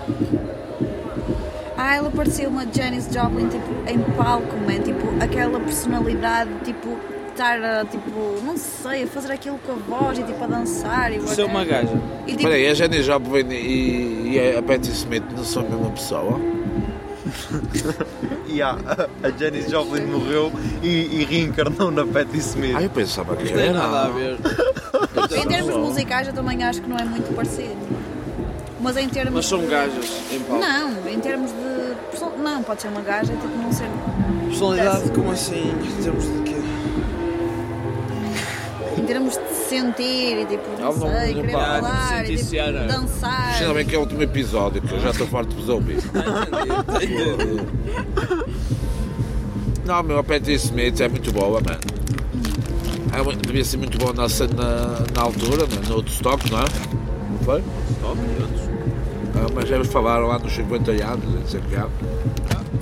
Ah, 1.85 1.97
ela 1.97 2.13
parecia 2.13 2.49
uma 2.49 2.65
Janis 2.73 3.09
Joplin, 3.13 3.49
tipo, 3.49 3.67
em 3.89 3.99
palco, 4.17 4.57
man. 4.59 4.81
Tipo, 4.85 5.05
aquela 5.21 5.59
personalidade, 5.59 6.49
tipo, 6.65 6.97
estar 7.29 7.61
a, 7.61 7.85
tipo, 7.85 8.41
não 8.45 8.57
sei, 8.57 9.03
a 9.03 9.07
fazer 9.09 9.33
aquilo 9.33 9.59
com 9.67 9.73
a 9.73 9.75
voz 9.75 10.17
e, 10.17 10.23
tipo, 10.23 10.45
a 10.45 10.47
dançar. 10.47 11.13
E 11.13 11.19
Por 11.19 11.27
ser 11.27 11.43
uma 11.43 11.65
gaja. 11.65 11.89
E, 12.25 12.31
tipo, 12.31 12.39
Espera 12.43 12.55
aí, 12.55 12.69
a 12.69 12.75
Jenny 12.75 13.03
Joplin 13.03 13.49
e, 13.51 14.31
e 14.35 14.57
a 14.57 14.63
Patti 14.63 14.91
Smith 14.93 15.25
não 15.37 15.45
são 15.45 15.67
a 15.67 15.71
mesma 15.71 15.91
pessoa? 15.91 16.41
E 18.47 18.61
há, 18.61 18.77
a 19.23 19.31
Janis 19.31 19.71
Joplin 19.71 20.03
morreu 20.05 20.53
e, 20.83 20.89
e 20.89 21.25
reencarnou 21.25 21.91
na 21.91 22.07
Patti 22.07 22.37
Smith. 22.39 22.75
Ah, 22.77 22.83
eu 22.83 22.91
pensava 22.91 23.35
que 23.35 23.45
Não 23.47 23.53
tem 23.53 23.69
era. 23.69 23.73
nada 23.73 24.03
a 24.03 24.09
ver. 24.11 24.37
em 25.39 25.49
termos 25.49 25.75
musicais, 25.77 26.29
eu 26.29 26.35
também 26.35 26.63
acho 26.63 26.83
que 26.83 26.89
não 26.89 26.99
é 26.99 27.05
muito 27.05 27.35
parecido. 27.35 27.75
Mas 28.83 28.97
em 28.97 29.09
termos. 29.09 29.35
Mas 29.35 29.47
são 29.47 29.61
de- 29.61 29.67
gajas 29.67 30.05
em 30.33 30.41
palco. 30.41 30.61
Não, 30.65 31.09
em 31.09 31.21
termos 31.21 31.51
de. 31.51 32.43
Não, 32.43 32.63
pode 32.63 32.83
ser 32.83 32.89
uma 32.89 33.01
gaja, 33.01 33.33
tipo, 33.33 33.47
não 33.57 33.73
ser. 33.73 33.87
Personalidade, 34.49 35.11
como 35.13 35.31
assim? 35.31 35.71
Em 35.99 36.03
termos 36.03 36.25
de 36.25 36.43
quê? 36.43 36.57
Em 38.99 39.05
termos 39.05 39.35
de 39.35 39.55
sentir 39.69 40.39
e, 40.43 40.47
tipo, 40.47 40.69
não 40.81 40.89
Ah, 40.91 40.93
não, 40.93 41.01
sei, 41.01 41.35
não 41.35 41.41
querer 41.41 41.53
pá, 41.53 41.81
falar 41.81 42.25
e, 42.25 42.39
sentir 42.39 42.63
tipo, 42.63 42.89
dançar. 42.89 43.55
Ainda 43.61 43.75
bem 43.75 43.87
que 43.87 43.95
é 43.95 43.99
o 43.99 44.01
último 44.03 44.23
episódio, 44.23 44.83
que 44.83 44.93
eu 44.93 45.01
já 45.01 45.11
estou 45.11 45.27
farto 45.27 45.49
de 45.51 45.57
vos 45.57 45.69
ouvir. 45.69 45.99
Não, 49.85 50.03
meu, 50.03 50.19
a 50.19 50.25
Patti 50.25 50.53
Smith 50.55 51.01
é 51.01 51.09
muito 51.09 51.33
boa, 51.33 51.61
mano. 51.61 51.81
É, 53.13 53.37
devia 53.47 53.65
ser 53.65 53.77
muito 53.77 53.99
boa 53.99 54.13
na, 54.13 54.23
na, 54.23 55.01
na 55.15 55.23
altura, 55.23 55.67
né? 55.67 55.81
no 55.89 55.97
Woodstock, 55.97 56.51
não 56.51 56.59
é? 56.61 56.65
Não 57.31 57.39
foi? 57.45 57.63
Top 58.01 58.19
e 58.19 58.43
outros. 58.43 58.62
Ah, 59.43 59.47
mas 59.55 59.71
eles 59.71 59.89
falaram 59.89 60.27
lá 60.29 60.39
nos 60.39 60.53
50 60.53 60.91
anos, 60.93 61.55
que 61.69 61.75
é. 61.75 61.87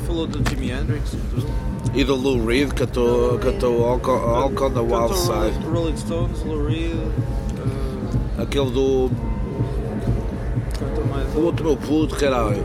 Falou 0.06 0.26
do 0.26 0.48
Jimi 0.50 0.70
Hendrix. 0.70 1.10
do- 1.12 1.60
E 1.94 2.04
do 2.04 2.14
Lou 2.14 2.46
Reed, 2.46 2.72
cantou, 2.72 3.38
cantou 3.38 3.84
All, 3.84 4.00
All 4.04 4.46
on 4.46 4.70
the 4.70 4.80
Wild 4.80 5.16
Side. 5.16 5.66
Rolling- 5.72 5.96
Stones, 5.96 6.42
Lou 6.44 6.66
Reed. 6.66 6.92
eh, 8.38 8.42
Aquele 8.42 8.70
do. 8.70 9.10
Mais 11.10 11.34
O 11.34 11.40
outro 11.40 11.64
meu 11.64 11.76
puto, 11.76 12.14
caralho. 12.16 12.62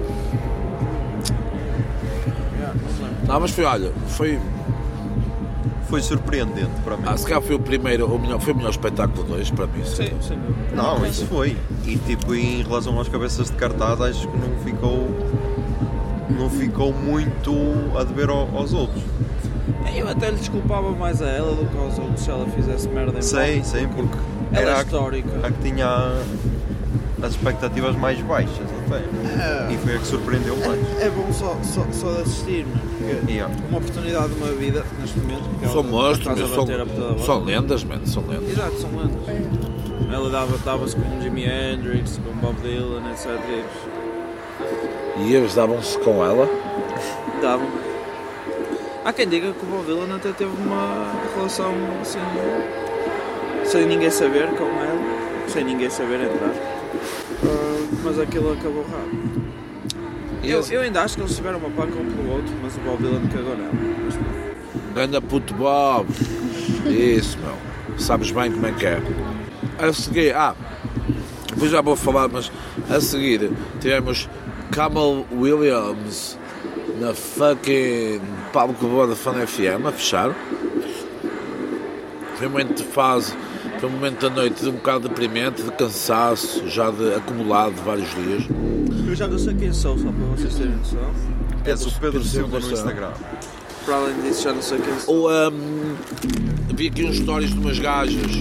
Yeah. 2.58 2.74
Não, 3.28 3.40
mas 3.40 3.52
foi, 3.52 3.64
olha, 3.64 3.92
foi. 4.08 4.40
Foi 5.90 6.02
surpreendente 6.02 6.72
para 6.84 6.98
mim. 6.98 7.04
Ah, 7.06 7.16
se 7.16 7.26
calhar 7.26 7.42
foi 7.42 7.56
o 7.56 7.60
primeiro, 7.60 8.06
o 8.08 8.18
melhor, 8.20 8.40
foi 8.40 8.54
o 8.54 8.56
melhor 8.58 8.72
espetáculo 8.72 9.24
2 9.24 9.52
para 9.52 9.68
mim. 9.68 9.84
Sim, 9.86 10.10
dúvida. 10.10 10.38
Não, 10.76 11.06
isso 11.06 11.26
foi. 11.28 11.56
E 11.86 11.96
tipo, 11.98 12.34
em 12.34 12.64
relação 12.64 13.00
às 13.00 13.08
cabeças 13.08 13.48
de 13.52 13.54
cartaz, 13.54 14.02
acho 14.02 14.28
que 14.28 14.38
não 14.38 14.58
ficou. 14.64 15.08
Não 16.30 16.50
ficou 16.50 16.92
muito 16.92 17.54
a 17.98 18.04
dever 18.04 18.30
ao- 18.30 18.50
aos 18.58 18.74
outros. 18.74 19.02
Eu 19.96 20.10
até 20.10 20.30
lhe 20.32 20.38
desculpava 20.38 20.92
mais 20.92 21.22
a 21.22 21.28
ela 21.28 21.56
do 21.56 21.66
que 21.68 21.78
aos 21.78 21.98
outros 22.00 22.22
se 22.22 22.30
ela 22.30 22.46
fizesse 22.48 22.90
merda 22.90 23.20
em 23.20 23.22
Sei, 23.22 23.54
palco. 23.62 23.66
sei, 23.70 23.88
porque 23.88 24.18
Ela 24.52 24.60
era 24.62 24.72
é 24.72 24.76
a, 24.76 24.82
histórica. 24.84 25.30
a 25.48 25.52
que 25.52 25.62
tinha 25.70 25.88
as 27.22 27.32
expectativas 27.32 27.96
mais 27.96 28.20
baixas 28.22 28.58
até. 28.94 29.74
E 29.74 29.78
foi 29.78 29.96
a 29.96 30.00
que 30.00 30.08
surpreendeu 30.08 30.56
mais. 30.58 31.02
É 31.02 31.10
bom 31.10 31.32
só, 31.34 31.58
só, 31.64 31.86
só 31.92 32.12
de 32.14 32.22
assistir, 32.22 32.66
não 32.66 32.76
é? 32.76 33.16
Porque 33.16 33.32
Yeah. 33.32 33.54
uma 33.70 33.78
oportunidade 33.78 34.30
de 34.30 34.36
uma 34.44 34.52
vida 34.54 34.86
neste 35.00 35.20
momento. 35.20 35.44
São 35.72 35.84
são, 36.48 36.66
bola. 36.66 37.18
são 37.20 37.44
lendas, 37.44 37.84
mano, 37.84 38.08
são 38.08 38.24
lendas. 38.28 38.50
Exato, 38.50 38.76
são 38.80 38.90
lendas. 38.92 40.14
Ela 40.14 40.30
dava- 40.30 40.58
dava-se 40.64 40.96
com 40.96 41.22
Jimi 41.22 41.46
Hendrix, 41.46 42.20
com 42.24 42.32
Bob 42.40 42.56
Dylan, 42.62 43.10
etc. 43.12 43.30
E 45.18 45.34
eles 45.36 45.54
davam-se 45.56 45.98
com 46.00 46.24
ela. 46.24 46.48
Davam. 47.42 47.68
Há 49.04 49.14
quem 49.14 49.28
diga 49.28 49.52
que 49.52 49.66
o 49.66 49.70
Bob 49.70 49.86
Dylan 49.86 50.16
até 50.16 50.32
teve 50.32 50.52
uma 50.66 51.12
relação 51.36 51.74
assim. 52.02 52.20
sem 53.66 53.86
ninguém 53.86 54.10
saber 54.10 54.48
com 54.50 54.64
ela, 54.66 55.48
sem 55.48 55.64
ninguém 55.64 55.90
saber 55.90 56.22
entrar. 56.22 56.54
Mas 58.04 58.20
aquilo 58.20 58.54
acabou 58.54 58.84
rápido. 58.84 59.46
Eu, 60.44 60.62
eu 60.70 60.82
ainda 60.82 61.02
acho 61.02 61.16
que 61.16 61.22
eles 61.22 61.36
tiveram 61.36 61.58
uma 61.58 61.70
panca 61.72 62.00
um 62.00 62.06
pelo 62.06 62.32
outro, 62.34 62.54
mas 62.62 62.76
o 62.76 62.80
Bob 62.82 63.02
Dylan 63.02 63.28
cagou 63.28 63.56
nela. 63.58 63.72
Ganda 64.94 65.22
puto 65.22 65.54
Bob. 65.56 66.08
Isso, 66.88 67.38
meu. 67.40 67.56
Sabes 67.98 68.32
bem 68.32 68.52
como 68.52 68.66
é 68.68 68.72
que 68.72 68.86
é. 68.86 69.02
A 69.80 69.92
seguir, 69.92 70.36
ah, 70.36 70.56
depois 71.50 71.72
já 71.72 71.82
vou 71.82 71.96
falar, 71.96 72.28
mas 72.28 72.52
a 72.90 73.00
seguir 73.02 73.52
tivemos 73.80 74.30
Kamal 74.72 75.26
Williams 75.32 76.38
na 77.00 77.14
fucking 77.14 78.22
palco 78.54 78.86
boa 78.88 79.08
da 79.08 79.16
Fan 79.16 79.46
FM 79.46 79.86
a 79.88 79.92
fechar. 79.92 80.36
Foi 82.36 82.48
um 82.48 82.74
de 82.74 82.84
fase, 82.84 83.36
foi 83.86 83.90
um 83.90 83.92
momento 83.92 84.20
da 84.20 84.30
noite 84.30 84.64
de 84.64 84.70
um 84.70 84.74
bocado 84.74 85.08
deprimente, 85.08 85.62
de 85.62 85.72
cansaço, 85.72 86.68
já 86.68 86.90
de 86.90 87.14
acumulado 87.14 87.76
de 87.76 87.82
vários 87.82 88.10
dias. 88.16 88.44
Eu 89.08 89.16
já 89.16 89.28
não 89.28 89.38
sei 89.38 89.54
quem 89.54 89.72
sou, 89.72 89.96
só 89.98 90.06
para 90.06 90.26
vocês 90.36 90.56
terem 90.56 90.76
noção. 90.76 91.12
És 91.66 91.86
o 91.86 91.92
Pedro 91.92 92.12
Pedro 92.14 92.24
Silva 92.24 92.60
no. 92.60 92.72
Instagram. 92.72 93.12
Para 93.86 93.96
além 93.98 94.22
disso, 94.22 94.44
já 94.44 94.54
não 94.54 94.62
sei 94.62 94.80
quem 94.80 95.00
sou. 95.00 95.16
Ou 95.16 95.52
hum, 95.52 95.96
vi 96.74 96.88
aqui 96.88 97.04
uns 97.04 97.18
stories 97.18 97.52
de 97.52 97.60
umas 97.60 97.78
gajas 97.78 98.32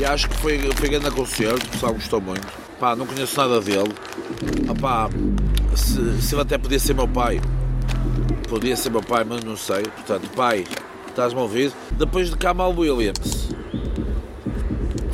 e 0.00 0.04
acho 0.04 0.30
que 0.30 0.36
foi, 0.38 0.58
foi 0.58 0.88
grande 0.88 1.10
concerto, 1.10 1.66
o 1.66 1.70
pessoal 1.70 1.92
gostou 1.92 2.20
muito. 2.22 2.46
Pá, 2.80 2.96
não 2.96 3.06
conheço 3.06 3.36
nada 3.36 3.60
dele. 3.60 3.92
Ah, 4.66 4.74
pá, 4.80 5.10
se, 5.76 6.22
se 6.22 6.34
ele 6.34 6.40
até 6.42 6.56
podia 6.56 6.78
ser 6.78 6.94
meu 6.94 7.06
pai, 7.06 7.38
podia 8.48 8.76
ser 8.76 8.88
meu 8.88 9.02
pai, 9.02 9.24
mas 9.24 9.44
não 9.44 9.58
sei. 9.58 9.82
Portanto, 9.82 10.26
pai, 10.34 10.64
estás-me 11.06 11.38
a 11.38 11.42
ouvir? 11.42 11.70
Depois 11.98 12.30
de 12.30 12.36
Kamal 12.36 12.74
Williams, 12.74 13.54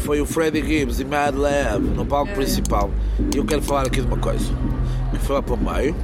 foi 0.01 0.21
o 0.21 0.27
Freddie 0.27 0.63
Gibbs 0.67 0.99
e 1.01 1.05
Mad 1.05 1.35
Lab 1.35 1.81
no 1.85 2.05
palco 2.05 2.33
principal. 2.35 2.91
E 3.35 3.39
eu 3.39 3.45
quero 3.45 3.63
falar 3.63 3.87
aqui 3.87 4.01
de 4.01 4.07
uma 4.07 4.17
coisa. 4.17 4.53
Que 5.13 5.19
foi 5.19 5.37
lá 5.37 5.43
para 5.43 5.55
o 5.55 5.59
meio 5.59 5.95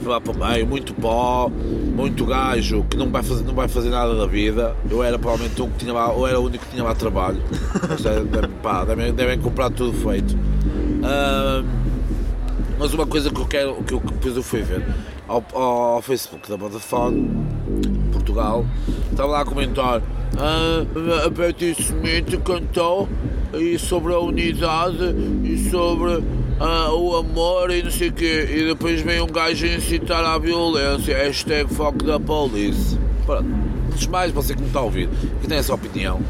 foi 0.00 0.12
lá 0.12 0.20
para 0.20 0.32
o 0.32 0.38
meio, 0.48 0.66
muito 0.66 0.94
pó, 0.94 1.50
muito 1.50 2.24
gajo 2.24 2.84
que 2.88 2.96
não 2.96 3.10
vai 3.10 3.22
fazer, 3.22 3.44
não 3.44 3.54
vai 3.54 3.68
fazer 3.68 3.90
nada 3.90 4.14
da 4.14 4.26
vida. 4.26 4.74
Eu 4.88 5.02
era 5.02 5.18
provavelmente 5.18 5.60
um 5.60 5.68
que 5.70 5.78
tinha 5.78 5.92
lá, 5.92 6.10
ou 6.12 6.26
era 6.26 6.38
o 6.40 6.44
único 6.46 6.64
que 6.64 6.70
tinha 6.70 6.84
lá 6.84 6.94
trabalho. 6.94 7.38
Mas, 7.88 8.06
é, 8.06 8.20
deve- 8.22 8.48
pá, 8.62 8.84
devem, 8.84 9.12
devem 9.12 9.38
comprar 9.38 9.70
tudo 9.70 9.92
feito. 9.98 10.34
Ahm, 11.02 11.66
mas 12.78 12.94
uma 12.94 13.06
coisa 13.06 13.28
que 13.30 13.40
eu 13.40 13.46
quero, 13.46 13.74
que 13.82 13.92
eu, 13.92 14.00
depois 14.00 14.36
eu 14.36 14.42
fui 14.42 14.62
ver 14.62 14.82
ao, 15.26 15.44
ao 15.52 16.00
Facebook 16.00 16.48
da 16.48 16.56
Vodafone 16.56 17.28
Portugal, 18.12 18.64
estava 19.10 19.28
lá 19.32 19.40
a 19.40 19.44
comentar 19.44 20.00
a 20.36 21.28
Betty 21.30 21.74
Smith 21.78 22.40
cantou 22.44 23.08
e 23.54 23.78
sobre 23.78 24.12
a 24.12 24.18
unidade 24.18 25.14
e 25.44 25.70
sobre 25.70 26.22
ah, 26.60 26.92
o 26.92 27.16
amor 27.16 27.70
e 27.70 27.82
não 27.82 27.90
sei 27.90 28.08
o 28.08 28.12
quê. 28.12 28.48
E 28.50 28.64
depois 28.64 29.00
vem 29.00 29.20
um 29.20 29.26
gajo 29.26 29.66
a 29.66 29.68
incitar 29.68 30.24
à 30.24 30.38
violência. 30.38 31.16
Hashtag 31.16 31.72
fuck 31.74 32.04
da 32.04 32.20
police. 32.20 32.98
Pronto, 33.24 33.48
antes 33.92 34.06
mais 34.06 34.32
você 34.32 34.54
que 34.54 34.60
me 34.60 34.68
está 34.68 34.80
a 34.80 34.84
ouvir 34.84 35.08
que 35.40 35.48
tem 35.48 35.58
essa 35.58 35.74
opinião 35.74 36.20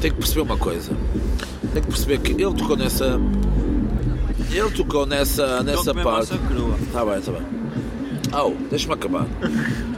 tem 0.00 0.10
que 0.10 0.16
perceber 0.16 0.40
uma 0.40 0.56
coisa. 0.56 0.92
Tem 1.72 1.82
que 1.82 1.88
perceber 1.88 2.18
que 2.18 2.32
ele 2.32 2.54
tocou 2.54 2.76
nessa 2.76 3.20
ele 4.50 4.70
tocou 4.70 5.06
nessa, 5.06 5.62
nessa 5.62 5.94
parte. 5.94 6.32
maçã 6.32 6.38
crua. 6.48 6.76
Tá 6.92 7.04
bem, 7.04 7.20
tá 7.20 7.32
bem. 7.32 7.59
Oh, 8.32 8.52
deixa-me 8.70 8.94
acabar. 8.94 9.26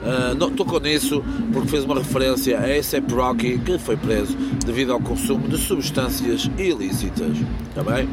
Ah, 0.05 0.35
não 0.35 0.51
tocou 0.51 0.81
nisso 0.81 1.23
porque 1.53 1.69
fez 1.69 1.85
uma 1.85 1.97
referência 1.97 2.59
a 2.59 2.63
A$AP 2.63 3.13
Rocky 3.13 3.59
que 3.59 3.79
foi 3.79 3.97
preso 3.97 4.37
devido 4.65 4.93
ao 4.93 5.01
consumo 5.01 5.47
de 5.49 5.59
substâncias 5.59 6.51
ilícitas. 6.59 7.37
Está 7.69 7.83
bem? 7.83 8.09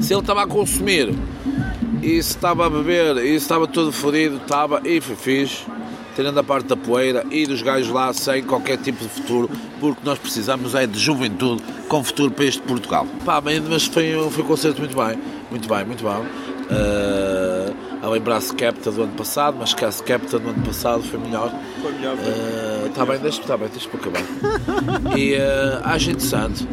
Se 0.00 0.12
ele 0.12 0.20
estava 0.20 0.42
a 0.42 0.46
consumir 0.46 1.14
e 2.02 2.22
se 2.22 2.30
estava 2.30 2.66
a 2.66 2.70
beber 2.70 3.18
e 3.18 3.30
se 3.30 3.36
estava 3.36 3.66
todo 3.66 3.92
fodido, 3.92 4.36
estava 4.36 4.80
e 4.84 5.00
foi 5.00 5.16
fixe. 5.16 5.64
Tirando 6.14 6.36
a 6.38 6.44
parte 6.44 6.66
da 6.66 6.76
poeira 6.76 7.24
e 7.30 7.46
dos 7.46 7.62
gajos 7.62 7.88
lá 7.90 8.12
sem 8.12 8.42
qualquer 8.42 8.76
tipo 8.76 9.02
de 9.02 9.08
futuro, 9.08 9.50
porque 9.80 10.02
nós 10.04 10.18
precisamos 10.18 10.74
é 10.74 10.86
de 10.86 10.98
juventude 10.98 11.62
com 11.88 12.04
futuro 12.04 12.30
para 12.30 12.44
este 12.44 12.60
Portugal. 12.60 13.06
Pá, 13.24 13.40
mas 13.40 13.86
foi, 13.86 14.12
foi 14.30 14.44
um 14.44 14.46
concerto 14.46 14.80
muito 14.80 14.94
bem, 14.94 15.18
muito 15.50 15.66
bem, 15.66 15.86
muito 15.86 16.02
bom. 16.02 16.22
Ah, 16.70 17.51
a 18.02 18.08
lembrar-se 18.08 18.52
Capta 18.54 18.90
do 18.90 19.04
ano 19.04 19.12
passado, 19.12 19.56
mas 19.60 19.72
que 19.72 19.84
a 19.84 19.92
Capta 19.92 20.36
do 20.36 20.50
ano 20.50 20.62
passado 20.64 21.04
foi 21.04 21.20
melhor. 21.20 21.54
Foi 21.80 21.92
melhor. 21.92 22.16
Está 22.84 23.06
bem, 23.06 23.18
deixa-me 23.20 23.46
tá 23.46 23.56
bem, 23.56 23.68
deixa 23.68 23.88
acabar. 23.88 24.22
e 25.16 25.34
uh, 25.34 25.80
acho 25.84 26.10
interessante. 26.10 26.66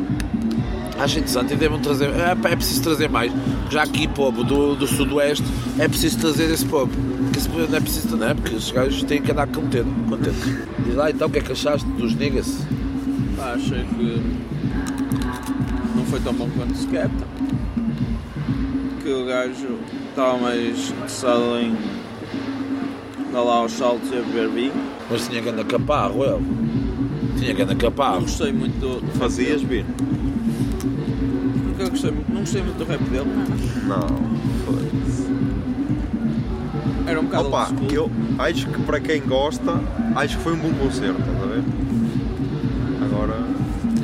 Acho 0.97 1.19
interessante 1.19 1.53
e 1.53 1.56
devem 1.56 1.80
trazer. 1.80 2.10
É, 2.10 2.31
é 2.31 2.56
preciso 2.56 2.81
trazer 2.81 3.10
mais. 3.10 3.31
Já 3.69 3.84
aqui, 3.84 4.07
povo 4.07 4.43
do, 4.43 4.76
do 4.76 4.88
Sudoeste, 4.88 5.45
é 5.77 5.88
preciso 5.88 6.18
trazer 6.18 6.51
esse 6.51 6.65
povo. 6.65 6.91
Porque 7.23 7.38
esse 7.38 7.47
povo 7.47 7.68
não 7.69 7.77
é 7.77 7.80
preciso, 7.80 8.18
não 8.18 8.27
é? 8.27 8.34
Porque 8.34 8.56
os 8.56 8.72
gajos 8.72 9.03
têm 9.03 9.22
que 9.22 9.31
andar 9.31 9.47
contente. 9.47 9.88
contente. 10.10 10.68
Diz 10.84 10.95
lá 10.95 11.11
então 11.11 11.27
o 11.27 11.31
que 11.31 11.38
é 11.38 11.41
que 11.41 11.51
achaste 11.51 11.88
dos 11.91 12.15
niggas? 12.15 12.65
Pá, 13.38 13.53
achei 13.53 13.84
que 13.84 14.22
não 15.95 16.03
foi 16.06 16.19
tão 16.22 16.34
bom 16.34 16.49
quanto 16.57 16.72
o 16.72 16.76
Skepta. 16.76 17.27
Que 19.03 19.10
o 19.10 19.26
gajo 19.26 19.77
estava 20.19 20.37
mais 20.37 20.89
interessado 20.89 21.57
em 21.61 21.77
dar 23.31 23.41
lá 23.41 23.55
aos 23.59 23.71
saltos 23.71 24.09
e 24.11 24.17
a 24.17 24.21
beber 24.21 24.49
vinho. 24.49 24.73
Mas 25.09 25.27
tinha 25.27 25.41
que 25.41 25.47
andar 25.49 25.63
caparro, 25.63 26.23
ele. 26.25 26.45
Tinha 27.39 27.55
que 27.55 27.61
andar 27.61 27.73
Não 27.73 27.79
caparro. 27.79 28.21
gostei 28.21 28.51
muito 28.51 28.77
do. 28.79 28.99
do 28.99 29.11
Fazias 29.17 29.61
vir? 29.61 29.85
Nunca 31.67 31.89
gostei, 31.89 32.11
muito- 32.11 32.31
não 32.33 32.41
gostei 32.41 32.61
muito 32.63 32.77
do 32.77 32.83
rap 32.85 32.99
dele. 33.03 33.29
Não. 33.87 34.07
foda-se. 34.65 35.29
Era 37.07 37.19
um 37.21 37.23
bocado 37.23 37.47
Opa, 37.47 37.67
old 37.69 37.75
school. 37.77 37.91
eu 37.93 38.11
acho 38.39 38.67
que 38.67 38.81
para 38.83 38.99
quem 38.99 39.21
gosta, 39.21 39.79
acho 40.15 40.37
que 40.37 40.43
foi 40.43 40.53
um 40.53 40.57
bom 40.57 40.73
concerto, 40.73 41.19
estás 41.21 41.43
a 41.43 41.45
ver? 41.45 41.63
Agora, 43.05 43.39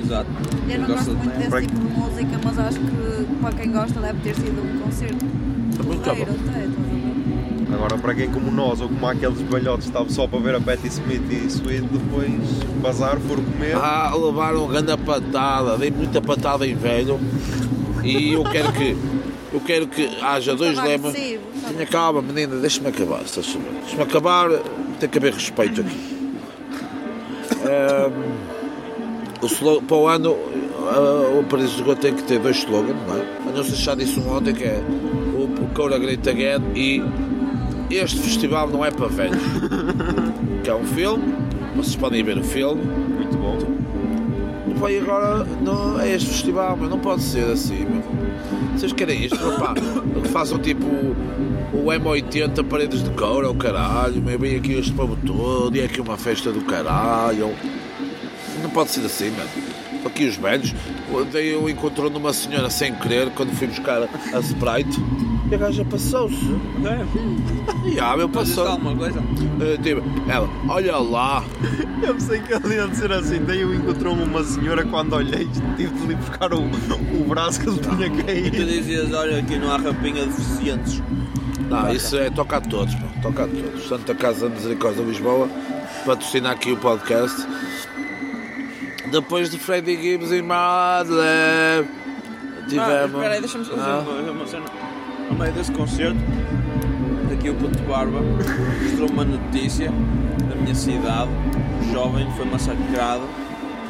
Exato. 0.01 0.29
Eu 0.69 0.79
não 0.79 0.87
Gosto 0.87 1.11
muito 1.11 1.31
de- 1.31 1.49
desse 1.49 1.67
tipo 1.67 1.79
de 1.79 1.93
música, 1.99 2.39
mas 2.43 2.59
acho 2.59 2.79
que 2.79 3.25
para 3.41 3.51
quem 3.53 3.71
gosta 3.71 3.99
deve 3.99 4.19
ter 4.21 4.35
sido 4.35 4.61
um 4.61 4.79
concerto. 4.79 5.25
Muito 5.83 6.01
porreiro 6.03 6.25
bom. 6.25 6.33
até, 6.49 6.59
estás 6.59 6.67
a 6.67 6.89
ver? 7.69 7.73
agora 7.75 7.97
para 7.97 8.15
quem 8.15 8.29
como 8.29 8.51
nós, 8.51 8.79
ou 8.79 8.87
como 8.87 9.05
aqueles 9.07 9.39
velhotes 9.41 9.85
que 9.85 9.89
estavam 9.89 10.09
só 10.09 10.27
para 10.27 10.39
ver 10.39 10.55
a 10.55 10.61
Patti 10.61 10.87
Smith 10.87 11.21
e 11.29 11.45
Sweet, 11.47 11.81
depois 11.91 12.31
bazar, 12.81 13.17
for 13.19 13.37
comer. 13.37 13.75
Ah, 13.75 14.13
levaram 14.15 14.67
grande 14.67 14.95
patada, 14.97 15.77
dei 15.77 15.91
muita 15.91 16.21
patada 16.21 16.65
em 16.65 16.75
velho. 16.75 17.19
E 18.03 18.33
eu 18.33 18.43
quero 18.43 18.71
que. 18.71 18.95
Eu 19.53 19.59
quero 19.61 19.87
que 19.87 20.09
haja 20.21 20.53
dois 20.55 20.71
Estava 20.71 20.87
lemas. 20.87 21.15
estava- 21.15 21.73
Tenha 21.73 21.85
calma, 21.87 22.21
menina, 22.21 22.55
deixa-me 22.57 22.87
acabar. 22.89 23.21
a. 23.21 23.63
Deixa-me 23.81 24.03
acabar, 24.03 24.49
tem 24.99 25.09
que 25.09 25.17
haver 25.17 25.33
respeito 25.33 25.81
aqui. 25.81 25.97
Ahm, 27.65 28.23
o 29.41 29.45
slo- 29.47 29.81
para 29.81 29.97
o 29.97 30.07
ano, 30.07 30.37
ah, 30.87 31.39
o 31.39 31.43
Paris 31.45 31.69
de 31.71 31.75
Lisboa 31.77 31.95
tem 31.95 32.13
que 32.13 32.23
ter 32.23 32.39
dois 32.39 32.57
slogans, 32.57 32.95
não 33.07 33.15
é? 33.17 33.25
Eu 33.47 33.53
não 33.55 33.63
se 33.63 33.75
já 33.75 33.95
disse 33.95 34.19
um 34.19 34.29
ontem 34.35 34.53
que 34.53 34.63
é 34.63 34.81
Coura 35.75 35.99
Great 35.99 36.27
Again 36.27 36.61
e 36.73 37.03
este 37.91 38.17
festival 38.17 38.69
não 38.69 38.83
é 38.83 38.89
para 38.89 39.07
velhos. 39.07 39.37
que 40.63 40.69
é 40.69 40.73
um 40.73 40.85
filme, 40.85 41.35
vocês 41.75 41.97
podem 41.97 42.23
ver 42.23 42.37
o 42.37 42.43
filme. 42.43 42.81
Muito 42.81 43.37
bom. 43.37 43.57
Vai 44.77 44.97
agora 44.97 45.45
não, 45.61 45.99
é 45.99 46.15
este 46.15 46.29
festival, 46.29 46.77
mas 46.79 46.89
não 46.89 46.97
pode 46.97 47.21
ser 47.21 47.45
assim, 47.51 47.85
meu. 47.85 48.03
Vocês 48.73 48.93
querem 48.93 49.25
isto, 49.25 49.37
que 50.23 50.27
façam 50.31 50.57
tipo 50.59 50.85
o 50.85 51.85
M80 51.87 52.63
paredes 52.63 53.03
de 53.03 53.09
couro, 53.11 53.51
o 53.51 53.55
caralho, 53.55 54.21
meu, 54.21 54.39
vem 54.39 54.55
aqui 54.55 54.73
este 54.73 54.93
povo 54.93 55.17
todo, 55.25 55.75
e 55.75 55.81
é 55.81 55.85
aqui 55.85 55.99
uma 55.99 56.17
festa 56.17 56.51
do 56.51 56.61
caralho. 56.61 57.53
Não 58.63 58.69
pode 58.69 58.91
ser 58.91 59.05
assim, 59.05 59.29
mano. 59.31 59.49
Aqui 60.05 60.25
os 60.25 60.35
velhos, 60.37 60.73
daí 61.33 61.51
eu 61.51 61.67
encontrou 61.69 62.09
numa 62.09 62.31
senhora 62.31 62.69
sem 62.69 62.93
querer 62.93 63.29
quando 63.31 63.51
fui 63.55 63.67
buscar 63.67 64.03
a 64.03 64.39
Sprite 64.39 64.99
e 65.51 65.55
a 65.55 65.57
gaja 65.57 65.85
passou-se. 65.85 66.35
É. 66.85 67.05
E 67.85 67.99
ah, 67.99 68.17
meu 68.17 68.27
passou. 68.27 68.67
alguma 68.67 68.95
coisa? 68.95 69.19
Eh, 69.61 69.77
tipo, 69.81 70.01
ela, 70.27 70.49
olha 70.67 70.97
lá, 70.97 71.43
Eu 72.01 72.15
pensei 72.15 72.39
que 72.41 72.51
ele 72.51 72.73
ia 72.75 72.87
dizer 72.87 73.11
assim, 73.11 73.39
daí 73.45 73.61
eu 73.61 73.73
encontrou-me 73.75 74.23
uma 74.23 74.43
senhora 74.43 74.83
quando 74.83 75.13
olhei, 75.13 75.47
tive 75.77 75.93
de 75.93 76.07
lhe 76.07 76.15
buscar 76.15 76.51
o, 76.51 76.61
o 76.63 77.23
braço 77.29 77.59
que 77.59 77.69
ele 77.69 77.77
tinha 77.77 78.09
Tu 78.09 78.23
caído. 78.25 78.65
dizias, 78.65 79.13
olha, 79.13 79.37
aqui 79.37 79.57
não 79.59 79.71
há 79.71 79.77
rapinha 79.77 80.25
de 80.25 80.33
deficientes. 80.33 81.01
Não, 81.69 81.91
isso 81.93 82.17
é 82.17 82.29
toca 82.31 82.57
a 82.57 82.61
todos, 82.61 82.95
pá, 82.95 83.05
toca 83.21 83.43
a 83.43 83.47
todos. 83.47 83.87
Santa 83.87 84.15
Casa 84.15 84.49
da 84.49 84.55
Misericórdia 84.55 85.03
de 85.03 85.09
Lisboa 85.11 85.47
patrocina 86.05 86.49
aqui 86.51 86.71
o 86.71 86.77
podcast. 86.77 87.45
Depois 89.11 89.49
de 89.51 89.59
Freddie 89.59 89.95
Gibbs 90.01 90.31
e 90.31 90.41
Madlib, 90.41 91.17
Ah, 91.21 91.83
tivemos. 92.67 93.13
espera 93.13 93.33
aí, 93.35 93.39
deixa-me 93.39 93.65
só 93.65 93.73
dizer 93.75 93.85
Ah. 93.87 93.99
uma, 94.07 94.31
uma 94.31 94.47
cena. 94.47 94.65
No 95.29 95.35
meio 95.37 95.53
desse 95.53 95.71
concerto, 95.71 96.17
aqui 97.31 97.49
o 97.49 97.55
puto 97.55 97.81
barba 97.83 98.19
mostrou 98.21 99.09
uma 99.09 99.25
notícia 99.25 99.91
da 100.49 100.55
minha 100.55 100.75
cidade. 100.75 101.29
Um 101.81 101.93
jovem 101.93 102.31
foi 102.35 102.45
massacrado 102.45 103.23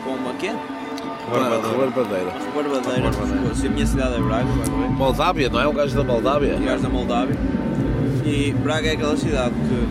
com 0.04 0.12
uma 0.12 0.34
quê? 0.34 0.52
Barbadeira. 1.30 2.32
Barbadeira. 2.54 3.54
Se 3.56 3.68
a 3.68 3.70
minha 3.70 3.86
cidade 3.86 4.16
é 4.16 4.20
Braga, 4.20 4.46
vai 4.46 4.66
ver. 4.66 4.90
Moldávia, 4.92 5.50
não 5.50 5.60
é? 5.60 5.68
O 5.68 5.74
gajo 5.74 5.96
da 5.96 6.04
Moldávia? 6.04 6.58
Gajos 6.60 6.82
da 6.84 6.90
Moldávia. 6.90 7.36
E 8.24 8.54
Braga 8.64 8.90
é 8.90 8.94
aquela 8.94 9.18
cidade 9.18 9.54
que 9.56 9.88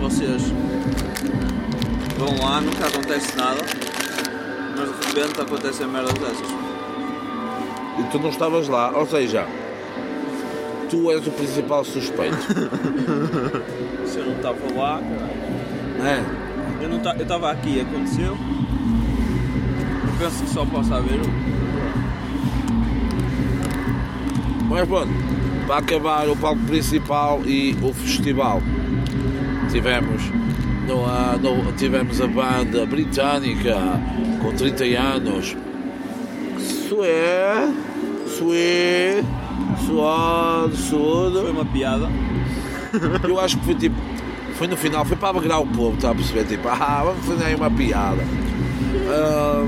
vocês 0.00 0.52
vão 2.18 2.38
lá, 2.42 2.60
nunca 2.60 2.86
acontece 2.86 3.36
nada, 3.36 3.60
mas 4.76 4.88
de 4.88 4.94
repente 5.06 5.40
acontecem 5.40 5.86
merdas 5.86 6.14
dessas. 6.14 6.71
E 7.98 8.02
tu 8.10 8.18
não 8.18 8.30
estavas 8.30 8.68
lá, 8.68 8.90
ou 8.96 9.06
seja, 9.06 9.46
tu 10.88 11.10
és 11.10 11.26
o 11.26 11.30
principal 11.30 11.84
suspeito. 11.84 12.36
Se 14.06 14.18
eu 14.18 14.26
não 14.26 14.32
estava 14.36 14.58
lá, 14.76 15.00
caralho. 15.00 16.06
é? 16.08 16.24
Eu 16.82 16.88
não 16.88 16.96
eu 17.12 17.22
estava 17.22 17.50
aqui, 17.52 17.80
aconteceu. 17.80 18.36
Eu 20.06 20.12
penso 20.18 20.42
que 20.42 20.50
só 20.50 20.64
posso 20.66 20.92
haver 20.94 21.20
um. 21.20 21.52
Mas 24.68 24.88
pronto, 24.88 25.12
para 25.66 25.76
acabar 25.78 26.28
o 26.28 26.36
palco 26.36 26.60
principal 26.62 27.40
e 27.44 27.76
o 27.82 27.92
festival, 27.92 28.62
tivemos, 29.70 30.22
no, 30.88 31.06
no- 31.64 31.72
tivemos 31.72 32.20
a 32.20 32.26
banda 32.26 32.86
britânica 32.86 33.76
com 34.40 34.52
30 34.52 34.84
anos, 34.98 35.56
Sué, 36.92 37.72
Sué, 38.26 39.24
Suado, 39.86 40.76
Foi 40.76 40.76
Sudo. 40.76 41.50
uma 41.50 41.64
piada. 41.64 42.06
Eu 43.26 43.40
acho 43.40 43.56
que 43.58 43.64
foi 43.64 43.74
tipo, 43.74 43.96
foi 44.56 44.66
no 44.66 44.76
final, 44.76 45.02
foi 45.06 45.16
para 45.16 45.28
alegrar 45.30 45.62
o 45.62 45.66
povo, 45.66 45.94
está 45.96 46.10
a 46.10 46.14
perceber? 46.14 46.44
Tipo, 46.44 46.68
ah, 46.68 47.02
vamos 47.06 47.24
fazer 47.24 47.44
aí 47.44 47.54
uma 47.54 47.70
piada. 47.70 48.22
Ah, 49.08 49.66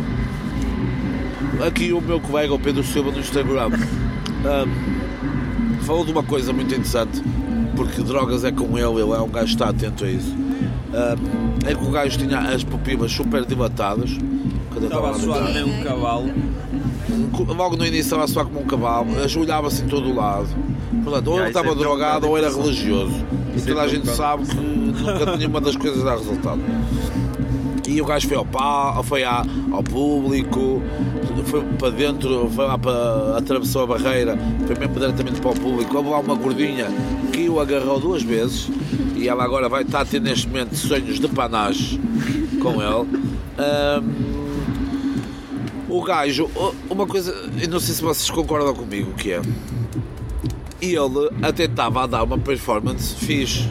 aqui 1.66 1.94
o 1.94 2.00
meu 2.02 2.20
colega, 2.20 2.52
o 2.52 2.58
Pedro 2.58 2.84
Silva, 2.84 3.10
no 3.10 3.18
Instagram, 3.20 3.70
ah, 4.44 4.66
falou 5.86 6.04
de 6.04 6.12
uma 6.12 6.22
coisa 6.22 6.52
muito 6.52 6.74
interessante, 6.74 7.22
porque 7.74 8.02
drogas 8.02 8.44
é 8.44 8.52
com 8.52 8.76
ele, 8.76 9.00
ele 9.00 9.12
é 9.12 9.20
um 9.20 9.30
gajo 9.30 9.46
que 9.46 9.52
está 9.52 9.70
atento 9.70 10.04
a 10.04 10.10
isso. 10.10 10.36
Ah, 10.92 11.16
é 11.66 11.74
que 11.74 11.82
o 11.84 11.90
gajo 11.90 12.18
tinha 12.18 12.38
as 12.38 12.62
pupilas 12.62 13.10
super 13.10 13.46
dilatadas. 13.46 14.10
Estava 14.76 15.10
a 15.12 15.14
suar 15.14 15.44
nem 15.54 15.64
um 15.64 15.82
cavalo. 15.82 16.30
Logo 17.56 17.76
no 17.76 17.84
início 17.86 18.00
estava 18.02 18.24
a 18.24 18.28
suar 18.28 18.46
como 18.46 18.60
um 18.60 18.64
cavalo, 18.64 19.08
ajoelhava-se 19.22 19.82
em 19.82 19.86
todo 19.88 20.08
o 20.10 20.14
lado. 20.14 20.48
Portanto, 21.04 21.28
ou 21.30 21.38
ele 21.38 21.48
estava 21.48 21.68
é 21.70 21.74
drogado 21.74 22.28
ou 22.28 22.36
era 22.38 22.48
bocado 22.48 22.66
religioso. 22.68 23.14
E 23.56 23.58
é 23.60 23.64
toda 23.64 23.82
a 23.82 23.88
gente 23.88 24.08
sabe 24.08 24.46
que 24.46 24.56
nunca 24.56 25.36
nenhuma 25.36 25.60
das 25.60 25.76
coisas 25.76 26.02
dá 26.02 26.12
resultado. 26.16 26.60
E 27.86 28.00
o 28.00 28.04
gajo 28.04 28.26
foi 28.26 28.36
ao, 28.36 28.44
pá, 28.46 29.00
foi 29.04 29.24
à- 29.24 29.44
ao 29.70 29.82
público, 29.82 30.82
foi 31.44 31.62
para 31.78 31.90
dentro, 31.90 32.50
foi 32.54 32.64
lá 32.66 32.78
para. 32.78 33.36
atravessou 33.36 33.82
a 33.82 33.86
barreira, 33.86 34.38
foi 34.66 34.76
mesmo 34.78 34.94
diretamente 34.94 35.40
para 35.40 35.50
o 35.50 35.54
público. 35.54 35.96
Houve 35.96 36.08
lá 36.10 36.18
uma 36.20 36.34
gordinha 36.34 36.86
que 37.32 37.48
o 37.48 37.60
agarrou 37.60 38.00
duas 38.00 38.22
vezes 38.22 38.68
e 39.14 39.28
ela 39.28 39.44
agora 39.44 39.68
vai 39.68 39.82
estar 39.82 40.00
a 40.00 40.04
ter 40.04 40.20
neste 40.20 40.48
momento 40.48 40.74
sonhos 40.74 41.20
de 41.20 41.28
panage 41.28 42.00
com 42.62 42.80
ele. 42.82 43.08
Ahm, 43.58 44.33
o 45.98 46.02
gajo, 46.02 46.50
uma 46.90 47.06
coisa, 47.06 47.30
eu 47.60 47.68
não 47.68 47.80
sei 47.80 47.94
se 47.94 48.02
vocês 48.02 48.30
concordam 48.30 48.74
comigo, 48.74 49.12
que 49.14 49.32
é. 49.32 49.40
Ele 50.80 51.30
até 51.42 51.64
estava 51.64 52.04
a 52.04 52.06
dar 52.06 52.22
uma 52.24 52.38
performance 52.38 53.14
fixe. 53.14 53.70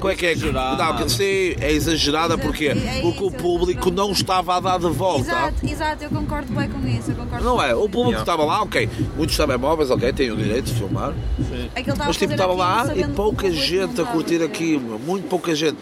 Como 0.00 0.12
é 0.12 0.16
que 0.16 0.26
é? 0.26 0.32
Exagerada. 0.32 0.84
Não, 0.84 0.96
que- 0.96 1.10
sim, 1.10 1.54
é 1.60 1.72
exagerada 1.72 2.36
porque, 2.38 2.66
É 2.68 2.74
porque 3.02 3.22
o 3.24 3.28
isso, 3.28 3.36
público 3.36 3.90
não 3.90 4.12
estava 4.12 4.56
a 4.56 4.60
dar 4.60 4.78
de 4.78 4.88
volta. 4.88 5.20
Exato, 5.20 5.66
exato, 5.66 6.04
eu 6.04 6.10
concordo 6.10 6.52
bem 6.52 6.68
com 6.68 6.86
isso. 6.86 7.10
Eu 7.10 7.16
concordo 7.16 7.44
Não 7.44 7.62
é? 7.62 7.74
O 7.74 7.82
público 7.88 8.10
Yeah. 8.10 8.20
estava 8.22 8.44
lá, 8.44 8.62
ok. 8.62 8.88
Muitos 9.16 9.36
telemóveis, 9.36 9.90
ok, 9.90 10.12
têm 10.12 10.30
o 10.30 10.36
direito 10.36 10.66
de 10.66 10.74
filmar. 10.74 11.14
É 11.74 11.82
que 11.82 11.90
estava 11.90 12.08
Mas 12.08 12.16
a 12.16 12.18
tipo, 12.18 12.32
fazer 12.32 12.34
estava 12.34 12.52
lá 12.54 12.86
e 12.94 13.02
que 13.04 13.10
pouca 13.10 13.50
gente 13.50 14.00
a 14.00 14.04
curtir 14.04 14.42
aquilo, 14.42 14.98
muito 14.98 15.28
pouca 15.28 15.54
gente. 15.54 15.78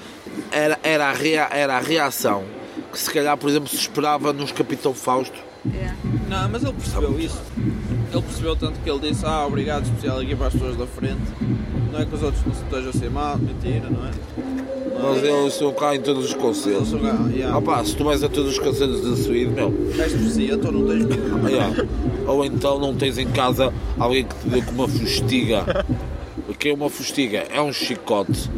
Era, 0.53 0.79
era, 0.83 1.09
a, 1.09 1.13
rea, 1.13 1.49
era 1.51 1.77
a 1.77 1.81
reação 1.81 2.45
que 2.93 2.99
se 2.99 3.11
calhar, 3.11 3.37
por 3.37 3.49
exemplo, 3.51 3.69
se 3.69 3.77
esperava 3.77 4.33
nos 4.33 4.53
Capitão 4.53 4.93
Fausto 4.95 5.39
Yeah. 5.65 5.97
Não, 6.29 6.49
mas 6.49 6.63
ele 6.65 6.73
percebeu 6.73 7.21
isso. 7.21 7.41
Ele 8.13 8.23
percebeu 8.23 8.57
tanto 8.57 8.81
que 8.81 8.91
ele 8.91 8.99
disse, 9.11 9.25
ah, 9.25 9.47
obrigado 9.47 9.85
especial 9.85 10.19
aqui 10.19 10.35
para 10.35 10.49
as 10.49 10.53
pessoas 10.53 10.77
da 10.77 10.87
frente. 10.87 11.21
Não 11.93 12.01
é 12.01 12.05
que 12.05 12.15
os 12.15 12.23
outros 12.23 12.45
não 12.45 12.55
se 12.55 12.63
estejam 12.65 12.91
a 12.91 12.93
ser 12.93 13.11
mal, 13.11 13.39
mentira, 13.39 13.89
não 13.89 14.07
é? 14.07 14.11
Não 15.01 15.15
Mas 15.15 15.23
é? 15.25 15.31
eles 15.31 15.53
estão 15.53 15.73
cá 15.73 15.95
em 15.95 16.01
todos 16.01 16.25
os 16.27 16.35
conselhos. 16.35 16.89
são 16.89 16.99
cá, 16.99 17.17
yeah. 17.33 17.57
Ah 17.57 17.61
pá, 17.61 17.85
se 17.85 17.95
tu 17.97 18.05
vais 18.05 18.23
a 18.23 18.29
todos 18.29 18.53
os 18.53 18.59
conselhos 18.59 19.03
de 19.03 19.23
Suíde, 19.23 19.51
meu, 19.53 19.73
És 19.99 20.13
deficiente 20.13 20.67
ou 20.67 20.73
não 20.73 20.87
tens 20.87 21.05
vida? 21.05 21.17
ah, 21.45 21.49
yeah. 21.49 21.87
ou 22.27 22.45
então 22.45 22.79
não 22.79 22.95
tens 22.95 23.19
em 23.19 23.29
casa 23.29 23.73
alguém 23.99 24.25
que 24.25 24.35
te 24.35 24.49
dê 24.49 24.63
com 24.63 24.73
uma 24.73 24.89
fustiga. 24.89 25.85
O 26.49 26.55
que 26.55 26.71
é 26.71 26.75
uma 26.75 26.89
fustiga? 26.91 27.47
É 27.51 27.61
um 27.61 27.73
chicote. 27.73 28.51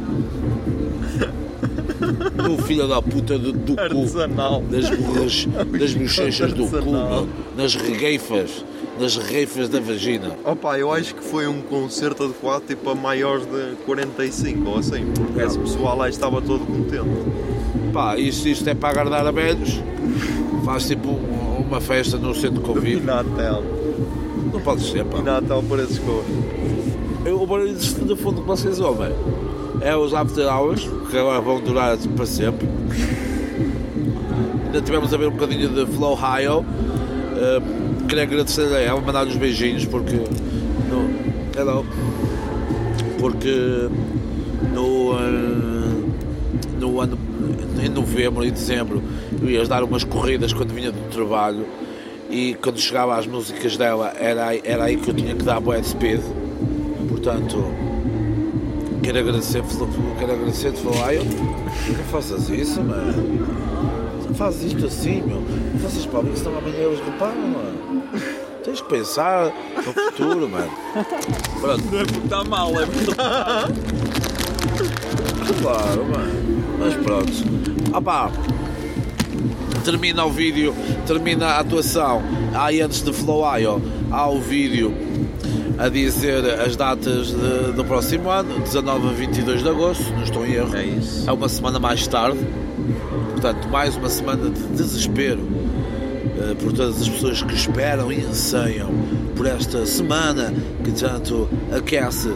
Do 2.31 2.63
filho 2.63 2.87
da 2.89 3.01
puta 3.03 3.39
do, 3.39 3.53
do 3.53 3.75
cu. 3.75 3.81
Artesanal. 3.81 4.63
Das, 4.71 4.89
borras- 4.91 5.47
das 5.79 5.95
bochechas 5.95 6.53
do 6.53 6.67
cu, 6.67 6.77
Artesanal. 6.77 7.11
meu. 7.11 7.29
nas 7.57 7.75
regueifas. 7.75 8.65
Nas 8.99 9.17
regueifas 9.17 9.69
da 9.69 9.81
vagina. 9.81 10.37
Opa, 10.45 10.79
eu 10.79 10.93
acho 10.93 11.15
que 11.15 11.23
foi 11.25 11.47
um 11.49 11.61
concerto 11.63 12.25
adequado 12.25 12.63
tipo 12.67 12.89
a 12.91 12.95
maiores 12.95 13.45
de 13.47 13.77
45 13.85 14.69
ou 14.69 14.79
assim, 14.79 15.05
porque 15.15 15.41
esse 15.41 15.59
pessoal 15.59 15.97
lá 15.97 16.09
estava 16.09 16.41
todo 16.41 16.65
contente. 16.65 17.93
Pá, 17.93 18.17
isto, 18.17 18.49
isto 18.49 18.69
é 18.69 18.75
para 18.75 18.91
agradar 18.91 19.27
a 19.27 19.31
velhos. 19.31 19.81
Faz 20.65 20.87
tipo 20.87 21.09
um- 21.09 21.65
uma 21.69 21.81
festa 21.81 22.17
no 22.17 22.35
centro 22.35 22.55
de 22.55 22.61
E 22.61 22.63
Covid. 22.63 23.01
Natal. 23.01 23.63
Não 24.53 24.61
pode 24.61 24.83
ser, 24.83 25.05
pá. 25.05 25.19
E 25.19 25.23
Natal 25.23 25.63
por 25.63 25.79
esses 25.81 25.99
cores. 25.99 26.25
Eu- 27.25 27.43
O 27.43 27.47
barulho 27.47 27.75
de 27.75 28.17
fundo 28.17 28.41
que 28.43 28.47
vocês 28.47 28.79
ouvem 28.81 29.11
é 29.85 29.95
os 29.95 30.15
after 30.15 30.47
hours, 30.47 30.89
que 31.11 31.19
agora 31.19 31.43
vão 31.43 31.61
durar 31.61 31.99
para 32.17 32.25
sempre. 32.25 32.67
Ainda 34.65 34.81
tivemos 34.81 35.13
a 35.13 35.17
ver 35.19 35.29
um 35.29 35.33
bocadinho 35.33 35.69
de 35.69 35.87
Flow 35.93 36.15
High. 36.15 36.47
queria 38.09 38.25
agradecer 38.25 38.75
a 38.75 38.81
ela, 38.81 39.01
mandar 39.03 39.27
uns 39.27 39.37
beijinhos 39.37 39.85
porque 39.85 40.17
no, 40.17 41.61
hello, 41.61 41.85
porque 43.19 43.91
no, 44.73 45.19
eh, 45.19 46.81
no 46.81 47.01
ano 47.01 47.19
em 47.83 47.89
novembro 47.91 48.43
e 48.43 48.51
dezembro 48.51 49.03
eu 49.43 49.51
ia 49.51 49.65
dar 49.67 49.85
umas 49.85 50.03
corridas 50.03 50.55
quando 50.55 50.73
vinha 50.73 50.91
do 50.91 51.11
trabalho 51.11 51.67
e 52.31 52.55
quando 52.55 52.79
chegava 52.79 53.19
às 53.19 53.27
músicas 53.27 53.77
dela 53.77 54.15
era, 54.19 54.57
era 54.65 54.85
aí 54.85 54.97
que 54.97 55.11
eu 55.11 55.15
tinha 55.15 55.35
que 55.35 55.45
dar 55.45 55.61
de 55.61 55.87
speed 55.87 56.21
portanto 57.09 57.94
quero 59.05 59.19
agradecer 59.19 59.63
quero 60.19 60.33
agradecer 60.33 60.73
de 60.73 60.81
falar 60.81 61.09
"Ai, 61.09 61.19
não 61.19 62.05
faças 62.11 62.49
isso 62.49 62.83
mano 62.83 63.49
não 64.27 64.35
fazes 64.35 64.73
isto 64.73 64.87
assim 64.87 65.23
meu 65.23 65.41
não 65.73 65.81
faças 65.81 66.07
para 66.07 66.23
mim 66.23 66.35
senão 66.35 66.59
amanhã 66.59 66.79
eles 66.79 67.01
reparam 67.01 67.35
mano 67.35 68.03
tens 68.65 68.81
que 68.81 68.89
pensar 68.89 69.53
no 69.77 69.93
futuro 69.93 70.49
mano 70.49 70.71
pronto 71.61 71.85
Não 71.91 72.01
é 72.01 72.05
porque 72.05 72.25
está 72.25 72.45
mal, 72.45 72.81
é 72.81 72.87
porque 72.87 73.11
está 73.11 73.69
Claro, 75.63 76.05
mano. 76.07 76.33
Mas 76.79 76.95
pronto. 76.95 77.33
Ah 77.93 78.01
pá. 78.01 78.31
Termina 79.85 80.25
o 80.25 80.31
vídeo, 80.31 80.75
termina 81.07 81.47
a 81.47 81.61
atuação. 81.61 82.23
Aí 82.55 82.81
antes 82.81 83.03
de 83.03 83.13
Flow 83.13 83.45
IO, 83.59 83.81
há 84.11 84.29
o 84.29 84.41
vídeo 84.41 84.95
a 85.79 85.89
dizer 85.89 86.45
as 86.61 86.77
datas 86.77 87.29
de- 87.29 87.73
do 87.73 87.85
próximo 87.85 88.31
ano, 88.31 88.61
19 88.61 89.09
a 89.09 89.13
22 89.13 89.63
de 89.63 89.69
agosto, 89.69 90.05
não 90.13 90.23
estou 90.23 90.47
em 90.47 90.53
erro. 90.53 90.77
É 90.77 90.85
isso. 90.85 91.29
É 91.29 91.33
uma 91.33 91.49
semana 91.49 91.79
mais 91.79 92.07
tarde. 92.07 92.39
Portanto, 93.33 93.69
mais 93.69 93.97
uma 93.97 94.09
semana 94.09 94.49
de 94.51 94.61
desespero 94.77 95.41
eh, 96.39 96.55
por 96.63 96.73
todas 96.73 97.01
as 97.03 97.09
pessoas 97.09 97.43
que 97.43 97.55
esperam 97.55 98.11
e 98.13 98.21
anseiam 98.25 98.89
por 99.37 99.47
esta 99.47 99.85
semana 99.85 100.53
que 100.85 100.93
tanto 100.93 101.49
aquece, 101.77 102.31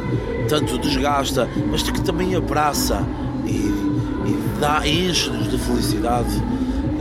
tanto 0.49 0.76
desgasta, 0.78 1.49
mas 1.70 1.83
que 1.83 2.00
também 2.02 2.34
abraça 2.34 3.05
e, 3.47 3.50
e 3.50 4.60
dá, 4.60 4.86
enche-nos 4.86 5.50
de 5.50 5.58
felicidade, 5.58 6.31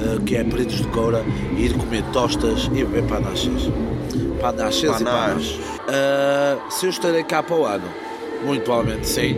eh, 0.01 0.19
que 0.25 0.35
é 0.35 0.43
Paredes 0.43 0.77
de 0.77 0.87
Coura, 0.87 1.23
ir 1.57 1.73
comer 1.73 2.03
tostas 2.13 2.65
e 2.73 2.83
beber 2.83 3.03
panachas. 3.03 3.69
Panachas 4.39 5.01
e. 5.01 5.59
Eh, 5.89 6.57
se 6.69 6.85
eu 6.85 6.89
estarei 6.89 7.23
cá 7.23 7.41
para 7.41 7.55
o 7.55 7.65
ano, 7.65 7.85
muito 8.45 8.63
provavelmente 8.63 9.07
sim. 9.07 9.37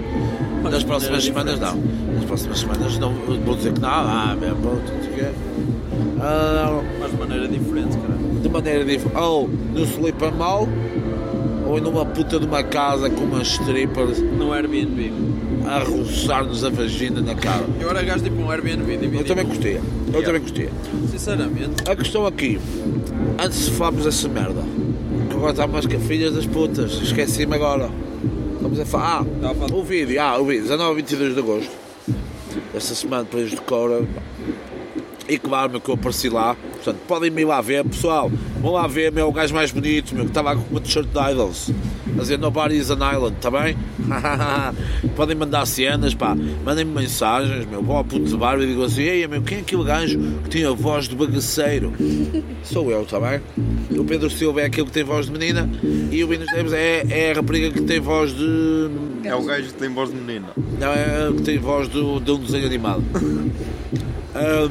Nas 0.64 0.84
próximas 0.84 1.24
semanas 1.24 1.60
não. 1.60 1.76
Nas 2.16 2.26
próximas 2.26 2.60
semanas 2.60 2.98
não 2.98 3.14
vou 3.14 3.56
dizer 3.56 3.74
que 3.74 3.80
não. 3.80 3.90
Ah, 3.90 4.36
mesmo, 4.40 4.58
não 4.58 5.04
sei 5.04 5.12
o 5.12 5.16
quê. 5.16 5.32
Ah, 6.22 6.82
Mas 7.00 7.12
de 7.12 7.18
maneira 7.18 7.48
diferente, 7.48 7.98
cara. 7.98 8.14
de 8.42 8.50
maneira 8.50 8.86
diferente. 8.86 9.18
Ou 9.18 9.48
no 9.48 9.84
Sleeper 9.84 10.34
Mall, 10.34 10.68
ou 11.68 11.80
numa 11.80 12.06
puta 12.06 12.40
de 12.40 12.46
uma 12.46 12.62
casa 12.64 13.10
com 13.10 13.24
umas 13.24 13.48
strippers 13.48 14.20
No 14.20 14.52
Airbnb. 14.54 15.14
a 15.66 15.80
roçar-nos 15.80 16.64
a 16.66 16.70
vagina 16.70 17.22
na 17.22 17.36
cara. 17.36 17.64
Eu 17.80 17.90
era 17.90 18.02
gajo 18.04 18.24
tipo 18.24 18.42
um 18.42 18.50
Airbnb 18.52 18.98
dividido. 18.98 19.18
Eu 19.22 19.26
também 19.26 19.46
gostei. 19.46 19.80
Eu 20.14 20.24
também 20.24 20.42
gostei. 20.42 20.70
Sinceramente, 21.12 21.90
A 21.90 21.96
questão 21.96 22.26
aqui, 22.26 22.60
antes 23.42 23.66
de 23.66 23.72
falarmos 23.72 24.04
dessa 24.04 24.28
merda, 24.28 24.62
que 24.62 24.79
agora 25.40 25.52
está 25.52 25.88
que 25.88 25.98
filhas 26.00 26.34
das 26.36 26.46
putas, 26.46 26.92
esqueci-me 27.02 27.56
agora. 27.56 27.90
Estamos 28.56 28.78
a 28.78 28.86
falar. 28.86 29.22
A 29.42 29.50
Ah, 29.50 29.56
falar. 29.56 29.74
o 29.74 29.84
vídeo, 29.84 30.22
ah, 30.22 30.38
o 30.38 30.46
vídeo, 30.46 30.64
19 30.64 30.92
a 30.92 30.96
22 30.96 31.34
de 31.34 31.40
agosto. 31.40 31.72
Esta 32.76 32.94
semana 32.94 33.24
de 33.24 33.30
Paris 33.30 33.50
de 33.52 33.58
Coura. 33.62 34.06
E 35.30 35.38
claro, 35.38 35.72
meu, 35.72 35.80
que 35.80 35.90
eu 35.90 35.94
apareci 35.96 36.28
lá. 36.28 36.56
Portanto, 36.74 36.98
podem 37.08 37.30
me 37.30 37.44
ir 37.44 37.46
lá 37.46 37.62
ver, 37.62 37.86
pessoal. 37.86 38.30
Vão 38.62 38.74
lá 38.74 38.86
ver, 38.88 39.12
meu, 39.14 39.30
o 39.30 39.32
gajo 39.32 39.54
mais 39.56 39.72
bonito, 39.72 40.14
meu, 40.14 40.26
que 40.26 40.32
estava 40.32 40.56
com 40.56 40.64
uma 40.72 40.82
t-shirt 40.82 41.08
de 41.08 41.32
Idols. 41.32 41.72
A 42.18 42.22
dizer 42.22 42.38
Nobody 42.38 42.76
is 42.78 42.92
an 42.92 42.96
Island, 42.96 43.36
está 43.38 43.50
bem? 43.50 43.78
podem 45.16 45.36
mandar 45.36 45.66
cenas, 45.66 46.14
pá. 46.14 46.36
Mandem-me 46.64 46.92
mensagens, 46.92 47.66
meu. 47.66 47.82
Vão 47.82 47.98
ao 47.98 48.04
puto 48.04 48.26
de 48.26 48.38
barba 48.38 48.64
e 48.64 48.68
digam 48.68 48.84
assim: 48.84 49.04
Ei, 49.04 49.28
meu, 49.28 49.42
quem 49.42 49.60
é 49.60 49.62
aquele 49.62 49.84
gajo 49.84 50.20
que 50.44 50.50
tem 50.50 50.66
a 50.66 50.72
voz 50.72 51.08
de 51.08 51.16
bagaceiro? 51.16 51.94
Sou 52.64 52.90
eu, 52.92 53.04
está 53.04 53.20
bem? 53.20 53.42
O 53.98 54.04
Pedro 54.04 54.30
Silva 54.30 54.62
é 54.62 54.66
aquele 54.66 54.88
que 54.88 54.94
tem 54.94 55.04
voz 55.04 55.28
de 55.28 55.32
menina 55.32 55.70
e 56.12 56.24
o 56.24 56.28
Binos 56.28 56.48
Davis 56.48 56.74
é, 56.74 57.04
é 57.10 57.32
a 57.32 57.36
rapariga 57.36 57.72
que 57.72 57.82
tem 57.82 58.00
voz 58.00 58.34
de. 58.34 58.90
É 59.24 59.36
o 59.36 59.44
gajo 59.44 59.68
que 59.68 59.74
tem 59.74 59.90
voz 59.90 60.10
de 60.10 60.16
menina. 60.16 60.48
Não, 60.80 60.92
é 60.92 61.32
que 61.36 61.42
tem 61.44 61.58
voz 61.58 61.88
do, 61.88 62.20
de 62.20 62.32
um 62.32 62.40
desenho 62.40 62.66
animado. 62.66 63.04
Ahm, 64.36 64.70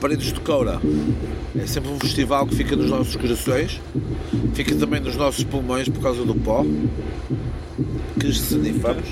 Paredes 0.00 0.32
de 0.32 0.40
Coura 0.40 0.80
é 1.60 1.66
sempre 1.66 1.90
um 1.90 1.98
festival 1.98 2.46
que 2.46 2.54
fica 2.54 2.76
nos 2.76 2.88
nossos 2.88 3.16
corações, 3.16 3.80
fica 4.54 4.74
também 4.76 5.00
nos 5.00 5.16
nossos 5.16 5.44
pulmões 5.44 5.88
por 5.88 6.00
causa 6.00 6.24
do 6.24 6.34
pó 6.36 6.64
que 8.18 8.32
sanifamos. 8.32 9.08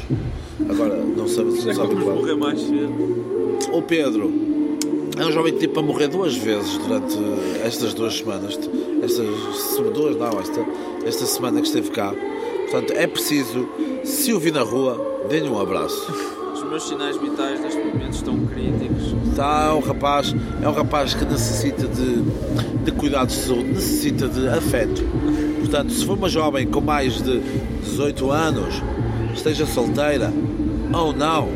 Agora 0.69 0.97
não 0.97 1.29
sabemos 1.29 1.63
se 1.63 1.69
é 1.69 1.71
que 1.71 1.77
sabe 1.77 1.95
vamos 1.95 2.15
morrer 2.15 2.37
mais 2.37 2.61
cedo. 2.61 3.17
O 3.73 3.83
Pedro 3.83 4.33
é 5.19 5.25
um 5.25 5.33
jovem 5.33 5.53
tipo 5.57 5.81
a 5.81 5.83
morrer 5.83 6.09
duas 6.09 6.37
vezes 6.37 6.77
durante 6.79 7.17
estas 7.65 7.95
duas 7.95 8.19
semanas. 8.19 8.59
Estas 9.03 9.27
duas, 9.95 10.17
não, 10.17 10.39
esta, 10.41 10.67
esta 11.07 11.27
semana 11.27 11.61
que 11.61 11.67
esteve 11.67 11.91
cá. 11.91 12.15
Portanto, 12.71 12.93
é 12.93 13.07
preciso, 13.07 13.69
se 14.05 14.33
o 14.33 14.41
vir 14.41 14.53
na 14.53 14.63
rua, 14.63 15.25
dê-lhe 15.29 15.49
um 15.49 15.59
abraço. 15.59 16.13
Os 16.53 16.63
meus 16.65 16.89
sinais 16.89 17.17
vitais 17.17 17.61
neste 17.61 17.79
momento 17.79 18.13
estão 18.13 18.39
críticos. 18.47 19.15
Está 19.31 19.75
um 19.75 19.81
rapaz, 19.81 20.35
é 20.63 20.69
um 20.69 20.73
rapaz 20.73 21.15
que 21.15 21.25
necessita 21.25 21.87
de, 21.87 22.23
de 22.85 22.93
cuidados 22.93 23.35
de 23.37 23.41
saúde, 23.43 23.65
necessita 23.65 24.29
de 24.29 24.49
afeto. 24.49 25.03
Portanto, 25.67 25.93
se 25.93 26.07
for 26.07 26.17
uma 26.17 26.29
jovem 26.29 26.65
com 26.65 26.81
mais 26.81 27.21
de 27.21 27.41
18 27.83 28.31
anos, 28.31 28.81
esteja 29.35 29.67
solteira 29.67 30.33
ou 30.93 31.13
não, 31.13 31.49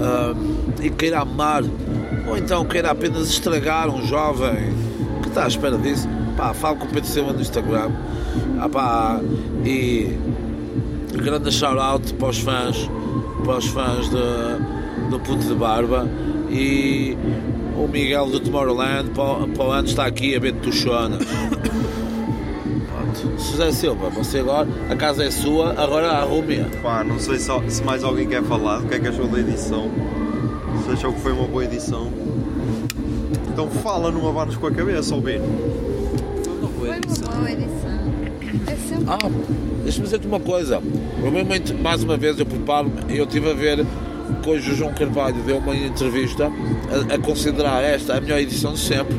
ah, 0.00 0.34
e 0.82 0.88
queira 0.88 1.20
amar, 1.20 1.62
ou 2.26 2.38
então 2.38 2.64
queira 2.64 2.90
apenas 2.90 3.28
estragar 3.28 3.90
um 3.90 4.06
jovem 4.06 4.72
que 5.20 5.28
está 5.28 5.44
à 5.44 5.48
espera 5.48 5.76
disso, 5.76 6.08
pá, 6.34 6.54
fale 6.54 6.78
com 6.78 6.86
o 6.86 6.88
Pedro 6.88 7.06
Silva 7.06 7.34
no 7.34 7.42
Instagram. 7.42 7.90
Ah, 8.58 8.70
pá, 8.70 9.20
e 9.66 10.16
grande 11.12 11.52
shout-out 11.52 12.14
para 12.14 12.28
os 12.28 12.38
fãs, 12.38 12.90
para 13.44 13.58
os 13.58 13.66
fãs 13.66 14.08
de, 14.08 15.10
do 15.10 15.20
Puto 15.20 15.46
de 15.46 15.54
Barba 15.54 16.08
e 16.50 17.18
o 17.76 17.86
Miguel 17.86 18.30
do 18.30 18.40
Tomorrowland 18.40 19.10
para, 19.10 19.46
para 19.46 19.64
o 19.64 19.70
ano 19.70 19.88
está 19.88 20.06
aqui 20.06 20.34
a 20.34 20.40
ver 20.40 20.54
tuchonas. 20.54 21.26
José 23.50 23.72
Silva, 23.72 24.08
você 24.10 24.38
agora, 24.38 24.68
a 24.88 24.96
casa 24.96 25.24
é 25.24 25.30
sua, 25.30 25.70
agora 25.76 26.08
arrume-a. 26.12 26.64
Pá, 26.82 27.02
não 27.04 27.18
sei 27.18 27.38
se, 27.38 27.50
se 27.68 27.82
mais 27.82 28.02
alguém 28.04 28.26
quer 28.28 28.42
falar 28.42 28.78
do 28.78 28.88
que 28.88 28.94
é 28.94 28.98
que 29.00 29.08
achou 29.08 29.26
da 29.26 29.38
edição. 29.40 29.90
Se 30.84 30.92
achou 30.92 31.12
que 31.12 31.20
foi 31.20 31.32
uma 31.32 31.46
boa 31.46 31.64
edição. 31.64 32.10
Então 33.52 33.68
fala, 33.68 34.10
não 34.10 34.28
abanes 34.28 34.56
com 34.56 34.66
a 34.66 34.70
cabeça, 34.70 35.14
ouvir. 35.14 35.40
Foi 36.44 36.52
uma 36.54 36.68
boa 36.68 36.70
Foi 36.78 36.88
uma 36.88 36.96
edição. 36.96 37.28
boa 37.32 37.50
edição. 37.50 37.92
É 38.66 38.76
sempre. 38.76 39.04
Ah, 39.08 39.18
deixa-me 39.82 40.04
dizer-te 40.04 40.26
uma 40.26 40.40
coisa. 40.40 40.80
Ent- 41.54 41.80
mais 41.82 42.02
uma 42.02 42.16
vez, 42.16 42.38
eu 42.38 42.46
preparo-me. 42.46 42.92
Eu 43.16 43.24
estive 43.24 43.50
a 43.50 43.54
ver 43.54 43.84
que 44.42 44.48
hoje 44.50 44.70
o 44.72 44.74
João 44.74 44.92
Carvalho 44.94 45.36
deu 45.44 45.58
uma 45.58 45.74
entrevista 45.76 46.50
a, 47.10 47.14
a 47.14 47.18
considerar 47.18 47.82
esta 47.82 48.16
a 48.16 48.20
melhor 48.20 48.38
edição 48.38 48.72
de 48.72 48.80
sempre. 48.80 49.16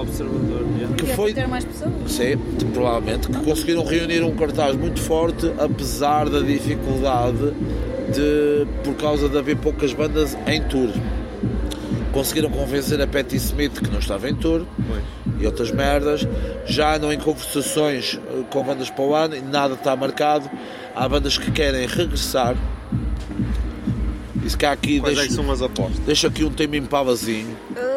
Observador, 0.00 0.64
que 0.96 1.06
foi 1.14 1.32
ter 1.34 1.46
mais 1.46 1.64
pessoas. 1.64 1.92
Sim, 2.06 2.36
provavelmente, 2.72 3.28
que 3.28 3.38
conseguiram 3.44 3.84
reunir 3.84 4.22
um 4.22 4.34
cartaz 4.34 4.76
muito 4.76 5.00
forte, 5.00 5.52
apesar 5.58 6.28
da 6.28 6.40
dificuldade 6.40 7.52
de, 8.14 8.66
por 8.82 8.94
causa 8.94 9.28
de 9.28 9.38
haver 9.38 9.56
poucas 9.56 9.92
bandas 9.92 10.36
em 10.46 10.62
tour. 10.62 10.90
Conseguiram 12.12 12.50
convencer 12.50 13.00
a 13.00 13.06
Patti 13.06 13.36
Smith 13.36 13.80
que 13.80 13.88
não 13.90 14.00
estava 14.00 14.28
em 14.28 14.34
tour 14.34 14.66
e 15.38 15.46
outras 15.46 15.70
merdas. 15.70 16.26
Já 16.66 16.96
andam 16.96 17.12
em 17.12 17.18
conversações 17.18 18.18
eh, 18.32 18.42
com 18.50 18.64
bandas 18.64 18.90
para 18.90 19.04
o 19.04 19.14
ano 19.14 19.36
e 19.36 19.40
nada 19.40 19.74
está 19.74 19.94
marcado. 19.94 20.50
Há 20.94 21.08
bandas 21.08 21.38
que 21.38 21.52
querem 21.52 21.86
regressar. 21.86 22.56
Isso 24.44 24.58
que 24.58 24.66
há 24.66 24.72
aqui, 24.72 24.98
Quais 24.98 25.16
é 25.18 25.20
que 25.22 25.28
deixo, 25.28 25.42
são 25.42 25.52
as 25.52 25.62
apostas? 25.62 25.98
deixo 26.00 26.26
aqui 26.26 26.42
um 26.42 26.50
tema 26.50 26.76
impavazinho. 26.76 27.56
Eu 27.76 27.89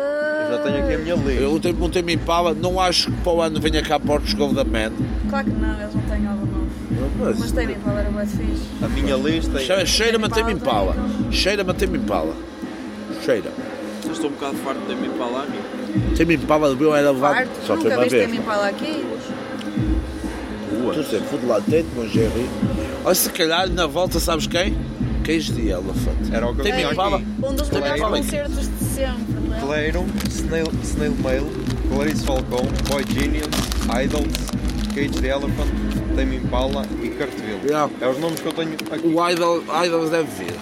já 0.58 0.64
tenho 0.64 0.84
aqui 0.84 0.94
a 0.94 0.98
minha 0.98 1.16
lista. 1.16 1.32
Eu 1.44 1.60
tenho 1.60 1.84
um 1.84 1.90
tema 1.90 2.12
impala, 2.12 2.54
não 2.54 2.80
acho 2.80 3.12
que 3.12 3.18
para 3.22 3.32
o 3.34 3.42
ano 3.42 3.60
venha 3.60 3.82
cá 3.82 4.00
Portugal 4.00 4.54
da 4.54 4.64
Man. 4.64 4.92
Claro 5.30 5.46
que 5.46 5.52
não, 5.60 5.82
eles 5.82 5.96
não 5.96 6.02
têm 6.04 6.28
algo 6.28 6.46
novo. 6.46 7.36
Mas 7.40 7.52
tem 7.52 7.68
bem 7.68 7.78
qual 7.84 7.98
era 7.98 8.10
o 8.10 8.26
fixe. 8.28 8.64
A 8.82 8.88
minha 8.88 9.16
lista 9.16 9.58
é... 9.58 9.62
Cheira- 9.66 9.86
Cheira-me 9.86 10.26
a 10.26 10.30
Tame 10.30 10.54
Impala, 10.54 10.92
Impala. 10.92 11.10
então. 11.20 11.32
Cheira-me 11.32 11.72
a 11.72 11.74
Tame 11.74 11.98
Impala. 11.98 12.34
Cheira. 13.24 13.52
Vocês 14.02 14.14
estão 14.18 14.30
um 14.30 14.34
bocado 14.34 14.58
farto 14.58 14.82
de 14.88 14.96
me 14.96 15.10
falar 15.18 15.44
aqui. 15.44 16.16
Tame 16.18 16.36
Impala 16.36 16.70
de 16.70 16.76
meu 16.82 16.96
era 16.96 17.12
levado. 17.12 17.36
Farto. 17.36 17.50
Só 17.66 17.76
foi 17.76 17.84
Nunca 17.86 17.96
uma 17.96 18.04
viste 18.04 18.16
vez. 18.18 18.30
a 18.30 18.32
mim 18.32 18.42
para 18.42 18.56
lá 18.58 18.68
aqui? 18.68 19.06
Tu 20.94 21.04
sei, 21.10 21.20
fui 21.22 21.40
de 21.40 21.46
lá 21.46 21.60
dentro, 21.60 21.90
meu 21.96 22.08
Jerry. 22.10 22.46
Olha, 23.06 23.16
se 23.16 23.30
calhar 23.30 23.70
na 23.70 23.88
volta, 23.88 24.20
sabes 24.20 24.48
quem? 24.48 24.78
Queijo 25.24 25.54
de 25.54 25.70
elefante. 25.70 26.32
Era 26.34 26.48
o 26.48 26.54
que 26.54 26.62
eu 26.62 26.66
tinha 26.66 26.92
Impala. 26.92 27.22
Um 27.42 27.54
dos 27.56 27.70
Tem 27.70 27.80
melhores 27.82 28.02
Impala 28.02 28.18
concertos 28.18 28.68
de 28.68 28.86
sempre, 28.86 29.34
não 29.54 29.74
é? 29.74 29.92
Clairo, 29.92 30.06
Snail, 30.30 30.68
Snail 30.84 31.16
Mail, 31.24 31.46
Clarice 31.94 32.26
Falcão, 32.26 32.66
Boy 32.90 33.04
Genius, 33.14 33.48
Idols, 34.04 34.34
Cage 34.94 35.22
the 35.22 35.28
Elephant, 35.30 35.70
Tame 36.16 36.38
Impala 36.38 36.86
e 37.02 37.10
Carteville. 37.10 37.60
Yeah. 37.66 37.92
É 38.02 38.08
os 38.08 38.20
nomes 38.20 38.40
que 38.40 38.46
eu 38.48 38.54
tenho 38.54 38.74
aqui. 38.74 39.08
O 39.08 39.30
Idol, 39.30 39.64
Idols 39.86 40.10
deve 40.10 40.30
vir. 40.44 40.54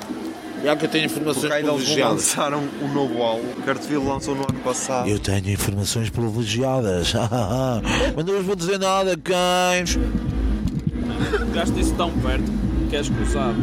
Já 0.63 0.75
que 0.75 0.85
eu 0.85 0.89
tenho 0.89 1.05
informações 1.05 1.51
Porque 1.51 1.63
privilegiadas. 1.63 2.13
lançar 2.13 2.53
um, 2.53 2.67
um 2.83 2.93
novo 2.93 3.21
álbum. 3.23 3.47
Carteville 3.65 4.05
lançou 4.05 4.35
no 4.35 4.43
ano 4.43 4.59
passado. 4.63 5.09
Eu 5.09 5.17
tenho 5.17 5.49
informações 5.49 6.09
privilegiadas. 6.11 7.13
Mas 8.15 8.25
não 8.25 8.35
vos 8.35 8.45
vou 8.45 8.55
dizer 8.55 8.77
nada, 8.77 9.17
cães. 9.17 9.95
O 9.95 11.53
gajo 11.53 11.73
disse 11.73 11.93
tão 11.93 12.11
perto 12.11 12.45
que 12.89 12.95
és 12.95 13.09
cruzado, 13.09 13.55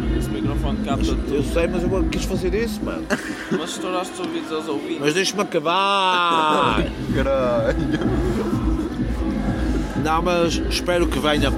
microfone 0.49 0.78
capta 0.85 1.07
Eu 1.07 1.17
tudo. 1.17 1.52
sei, 1.52 1.67
mas 1.67 1.83
eu 1.83 2.05
quis 2.10 2.25
fazer 2.25 2.55
isso, 2.55 2.83
mano. 2.83 3.05
Mas 3.52 3.70
estouraste 3.70 4.15
os 4.15 4.20
ouvidos 4.20 4.52
aos 4.52 4.68
ouvidos. 4.68 5.01
Mas 5.01 5.15
deixa-me 5.15 5.43
acabar. 5.43 6.85
Caralho. 7.15 7.77
Não, 10.02 10.23
mas 10.23 10.55
espero 10.70 11.07
que 11.07 11.18
venha 11.18 11.52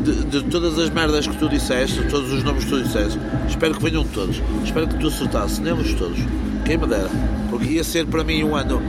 de, 0.00 0.24
de 0.24 0.42
todas 0.44 0.78
as 0.78 0.90
merdas 0.90 1.26
que 1.26 1.36
tu 1.36 1.48
disseste, 1.48 2.00
de 2.02 2.08
todos 2.08 2.32
os 2.32 2.44
nomes 2.44 2.64
que 2.64 2.70
tu 2.70 2.82
disseste, 2.82 3.18
espero 3.48 3.74
que 3.74 3.82
venham 3.82 4.04
todos. 4.04 4.40
Espero 4.64 4.86
que 4.86 4.98
tu 4.98 5.08
acertasse 5.08 5.60
neles 5.60 5.94
todos. 5.94 6.18
Quem 6.64 6.78
me 6.78 6.86
dera. 6.86 7.10
Porque 7.50 7.66
ia 7.66 7.84
ser 7.84 8.06
para 8.06 8.22
mim 8.22 8.42
um 8.44 8.54
ano 8.54 8.80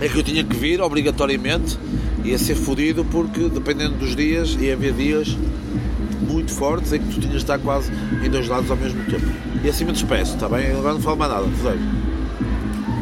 é 0.00 0.08
que 0.08 0.16
eu 0.16 0.22
tinha 0.22 0.44
que 0.44 0.56
vir, 0.56 0.80
obrigatoriamente. 0.80 1.78
Ia 2.24 2.38
ser 2.38 2.56
fodido 2.56 3.04
porque, 3.04 3.48
dependendo 3.48 3.94
dos 3.96 4.14
dias, 4.14 4.56
ia 4.60 4.74
haver 4.74 4.92
dias 4.92 5.36
muito 6.28 6.52
fortes 6.52 6.92
em 6.92 7.00
que 7.00 7.14
tu 7.14 7.20
tinhas 7.20 7.30
de 7.30 7.36
estar 7.38 7.58
quase 7.58 7.90
em 8.22 8.30
dois 8.30 8.46
lados 8.46 8.70
ao 8.70 8.76
mesmo 8.76 9.02
tempo. 9.04 9.26
E 9.62 9.68
assim 9.68 9.84
me 9.84 9.92
despeço, 9.92 10.34
está 10.34 10.48
bem? 10.48 10.70
Agora 10.70 10.94
não 10.94 11.00
falo 11.00 11.16
mais 11.16 11.32
nada, 11.32 11.44
fodei. 11.48 11.78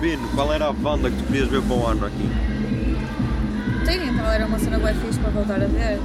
Bino, 0.00 0.28
qual 0.34 0.52
era 0.52 0.68
a 0.68 0.72
banda 0.72 1.10
que 1.10 1.16
tu 1.16 1.24
querias 1.24 1.48
ver 1.48 1.62
para 1.62 1.76
o 1.76 1.86
ano 1.86 2.06
aqui? 2.06 2.30
Tem 3.84 4.08
Impala 4.08 4.34
era 4.34 4.46
uma 4.46 4.58
cena 4.58 4.78
bem 4.78 4.94
fixe 4.94 5.18
para 5.18 5.30
voltar 5.30 5.62
a 5.62 5.66
ver. 5.66 6.00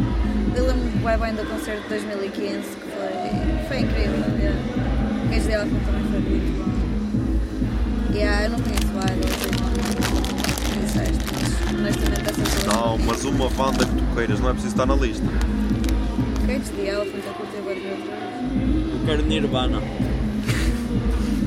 Eu 0.56 0.67
lembro-me 0.67 0.91
bem 0.91 1.17
bem 1.17 1.33
do 1.35 1.50
concerto 1.50 1.83
de 1.83 1.90
2015, 1.90 2.58
que 2.58 2.64
foi, 2.66 3.67
foi 3.67 3.80
incrível. 3.80 4.24
Cage 5.30 5.48
the 5.48 5.53
Elephant 5.53 5.85
também 5.85 6.03
foi 6.11 6.19
muito 6.19 6.51
bom. 6.58 6.72
Yeah, 8.14 8.43
eu 8.43 8.50
não 8.50 8.59
conheço 8.59 8.82
disseste, 10.91 11.24
mas 11.33 11.80
honestamente 11.80 12.30
essas. 12.30 12.66
Não, 12.66 12.98
mas 12.98 13.24
uma 13.24 13.50
banda 13.50 13.85
que 13.85 13.95
tu 13.95 14.03
queiras, 14.14 14.40
não 14.40 14.50
é 14.50 14.53
preciso 14.53 14.74
estar 14.74 14.85
na 14.85 14.95
lista. 14.95 15.25
Cage 16.48 16.72
the 16.76 16.88
Elephant, 16.90 17.24
eu 17.26 17.34
curti 17.34 17.56
de 17.56 17.61
ver. 17.61 17.98
Eu 18.94 19.06
quero 19.06 19.24
Nirvana. 19.24 19.82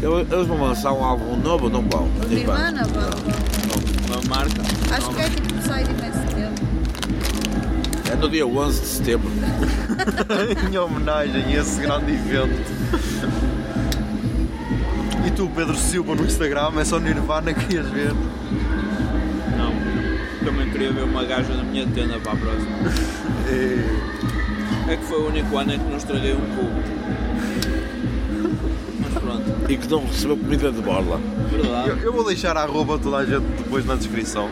Eu- 0.02 0.20
Eles 0.20 0.46
vão 0.46 0.60
lançar 0.62 0.92
um 0.92 1.02
álbum 1.04 1.36
novo 1.36 1.64
ou 1.64 1.70
não 1.70 1.82
vão? 1.82 2.08
Os 2.22 2.30
Nirvana, 2.30 2.84
vão, 2.84 3.02
vão. 3.10 4.16
Uma 4.18 4.28
marca. 4.36 4.62
Acho 4.94 5.10
que 5.10 5.20
é 5.20 5.28
tipo 5.30 5.62
sai 5.66 5.84
de 5.84 5.90
em 5.92 6.12
setembro. 6.12 6.64
É 8.12 8.16
no 8.16 8.28
dia 8.28 8.46
11 8.46 8.80
de 8.80 8.86
setembro. 8.86 9.30
em 10.70 10.78
homenagem 10.78 11.44
a 11.44 11.60
esse 11.60 11.80
grande 11.80 12.12
evento. 12.12 12.72
E 15.26 15.30
tu, 15.30 15.48
Pedro 15.54 15.74
Silva, 15.76 16.14
no 16.14 16.24
Instagram, 16.24 16.72
é 16.78 16.84
só 16.84 16.98
Nirvana 17.00 17.52
que 17.54 17.64
querias 17.66 17.88
ver? 17.88 18.12
Não. 19.56 19.72
Também 20.44 20.70
queria 20.70 20.92
ver 20.92 21.04
uma 21.04 21.24
gaja 21.24 21.54
na 21.54 21.62
minha 21.64 21.86
tenda 21.86 22.18
para 22.20 22.32
a 22.32 22.36
próxima. 22.36 22.76
É 24.88 24.96
que 24.96 25.04
foi 25.04 25.18
o 25.18 25.26
único 25.28 25.56
ano 25.56 25.72
em 25.74 25.78
que 25.78 25.84
não 25.90 25.96
estraguei 25.96 26.32
um 26.34 26.40
cubo. 26.56 26.82
Mas 29.00 29.12
pronto, 29.22 29.70
E 29.72 29.76
que 29.76 29.88
não 29.90 30.04
recebeu 30.06 30.36
comida 30.36 30.70
de 30.70 30.80
borla. 30.82 31.20
verdade. 31.50 31.88
Eu, 31.90 31.96
eu 31.98 32.12
vou 32.12 32.24
deixar 32.24 32.56
a 32.56 32.62
arroba 32.62 32.98
toda 32.98 33.16
a 33.18 33.24
gente 33.24 33.44
depois 33.58 33.84
na 33.86 33.94
descrição, 33.94 34.48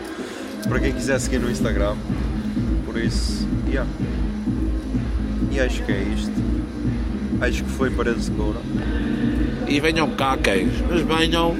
para 0.69 0.81
quem 0.81 0.93
quiser 0.93 1.19
seguir 1.20 1.39
no 1.39 1.51
Instagram. 1.51 1.97
Por 2.86 2.97
isso, 2.99 3.47
yeah. 3.69 3.89
E 5.51 5.61
acho 5.61 5.83
que 5.83 5.93
é 5.93 6.02
isto. 6.15 6.33
Acho 7.41 7.65
que 7.65 7.70
foi 7.70 7.91
Paredes 7.91 8.27
de 8.27 8.31
Coura. 8.33 8.61
E 9.67 9.81
venham 9.81 10.09
cá, 10.11 10.36
queijos. 10.36 10.81
Mas 10.89 11.01
venham. 11.02 11.57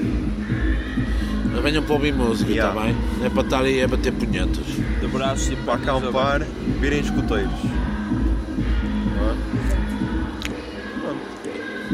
Mas 1.53 1.61
venham 1.61 1.83
para 1.83 1.93
ouvir 1.93 2.13
música, 2.13 2.49
está 2.49 2.63
Yeah. 2.71 2.81
bem? 2.81 2.95
Não 3.19 3.25
é 3.25 3.29
para 3.29 3.41
estar 3.43 3.61
aí 3.63 3.83
a 3.83 3.87
bater 3.87 4.13
punhetas. 4.13 4.65
De 4.99 5.07
braços 5.07 5.49
e 5.51 5.55
Para 5.57 5.73
acampar, 5.75 6.41
virem 6.79 7.01
escuteiros. 7.01 7.51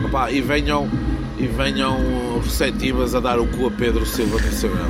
Opa, 0.06 0.32
e 0.32 0.42
venham. 0.42 0.90
E 1.38 1.48
venham 1.48 1.98
receptivas 2.44 3.16
a 3.16 3.20
dar 3.20 3.40
o 3.40 3.48
cu 3.48 3.68
a 3.68 3.72
Pedro 3.72 4.06
Silva 4.06 4.42
no 4.42 4.48
Instagram. 4.48 4.90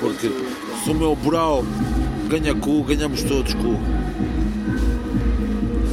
Porque 0.00 0.30
se 0.82 0.90
o 0.90 0.94
meu 0.94 1.14
bro 1.14 1.64
ganha 2.28 2.54
cu, 2.54 2.82
ganhamos 2.82 3.22
todos 3.22 3.54
cu. 3.54 3.78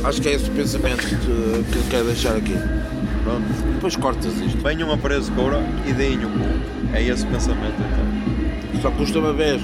Acho 0.03 0.21
que 0.21 0.29
é 0.29 0.33
esse 0.33 0.49
o 0.49 0.53
pensamento 0.53 1.07
que, 1.07 1.15
que 1.15 1.77
eu 1.77 1.83
quero 1.89 2.05
deixar 2.05 2.35
aqui. 2.35 2.55
Pronto. 3.23 3.45
Depois 3.73 3.95
cortas 3.95 4.33
isto. 4.41 4.57
Venham 4.57 4.91
a 4.91 4.97
Paredes 4.97 5.27
de 5.27 5.31
Coura 5.33 5.63
e 5.87 5.93
deem 5.93 6.17
o 6.17 6.29
cu. 6.29 6.93
É 6.93 7.03
esse 7.03 7.23
o 7.23 7.27
pensamento 7.27 7.75
então. 7.77 8.81
Só 8.81 8.91
custa 8.91 9.19
uma 9.19 9.33
vez. 9.33 9.61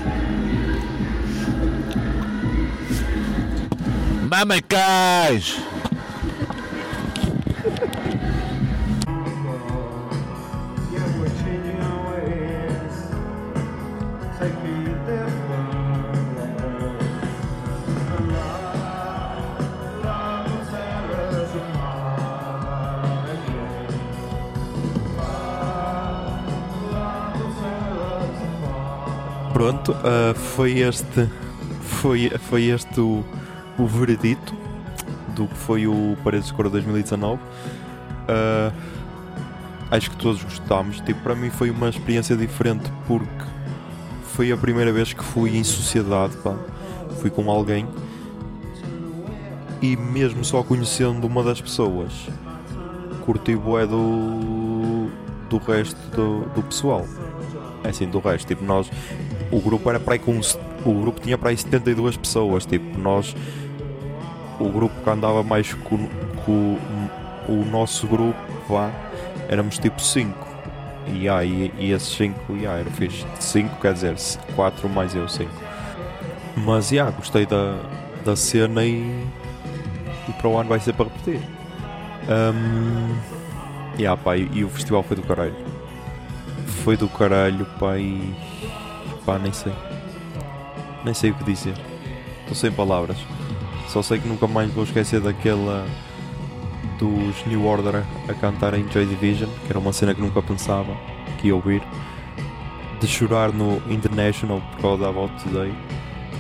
Mamãe 4.30 4.62
ah, 30.04 30.34
foi 30.34 30.80
este 30.80 31.30
foi, 31.82 32.30
foi 32.30 32.66
este 32.66 33.00
o, 33.00 33.24
o 33.78 33.86
veredito 33.86 34.56
do 35.36 35.48
que 35.48 35.56
foi 35.56 35.88
o 35.88 36.16
Paredes 36.24 36.48
de 36.48 36.54
Cora 36.54 36.70
2019. 36.70 37.40
Ah, 38.28 38.72
acho 39.92 40.12
que 40.12 40.18
todos 40.18 40.44
gostámos. 40.44 41.02
Tipo, 41.02 41.22
para 41.22 41.36
mim 41.36 41.50
foi 41.50 41.70
uma 41.70 41.90
experiência 41.90 42.36
diferente 42.36 42.92
porque 43.08 43.28
foi 44.34 44.52
a 44.52 44.58
primeira 44.58 44.92
vez 44.94 45.14
que 45.14 45.24
fui 45.24 45.58
em 45.58 45.64
sociedade, 45.64 46.38
pá. 46.38 46.56
Fui 47.20 47.30
com 47.30 47.50
alguém 47.52 47.86
e 49.82 49.96
mesmo 49.96 50.44
só 50.44 50.62
conhecendo 50.62 51.26
uma 51.26 51.44
das 51.44 51.62
pessoas, 51.62 52.12
curti 53.26 53.56
bué 53.56 53.86
do, 53.86 55.10
do 55.50 55.58
resto 55.58 55.98
do, 56.16 56.46
do 56.54 56.64
pessoal. 56.64 57.06
É 57.84 57.90
assim, 57.90 58.08
do 58.08 58.20
resto, 58.20 58.48
tipo, 58.48 58.64
nós 58.64 58.90
o 59.52 59.60
grupo 59.60 59.90
era 59.90 60.00
para 60.00 60.14
aí 60.14 60.20
com 60.20 60.40
o 60.86 60.94
grupo 61.02 61.20
tinha 61.20 61.38
para 61.38 61.50
aí 61.50 61.58
72 61.58 62.18
pessoas, 62.18 62.66
tipo, 62.66 62.98
nós 63.00 63.36
o 64.60 64.70
grupo 64.70 64.94
que 65.04 65.10
andava 65.10 65.42
mais 65.42 65.74
com, 65.74 66.08
com 66.46 66.78
o 67.48 67.66
nosso 67.72 68.08
grupo, 68.08 68.38
vá, 68.68 68.92
éramos 69.48 69.78
tipo 69.78 70.02
5 70.02 70.50
yeah, 71.14 71.44
e, 71.44 71.72
e 71.78 71.92
esses 71.92 72.10
5, 72.16 72.56
yeah, 72.56 72.80
era 72.80 72.90
fixe. 72.92 73.26
5 73.40 73.82
quer 73.82 73.94
dizer 73.94 74.16
4 74.56 74.90
mais 74.90 75.16
eu 75.16 75.28
5. 75.28 75.50
Mas 76.58 76.92
yeah, 76.92 77.12
gostei 77.16 77.46
da, 77.46 77.80
da 78.24 78.36
cena 78.36 78.84
e, 78.86 79.26
e 80.28 80.34
para 80.34 80.48
o 80.48 80.58
ano 80.58 80.70
vai 80.70 80.80
ser 80.80 80.94
para 80.94 81.06
repetir. 81.06 81.42
Um, 82.30 83.16
yeah, 83.98 84.22
pá, 84.22 84.38
e, 84.38 84.50
e 84.54 84.64
o 84.64 84.70
festival 84.70 85.04
foi 85.04 85.16
do 85.16 85.24
caralho. 85.24 85.56
Foi 86.84 86.96
do 86.98 87.08
caralho, 87.08 87.66
pá, 87.80 87.98
e 87.98 88.34
pá, 89.30 89.38
nem 89.38 89.54
sei. 89.54 89.72
Nem 91.06 91.14
sei 91.14 91.30
o 91.30 91.36
que 91.36 91.44
dizer. 91.44 91.76
Estou 92.40 92.56
sem 92.56 92.72
palavras. 92.72 93.18
Só 93.88 94.02
sei 94.02 94.18
que 94.18 94.28
nunca 94.28 94.48
mais 94.48 94.72
vou 94.72 94.84
esquecer 94.84 95.22
daquela 95.22 95.86
dos 96.98 97.46
New 97.46 97.64
Order 97.64 98.04
a 98.28 98.34
cantar 98.34 98.74
em 98.74 98.92
Joy 98.92 99.06
Division, 99.06 99.48
que 99.66 99.72
era 99.72 99.78
uma 99.78 99.94
cena 99.94 100.16
que 100.16 100.22
nunca 100.22 100.42
pensava 100.42 100.98
que 101.38 101.48
ia 101.48 101.56
ouvir. 101.56 101.84
De 103.00 103.08
chorar 103.08 103.54
no 103.54 103.78
International 103.88 104.62
por 104.72 104.82
causa 104.82 105.04
da 105.04 105.10
About 105.10 105.44
Today, 105.44 105.74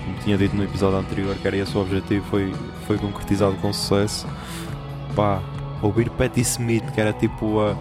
como 0.03 0.17
tinha 0.23 0.37
dito 0.37 0.55
no 0.55 0.63
episódio 0.63 0.97
anterior, 0.97 1.35
que 1.35 1.47
era 1.47 1.57
esse 1.57 1.77
o 1.77 1.81
objetivo, 1.81 2.25
foi, 2.25 2.53
foi 2.87 2.97
concretizado 2.97 3.55
com 3.57 3.71
sucesso. 3.71 4.27
Pá, 5.15 5.41
ouvir 5.81 6.09
Patti 6.09 6.41
Smith, 6.41 6.91
que 6.91 6.99
era 6.99 7.13
tipo 7.13 7.61
a, 7.61 7.77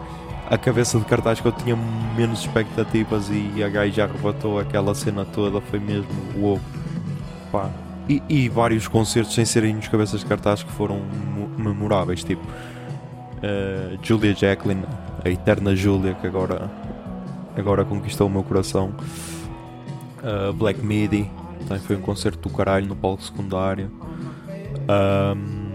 a 0.51 0.57
cabeça 0.57 0.99
de 0.99 1.05
cartaz 1.05 1.41
que 1.41 1.47
eu 1.47 1.53
tinha 1.53 1.77
menos 2.17 2.41
expectativas 2.41 3.29
e 3.29 3.63
a 3.63 3.69
gaja 3.69 4.05
arrebatou 4.05 4.59
aquela 4.59 4.95
cena 4.95 5.25
toda, 5.25 5.61
foi 5.61 5.79
mesmo 5.79 6.09
uou. 6.37 6.59
Pá. 7.53 7.71
E, 8.09 8.23
e 8.29 8.49
vários 8.49 8.89
concertos 8.89 9.35
sem 9.35 9.45
serem 9.45 9.75
nos 9.75 9.89
cabeças 9.89 10.21
de 10.21 10.27
cartaz 10.27 10.63
que 10.63 10.73
foram 10.73 11.03
memoráveis, 11.59 12.25
tipo 12.25 12.43
uh, 12.43 13.99
Julia 14.03 14.35
Jacqueline, 14.35 14.85
a 15.23 15.29
eterna 15.29 15.77
Julia 15.77 16.15
que 16.15 16.27
agora, 16.27 16.71
agora 17.55 17.85
conquistou 17.85 18.27
o 18.27 18.31
meu 18.31 18.43
coração. 18.43 18.95
Uh, 20.23 20.53
Black 20.55 20.81
Midi, 20.81 21.31
também 21.67 21.83
foi 21.83 21.97
um 21.97 22.01
concerto 22.01 22.49
do 22.49 22.55
caralho 22.55 22.87
no 22.87 22.97
palco 22.97 23.23
secundário. 23.23 23.91
Um, 24.89 25.68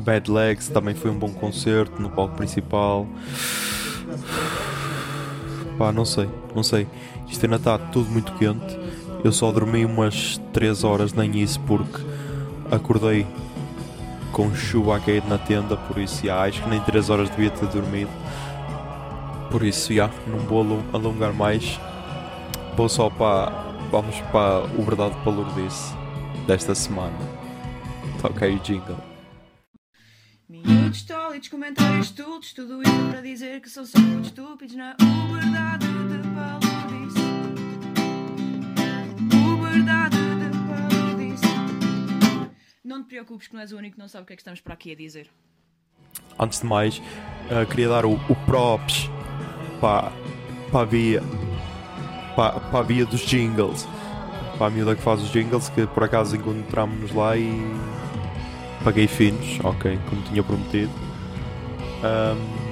Bad 0.00 0.30
Legs 0.30 0.68
também 0.68 0.94
foi 0.94 1.10
um 1.10 1.18
bom 1.18 1.32
concerto 1.32 2.00
no 2.00 2.10
palco 2.10 2.36
principal. 2.36 3.06
Pá, 5.78 5.92
não 5.92 6.04
sei, 6.04 6.28
não 6.54 6.62
sei. 6.62 6.86
Isto 7.28 7.44
ainda 7.44 7.56
está 7.56 7.78
tudo 7.78 8.10
muito 8.10 8.32
quente. 8.34 8.78
Eu 9.22 9.32
só 9.32 9.52
dormi 9.52 9.84
umas 9.84 10.38
3 10.52 10.82
horas, 10.84 11.12
nem 11.12 11.38
isso, 11.40 11.60
porque 11.60 12.00
acordei 12.70 13.26
com 14.32 14.54
chuva 14.54 14.96
a 14.96 15.00
cair 15.00 15.24
na 15.26 15.38
tenda, 15.38 15.76
por 15.76 15.98
isso 15.98 16.30
acho 16.30 16.62
que 16.62 16.68
nem 16.68 16.80
3 16.80 17.10
horas 17.10 17.28
devia 17.30 17.50
ter 17.50 17.66
dormido. 17.68 18.10
Por 19.50 19.64
isso, 19.64 19.92
já, 19.92 20.08
não 20.26 20.38
vou 20.38 20.64
alongar 20.92 21.32
mais. 21.34 21.78
Vou 22.76 22.88
só 22.88 23.10
para. 23.10 23.68
Vamos 23.90 24.20
para 24.30 24.64
o 24.78 24.84
Verdade 24.84 25.16
para 25.24 25.32
Lourdes 25.32 25.92
desta 26.46 26.74
semana. 26.74 27.18
Toca 28.22 28.44
aí 28.44 28.54
o 28.54 28.60
jingle. 28.60 29.09
Minutos 30.50 31.02
tólidos, 31.02 31.46
comentários 31.46 32.06
estúpidos, 32.06 32.52
tudo 32.52 32.82
isso 32.82 33.08
para 33.08 33.20
dizer 33.20 33.60
que 33.60 33.70
são 33.70 33.86
só 33.86 34.00
muito 34.00 34.26
estúpidos 34.26 34.74
na 34.74 34.96
verdade 35.32 35.86
de 35.86 36.18
Palodice. 36.34 37.20
O 39.32 39.62
verdade 39.62 40.16
de 40.16 40.50
Palodice. 40.66 41.46
Não 42.84 43.04
te 43.04 43.10
preocupes 43.10 43.46
que 43.46 43.54
não 43.54 43.60
és 43.60 43.70
o 43.70 43.76
único 43.76 43.94
que 43.94 44.00
não 44.00 44.08
sabe 44.08 44.24
o 44.24 44.26
que 44.26 44.32
é 44.32 44.36
que 44.36 44.42
estamos 44.42 44.60
para 44.60 44.74
aqui 44.74 44.90
a 44.90 44.96
dizer. 44.96 45.30
Antes 46.36 46.60
de 46.60 46.66
mais, 46.66 46.98
uh, 46.98 47.64
queria 47.70 47.88
dar 47.88 48.04
o, 48.04 48.14
o 48.14 48.36
props 48.44 49.08
para, 49.80 50.10
a 50.74 50.84
via 50.84 51.22
para, 52.34 52.82
via 52.82 53.06
dos 53.06 53.20
jingles. 53.20 53.86
Para 54.58 54.66
a 54.66 54.70
miúda 54.70 54.96
que 54.96 55.02
faz 55.02 55.22
os 55.22 55.30
jingles, 55.30 55.68
que 55.68 55.86
por 55.86 56.02
acaso 56.02 56.34
encontramos-nos 56.34 57.12
lá 57.12 57.36
e 57.36 57.52
paguei 58.84 59.06
finos, 59.06 59.58
ok, 59.62 59.98
como 60.08 60.22
tinha 60.22 60.42
prometido. 60.42 60.90
Um, 62.02 62.70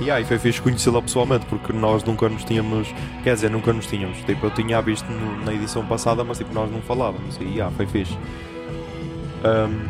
e 0.00 0.10
aí 0.10 0.24
foi 0.24 0.38
fixe 0.38 0.60
conhecê-la 0.60 1.00
pessoalmente, 1.00 1.46
porque 1.46 1.72
nós 1.72 2.02
nunca 2.02 2.28
nos 2.28 2.44
tínhamos, 2.44 2.88
quer 3.22 3.34
dizer, 3.34 3.50
nunca 3.50 3.72
nos 3.72 3.86
tínhamos. 3.86 4.18
Tipo, 4.24 4.46
eu 4.46 4.50
tinha 4.50 4.80
visto 4.82 5.06
no, 5.10 5.44
na 5.44 5.54
edição 5.54 5.86
passada, 5.86 6.24
mas 6.24 6.38
tipo, 6.38 6.52
nós 6.52 6.70
não 6.70 6.80
falávamos. 6.82 7.36
E 7.40 7.44
yeah, 7.44 7.74
foi 7.76 7.86
fixe. 7.86 8.16
Um, 9.44 9.88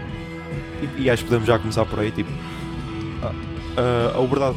e, 0.99 1.05
e, 1.05 1.11
acho 1.11 1.23
que 1.23 1.29
podemos 1.29 1.49
já 1.49 1.59
começar 1.59 1.87
por 1.87 2.01
aí. 2.01 2.11
Tipo, 2.11 2.31
a, 3.23 3.81
a, 3.81 4.23
a 4.23 4.27
verdade 4.27 4.57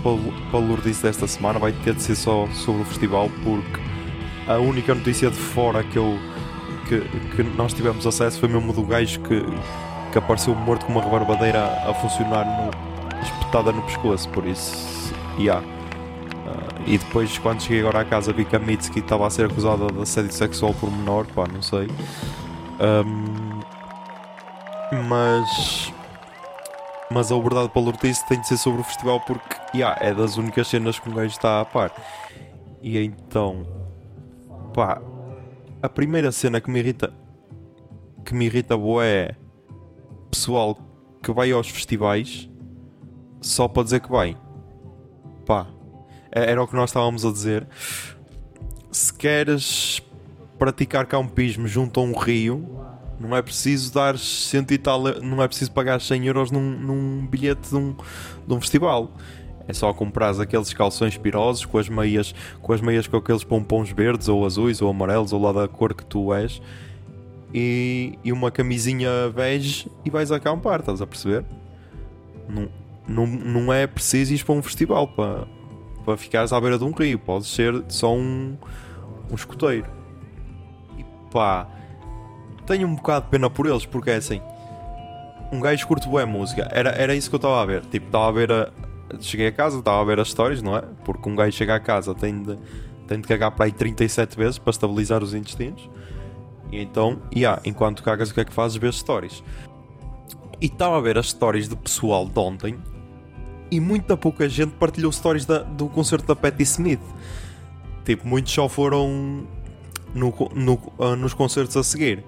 para, 0.52 0.60
Lourdes 0.60 1.02
desta 1.02 1.26
semana 1.28 1.60
vai 1.60 1.72
ter 1.72 1.94
de 1.94 2.02
ser 2.02 2.16
só 2.16 2.46
sobre 2.48 2.82
o 2.82 2.86
festival, 2.86 3.30
porque 3.44 3.80
a 4.48 4.58
única 4.58 4.94
notícia 4.94 5.30
de 5.30 5.38
fora 5.38 5.84
que 5.84 5.98
eu 5.98 6.20
que, 6.88 7.02
que 7.36 7.44
nós 7.44 7.74
tivemos 7.74 8.08
acesso 8.08 8.40
foi 8.40 8.50
mesmo 8.50 8.72
do 8.72 8.82
gajo 8.84 9.20
que, 9.22 9.44
que 10.12 10.18
apareceu 10.18 10.56
morto 10.56 10.86
com 10.86 10.94
uma 10.94 11.02
rebarbadeira 11.02 11.66
a 11.88 11.94
funcionar 11.94 12.46
no, 12.46 13.22
espetada 13.22 13.72
no 13.72 13.82
pescoço, 13.84 14.30
por 14.30 14.46
isso, 14.46 15.14
yeah. 15.40 15.66
Uh, 15.66 16.84
e 16.86 16.98
depois, 16.98 17.38
quando 17.38 17.62
cheguei 17.62 17.82
agora 17.82 18.02
à 18.02 18.06
casa, 18.06 18.32
vi 18.32 18.46
que 18.46 18.56
a 18.56 18.60
Mitsuki 18.60 19.00
estava 19.00 19.28
a 19.28 19.30
ser 19.30 19.46
acusada 19.46 19.88
de 19.88 20.02
assédio 20.02 20.32
sexual 20.32 20.74
por 20.74 20.90
menor, 20.92 21.26
pá, 21.28 21.46
não 21.48 21.62
sei. 21.62 21.88
Um, 22.80 23.60
mas. 25.10 25.94
Mas 27.10 27.32
a 27.32 27.38
verdade 27.38 27.70
para 27.70 27.82
Lourdes 27.82 28.22
tem 28.24 28.40
de 28.40 28.48
ser 28.48 28.58
sobre 28.58 28.82
o 28.82 28.84
festival 28.84 29.22
porque 29.22 29.56
yeah, 29.74 29.98
é 30.02 30.14
das 30.14 30.36
únicas 30.36 30.68
cenas 30.68 31.00
que 31.00 31.10
um 31.10 31.14
gajo 31.14 31.28
está 31.28 31.62
a 31.62 31.66
par. 31.66 31.92
E 32.82 32.98
então. 32.98 33.66
Pá. 34.74 35.02
A 35.82 35.90
primeira 35.90 36.32
cena 36.32 36.60
que 36.60 36.70
me 36.70 36.80
irrita. 36.80 37.14
Que 38.26 38.34
me 38.34 38.46
irrita 38.46 38.78
boa 38.78 39.06
é. 39.06 39.36
Pessoal 40.38 40.78
que 41.24 41.32
vai 41.32 41.52
aos 41.52 41.68
festivais 41.68 42.48
só 43.42 43.68
para 43.68 43.82
dizer 43.82 44.02
que 44.02 44.12
vai. 44.12 44.38
Pá. 45.48 45.66
Era 46.32 46.62
o 46.62 46.68
que 46.68 46.76
nós 46.76 46.92
estávamos 46.92 47.26
a 47.26 47.32
dizer. 47.32 47.68
Se 48.92 49.12
queres 49.12 50.00
praticar 50.60 51.08
campismo 51.08 51.68
junto 51.68 52.00
a 52.00 52.04
um 52.04 52.16
rio, 52.16 52.70
não 53.20 53.36
é 53.36 53.42
preciso 53.42 53.92
dar 53.92 54.16
cento 54.20 54.76
e 54.76 54.78
tal, 54.78 55.02
não 55.24 55.42
é 55.42 55.48
preciso 55.48 55.72
pagar 55.72 56.00
100 56.00 56.28
euros 56.28 56.52
num, 56.52 56.62
num 56.62 57.26
bilhete 57.26 57.70
de 57.70 57.76
um, 57.76 57.96
de 58.46 58.54
um 58.54 58.62
festival. 58.62 59.12
É 59.68 59.74
só 59.74 59.92
comprar 59.92 60.40
aqueles 60.40 60.72
calções 60.72 61.18
pirosos 61.18 61.66
com 61.66 61.80
as 61.80 61.90
meias, 61.90 62.36
com 62.62 62.74
as 62.74 62.80
meias 62.80 63.08
com 63.08 63.18
aqueles 63.18 63.44
pompons 63.44 63.90
verdes 63.90 64.30
ou 64.30 64.46
azuis 64.46 64.84
ou 64.84 64.92
amarelos 64.92 65.34
ou 65.34 65.42
lá 65.42 65.52
da 65.52 65.68
cor 65.68 65.96
que 65.96 66.06
tu 66.06 66.32
és 66.32 66.62
e, 67.54 68.18
e 68.24 68.32
uma 68.32 68.52
camisinha 68.52 69.10
bege 69.34 69.90
e 70.04 70.10
vais 70.10 70.32
acampar, 70.32 70.80
estás 70.80 71.02
a 71.02 71.08
perceber? 71.08 71.46
Não, 72.48 72.70
não, 73.08 73.28
não 73.28 73.74
é 73.74 73.88
preciso 73.88 74.34
ir 74.34 74.44
para 74.44 74.56
um 74.56 74.62
festival 74.62 75.08
para, 75.08 75.48
para 76.04 76.18
ficares 76.18 76.52
à 76.52 76.60
beira 76.60 76.78
de 76.78 76.84
um 76.84 76.92
rio, 76.92 77.18
podes 77.20 77.48
ser 77.48 77.84
só 77.88 78.14
um, 78.14 78.58
um 79.32 79.36
escoteiro. 79.36 79.88
E 80.98 81.06
pá, 81.32 81.68
tenho 82.66 82.88
um 82.88 82.96
bocado 82.96 83.26
de 83.26 83.32
pena 83.32 83.50
por 83.50 83.66
eles, 83.66 83.86
porque 83.86 84.12
é 84.12 84.16
assim. 84.16 84.42
Um 85.52 85.62
gajo 85.62 85.88
curte 85.88 86.08
boa 86.10 86.26
música, 86.26 86.68
era, 86.72 86.90
era 86.90 87.16
isso 87.16 87.30
que 87.30 87.36
eu 87.36 87.38
estava 87.38 87.62
a 87.62 87.66
ver. 87.66 87.86
Tipo, 87.86 88.08
estava 88.08 88.28
a 88.28 88.32
ver 88.32 88.52
a. 88.52 88.72
Cheguei 89.22 89.48
a 89.48 89.52
casa, 89.54 89.80
estava 89.80 90.02
a 90.02 90.04
ver 90.04 90.20
as 90.20 90.28
histórias, 90.28 90.62
não 90.62 90.76
é? 90.76 90.82
Porque 91.06 91.30
um 91.30 91.36
gajo 91.36 91.56
chega 91.56 91.76
a 91.76 91.80
casa 91.80 92.14
tem 92.14 92.44
de, 92.44 92.58
tem 93.08 93.22
de 93.22 93.28
cagar 93.28 93.52
para 93.52 93.66
aí 93.66 93.72
37 93.72 94.36
vezes 94.36 94.58
para 94.58 94.72
estabilizar 94.72 95.24
os 95.24 95.34
intestinos. 95.34 95.90
E 96.72 96.82
então, 96.82 97.22
yeah, 97.34 97.62
enquanto 97.66 98.04
cagas, 98.04 98.30
o 98.30 98.34
que 98.34 98.42
é 98.42 98.46
que 98.46 98.54
fazes? 98.54 98.78
Ver 98.78 98.94
stories. 98.94 99.44
E 100.60 100.66
estava 100.66 100.98
a 100.98 101.02
ver 101.02 101.18
as 101.18 101.30
stories 101.30 101.68
do 101.68 101.78
pessoal 101.78 102.26
de 102.28 102.40
ontem 102.40 102.78
e 103.70 103.80
muita 103.80 104.16
pouca 104.16 104.48
gente 104.48 104.72
partilhou 104.74 105.12
stories 105.12 105.46
da, 105.46 105.60
do 105.60 105.88
concerto 105.88 106.28
da 106.28 106.36
Patti 106.36 106.64
Smith. 106.64 107.02
Tipo, 108.06 108.28
muitos 108.28 108.54
só 108.54 108.68
foram 108.68 109.46
no, 110.14 110.34
no, 110.56 110.74
uh, 110.98 111.16
nos 111.16 111.34
concertos 111.34 111.76
a 111.78 111.84
seguir. 111.84 112.24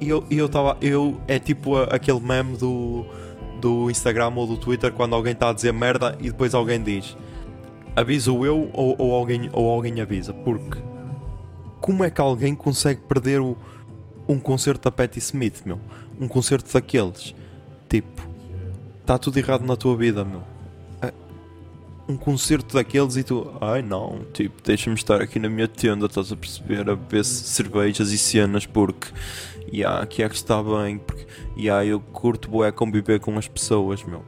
E 0.00 0.08
eu 0.08 0.24
estava. 0.30 0.76
Eu, 0.80 1.20
é 1.26 1.38
tipo 1.38 1.76
aquele 1.76 2.20
meme 2.20 2.56
do, 2.56 3.04
do 3.60 3.90
Instagram 3.90 4.32
ou 4.36 4.46
do 4.46 4.56
Twitter 4.56 4.92
quando 4.92 5.14
alguém 5.14 5.32
está 5.32 5.50
a 5.50 5.52
dizer 5.52 5.72
merda 5.72 6.16
e 6.20 6.30
depois 6.30 6.54
alguém 6.54 6.82
diz 6.82 7.16
aviso 7.96 8.44
eu 8.44 8.70
ou, 8.72 8.94
ou, 8.98 9.14
alguém, 9.14 9.50
ou 9.52 9.68
alguém 9.68 10.00
avisa. 10.00 10.32
Porque 10.32 10.78
como 11.80 12.04
é 12.04 12.10
que 12.10 12.20
alguém 12.20 12.54
consegue 12.54 13.00
perder 13.02 13.40
o, 13.40 13.56
um 14.28 14.38
concerto 14.38 14.84
da 14.84 14.90
Patti 14.90 15.18
Smith, 15.18 15.62
meu? 15.64 15.80
Um 16.20 16.28
concerto 16.28 16.72
daqueles. 16.72 17.34
Tipo, 17.88 18.22
está 19.00 19.18
tudo 19.18 19.38
errado 19.38 19.64
na 19.64 19.76
tua 19.76 19.96
vida, 19.96 20.24
meu. 20.24 20.42
Um 22.08 22.16
concerto 22.16 22.74
daqueles 22.74 23.16
e 23.16 23.22
tu, 23.22 23.52
ai 23.60 23.82
não, 23.82 24.24
tipo, 24.32 24.60
deixa-me 24.64 24.96
estar 24.96 25.22
aqui 25.22 25.38
na 25.38 25.48
minha 25.48 25.68
tenda, 25.68 26.06
estás 26.06 26.32
a 26.32 26.36
perceber, 26.36 26.80
a 26.90 26.96
beber 26.96 27.24
cervejas 27.24 28.10
e 28.10 28.18
cenas 28.18 28.66
porque, 28.66 29.06
yeah, 29.72 30.02
aqui 30.02 30.20
é 30.20 30.28
que 30.28 30.34
está 30.34 30.60
bem, 30.60 30.98
porque, 30.98 31.24
yeah, 31.56 31.84
eu 31.84 32.00
curto 32.00 32.50
boé 32.50 32.72
conviver 32.72 33.20
com 33.20 33.38
as 33.38 33.46
pessoas, 33.46 34.02
meu. 34.02 34.24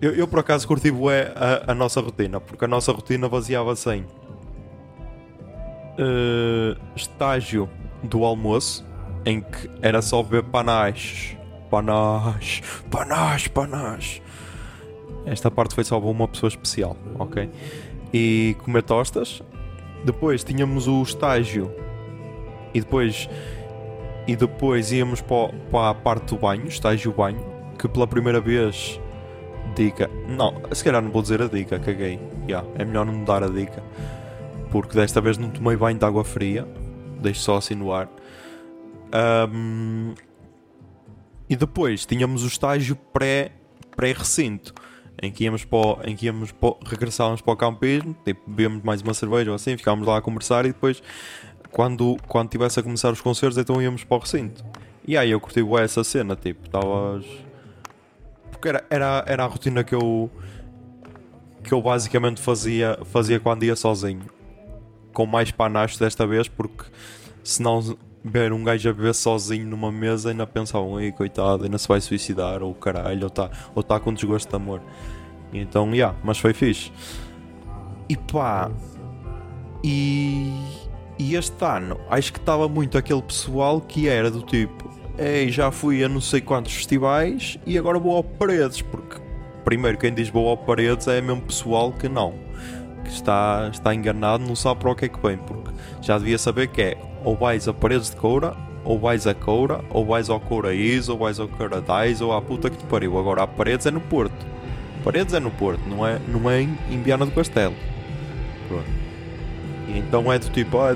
Eu, 0.00 0.14
eu 0.14 0.28
por 0.28 0.38
acaso 0.38 0.68
curti 0.68 0.88
bué 0.90 1.32
a, 1.34 1.72
a 1.72 1.74
nossa 1.74 2.00
rotina, 2.00 2.40
porque 2.40 2.64
a 2.64 2.68
nossa 2.68 2.92
rotina 2.92 3.28
baseava-se 3.28 3.90
em 3.92 4.06
eh, 5.98 6.76
estágio 6.94 7.68
do 8.02 8.24
almoço, 8.24 8.86
em 9.24 9.40
que 9.40 9.70
era 9.82 10.00
só 10.02 10.22
beber 10.22 10.44
panaches. 10.44 11.36
Panache, 11.70 12.62
panache, 12.90 13.50
panache. 13.50 14.22
Esta 15.26 15.50
parte 15.50 15.74
foi 15.74 15.82
só 15.82 15.98
uma 15.98 16.28
pessoa 16.28 16.48
especial, 16.48 16.96
ok? 17.18 17.50
E 18.14 18.56
comer 18.64 18.82
tostas. 18.82 19.42
Depois 20.04 20.44
tínhamos 20.44 20.86
o 20.86 21.02
estágio. 21.02 21.70
E 22.72 22.80
depois. 22.80 23.28
E 24.28 24.36
depois 24.36 24.92
íamos 24.92 25.20
para, 25.20 25.52
para 25.70 25.90
a 25.90 25.94
parte 25.94 26.34
do 26.34 26.40
banho, 26.40 26.66
estágio 26.68 27.12
banho. 27.12 27.44
Que 27.76 27.88
pela 27.88 28.06
primeira 28.06 28.40
vez. 28.40 29.00
Dica. 29.74 30.08
Não, 30.28 30.54
se 30.72 30.84
calhar 30.84 31.02
não 31.02 31.10
vou 31.10 31.22
dizer 31.22 31.42
a 31.42 31.48
dica, 31.48 31.78
caguei. 31.80 32.20
Ya, 32.48 32.64
é 32.76 32.84
melhor 32.84 33.04
não 33.04 33.24
dar 33.24 33.42
a 33.42 33.48
dica. 33.48 33.82
Porque 34.70 34.96
desta 34.96 35.20
vez 35.20 35.38
não 35.38 35.50
tomei 35.50 35.76
banho 35.76 35.98
de 35.98 36.04
água 36.04 36.24
fria. 36.24 36.66
Deixo 37.20 37.40
só 37.40 37.56
assim 37.56 37.74
no 37.74 37.92
ar. 37.92 38.08
Ahm, 39.12 40.14
e 41.48 41.56
depois 41.56 42.04
tínhamos 42.04 42.42
o 42.42 42.46
estágio 42.46 42.96
pré- 43.12 43.52
pré-recinto. 43.96 44.74
em 45.22 45.30
que 45.32 45.44
íamos 45.44 45.64
para, 45.64 46.10
em 46.10 46.14
que 46.14 46.26
íamos 46.26 46.52
para, 46.52 46.74
regressávamos 46.84 47.40
para 47.40 47.54
o 47.54 47.56
campismo, 47.56 48.14
tipo, 48.22 48.42
bebíamos 48.46 48.82
mais 48.82 49.00
uma 49.00 49.14
cerveja 49.14 49.50
ou 49.50 49.54
assim, 49.54 49.74
ficávamos 49.74 50.06
lá 50.06 50.18
a 50.18 50.20
conversar 50.20 50.66
e 50.66 50.74
depois, 50.74 51.02
quando, 51.70 52.18
quando 52.28 52.50
tivesse 52.50 52.78
a 52.78 52.82
começar 52.82 53.10
os 53.10 53.20
concertos, 53.22 53.56
então 53.56 53.80
íamos 53.80 54.04
para 54.04 54.16
o 54.18 54.20
recinto. 54.20 54.62
E 55.08 55.16
aí 55.16 55.30
eu 55.30 55.40
curti 55.40 55.62
bué 55.62 55.84
essa 55.84 56.04
cena, 56.04 56.36
tipo, 56.36 56.66
estavas. 56.66 57.24
Porque 58.50 58.68
era, 58.68 58.84
era, 58.90 59.24
era 59.26 59.44
a 59.44 59.46
rotina 59.46 59.82
que 59.82 59.94
eu. 59.94 60.30
que 61.64 61.72
eu 61.72 61.80
basicamente 61.80 62.40
fazia, 62.42 62.98
fazia 63.06 63.40
quando 63.40 63.62
ia 63.64 63.74
sozinho. 63.76 64.22
Com 65.16 65.24
mais 65.24 65.50
panachos 65.50 65.98
desta 65.98 66.26
vez, 66.26 66.46
porque 66.46 66.84
senão 67.42 67.96
ver 68.22 68.52
um 68.52 68.62
gajo 68.62 68.90
a 68.90 68.92
beber 68.92 69.14
sozinho 69.14 69.66
numa 69.66 69.90
mesa 69.90 70.28
ainda 70.28 70.46
pensavam, 70.46 71.00
ei 71.00 71.10
coitado, 71.10 71.64
ainda 71.64 71.78
se 71.78 71.88
vai 71.88 72.02
suicidar, 72.02 72.62
ou 72.62 72.74
caralho, 72.74 73.22
ou 73.22 73.28
está 73.28 73.50
ou 73.74 73.82
tá 73.82 73.98
com 73.98 74.12
desgosto 74.12 74.50
de 74.50 74.54
amor. 74.54 74.82
Então, 75.54 75.94
yeah, 75.94 76.14
mas 76.22 76.36
foi 76.36 76.52
fixe. 76.52 76.92
E 78.10 78.14
pá, 78.14 78.70
e, 79.82 80.52
e 81.18 81.34
este 81.34 81.64
ano 81.64 81.98
acho 82.10 82.30
que 82.30 82.38
estava 82.38 82.68
muito 82.68 82.98
aquele 82.98 83.22
pessoal 83.22 83.80
que 83.80 84.10
era 84.10 84.30
do 84.30 84.42
tipo, 84.42 84.90
ei, 85.16 85.50
já 85.50 85.70
fui 85.70 86.04
a 86.04 86.10
não 86.10 86.20
sei 86.20 86.42
quantos 86.42 86.74
festivais 86.74 87.58
e 87.64 87.78
agora 87.78 87.98
vou 87.98 88.16
ao 88.16 88.22
Paredes, 88.22 88.82
porque 88.82 89.16
primeiro 89.64 89.96
quem 89.96 90.12
diz 90.12 90.28
vou 90.28 90.46
ao 90.46 90.58
Paredes 90.58 91.08
é 91.08 91.22
mesmo 91.22 91.40
pessoal 91.40 91.90
que 91.90 92.06
não, 92.06 92.34
que 93.06 93.12
está, 93.12 93.68
está 93.72 93.94
enganado, 93.94 94.44
não 94.44 94.56
sabe 94.56 94.80
para 94.80 94.90
o 94.90 94.94
que 94.94 95.04
é 95.06 95.08
que 95.08 95.20
vem, 95.20 95.36
porque 95.38 95.70
já 96.02 96.18
devia 96.18 96.38
saber 96.38 96.68
que 96.68 96.82
é 96.82 96.98
ou 97.24 97.36
vais 97.36 97.66
a 97.66 97.72
Paredes 97.72 98.10
de 98.10 98.16
Coura, 98.16 98.54
ou 98.84 98.98
vais 98.98 99.26
a 99.26 99.34
Coura, 99.34 99.84
ou 99.90 100.04
vais 100.04 100.30
ao 100.30 100.38
Couraís, 100.38 101.08
ou 101.08 101.18
vais 101.18 101.40
ao 101.40 101.48
Coradais, 101.48 102.20
ou 102.20 102.32
à 102.32 102.40
puta 102.40 102.70
que 102.70 102.76
te 102.76 102.84
pariu. 102.84 103.18
Agora 103.18 103.42
a 103.42 103.46
Paredes 103.46 103.86
é 103.86 103.90
no 103.90 104.00
Porto. 104.00 104.46
Paredes 105.02 105.34
é 105.34 105.40
no 105.40 105.50
Porto, 105.50 105.80
não 105.88 106.06
é, 106.06 106.20
não 106.28 106.50
é 106.50 106.62
em 106.62 106.78
em 106.90 107.02
Viana 107.02 107.26
do 107.26 107.32
Castelo. 107.32 107.74
Pronto. 108.68 108.86
E 109.88 109.98
então 109.98 110.32
é 110.32 110.38
do 110.38 110.48
tipo, 110.50 110.78
ah, 110.78 110.94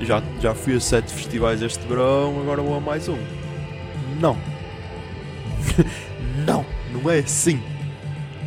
já, 0.00 0.22
já 0.40 0.54
fui 0.54 0.76
a 0.76 0.80
sete 0.80 1.12
festivais 1.12 1.62
este 1.62 1.86
verão, 1.86 2.40
agora 2.40 2.62
vou 2.62 2.76
a 2.76 2.80
mais 2.80 3.08
um. 3.08 3.18
Não. 4.20 4.36
não, 6.46 6.64
não 6.92 7.10
é 7.10 7.18
assim. 7.18 7.60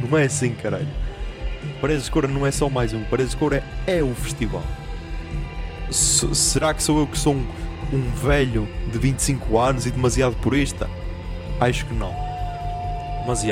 Não 0.02 0.18
é 0.18 0.24
assim, 0.24 0.52
caralho. 0.54 0.88
Paredes 1.82 2.06
de 2.06 2.12
Coura 2.12 2.28
não 2.28 2.46
é 2.46 2.52
só 2.52 2.70
mais 2.70 2.94
um, 2.94 3.04
Paredes 3.06 3.32
de 3.32 3.38
Coura 3.38 3.64
é, 3.88 3.98
é 4.00 4.04
o 4.04 4.14
festival. 4.14 4.64
S- 5.90 6.34
será 6.36 6.74
que 6.74 6.84
sou 6.84 7.00
eu 7.00 7.08
que 7.08 7.18
sou 7.18 7.34
um, 7.34 7.46
um 7.94 8.02
velho 8.12 8.68
de 8.92 8.98
25 9.00 9.58
anos 9.58 9.86
e 9.86 9.92
demasiado 9.92 10.36
purista? 10.38 10.90
Acho 11.60 11.86
que 11.86 11.94
não. 11.94 12.14
Mas 13.26 13.44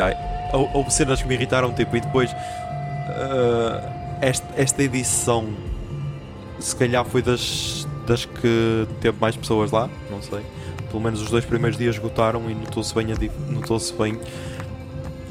hou- 0.53 0.69
houve 0.73 0.91
cenas 0.91 1.21
que 1.21 1.27
me 1.27 1.35
irritaram, 1.35 1.73
tipo, 1.73 1.95
e 1.95 2.01
depois 2.01 2.31
ah, 2.33 4.17
esta, 4.21 4.47
esta 4.61 4.83
edição 4.83 5.47
se 6.59 6.75
calhar 6.75 7.05
foi 7.05 7.21
das, 7.21 7.87
das 8.07 8.25
que 8.25 8.87
teve 8.99 9.17
mais 9.21 9.35
pessoas 9.37 9.71
lá, 9.71 9.89
não 10.09 10.21
sei. 10.21 10.41
Pelo 10.89 11.01
menos 11.01 11.21
os 11.21 11.29
dois 11.29 11.45
primeiros 11.45 11.77
dias 11.77 11.95
esgotaram 11.95 12.49
e 12.49 12.55
notou-se 12.55 12.93
bem, 12.95 13.05
notou-se 13.49 13.93
bem. 13.93 14.19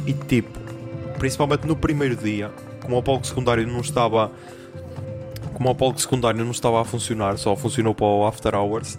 E 0.07 0.12
tipo, 0.12 0.57
principalmente 1.18 1.66
no 1.66 1.75
primeiro 1.75 2.15
dia, 2.15 2.50
como 2.87 2.99
o 2.99 3.03
palco 3.03 3.27
secundário 3.27 3.67
não 3.67 3.81
estava. 3.81 4.31
Como 5.53 5.69
o 5.69 5.75
palco 5.75 6.01
secundário 6.01 6.43
não 6.45 6.53
estava 6.53 6.81
a 6.81 6.85
funcionar, 6.85 7.37
só 7.37 7.57
funcionou 7.57 7.95
para 7.95 8.07
o 8.07 8.27
After 8.27 8.55
Hours, 8.55 8.97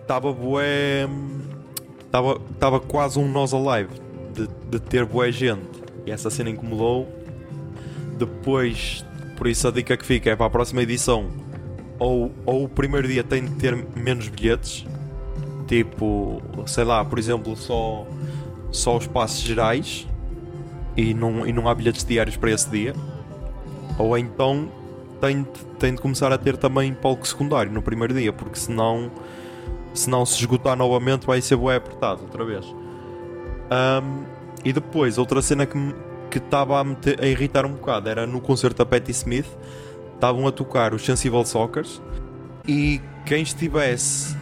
estava 0.00 0.32
bué. 0.32 1.08
Estava, 2.04 2.40
estava 2.52 2.80
quase 2.80 3.18
um 3.18 3.30
nós 3.30 3.52
alive 3.52 3.90
de, 4.32 4.48
de 4.70 4.80
ter 4.80 5.04
bué 5.04 5.30
gente. 5.32 5.60
E 6.06 6.10
essa 6.10 6.30
cena 6.30 6.48
incomodou. 6.48 7.06
Depois, 8.16 9.04
por 9.36 9.46
isso 9.46 9.68
a 9.68 9.70
dica 9.70 9.96
que 9.96 10.06
fica 10.06 10.30
é 10.30 10.36
para 10.36 10.46
a 10.46 10.50
próxima 10.50 10.82
edição. 10.82 11.26
Ou, 11.98 12.30
ou 12.46 12.64
o 12.64 12.68
primeiro 12.68 13.08
dia 13.08 13.24
tem 13.24 13.44
de 13.44 13.54
ter 13.56 13.76
menos 13.96 14.28
bilhetes. 14.28 14.86
Tipo, 15.66 16.40
sei 16.66 16.84
lá, 16.84 17.04
por 17.04 17.18
exemplo, 17.18 17.56
só, 17.56 18.06
só 18.70 18.96
os 18.96 19.06
passos 19.06 19.40
gerais. 19.40 20.06
E 20.98 21.14
não, 21.14 21.46
e 21.46 21.52
não 21.52 21.68
há 21.68 21.74
bilhetes 21.76 22.04
diários 22.04 22.36
para 22.36 22.50
esse 22.50 22.68
dia. 22.68 22.92
Ou 23.96 24.18
então 24.18 24.68
tem, 25.20 25.42
de- 25.44 25.64
tem 25.78 25.94
de 25.94 26.00
começar 26.02 26.32
a 26.32 26.36
ter 26.36 26.56
também 26.56 26.92
palco 26.92 27.26
secundário 27.26 27.70
no 27.70 27.80
primeiro 27.80 28.12
dia, 28.12 28.32
porque 28.32 28.58
senão, 28.58 29.08
senão 29.94 30.26
se 30.26 30.34
esgotar 30.40 30.76
novamente 30.76 31.24
vai 31.24 31.40
ser 31.40 31.54
bué 31.54 31.76
apertado 31.76 32.22
outra 32.22 32.44
vez. 32.44 32.64
Ahm, 33.70 34.24
e 34.64 34.72
depois, 34.72 35.18
outra 35.18 35.40
cena 35.40 35.64
que 35.64 35.78
me 35.78 35.94
que 36.30 36.38
estava 36.38 36.78
a, 36.78 36.84
a 37.22 37.26
irritar 37.26 37.64
um 37.64 37.72
bocado 37.72 38.08
era 38.10 38.26
no 38.26 38.38
concerto 38.40 38.76
da 38.78 38.84
Patti 38.84 39.12
Smith, 39.12 39.46
estavam 40.14 40.46
a 40.46 40.52
tocar 40.52 40.92
os 40.92 41.02
Sensible 41.02 41.46
Sockers 41.46 42.02
e 42.66 43.00
quem 43.24 43.42
estivesse 43.42 44.36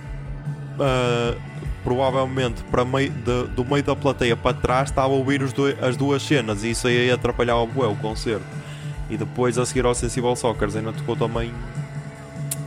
ah, 0.81 1.35
provavelmente 1.87 2.65
para 2.65 2.83
de- 2.83 3.47
do 3.55 3.65
meio 3.65 3.81
da 3.85 3.95
plateia 3.95 4.37
para 4.37 4.53
trás 4.53 4.91
estava 4.91 5.07
a 5.15 5.17
ouvir 5.17 5.41
os 5.41 5.53
doi- 5.53 5.77
as 5.81 5.97
duas 5.97 6.21
cenas 6.21 6.65
e 6.65 6.71
isso 6.71 6.89
aí 6.89 7.09
atrapalhava 7.13 7.61
o 7.63 7.97
concerto. 7.99 8.45
E 9.09 9.17
depois 9.17 9.57
a 9.57 9.65
seguir 9.65 9.85
ao 9.87 9.95
Sensible 9.95 10.35
Sockers 10.35 10.75
ainda 10.75 10.93
tocou 10.93 11.15
também 11.15 11.55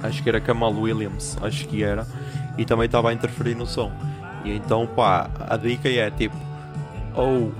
acho 0.02 0.24
que 0.24 0.30
era 0.30 0.40
Kamal 0.40 0.72
Williams, 0.74 1.38
acho 1.42 1.68
que 1.68 1.84
era, 1.84 2.08
e 2.58 2.64
também 2.64 2.86
estava 2.86 3.10
a 3.10 3.14
interferir 3.14 3.56
no 3.56 3.68
som. 3.68 3.92
E 4.46 4.54
então 4.56 4.88
pá, 4.88 5.30
a 5.50 5.58
dica 5.58 5.90
é 5.90 6.10
tipo 6.10 6.38
ou 7.14 7.52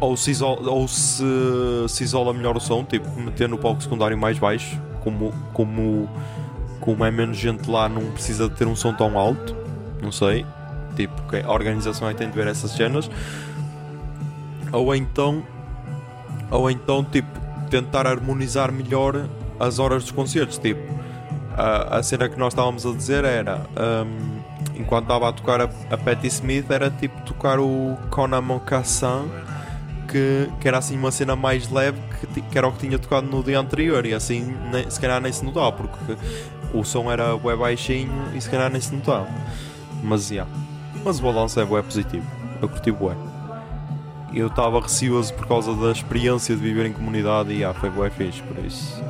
ou 0.00 0.18
se 0.18 0.32
isola, 0.32 0.70
ou 0.70 0.86
se, 0.86 1.24
se 1.88 2.04
isola 2.04 2.34
melhor 2.34 2.58
o 2.58 2.60
som, 2.60 2.84
tipo 2.84 3.08
meter 3.18 3.48
no 3.48 3.56
palco 3.56 3.82
secundário 3.82 4.18
mais 4.18 4.38
baixo, 4.38 4.78
como, 5.02 5.32
como, 5.54 6.10
como 6.78 7.04
é 7.06 7.10
menos 7.10 7.38
gente 7.38 7.70
lá, 7.70 7.88
não 7.88 8.10
precisa 8.10 8.50
de 8.50 8.54
ter 8.54 8.66
um 8.66 8.76
som 8.76 8.92
tão 8.92 9.16
alto, 9.16 9.61
não 10.02 10.12
sei, 10.12 10.44
tipo 10.96 11.14
a 11.44 11.52
organização 11.52 12.08
é 12.08 12.12
que 12.12 12.18
tem 12.18 12.28
de 12.28 12.34
ver 12.34 12.48
essas 12.48 12.72
cenas, 12.72 13.10
ou 14.72 14.94
então, 14.94 15.42
ou 16.50 16.70
então 16.70 17.04
tipo 17.04 17.40
tentar 17.70 18.06
harmonizar 18.06 18.70
melhor 18.70 19.26
as 19.58 19.78
horas 19.78 20.02
dos 20.02 20.12
concertos, 20.12 20.58
tipo 20.58 20.92
a, 21.56 21.98
a 21.98 22.02
cena 22.02 22.28
que 22.28 22.38
nós 22.38 22.52
estávamos 22.52 22.84
a 22.86 22.92
dizer 22.92 23.24
era 23.24 23.60
hum, 24.06 24.40
enquanto 24.74 25.04
estava 25.04 25.28
a 25.28 25.32
tocar 25.32 25.60
a, 25.60 25.70
a 25.90 25.98
Patti 25.98 26.26
Smith 26.26 26.70
era 26.70 26.90
tipo 26.90 27.20
tocar 27.22 27.58
o 27.58 27.96
Conan 28.10 28.40
Mocassin 28.40 29.30
que, 30.08 30.48
que 30.60 30.68
era 30.68 30.78
assim 30.78 30.96
uma 30.96 31.10
cena 31.10 31.36
mais 31.36 31.70
leve 31.70 31.98
que, 32.20 32.40
que 32.40 32.58
era 32.58 32.66
o 32.66 32.72
que 32.72 32.86
tinha 32.86 32.98
tocado 32.98 33.26
no 33.26 33.42
dia 33.42 33.58
anterior 33.58 34.04
e 34.06 34.14
assim 34.14 34.56
nem, 34.70 34.88
se 34.90 35.00
calhar 35.00 35.20
nem 35.20 35.32
se 35.32 35.44
notava 35.44 35.72
porque 35.72 36.16
o 36.72 36.84
som 36.84 37.10
era 37.10 37.36
bué 37.36 37.56
baixinho 37.56 38.30
e 38.34 38.40
se 38.40 38.48
calhar 38.48 38.70
nem 38.70 38.80
se 38.80 38.94
notava 38.94 39.28
mas 40.02 40.30
yeah. 40.30 40.50
mas 41.04 41.18
o 41.18 41.22
balanço 41.22 41.60
é 41.60 41.64
bué 41.64 41.82
positivo 41.82 42.26
eu 42.60 42.68
curti 42.68 42.90
bué 42.90 43.14
eu 44.34 44.46
estava 44.46 44.80
receoso 44.80 45.32
por 45.34 45.46
causa 45.46 45.74
da 45.74 45.92
experiência 45.92 46.56
de 46.56 46.62
viver 46.62 46.86
em 46.86 46.92
comunidade 46.92 47.50
e 47.50 47.58
yeah, 47.58 47.78
foi 47.78 47.90
bué 47.90 48.10
fixe 48.10 48.42
por 48.42 48.64
isso 48.64 49.02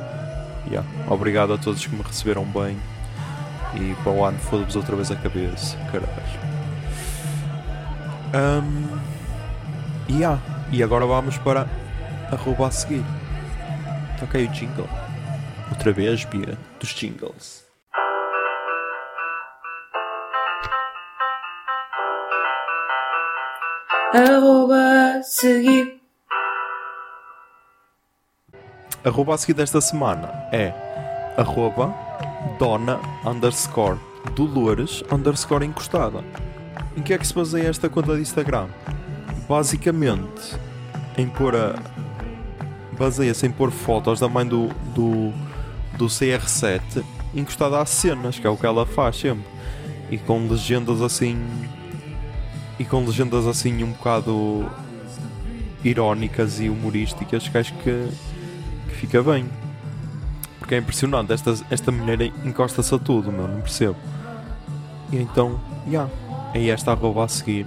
yeah. 0.67 0.87
obrigado 1.09 1.53
a 1.53 1.57
todos 1.57 1.85
que 1.85 1.95
me 1.95 2.01
receberam 2.01 2.45
bem 2.45 2.77
e 3.75 3.95
para 4.03 4.11
o 4.11 4.23
ano 4.23 4.37
foda-vos 4.37 4.75
outra 4.75 4.95
vez 4.95 5.09
a 5.11 5.15
cabeça 5.15 5.77
caralho 5.91 6.53
um, 8.33 8.99
yeah. 10.09 10.41
E 10.71 10.81
agora 10.81 11.05
vamos 11.05 11.37
para 11.37 11.67
a 12.31 12.35
roupa 12.35 12.67
a 12.67 12.71
seguir. 12.71 13.05
Aí 14.33 14.45
o 14.45 14.47
jingle. 14.49 14.89
Outra 15.69 15.91
vez, 15.91 16.23
Bia, 16.25 16.57
dos 16.79 16.89
jingles. 16.89 17.62
Arroba 24.13 25.17
a 25.17 25.23
seguir. 25.23 25.99
Arroba 29.03 29.33
a 29.33 29.37
seguir 29.39 29.55
desta 29.55 29.81
semana 29.81 30.27
é 30.51 30.71
arroba 31.35 31.91
dona 32.59 32.99
underscore 33.25 33.97
Dolores 34.35 35.03
underscore 35.11 35.65
encostada. 35.65 36.23
Em 36.95 37.01
que 37.01 37.11
é 37.11 37.17
que 37.17 37.25
se 37.25 37.33
baseia 37.33 37.69
esta 37.69 37.89
conta 37.89 38.13
de 38.13 38.21
Instagram? 38.21 38.67
Basicamente, 39.49 40.59
em 41.17 41.27
pôr 41.27 41.55
a. 41.55 41.73
baseia-se 42.95 43.47
em 43.47 43.51
pôr 43.51 43.71
fotos 43.71 44.19
da 44.19 44.29
mãe 44.29 44.45
do, 44.45 44.67
do, 44.93 45.33
do 45.97 46.05
CR7 46.05 47.03
encostada 47.33 47.81
a 47.81 47.85
cenas, 47.87 48.37
que 48.37 48.45
é 48.45 48.49
o 48.51 48.57
que 48.57 48.65
ela 48.67 48.85
faz 48.85 49.15
sempre. 49.15 49.51
E 50.11 50.19
com 50.19 50.47
legendas 50.47 51.01
assim 51.01 51.35
e 52.79 52.85
com 52.85 53.05
legendas 53.05 53.45
assim 53.45 53.83
um 53.83 53.91
bocado 53.91 54.69
irónicas 55.83 56.59
e 56.59 56.69
humorísticas 56.69 57.47
que 57.47 57.57
acho 57.57 57.73
que, 57.75 58.09
que 58.87 58.95
fica 58.95 59.21
bem. 59.21 59.49
Porque 60.59 60.75
é 60.75 60.77
impressionante, 60.77 61.33
esta, 61.33 61.53
esta 61.69 61.91
mulher 61.91 62.21
encosta-se 62.45 62.95
a 62.95 62.97
tudo, 62.97 63.31
meu, 63.31 63.47
não 63.47 63.61
percebo. 63.61 63.97
E 65.11 65.17
então, 65.17 65.59
já, 65.85 65.91
yeah, 65.91 66.11
é 66.53 66.67
esta 66.69 66.91
arroba 66.91 67.25
a 67.25 67.27
seguir. 67.27 67.65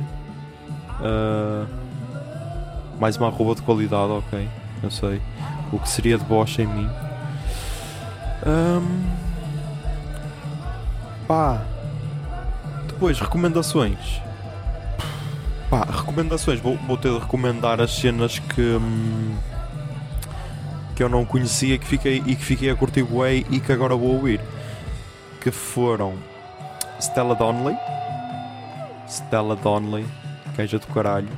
Uh, 0.99 1.67
mais 2.99 3.17
uma 3.17 3.29
arroba 3.29 3.55
de 3.55 3.63
qualidade, 3.63 4.11
ok, 4.11 4.49
eu 4.83 4.91
sei. 4.91 5.21
O 5.73 5.79
que 5.79 5.89
seria 5.89 6.17
de 6.17 6.25
Bosch 6.25 6.59
em 6.59 6.67
mim. 6.67 6.89
Um, 8.47 9.05
pá. 11.27 11.63
Depois, 12.87 13.21
recomendações. 13.21 14.26
Pá, 15.71 15.85
recomendações. 15.85 16.61
Vou, 16.61 16.77
vou 16.87 16.97
ter 16.97 17.11
de 17.11 17.19
recomendar 17.19 17.81
as 17.81 17.95
cenas 17.95 18.39
que. 18.39 18.61
Hum, 18.61 19.35
que 20.95 21.03
eu 21.03 21.09
não 21.11 21.27
conhecia 21.27 21.77
que 21.77 21.87
fiquei, 21.87 22.23
e 22.27 22.35
que 22.35 22.43
fiquei 22.43 22.71
a 22.71 22.75
curtir 22.75 23.03
bué 23.03 23.35
e 23.35 23.61
que 23.61 23.71
agora 23.71 23.95
vou 23.95 24.15
ouvir. 24.15 24.41
Que 25.41 25.51
foram 25.51 26.15
Stella 26.99 27.35
Donnelly. 27.35 27.77
Stella 29.07 29.55
Donnelly, 29.57 30.07
queijo 30.55 30.79
do 30.79 30.87
caralho. 30.89 31.29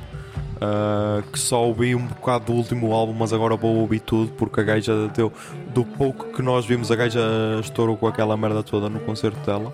Uh, 0.55 1.21
que 1.31 1.39
só 1.39 1.63
ouvi 1.63 1.95
um 1.95 2.05
bocado 2.05 2.45
do 2.45 2.53
último 2.53 2.93
álbum, 2.93 3.13
mas 3.13 3.31
agora 3.31 3.55
vou 3.55 3.77
ouvir 3.77 3.99
tudo 3.99 4.31
porque 4.33 4.59
a 4.61 4.63
gaja 4.63 5.07
deu. 5.09 5.31
Do 5.73 5.85
pouco 5.85 6.33
que 6.33 6.41
nós 6.41 6.65
vimos, 6.65 6.91
a 6.91 6.95
gaja 6.95 7.19
estourou 7.61 7.97
com 7.97 8.07
aquela 8.07 8.35
merda 8.35 8.63
toda 8.63 8.89
no 8.89 8.99
concerto 9.01 9.39
dela. 9.45 9.73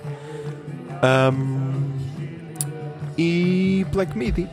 Um, 1.32 1.84
e 3.18 3.85
Black 3.92 4.18
Midi, 4.18 4.48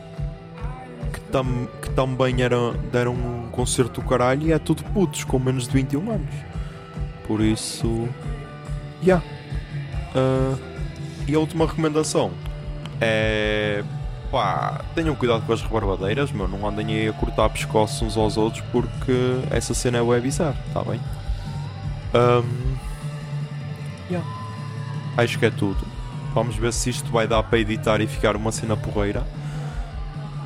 que, 1.12 1.20
tam, 1.32 1.68
que 1.80 1.90
também 1.90 2.42
era, 2.42 2.72
deram 2.90 3.14
um 3.14 3.48
concerto 3.50 4.00
do 4.00 4.08
caralho 4.08 4.48
e 4.48 4.52
é 4.52 4.58
tudo 4.58 4.82
putos 4.84 5.24
com 5.24 5.38
menos 5.38 5.66
de 5.66 5.72
21 5.72 6.10
anos. 6.10 6.34
Por 7.26 7.40
isso, 7.40 8.08
já. 9.02 9.22
Yeah. 9.22 9.24
Uh, 10.14 10.58
e 11.26 11.34
a 11.34 11.38
última 11.38 11.66
recomendação 11.66 12.32
é 13.00 13.82
pá, 14.32 14.80
tenham 14.94 15.14
cuidado 15.14 15.44
com 15.46 15.52
as 15.52 15.60
rebarbadeiras, 15.60 16.32
meu, 16.32 16.48
não 16.48 16.66
andem 16.66 16.86
aí 16.86 17.08
a 17.08 17.12
cortar 17.12 17.50
pescoços 17.50 18.00
uns 18.00 18.16
aos 18.16 18.36
outros 18.38 18.64
porque 18.72 19.12
essa 19.50 19.74
cena 19.74 19.98
é 19.98 20.00
web 20.00 20.22
bizarra, 20.22 20.56
tá 20.72 20.82
bem? 20.82 20.98
Um, 22.14 22.76
yeah. 24.10 24.26
Acho 25.18 25.38
que 25.38 25.46
é 25.46 25.50
tudo. 25.50 25.91
Vamos 26.34 26.56
ver 26.56 26.72
se 26.72 26.90
isto 26.90 27.10
vai 27.10 27.26
dar 27.26 27.42
para 27.42 27.58
editar 27.58 28.00
e 28.00 28.06
ficar 28.06 28.36
uma 28.36 28.50
cena 28.50 28.76
porreira. 28.76 29.22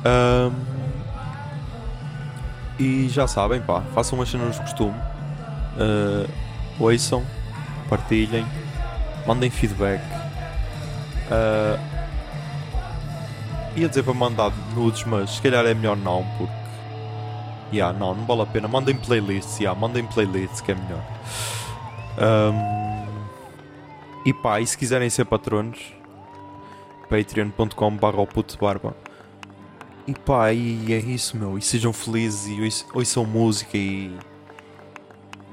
Um, 0.05 0.51
e 2.79 3.09
já 3.09 3.27
sabem, 3.27 3.61
pá, 3.61 3.81
façam 3.93 4.21
as 4.21 4.29
cenas 4.29 4.55
de 4.55 4.61
costume. 4.61 4.95
Uh, 5.77 6.29
ouçam, 6.79 7.23
partilhem, 7.89 8.45
mandem 9.25 9.49
feedback. 9.49 10.01
Uh, 11.31 11.79
ia 13.75 13.87
dizer 13.87 14.03
para 14.03 14.13
mandar 14.13 14.51
nudes, 14.75 15.03
mas 15.03 15.31
se 15.31 15.41
calhar 15.41 15.65
é 15.65 15.73
melhor 15.73 15.97
não, 15.97 16.25
porque. 16.37 16.67
Yeah, 17.71 17.97
não, 17.97 18.15
não 18.15 18.25
vale 18.25 18.43
a 18.43 18.45
pena. 18.45 18.67
Mandem 18.67 18.95
playlists, 18.95 19.59
yeah, 19.59 19.77
mandem 19.77 20.05
playlists 20.05 20.61
que 20.61 20.71
é 20.71 20.75
melhor. 20.75 21.03
Um, 22.17 22.96
e 24.27 24.33
pá, 24.33 24.59
e 24.59 24.67
se 24.67 24.77
quiserem 24.77 25.09
ser 25.09 25.23
patronos, 25.23 25.79
patreon.com.br 27.09 28.57
barba. 28.59 28.93
E 30.05 30.13
pá, 30.13 30.51
e 30.51 30.91
é 30.91 30.97
isso, 30.97 31.37
meu. 31.37 31.57
E 31.57 31.61
sejam 31.61 31.93
felizes 31.93 32.45
e 32.45 32.87
ouçam 32.93 33.23
música 33.23 33.77
e. 33.77 34.13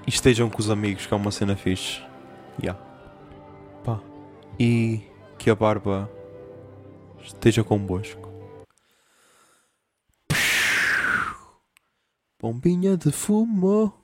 E 0.05 0.11
estejam 0.11 0.51
com 0.51 0.59
os 0.59 0.71
amigos, 0.71 1.07
que 1.07 1.15
é 1.15 1.17
uma 1.17 1.31
cena 1.31 1.55
fixe. 1.55 2.03
Yeah. 2.61 2.83
Pá. 3.85 4.01
E 4.59 5.03
que 5.39 5.49
a 5.51 5.55
barba 5.55 6.11
esteja 7.23 7.63
convosco. 7.63 8.29
Bombinha 12.41 12.97
de 12.97 13.13
fumo. 13.13 14.04